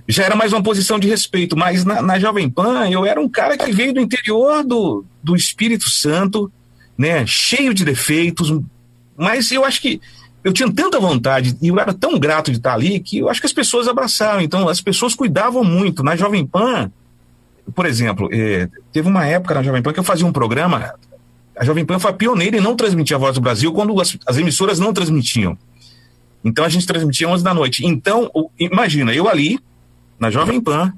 já 0.08 0.22
era 0.22 0.36
mais 0.36 0.52
uma 0.52 0.62
posição 0.62 1.00
de 1.00 1.08
respeito, 1.08 1.56
mas 1.56 1.84
na, 1.84 2.00
na 2.00 2.18
Jovem 2.18 2.48
Pan 2.48 2.88
eu 2.88 3.04
era 3.04 3.20
um 3.20 3.28
cara 3.28 3.56
que 3.58 3.72
veio 3.72 3.92
do 3.92 4.00
interior 4.00 4.62
do, 4.62 5.04
do 5.20 5.34
Espírito 5.34 5.90
Santo, 5.90 6.50
né? 6.96 7.26
Cheio 7.26 7.74
de 7.74 7.84
defeitos, 7.84 8.56
mas 9.16 9.50
eu 9.50 9.64
acho 9.64 9.80
que 9.80 10.00
eu 10.46 10.52
tinha 10.52 10.72
tanta 10.72 11.00
vontade 11.00 11.58
e 11.60 11.66
eu 11.66 11.80
era 11.80 11.92
tão 11.92 12.16
grato 12.20 12.52
de 12.52 12.58
estar 12.58 12.72
ali 12.72 13.00
que 13.00 13.18
eu 13.18 13.28
acho 13.28 13.40
que 13.40 13.48
as 13.48 13.52
pessoas 13.52 13.88
abraçaram. 13.88 14.40
Então, 14.40 14.68
as 14.68 14.80
pessoas 14.80 15.12
cuidavam 15.12 15.64
muito. 15.64 16.04
Na 16.04 16.14
Jovem 16.14 16.46
Pan, 16.46 16.88
por 17.74 17.84
exemplo, 17.84 18.28
eh, 18.32 18.68
teve 18.92 19.08
uma 19.08 19.26
época 19.26 19.56
na 19.56 19.62
Jovem 19.64 19.82
Pan 19.82 19.92
que 19.92 19.98
eu 19.98 20.04
fazia 20.04 20.24
um 20.24 20.30
programa. 20.30 20.94
A 21.58 21.64
Jovem 21.64 21.84
Pan 21.84 21.98
foi 21.98 22.12
a 22.12 22.14
pioneira 22.14 22.58
em 22.58 22.60
não 22.60 22.76
transmitir 22.76 23.16
a 23.16 23.18
voz 23.18 23.34
do 23.34 23.40
Brasil 23.40 23.72
quando 23.72 24.00
as, 24.00 24.16
as 24.24 24.38
emissoras 24.38 24.78
não 24.78 24.92
transmitiam. 24.92 25.58
Então 26.44 26.64
a 26.64 26.68
gente 26.68 26.86
transmitia 26.86 27.28
11 27.28 27.42
da 27.42 27.52
noite. 27.52 27.84
Então, 27.84 28.30
o, 28.32 28.48
imagina, 28.56 29.12
eu 29.12 29.28
ali, 29.28 29.58
na 30.16 30.30
Jovem 30.30 30.60
Pan, 30.60 30.92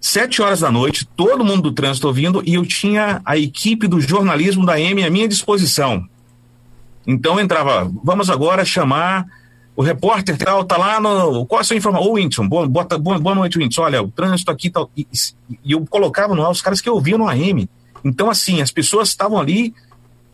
sete 0.00 0.40
horas 0.40 0.60
da 0.60 0.72
noite, 0.72 1.06
todo 1.14 1.44
mundo 1.44 1.64
do 1.64 1.72
trânsito 1.72 2.06
ouvindo, 2.06 2.42
e 2.46 2.54
eu 2.54 2.64
tinha 2.64 3.20
a 3.22 3.36
equipe 3.36 3.86
do 3.86 4.00
jornalismo 4.00 4.64
da 4.64 4.80
M 4.80 5.04
à 5.04 5.10
minha 5.10 5.28
disposição. 5.28 6.08
Então 7.08 7.40
entrava, 7.40 7.90
vamos 8.04 8.28
agora 8.28 8.66
chamar 8.66 9.24
o 9.74 9.80
repórter 9.82 10.36
tal, 10.36 10.62
tá 10.62 10.76
lá 10.76 11.00
no. 11.00 11.46
Qual 11.46 11.58
é 11.58 11.62
a 11.62 11.64
sua 11.64 11.74
informação? 11.74 12.06
Ô, 12.06 12.14
Whindersson, 12.14 12.46
boa, 12.46 12.68
boa, 12.68 13.18
boa 13.18 13.34
noite, 13.34 13.56
Whindersson. 13.56 13.82
Olha, 13.82 14.02
o 14.02 14.10
trânsito 14.10 14.50
aqui 14.50 14.68
tal. 14.68 14.90
E, 14.94 15.06
e 15.64 15.72
eu 15.72 15.86
colocava 15.86 16.34
no 16.34 16.44
ar 16.44 16.50
os 16.50 16.60
caras 16.60 16.82
que 16.82 16.90
ouviam 16.90 17.16
no 17.16 17.26
AM. 17.26 17.66
Então, 18.04 18.28
assim, 18.28 18.60
as 18.60 18.70
pessoas 18.70 19.08
estavam 19.08 19.38
ali 19.38 19.74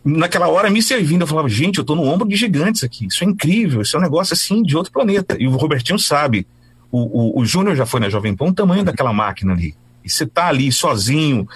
naquela 0.03 0.49
hora 0.49 0.69
me 0.69 0.83
servindo. 0.83 1.21
Eu 1.21 1.27
falava, 1.27 1.47
gente, 1.47 1.79
eu 1.79 1.85
tô 1.85 1.95
no 1.95 2.03
ombro 2.03 2.27
de 2.27 2.35
gigantes 2.35 2.83
aqui. 2.83 3.05
Isso 3.05 3.23
é 3.23 3.27
incrível, 3.27 3.81
isso 3.81 3.95
é 3.95 3.99
um 3.99 4.03
negócio 4.03 4.33
assim 4.33 4.61
de 4.61 4.75
outro 4.75 4.91
planeta. 4.91 5.37
E 5.39 5.47
o 5.47 5.51
Robertinho 5.51 5.97
sabe. 5.97 6.45
O, 6.91 7.39
o, 7.39 7.41
o 7.41 7.45
Júnior 7.45 7.75
já 7.75 7.85
foi 7.85 8.01
na 8.01 8.09
Jovem 8.09 8.35
Pan, 8.35 8.47
o 8.47 8.53
tamanho 8.53 8.83
daquela 8.83 9.13
máquina 9.13 9.53
ali. 9.53 9.73
E 10.03 10.09
você 10.09 10.25
tá 10.25 10.47
ali 10.47 10.71
sozinho, 10.73 11.47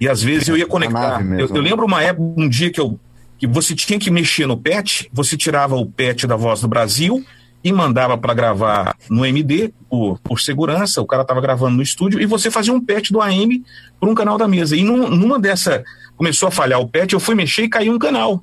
E 0.00 0.08
às 0.08 0.20
vezes 0.20 0.48
eu 0.48 0.56
ia 0.56 0.64
A 0.64 0.68
conectar. 0.68 1.20
Eu, 1.20 1.46
eu 1.46 1.54
né? 1.54 1.60
lembro 1.60 1.86
uma 1.86 2.02
época, 2.02 2.40
um 2.40 2.48
dia 2.48 2.70
que 2.70 2.80
eu 2.80 2.98
que 3.46 3.52
você 3.54 3.74
tinha 3.74 3.98
que 3.98 4.10
mexer 4.10 4.46
no 4.46 4.56
PET, 4.56 5.08
você 5.12 5.36
tirava 5.36 5.76
o 5.76 5.86
PET 5.86 6.26
da 6.26 6.36
Voz 6.36 6.60
do 6.60 6.68
Brasil 6.68 7.24
e 7.62 7.72
mandava 7.72 8.16
para 8.18 8.34
gravar 8.34 8.96
no 9.08 9.24
MD 9.24 9.72
por, 9.88 10.18
por 10.20 10.40
segurança. 10.40 11.00
O 11.00 11.06
cara 11.06 11.22
estava 11.22 11.40
gravando 11.40 11.76
no 11.76 11.82
estúdio 11.82 12.20
e 12.20 12.26
você 12.26 12.50
fazia 12.50 12.72
um 12.72 12.80
PET 12.80 13.12
do 13.12 13.20
AM 13.20 13.62
para 13.98 14.08
um 14.10 14.14
canal 14.14 14.36
da 14.38 14.46
mesa. 14.48 14.76
E 14.76 14.82
num- 14.82 15.08
numa 15.08 15.38
dessa 15.38 15.82
começou 16.16 16.48
a 16.48 16.50
falhar 16.50 16.80
o 16.80 16.88
PET, 16.88 17.12
eu 17.14 17.20
fui 17.20 17.34
mexer 17.34 17.62
e 17.64 17.68
caiu 17.68 17.92
um 17.94 17.98
canal. 17.98 18.42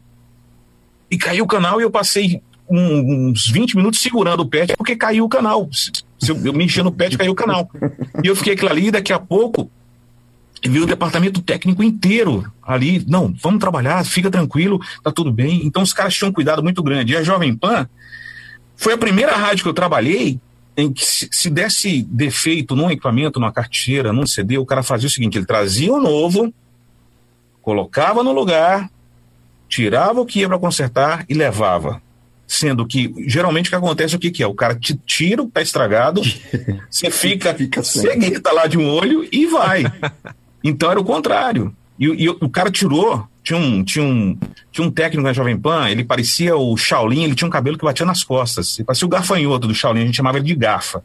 E 1.10 1.18
caiu 1.18 1.44
o 1.44 1.48
canal 1.48 1.80
e 1.80 1.84
eu 1.84 1.92
passei 1.92 2.42
um- 2.70 3.30
uns 3.30 3.48
20 3.50 3.76
minutos 3.76 4.00
segurando 4.00 4.42
o 4.42 4.48
PET 4.48 4.74
porque 4.78 4.96
caiu 4.96 5.26
o 5.26 5.30
canal. 5.30 5.70
Se 5.72 5.92
eu, 6.32 6.38
eu 6.46 6.54
mexia 6.54 6.84
no 6.84 6.92
PET, 6.92 7.18
caiu 7.18 7.32
o 7.34 7.36
canal. 7.36 7.70
E 8.24 8.28
eu 8.28 8.36
fiquei 8.36 8.54
aquilo 8.54 8.70
ali 8.72 8.88
e 8.88 8.92
daqui 8.92 9.12
a 9.14 9.20
pouco 9.20 9.70
e 10.64 10.70
veio 10.70 10.84
o 10.84 10.88
departamento 10.88 11.42
técnico 11.42 11.82
inteiro 11.82 12.46
ali. 12.62 13.04
Não, 13.08 13.34
vamos 13.42 13.60
trabalhar, 13.60 14.06
fica 14.06 14.30
tranquilo, 14.30 14.80
tá 15.04 15.12
tudo 15.12 15.32
bem. 15.32 15.66
Então 15.66 15.82
os 15.82 15.94
caras 15.94 16.14
tinham 16.14 16.30
um 16.30 16.34
cuidado 16.34 16.62
muito 16.62 16.84
grande. 16.84 17.14
E 17.14 17.18
a 17.18 17.24
Jovem 17.24 17.56
Pan 17.56 17.88
foi 18.76 18.94
a 18.94 18.98
primeira 18.98 19.36
rádio 19.36 19.64
que 19.64 19.70
eu 19.70 19.74
trabalhei 19.74 20.40
em 20.78 20.92
que 20.92 21.06
se, 21.06 21.28
se 21.32 21.50
desse 21.50 22.04
defeito 22.04 22.76
num 22.76 22.90
equipamento, 22.90 23.40
numa 23.40 23.52
carteira, 23.52 24.14
num 24.14 24.26
CD, 24.26 24.58
o 24.58 24.66
cara 24.66 24.84
fazia 24.84 25.08
o 25.08 25.12
seguinte: 25.12 25.38
ele 25.38 25.46
trazia 25.46 25.92
o 25.92 26.02
novo, 26.02 26.54
colocava 27.62 28.24
no 28.24 28.32
lugar, 28.32 28.90
tirava 29.68 30.22
o 30.22 30.26
que 30.26 30.40
ia 30.40 30.48
para 30.48 30.60
consertar 30.60 31.26
e 31.28 31.34
levava. 31.34 32.02
Sendo 32.48 32.86
que, 32.86 33.14
geralmente, 33.28 33.68
o 33.68 33.70
que 33.70 33.76
acontece 33.76 34.14
é 34.14 34.18
o 34.18 34.20
que, 34.20 34.30
que 34.30 34.44
é? 34.44 34.48
O 34.48 34.54
cara 34.54 34.76
te 34.76 34.94
tira 35.06 35.42
o 35.42 35.46
que 35.46 35.54
tá 35.54 35.62
estragado, 35.62 36.22
você 36.90 37.10
fica, 37.10 37.54
Fica 37.56 37.82
cegueta 37.82 38.52
lá 38.52 38.68
de 38.68 38.78
um 38.78 38.90
olho 38.90 39.28
e 39.32 39.46
vai. 39.46 39.84
Então 40.64 40.92
era 40.92 41.00
o 41.00 41.04
contrário. 41.04 41.76
E, 42.00 42.10
o- 42.10 42.16
e 42.16 42.30
o 42.30 42.50
cara 42.50 42.72
tirou, 42.72 43.28
tinha 43.44 43.60
um, 43.60 43.84
tinha, 43.84 44.04
um, 44.04 44.38
tinha 44.72 44.88
um 44.88 44.92
técnico 44.92 45.24
na 45.28 45.34
Jovem 45.34 45.58
Pan, 45.58 45.90
ele 45.90 46.04
parecia 46.04 46.56
o 46.56 46.76
Shaolin, 46.78 47.24
ele 47.24 47.36
tinha 47.36 47.48
um 47.48 47.52
cabelo 47.52 47.78
que 47.78 47.86
batia 47.86 48.06
nas 48.06 48.24
costas. 48.24 48.78
Ele 48.80 48.86
parecia 48.86 49.06
o 49.06 49.10
gafanhoto 49.10 49.68
do 49.68 49.76
Shaolin, 49.76 50.02
a 50.02 50.06
gente 50.06 50.16
chamava 50.16 50.38
ele 50.38 50.46
de 50.48 50.56
gafa. 50.56 51.04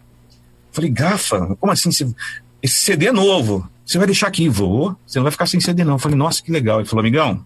Falei, 0.73 0.91
gafa? 0.91 1.57
Como 1.61 1.73
assim? 1.73 1.91
Você- 1.91 2.15
Esse 2.63 2.81
CD 2.81 3.07
é 3.09 3.13
novo. 3.13 3.69
Você 3.85 3.99
vai 3.99 4.07
deixar 4.07 4.27
aqui, 4.27 4.49
vou. 4.49 4.97
Você 5.07 5.19
não 5.19 5.23
vai 5.25 5.33
ficar 5.33 5.47
sem 5.47 5.61
CD, 5.61 5.85
não. 5.85 5.95
Eu 5.95 5.99
falei, 5.99 6.17
nossa, 6.19 6.43
que 6.43 6.51
legal. 6.51 6.81
Ele 6.81 6.89
falou, 6.89 7.01
amigão, 7.01 7.45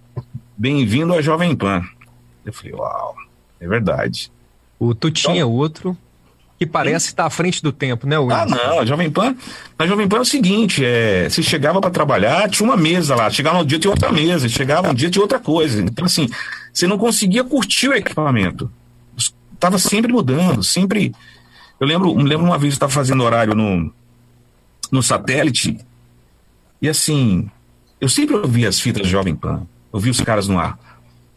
bem-vindo 0.56 1.12
à 1.14 1.20
Jovem 1.20 1.54
Pan. 1.54 1.82
Eu 2.44 2.52
falei, 2.52 2.72
uau, 2.72 3.14
é 3.60 3.68
verdade. 3.68 4.32
O 4.78 4.94
tu 4.94 5.10
tinha 5.10 5.46
outro 5.46 5.96
que 6.60 6.66
parece 6.66 7.06
estar 7.06 7.24
à 7.24 7.30
frente 7.30 7.62
do 7.62 7.72
tempo, 7.72 8.06
né, 8.06 8.18
Will? 8.18 8.30
Ah, 8.30 8.44
não, 8.44 8.80
a 8.80 8.84
Jovem 8.84 9.10
Pan. 9.10 9.34
Na 9.78 9.86
Jovem 9.86 10.06
Pan 10.06 10.18
é 10.18 10.20
o 10.20 10.24
seguinte: 10.26 10.84
é, 10.84 11.26
você 11.26 11.42
chegava 11.42 11.80
para 11.80 11.90
trabalhar, 11.90 12.50
tinha 12.50 12.68
uma 12.68 12.76
mesa 12.76 13.16
lá, 13.16 13.30
chegava 13.30 13.60
um 13.60 13.64
dia 13.64 13.78
tinha 13.78 13.90
outra 13.90 14.12
mesa, 14.12 14.46
chegava 14.46 14.90
um 14.90 14.94
dia 14.94 15.08
tinha 15.08 15.22
outra 15.22 15.38
coisa. 15.38 15.80
Então, 15.80 16.04
assim, 16.04 16.28
você 16.70 16.86
não 16.86 16.98
conseguia 16.98 17.42
curtir 17.42 17.88
o 17.88 17.94
equipamento. 17.94 18.70
Estava 19.54 19.78
sempre 19.78 20.12
mudando, 20.12 20.62
sempre. 20.62 21.14
Eu 21.80 21.86
lembro, 21.86 22.14
me 22.14 22.24
lembro 22.24 22.44
uma 22.44 22.58
vez 22.58 22.74
eu 22.74 22.76
estava 22.76 22.92
fazendo 22.92 23.24
horário 23.24 23.54
no, 23.54 23.90
no 24.92 25.02
satélite, 25.02 25.78
e 26.82 26.90
assim, 26.90 27.50
eu 27.98 28.08
sempre 28.08 28.36
ouvia 28.36 28.68
as 28.68 28.78
fitas 28.78 29.04
de 29.06 29.08
Jovem 29.08 29.34
Pan, 29.34 29.66
eu 29.90 29.98
vi 29.98 30.10
os 30.10 30.20
caras 30.20 30.46
no 30.46 30.58
ar. 30.58 30.78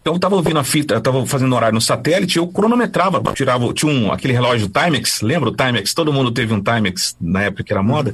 Então 0.04 0.16
eu 0.16 0.20
tava 0.20 0.36
ouvindo 0.36 0.60
a 0.60 0.66
fita, 0.66 0.96
eu 0.96 1.02
tava 1.02 1.26
fazendo 1.26 1.56
horário 1.56 1.76
no 1.76 1.80
satélite, 1.80 2.38
eu 2.38 2.46
cronometrava, 2.46 3.24
tirava, 3.34 3.74
tinha 3.74 3.90
um, 3.90 4.12
aquele 4.12 4.34
relógio 4.34 4.68
Timex, 4.68 5.22
lembra 5.22 5.50
o 5.50 5.56
Timex? 5.56 5.94
Todo 5.94 6.12
mundo 6.12 6.30
teve 6.30 6.54
um 6.54 6.62
Timex 6.62 7.16
na 7.22 7.44
época 7.44 7.64
que 7.64 7.72
era 7.72 7.82
moda. 7.82 8.14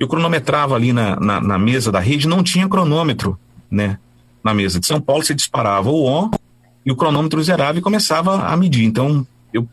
Eu 0.00 0.08
cronometrava 0.08 0.74
ali 0.74 0.90
na, 0.90 1.20
na, 1.20 1.38
na 1.38 1.58
mesa 1.58 1.92
da 1.92 2.00
rede, 2.00 2.26
não 2.26 2.42
tinha 2.42 2.66
cronômetro, 2.66 3.38
né? 3.70 3.98
Na 4.42 4.54
mesa 4.54 4.80
de 4.80 4.86
São 4.86 5.02
Paulo, 5.02 5.22
você 5.22 5.34
disparava 5.34 5.90
o 5.90 6.06
on 6.06 6.30
e 6.86 6.90
o 6.90 6.96
cronômetro 6.96 7.42
zerava 7.42 7.78
e 7.78 7.82
começava 7.82 8.46
a 8.46 8.56
medir. 8.56 8.86
Então, 8.86 9.26
eu, 9.52 9.68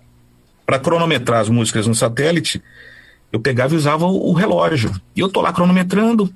para 0.65 0.77
cronometrar 0.77 1.39
as 1.39 1.47
músicas 1.47 1.87
no 1.87 1.95
satélite, 1.95 2.61
eu 3.31 3.39
pegava 3.39 3.73
e 3.73 3.77
usava 3.77 4.05
o, 4.05 4.31
o 4.31 4.33
relógio. 4.33 4.91
E 5.15 5.21
eu 5.21 5.29
tô 5.29 5.39
lá 5.39 5.53
cronometrando, 5.53 6.29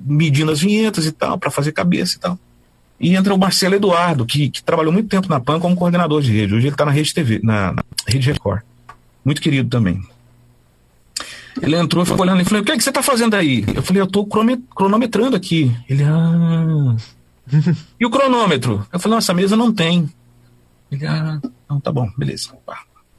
medindo 0.00 0.50
as 0.50 0.58
vinhetas 0.58 1.06
e 1.06 1.12
tal, 1.12 1.38
para 1.38 1.52
fazer 1.52 1.70
cabeça 1.70 2.16
e 2.16 2.18
tal. 2.18 2.36
E 2.98 3.14
entra 3.14 3.34
o 3.34 3.38
Marcelo 3.38 3.74
Eduardo, 3.74 4.24
que, 4.24 4.48
que 4.48 4.62
trabalhou 4.62 4.92
muito 4.92 5.08
tempo 5.08 5.28
na 5.28 5.38
PAN 5.38 5.60
como 5.60 5.76
coordenador 5.76 6.22
de 6.22 6.32
rede. 6.32 6.54
Hoje 6.54 6.66
ele 6.66 6.74
está 6.74 6.84
na 6.84 6.90
Rede 6.90 7.12
TV, 7.12 7.40
na, 7.42 7.72
na 7.72 7.84
Rede 8.06 8.32
Record. 8.32 8.62
Muito 9.24 9.40
querido 9.40 9.68
também. 9.68 10.02
Ele 11.60 11.76
entrou 11.76 12.04
ficou 12.04 12.22
olhando 12.22 12.40
e 12.40 12.44
falou: 12.44 12.62
O 12.62 12.64
que, 12.64 12.72
é 12.72 12.76
que 12.76 12.82
você 12.82 12.90
está 12.90 13.02
fazendo 13.02 13.34
aí? 13.34 13.64
Eu 13.74 13.82
falei: 13.82 14.00
Eu 14.00 14.06
estou 14.06 14.26
cronometrando 14.26 15.36
aqui. 15.36 15.74
Ele, 15.88 16.04
ah. 16.04 16.96
e 17.98 18.06
o 18.06 18.10
cronômetro? 18.10 18.86
Eu 18.92 18.98
falei: 18.98 19.12
Não, 19.12 19.18
essa 19.18 19.34
mesa 19.34 19.56
não 19.56 19.72
tem. 19.72 20.08
Ele, 20.90 21.06
ah, 21.06 21.40
não, 21.68 21.80
tá 21.80 21.90
bom, 21.90 22.10
beleza. 22.16 22.50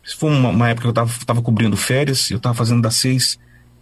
Isso 0.04 0.18
foi 0.18 0.30
uma, 0.32 0.50
uma 0.50 0.70
época 0.70 0.84
que 0.84 0.88
eu 0.88 1.04
estava 1.04 1.26
tava 1.26 1.42
cobrindo 1.42 1.76
férias, 1.76 2.32
eu 2.32 2.38
estava 2.38 2.56
fazendo 2.56 2.82
das 2.82 2.96
6 2.96 3.38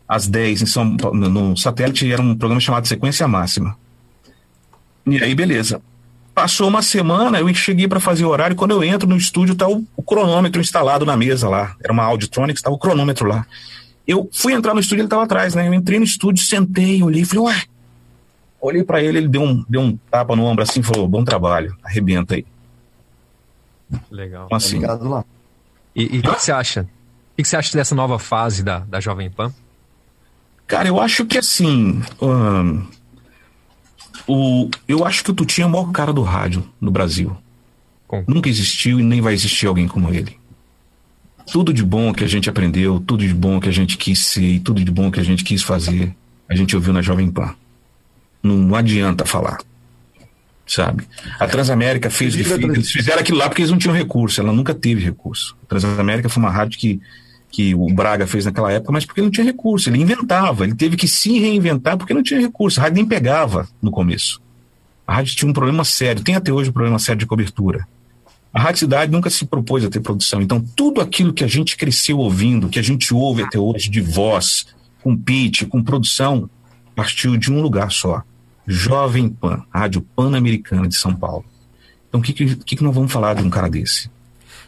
às 0.08 0.28
10 0.28 0.62
em 0.64 0.66
São, 0.66 0.86
no, 0.86 1.30
no 1.30 1.58
satélite, 1.58 2.12
era 2.12 2.22
um 2.22 2.36
programa 2.36 2.62
chamado 2.62 2.88
Sequência 2.88 3.28
Máxima. 3.28 3.78
E 5.06 5.24
aí, 5.24 5.36
beleza. 5.36 5.82
Passou 6.34 6.68
uma 6.68 6.82
semana, 6.82 7.40
eu 7.40 7.54
cheguei 7.54 7.88
para 7.88 8.00
fazer 8.00 8.26
o 8.26 8.30
horário. 8.30 8.56
Quando 8.56 8.72
eu 8.72 8.84
entro 8.84 9.08
no 9.08 9.16
estúdio, 9.16 9.56
tá 9.56 9.68
o, 9.68 9.86
o 9.96 10.04
cronômetro 10.04 10.60
instalado 10.60 11.06
na 11.06 11.16
mesa 11.16 11.48
lá. 11.48 11.76
Era 11.82 11.94
uma 11.94 12.04
Auditronics, 12.04 12.62
tava 12.62 12.76
o 12.76 12.80
cronômetro 12.80 13.28
lá. 13.28 13.46
Eu 14.08 14.30
fui 14.32 14.54
entrar 14.54 14.74
no 14.74 14.80
estúdio, 14.80 15.04
ele 15.04 15.10
tava 15.10 15.24
atrás, 15.24 15.56
né? 15.56 15.68
Eu 15.68 15.74
entrei 15.74 15.98
no 15.98 16.06
estúdio, 16.06 16.44
sentei, 16.44 17.02
olhei 17.02 17.24
falei, 17.24 17.46
ué. 17.46 17.64
Olhei 18.60 18.84
para 18.84 19.02
ele, 19.02 19.20
ele 19.20 19.28
deu 19.28 19.44
um, 19.44 19.64
deu 19.70 19.82
um 19.82 19.98
tapa 20.10 20.36
no 20.36 20.44
ombro 20.44 20.64
assim 20.64 20.80
e 20.80 20.84
falou: 20.84 21.08
bom 21.08 21.24
trabalho, 21.24 21.76
arrebenta 21.84 22.36
aí. 22.36 22.46
Legal. 24.10 24.46
Então, 24.48 24.58
assim, 24.58 24.80
Ligado 24.80 25.08
lá. 25.08 25.24
E 25.96 26.20
o 26.20 26.22
que, 26.22 26.42
você 26.42 26.52
acha? 26.52 26.82
O 26.82 27.36
que, 27.38 27.48
você 27.48 27.56
acha 27.56 27.78
dessa 27.78 27.96
nova 27.96 28.20
fase 28.20 28.64
da, 28.64 28.80
da 28.80 29.00
Jovem 29.00 29.30
Pan? 29.30 29.54
Cara, 30.68 30.88
eu 30.88 31.00
acho 31.00 31.26
que 31.26 31.38
assim. 31.38 32.02
ahn, 32.22 32.82
o, 34.28 34.70
eu 34.88 35.06
acho 35.06 35.24
que 35.24 35.32
o 35.32 35.34
Tutinho 35.34 35.66
é 35.66 35.68
o 35.68 35.72
maior 35.72 35.92
cara 35.92 36.14
do 36.14 36.22
rádio 36.22 36.68
no 36.80 36.92
Brasil. 36.92 37.36
Concordo. 38.08 38.34
Nunca 38.34 38.50
existiu 38.50 39.00
e 39.00 39.04
nem 39.04 39.22
vai 39.22 39.34
existir 39.34 39.68
alguém 39.68 39.88
como 39.88 40.14
ele. 40.14 40.38
Tudo 41.52 41.74
de 41.74 41.84
bom 41.84 42.14
que 42.14 42.24
a 42.24 42.28
gente 42.28 42.50
aprendeu, 42.50 43.00
tudo 43.00 43.26
de 43.26 43.34
bom 43.34 43.60
que 43.60 43.70
a 43.70 43.72
gente 43.72 43.98
quis 43.98 44.26
ser, 44.26 44.56
e 44.56 44.60
tudo 44.60 44.84
de 44.84 44.92
bom 44.92 45.12
que 45.12 45.20
a 45.20 45.24
gente 45.24 45.44
quis 45.44 45.62
fazer, 45.62 46.16
a 46.50 46.56
gente 46.56 46.76
ouviu 46.76 46.94
na 46.94 47.02
Jovem 47.02 47.30
Pan. 47.30 47.54
Não, 48.42 48.56
não 48.56 48.76
adianta 48.76 49.26
falar. 49.26 49.60
Sabe? 50.66 51.04
A 51.40 51.48
Transamérica 51.48 52.10
fez 52.10 52.34
o 52.34 52.38
que 52.38 52.44
fez. 52.44 52.64
Eles 52.64 52.92
fizeram 52.92 53.20
aquilo 53.20 53.38
lá 53.38 53.48
porque 53.48 53.62
eles 53.62 53.72
não 53.72 53.78
tinham 53.78 53.96
recurso. 53.96 54.42
Ela 54.42 54.52
nunca 54.52 54.74
teve 54.74 55.04
recurso. 55.04 55.56
A 55.64 55.66
Transamérica 55.68 56.28
foi 56.28 56.42
uma 56.42 56.50
rádio 56.50 56.80
que, 56.80 57.00
que 57.56 57.74
o 57.74 57.88
Braga 57.88 58.28
fez 58.28 58.44
naquela 58.44 58.70
época, 58.70 58.92
mas 58.92 59.06
porque 59.06 59.22
não 59.22 59.32
tinha 59.32 59.46
recurso. 59.46 59.90
Ele 59.90 60.02
inventava. 60.02 60.66
Ele 60.66 60.76
teve 60.76 60.98
que 60.98 61.08
se 61.08 61.40
reinventar 61.40 61.98
porque 61.98 62.14
não 62.14 62.22
tinha 62.22 62.42
recurso. 62.42 62.82
A 62.82 62.84
rádio 62.84 62.98
nem 62.98 63.06
pegava 63.06 63.66
no 63.82 63.92
começo. 63.92 64.42
A 65.08 65.16
rádio 65.16 65.38
tinha 65.38 65.50
um 65.50 65.54
problema 65.54 65.86
sério. 65.86 66.22
Tem 66.22 66.36
até 66.36 66.52
hoje 66.52 66.70
um 66.70 66.74
problema 66.74 67.00
sério 67.00 67.20
de 67.20 67.26
cobertura. 67.26 67.88
A 68.54 68.60
Rádio 68.60 68.80
Cidade 68.80 69.10
nunca 69.10 69.30
se 69.30 69.46
propôs 69.46 69.86
a 69.86 69.90
ter 69.90 70.02
produção. 70.02 70.42
Então, 70.42 70.62
tudo 70.76 71.00
aquilo 71.00 71.32
que 71.32 71.46
a 71.46 71.48
gente 71.48 71.78
cresceu 71.78 72.20
ouvindo, 72.20 72.68
que 72.68 72.80
a 72.80 72.82
gente 72.82 73.14
ouve 73.14 73.42
até 73.42 73.58
hoje 73.58 73.90
de 73.90 74.02
voz, 74.02 74.66
com 75.02 75.16
pitch, 75.16 75.64
com 75.64 75.82
produção, 75.82 76.50
partiu 76.94 77.38
de 77.38 77.52
um 77.52 77.62
lugar 77.62 77.90
só. 77.90 78.22
Jovem 78.68 79.30
Pan, 79.30 79.64
Rádio 79.70 80.02
Pan-Americana 80.02 80.90
de 80.90 80.96
São 80.96 81.16
Paulo. 81.16 81.46
Então, 82.10 82.20
o 82.20 82.24
que, 82.24 82.34
que, 82.34 82.56
que 82.58 82.76
que 82.76 82.84
nós 82.84 82.94
vamos 82.94 83.12
falar 83.12 83.34
de 83.36 83.44
um 83.44 83.50
cara 83.50 83.70
desse? 83.70 84.10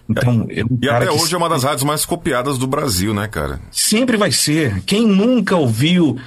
Então, 0.10 0.46
é 0.50 0.64
um 0.64 0.78
E 0.82 0.86
cara 0.88 1.04
até 1.06 1.08
que 1.14 1.22
hoje 1.22 1.34
é 1.36 1.38
uma 1.38 1.50
das 1.50 1.64
rádios 1.64 1.84
mais 1.84 2.06
copiadas 2.06 2.58
do 2.58 2.66
Brasil, 2.68 3.14
né, 3.14 3.28
cara? 3.28 3.60
sempre 3.72 4.16
vai 4.18 4.32
ser. 4.32 4.82
Quem 4.86 5.06
nunca 5.06 5.56
ouviu 5.56 6.18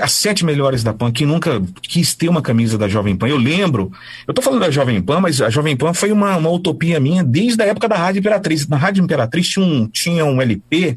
as 0.00 0.12
sete 0.12 0.44
melhores 0.44 0.84
da 0.84 0.92
PAN, 0.92 1.10
quem 1.10 1.26
nunca 1.26 1.60
quis 1.82 2.14
ter 2.14 2.28
uma 2.28 2.40
camisa 2.40 2.78
da 2.78 2.86
Jovem 2.86 3.16
Pan, 3.16 3.26
eu 3.28 3.36
lembro, 3.36 3.90
eu 4.26 4.32
tô 4.32 4.40
falando 4.40 4.60
da 4.60 4.70
Jovem 4.70 5.00
Pan, 5.02 5.20
mas 5.20 5.40
a 5.42 5.50
Jovem 5.50 5.76
Pan 5.76 5.92
foi 5.92 6.12
uma, 6.12 6.36
uma 6.36 6.50
utopia 6.50 7.00
minha 7.00 7.24
desde 7.24 7.60
a 7.62 7.66
época 7.66 7.88
da 7.88 7.96
Rádio 7.96 8.20
Imperatriz. 8.20 8.68
Na 8.68 8.76
Rádio 8.76 9.02
Imperatriz 9.02 9.48
tinha 9.48 9.64
um, 9.66 9.88
tinha 9.88 10.24
um 10.24 10.40
LP 10.40 10.96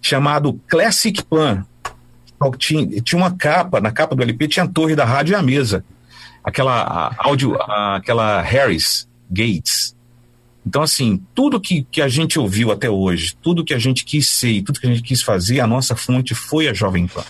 chamado 0.00 0.58
Classic 0.68 1.22
Pan. 1.22 1.64
Tinha, 2.58 2.84
tinha 3.02 3.16
uma 3.22 3.30
capa, 3.30 3.80
na 3.80 3.92
capa 3.92 4.16
do 4.16 4.22
LP 4.22 4.48
tinha 4.48 4.64
a 4.64 4.68
torre 4.68 4.96
da 4.96 5.04
rádio 5.04 5.32
e 5.32 5.34
a 5.36 5.42
mesa. 5.42 5.84
Aquela 6.42 6.82
a- 6.82 7.14
áudio, 7.18 7.54
a- 7.60 7.96
aquela 7.96 8.40
Harris 8.40 9.06
Gates. 9.30 9.91
Então, 10.64 10.82
assim, 10.82 11.20
tudo 11.34 11.60
que, 11.60 11.82
que 11.90 12.00
a 12.00 12.08
gente 12.08 12.38
ouviu 12.38 12.70
até 12.70 12.88
hoje, 12.88 13.34
tudo 13.42 13.64
que 13.64 13.74
a 13.74 13.78
gente 13.78 14.04
quis 14.04 14.28
ser 14.28 14.62
tudo 14.62 14.78
que 14.78 14.86
a 14.86 14.90
gente 14.90 15.02
quis 15.02 15.22
fazer, 15.22 15.60
a 15.60 15.66
nossa 15.66 15.96
fonte 15.96 16.34
foi 16.34 16.68
a 16.68 16.72
Jovem 16.72 17.06
Pan. 17.06 17.24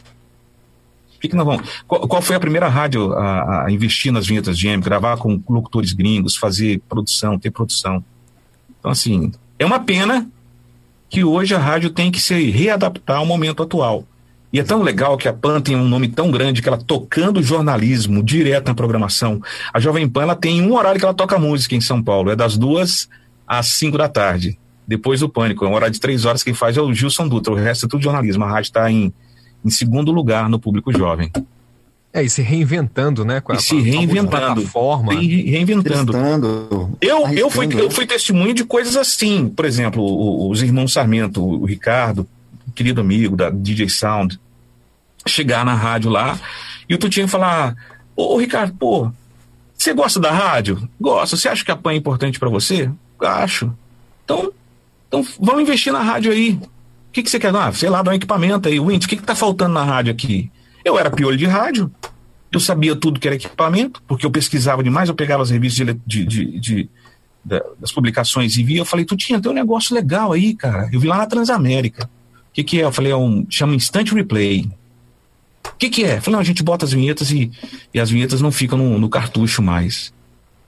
Que, 1.19 1.29
que 1.29 1.37
vamos. 1.37 1.83
Qual, 1.87 2.07
qual 2.09 2.21
foi 2.21 2.37
a 2.37 2.41
primeira 2.41 2.69
rádio 2.69 3.13
a, 3.13 3.67
a 3.67 3.71
investir 3.71 4.13
nas 4.13 4.27
vinhetas 4.27 4.59
de 4.59 4.69
M, 4.69 4.83
gravar 4.83 5.17
com 5.17 5.41
locutores 5.49 5.93
gringos, 5.93 6.37
fazer 6.37 6.81
produção, 6.89 7.39
ter 7.39 7.51
produção? 7.51 8.05
Então, 8.79 8.91
assim, 8.91 9.33
é 9.59 9.65
uma 9.65 9.81
pena 9.81 10.29
que 11.09 11.23
hoje 11.23 11.55
a 11.55 11.59
rádio 11.59 11.91
tem 11.91 12.11
que 12.11 12.21
se 12.21 12.51
readaptar 12.51 13.19
ao 13.19 13.27
momento 13.27 13.63
atual. 13.63 14.05
E 14.53 14.61
é 14.61 14.63
tão 14.63 14.83
legal 14.83 15.17
que 15.17 15.29
a 15.29 15.33
PAN 15.33 15.63
tem 15.63 15.75
um 15.75 15.89
nome 15.89 16.09
tão 16.09 16.31
grande 16.31 16.61
que 16.61 16.69
ela 16.69 16.77
tocando 16.77 17.43
jornalismo 17.43 18.23
direto 18.23 18.67
na 18.67 18.75
programação. 18.75 19.41
A 19.73 19.81
Jovem 19.81 20.07
Pan 20.07 20.23
ela 20.23 20.35
tem 20.35 20.61
um 20.61 20.75
horário 20.75 20.99
que 20.99 21.05
ela 21.05 21.15
toca 21.15 21.39
música 21.39 21.75
em 21.75 21.81
São 21.81 22.03
Paulo, 22.03 22.31
é 22.31 22.37
das 22.37 22.59
duas 22.59 23.09
às 23.47 23.67
cinco 23.69 23.99
da 23.99 24.09
tarde, 24.09 24.59
depois 24.87 25.21
do 25.21 25.29
Pânico. 25.29 25.65
É 25.65 25.69
um 25.69 25.75
horário 25.75 25.93
de 25.93 26.01
três 26.01 26.25
horas, 26.25 26.43
quem 26.43 26.55
faz 26.55 26.77
é 26.77 26.81
o 26.81 26.93
Gilson 26.93 27.29
Dutra, 27.29 27.53
o 27.53 27.57
resto 27.57 27.87
é 27.87 27.89
tudo 27.89 28.03
jornalismo. 28.03 28.45
A 28.45 28.49
rádio 28.49 28.69
está 28.69 28.91
em, 28.91 29.13
em 29.65 29.71
segundo 29.71 30.11
lugar 30.13 30.49
no 30.49 30.59
público 30.59 30.93
jovem. 30.97 31.31
É, 32.15 32.23
e 32.23 32.29
se 32.29 32.43
reinventando, 32.43 33.25
né? 33.25 33.41
Com 33.41 33.53
a, 33.53 33.57
e 33.57 33.59
se 33.63 33.81
reinventando. 33.81 34.61
Forma. 34.69 35.15
Reinventando. 35.15 36.13
Testando, 36.13 36.99
eu, 37.01 37.27
eu, 37.29 37.49
fui, 37.51 37.67
eu 37.73 37.91
fui 37.91 38.07
testemunho 38.07 38.53
de 38.53 38.65
coisas 38.65 38.97
assim. 38.97 39.49
Por 39.49 39.65
exemplo, 39.65 40.03
o- 40.03 40.51
os 40.51 40.61
irmãos 40.63 40.93
Sarmento, 40.93 41.43
o 41.43 41.65
Ricardo, 41.65 42.29
querido 42.75 43.01
amigo 43.01 43.35
da 43.35 43.49
DJ 43.49 43.89
Sound, 43.89 44.39
chegar 45.27 45.65
na 45.65 45.75
rádio 45.75 46.11
lá 46.11 46.39
e 46.87 46.95
o 46.95 46.99
Tutinho 46.99 47.27
falar: 47.29 47.75
Ô, 48.15 48.37
Ricardo, 48.37 48.75
pô, 48.79 49.11
você 49.75 49.95
gosta 49.95 50.21
da 50.21 50.31
rádio? 50.31 50.87
Gosto. 51.01 51.37
Você 51.37 51.49
acha 51.49 51.65
que 51.65 51.71
a 51.71 51.77
PAN 51.77 51.93
é 51.93 51.97
importante 51.97 52.39
pra 52.39 52.51
você? 52.51 52.91
Acho. 53.23 53.73
Então, 54.25 54.53
então 55.09 55.25
vamos 55.41 55.63
investir 55.63 55.93
na 55.93 56.03
rádio 56.03 56.33
aí. 56.33 56.53
O 56.53 57.13
que, 57.13 57.23
que 57.23 57.31
você 57.31 57.39
quer? 57.39 57.55
Ah, 57.55 57.73
sei 57.73 57.89
lá, 57.91 58.03
dar 58.03 58.11
um 58.11 58.15
equipamento 58.15 58.69
aí. 58.69 58.81
Winter, 58.81 59.07
o 59.07 59.09
que, 59.09 59.17
que 59.17 59.23
tá 59.23 59.35
faltando 59.35 59.75
na 59.75 59.85
rádio 59.85 60.13
aqui? 60.13 60.51
Eu 60.85 60.99
era 60.99 61.11
piolho 61.11 61.37
de 61.37 61.47
rádio, 61.47 61.93
eu 62.51 62.59
sabia 62.59 62.97
tudo 62.97 63.21
que 63.21 63.29
era 63.29 63.37
equipamento, 63.37 64.03
porque 64.09 64.27
eu 64.27 64.31
pesquisava 64.31 64.83
demais, 64.83 65.09
eu 65.09 65.15
pegava 65.15 65.43
as 65.43 65.51
revistas 65.51 65.87
de, 65.87 65.95
de- 66.07 66.25
de- 66.25 66.61
de- 66.61 66.91
da- 67.45 67.63
das 67.79 67.93
publicações 67.93 68.57
e 68.57 68.63
via, 68.65 68.79
eu 68.81 68.85
falei, 68.85 69.05
tu 69.05 69.17
tinha, 69.17 69.41
tem 69.41 69.51
um 69.51 69.55
negócio 69.55 69.95
legal 69.95 70.33
aí, 70.33 70.55
cara. 70.55 70.89
Eu 70.93 70.99
vi 70.99 71.07
lá 71.07 71.19
na 71.19 71.27
Transamérica. 71.27 72.05
O 72.07 72.53
que, 72.53 72.65
que 72.65 72.81
é? 72.81 72.85
Eu 72.85 72.93
falei, 72.93 73.13
é 73.13 73.17
um, 73.17 73.47
chama 73.49 73.75
Instant 73.75 74.11
Replay. 74.13 74.69
O 75.67 75.77
que, 75.79 75.89
que 75.91 76.05
é? 76.05 76.17
Eu 76.17 76.23
falei, 76.23 76.33
não, 76.35 76.41
a 76.41 76.45
gente 76.45 76.63
bota 76.63 76.85
as 76.85 76.93
vinhetas 76.93 77.31
e, 77.31 77.51
e 77.95 78.01
as 78.01 78.11
vinhetas 78.11 78.41
não 78.41 78.51
ficam 78.53 78.77
no, 78.79 78.99
no 78.99 79.09
cartucho 79.09 79.63
mais. 79.63 80.13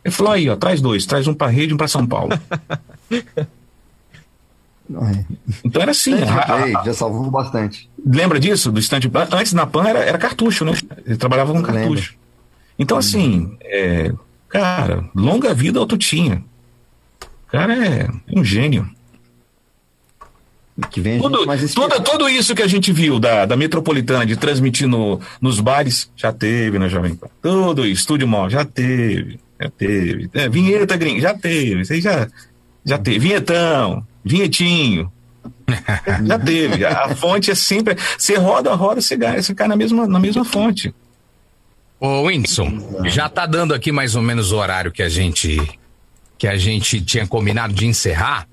Ele 0.04 0.14
falou, 0.14 0.32
aí, 0.32 0.48
ó, 0.50 0.56
traz 0.56 0.80
dois, 0.80 1.06
traz 1.06 1.26
um 1.26 1.32
pra 1.34 1.46
rede 1.46 1.72
e 1.72 1.74
um 1.74 1.78
pra 1.78 1.88
São 1.88 2.06
Paulo. 2.06 2.38
Então 5.64 5.80
era 5.80 5.92
assim. 5.92 6.12
Instant 6.12 6.28
a- 6.30 6.80
a- 6.80 6.84
já 6.84 6.92
salvou 6.92 7.30
bastante. 7.30 7.88
Lembra 8.04 8.38
disso? 8.38 8.70
Do 8.70 8.78
Instant 8.78 9.02
Replay? 9.04 9.26
Antes 9.32 9.52
na 9.54 9.66
PAN 9.66 9.84
era, 9.88 10.00
era 10.00 10.18
cartucho, 10.18 10.64
né? 10.64 10.72
Ele 11.06 11.16
trabalhava 11.16 11.52
com 11.52 11.58
Lembro. 11.60 11.72
cartucho. 11.74 12.14
Então, 12.78 12.98
assim, 12.98 13.56
é, 13.62 14.12
cara, 14.48 15.08
longa 15.14 15.54
vida 15.54 15.78
ao 15.78 15.86
Tutinha. 15.86 16.44
O 17.22 17.50
cara 17.50 17.74
é 17.74 18.08
um 18.36 18.44
gênio. 18.44 18.88
Que 20.90 21.00
vem 21.00 21.20
Tudo, 21.20 21.46
mais 21.46 21.60
tudo, 21.60 21.84
inspirado. 21.84 22.10
tudo 22.10 22.28
isso 22.28 22.52
que 22.52 22.62
a 22.62 22.66
gente 22.66 22.92
viu 22.92 23.20
da, 23.20 23.46
da 23.46 23.56
metropolitana 23.56 24.26
de 24.26 24.36
transmitir 24.36 24.88
no, 24.88 25.20
nos 25.40 25.60
bares, 25.60 26.10
já 26.16 26.32
teve 26.32 26.80
na 26.80 26.88
Jovem 26.88 27.14
Pan. 27.14 27.28
Tudo 27.40 27.86
isso, 27.86 28.00
Estúdio 28.00 28.26
Mall, 28.26 28.50
já 28.50 28.64
teve. 28.64 29.38
Já 29.60 29.70
teve. 29.70 30.28
É, 30.34 30.48
vinheta 30.48 30.96
gringa, 30.96 31.20
já 31.20 31.32
teve. 31.32 31.82
Isso 31.82 31.92
aí 31.92 32.00
já, 32.00 32.28
já 32.84 32.98
teve. 32.98 33.20
Vinhetão, 33.20 34.04
vinhetinho. 34.24 35.12
já 36.26 36.38
teve. 36.40 36.84
A, 36.84 37.04
a 37.04 37.14
fonte 37.14 37.52
é 37.52 37.54
sempre. 37.54 37.96
Você 38.18 38.34
roda, 38.34 38.74
roda, 38.74 39.00
você 39.00 39.16
cai, 39.16 39.40
você 39.40 39.54
cai 39.54 39.68
na 39.68 39.76
mesma, 39.76 40.08
na 40.08 40.18
mesma 40.18 40.44
fonte. 40.44 40.92
Ô, 42.00 42.22
Whindersson, 42.22 43.00
já 43.04 43.28
tá 43.28 43.46
dando 43.46 43.72
aqui 43.72 43.92
mais 43.92 44.16
ou 44.16 44.22
menos 44.22 44.50
o 44.50 44.56
horário 44.56 44.90
que 44.90 45.02
a 45.02 45.08
gente 45.08 45.56
que 46.36 46.48
a 46.48 46.56
gente 46.56 47.00
tinha 47.00 47.26
combinado 47.26 47.72
de 47.72 47.86
encerrar. 47.86 48.46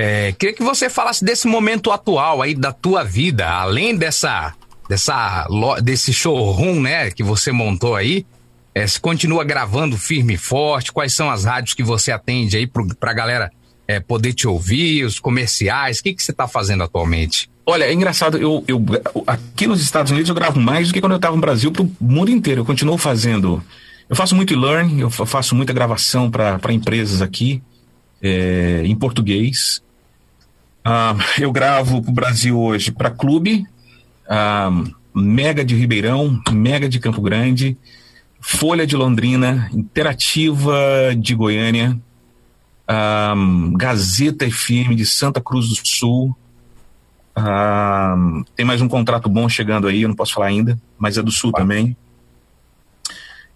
É, 0.00 0.30
queria 0.30 0.54
que 0.54 0.62
você 0.62 0.88
falasse 0.88 1.24
desse 1.24 1.48
momento 1.48 1.90
atual 1.90 2.40
aí 2.40 2.54
da 2.54 2.72
tua 2.72 3.02
vida, 3.02 3.48
além 3.50 3.96
dessa 3.96 4.54
dessa 4.88 5.46
desse 5.82 6.14
showroom, 6.14 6.80
né, 6.80 7.10
que 7.10 7.24
você 7.24 7.50
montou 7.50 7.96
aí. 7.96 8.24
É, 8.74 8.86
se 8.86 9.00
continua 9.00 9.42
gravando 9.42 9.98
firme 9.98 10.34
e 10.34 10.38
forte? 10.38 10.92
Quais 10.92 11.12
são 11.12 11.28
as 11.28 11.44
rádios 11.44 11.74
que 11.74 11.82
você 11.82 12.12
atende 12.12 12.56
aí 12.56 12.64
pro, 12.64 12.86
pra 12.94 13.12
galera 13.12 13.50
é, 13.88 13.98
poder 13.98 14.32
te 14.34 14.46
ouvir, 14.46 15.04
os 15.04 15.18
comerciais? 15.18 15.98
O 15.98 16.02
que, 16.04 16.14
que 16.14 16.22
você 16.22 16.32
tá 16.32 16.46
fazendo 16.46 16.84
atualmente? 16.84 17.50
Olha, 17.66 17.84
é 17.84 17.92
engraçado, 17.92 18.38
eu, 18.38 18.62
eu 18.68 18.80
aqui 19.26 19.66
nos 19.66 19.82
Estados 19.82 20.12
Unidos 20.12 20.28
eu 20.28 20.34
gravo 20.34 20.60
mais 20.60 20.88
do 20.88 20.94
que 20.94 21.00
quando 21.00 21.12
eu 21.12 21.16
estava 21.16 21.34
no 21.34 21.40
Brasil 21.40 21.72
pro 21.72 21.90
mundo 22.00 22.30
inteiro. 22.30 22.60
Eu 22.60 22.64
continuo 22.64 22.96
fazendo. 22.96 23.60
Eu 24.08 24.14
faço 24.14 24.36
muito 24.36 24.52
e-learn, 24.54 25.00
eu 25.00 25.10
fa- 25.10 25.26
faço 25.26 25.56
muita 25.56 25.72
gravação 25.72 26.30
para 26.30 26.72
empresas 26.72 27.20
aqui, 27.20 27.60
é, 28.22 28.82
em 28.84 28.94
português. 28.94 29.82
Ah, 30.90 31.14
eu 31.38 31.52
gravo 31.52 32.00
pro 32.00 32.10
Brasil 32.10 32.58
hoje 32.58 32.90
para 32.90 33.10
Clube, 33.10 33.66
ah, 34.26 34.70
Mega 35.14 35.62
de 35.62 35.74
Ribeirão, 35.74 36.40
Mega 36.50 36.88
de 36.88 36.98
Campo 36.98 37.20
Grande, 37.20 37.76
Folha 38.40 38.86
de 38.86 38.96
Londrina, 38.96 39.68
Interativa 39.70 40.74
de 41.14 41.34
Goiânia, 41.34 42.00
ah, 42.88 43.34
Gazeta 43.76 44.50
FM 44.50 44.94
de 44.96 45.04
Santa 45.04 45.42
Cruz 45.42 45.68
do 45.68 45.86
Sul. 45.86 46.34
Tem 48.56 48.64
mais 48.64 48.80
um 48.80 48.88
contrato 48.88 49.28
bom 49.28 49.46
chegando 49.46 49.88
aí, 49.88 50.00
eu 50.00 50.08
não 50.08 50.16
posso 50.16 50.32
falar 50.32 50.46
ainda, 50.46 50.80
mas 50.98 51.18
é 51.18 51.22
do 51.22 51.30
Sul 51.30 51.52
também. 51.52 51.94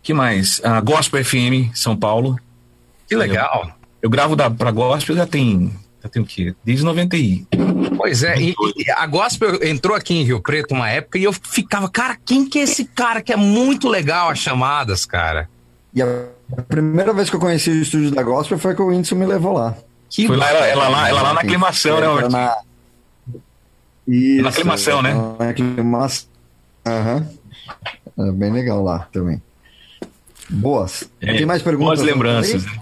que 0.03 0.13
mais? 0.13 0.61
Ah, 0.63 0.83
Gospel 0.83 1.25
FM, 1.25 1.73
São 1.73 1.97
Paulo. 1.97 2.39
Que 3.09 3.17
legal. 3.17 3.75
Eu 4.03 4.11
gravo 4.11 4.37
da, 4.37 4.51
pra 4.51 4.71
Gospel 4.71 5.17
já 5.17 5.27
tem, 5.27 5.73
já 6.03 6.09
tem 6.09 6.21
o 6.23 6.27
quê? 6.27 6.55
Desde 6.65 6.85
90 6.85 7.17
e... 7.17 7.47
Pois 7.97 8.23
é, 8.23 8.37
e, 8.41 8.55
e 8.77 8.91
a 8.91 9.07
Gospel 9.07 9.63
entrou 9.63 9.97
aqui 9.97 10.15
em 10.15 10.25
Rio 10.25 10.41
Preto 10.41 10.75
uma 10.75 10.91
época 10.91 11.19
e 11.19 11.25
eu 11.25 11.33
ficava, 11.33 11.89
cara, 11.89 12.17
quem 12.25 12.45
que 12.49 12.59
é 12.59 12.63
esse 12.63 12.85
cara 12.85 13.23
que 13.23 13.33
é 13.33 13.37
muito 13.37 13.89
legal 13.89 14.31
as 14.31 14.39
chamadas, 14.39 15.05
cara? 15.05 15.49
E 15.95 16.03
a 16.03 16.07
primeira 16.69 17.13
vez 17.13 17.31
que 17.31 17.37
eu 17.37 17.41
conheci 17.41 17.71
o 17.71 17.83
estúdio 17.83 18.11
da 18.11 18.23
Gospel 18.23 18.59
foi 18.59 18.75
que 18.75 18.83
o 18.83 18.87
Whindersson 18.89 19.15
me 19.15 19.27
levou 19.27 19.53
lá. 19.53 19.77
Que 20.11 20.27
Foi 20.27 20.37
lá, 20.37 20.51
ela, 20.51 20.67
ela 20.67 20.89
lá, 20.89 21.09
ela 21.09 21.23
lá 21.23 21.35
na 21.35 21.41
aclimação, 21.41 22.01
né, 22.01 22.09
Ortiz? 22.09 22.33
na... 22.33 22.57
Isso, 24.07 24.43
Na 24.43 24.49
aclimação, 24.49 25.01
né? 25.01 25.15
Na 25.39 25.51
aclimação. 25.51 26.29
Aham. 26.85 27.29
É 28.19 28.33
bem 28.33 28.53
legal 28.53 28.83
lá 28.83 29.09
também. 29.13 29.41
Boas. 30.51 31.09
É, 31.21 31.35
Tem 31.35 31.47
mais 31.47 31.63
perguntas? 31.63 32.01
Boas 32.01 32.11
lembranças. 32.11 32.65
né? 32.67 32.82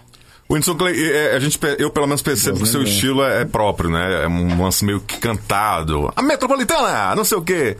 Whindersson 0.51 0.75
Clay, 0.75 1.01
é, 1.13 1.37
a 1.37 1.39
gente, 1.39 1.59
eu 1.79 1.91
pelo 1.91 2.07
menos 2.07 2.23
percebo 2.23 2.57
que 2.59 2.65
o 2.65 2.67
seu 2.67 2.83
estilo 2.83 3.23
é, 3.23 3.43
é 3.43 3.45
próprio, 3.45 3.89
né? 3.91 4.25
É 4.25 4.29
um 4.29 4.63
lance 4.63 4.85
meio 4.85 5.01
que 5.01 5.19
cantado. 5.19 6.13
A 6.17 6.23
metropolitana, 6.23 7.15
não 7.15 7.25
sei 7.25 7.39
o 7.39 7.43
quê. 7.43 7.77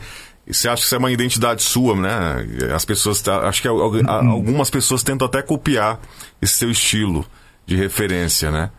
E 0.47 0.53
você 0.53 0.67
acha 0.69 0.81
que 0.81 0.85
isso 0.85 0.95
é 0.95 0.97
uma 0.97 1.11
identidade 1.11 1.61
sua, 1.61 1.95
né? 1.95 2.45
As 2.73 2.85
pessoas, 2.85 3.21
tá- 3.21 3.47
acho 3.47 3.61
que 3.61 3.67
al- 3.67 3.79
al- 3.81 4.29
algumas 4.29 4.69
pessoas 4.69 5.03
tentam 5.03 5.27
até 5.27 5.41
copiar 5.41 5.99
esse 6.41 6.53
seu 6.53 6.71
estilo 6.71 7.25
de 7.65 7.75
referência, 7.75 8.49
né? 8.51 8.69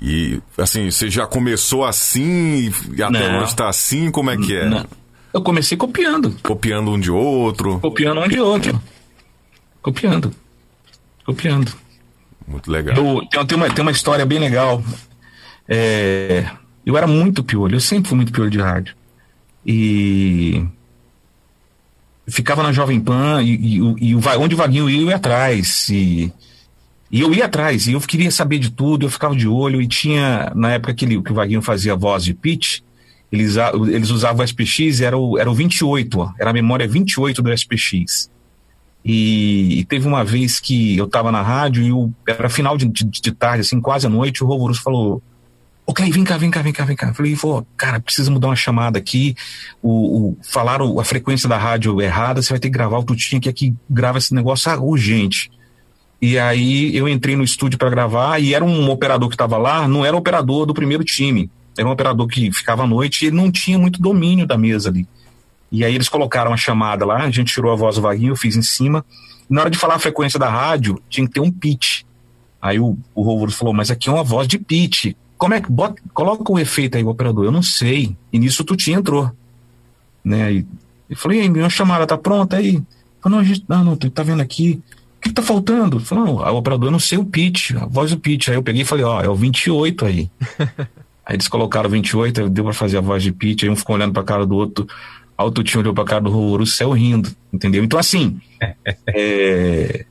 E, 0.00 0.40
assim, 0.56 0.90
você 0.90 1.08
já 1.10 1.26
começou 1.26 1.84
assim 1.84 2.72
e 2.94 3.02
até 3.02 3.32
Não. 3.32 3.42
hoje 3.42 3.56
tá 3.56 3.68
assim? 3.68 4.10
Como 4.10 4.30
é 4.30 4.36
que 4.36 4.54
é? 4.54 4.68
Não. 4.68 4.86
Eu 5.32 5.42
comecei 5.42 5.76
copiando. 5.76 6.36
Copiando 6.42 6.90
um 6.90 7.00
de 7.00 7.10
outro. 7.10 7.80
Copiando 7.80 8.20
um 8.20 8.28
de 8.28 8.38
outro. 8.38 8.80
Copiando. 9.82 10.32
Copiando. 11.24 11.72
Muito 12.48 12.70
legal. 12.70 12.96
Eu, 12.96 13.26
tem, 13.26 13.46
tem 13.46 13.56
uma, 13.56 13.70
tem 13.70 13.82
uma 13.82 13.90
história 13.90 14.24
bem 14.24 14.38
legal. 14.38 14.82
É, 15.68 16.46
eu 16.84 16.96
era 16.96 17.06
muito 17.06 17.44
piolho, 17.44 17.76
eu 17.76 17.80
sempre 17.80 18.08
fui 18.08 18.16
muito 18.16 18.32
piolho 18.32 18.50
de 18.50 18.58
rádio. 18.58 18.94
E 19.66 20.66
ficava 22.26 22.62
na 22.62 22.72
Jovem 22.72 23.00
Pan 23.00 23.42
e, 23.42 23.78
e, 23.78 24.10
e 24.10 24.14
onde 24.14 24.54
o 24.54 24.58
Vaguinho 24.58 24.88
ia, 24.88 25.00
eu 25.00 25.08
ia 25.08 25.16
atrás. 25.16 25.88
E, 25.90 26.32
e 27.10 27.20
eu 27.20 27.32
ia 27.34 27.46
atrás, 27.46 27.86
e 27.86 27.92
eu 27.92 28.00
queria 28.00 28.30
saber 28.30 28.58
de 28.58 28.70
tudo, 28.70 29.06
eu 29.06 29.10
ficava 29.10 29.34
de 29.34 29.48
olho, 29.48 29.80
e 29.80 29.88
tinha, 29.88 30.52
na 30.54 30.72
época 30.72 30.94
que, 30.94 31.04
ele, 31.04 31.22
que 31.22 31.32
o 31.32 31.34
Vaguinho 31.34 31.62
fazia 31.62 31.96
voz 31.96 32.22
de 32.24 32.34
pitch, 32.34 32.80
eles, 33.32 33.56
eles 33.90 34.10
usavam 34.10 34.42
o 34.42 34.44
SPX, 34.46 35.00
era 35.00 35.16
o, 35.16 35.38
era 35.38 35.50
o 35.50 35.54
28, 35.54 36.18
ó, 36.18 36.32
era 36.38 36.50
a 36.50 36.52
memória 36.52 36.86
28 36.86 37.42
do 37.42 37.52
SPX. 37.52 38.30
E, 39.04 39.80
e 39.80 39.84
teve 39.84 40.06
uma 40.06 40.24
vez 40.24 40.60
que 40.60 40.96
eu 40.96 41.08
tava 41.08 41.32
na 41.32 41.40
rádio 41.40 41.82
e 41.82 41.92
o, 41.92 42.12
era 42.26 42.48
final 42.48 42.76
de, 42.76 42.86
de, 42.86 43.04
de 43.04 43.32
tarde, 43.32 43.60
assim, 43.60 43.80
quase 43.80 44.06
à 44.06 44.10
noite, 44.10 44.42
o 44.42 44.46
Rovorus 44.46 44.78
falou: 44.78 45.22
Ô, 45.88 45.94
Clay, 45.94 46.10
vem 46.10 46.22
cá, 46.22 46.36
vem 46.36 46.50
cá, 46.50 46.60
vem 46.60 46.72
cá, 46.72 46.84
vem 46.84 46.94
cá. 46.94 47.08
Eu 47.08 47.14
falei, 47.14 47.34
pô, 47.34 47.64
cara, 47.74 47.98
precisa 47.98 48.30
mudar 48.30 48.48
uma 48.48 48.56
chamada 48.56 48.98
aqui. 48.98 49.34
O, 49.80 49.90
o, 50.28 50.38
falaram 50.42 51.00
a 51.00 51.04
frequência 51.04 51.48
da 51.48 51.56
rádio 51.56 52.02
errada, 52.02 52.42
você 52.42 52.50
vai 52.50 52.58
ter 52.58 52.68
que 52.68 52.74
gravar 52.74 52.98
o 52.98 53.04
Tutinha 53.04 53.40
que 53.40 53.48
aqui 53.48 53.74
grava 53.88 54.18
esse 54.18 54.34
negócio 54.34 54.70
ah, 54.70 54.78
urgente. 54.78 55.50
E 56.20 56.38
aí 56.38 56.94
eu 56.94 57.08
entrei 57.08 57.36
no 57.36 57.42
estúdio 57.42 57.78
para 57.78 57.88
gravar 57.88 58.38
e 58.38 58.52
era 58.52 58.62
um 58.62 58.90
operador 58.90 59.30
que 59.30 59.34
estava 59.34 59.56
lá, 59.56 59.88
não 59.88 60.04
era 60.04 60.14
operador 60.14 60.66
do 60.66 60.74
primeiro 60.74 61.02
time. 61.04 61.50
Era 61.78 61.88
um 61.88 61.92
operador 61.92 62.26
que 62.26 62.52
ficava 62.52 62.82
à 62.82 62.86
noite 62.86 63.22
e 63.22 63.28
ele 63.28 63.36
não 63.36 63.50
tinha 63.50 63.78
muito 63.78 64.02
domínio 64.02 64.46
da 64.46 64.58
mesa 64.58 64.90
ali. 64.90 65.08
E 65.70 65.84
aí 65.84 65.94
eles 65.94 66.08
colocaram 66.08 66.52
a 66.52 66.56
chamada 66.56 67.04
lá, 67.04 67.16
a 67.16 67.30
gente 67.30 67.52
tirou 67.52 67.72
a 67.72 67.76
voz 67.76 67.96
do 67.96 68.02
vaguinho, 68.02 68.32
eu 68.32 68.36
fiz 68.36 68.56
em 68.56 68.62
cima. 68.62 69.04
Na 69.48 69.62
hora 69.62 69.70
de 69.70 69.78
falar 69.78 69.94
a 69.94 69.98
frequência 69.98 70.38
da 70.38 70.48
rádio, 70.48 71.00
tinha 71.08 71.26
que 71.26 71.32
ter 71.32 71.40
um 71.40 71.50
pitch. 71.50 72.02
Aí 72.60 72.78
o, 72.78 72.96
o 73.14 73.22
Rovorus 73.22 73.54
falou, 73.54 73.72
mas 73.72 73.90
aqui 73.90 74.08
é 74.08 74.12
uma 74.12 74.24
voz 74.24 74.48
de 74.48 74.58
pitch. 74.58 75.14
Como 75.36 75.54
é 75.54 75.60
que 75.60 75.70
bota, 75.70 76.02
coloca 76.12 76.52
o 76.52 76.58
efeito 76.58 76.96
aí, 76.96 77.04
o 77.04 77.08
operador? 77.08 77.44
Eu 77.44 77.52
não 77.52 77.62
sei. 77.62 78.16
E 78.32 78.38
nisso 78.38 78.62
o 78.62 78.66
Tutinha 78.66 78.98
entrou. 78.98 79.30
Né? 80.24 80.52
E 80.52 80.66
Eu 81.08 81.16
falei, 81.16 81.38
e 81.38 81.42
aí, 81.42 81.48
minha 81.48 81.70
chamada 81.70 82.06
tá 82.06 82.18
pronta 82.18 82.56
aí? 82.56 82.82
Falei, 83.20 83.36
não, 83.36 83.38
a 83.38 83.44
gente, 83.44 83.64
não, 83.68 83.84
não, 83.84 83.96
tá 83.96 84.22
vendo 84.22 84.42
aqui. 84.42 84.82
O 85.16 85.20
que, 85.20 85.32
tá 85.32 85.42
faltando? 85.42 86.00
Falei, 86.00 86.24
não, 86.24 86.40
a 86.40 86.50
operadora, 86.50 86.88
eu 86.88 86.92
não 86.92 86.98
sei 86.98 87.18
o 87.18 87.24
pitch, 87.24 87.72
a 87.72 87.86
voz 87.86 88.10
do 88.10 88.18
pitch. 88.18 88.48
Aí 88.48 88.56
eu 88.56 88.62
peguei 88.62 88.82
e 88.82 88.84
falei, 88.84 89.04
ó, 89.04 89.22
é 89.22 89.28
o 89.28 89.34
28 89.34 90.04
aí. 90.04 90.30
aí 91.24 91.36
eles 91.36 91.48
colocaram 91.48 91.88
28, 91.88 92.48
deu 92.48 92.64
pra 92.64 92.72
fazer 92.72 92.98
a 92.98 93.00
voz 93.00 93.22
de 93.22 93.32
pitch, 93.32 93.62
aí 93.62 93.70
um 93.70 93.76
ficou 93.76 93.94
olhando 93.94 94.12
pra 94.12 94.24
cara 94.24 94.44
do 94.44 94.56
outro, 94.56 94.86
a 95.38 95.44
outro 95.44 95.62
tinha 95.62 95.80
olhou 95.80 95.94
pra 95.94 96.04
cara 96.04 96.20
do 96.20 96.30
o 96.36 96.66
céu 96.66 96.90
rindo, 96.90 97.30
entendeu? 97.52 97.84
Então, 97.84 97.98
assim, 97.98 98.40
é... 99.06 100.04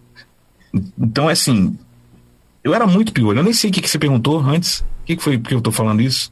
Então, 0.97 1.29
é 1.29 1.33
assim, 1.33 1.77
eu 2.63 2.73
era 2.73 2.87
muito 2.87 3.11
piolho. 3.11 3.39
Eu 3.39 3.43
nem 3.43 3.53
sei 3.53 3.69
o 3.69 3.73
que, 3.73 3.81
que 3.81 3.89
você 3.89 3.99
perguntou 3.99 4.39
antes. 4.39 4.79
O 4.79 5.05
que, 5.05 5.17
que 5.17 5.23
foi 5.23 5.37
que 5.37 5.53
eu 5.53 5.61
tô 5.61 5.71
falando 5.71 6.01
isso? 6.01 6.31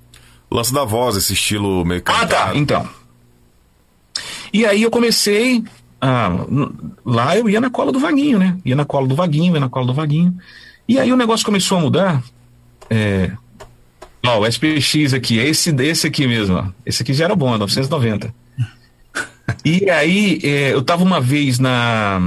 Lance 0.49 0.73
da 0.73 0.85
voz, 0.85 1.17
esse 1.17 1.33
estilo 1.33 1.83
meio 1.83 2.01
Ah, 2.05 2.25
tá. 2.25 2.51
Então. 2.55 2.87
E 4.53 4.65
aí 4.65 4.81
eu 4.81 4.91
comecei. 4.91 5.63
Ah, 5.99 6.29
lá 7.05 7.37
eu 7.37 7.49
ia 7.49 7.59
na 7.59 7.69
cola 7.69 7.91
do 7.91 7.99
Vaguinho, 7.99 8.39
né? 8.39 8.57
Ia 8.63 8.75
na 8.75 8.85
cola 8.85 9.07
do 9.07 9.15
Vaguinho, 9.15 9.55
ia 9.55 9.59
na 9.59 9.69
cola 9.69 9.87
do 9.87 9.93
Vaguinho. 9.93 10.37
E 10.87 10.99
aí 10.99 11.11
o 11.11 11.17
negócio 11.17 11.45
começou 11.45 11.77
a 11.77 11.81
mudar. 11.81 12.23
É... 12.89 13.31
Ó, 14.25 14.39
o 14.39 14.45
SPX 14.45 15.13
aqui, 15.13 15.39
é 15.39 15.47
esse, 15.47 15.71
esse 15.81 16.07
aqui 16.07 16.27
mesmo. 16.27 16.57
Ó. 16.57 16.65
Esse 16.85 17.01
aqui 17.01 17.13
já 17.13 17.25
era 17.25 17.35
bom, 17.35 17.57
990. 17.57 18.33
E 19.63 19.89
aí 19.89 20.39
é, 20.43 20.73
eu 20.73 20.81
tava 20.81 21.03
uma 21.03 21.21
vez 21.21 21.59
na. 21.59 22.19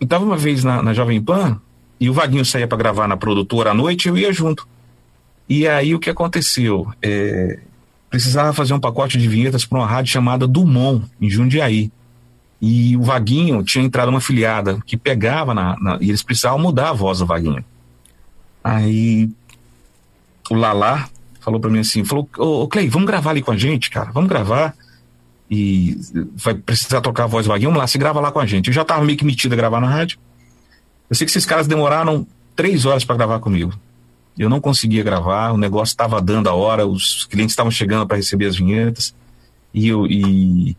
Eu 0.00 0.06
tava 0.06 0.24
uma 0.24 0.36
vez 0.36 0.62
na, 0.62 0.82
na 0.82 0.94
Jovem 0.94 1.20
Pan 1.20 1.60
e 1.98 2.08
o 2.08 2.12
Vaguinho 2.12 2.44
saía 2.44 2.68
para 2.68 2.78
gravar 2.78 3.08
na 3.08 3.16
produtora 3.16 3.70
à 3.70 3.74
noite 3.74 4.08
eu 4.08 4.16
ia 4.16 4.32
junto. 4.32 4.66
E 5.48 5.66
aí 5.66 5.94
o 5.94 5.98
que 5.98 6.10
aconteceu? 6.10 6.92
É, 7.02 7.58
precisava 8.10 8.52
fazer 8.52 8.74
um 8.74 8.80
pacote 8.80 9.18
de 9.18 9.26
vinhetas 9.26 9.64
para 9.64 9.78
uma 9.78 9.86
rádio 9.86 10.12
chamada 10.12 10.46
Dumont, 10.46 11.04
em 11.20 11.28
Jundiaí. 11.28 11.90
E 12.60 12.96
o 12.96 13.02
Vaguinho 13.02 13.62
tinha 13.62 13.84
entrado 13.84 14.08
uma 14.08 14.20
filiada 14.20 14.78
que 14.84 14.96
pegava 14.96 15.54
na, 15.54 15.76
na, 15.80 15.98
E 16.00 16.08
eles 16.08 16.22
precisavam 16.22 16.58
mudar 16.58 16.90
a 16.90 16.92
voz 16.92 17.20
do 17.20 17.26
Vaguinho. 17.26 17.64
Aí 18.62 19.30
o 20.50 20.54
Lala 20.54 21.08
falou 21.40 21.60
para 21.60 21.70
mim 21.70 21.80
assim: 21.80 22.04
falou, 22.04 22.28
ô, 22.36 22.62
ô 22.62 22.68
Clay, 22.68 22.88
vamos 22.88 23.06
gravar 23.06 23.30
ali 23.30 23.42
com 23.42 23.52
a 23.52 23.56
gente, 23.56 23.90
cara, 23.90 24.10
vamos 24.12 24.28
gravar. 24.28 24.74
E 25.50 25.98
vai 26.36 26.54
precisar 26.54 27.00
tocar 27.00 27.24
a 27.24 27.26
voz 27.26 27.46
do 27.46 27.48
Vaguinho, 27.48 27.70
vamos 27.70 27.80
lá, 27.80 27.86
se 27.86 27.96
grava 27.96 28.20
lá 28.20 28.30
com 28.30 28.38
a 28.38 28.46
gente. 28.46 28.68
Eu 28.68 28.74
já 28.74 28.84
tava 28.84 29.04
meio 29.04 29.16
que 29.16 29.24
metido 29.24 29.52
a 29.52 29.56
gravar 29.56 29.80
na 29.80 29.88
rádio. 29.88 30.18
Eu 31.08 31.16
sei 31.16 31.26
que 31.26 31.30
esses 31.30 31.46
caras 31.46 31.66
demoraram 31.66 32.26
três 32.54 32.84
horas 32.84 33.04
para 33.04 33.16
gravar 33.16 33.40
comigo. 33.40 33.72
Eu 34.38 34.48
não 34.48 34.60
conseguia 34.60 35.02
gravar, 35.02 35.52
o 35.52 35.56
negócio 35.56 35.92
estava 35.92 36.20
dando 36.20 36.48
a 36.48 36.54
hora, 36.54 36.86
os 36.86 37.24
clientes 37.24 37.52
estavam 37.52 37.70
chegando 37.70 38.06
para 38.06 38.18
receber 38.18 38.46
as 38.46 38.56
vinhetas. 38.56 39.14
E 39.72 39.88
eu, 39.88 40.06
e 40.06 40.76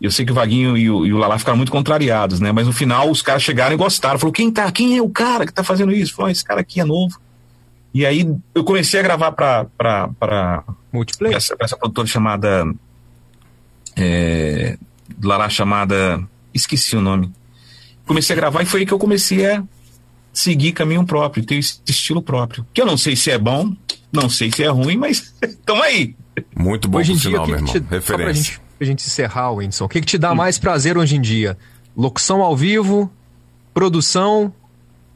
eu 0.00 0.10
sei 0.10 0.24
que 0.24 0.32
o 0.32 0.34
Vaguinho 0.34 0.76
e 0.76 0.90
o, 0.90 1.06
e 1.06 1.12
o 1.12 1.18
Lala 1.18 1.38
ficaram 1.38 1.56
muito 1.56 1.70
contrariados, 1.70 2.40
né? 2.40 2.52
Mas 2.52 2.66
no 2.66 2.72
final 2.72 3.10
os 3.10 3.20
caras 3.20 3.42
chegaram 3.42 3.74
e 3.74 3.78
gostaram. 3.78 4.18
Falou, 4.18 4.32
quem 4.32 4.50
tá? 4.50 4.70
Quem 4.72 4.96
é 4.96 5.02
o 5.02 5.10
cara 5.10 5.44
que 5.46 5.52
tá 5.52 5.62
fazendo 5.62 5.92
isso? 5.92 6.14
Falou, 6.14 6.30
esse 6.30 6.44
cara 6.44 6.60
aqui 6.62 6.80
é 6.80 6.84
novo. 6.84 7.20
E 7.92 8.06
aí 8.06 8.34
eu 8.54 8.64
comecei 8.64 8.98
a 8.98 9.02
gravar 9.02 9.32
para 9.32 9.66
para 10.18 10.64
multiplayer 10.92 11.36
essa, 11.36 11.54
essa 11.60 11.76
produtora 11.76 12.06
chamada 12.06 12.64
é, 13.96 14.76
Lala 15.22 15.48
chamada 15.48 16.22
esqueci 16.52 16.96
o 16.96 17.00
nome 17.00 17.32
comecei 18.10 18.34
a 18.34 18.36
gravar 18.36 18.62
e 18.62 18.66
foi 18.66 18.80
aí 18.80 18.86
que 18.86 18.92
eu 18.92 18.98
comecei 18.98 19.46
a 19.46 19.62
seguir 20.32 20.72
caminho 20.72 21.06
próprio, 21.06 21.44
ter 21.44 21.54
esse 21.54 21.80
estilo 21.86 22.20
próprio. 22.20 22.66
Que 22.74 22.82
eu 22.82 22.86
não 22.86 22.96
sei 22.96 23.14
se 23.14 23.30
é 23.30 23.38
bom, 23.38 23.72
não 24.12 24.28
sei 24.28 24.50
se 24.50 24.64
é 24.64 24.68
ruim, 24.68 24.96
mas 24.96 25.32
estamos 25.40 25.84
aí. 25.84 26.16
Muito 26.56 26.88
bom 26.88 26.98
hoje 26.98 27.12
em 27.12 27.18
sinal, 27.18 27.44
dia, 27.44 27.56
meu 27.56 27.66
irmão. 27.66 27.72
Te, 27.72 27.86
Referência. 27.88 28.16
Pra 28.16 28.32
gente, 28.32 28.60
pra 28.78 28.86
gente 28.86 29.06
encerrar, 29.06 29.52
Whindersson, 29.52 29.84
o 29.84 29.88
que, 29.88 30.00
que 30.00 30.06
te 30.08 30.18
dá 30.18 30.34
mais 30.34 30.58
prazer 30.58 30.98
hoje 30.98 31.14
em 31.14 31.20
dia? 31.20 31.56
Locução 31.96 32.42
ao 32.42 32.56
vivo, 32.56 33.08
produção 33.72 34.52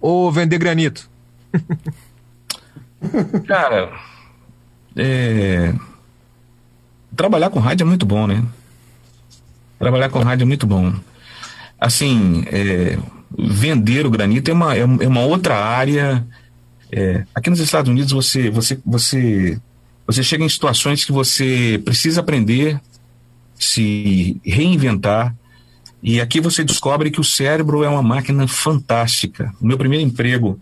ou 0.00 0.30
vender 0.30 0.58
granito? 0.58 1.10
Cara, 3.48 3.92
é... 4.94 5.74
trabalhar 7.16 7.50
com 7.50 7.58
rádio 7.58 7.82
é 7.84 7.86
muito 7.86 8.06
bom, 8.06 8.28
né? 8.28 8.44
Trabalhar 9.84 10.08
com 10.08 10.20
rádio 10.20 10.44
é 10.44 10.46
muito 10.46 10.66
bom 10.66 10.92
assim, 11.84 12.44
é, 12.46 12.98
vender 13.36 14.06
o 14.06 14.10
granito 14.10 14.50
é 14.50 14.54
uma, 14.54 14.74
é 14.74 14.84
uma 14.84 15.20
outra 15.20 15.56
área. 15.56 16.26
É, 16.90 17.24
aqui 17.34 17.50
nos 17.50 17.60
Estados 17.60 17.90
Unidos 17.90 18.12
você, 18.12 18.50
você, 18.50 18.78
você, 18.84 19.60
você 20.06 20.22
chega 20.22 20.44
em 20.44 20.48
situações 20.48 21.04
que 21.04 21.12
você 21.12 21.80
precisa 21.84 22.20
aprender, 22.20 22.80
se 23.54 24.40
reinventar. 24.44 25.34
E 26.02 26.20
aqui 26.20 26.40
você 26.40 26.64
descobre 26.64 27.10
que 27.10 27.20
o 27.20 27.24
cérebro 27.24 27.82
é 27.82 27.88
uma 27.88 28.02
máquina 28.02 28.48
fantástica. 28.48 29.52
O 29.60 29.66
meu 29.66 29.76
primeiro 29.76 30.04
emprego 30.04 30.58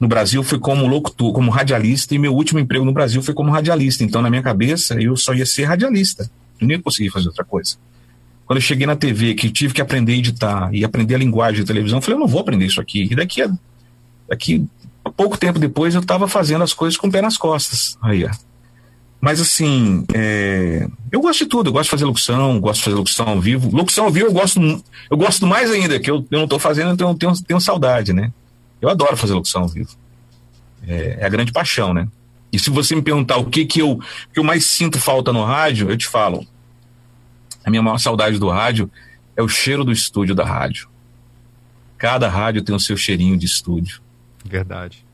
no 0.00 0.08
Brasil 0.08 0.42
foi 0.42 0.58
como 0.58 0.86
locutor, 0.86 1.32
como 1.32 1.50
radialista, 1.50 2.14
e 2.14 2.18
meu 2.18 2.32
último 2.32 2.60
emprego 2.60 2.84
no 2.84 2.92
Brasil 2.92 3.20
foi 3.22 3.34
como 3.34 3.50
radialista. 3.50 4.04
Então, 4.04 4.22
na 4.22 4.30
minha 4.30 4.42
cabeça, 4.42 5.00
eu 5.00 5.16
só 5.16 5.34
ia 5.34 5.44
ser 5.44 5.64
radialista. 5.64 6.30
Eu 6.60 6.68
nem 6.68 6.76
ia 6.76 6.82
conseguir 6.82 7.10
fazer 7.10 7.28
outra 7.28 7.44
coisa. 7.44 7.76
Quando 8.46 8.58
eu 8.58 8.62
cheguei 8.62 8.86
na 8.86 8.94
TV, 8.94 9.34
que 9.34 9.50
tive 9.50 9.74
que 9.74 9.80
aprender 9.82 10.12
a 10.12 10.16
editar 10.16 10.70
e 10.72 10.84
aprender 10.84 11.16
a 11.16 11.18
linguagem 11.18 11.60
de 11.60 11.66
televisão, 11.66 11.98
eu 11.98 12.02
falei, 12.02 12.16
eu 12.16 12.20
não 12.20 12.28
vou 12.28 12.40
aprender 12.40 12.64
isso 12.64 12.80
aqui. 12.80 13.08
E 13.10 13.14
daqui 13.16 13.42
a, 13.42 13.50
daqui 14.28 14.64
a 15.04 15.10
pouco 15.10 15.36
tempo 15.36 15.58
depois 15.58 15.94
eu 15.94 16.00
estava 16.00 16.28
fazendo 16.28 16.62
as 16.62 16.72
coisas 16.72 16.96
com 16.96 17.08
o 17.08 17.10
pé 17.10 17.20
nas 17.20 17.36
costas. 17.36 17.98
Aí, 18.00 18.24
ó. 18.24 18.30
Mas 19.20 19.40
assim, 19.40 20.04
é... 20.14 20.86
eu 21.10 21.20
gosto 21.20 21.40
de 21.40 21.46
tudo, 21.46 21.68
eu 21.68 21.72
gosto 21.72 21.86
de 21.86 21.90
fazer 21.90 22.04
locução, 22.04 22.60
gosto 22.60 22.78
de 22.78 22.84
fazer 22.84 22.96
locução 22.96 23.28
ao 23.28 23.40
vivo. 23.40 23.74
Locução 23.74 24.04
ao 24.04 24.12
vivo 24.12 24.26
eu 24.26 24.32
gosto, 24.32 24.60
eu 25.10 25.16
gosto 25.16 25.46
mais 25.46 25.70
ainda, 25.70 25.98
que 25.98 26.08
eu, 26.08 26.24
eu 26.30 26.38
não 26.38 26.44
estou 26.44 26.58
fazendo, 26.58 26.92
então 26.92 27.10
eu 27.10 27.14
tenho, 27.14 27.32
tenho 27.42 27.60
saudade, 27.60 28.12
né? 28.12 28.32
Eu 28.80 28.88
adoro 28.88 29.16
fazer 29.16 29.34
locução 29.34 29.62
ao 29.62 29.68
vivo. 29.68 29.90
É, 30.86 31.18
é, 31.20 31.26
a 31.26 31.28
grande 31.28 31.50
paixão, 31.50 31.92
né? 31.92 32.06
E 32.52 32.58
se 32.58 32.70
você 32.70 32.94
me 32.94 33.02
perguntar 33.02 33.38
o 33.38 33.46
que, 33.46 33.64
que, 33.64 33.80
eu, 33.80 33.98
que 34.32 34.38
eu 34.38 34.44
mais 34.44 34.64
sinto 34.64 35.00
falta 35.00 35.32
no 35.32 35.44
rádio, 35.44 35.90
eu 35.90 35.96
te 35.96 36.06
falo. 36.06 36.46
A 37.66 37.70
minha 37.70 37.82
maior 37.82 37.98
saudade 37.98 38.38
do 38.38 38.48
rádio 38.48 38.88
é 39.36 39.42
o 39.42 39.48
cheiro 39.48 39.84
do 39.84 39.90
estúdio 39.90 40.36
da 40.36 40.44
rádio. 40.44 40.88
Cada 41.98 42.28
rádio 42.28 42.62
tem 42.62 42.72
o 42.72 42.78
seu 42.78 42.96
cheirinho 42.96 43.36
de 43.36 43.46
estúdio. 43.46 44.00
Verdade. 44.44 45.04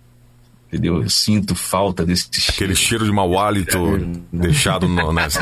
Entendeu? 0.68 1.02
Eu 1.02 1.08
sinto 1.08 1.54
falta 1.54 2.04
desse 2.04 2.28
cheiro. 2.30 2.52
Aquele 2.52 2.74
cheiro 2.74 3.04
de 3.06 3.12
mau 3.12 3.38
hálito 3.38 3.78
é. 3.96 4.36
deixado 4.36 4.86
no, 4.86 5.12
nas, 5.12 5.38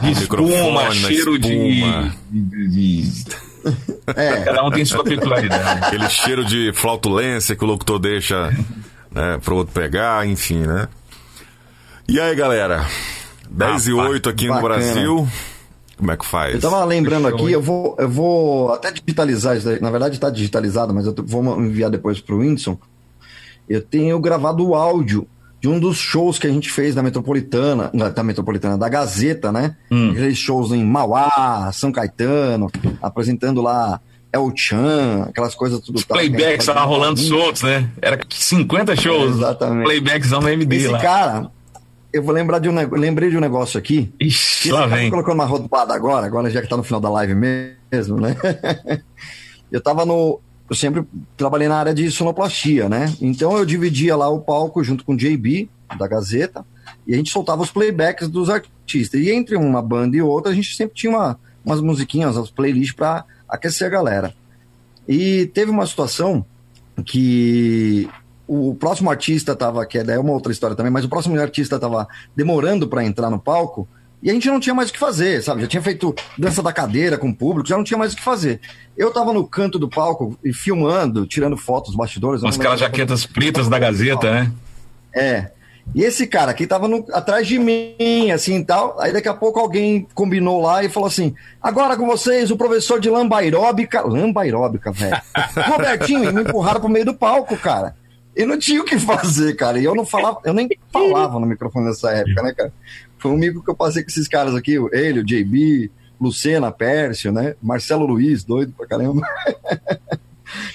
de 0.00 0.10
espuma, 0.10 0.92
cheiro 0.92 1.38
de, 1.38 2.10
de, 2.30 2.68
de... 2.68 3.24
É. 4.16 4.44
Cada 4.44 4.64
um 4.64 4.70
tem 4.70 4.84
sua 4.84 5.04
peculiaridade. 5.04 5.84
Aquele 5.86 6.08
cheiro 6.08 6.44
de 6.44 6.72
flautulência 6.72 7.54
que 7.54 7.64
o 7.64 7.68
locutor 7.68 8.00
deixa 8.00 8.50
né, 9.12 9.38
para 9.44 9.54
o 9.54 9.58
outro 9.58 9.72
pegar, 9.72 10.26
enfim, 10.26 10.58
né? 10.58 10.88
E 12.08 12.18
aí, 12.18 12.34
galera? 12.34 12.84
10 13.48 13.86
ah, 13.86 13.90
e 13.90 13.92
8 13.92 14.28
aqui 14.28 14.48
bacana. 14.48 14.60
no 14.60 14.68
Brasil. 14.68 15.28
Como 15.98 16.12
é 16.12 16.16
que 16.16 16.24
faz? 16.24 16.54
Eu 16.54 16.60
tava 16.60 16.84
lembrando 16.84 17.26
aqui, 17.26 17.50
eu 17.50 17.60
vou, 17.60 17.96
eu 17.98 18.08
vou 18.08 18.72
até 18.72 18.92
digitalizar 18.92 19.56
isso 19.56 19.66
daí. 19.66 19.80
Na 19.80 19.90
verdade 19.90 20.14
está 20.14 20.30
digitalizado, 20.30 20.94
mas 20.94 21.06
eu 21.06 21.14
vou 21.26 21.60
enviar 21.60 21.90
depois 21.90 22.20
para 22.20 22.36
o 22.36 22.38
Whindersson. 22.38 22.78
Eu 23.68 23.82
tenho 23.82 24.18
gravado 24.20 24.66
o 24.66 24.74
áudio 24.74 25.26
de 25.60 25.68
um 25.68 25.78
dos 25.78 25.96
shows 25.96 26.38
que 26.38 26.46
a 26.46 26.50
gente 26.50 26.70
fez 26.70 26.94
na 26.94 27.02
Metropolitana, 27.02 27.90
da 28.14 28.22
Metropolitana, 28.22 28.78
da 28.78 28.88
Gazeta, 28.88 29.50
né? 29.50 29.76
Hum. 29.90 30.12
Aqueles 30.12 30.38
shows 30.38 30.70
em 30.70 30.84
Mauá, 30.84 31.70
São 31.72 31.90
Caetano, 31.90 32.70
apresentando 33.02 33.60
lá 33.60 34.00
El 34.32 34.52
Chan, 34.54 35.26
aquelas 35.28 35.54
coisas 35.54 35.80
tudo. 35.80 35.96
Os 35.96 36.04
playbacks 36.04 36.60
estavam 36.60 36.86
rolando 36.86 37.18
soltos, 37.18 37.62
né? 37.62 37.90
Era 38.00 38.20
50 38.28 38.94
shows. 38.94 39.32
É, 39.32 39.36
exatamente. 39.38 39.84
Playbacks 39.84 40.30
na 40.30 40.52
MD 40.52 40.76
Esse 40.76 40.88
lá. 40.88 40.98
cara, 41.00 41.50
eu 42.18 42.22
vou 42.22 42.34
lembrar 42.34 42.58
de 42.58 42.68
um 42.68 42.74
lembrei 42.74 43.30
de 43.30 43.36
um 43.36 43.40
negócio 43.40 43.78
aqui. 43.78 44.12
Ixi, 44.20 44.70
lá 44.72 44.86
vem. 44.86 45.10
colocou 45.10 45.32
uma 45.32 45.44
rodopada 45.44 45.94
agora, 45.94 46.26
agora 46.26 46.50
já 46.50 46.60
que 46.60 46.68
tá 46.68 46.76
no 46.76 46.82
final 46.82 47.00
da 47.00 47.08
live 47.08 47.34
mesmo, 47.34 48.20
né? 48.20 48.36
eu 49.70 49.80
tava 49.80 50.04
no. 50.04 50.40
Eu 50.68 50.76
sempre 50.76 51.02
trabalhei 51.36 51.66
na 51.66 51.78
área 51.78 51.94
de 51.94 52.10
sonoplastia, 52.10 52.88
né? 52.88 53.14
Então 53.22 53.56
eu 53.56 53.64
dividia 53.64 54.14
lá 54.16 54.28
o 54.28 54.40
palco 54.40 54.84
junto 54.84 55.04
com 55.04 55.14
o 55.14 55.16
JB, 55.16 55.70
da 55.96 56.06
Gazeta, 56.06 56.66
e 57.06 57.14
a 57.14 57.16
gente 57.16 57.30
soltava 57.30 57.62
os 57.62 57.70
playbacks 57.70 58.28
dos 58.28 58.50
artistas. 58.50 59.20
E 59.20 59.30
entre 59.30 59.56
uma 59.56 59.80
banda 59.80 60.16
e 60.16 60.20
outra, 60.20 60.52
a 60.52 60.54
gente 60.54 60.74
sempre 60.74 60.94
tinha 60.94 61.10
uma, 61.10 61.38
umas 61.64 61.80
musiquinhas, 61.80 62.36
as 62.36 62.50
playlists 62.50 62.94
para 62.94 63.24
aquecer 63.48 63.86
a 63.86 63.90
galera. 63.90 64.34
E 65.08 65.46
teve 65.54 65.70
uma 65.70 65.86
situação 65.86 66.44
que 67.06 68.10
o 68.48 68.74
próximo 68.74 69.10
artista 69.10 69.52
estava, 69.52 69.84
que 69.84 69.98
é 69.98 70.18
uma 70.18 70.32
outra 70.32 70.50
história 70.50 70.74
também, 70.74 70.90
mas 70.90 71.04
o 71.04 71.08
próximo 71.08 71.38
artista 71.38 71.76
estava 71.76 72.08
demorando 72.34 72.88
para 72.88 73.04
entrar 73.04 73.28
no 73.28 73.38
palco 73.38 73.86
e 74.22 74.30
a 74.30 74.32
gente 74.32 74.48
não 74.48 74.58
tinha 74.58 74.74
mais 74.74 74.88
o 74.88 74.92
que 74.92 74.98
fazer, 74.98 75.42
sabe? 75.42 75.60
Já 75.62 75.68
tinha 75.68 75.82
feito 75.82 76.12
dança 76.36 76.60
da 76.62 76.72
cadeira 76.72 77.16
com 77.16 77.28
o 77.28 77.34
público, 77.34 77.68
já 77.68 77.76
não 77.76 77.84
tinha 77.84 77.98
mais 77.98 78.14
o 78.14 78.16
que 78.16 78.22
fazer. 78.22 78.60
Eu 78.96 79.08
estava 79.08 79.32
no 79.32 79.46
canto 79.46 79.78
do 79.78 79.88
palco 79.88 80.36
e 80.42 80.52
filmando, 80.52 81.24
tirando 81.26 81.56
fotos 81.56 81.94
bastidores. 81.94 82.40
Com 82.40 82.48
aquelas 82.48 82.80
jaquetas 82.80 83.24
pretas 83.26 83.68
da 83.68 83.78
Gazeta, 83.78 84.30
né? 84.32 84.52
É. 85.14 85.50
E 85.94 86.02
esse 86.02 86.26
cara 86.26 86.50
aqui 86.50 86.66
tava 86.66 86.86
no- 86.86 87.06
atrás 87.12 87.46
de 87.46 87.58
mim, 87.58 88.30
assim 88.30 88.56
e 88.58 88.64
tal. 88.64 89.00
Aí 89.00 89.12
daqui 89.12 89.28
a 89.28 89.32
pouco 89.34 89.58
alguém 89.58 90.06
combinou 90.14 90.60
lá 90.60 90.82
e 90.84 90.88
falou 90.88 91.06
assim: 91.06 91.34
agora 91.62 91.96
com 91.96 92.06
vocês, 92.06 92.50
o 92.50 92.56
professor 92.56 93.00
de 93.00 93.08
lambaeróbica. 93.08 94.02
Lambaeróbica, 94.02 94.92
velho. 94.92 95.16
Robertinho, 95.66 96.28
e 96.28 96.32
me 96.32 96.42
empurraram 96.42 96.80
pro 96.80 96.88
meio 96.90 97.04
do 97.06 97.14
palco, 97.14 97.56
cara. 97.56 97.94
E 98.38 98.46
não 98.46 98.56
tinha 98.58 98.80
o 98.80 98.84
que 98.84 98.98
fazer, 98.98 99.54
cara. 99.56 99.78
E 99.80 99.84
eu 99.84 99.94
não 99.94 100.06
falava, 100.06 100.38
eu 100.44 100.54
nem 100.54 100.68
falava 100.92 101.40
no 101.40 101.46
microfone 101.46 101.86
nessa 101.86 102.10
época, 102.12 102.42
né, 102.42 102.52
cara? 102.56 102.72
Foi 103.18 103.32
um 103.32 103.36
mico 103.36 103.62
que 103.64 103.68
eu 103.70 103.74
passei 103.74 104.02
com 104.02 104.08
esses 104.08 104.28
caras 104.28 104.54
aqui, 104.54 104.78
ele, 104.92 105.20
o 105.20 105.24
JB, 105.24 105.90
Lucena, 106.20 106.70
Pércio, 106.70 107.32
né? 107.32 107.54
Marcelo 107.60 108.06
Luiz, 108.06 108.44
doido 108.44 108.72
pra 108.76 108.86
caramba. 108.86 109.26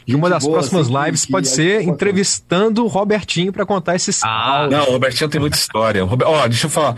E 0.06 0.14
uma 0.14 0.30
das 0.30 0.44
boa, 0.44 0.53
próximas 0.60 0.84
assim, 0.85 0.94
que- 0.95 1.06
lives 1.06 1.26
que 1.26 1.31
pode 1.31 1.48
é 1.48 1.52
ser 1.52 1.81
entrevistando 1.81 2.84
o 2.84 2.88
Robertinho 2.88 3.52
pra 3.52 3.65
contar 3.65 3.95
esses 3.95 4.22
Ah, 4.23 4.68
Não, 4.69 4.88
o 4.90 4.91
Robertinho 4.91 5.27
tem 5.30 5.41
muita 5.41 5.57
história. 5.57 6.03
O 6.03 6.07
Rober- 6.07 6.27
Ó, 6.27 6.48
deixa 6.48 6.68
eu 6.68 6.69
falar. 6.69 6.95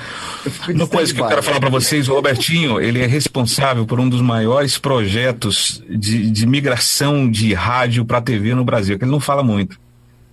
Eu 0.67 0.75
Uma 0.75 0.85
coisa 0.87 1.13
que 1.13 1.21
eu 1.21 1.25
quero 1.25 1.41
falar 1.41 1.61
para 1.61 1.69
vocês, 1.69 2.09
o 2.09 2.13
Robertinho, 2.13 2.81
ele 2.81 2.99
é 3.01 3.05
responsável 3.05 3.85
por 3.85 3.97
um 3.97 4.09
dos 4.09 4.19
maiores 4.21 4.77
projetos 4.77 5.81
de, 5.89 6.29
de 6.29 6.45
migração 6.45 7.31
de 7.31 7.53
rádio 7.53 8.03
para 8.03 8.19
TV 8.19 8.53
no 8.53 8.65
Brasil, 8.65 8.97
que 8.99 9.05
ele 9.05 9.11
não 9.11 9.21
fala 9.21 9.41
muito. 9.41 9.79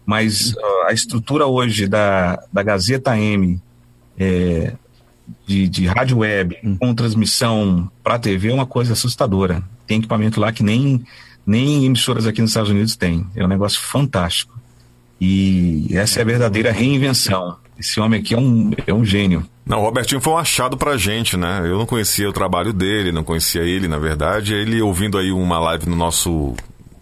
Mas 0.05 0.55
ó, 0.57 0.89
a 0.89 0.93
estrutura 0.93 1.47
hoje 1.47 1.87
da, 1.87 2.43
da 2.53 2.63
Gazeta 2.63 3.17
M, 3.17 3.61
é, 4.19 4.73
de, 5.47 5.69
de 5.69 5.87
rádio 5.87 6.19
web, 6.19 6.57
com 6.79 6.95
transmissão 6.95 7.91
para 8.03 8.19
TV, 8.19 8.51
é 8.51 8.55
uma 8.55 8.67
coisa 8.67 8.93
assustadora. 8.93 9.63
Tem 9.87 9.99
equipamento 9.99 10.41
lá 10.41 10.53
que 10.53 10.63
nem, 10.63 11.05
nem 11.47 11.85
emissoras 11.85 12.27
aqui 12.27 12.41
nos 12.41 12.51
Estados 12.51 12.71
Unidos 12.71 12.97
têm. 12.97 13.27
É 13.35 13.45
um 13.45 13.49
negócio 13.49 13.81
fantástico. 13.81 14.59
E 15.21 15.87
essa 15.93 16.19
é 16.19 16.23
a 16.23 16.27
verdadeira 16.27 16.73
reinvenção. 16.73 17.57
Esse 17.79 18.01
homem 18.01 18.21
aqui 18.21 18.35
é 18.35 18.39
um, 18.39 18.71
é 18.87 18.93
um 18.93 19.05
gênio. 19.05 19.47
Não, 19.65 19.79
o 19.79 19.83
Robertinho 19.83 20.21
foi 20.21 20.33
um 20.33 20.39
achado 20.39 20.77
pra 20.77 20.97
gente, 20.97 21.37
né? 21.37 21.61
Eu 21.65 21.79
não 21.79 21.87
conhecia 21.87 22.29
o 22.29 22.33
trabalho 22.33 22.73
dele, 22.73 23.13
não 23.13 23.23
conhecia 23.23 23.63
ele, 23.63 23.87
na 23.87 23.99
verdade. 23.99 24.55
Ele 24.55 24.81
ouvindo 24.83 25.17
aí 25.17 25.31
uma 25.31 25.59
live 25.61 25.89
no 25.89 25.95
nosso 25.95 26.55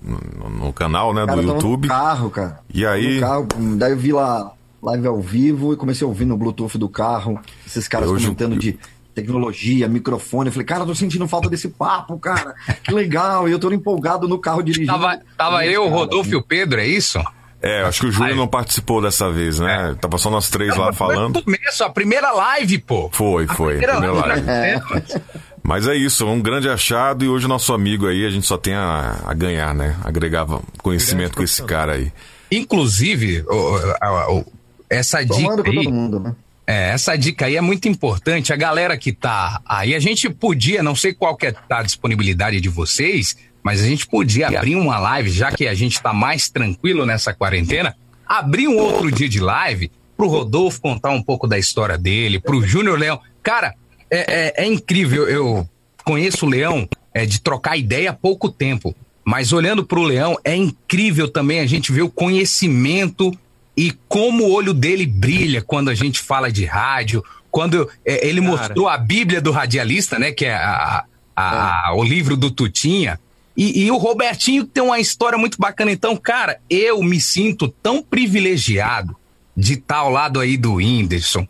no, 0.03 0.51
no 0.51 0.73
canal, 0.73 1.13
né, 1.15 1.25
Cara, 1.27 1.41
do 1.43 1.49
eu 1.49 1.55
YouTube. 1.55 1.89
No 1.89 1.95
carro, 1.95 2.31
cara. 2.31 2.61
E 2.73 2.85
aí- 2.87 3.15
No 3.17 3.21
carro, 3.21 3.47
daí 3.77 3.93
eu 3.93 3.97
vi 3.99 4.13
lá 4.13 4.53
live 4.83 5.07
ao 5.07 5.21
vivo 5.21 5.73
e 5.73 5.77
comecei 5.77 6.05
a 6.05 6.09
ouvir 6.09 6.25
no 6.25 6.37
Bluetooth 6.37 6.79
do 6.79 6.89
carro, 6.89 7.39
esses 7.67 7.87
caras 7.87 8.09
Hoje- 8.09 8.25
comentando 8.25 8.57
de 8.57 8.79
tecnologia, 9.15 9.87
microfone. 9.89 10.49
Eu 10.49 10.53
falei, 10.53 10.67
cara, 10.67 10.83
eu 10.83 10.87
tô 10.87 10.95
sentindo 10.95 11.27
falta 11.29 11.51
desse 11.51 11.69
papo, 11.69 12.19
cara. 12.19 12.55
Que 12.83 12.93
legal. 12.93 13.49
E 13.49 13.53
eu 13.53 13.59
tô 13.59 13.71
empolgado 13.73 14.27
no 14.29 14.39
carro 14.39 14.63
dirigindo. 14.63 14.87
Tava, 14.93 15.21
tava 15.37 15.67
eu, 15.67 15.85
o 15.85 15.89
Rodolfo 15.89 16.31
e 16.31 16.37
o 16.37 16.43
Pedro, 16.43 16.81
é 16.81 16.87
isso? 16.87 17.19
É, 17.63 17.83
acho 17.83 18.01
que 18.01 18.07
o 18.07 18.11
Júlio 18.11 18.33
Ai. 18.33 18.39
não 18.39 18.49
participou 18.49 19.03
dessa 19.03 19.31
vez, 19.31 19.61
né? 19.61 19.95
Tava 20.01 20.17
só 20.17 20.31
nós 20.31 20.49
três 20.49 20.75
lá 20.79 20.95
falando. 20.95 21.35
Foi 21.43 21.53
no 21.53 21.59
começo, 21.59 21.85
a 21.85 21.91
primeira 21.91 22.33
live, 22.33 22.79
pô. 22.79 23.11
Foi, 23.13 23.47
foi. 23.49 23.77
Primeira 23.77 24.01
primeira 24.01 24.27
live. 24.27 24.47
live. 24.47 25.23
Mas 25.71 25.87
é 25.87 25.95
isso, 25.95 26.27
um 26.27 26.41
grande 26.43 26.69
achado 26.69 27.25
e 27.25 27.29
hoje 27.29 27.45
o 27.47 27.49
nosso 27.49 27.73
amigo 27.73 28.09
aí, 28.09 28.27
a 28.27 28.31
gente 28.31 28.45
só 28.45 28.57
tem 28.59 28.75
a, 28.75 29.21
a 29.25 29.33
ganhar, 29.33 29.73
né? 29.73 29.97
Agregava 30.03 30.61
conhecimento 30.79 31.37
com 31.37 31.45
esse 31.45 31.63
cara 31.63 31.93
aí. 31.93 32.11
Inclusive, 32.51 33.45
o- 33.49 33.95
a- 34.01 34.33
o- 34.33 34.45
essa 34.91 35.23
dica 35.23 35.35
Tomando 35.37 35.63
com 35.63 35.71
aí, 35.71 35.77
todo 35.85 35.93
mundo, 35.95 36.19
né? 36.19 36.35
É, 36.67 36.91
essa 36.91 37.17
dica 37.17 37.47
aí 37.47 37.55
é 37.57 37.61
muito 37.61 37.87
importante. 37.89 38.53
A 38.53 38.57
galera 38.57 38.99
que 38.99 39.13
tá 39.13 39.61
aí, 39.65 39.95
a 39.95 40.01
gente 40.01 40.29
podia, 40.29 40.83
não 40.83 40.97
sei 40.97 41.15
qual 41.15 41.37
que 41.37 41.47
é 41.47 41.55
a 41.71 41.83
disponibilidade 41.85 42.61
de 42.61 42.69
vocês, 42.69 43.37
mas 43.63 43.81
a 43.81 43.87
gente 43.87 44.09
podia 44.09 44.49
abrir 44.49 44.75
uma 44.75 44.99
live, 44.99 45.31
já 45.31 45.53
que 45.53 45.69
a 45.69 45.75
gente 45.75 46.03
tá 46.03 46.13
mais 46.13 46.49
tranquilo 46.49 47.07
nessa 47.07 47.33
quarentena, 47.33 47.95
abrir 48.27 48.67
um 48.67 48.77
outro 48.77 49.09
dia 49.13 49.29
de 49.29 49.39
live 49.39 49.89
pro 50.17 50.27
Rodolfo 50.27 50.81
contar 50.81 51.11
um 51.11 51.23
pouco 51.23 51.47
da 51.47 51.57
história 51.57 51.97
dele, 51.97 52.41
pro 52.41 52.61
Júnior 52.61 52.99
Leão. 52.99 53.21
Cara, 53.41 53.75
é, 54.11 54.19
é- 54.59 54.65
é 54.65 54.67
incrível. 54.67 55.29
Eu 55.29 55.69
conheço 56.05 56.47
o 56.47 56.49
Leão 56.49 56.89
é, 57.15 57.25
de 57.27 57.41
trocar 57.41 57.77
ideia 57.77 58.11
há 58.11 58.15
pouco 58.15 58.49
tempo, 58.51 58.95
mas 59.25 59.53
olhando 59.53 59.85
pro 59.85 60.03
Leão, 60.03 60.37
é 60.45 60.57
incrível 60.57 61.29
também 61.29 61.61
a 61.61 61.67
gente 61.67 61.93
ver 61.93 62.03
o 62.03 62.11
conhecimento 62.11 63.33
e 63.77 63.93
como 64.09 64.45
o 64.45 64.53
olho 64.53 64.75
dele 64.75 65.07
brilha 65.07 65.63
quando 65.63 65.89
a 65.91 65.95
gente 65.95 66.21
fala 66.21 66.51
de 66.51 66.65
rádio. 66.65 67.25
Quando 67.51 67.89
é, 68.05 68.27
ele 68.29 68.41
mostrou 68.41 68.89
a 68.89 68.97
Bíblia 68.97 69.41
do 69.41 69.51
Radialista, 69.51 70.19
né? 70.19 70.31
Que 70.33 70.47
é 70.47 70.55
a- 70.55 71.05
a- 71.37 71.93
o 71.95 72.03
livro 72.05 72.37
do 72.37 72.51
Tutinha. 72.51 73.19
E, 73.57 73.85
e 73.85 73.91
o 73.91 73.97
Robertinho 73.97 74.65
tem 74.65 74.83
uma 74.83 75.01
história 75.01 75.37
muito 75.37 75.59
bacana. 75.59 75.91
Então, 75.91 76.17
cara, 76.17 76.59
eu 76.71 77.03
me 77.03 77.21
sinto 77.21 77.69
tão 77.69 78.03
privilegiado 78.03 79.17
de 79.57 79.75
estar 79.75 79.97
ao 79.99 80.11
lado 80.11 80.39
aí 80.41 80.57
do 80.57 80.75
Whindersson. 80.75 81.45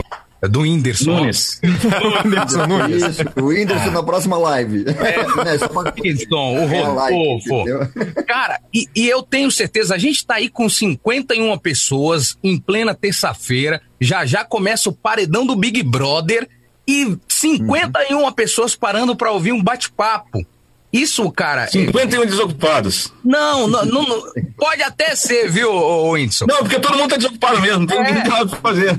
Do 0.48 0.60
Whindersson. 0.60 1.10
Nunes. 1.16 1.60
Whindersson 2.24 2.66
Nunes. 2.66 3.02
Isso, 3.02 3.22
o 3.36 3.44
Whindersson 3.46 3.90
na 3.90 4.02
próxima 4.02 4.38
live. 4.38 4.84
É. 4.88 5.20
Né, 5.44 5.58
só 5.58 5.68
pra- 5.68 5.92
Whindersson, 5.98 6.54
o 6.54 6.58
É 6.58 6.82
Rodolfo. 6.82 7.54
entendeu? 7.60 7.88
Cara, 8.26 8.60
e, 8.74 8.86
e 8.94 9.08
eu 9.08 9.22
tenho 9.22 9.50
certeza, 9.50 9.94
a 9.94 9.98
gente 9.98 10.24
tá 10.26 10.34
aí 10.36 10.48
com 10.48 10.68
51 10.68 11.56
pessoas 11.58 12.36
em 12.42 12.58
plena 12.58 12.94
terça-feira. 12.94 13.80
Já 14.00 14.24
já 14.24 14.44
começa 14.44 14.88
o 14.88 14.92
paredão 14.92 15.44
do 15.46 15.54
Big 15.56 15.82
Brother 15.82 16.48
e 16.88 17.16
51 17.28 18.32
pessoas 18.32 18.74
parando 18.74 19.14
pra 19.16 19.30
ouvir 19.32 19.52
um 19.52 19.62
bate-papo. 19.62 20.44
Isso, 20.92 21.30
cara. 21.30 21.64
é- 21.64 21.66
51 21.68 22.26
desocupados. 22.26 23.12
Não, 23.24 23.68
não, 23.68 23.84
não, 23.84 24.22
pode 24.58 24.82
até 24.82 25.14
ser, 25.14 25.48
viu, 25.48 25.70
Whindersson? 26.10 26.46
Não, 26.48 26.58
porque 26.58 26.80
todo 26.80 26.98
mundo 26.98 27.10
tá 27.10 27.16
desocupado 27.16 27.60
mesmo, 27.60 27.80
não 27.80 27.86
tem, 27.86 27.98
É. 27.98 28.12
nada 28.24 28.46
pra 28.46 28.58
fazer. 28.58 28.98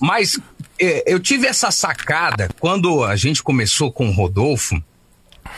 Mas 0.00 0.38
é, 0.38 0.40
eu 0.78 1.18
tive 1.20 1.46
essa 1.46 1.70
sacada 1.70 2.48
quando 2.60 3.04
a 3.04 3.16
gente 3.16 3.42
começou 3.42 3.90
com 3.90 4.08
o 4.08 4.12
Rodolfo. 4.12 4.82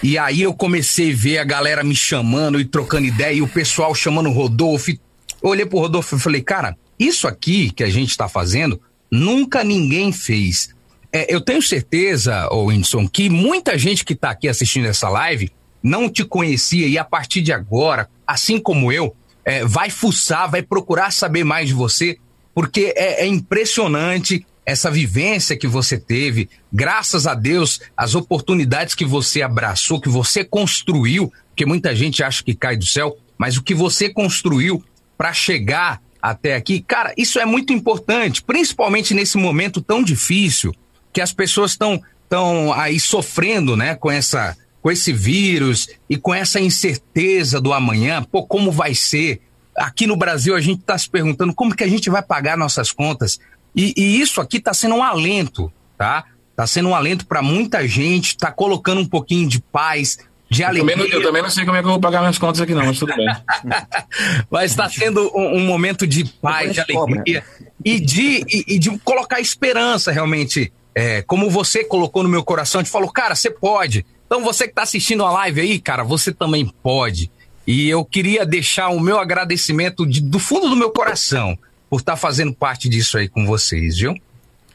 E 0.02 0.16
aí 0.18 0.42
eu 0.42 0.54
comecei 0.54 1.12
a 1.12 1.16
ver 1.16 1.38
a 1.38 1.44
galera 1.44 1.82
me 1.82 1.94
chamando 1.94 2.60
e 2.60 2.64
trocando 2.64 3.06
ideia, 3.06 3.34
e 3.34 3.42
o 3.42 3.48
pessoal 3.48 3.94
chamando 3.94 4.28
o 4.28 4.32
Rodolfo. 4.32 4.90
Eu 4.90 5.00
olhei 5.42 5.66
pro 5.66 5.78
Rodolfo 5.78 6.16
e 6.16 6.20
falei, 6.20 6.42
cara, 6.42 6.76
isso 6.98 7.26
aqui 7.26 7.70
que 7.70 7.82
a 7.82 7.88
gente 7.88 8.16
tá 8.16 8.28
fazendo, 8.28 8.80
nunca 9.10 9.64
ninguém 9.64 10.12
fez. 10.12 10.74
É, 11.12 11.32
eu 11.32 11.40
tenho 11.40 11.62
certeza, 11.62 12.48
ô 12.52 12.66
Whindersson, 12.66 13.08
que 13.08 13.30
muita 13.30 13.78
gente 13.78 14.04
que 14.04 14.14
tá 14.14 14.30
aqui 14.30 14.48
assistindo 14.48 14.86
essa 14.86 15.08
live 15.08 15.50
não 15.82 16.08
te 16.08 16.24
conhecia 16.24 16.86
e 16.86 16.98
a 16.98 17.04
partir 17.04 17.40
de 17.40 17.52
agora, 17.52 18.08
assim 18.26 18.58
como 18.58 18.92
eu, 18.92 19.14
é, 19.44 19.64
vai 19.64 19.88
fuçar, 19.90 20.50
vai 20.50 20.62
procurar 20.62 21.10
saber 21.10 21.44
mais 21.44 21.68
de 21.68 21.74
você, 21.74 22.18
porque 22.54 22.92
é, 22.96 23.22
é 23.24 23.26
impressionante 23.26 24.44
essa 24.68 24.90
vivência 24.90 25.56
que 25.56 25.66
você 25.66 25.96
teve, 25.96 26.50
graças 26.70 27.26
a 27.26 27.32
Deus, 27.34 27.80
as 27.96 28.14
oportunidades 28.14 28.94
que 28.94 29.04
você 29.06 29.40
abraçou, 29.40 29.98
que 29.98 30.10
você 30.10 30.44
construiu, 30.44 31.32
porque 31.48 31.64
muita 31.64 31.96
gente 31.96 32.22
acha 32.22 32.44
que 32.44 32.54
cai 32.54 32.76
do 32.76 32.84
céu, 32.84 33.16
mas 33.38 33.56
o 33.56 33.62
que 33.62 33.74
você 33.74 34.10
construiu 34.10 34.84
para 35.16 35.32
chegar 35.32 36.02
até 36.20 36.54
aqui, 36.54 36.82
cara, 36.82 37.14
isso 37.16 37.38
é 37.38 37.46
muito 37.46 37.72
importante, 37.72 38.42
principalmente 38.42 39.14
nesse 39.14 39.38
momento 39.38 39.80
tão 39.80 40.02
difícil 40.02 40.74
que 41.14 41.22
as 41.22 41.32
pessoas 41.32 41.70
estão 41.70 42.02
estão 42.22 42.70
aí 42.74 43.00
sofrendo, 43.00 43.74
né, 43.74 43.94
com 43.94 44.10
essa 44.10 44.54
com 44.82 44.90
esse 44.90 45.14
vírus 45.14 45.88
e 46.10 46.18
com 46.18 46.34
essa 46.34 46.60
incerteza 46.60 47.58
do 47.58 47.72
amanhã, 47.72 48.22
pô, 48.22 48.46
como 48.46 48.70
vai 48.70 48.94
ser? 48.94 49.40
Aqui 49.74 50.06
no 50.06 50.14
Brasil 50.14 50.54
a 50.54 50.60
gente 50.60 50.80
está 50.80 50.98
se 50.98 51.08
perguntando 51.08 51.54
como 51.54 51.74
que 51.74 51.84
a 51.84 51.88
gente 51.88 52.10
vai 52.10 52.22
pagar 52.22 52.58
nossas 52.58 52.92
contas. 52.92 53.40
E, 53.74 53.92
e 53.96 54.20
isso 54.20 54.40
aqui 54.40 54.56
está 54.58 54.74
sendo 54.74 54.96
um 54.96 55.02
alento, 55.02 55.72
tá? 55.96 56.24
Está 56.50 56.66
sendo 56.66 56.88
um 56.88 56.94
alento 56.94 57.26
para 57.26 57.40
muita 57.42 57.86
gente, 57.86 58.28
está 58.28 58.50
colocando 58.50 59.00
um 59.00 59.06
pouquinho 59.06 59.48
de 59.48 59.60
paz, 59.60 60.18
de 60.50 60.62
Eu 60.62 60.68
também, 60.68 60.84
não, 60.96 61.02
alegria. 61.02 61.14
eu 61.14 61.22
também 61.22 61.42
não 61.42 61.50
sei 61.50 61.64
como 61.64 61.76
é 61.76 61.80
que 61.80 61.86
eu 61.86 61.92
vou 61.92 62.00
pagar 62.00 62.20
minhas 62.20 62.38
contas 62.38 62.60
aqui, 62.60 62.74
não, 62.74 62.84
mas 62.84 62.98
tudo 62.98 63.14
bem. 63.14 63.26
Mas 64.50 64.70
está 64.70 64.88
sendo 64.88 65.30
um, 65.36 65.56
um 65.58 65.66
momento 65.66 66.06
de 66.06 66.24
paz, 66.24 66.72
de 66.72 66.80
alegria 66.80 67.44
e 67.84 68.00
de, 68.00 68.44
e, 68.48 68.64
e 68.74 68.78
de 68.78 68.96
colocar 69.00 69.40
esperança 69.40 70.10
realmente. 70.10 70.72
É, 70.94 71.22
como 71.22 71.48
você 71.48 71.84
colocou 71.84 72.24
no 72.24 72.28
meu 72.28 72.42
coração, 72.42 72.80
gente 72.80 72.90
falou, 72.90 73.10
cara, 73.12 73.34
você 73.36 73.50
pode. 73.50 74.04
Então 74.26 74.42
você 74.42 74.64
que 74.64 74.70
está 74.70 74.82
assistindo 74.82 75.24
a 75.24 75.30
live 75.30 75.60
aí, 75.60 75.78
cara, 75.78 76.02
você 76.02 76.32
também 76.32 76.66
pode. 76.82 77.30
E 77.66 77.88
eu 77.88 78.04
queria 78.04 78.44
deixar 78.44 78.88
o 78.88 78.98
meu 78.98 79.18
agradecimento 79.20 80.04
de- 80.04 80.20
do 80.22 80.38
fundo 80.40 80.68
do 80.68 80.74
meu 80.74 80.90
coração 80.90 81.56
por 81.88 82.00
estar 82.00 82.16
fazendo 82.16 82.52
parte 82.52 82.88
disso 82.88 83.18
aí 83.18 83.28
com 83.28 83.46
vocês, 83.46 83.98
viu? 83.98 84.14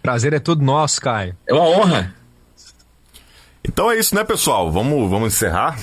Prazer 0.02 0.34
é 0.34 0.40
todo 0.40 0.64
nosso, 0.64 1.00
Caio. 1.00 1.36
É 1.48 1.54
uma 1.54 1.64
honra. 1.64 2.14
Então 3.64 3.90
é 3.90 3.98
isso, 3.98 4.14
né, 4.14 4.24
pessoal? 4.24 4.72
Vamos, 4.72 5.10
vamos 5.10 5.34
encerrar? 5.34 5.78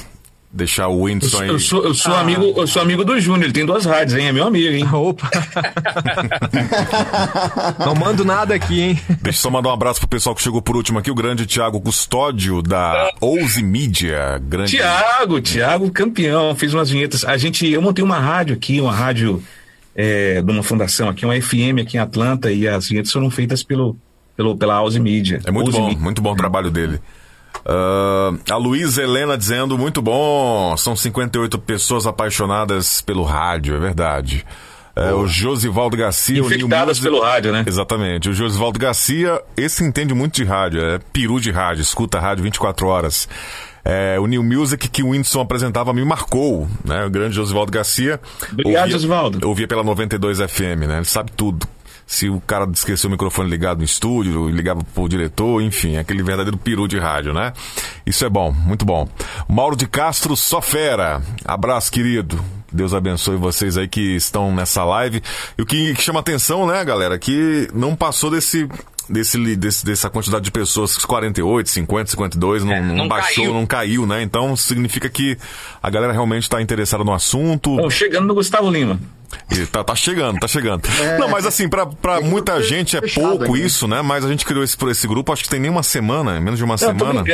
Deixar 0.53 0.89
o 0.89 1.03
Whindersson 1.03 1.43
aí. 1.43 1.49
eu 1.49 1.61
sou, 1.61 1.85
eu 1.85 1.95
sou 1.95 2.13
amigo, 2.13 2.53
eu 2.57 2.67
sou 2.67 2.83
amigo 2.83 3.05
do 3.05 3.21
Júnior, 3.21 3.45
ele 3.45 3.53
tem 3.53 3.65
duas 3.65 3.85
rádios, 3.85 4.19
hein? 4.19 4.27
É 4.27 4.33
meu 4.33 4.49
amigo, 4.49 4.75
hein? 4.75 4.85
Opa! 4.93 5.31
Não 7.87 7.95
mando 7.95 8.25
nada 8.25 8.53
aqui, 8.53 8.81
hein? 8.81 9.01
Deixa 9.23 9.39
eu 9.39 9.43
só 9.43 9.51
mandar 9.51 9.69
um 9.71 9.73
abraço 9.73 10.01
pro 10.01 10.09
pessoal 10.09 10.35
que 10.35 10.43
chegou 10.43 10.61
por 10.61 10.77
último 10.77 10.99
aqui, 10.99 11.09
o 11.09 11.15
grande 11.15 11.47
Thiago 11.47 11.81
Custódio, 11.81 12.63
da 12.63 13.13
Ouse 13.21 13.63
Media. 13.63 14.39
Grande... 14.43 14.73
Tiago, 14.73 15.41
Tiago, 15.41 15.89
campeão, 15.93 16.53
fez 16.57 16.75
umas 16.75 16.91
vinhetas. 16.91 17.25
A 17.25 17.37
gente, 17.37 17.71
eu 17.71 17.81
montei 17.81 18.05
uma 18.05 18.19
rádio 18.19 18.57
aqui, 18.57 18.81
uma 18.81 18.93
rádio 18.93 19.41
é, 19.95 20.41
de 20.43 20.51
uma 20.51 20.63
fundação 20.63 21.09
aqui, 21.09 21.25
uma 21.25 21.41
FM 21.41 21.81
aqui 21.83 21.97
em 21.97 22.01
Atlanta, 22.01 22.51
e 22.53 22.67
as 22.69 22.89
vinhetas 22.89 23.13
foram 23.13 23.31
feitas 23.31 23.63
pelo, 23.63 23.97
pelo, 24.37 24.57
pela 24.57 24.75
House 24.75 24.97
Media. 24.97 25.41
É 25.45 25.51
muito 25.51 25.67
House 25.71 25.79
bom, 25.81 25.87
Media. 25.89 26.03
muito 26.03 26.23
bom 26.23 26.33
o 26.33 26.37
trabalho 26.37 26.71
dele. 26.71 27.01
Ah, 27.65 28.33
a 28.51 28.57
Luísa 28.57 29.03
Helena 29.03 29.37
dizendo, 29.37 29.77
muito 29.77 30.01
bom, 30.01 30.77
são 30.77 30.97
58 30.97 31.59
pessoas 31.59 32.07
apaixonadas 32.07 33.01
pelo 33.03 33.23
rádio, 33.25 33.75
é 33.77 33.79
verdade. 33.79 34.45
É, 34.97 35.13
o 35.13 35.27
Josivaldo 35.27 35.97
Garcia, 35.97 36.43
o 36.43 36.47
Infectadas 36.47 36.99
Music- 36.99 37.03
pelo 37.05 37.23
rádio, 37.23 37.53
né? 37.53 37.65
Exatamente. 37.67 38.29
O 38.29 38.33
Josivaldo 38.35 38.79
Garcia, 38.79 39.41
esse 39.57 39.85
entende 39.85 40.13
muito 40.13 40.35
de 40.35 40.45
rádio, 40.45 40.81
é 40.81 40.99
peru 41.13 41.41
de 41.41 41.51
rádio, 41.51 41.81
escuta 41.81 42.19
rádio 42.19 42.43
24 42.43 42.87
horas. 42.89 43.29
É, 43.91 44.21
o 44.21 44.27
New 44.27 44.43
Music 44.43 44.89
que 44.89 45.03
o 45.03 45.09
Whindersson 45.09 45.41
apresentava 45.41 45.93
me 45.93 46.05
marcou, 46.05 46.69
né? 46.85 47.05
O 47.05 47.11
grande 47.11 47.35
Josivaldo 47.35 47.73
Garcia. 47.73 48.21
Obrigado, 48.53 48.83
Ouvia- 48.83 48.93
Josivaldo. 48.93 49.39
Eu 49.43 49.49
ouvia 49.49 49.67
pela 49.67 49.83
92 49.83 50.39
FM, 50.39 50.87
né? 50.87 50.97
Ele 50.99 51.05
sabe 51.05 51.33
tudo. 51.33 51.67
Se 52.07 52.29
o 52.29 52.41
cara 52.41 52.69
esqueceu 52.75 53.07
o 53.09 53.11
microfone 53.13 53.49
ligado 53.49 53.79
no 53.79 53.85
estúdio, 53.85 54.49
ligava 54.49 54.83
pro 54.95 55.09
diretor, 55.09 55.63
enfim, 55.63 55.97
aquele 55.97 56.25
verdadeiro 56.25 56.59
peru 56.59 56.89
de 56.89 56.99
rádio, 56.99 57.33
né? 57.33 57.53
Isso 58.05 58.25
é 58.25 58.29
bom, 58.29 58.51
muito 58.51 58.85
bom. 58.85 59.09
Mauro 59.49 59.77
de 59.77 59.87
Castro, 59.87 60.37
só 60.37 60.61
fera. 60.61 61.23
Abraço, 61.45 61.91
querido. 61.93 62.43
Deus 62.73 62.95
abençoe 62.95 63.37
vocês 63.37 63.77
aí 63.79 63.87
que 63.89 64.15
estão 64.17 64.53
nessa 64.55 64.85
live. 64.85 65.23
E 65.59 65.63
o 65.63 65.67
que 65.67 65.95
chama 65.97 66.19
atenção, 66.21 66.67
né, 66.67 66.85
galera, 66.85 67.17
que 67.19 67.69
não 67.75 67.95
passou 67.97 68.29
desse. 68.31 68.69
Desse, 69.11 69.57
desse, 69.57 69.85
dessa 69.85 70.09
quantidade 70.09 70.45
de 70.45 70.53
pessoas, 70.53 70.97
48, 70.99 71.69
50, 71.69 72.11
52, 72.13 72.63
não, 72.65 72.73
É, 72.73 72.81
não 72.81 72.95
não 72.95 73.09
baixou, 73.09 73.45
caiu. 73.45 73.55
não 73.55 73.67
caiu, 73.67 74.07
né? 74.07 74.23
Então 74.23 74.55
significa 74.55 75.09
que 75.09 75.37
a 75.83 75.91
galera 75.91 76.13
realmente 76.13 76.45
está 76.45 76.63
interessada 76.63 77.03
no 77.03 77.13
assunto. 77.13 77.77
Bom, 77.77 77.91
chegando 77.91 78.27
no 78.29 78.35
Gustavo 78.35 78.71
Lima. 78.71 79.01
E 79.51 79.67
tá, 79.67 79.83
tá 79.83 79.95
chegando, 79.95 80.39
tá 80.39 80.49
chegando. 80.49 80.83
Não, 81.19 81.29
mas 81.29 81.47
assim, 81.47 81.69
pra, 81.69 81.87
pra 81.87 82.21
muita 82.21 82.63
gente 82.63 82.97
é 82.97 83.01
pouco 83.01 83.57
isso, 83.57 83.87
né? 83.89 84.03
Mas 84.03 84.25
a 84.25 84.29
gente 84.29 84.45
criou 84.45 84.63
esse, 84.63 84.77
por 84.77 84.91
esse 84.91 85.07
grupo, 85.07 85.33
acho 85.33 85.43
que 85.45 85.49
tem 85.49 85.61
nem 85.61 85.71
uma 85.71 85.83
semana, 85.83 86.41
menos 86.41 86.59
de 86.59 86.65
uma 86.65 86.77
tô 86.79 86.87
semana. 86.87 87.25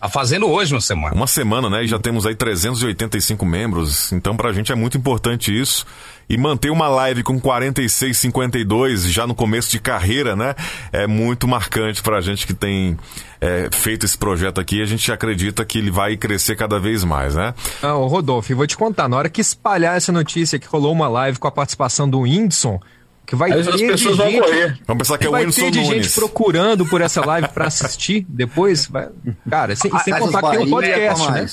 Tá 0.00 0.08
fazendo 0.10 0.46
hoje 0.46 0.74
uma 0.74 0.80
semana. 0.82 1.14
Uma 1.14 1.26
semana, 1.26 1.70
né? 1.70 1.84
E 1.84 1.86
já 1.86 1.98
temos 1.98 2.26
aí 2.26 2.34
385 2.34 3.46
membros. 3.46 4.12
Então, 4.12 4.36
pra 4.36 4.52
gente 4.52 4.70
é 4.70 4.74
muito 4.74 4.98
importante 4.98 5.58
isso. 5.58 5.86
E 6.28 6.36
manter 6.38 6.70
uma 6.70 6.88
live 6.88 7.22
com 7.22 7.38
46, 7.40 8.16
52, 8.16 9.10
já 9.12 9.26
no 9.26 9.34
começo 9.34 9.70
de 9.70 9.78
carreira, 9.78 10.34
né? 10.34 10.54
É 10.92 11.06
muito 11.06 11.46
marcante 11.46 12.02
pra 12.02 12.20
gente 12.20 12.46
que 12.46 12.54
tem 12.54 12.96
é, 13.40 13.68
feito 13.72 14.06
esse 14.06 14.16
projeto 14.16 14.60
aqui. 14.60 14.80
A 14.80 14.86
gente 14.86 15.10
acredita 15.12 15.64
que 15.64 15.78
ele 15.78 15.90
vai 15.90 16.16
crescer 16.16 16.56
cada 16.56 16.78
vez 16.80 17.04
mais, 17.04 17.34
né? 17.34 17.52
Ah, 17.82 17.94
ô 17.96 18.06
Rodolfo, 18.06 18.54
vou 18.56 18.66
te 18.66 18.76
contar, 18.76 19.08
na 19.08 19.16
hora 19.16 19.28
que 19.28 19.40
espalhar 19.40 19.96
essa 19.96 20.10
notícia 20.12 20.58
que 20.58 20.66
rolou 20.66 20.92
uma 20.92 21.08
live 21.08 21.38
com 21.38 21.46
a 21.48 21.52
participação 21.52 22.08
do 22.08 22.20
Whindersson, 22.20 22.80
que 23.26 23.36
vai 23.36 23.52
Aí 23.52 23.62
ter 23.62 23.70
as 23.70 23.76
de 23.76 23.86
pessoas 23.86 24.16
vão 24.16 24.30
gente, 24.30 24.40
morrer. 24.40 24.78
Vamos 24.86 25.02
pensar 25.06 25.18
que 25.18 25.26
é 25.26 25.28
o 25.28 25.32
vai 25.32 25.42
Whindersson 25.44 25.60
ter 25.62 25.70
de 25.72 25.84
gente 25.84 26.10
procurando 26.10 26.86
por 26.86 27.00
essa 27.00 27.24
live 27.24 27.48
pra 27.48 27.66
assistir 27.66 28.24
depois. 28.28 28.86
vai- 28.86 29.08
Cara, 29.48 29.76
sem, 29.76 29.90
sem 29.98 30.12
Casas 30.12 30.30
contar 30.30 30.42
que 30.50 30.56
tem 30.56 30.66
um 30.66 30.70
podcast, 30.70 31.22
qual 31.22 31.32
né? 31.32 31.46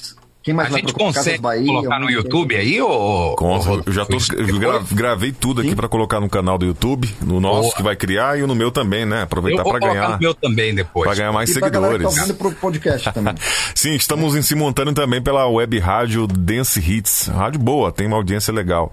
Quem 0.43 0.53
mais 0.55 0.73
A 0.73 0.77
gente 0.77 0.91
consegue 0.93 1.38
Bahia, 1.38 1.68
colocar 1.68 1.99
no 1.99 2.09
YouTube 2.09 2.55
aí, 2.55 2.81
ou. 2.81 3.35
Com- 3.35 3.81
eu 3.85 3.93
já 3.93 4.05
tô, 4.05 4.18
eu 4.35 4.57
gra- 4.59 4.81
gravei 4.91 5.31
tudo 5.31 5.61
aqui 5.61 5.76
pra 5.76 5.88
colocar 5.88 6.19
no 6.19 6.27
canal 6.27 6.57
do 6.57 6.65
YouTube, 6.65 7.07
no 7.22 7.39
nosso 7.39 7.61
Boa. 7.63 7.76
que 7.76 7.84
vai 7.84 7.95
criar 7.95 8.39
e 8.39 8.41
no 8.41 8.55
meu 8.55 8.72
também, 8.72 9.05
né? 9.05 9.22
Aproveitar 9.22 9.61
colocar 9.61 9.88
ganhar, 9.88 10.09
no 10.13 10.18
meu 10.19 10.34
também 10.34 10.73
depois. 10.73 11.07
pra 11.07 11.15
ganhar 11.15 11.31
mais 11.31 11.49
E 11.49 11.53
que 11.53 11.59
seguidores. 11.59 12.15
tá 12.27 12.34
pro 12.34 12.51
podcast 12.53 13.13
também. 13.13 13.35
Sim, 13.76 13.93
estamos 13.93 14.35
em 14.35 14.41
simultâneo 14.41 14.93
também 14.93 15.22
pela 15.22 15.47
web 15.47 15.77
rádio 15.77 16.26
Dance 16.26 16.80
Hits. 16.80 17.27
Rádio 17.27 17.59
boa, 17.59 17.91
tem 17.91 18.07
uma 18.07 18.18
audiência 18.18 18.51
legal. 18.51 18.91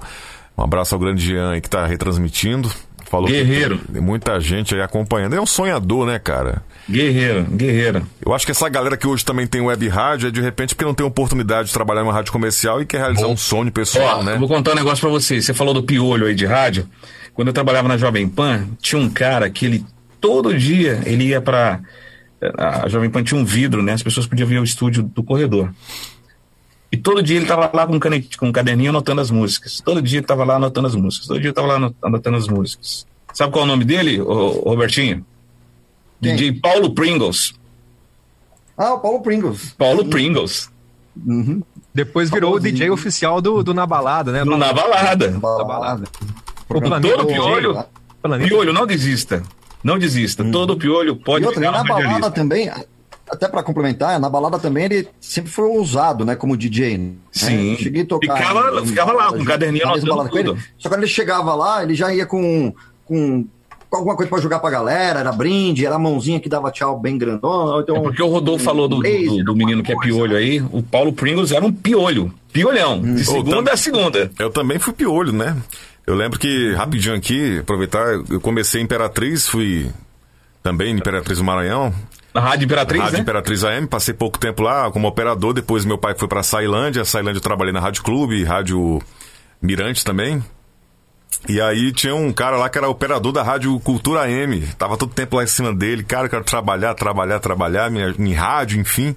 Um 0.56 0.62
abraço 0.64 0.94
ao 0.94 1.00
grande 1.00 1.24
Jean 1.24 1.52
aí 1.52 1.60
que 1.62 1.70
tá 1.70 1.86
retransmitindo. 1.86 2.70
Falou 3.10 3.26
Guerreiro. 3.28 3.78
tem 3.92 4.02
muita 4.02 4.38
gente 4.38 4.74
aí 4.74 4.82
acompanhando. 4.82 5.34
É 5.34 5.40
um 5.40 5.46
sonhador, 5.46 6.06
né, 6.06 6.18
cara? 6.18 6.62
Guerreiro, 6.90 7.44
guerreiro. 7.44 8.06
Eu 8.24 8.34
acho 8.34 8.44
que 8.44 8.52
essa 8.52 8.68
galera 8.68 8.96
que 8.96 9.06
hoje 9.06 9.24
também 9.24 9.46
tem 9.46 9.60
web 9.62 9.88
rádio 9.88 10.28
é 10.28 10.30
de 10.30 10.40
repente 10.42 10.74
porque 10.74 10.84
não 10.84 10.92
tem 10.94 11.06
oportunidade 11.06 11.68
de 11.68 11.74
trabalhar 11.74 12.02
numa 12.02 12.12
rádio 12.12 12.32
comercial 12.32 12.82
e 12.82 12.86
quer 12.86 12.98
realizar 12.98 13.26
um 13.26 13.36
sonho 13.36 13.72
pessoal, 13.72 14.20
Ó, 14.20 14.22
né? 14.22 14.34
eu 14.34 14.38
vou 14.38 14.48
contar 14.48 14.72
um 14.72 14.74
negócio 14.74 15.00
pra 15.00 15.08
vocês. 15.10 15.44
Você 15.44 15.54
falou 15.54 15.72
do 15.72 15.82
piolho 15.82 16.26
aí 16.26 16.34
de 16.34 16.44
rádio. 16.44 16.86
Quando 17.32 17.48
eu 17.48 17.54
trabalhava 17.54 17.88
na 17.88 17.96
Jovem 17.96 18.28
Pan, 18.28 18.66
tinha 18.80 19.00
um 19.00 19.08
cara 19.08 19.48
que 19.48 19.64
ele 19.64 19.86
todo 20.20 20.56
dia 20.56 21.00
ele 21.06 21.28
ia 21.28 21.40
pra. 21.40 21.80
A 22.56 22.88
Jovem 22.88 23.10
Pan 23.10 23.22
tinha 23.24 23.40
um 23.40 23.44
vidro, 23.44 23.82
né? 23.82 23.92
As 23.94 24.02
pessoas 24.02 24.26
podiam 24.26 24.46
ver 24.48 24.60
o 24.60 24.64
estúdio 24.64 25.02
do 25.02 25.22
corredor. 25.22 25.72
E 26.90 26.96
todo 26.96 27.22
dia 27.22 27.36
ele 27.36 27.46
tava 27.46 27.70
lá 27.72 27.86
com 27.86 27.96
um, 27.96 27.98
canete, 27.98 28.36
com 28.38 28.46
um 28.48 28.52
caderninho 28.52 28.90
anotando 28.90 29.20
as 29.20 29.30
músicas. 29.30 29.80
Todo 29.84 30.00
dia 30.00 30.20
ele 30.20 30.26
tava 30.26 30.44
lá 30.44 30.56
anotando 30.56 30.86
as 30.86 30.94
músicas. 30.94 31.26
Todo 31.28 31.38
dia 31.38 31.48
ele 31.48 31.54
tava 31.54 31.68
lá 31.68 31.74
anot- 31.74 31.96
anotando 32.02 32.36
as 32.38 32.48
músicas. 32.48 33.06
Sabe 33.34 33.52
qual 33.52 33.62
é 33.62 33.66
o 33.66 33.70
nome 33.70 33.84
dele, 33.84 34.18
Robertinho? 34.18 35.24
Quem? 36.22 36.34
DJ 36.34 36.60
Paulo 36.60 36.94
Pringles. 36.94 37.54
Ah, 38.76 38.94
o 38.94 39.00
Paulo 39.00 39.20
Pringles. 39.20 39.74
Paulo 39.76 40.04
Pringles. 40.06 40.70
Uhum. 41.26 41.62
Depois 41.94 42.30
virou 42.30 42.54
o. 42.54 42.60
DJ 42.60 42.90
oficial 42.90 43.40
do, 43.40 43.62
do 43.62 43.74
Na 43.74 43.86
Balada, 43.86 44.32
né? 44.32 44.44
No, 44.44 44.56
na 44.56 44.72
balada. 44.72 45.30
Balada. 45.30 46.04
O 46.68 46.80
Planeta 46.80 47.16
Todo 47.16 47.26
piolho. 47.26 47.84
Planeta- 48.22 48.48
Piolho, 48.48 48.72
não 48.72 48.86
desista. 48.86 49.42
Não 49.82 49.98
desista. 49.98 50.44
Todo 50.44 50.76
piolho 50.76 51.16
pode 51.16 51.44
E 51.44 51.46
outra, 51.46 51.60
virar 51.60 51.72
na 51.72 51.84
balada 51.84 52.30
também, 52.30 52.70
até 53.30 53.48
pra 53.48 53.62
complementar, 53.62 54.18
na 54.20 54.28
balada 54.28 54.58
também 54.58 54.84
ele 54.84 55.08
sempre 55.20 55.50
foi 55.50 55.68
usado, 55.68 56.24
né, 56.24 56.34
como 56.34 56.56
DJ. 56.56 56.98
né? 56.98 57.10
Sim. 57.32 57.72
Eu 57.72 57.78
cheguei 57.78 58.02
a 58.02 58.06
tocar. 58.06 58.36
Ficava- 58.36 58.86
ficava 58.86 59.12
lá, 59.12 59.28
com 59.28 59.38
um 59.38 59.44
caderninho 59.44 59.86
anotando 59.88 60.28
com 60.30 60.38
ele. 60.38 60.48
tudo. 60.48 60.60
Só 60.78 60.88
que 60.88 60.94
quando 60.94 61.02
ele 61.02 61.10
chegava 61.12 61.54
lá, 61.54 61.82
ele 61.82 61.94
já 61.94 62.12
ia 62.12 62.26
com, 62.26 62.72
com, 63.04 63.44
com 63.90 63.96
alguma 63.96 64.16
coisa 64.16 64.28
pra 64.30 64.40
jogar 64.40 64.58
pra 64.58 64.70
galera, 64.70 65.20
era 65.20 65.32
brinde, 65.32 65.84
era 65.86 65.96
a 65.96 65.98
mãozinha 65.98 66.40
que 66.40 66.48
dava 66.48 66.70
tchau 66.70 66.98
bem 66.98 67.16
grandona. 67.18 67.80
Então, 67.82 67.96
É 67.96 68.00
porque 68.00 68.22
o 68.22 68.28
Rodolfo 68.28 68.64
falou 68.64 68.88
do, 68.88 68.96
do- 68.96 69.02
laser, 69.02 69.44
do 69.44 69.54
menino 69.54 69.82
que 69.82 69.92
é 69.92 69.96
piolho 69.98 70.36
aí. 70.36 70.60
O 70.72 70.82
Paulo 70.82 71.12
Pringles 71.12 71.52
era 71.52 71.64
um 71.64 71.72
piolho. 71.72 72.32
Piolhão. 72.52 73.00
De 73.00 73.22
Ô, 73.22 73.24
segunda 73.24 73.72
a 73.72 73.76
segunda. 73.76 74.30
Eu 74.38 74.50
também 74.50 74.78
fui 74.78 74.92
piolho, 74.92 75.32
né? 75.32 75.56
Eu 76.06 76.14
lembro 76.14 76.38
que, 76.38 76.72
rapidinho 76.72 77.14
aqui, 77.14 77.58
aproveitar, 77.58 78.06
eu 78.30 78.40
comecei 78.40 78.80
em 78.80 78.84
Imperatriz, 78.84 79.46
fui 79.46 79.90
também 80.62 80.90
em 80.92 80.96
Imperatriz 80.98 81.36
do 81.38 81.44
Maranhão, 81.44 81.92
Na 82.38 82.44
Rádio 82.50 82.66
Imperatriz, 82.66 83.02
Rádio 83.02 83.16
né? 83.16 83.22
Imperatriz 83.22 83.64
AM, 83.64 83.86
passei 83.88 84.14
pouco 84.14 84.38
tempo 84.38 84.62
lá 84.62 84.88
como 84.92 85.08
operador, 85.08 85.52
depois 85.52 85.84
meu 85.84 85.98
pai 85.98 86.14
foi 86.16 86.28
pra 86.28 86.44
Sailândia, 86.44 87.04
Sailândia 87.04 87.38
eu 87.38 87.42
trabalhei 87.42 87.72
na 87.72 87.80
Rádio 87.80 88.04
Clube, 88.04 88.44
Rádio 88.44 89.02
Mirante 89.60 90.04
também. 90.04 90.42
E 91.48 91.60
aí 91.60 91.90
tinha 91.90 92.14
um 92.14 92.32
cara 92.32 92.56
lá 92.56 92.68
que 92.68 92.78
era 92.78 92.88
operador 92.88 93.32
da 93.32 93.42
Rádio 93.42 93.78
Cultura 93.80 94.22
AM, 94.22 94.60
tava 94.78 94.96
todo 94.96 95.12
tempo 95.12 95.36
lá 95.36 95.42
em 95.42 95.48
cima 95.48 95.74
dele, 95.74 96.04
cara, 96.04 96.26
eu 96.26 96.30
quero 96.30 96.44
trabalhar, 96.44 96.94
trabalhar, 96.94 97.40
trabalhar, 97.40 97.90
minha, 97.90 98.14
em 98.16 98.32
rádio, 98.32 98.80
enfim. 98.80 99.16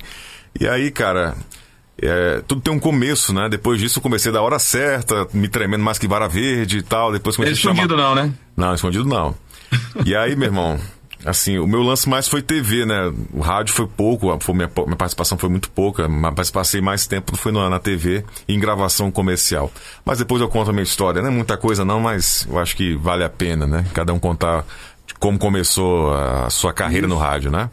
E 0.60 0.68
aí, 0.68 0.90
cara, 0.90 1.36
é, 2.02 2.42
tudo 2.48 2.62
tem 2.62 2.74
um 2.74 2.80
começo, 2.80 3.32
né? 3.34 3.48
Depois 3.50 3.80
disso 3.80 4.00
eu 4.00 4.04
comecei 4.04 4.32
da 4.32 4.42
hora 4.42 4.58
certa, 4.58 5.28
me 5.32 5.48
tremendo 5.48 5.84
mais 5.84 6.00
que 6.00 6.08
vara 6.08 6.28
verde 6.28 6.80
e 6.80 6.84
tal, 6.84 7.12
depois 7.12 7.36
comecei 7.36 7.54
a 7.54 7.58
chamar... 7.58 7.74
escondido 7.76 7.96
não, 7.96 8.16
né? 8.16 8.34
Não, 8.58 8.74
escondido 8.74 9.06
não. 9.06 9.36
E 10.06 10.16
aí, 10.16 10.36
meu 10.36 10.48
irmão, 10.48 10.80
assim, 11.26 11.58
o 11.58 11.68
meu 11.68 11.82
lance 11.82 12.08
mais 12.08 12.28
foi 12.28 12.42
TV, 12.42 12.86
né? 12.86 13.14
O 13.34 13.42
rádio 13.42 13.74
foi 13.74 13.88
pouco, 13.88 14.38
foi 14.40 14.56
minha, 14.56 14.70
minha 14.86 14.96
participação 14.96 15.38
foi 15.38 15.50
muito 15.50 15.70
pouca, 15.70 16.08
mas 16.08 16.50
passei 16.50 16.82
mais 16.82 17.06
tempo 17.06 17.36
foi 17.36 17.52
na, 17.52 17.70
na 17.70 17.80
TV 17.80 18.24
em 18.48 18.60
gravação 18.60 19.12
comercial. 19.12 19.72
Mas 20.06 20.18
depois 20.18 20.42
eu 20.42 20.50
conto 20.50 20.70
a 20.70 20.74
minha 20.74 20.84
história, 20.84 21.22
não 21.22 21.30
é 21.30 21.32
muita 21.32 21.58
coisa 21.58 21.86
não, 21.86 22.00
mas 22.00 22.48
eu 22.50 22.60
acho 22.60 22.76
que 22.76 22.96
vale 22.96 23.24
a 23.24 23.30
pena, 23.30 23.66
né? 23.68 23.86
Cada 23.94 24.14
um 24.14 24.20
contar 24.20 24.66
como 25.20 25.38
começou 25.38 26.14
a 26.14 26.50
sua 26.50 26.74
carreira 26.74 27.08
no 27.08 27.18
rádio, 27.18 27.52
né? 27.52 27.70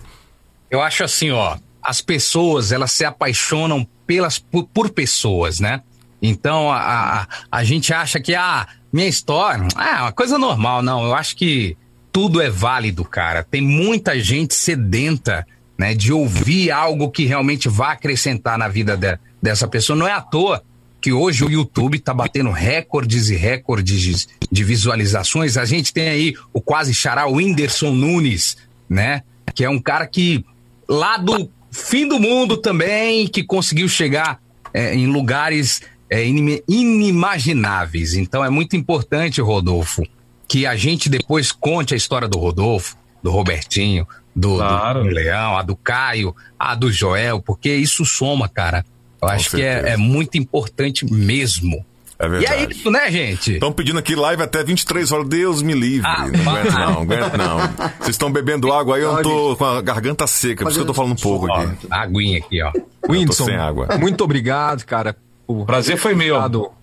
Eu 0.70 0.82
acho 0.82 1.02
assim, 1.02 1.30
ó, 1.30 1.56
as 1.82 2.00
pessoas, 2.00 2.72
elas 2.72 2.92
se 2.92 3.04
apaixonam 3.04 3.86
pelas 4.06 4.38
por, 4.38 4.64
por 4.66 4.90
pessoas, 4.90 5.60
né? 5.60 5.82
Então, 6.20 6.70
a, 6.70 7.22
a, 7.22 7.26
a 7.50 7.64
gente 7.64 7.94
acha 7.94 8.20
que, 8.20 8.34
ah, 8.34 8.66
minha 8.92 9.06
história, 9.06 9.66
ah, 9.76 9.98
é 9.98 10.02
uma 10.02 10.12
coisa 10.12 10.36
normal. 10.36 10.82
Não, 10.82 11.04
eu 11.04 11.14
acho 11.14 11.36
que 11.36 11.76
tudo 12.19 12.40
é 12.43 12.51
válido, 12.51 13.05
cara. 13.05 13.45
Tem 13.45 13.61
muita 13.61 14.19
gente 14.19 14.53
sedenta, 14.53 15.47
né, 15.78 15.95
de 15.95 16.12
ouvir 16.12 16.73
algo 16.73 17.12
que 17.12 17.24
realmente 17.24 17.69
vai 17.69 17.93
acrescentar 17.93 18.59
na 18.59 18.66
vida 18.66 18.97
de- 18.97 19.16
dessa 19.40 19.69
pessoa. 19.69 19.97
Não 19.97 20.09
é 20.09 20.11
à 20.11 20.20
toa 20.20 20.65
que 21.01 21.12
hoje 21.12 21.45
o 21.45 21.49
YouTube 21.49 22.01
tá 22.01 22.12
batendo 22.12 22.51
recordes 22.51 23.31
e 23.31 23.36
recordes 23.36 24.01
de, 24.01 24.27
de 24.51 24.65
visualizações. 24.65 25.57
A 25.57 25.65
gente 25.65 25.93
tem 25.93 26.09
aí 26.09 26.35
o 26.53 26.61
quase 26.61 26.93
xará, 26.93 27.28
Whindersson 27.28 27.93
Nunes, 27.93 28.57
né? 28.90 29.23
Que 29.55 29.62
é 29.62 29.70
um 29.70 29.78
cara 29.78 30.05
que 30.05 30.45
lá 30.89 31.19
do 31.19 31.49
fim 31.70 32.09
do 32.09 32.19
mundo 32.19 32.57
também, 32.57 33.28
que 33.28 33.45
conseguiu 33.45 33.89
chegar 33.89 34.40
é, 34.74 34.93
em 34.93 35.07
lugares 35.07 35.82
é, 36.11 36.27
inimagináveis. 36.66 38.15
Então 38.15 38.45
é 38.45 38.51
muito 38.51 38.74
importante, 38.74 39.40
Rodolfo, 39.40 40.03
que 40.48 40.66
a 40.66 40.74
gente 40.76 41.08
depois 41.08 41.52
conte 41.52 41.92
a 41.94 41.96
história 41.96 42.26
do 42.26 42.38
Rodolfo, 42.38 42.96
do 43.22 43.30
Robertinho, 43.30 44.06
do, 44.34 44.56
Claro. 44.56 45.02
do 45.04 45.10
Leão, 45.10 45.56
a 45.58 45.62
do 45.62 45.76
Caio, 45.76 46.34
a 46.58 46.74
do 46.74 46.90
Joel, 46.90 47.40
porque 47.42 47.74
isso 47.74 48.04
soma, 48.04 48.48
cara. 48.48 48.84
Eu 49.20 49.28
acho 49.28 49.50
que 49.50 49.60
é, 49.62 49.74
certeza. 49.74 49.94
é 49.94 49.96
muito 49.96 50.38
importante 50.38 51.04
mesmo. 51.12 51.84
É 52.20 52.26
E 52.26 52.28
verdade. 52.28 52.54
é 52.54 52.70
isso, 52.70 52.90
né, 52.90 53.10
gente? 53.12 53.52
Estão 53.54 53.72
pedindo 53.72 53.98
aqui 53.98 54.14
live 54.16 54.42
até 54.42 54.62
23 54.64 55.12
horas. 55.12 55.28
Deus 55.28 55.60
me 55.62 55.72
livre. 55.74 56.08
Ah, 56.08 56.26
não 56.26 56.50
aguento 56.56 56.72
não, 56.72 57.02
aguento 57.02 57.36
não. 57.36 57.58
Vocês 57.98 58.08
estão 58.10 58.30
bebendo 58.32 58.72
água 58.72 58.96
aí, 58.96 59.02
eu 59.02 59.12
não 59.12 59.22
tô 59.22 59.54
com 59.56 59.64
a 59.64 59.80
garganta 59.82 60.26
seca, 60.26 60.64
por 60.64 60.70
isso 60.70 60.78
que 60.78 60.82
eu 60.82 60.86
tô 60.86 60.94
falando 60.94 61.12
um 61.12 61.16
pouco 61.16 61.46
Ó, 61.48 61.60
aqui. 61.60 61.86
aguinha 61.90 62.38
aqui, 62.38 62.62
ó. 62.62 62.72
Whindersson, 63.08 63.44
sem 63.44 63.56
água. 63.56 63.88
muito 64.00 64.22
obrigado, 64.24 64.84
cara. 64.84 65.16
Por 65.46 65.64
Prazer 65.64 65.96
foi 65.96 66.14
meu. 66.14 66.36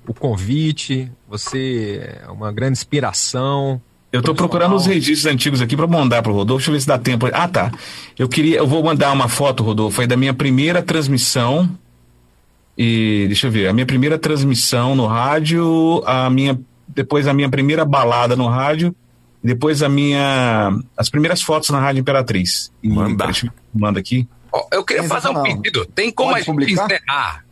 o 0.08 0.14
convite. 0.14 1.12
Você 1.38 2.02
é 2.24 2.32
uma 2.32 2.50
grande 2.52 2.74
inspiração. 2.74 3.82
Eu 4.10 4.22
tô 4.22 4.34
procurando 4.34 4.74
os 4.76 4.86
registros 4.86 5.26
antigos 5.26 5.62
aqui 5.62 5.76
para 5.76 5.86
mandar 5.86 6.24
pro 6.24 6.32
Rodolfo. 6.32 6.60
Deixa 6.60 6.72
eu 6.72 6.74
ver 6.74 6.80
se 6.80 6.88
dá 6.88 6.98
tempo. 6.98 7.28
Ah, 7.34 7.48
tá. 7.50 7.72
Eu 8.18 8.30
queria, 8.30 8.58
eu 8.58 8.66
vou 8.66 8.82
mandar 8.82 9.12
uma 9.12 9.28
foto, 9.28 9.62
Rodolfo, 9.62 9.98
foi 9.98 10.08
da 10.08 10.16
minha 10.16 10.34
primeira 10.34 10.82
transmissão. 10.82 11.70
E 12.78 13.26
deixa 13.28 13.48
eu 13.48 13.52
ver, 13.52 13.68
a 13.68 13.74
minha 13.74 13.86
primeira 13.86 14.18
transmissão 14.18 14.96
no 14.96 15.06
rádio, 15.06 16.02
a 16.06 16.30
minha 16.30 16.58
depois 16.88 17.28
a 17.28 17.34
minha 17.34 17.50
primeira 17.50 17.84
balada 17.84 18.36
no 18.38 18.48
rádio, 18.48 18.96
depois 19.44 19.84
a 19.84 19.90
minha 19.90 20.74
as 20.96 21.10
primeiras 21.10 21.42
fotos 21.42 21.70
na 21.70 21.80
Rádio 21.82 22.00
Imperatriz. 22.00 22.72
E, 22.82 22.88
Manda. 22.88 23.26
Deixa 23.26 23.48
eu, 23.48 23.52
manda 23.74 24.00
aqui. 24.00 24.26
Ó, 24.54 24.66
eu 24.72 24.84
queria 24.86 25.04
fazer 25.04 25.30
um 25.30 25.44
pedido. 25.44 25.86
Tem 25.88 26.10
como 26.10 26.30
Pode 26.30 26.36
a 26.36 26.40
gente 26.44 26.52
publicar? 26.54 26.86
encerrar? 26.86 27.46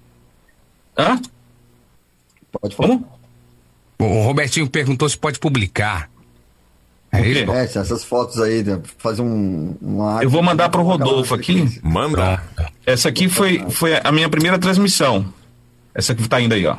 Hã? 0.97 1.21
Pode 2.51 2.75
falar. 2.75 2.87
Como? 2.89 3.22
O 4.03 4.23
Robertinho 4.23 4.67
perguntou 4.69 5.07
se 5.07 5.17
pode 5.17 5.39
publicar. 5.39 6.09
É 7.11 7.21
O 7.21 7.25
isso? 7.25 7.51
É, 7.51 7.63
essas 7.63 8.03
fotos 8.03 8.39
aí, 8.39 8.63
né, 8.63 8.79
fazer 8.97 9.21
um. 9.21 9.75
Uma 9.81 10.23
Eu 10.23 10.29
vou 10.29 10.41
mandar 10.41 10.69
pro 10.69 10.81
Rodolfo 10.81 11.35
aqui. 11.35 11.79
Manda. 11.83 12.43
Essa 12.85 13.09
aqui 13.09 13.29
foi, 13.29 13.63
foi 13.69 13.99
a 14.03 14.11
minha 14.11 14.27
primeira 14.27 14.57
transmissão. 14.57 15.31
Essa 15.93 16.15
que 16.15 16.27
tá 16.27 16.41
indo 16.41 16.55
aí, 16.55 16.65
ó. 16.65 16.77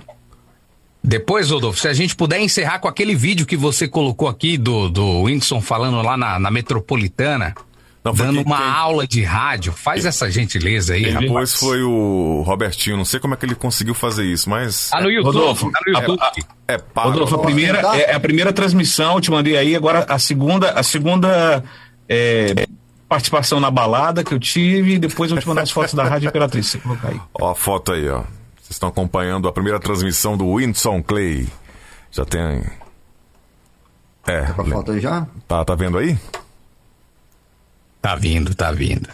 Depois, 1.02 1.50
Rodolfo, 1.50 1.78
se 1.78 1.86
a 1.86 1.92
gente 1.92 2.16
puder 2.16 2.40
encerrar 2.40 2.78
com 2.78 2.88
aquele 2.88 3.14
vídeo 3.14 3.46
que 3.46 3.56
você 3.56 3.86
colocou 3.86 4.26
aqui 4.26 4.56
do, 4.56 4.88
do 4.88 5.22
Whindersson 5.22 5.60
falando 5.60 6.00
lá 6.02 6.16
na, 6.16 6.40
na 6.40 6.50
Metropolitana, 6.50 7.54
Não, 8.04 8.12
dando 8.12 8.34
quem- 8.34 8.44
uma 8.44 8.58
quem- 8.58 8.66
aula 8.68 9.06
de 9.06 9.22
rádio. 9.22 9.72
Faz 9.72 10.04
essa 10.04 10.30
gentileza 10.30 10.92
aí, 10.92 11.04
rapaz. 11.08 11.26
Depois 11.26 11.54
foi 11.54 11.82
o 11.82 12.42
Robertinho, 12.46 12.96
não 12.98 13.04
sei 13.04 13.18
como 13.18 13.32
é 13.32 13.36
que 13.36 13.46
ele 13.46 13.54
conseguiu 13.54 13.94
fazer 13.94 14.24
isso, 14.26 14.50
mas. 14.50 14.90
Tá 14.90 15.00
no 15.00 15.10
YouTube. 15.10 15.34
Rodolfo, 15.38 15.70
tá 15.72 15.80
no 15.86 15.92
YouTube. 15.98 16.20
É 16.68 16.76
pago. 16.78 17.10
Rodolfo, 17.10 17.34
a 17.36 17.38
primeira, 17.38 17.78
é, 17.96 18.14
a 18.14 18.20
primeira 18.20 18.52
transmissão, 18.52 19.14
eu 19.14 19.20
te 19.22 19.30
mandei 19.30 19.56
aí, 19.56 19.74
agora 19.74 20.04
a 20.08 20.18
segunda, 20.18 20.70
a 20.72 20.82
segunda 20.82 21.64
é, 22.08 22.66
participação 23.08 23.58
na 23.58 23.70
balada 23.70 24.22
que 24.22 24.34
eu 24.34 24.38
tive, 24.38 24.94
e 24.94 24.98
depois 24.98 25.30
eu 25.30 25.36
vou 25.36 25.42
te 25.42 25.48
mandar 25.48 25.62
as 25.62 25.70
fotos 25.70 25.94
da 25.94 26.04
Rádio 26.04 26.28
Imperatriz, 26.28 26.66
você 26.66 26.78
colocar 26.78 27.08
aí. 27.08 27.20
Ó 27.40 27.50
a 27.50 27.54
foto 27.54 27.92
aí, 27.92 28.06
ó. 28.08 28.18
Vocês 28.60 28.70
estão 28.76 28.88
acompanhando 28.90 29.48
a 29.48 29.52
primeira 29.52 29.80
transmissão 29.80 30.36
do 30.36 30.46
Whindersson 30.46 31.02
Clay. 31.02 31.48
Já 32.10 32.24
tem. 32.26 32.64
É, 34.26 34.42
Com 34.52 34.62
a 34.62 34.64
foto 34.66 34.92
aí 34.92 35.00
já? 35.00 35.26
tá, 35.48 35.64
tá 35.64 35.74
vendo 35.74 35.98
aí? 35.98 36.18
Tá 38.04 38.14
vindo, 38.16 38.54
tá 38.54 38.70
vindo. 38.70 39.08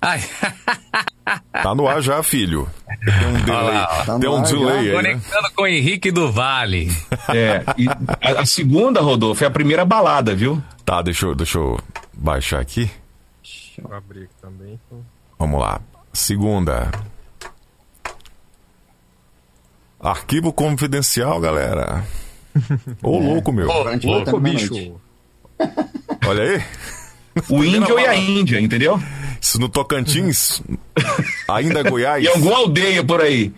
Ai, 0.00 0.22
Tá 1.50 1.74
no 1.74 1.88
ar 1.88 2.00
já, 2.00 2.22
filho. 2.22 2.70
Tem 3.04 3.26
um 3.26 3.44
delay, 3.44 3.74
lá, 3.74 3.88
ó. 3.90 4.04
Tá 4.04 4.18
tem 4.20 4.30
um 4.30 4.44
já. 4.44 4.52
delay 4.52 4.78
aí, 4.78 4.86
né? 4.86 4.92
conectando 4.92 5.50
com 5.56 5.62
o 5.62 5.66
Henrique 5.66 6.12
do 6.12 6.30
Vale. 6.30 6.88
É, 7.34 7.64
e 7.76 7.88
a, 7.88 8.42
a 8.42 8.46
segunda, 8.46 9.00
Rodolfo, 9.00 9.42
é 9.42 9.48
a 9.48 9.50
primeira 9.50 9.84
balada, 9.84 10.36
viu? 10.36 10.62
Tá, 10.84 11.02
deixa 11.02 11.26
eu, 11.26 11.34
deixa 11.34 11.58
eu 11.58 11.80
baixar 12.12 12.60
aqui. 12.60 12.88
Deixa 13.42 13.82
eu 13.82 13.92
abrir 13.92 14.22
aqui 14.22 14.34
também. 14.40 14.78
Vamos 15.36 15.60
lá. 15.60 15.80
Segunda. 16.12 16.88
Arquivo 19.98 20.52
confidencial, 20.52 21.40
galera. 21.40 22.04
Ô, 23.02 23.18
louco, 23.18 23.52
meu. 23.52 23.68
Ô, 23.68 23.82
Louco, 24.04 24.38
bicho. 24.38 25.00
Olha 26.24 26.42
aí. 26.44 26.64
O 27.50 27.62
índio 27.62 27.98
e 27.98 28.06
a 28.06 28.14
Índia, 28.14 28.60
entendeu? 28.60 29.00
Isso 29.40 29.60
no 29.60 29.68
Tocantins. 29.68 30.62
ainda 31.48 31.82
Goiás. 31.82 32.24
E 32.24 32.28
alguma 32.28 32.56
aldeia 32.56 33.04
por 33.04 33.20
aí. 33.20 33.52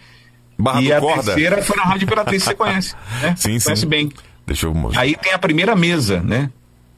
Barra 0.59 0.83
e 0.83 0.93
a 0.93 1.01
Corda. 1.01 1.23
terceira 1.23 1.63
foi 1.63 1.77
na 1.77 1.85
Rádio 1.85 2.05
Imperatriz, 2.05 2.43
você 2.43 2.55
conhece, 2.55 2.97
né? 3.23 3.37
Sim, 3.37 3.59
sim. 3.59 3.65
Conhece 3.65 3.87
bem. 3.87 4.13
Deixa 4.45 4.67
eu 4.67 4.75
mostrar. 4.75 5.03
Aí 5.03 5.15
tem 5.17 5.33
a 5.33 5.39
primeira 5.39 5.77
mesa, 5.77 6.21
né? 6.21 6.51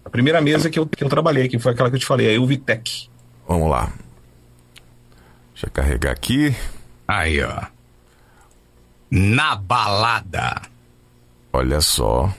A 0.02 0.08
primeira 0.08 0.40
mesa 0.40 0.70
que 0.70 0.78
eu, 0.78 0.86
que 0.86 1.04
eu 1.04 1.08
trabalhei, 1.10 1.46
que 1.48 1.58
foi 1.58 1.72
aquela 1.72 1.90
que 1.90 1.96
eu 1.96 2.00
te 2.00 2.06
falei, 2.06 2.34
a 2.34 2.40
Uvitec. 2.40 3.08
Vamos 3.46 3.68
lá. 3.70 3.92
Deixa 5.52 5.66
eu 5.66 5.70
carregar 5.70 6.12
aqui. 6.12 6.54
Aí, 7.06 7.42
ó. 7.42 7.64
Na 9.10 9.56
balada. 9.56 10.62
Olha 11.52 11.80
só. 11.82 12.32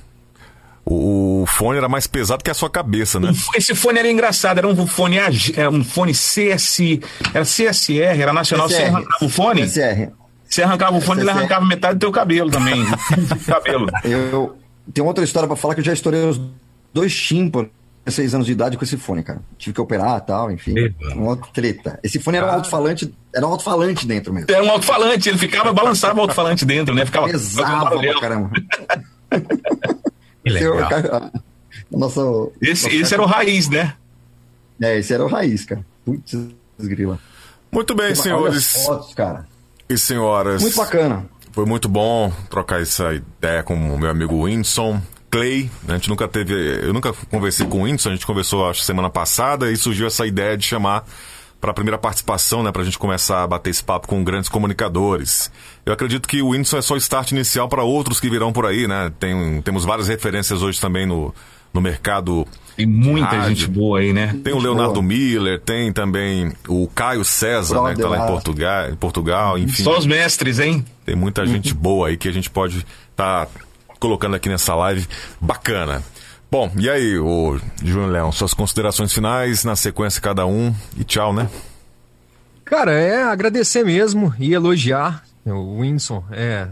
O, 0.92 1.44
o 1.44 1.46
fone 1.46 1.78
era 1.78 1.88
mais 1.88 2.06
pesado 2.06 2.44
que 2.44 2.52
a 2.52 2.54
sua 2.54 2.70
cabeça, 2.70 3.18
né? 3.18 3.32
Esse 3.56 3.74
fone 3.74 4.00
era 4.00 4.12
engraçado, 4.12 4.58
era 4.58 4.68
um 4.68 4.86
fone, 4.86 5.18
era 5.56 5.70
um 5.70 5.84
fone 5.86 6.14
CS, 6.14 6.80
era 7.34 7.46
CSR, 7.46 8.22
era 8.22 8.34
nacional. 8.34 8.68
Você 8.68 8.76
SR. 8.76 8.88
arrancava 8.88 9.26
o 9.26 9.30
fone, 9.30 9.68
SR. 9.68 10.10
você 10.46 10.64
arrancava 10.64 10.98
o 10.98 11.02
fone, 11.02 11.22
ele 11.22 11.30
arrancava 11.30 11.66
metade 11.66 11.96
do 11.96 12.00
teu 12.00 12.12
cabelo 12.12 12.52
também. 12.52 12.84
cabelo. 13.48 13.88
Eu 14.04 14.58
tenho 14.94 15.08
outra 15.08 15.24
história 15.24 15.48
pra 15.48 15.56
falar 15.56 15.76
que 15.76 15.80
eu 15.80 15.86
já 15.86 15.94
estourei 15.94 16.26
os 16.26 16.42
dois 16.94 17.16
tímpanos 17.16 17.72
com 18.04 18.12
seis 18.12 18.34
anos 18.34 18.46
de 18.46 18.52
idade 18.52 18.76
com 18.76 18.84
esse 18.84 18.98
fone, 18.98 19.24
cara. 19.24 19.40
Tive 19.58 19.76
que 19.76 19.82
operar 19.82 20.18
e 20.18 20.28
tal, 20.28 20.52
enfim. 20.52 20.74
Meu. 20.74 20.94
Uma 21.16 21.38
treta. 21.38 22.00
Esse 22.04 22.20
fone 22.20 22.38
era 22.38 22.48
um 22.48 22.52
alto-falante, 22.56 23.14
era 23.34 23.48
um 23.48 23.52
alto-falante 23.52 24.06
dentro 24.06 24.34
mesmo. 24.34 24.52
Era 24.52 24.64
um 24.64 24.70
alto-falante, 24.70 25.30
ele 25.30 25.38
ficava, 25.38 25.72
balançava 25.72 26.20
o 26.20 26.22
alto-falante 26.24 26.66
dentro, 26.66 26.94
né? 26.94 27.06
Ficava 27.06 27.28
Pesava 27.28 27.92
caramba. 28.20 28.52
Que 30.44 30.50
é 30.50 30.54
legal. 30.54 31.32
nosso, 31.92 32.52
Esse, 32.62 32.86
nosso- 32.86 32.96
esse 32.96 33.14
era 33.14 33.24
o 33.24 33.26
raiz, 33.26 33.70
né? 33.70 33.94
É, 34.82 34.98
esse 34.98 35.14
era 35.14 35.24
o 35.24 35.28
raiz, 35.28 35.64
cara. 35.66 35.86
Putz, 36.06 36.34
grila. 36.80 37.20
Muito 37.72 37.94
bem, 37.96 38.12
as 38.12 38.20
senhores 38.20 38.86
fotos, 38.86 39.14
cara. 39.14 39.48
e 39.88 39.98
senhoras. 39.98 40.62
Muito 40.62 40.76
bacana. 40.76 41.26
Foi 41.52 41.66
muito 41.66 41.88
bom 41.88 42.32
trocar 42.50 42.82
essa 42.82 43.14
ideia 43.14 43.62
com 43.64 43.74
o 43.76 44.00
meu 44.00 44.10
amigo 44.10 44.44
Whindersson 44.46 45.02
Clay. 45.30 45.70
A 45.88 45.94
gente 45.94 46.10
nunca 46.10 46.28
teve. 46.28 46.54
Eu 46.54 46.94
nunca 46.94 47.14
conversei 47.30 47.66
com 47.66 47.80
o 47.80 47.84
Whindersson, 47.84 48.10
a 48.10 48.14
gente 48.14 48.26
conversou 48.26 48.68
acho 48.70 48.82
semana 48.82 49.10
passada 49.10 49.72
e 49.72 49.78
surgiu 49.78 50.08
essa 50.08 50.26
ideia 50.26 50.58
de 50.58 50.66
chamar 50.66 51.06
para 51.62 51.70
a 51.70 51.74
primeira 51.76 51.98
participação, 51.98 52.64
né, 52.64 52.72
para 52.72 52.82
a 52.82 52.86
gente 52.86 52.98
começar 52.98 53.44
a 53.44 53.48
bater 53.48 53.70
esse 53.70 53.84
papo 53.84 54.08
com 54.08 54.24
grandes 54.24 54.50
comunicadores. 54.50 55.52
Eu 55.86 55.94
acredito 55.94 56.28
que 56.28 56.42
o 56.42 56.50
Whindersson 56.50 56.78
é 56.78 56.82
só 56.82 56.96
o 56.96 56.98
start 56.98 57.32
inicial 57.32 57.70
para 57.70 57.84
outros 57.84 58.20
que 58.20 58.30
virão 58.30 58.52
por 58.52 58.66
aí, 58.66 58.88
né? 58.88 59.12
Tem, 59.20 59.62
temos 59.62 59.86
várias 59.86 60.08
referências 60.08 60.64
hoje 60.64 60.82
também 60.82 61.06
no, 61.06 61.34
no 61.72 61.80
mercado. 61.80 62.48
Tem 62.76 62.86
muita 62.86 63.28
Rádio. 63.28 63.56
gente 63.56 63.68
boa 63.68 64.00
aí, 64.00 64.12
né? 64.12 64.36
Tem 64.44 64.54
o 64.54 64.60
Leonardo 64.60 65.02
Miller, 65.04 65.60
tem 65.60 65.94
também 65.94 66.52
o 66.68 66.88
Caio 66.88 67.24
César, 67.24 67.80
né, 67.84 67.94
que 67.94 68.02
tá 68.02 68.10
lá 68.10 68.16
em 68.16 68.20
Brother, 68.20 68.34
Portugal, 68.34 68.90
em 68.90 68.96
Portugal 68.96 69.58
enfim. 69.58 69.84
Só 69.84 70.00
os 70.00 70.06
mestres, 70.06 70.60
hein? 70.60 70.84
Tem 71.06 71.16
muita 71.16 71.46
gente 71.46 71.74
boa 71.76 72.08
aí 72.08 72.18
que 72.18 72.28
a 72.28 72.34
gente 72.34 72.50
pode 72.50 72.84
estar 73.12 73.48
colocando 74.00 74.36
aqui 74.36 74.50
nessa 74.50 74.74
live 74.74 75.08
bacana. 75.40 76.04
Bom, 76.52 76.70
e 76.78 76.90
aí, 76.90 77.18
o 77.18 77.58
Júnior 77.82 78.10
Leão, 78.12 78.30
suas 78.30 78.54
considerações 78.54 79.14
finais, 79.14 79.64
na 79.64 79.74
sequência 79.74 80.22
cada 80.22 80.46
um, 80.46 80.76
e 80.98 81.04
tchau, 81.06 81.32
né? 81.34 81.50
Cara, 82.66 82.92
é 82.92 83.24
agradecer 83.24 83.86
mesmo 83.86 84.34
e 84.38 84.54
elogiar 84.54 85.24
o 85.46 85.80
Whindersson. 85.80 86.22
É, 86.30 86.68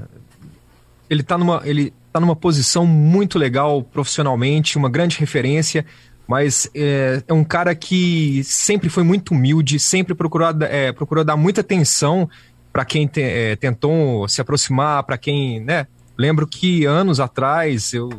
ele 1.09 1.24
tá 1.24 1.38
numa, 1.38 1.61
ele 1.64 1.93
tá 2.11 2.19
numa 2.19 2.35
posição 2.35 2.85
muito 2.85 3.40
legal 3.40 3.82
profissionalmente, 3.82 4.77
uma 4.77 4.90
grande 4.90 5.17
referência, 5.17 5.85
mas 6.27 6.69
é, 6.75 7.24
é 7.25 7.33
um 7.33 7.45
cara 7.45 7.74
que 7.74 8.43
sempre 8.43 8.90
foi 8.90 9.03
muito 9.03 9.33
humilde, 9.33 9.80
sempre 9.80 10.14
procurou, 10.14 10.49
é, 10.61 10.91
procurou 10.91 11.24
dar 11.24 11.38
muita 11.38 11.61
atenção 11.61 12.30
para 12.74 12.83
quem 12.83 13.08
te- 13.08 13.22
é, 13.22 13.56
tentou 13.56 14.27
se 14.27 14.41
aproximar, 14.41 15.03
para 15.03 15.17
quem, 15.17 15.61
né? 15.61 15.88
Lembro 16.17 16.45
que 16.45 16.83
anos 16.83 17.22
atrás 17.22 17.93
eu, 17.93 18.09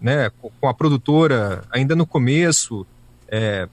né, 0.00 0.30
com- 0.40 0.68
a 0.68 0.74
produtora, 0.74 1.62
ainda 1.70 1.94
no 1.96 2.06
começo, 2.06 2.86
é, 3.28 3.68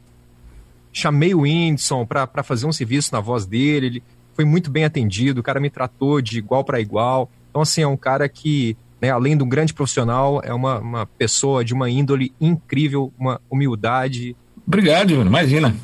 chamei 0.91 1.33
o 1.33 1.41
Whindersson 1.41 2.05
para 2.05 2.43
fazer 2.43 2.65
um 2.65 2.71
serviço 2.73 3.13
na 3.13 3.19
voz 3.19 3.45
dele, 3.45 3.85
ele 3.87 4.03
foi 4.35 4.45
muito 4.45 4.69
bem 4.69 4.83
atendido, 4.85 5.39
o 5.39 5.43
cara 5.43 5.59
me 5.59 5.69
tratou 5.69 6.21
de 6.21 6.37
igual 6.37 6.63
para 6.63 6.79
igual. 6.79 7.29
Então, 7.49 7.61
assim, 7.61 7.81
é 7.81 7.87
um 7.87 7.97
cara 7.97 8.27
que, 8.29 8.77
né, 9.01 9.09
além 9.09 9.35
de 9.37 9.43
um 9.43 9.49
grande 9.49 9.73
profissional, 9.73 10.41
é 10.43 10.53
uma, 10.53 10.79
uma 10.79 11.05
pessoa 11.05 11.63
de 11.65 11.73
uma 11.73 11.89
índole 11.89 12.31
incrível, 12.39 13.11
uma 13.17 13.41
humildade. 13.49 14.35
Obrigado, 14.65 15.09
Júnior. 15.09 15.27
Imagina. 15.27 15.75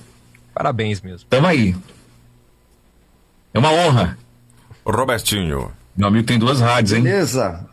Parabéns 0.53 1.01
mesmo. 1.01 1.27
Tamo 1.29 1.47
aí. 1.47 1.75
É 3.53 3.59
uma 3.59 3.71
honra. 3.71 4.17
Robertinho. 4.85 5.71
Meu 5.95 6.07
amigo 6.07 6.25
tem 6.27 6.37
duas 6.37 6.59
rádios, 6.59 6.93
hein? 6.93 7.03
Beleza. 7.03 7.65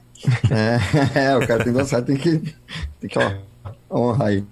É, 0.50 1.20
é, 1.30 1.36
o 1.36 1.46
cara 1.46 1.64
tem 1.64 1.72
duas 1.72 1.90
tem 1.90 2.16
que, 2.16 2.38
tem 3.00 3.08
que 3.08 3.18
ó, 3.18 3.32
honrar 3.90 4.28
aí. 4.28 4.44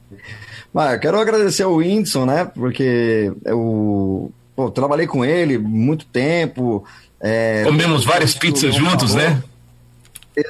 Mas 0.72 0.92
eu 0.92 1.00
quero 1.00 1.18
agradecer 1.18 1.62
ao 1.62 1.76
Whindersson, 1.76 2.26
né? 2.26 2.44
Porque 2.44 3.32
eu 3.44 4.32
pô, 4.54 4.70
trabalhei 4.70 5.06
com 5.06 5.24
ele 5.24 5.58
muito 5.58 6.06
tempo. 6.06 6.84
é, 7.20 7.64
Comemos 7.64 8.04
várias 8.04 8.34
que 8.34 8.40
pizzas 8.40 8.74
juntos, 8.74 9.14
né? 9.14 9.42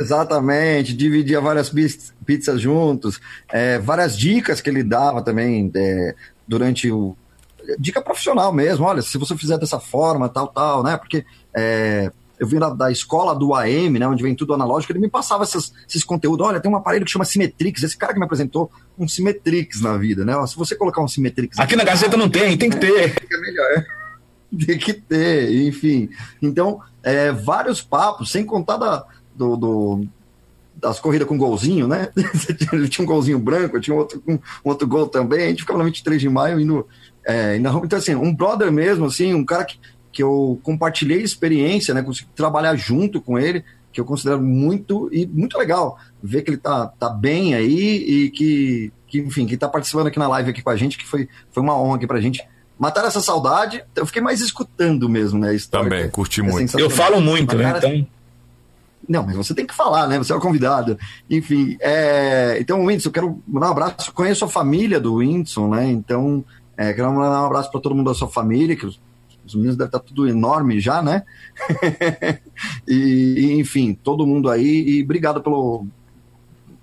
Exatamente, 0.01 0.95
dividia 0.95 1.41
várias 1.41 1.73
pizzas 2.27 2.61
juntos, 2.61 3.19
é, 3.51 3.79
várias 3.79 4.19
dicas 4.19 4.61
que 4.61 4.69
ele 4.69 4.83
dava 4.83 5.23
também 5.23 5.71
é, 5.75 6.15
durante 6.47 6.91
o. 6.91 7.17
Dica 7.79 8.01
profissional 8.01 8.53
mesmo, 8.53 8.87
olha, 8.87 9.03
se 9.03 9.17
você 9.19 9.37
fizer 9.37 9.59
dessa 9.59 9.79
forma, 9.79 10.29
tal, 10.29 10.49
tal, 10.49 10.83
né? 10.83 10.97
Porque 10.97 11.25
é, 11.55 12.11
eu 12.39 12.47
vim 12.47 12.59
da, 12.59 12.71
da 12.71 12.91
escola 12.91 13.35
do 13.35 13.55
AM, 13.55 13.99
né? 13.99 14.07
Onde 14.07 14.23
vem 14.23 14.35
tudo 14.35 14.55
analógico, 14.55 14.93
ele 14.93 14.99
me 15.01 15.09
passava 15.09 15.45
esses, 15.45 15.73
esses 15.89 16.05
conteúdos. 16.05 16.47
Olha, 16.47 16.61
tem 16.61 16.71
um 16.71 16.77
aparelho 16.77 17.05
que 17.05 17.11
chama 17.11 17.25
Simetrix, 17.25 17.83
esse 17.83 17.97
cara 17.97 18.13
que 18.13 18.19
me 18.19 18.25
apresentou 18.25 18.71
um 18.99 19.07
Simetrix 19.09 19.81
na 19.81 19.97
vida, 19.97 20.25
né? 20.25 20.37
Ó, 20.37 20.47
Se 20.47 20.57
você 20.57 20.75
colocar 20.77 21.03
um 21.03 21.09
Simetrix. 21.09 21.59
Aqui 21.59 21.75
na 21.77 21.85
Gazeta 21.85 22.17
não 22.17 22.29
tem, 22.29 22.57
tem 22.57 22.71
que 22.71 22.77
ter. 22.79 23.11
fica 23.11 23.39
melhor. 23.41 23.85
Tem 24.67 24.79
que 24.79 24.95
ter, 24.95 25.67
enfim. 25.67 26.09
Então, 26.41 26.81
é, 27.03 27.31
vários 27.33 27.83
papos, 27.83 28.31
sem 28.33 28.45
contar 28.47 28.77
da, 28.79 29.05
do, 29.35 29.57
do- 29.57 30.07
das 30.75 31.01
corridas 31.01 31.27
com 31.29 31.37
golzinho, 31.37 31.87
né? 31.89 32.09
Ele 32.73 32.89
tinha 32.89 33.03
um 33.05 33.07
golzinho 33.09 33.39
branco, 33.39 33.81
tinha 33.81 33.95
outro, 33.97 34.23
um, 34.27 34.39
outro 34.65 34.87
gol 34.87 35.09
também. 35.09 35.45
A 35.45 35.49
gente 35.49 35.63
ficava 35.63 35.79
na 35.81 35.85
23 35.85 36.21
de 36.21 36.29
maio 36.29 36.61
indo, 36.61 36.87
é, 37.27 37.57
indo 37.57 37.65
na 37.65 37.71
rua. 37.71 37.85
Então, 37.85 37.99
assim, 37.99 38.15
um 38.15 38.33
brother 38.35 38.71
mesmo, 38.73 39.05
assim, 39.07 39.35
um 39.35 39.45
cara 39.45 39.65
que, 39.65 39.79
que 40.19 40.23
eu 40.25 40.59
compartilhei 40.65 41.23
experiência, 41.23 41.95
né? 41.95 42.03
Consegui 42.03 42.29
trabalhar 42.35 42.75
junto 42.75 43.21
com 43.21 43.39
ele, 43.39 43.65
que 43.93 44.01
eu 44.01 44.05
considero 44.05 44.43
muito 44.43 45.09
e 45.13 45.25
muito 45.25 45.57
legal 45.57 45.97
ver 46.21 46.43
que 46.43 46.51
ele 46.51 46.57
tá, 46.57 46.89
tá 46.89 47.09
bem 47.09 47.55
aí 47.55 48.25
e 48.25 48.31
que, 48.31 48.93
que, 49.07 49.21
enfim, 49.21 49.47
que 49.47 49.57
tá 49.57 49.69
participando 49.69 50.09
aqui 50.09 50.19
na 50.19 50.27
live 50.27 50.51
aqui 50.51 50.61
com 50.61 50.71
a 50.71 50.77
gente, 50.77 50.99
que 50.99 51.07
foi, 51.07 51.29
foi 51.53 51.63
uma 51.63 51.81
honra 51.81 51.99
aqui 51.99 52.07
pra 52.09 52.21
gente. 52.21 52.45
Matar 52.77 53.05
essa 53.05 53.21
saudade, 53.21 53.85
eu 53.95 54.05
fiquei 54.07 54.21
mais 54.21 54.41
escutando 54.41 55.09
mesmo, 55.09 55.39
né? 55.39 55.51
A 55.51 55.55
história, 55.55 55.89
Também, 55.89 56.07
que 56.07 56.11
curti 56.11 56.41
é 56.41 56.43
muito. 56.43 56.77
Eu 56.81 56.91
falo 56.91 57.21
muito, 57.21 57.57
né? 57.57 57.73
cara, 57.73 57.87
Então, 57.87 58.07
não, 59.09 59.23
mas 59.25 59.37
você 59.37 59.55
tem 59.55 59.69
que 59.69 59.75
falar, 59.75 60.09
né? 60.09 60.19
Você 60.19 60.33
é 60.33 60.37
o 60.37 60.41
convidado. 60.41 60.99
Enfim, 61.31 61.77
é... 61.81 62.59
então, 62.61 62.85
Whindersson, 62.85 63.11
eu 63.11 63.13
quero 63.13 63.43
mandar 63.47 63.69
um 63.69 63.71
abraço. 63.71 64.13
Conheço 64.13 64.45
a 64.45 64.49
família 64.49 64.99
do 64.99 65.15
Whindersson, 65.15 65.69
né? 65.69 65.89
Então, 65.89 66.45
é, 66.77 66.93
quero 66.93 67.13
mandar 67.13 67.43
um 67.43 67.47
abraço 67.47 67.71
para 67.71 67.81
todo 67.81 67.95
mundo 67.95 68.09
da 68.09 68.15
sua 68.15 68.29
família, 68.29 68.75
que 68.75 68.85
os, 69.49 69.55
os 69.55 69.55
meninos 69.55 69.77
devem 69.77 69.89
estar 69.89 69.99
tudo 70.01 70.29
enorme 70.29 70.79
já, 70.81 71.03
né? 71.03 71.23
e, 72.87 73.35
e, 73.39 73.53
enfim, 73.61 73.95
todo 73.95 74.27
mundo 74.27 74.51
aí. 74.51 74.85
E 74.89 75.03
obrigado 75.03 75.41
pelo, 75.43 75.87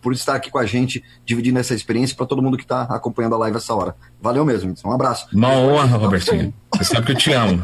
por 0.02 0.14
estar 0.14 0.36
aqui 0.36 0.50
com 0.52 0.58
a 0.60 0.66
gente, 0.66 1.04
dividindo 1.26 1.60
essa 1.60 1.74
experiência 1.74 2.16
para 2.16 2.26
todo 2.26 2.42
mundo 2.42 2.58
que 2.58 2.64
está 2.64 2.84
acompanhando 2.84 3.36
a 3.36 3.40
live 3.40 3.58
essa 3.58 3.74
hora. 3.74 3.96
Valeu 4.22 4.46
mesmo. 4.46 4.74
Um 4.86 4.92
abraço. 4.92 5.28
uma 5.34 5.52
honra, 5.52 5.98
Robertinho. 5.98 6.54
Você 6.76 6.84
sabe 6.84 7.06
que 7.06 7.12
eu 7.14 7.18
te 7.18 7.32
amo. 7.34 7.62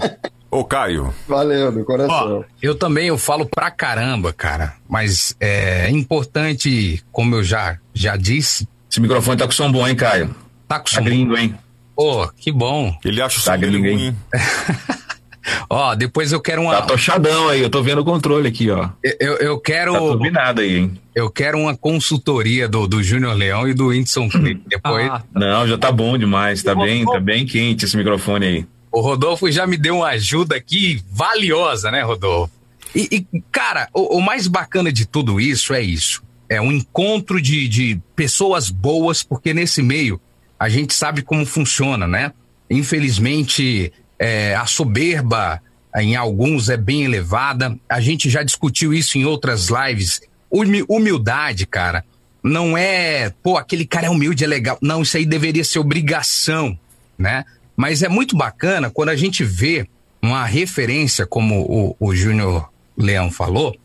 Ô, 0.49 0.65
Caio, 0.65 1.13
Valeu, 1.29 1.71
do 1.71 1.85
coração. 1.85 2.39
Ó, 2.39 2.43
eu 2.61 2.75
também 2.75 3.07
eu 3.07 3.17
falo 3.17 3.45
pra 3.45 3.71
caramba, 3.71 4.33
cara. 4.33 4.73
Mas 4.89 5.33
é 5.39 5.89
importante, 5.89 7.01
como 7.11 7.35
eu 7.35 7.43
já, 7.43 7.77
já 7.93 8.17
disse, 8.17 8.67
Esse 8.89 8.99
microfone 8.99 9.37
tá 9.37 9.45
com 9.45 9.51
som 9.53 9.71
bom, 9.71 9.87
hein, 9.87 9.95
Caio? 9.95 10.35
tá 10.67 10.77
com 10.79 10.85
Tá 10.85 10.91
som. 10.91 11.03
gringo, 11.03 11.37
hein? 11.37 11.55
Pô, 12.01 12.27
que 12.35 12.51
bom. 12.51 12.95
ele 13.05 13.21
acha 13.21 13.39
o 13.39 13.43
Tá 13.43 13.53
som 13.53 13.59
dele 13.59 13.79
gringo, 13.79 13.99
ruim. 13.99 14.15
Ó, 15.69 15.95
depois 15.95 16.31
eu 16.31 16.39
quero 16.39 16.61
uma. 16.61 16.73
Tá 16.75 16.81
tochadão 16.83 17.47
aí, 17.49 17.61
eu 17.61 17.69
tô 17.69 17.81
vendo 17.81 18.01
o 18.01 18.05
controle 18.05 18.47
aqui, 18.47 18.69
ó. 18.69 18.89
Eu, 19.19 19.33
eu 19.37 19.59
quero. 19.59 19.93
Tá 19.93 19.99
turbinado 19.99 20.61
aí, 20.61 20.77
hein? 20.77 20.91
Eu 21.15 21.29
quero 21.29 21.57
uma 21.59 21.75
consultoria 21.75 22.67
do, 22.67 22.87
do 22.87 23.01
Júnior 23.03 23.33
Leão 23.35 23.67
e 23.67 23.73
do 23.73 23.87
Whindersson 23.87 24.29
Clipe. 24.29 24.63
Depois. 24.67 25.09
Ah, 25.09 25.21
Não, 25.33 25.67
já 25.67 25.77
tá 25.77 25.91
bom 25.91 26.17
demais, 26.17 26.63
tá 26.63 26.73
bem, 26.75 27.05
tá 27.05 27.19
bem 27.19 27.45
quente 27.45 27.85
esse 27.85 27.97
microfone 27.97 28.45
aí. 28.45 28.65
O 28.91 28.99
Rodolfo 28.99 29.49
já 29.51 29.65
me 29.65 29.77
deu 29.77 29.97
uma 29.97 30.09
ajuda 30.09 30.55
aqui 30.55 31.01
valiosa, 31.11 31.89
né, 31.91 32.01
Rodolfo? 32.01 32.51
E, 32.93 33.25
e, 33.33 33.41
cara, 33.51 33.87
o, 33.93 34.17
o 34.17 34.21
mais 34.21 34.47
bacana 34.47 34.91
de 34.91 35.05
tudo 35.05 35.39
isso 35.39 35.73
é 35.73 35.81
isso. 35.81 36.21
É 36.49 36.59
um 36.61 36.71
encontro 36.71 37.41
de, 37.41 37.67
de 37.69 38.01
pessoas 38.15 38.69
boas, 38.69 39.23
porque 39.23 39.53
nesse 39.53 39.81
meio 39.81 40.19
a 40.61 40.69
gente 40.69 40.93
sabe 40.93 41.23
como 41.23 41.43
funciona, 41.43 42.07
né? 42.07 42.31
Infelizmente, 42.69 43.91
é, 44.19 44.53
a 44.53 44.67
soberba 44.67 45.59
em 45.95 46.15
alguns 46.15 46.69
é 46.69 46.77
bem 46.77 47.03
elevada. 47.03 47.75
A 47.89 47.99
gente 47.99 48.29
já 48.29 48.43
discutiu 48.43 48.93
isso 48.93 49.17
em 49.17 49.25
outras 49.25 49.69
lives. 49.69 50.21
Humi- 50.51 50.85
Humildade, 50.87 51.65
cara, 51.65 52.05
não 52.43 52.77
é, 52.77 53.31
pô, 53.41 53.57
aquele 53.57 53.87
cara 53.87 54.05
é 54.05 54.09
humilde, 54.11 54.43
é 54.43 54.47
legal. 54.47 54.77
Não, 54.83 55.01
isso 55.01 55.17
aí 55.17 55.25
deveria 55.25 55.63
ser 55.63 55.79
obrigação, 55.79 56.77
né? 57.17 57.43
Mas 57.75 58.03
é 58.03 58.07
muito 58.07 58.37
bacana 58.37 58.91
quando 58.91 59.09
a 59.09 59.15
gente 59.15 59.43
vê 59.43 59.87
uma 60.21 60.45
referência, 60.45 61.25
como 61.25 61.61
o, 61.61 61.95
o 61.99 62.15
Júnior 62.15 62.69
Leão 62.95 63.31
falou, 63.31 63.75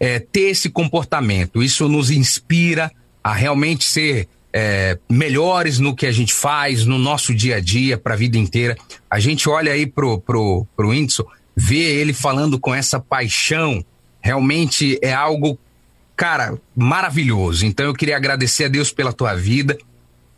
é, 0.00 0.18
ter 0.20 0.48
esse 0.52 0.70
comportamento. 0.70 1.62
Isso 1.62 1.86
nos 1.86 2.10
inspira 2.10 2.90
a 3.22 3.34
realmente 3.34 3.84
ser 3.84 4.26
é, 4.58 4.98
melhores 5.06 5.78
no 5.78 5.94
que 5.94 6.06
a 6.06 6.10
gente 6.10 6.32
faz, 6.32 6.86
no 6.86 6.96
nosso 6.96 7.34
dia 7.34 7.56
a 7.56 7.60
dia, 7.60 7.98
para 7.98 8.14
a 8.14 8.16
vida 8.16 8.38
inteira. 8.38 8.74
A 9.10 9.20
gente 9.20 9.50
olha 9.50 9.70
aí 9.70 9.86
pro, 9.86 10.18
pro, 10.18 10.66
pro 10.74 10.88
Whindersson, 10.88 11.26
vê 11.54 11.76
ele 11.76 12.14
falando 12.14 12.58
com 12.58 12.74
essa 12.74 12.98
paixão, 12.98 13.84
realmente 14.18 14.98
é 15.02 15.12
algo, 15.12 15.58
cara, 16.16 16.58
maravilhoso. 16.74 17.66
Então 17.66 17.84
eu 17.84 17.92
queria 17.92 18.16
agradecer 18.16 18.64
a 18.64 18.68
Deus 18.68 18.90
pela 18.90 19.12
tua 19.12 19.34
vida. 19.34 19.76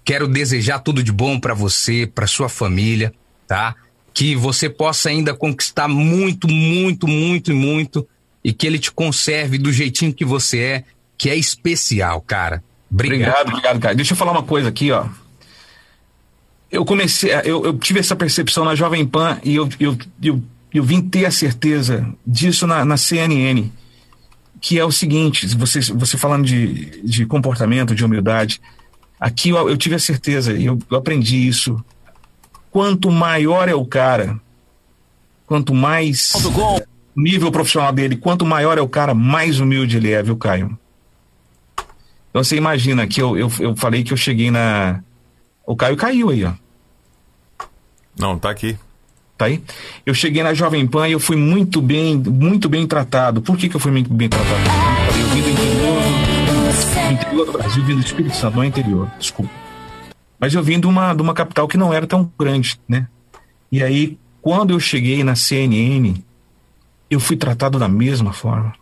Quero 0.04 0.26
desejar 0.26 0.80
tudo 0.80 1.00
de 1.00 1.12
bom 1.12 1.38
para 1.38 1.54
você, 1.54 2.04
para 2.04 2.26
sua 2.26 2.48
família, 2.48 3.14
tá? 3.46 3.76
Que 4.12 4.34
você 4.34 4.68
possa 4.68 5.10
ainda 5.10 5.32
conquistar 5.32 5.86
muito, 5.86 6.48
muito, 6.48 7.06
muito 7.06 7.52
e 7.52 7.54
muito 7.54 8.04
e 8.42 8.52
que 8.52 8.66
ele 8.66 8.80
te 8.80 8.90
conserve 8.90 9.58
do 9.58 9.72
jeitinho 9.72 10.12
que 10.12 10.24
você 10.24 10.58
é, 10.58 10.84
que 11.16 11.30
é 11.30 11.36
especial, 11.36 12.20
cara. 12.20 12.64
Obrigado. 12.90 13.48
Obrigado, 13.48 13.80
cara. 13.80 13.94
Deixa 13.94 14.12
eu 14.12 14.16
falar 14.16 14.32
uma 14.32 14.42
coisa 14.42 14.68
aqui, 14.68 14.90
ó. 14.90 15.06
Eu 16.70 16.84
comecei, 16.84 17.32
eu, 17.44 17.64
eu 17.64 17.78
tive 17.78 18.00
essa 18.00 18.14
percepção 18.14 18.64
na 18.64 18.74
Jovem 18.74 19.06
Pan 19.06 19.38
e 19.42 19.54
eu, 19.54 19.68
eu, 19.80 19.96
eu, 20.22 20.42
eu 20.72 20.82
vim 20.82 21.00
ter 21.00 21.24
a 21.24 21.30
certeza 21.30 22.06
disso 22.26 22.66
na, 22.66 22.84
na 22.84 22.96
CNN, 22.96 23.70
que 24.60 24.78
é 24.78 24.84
o 24.84 24.92
seguinte, 24.92 25.46
você, 25.56 25.80
você 25.80 26.18
falando 26.18 26.44
de, 26.44 27.00
de 27.02 27.24
comportamento, 27.24 27.94
de 27.94 28.04
humildade, 28.04 28.60
aqui 29.18 29.48
eu, 29.50 29.68
eu 29.68 29.76
tive 29.78 29.94
a 29.94 29.98
certeza, 29.98 30.52
e 30.52 30.66
eu, 30.66 30.78
eu 30.90 30.98
aprendi 30.98 31.48
isso. 31.48 31.82
Quanto 32.70 33.10
maior 33.10 33.66
é 33.66 33.74
o 33.74 33.86
cara, 33.86 34.38
quanto 35.46 35.74
mais 35.74 36.32
nível 37.16 37.50
profissional 37.50 37.92
dele, 37.92 38.16
quanto 38.16 38.44
maior 38.44 38.76
é 38.76 38.82
o 38.82 38.88
cara, 38.88 39.14
mais 39.14 39.58
humilde 39.58 39.96
ele 39.96 40.12
é, 40.12 40.22
viu, 40.22 40.36
Caio? 40.36 40.78
Então 42.30 42.44
você 42.44 42.56
imagina 42.56 43.06
que 43.06 43.20
eu, 43.20 43.36
eu, 43.36 43.50
eu 43.60 43.76
falei 43.76 44.02
que 44.02 44.12
eu 44.12 44.16
cheguei 44.16 44.50
na. 44.50 45.00
O 45.66 45.76
Caio 45.76 45.96
caiu 45.96 46.30
aí, 46.30 46.44
ó. 46.44 46.52
Não, 48.18 48.38
tá 48.38 48.50
aqui. 48.50 48.76
Tá 49.36 49.44
aí? 49.44 49.62
Eu 50.04 50.12
cheguei 50.12 50.42
na 50.42 50.52
Jovem 50.52 50.84
Pan 50.86 51.06
e 51.08 51.12
eu 51.12 51.20
fui 51.20 51.36
muito 51.36 51.80
bem, 51.80 52.16
muito 52.16 52.68
bem 52.68 52.86
tratado. 52.86 53.40
Por 53.40 53.56
que, 53.56 53.68
que 53.68 53.76
eu 53.76 53.80
fui 53.80 53.92
muito 53.92 54.12
bem 54.12 54.28
tratado? 54.28 54.50
Eu 55.16 55.28
vim 55.28 55.42
do 55.42 55.50
interior, 55.50 56.02
do 57.06 57.12
interior 57.12 57.46
do 57.46 57.52
Brasil, 57.52 57.84
vim 57.84 57.94
do 57.94 58.00
Espírito 58.00 58.34
Santo, 58.34 58.56
não 58.56 58.64
é 58.64 58.66
interior, 58.66 59.08
desculpa. 59.18 59.52
Mas 60.40 60.54
eu 60.54 60.62
vim 60.62 60.80
de 60.80 60.88
uma, 60.88 61.14
de 61.14 61.22
uma 61.22 61.34
capital 61.34 61.68
que 61.68 61.76
não 61.76 61.92
era 61.92 62.06
tão 62.06 62.30
grande, 62.38 62.80
né? 62.88 63.06
E 63.70 63.82
aí, 63.82 64.18
quando 64.42 64.70
eu 64.70 64.80
cheguei 64.80 65.22
na 65.22 65.36
CNN, 65.36 66.14
eu 67.08 67.20
fui 67.20 67.36
tratado 67.36 67.78
da 67.78 67.88
mesma 67.88 68.32
forma. 68.32 68.74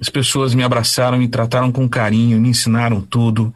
As 0.00 0.08
pessoas 0.08 0.54
me 0.54 0.62
abraçaram, 0.62 1.18
me 1.18 1.28
trataram 1.28 1.72
com 1.72 1.88
carinho, 1.88 2.40
me 2.40 2.48
ensinaram 2.50 3.00
tudo. 3.00 3.52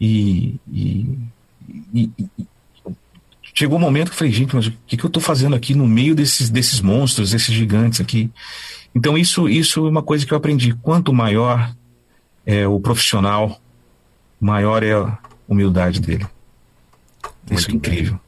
E, 0.00 0.56
e, 0.72 1.18
e- 1.94 2.10
e- 2.18 2.46
chegou 3.54 3.78
um 3.78 3.80
momento 3.80 4.08
que 4.08 4.14
eu 4.14 4.18
falei, 4.18 4.32
gente, 4.32 4.54
mas 4.54 4.66
o 4.66 4.72
que, 4.86 4.96
que 4.96 5.04
eu 5.04 5.08
estou 5.08 5.22
fazendo 5.22 5.54
aqui 5.56 5.74
no 5.74 5.86
meio 5.86 6.14
desses, 6.14 6.48
desses 6.50 6.80
monstros, 6.80 7.30
desses 7.30 7.54
gigantes 7.54 8.00
aqui? 8.00 8.30
Então, 8.94 9.16
isso, 9.18 9.48
isso 9.48 9.86
é 9.86 9.90
uma 9.90 10.02
coisa 10.02 10.24
que 10.24 10.32
eu 10.32 10.38
aprendi. 10.38 10.72
Quanto 10.82 11.12
maior 11.12 11.74
é 12.46 12.66
o 12.66 12.80
profissional, 12.80 13.60
maior 14.40 14.82
é 14.82 14.94
a 14.94 15.18
humildade 15.48 16.00
dele. 16.00 16.26
isso 17.50 17.68
é 17.68 17.72
Muito 17.72 17.78
bem. 17.88 17.92
incrível. 17.92 18.20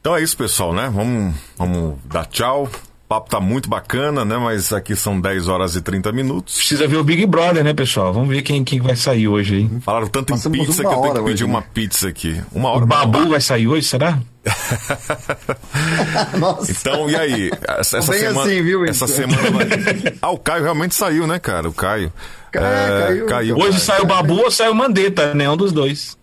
Então 0.00 0.16
é 0.16 0.22
isso, 0.22 0.36
pessoal, 0.36 0.72
né? 0.74 0.90
Vamos, 0.92 1.34
vamos 1.56 1.98
dar 2.06 2.24
tchau. 2.26 2.68
O 3.12 3.14
papo 3.14 3.28
tá 3.28 3.40
muito 3.40 3.68
bacana, 3.68 4.24
né? 4.24 4.38
Mas 4.38 4.72
aqui 4.72 4.96
são 4.96 5.20
10 5.20 5.46
horas 5.46 5.76
e 5.76 5.82
30 5.82 6.10
minutos. 6.12 6.56
Precisa 6.56 6.88
ver 6.88 6.96
o 6.96 7.04
Big 7.04 7.26
Brother, 7.26 7.62
né, 7.62 7.74
pessoal? 7.74 8.10
Vamos 8.10 8.30
ver 8.30 8.40
quem, 8.40 8.64
quem 8.64 8.80
vai 8.80 8.96
sair 8.96 9.28
hoje 9.28 9.54
aí. 9.56 9.80
Falaram 9.82 10.06
tanto 10.06 10.32
em 10.32 10.36
Passamos 10.36 10.58
pizza 10.58 10.80
uma 10.82 10.88
que 10.90 10.96
eu 10.96 11.02
tenho 11.02 11.12
que 11.14 11.20
pedir 11.20 11.32
hoje, 11.34 11.44
uma 11.44 11.60
né? 11.60 11.66
pizza 11.74 12.08
aqui. 12.08 12.40
Uma 12.50 12.70
O 12.70 12.76
hora. 12.76 12.86
Babu 12.86 13.28
vai 13.28 13.40
sair 13.42 13.68
hoje, 13.68 13.86
será? 13.86 14.18
Nossa. 16.38 16.72
Então, 16.72 17.10
e 17.10 17.14
aí? 17.14 17.50
Essa, 17.78 17.98
essa 17.98 18.12
Bem 18.12 18.20
semana. 18.20 18.40
assim, 18.40 18.62
viu, 18.62 18.84
essa 18.86 19.06
semana 19.06 19.50
vai... 19.50 19.66
Ah, 20.22 20.30
o 20.30 20.38
Caio 20.38 20.62
realmente 20.62 20.94
saiu, 20.94 21.26
né, 21.26 21.38
cara? 21.38 21.68
O 21.68 21.72
Caio. 21.74 22.10
É, 22.54 23.26
caiu. 23.28 23.56
Hoje 23.56 23.68
Caio. 23.72 23.78
sai 23.78 24.00
o 24.00 24.06
Babu 24.06 24.38
ou 24.40 24.50
sai 24.50 24.70
o 24.70 24.74
Mandetta, 24.74 25.34
né? 25.34 25.50
Um 25.50 25.56
dos 25.58 25.70
dois. 25.70 26.16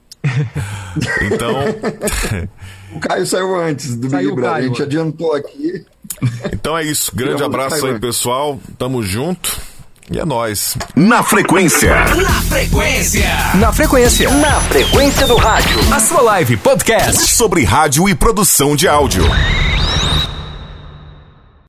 Então. 1.21 1.53
O 2.91 2.99
Caio 2.99 3.23
saiu 3.23 3.55
antes 3.55 3.95
do 3.95 4.09
Saiu 4.09 4.29
Big 4.29 4.31
o 4.31 4.35
Brother. 4.35 4.51
A 4.51 4.55
Caio. 4.55 4.67
gente 4.69 4.81
adiantou 4.81 5.35
aqui. 5.35 5.85
Então 6.51 6.77
é 6.77 6.83
isso. 6.83 7.11
Grande 7.13 7.43
abraço 7.43 7.85
aí, 7.85 7.99
pessoal. 7.99 8.59
Tamo 8.77 9.01
junto. 9.01 9.59
E 10.11 10.19
é 10.19 10.25
nóis. 10.25 10.75
Na 10.95 11.21
frequência. 11.21 11.93
Na 12.15 12.41
frequência. 12.41 13.29
Na 13.55 13.71
frequência. 13.71 14.29
Na 14.31 14.59
frequência 14.61 15.27
do 15.27 15.35
rádio. 15.35 15.77
A 15.93 15.99
sua 15.99 16.21
live 16.21 16.57
podcast 16.57 17.27
Sobre 17.31 17.63
rádio 17.63 18.09
e 18.09 18.15
produção 18.15 18.75
de 18.75 18.87
áudio. 18.87 19.23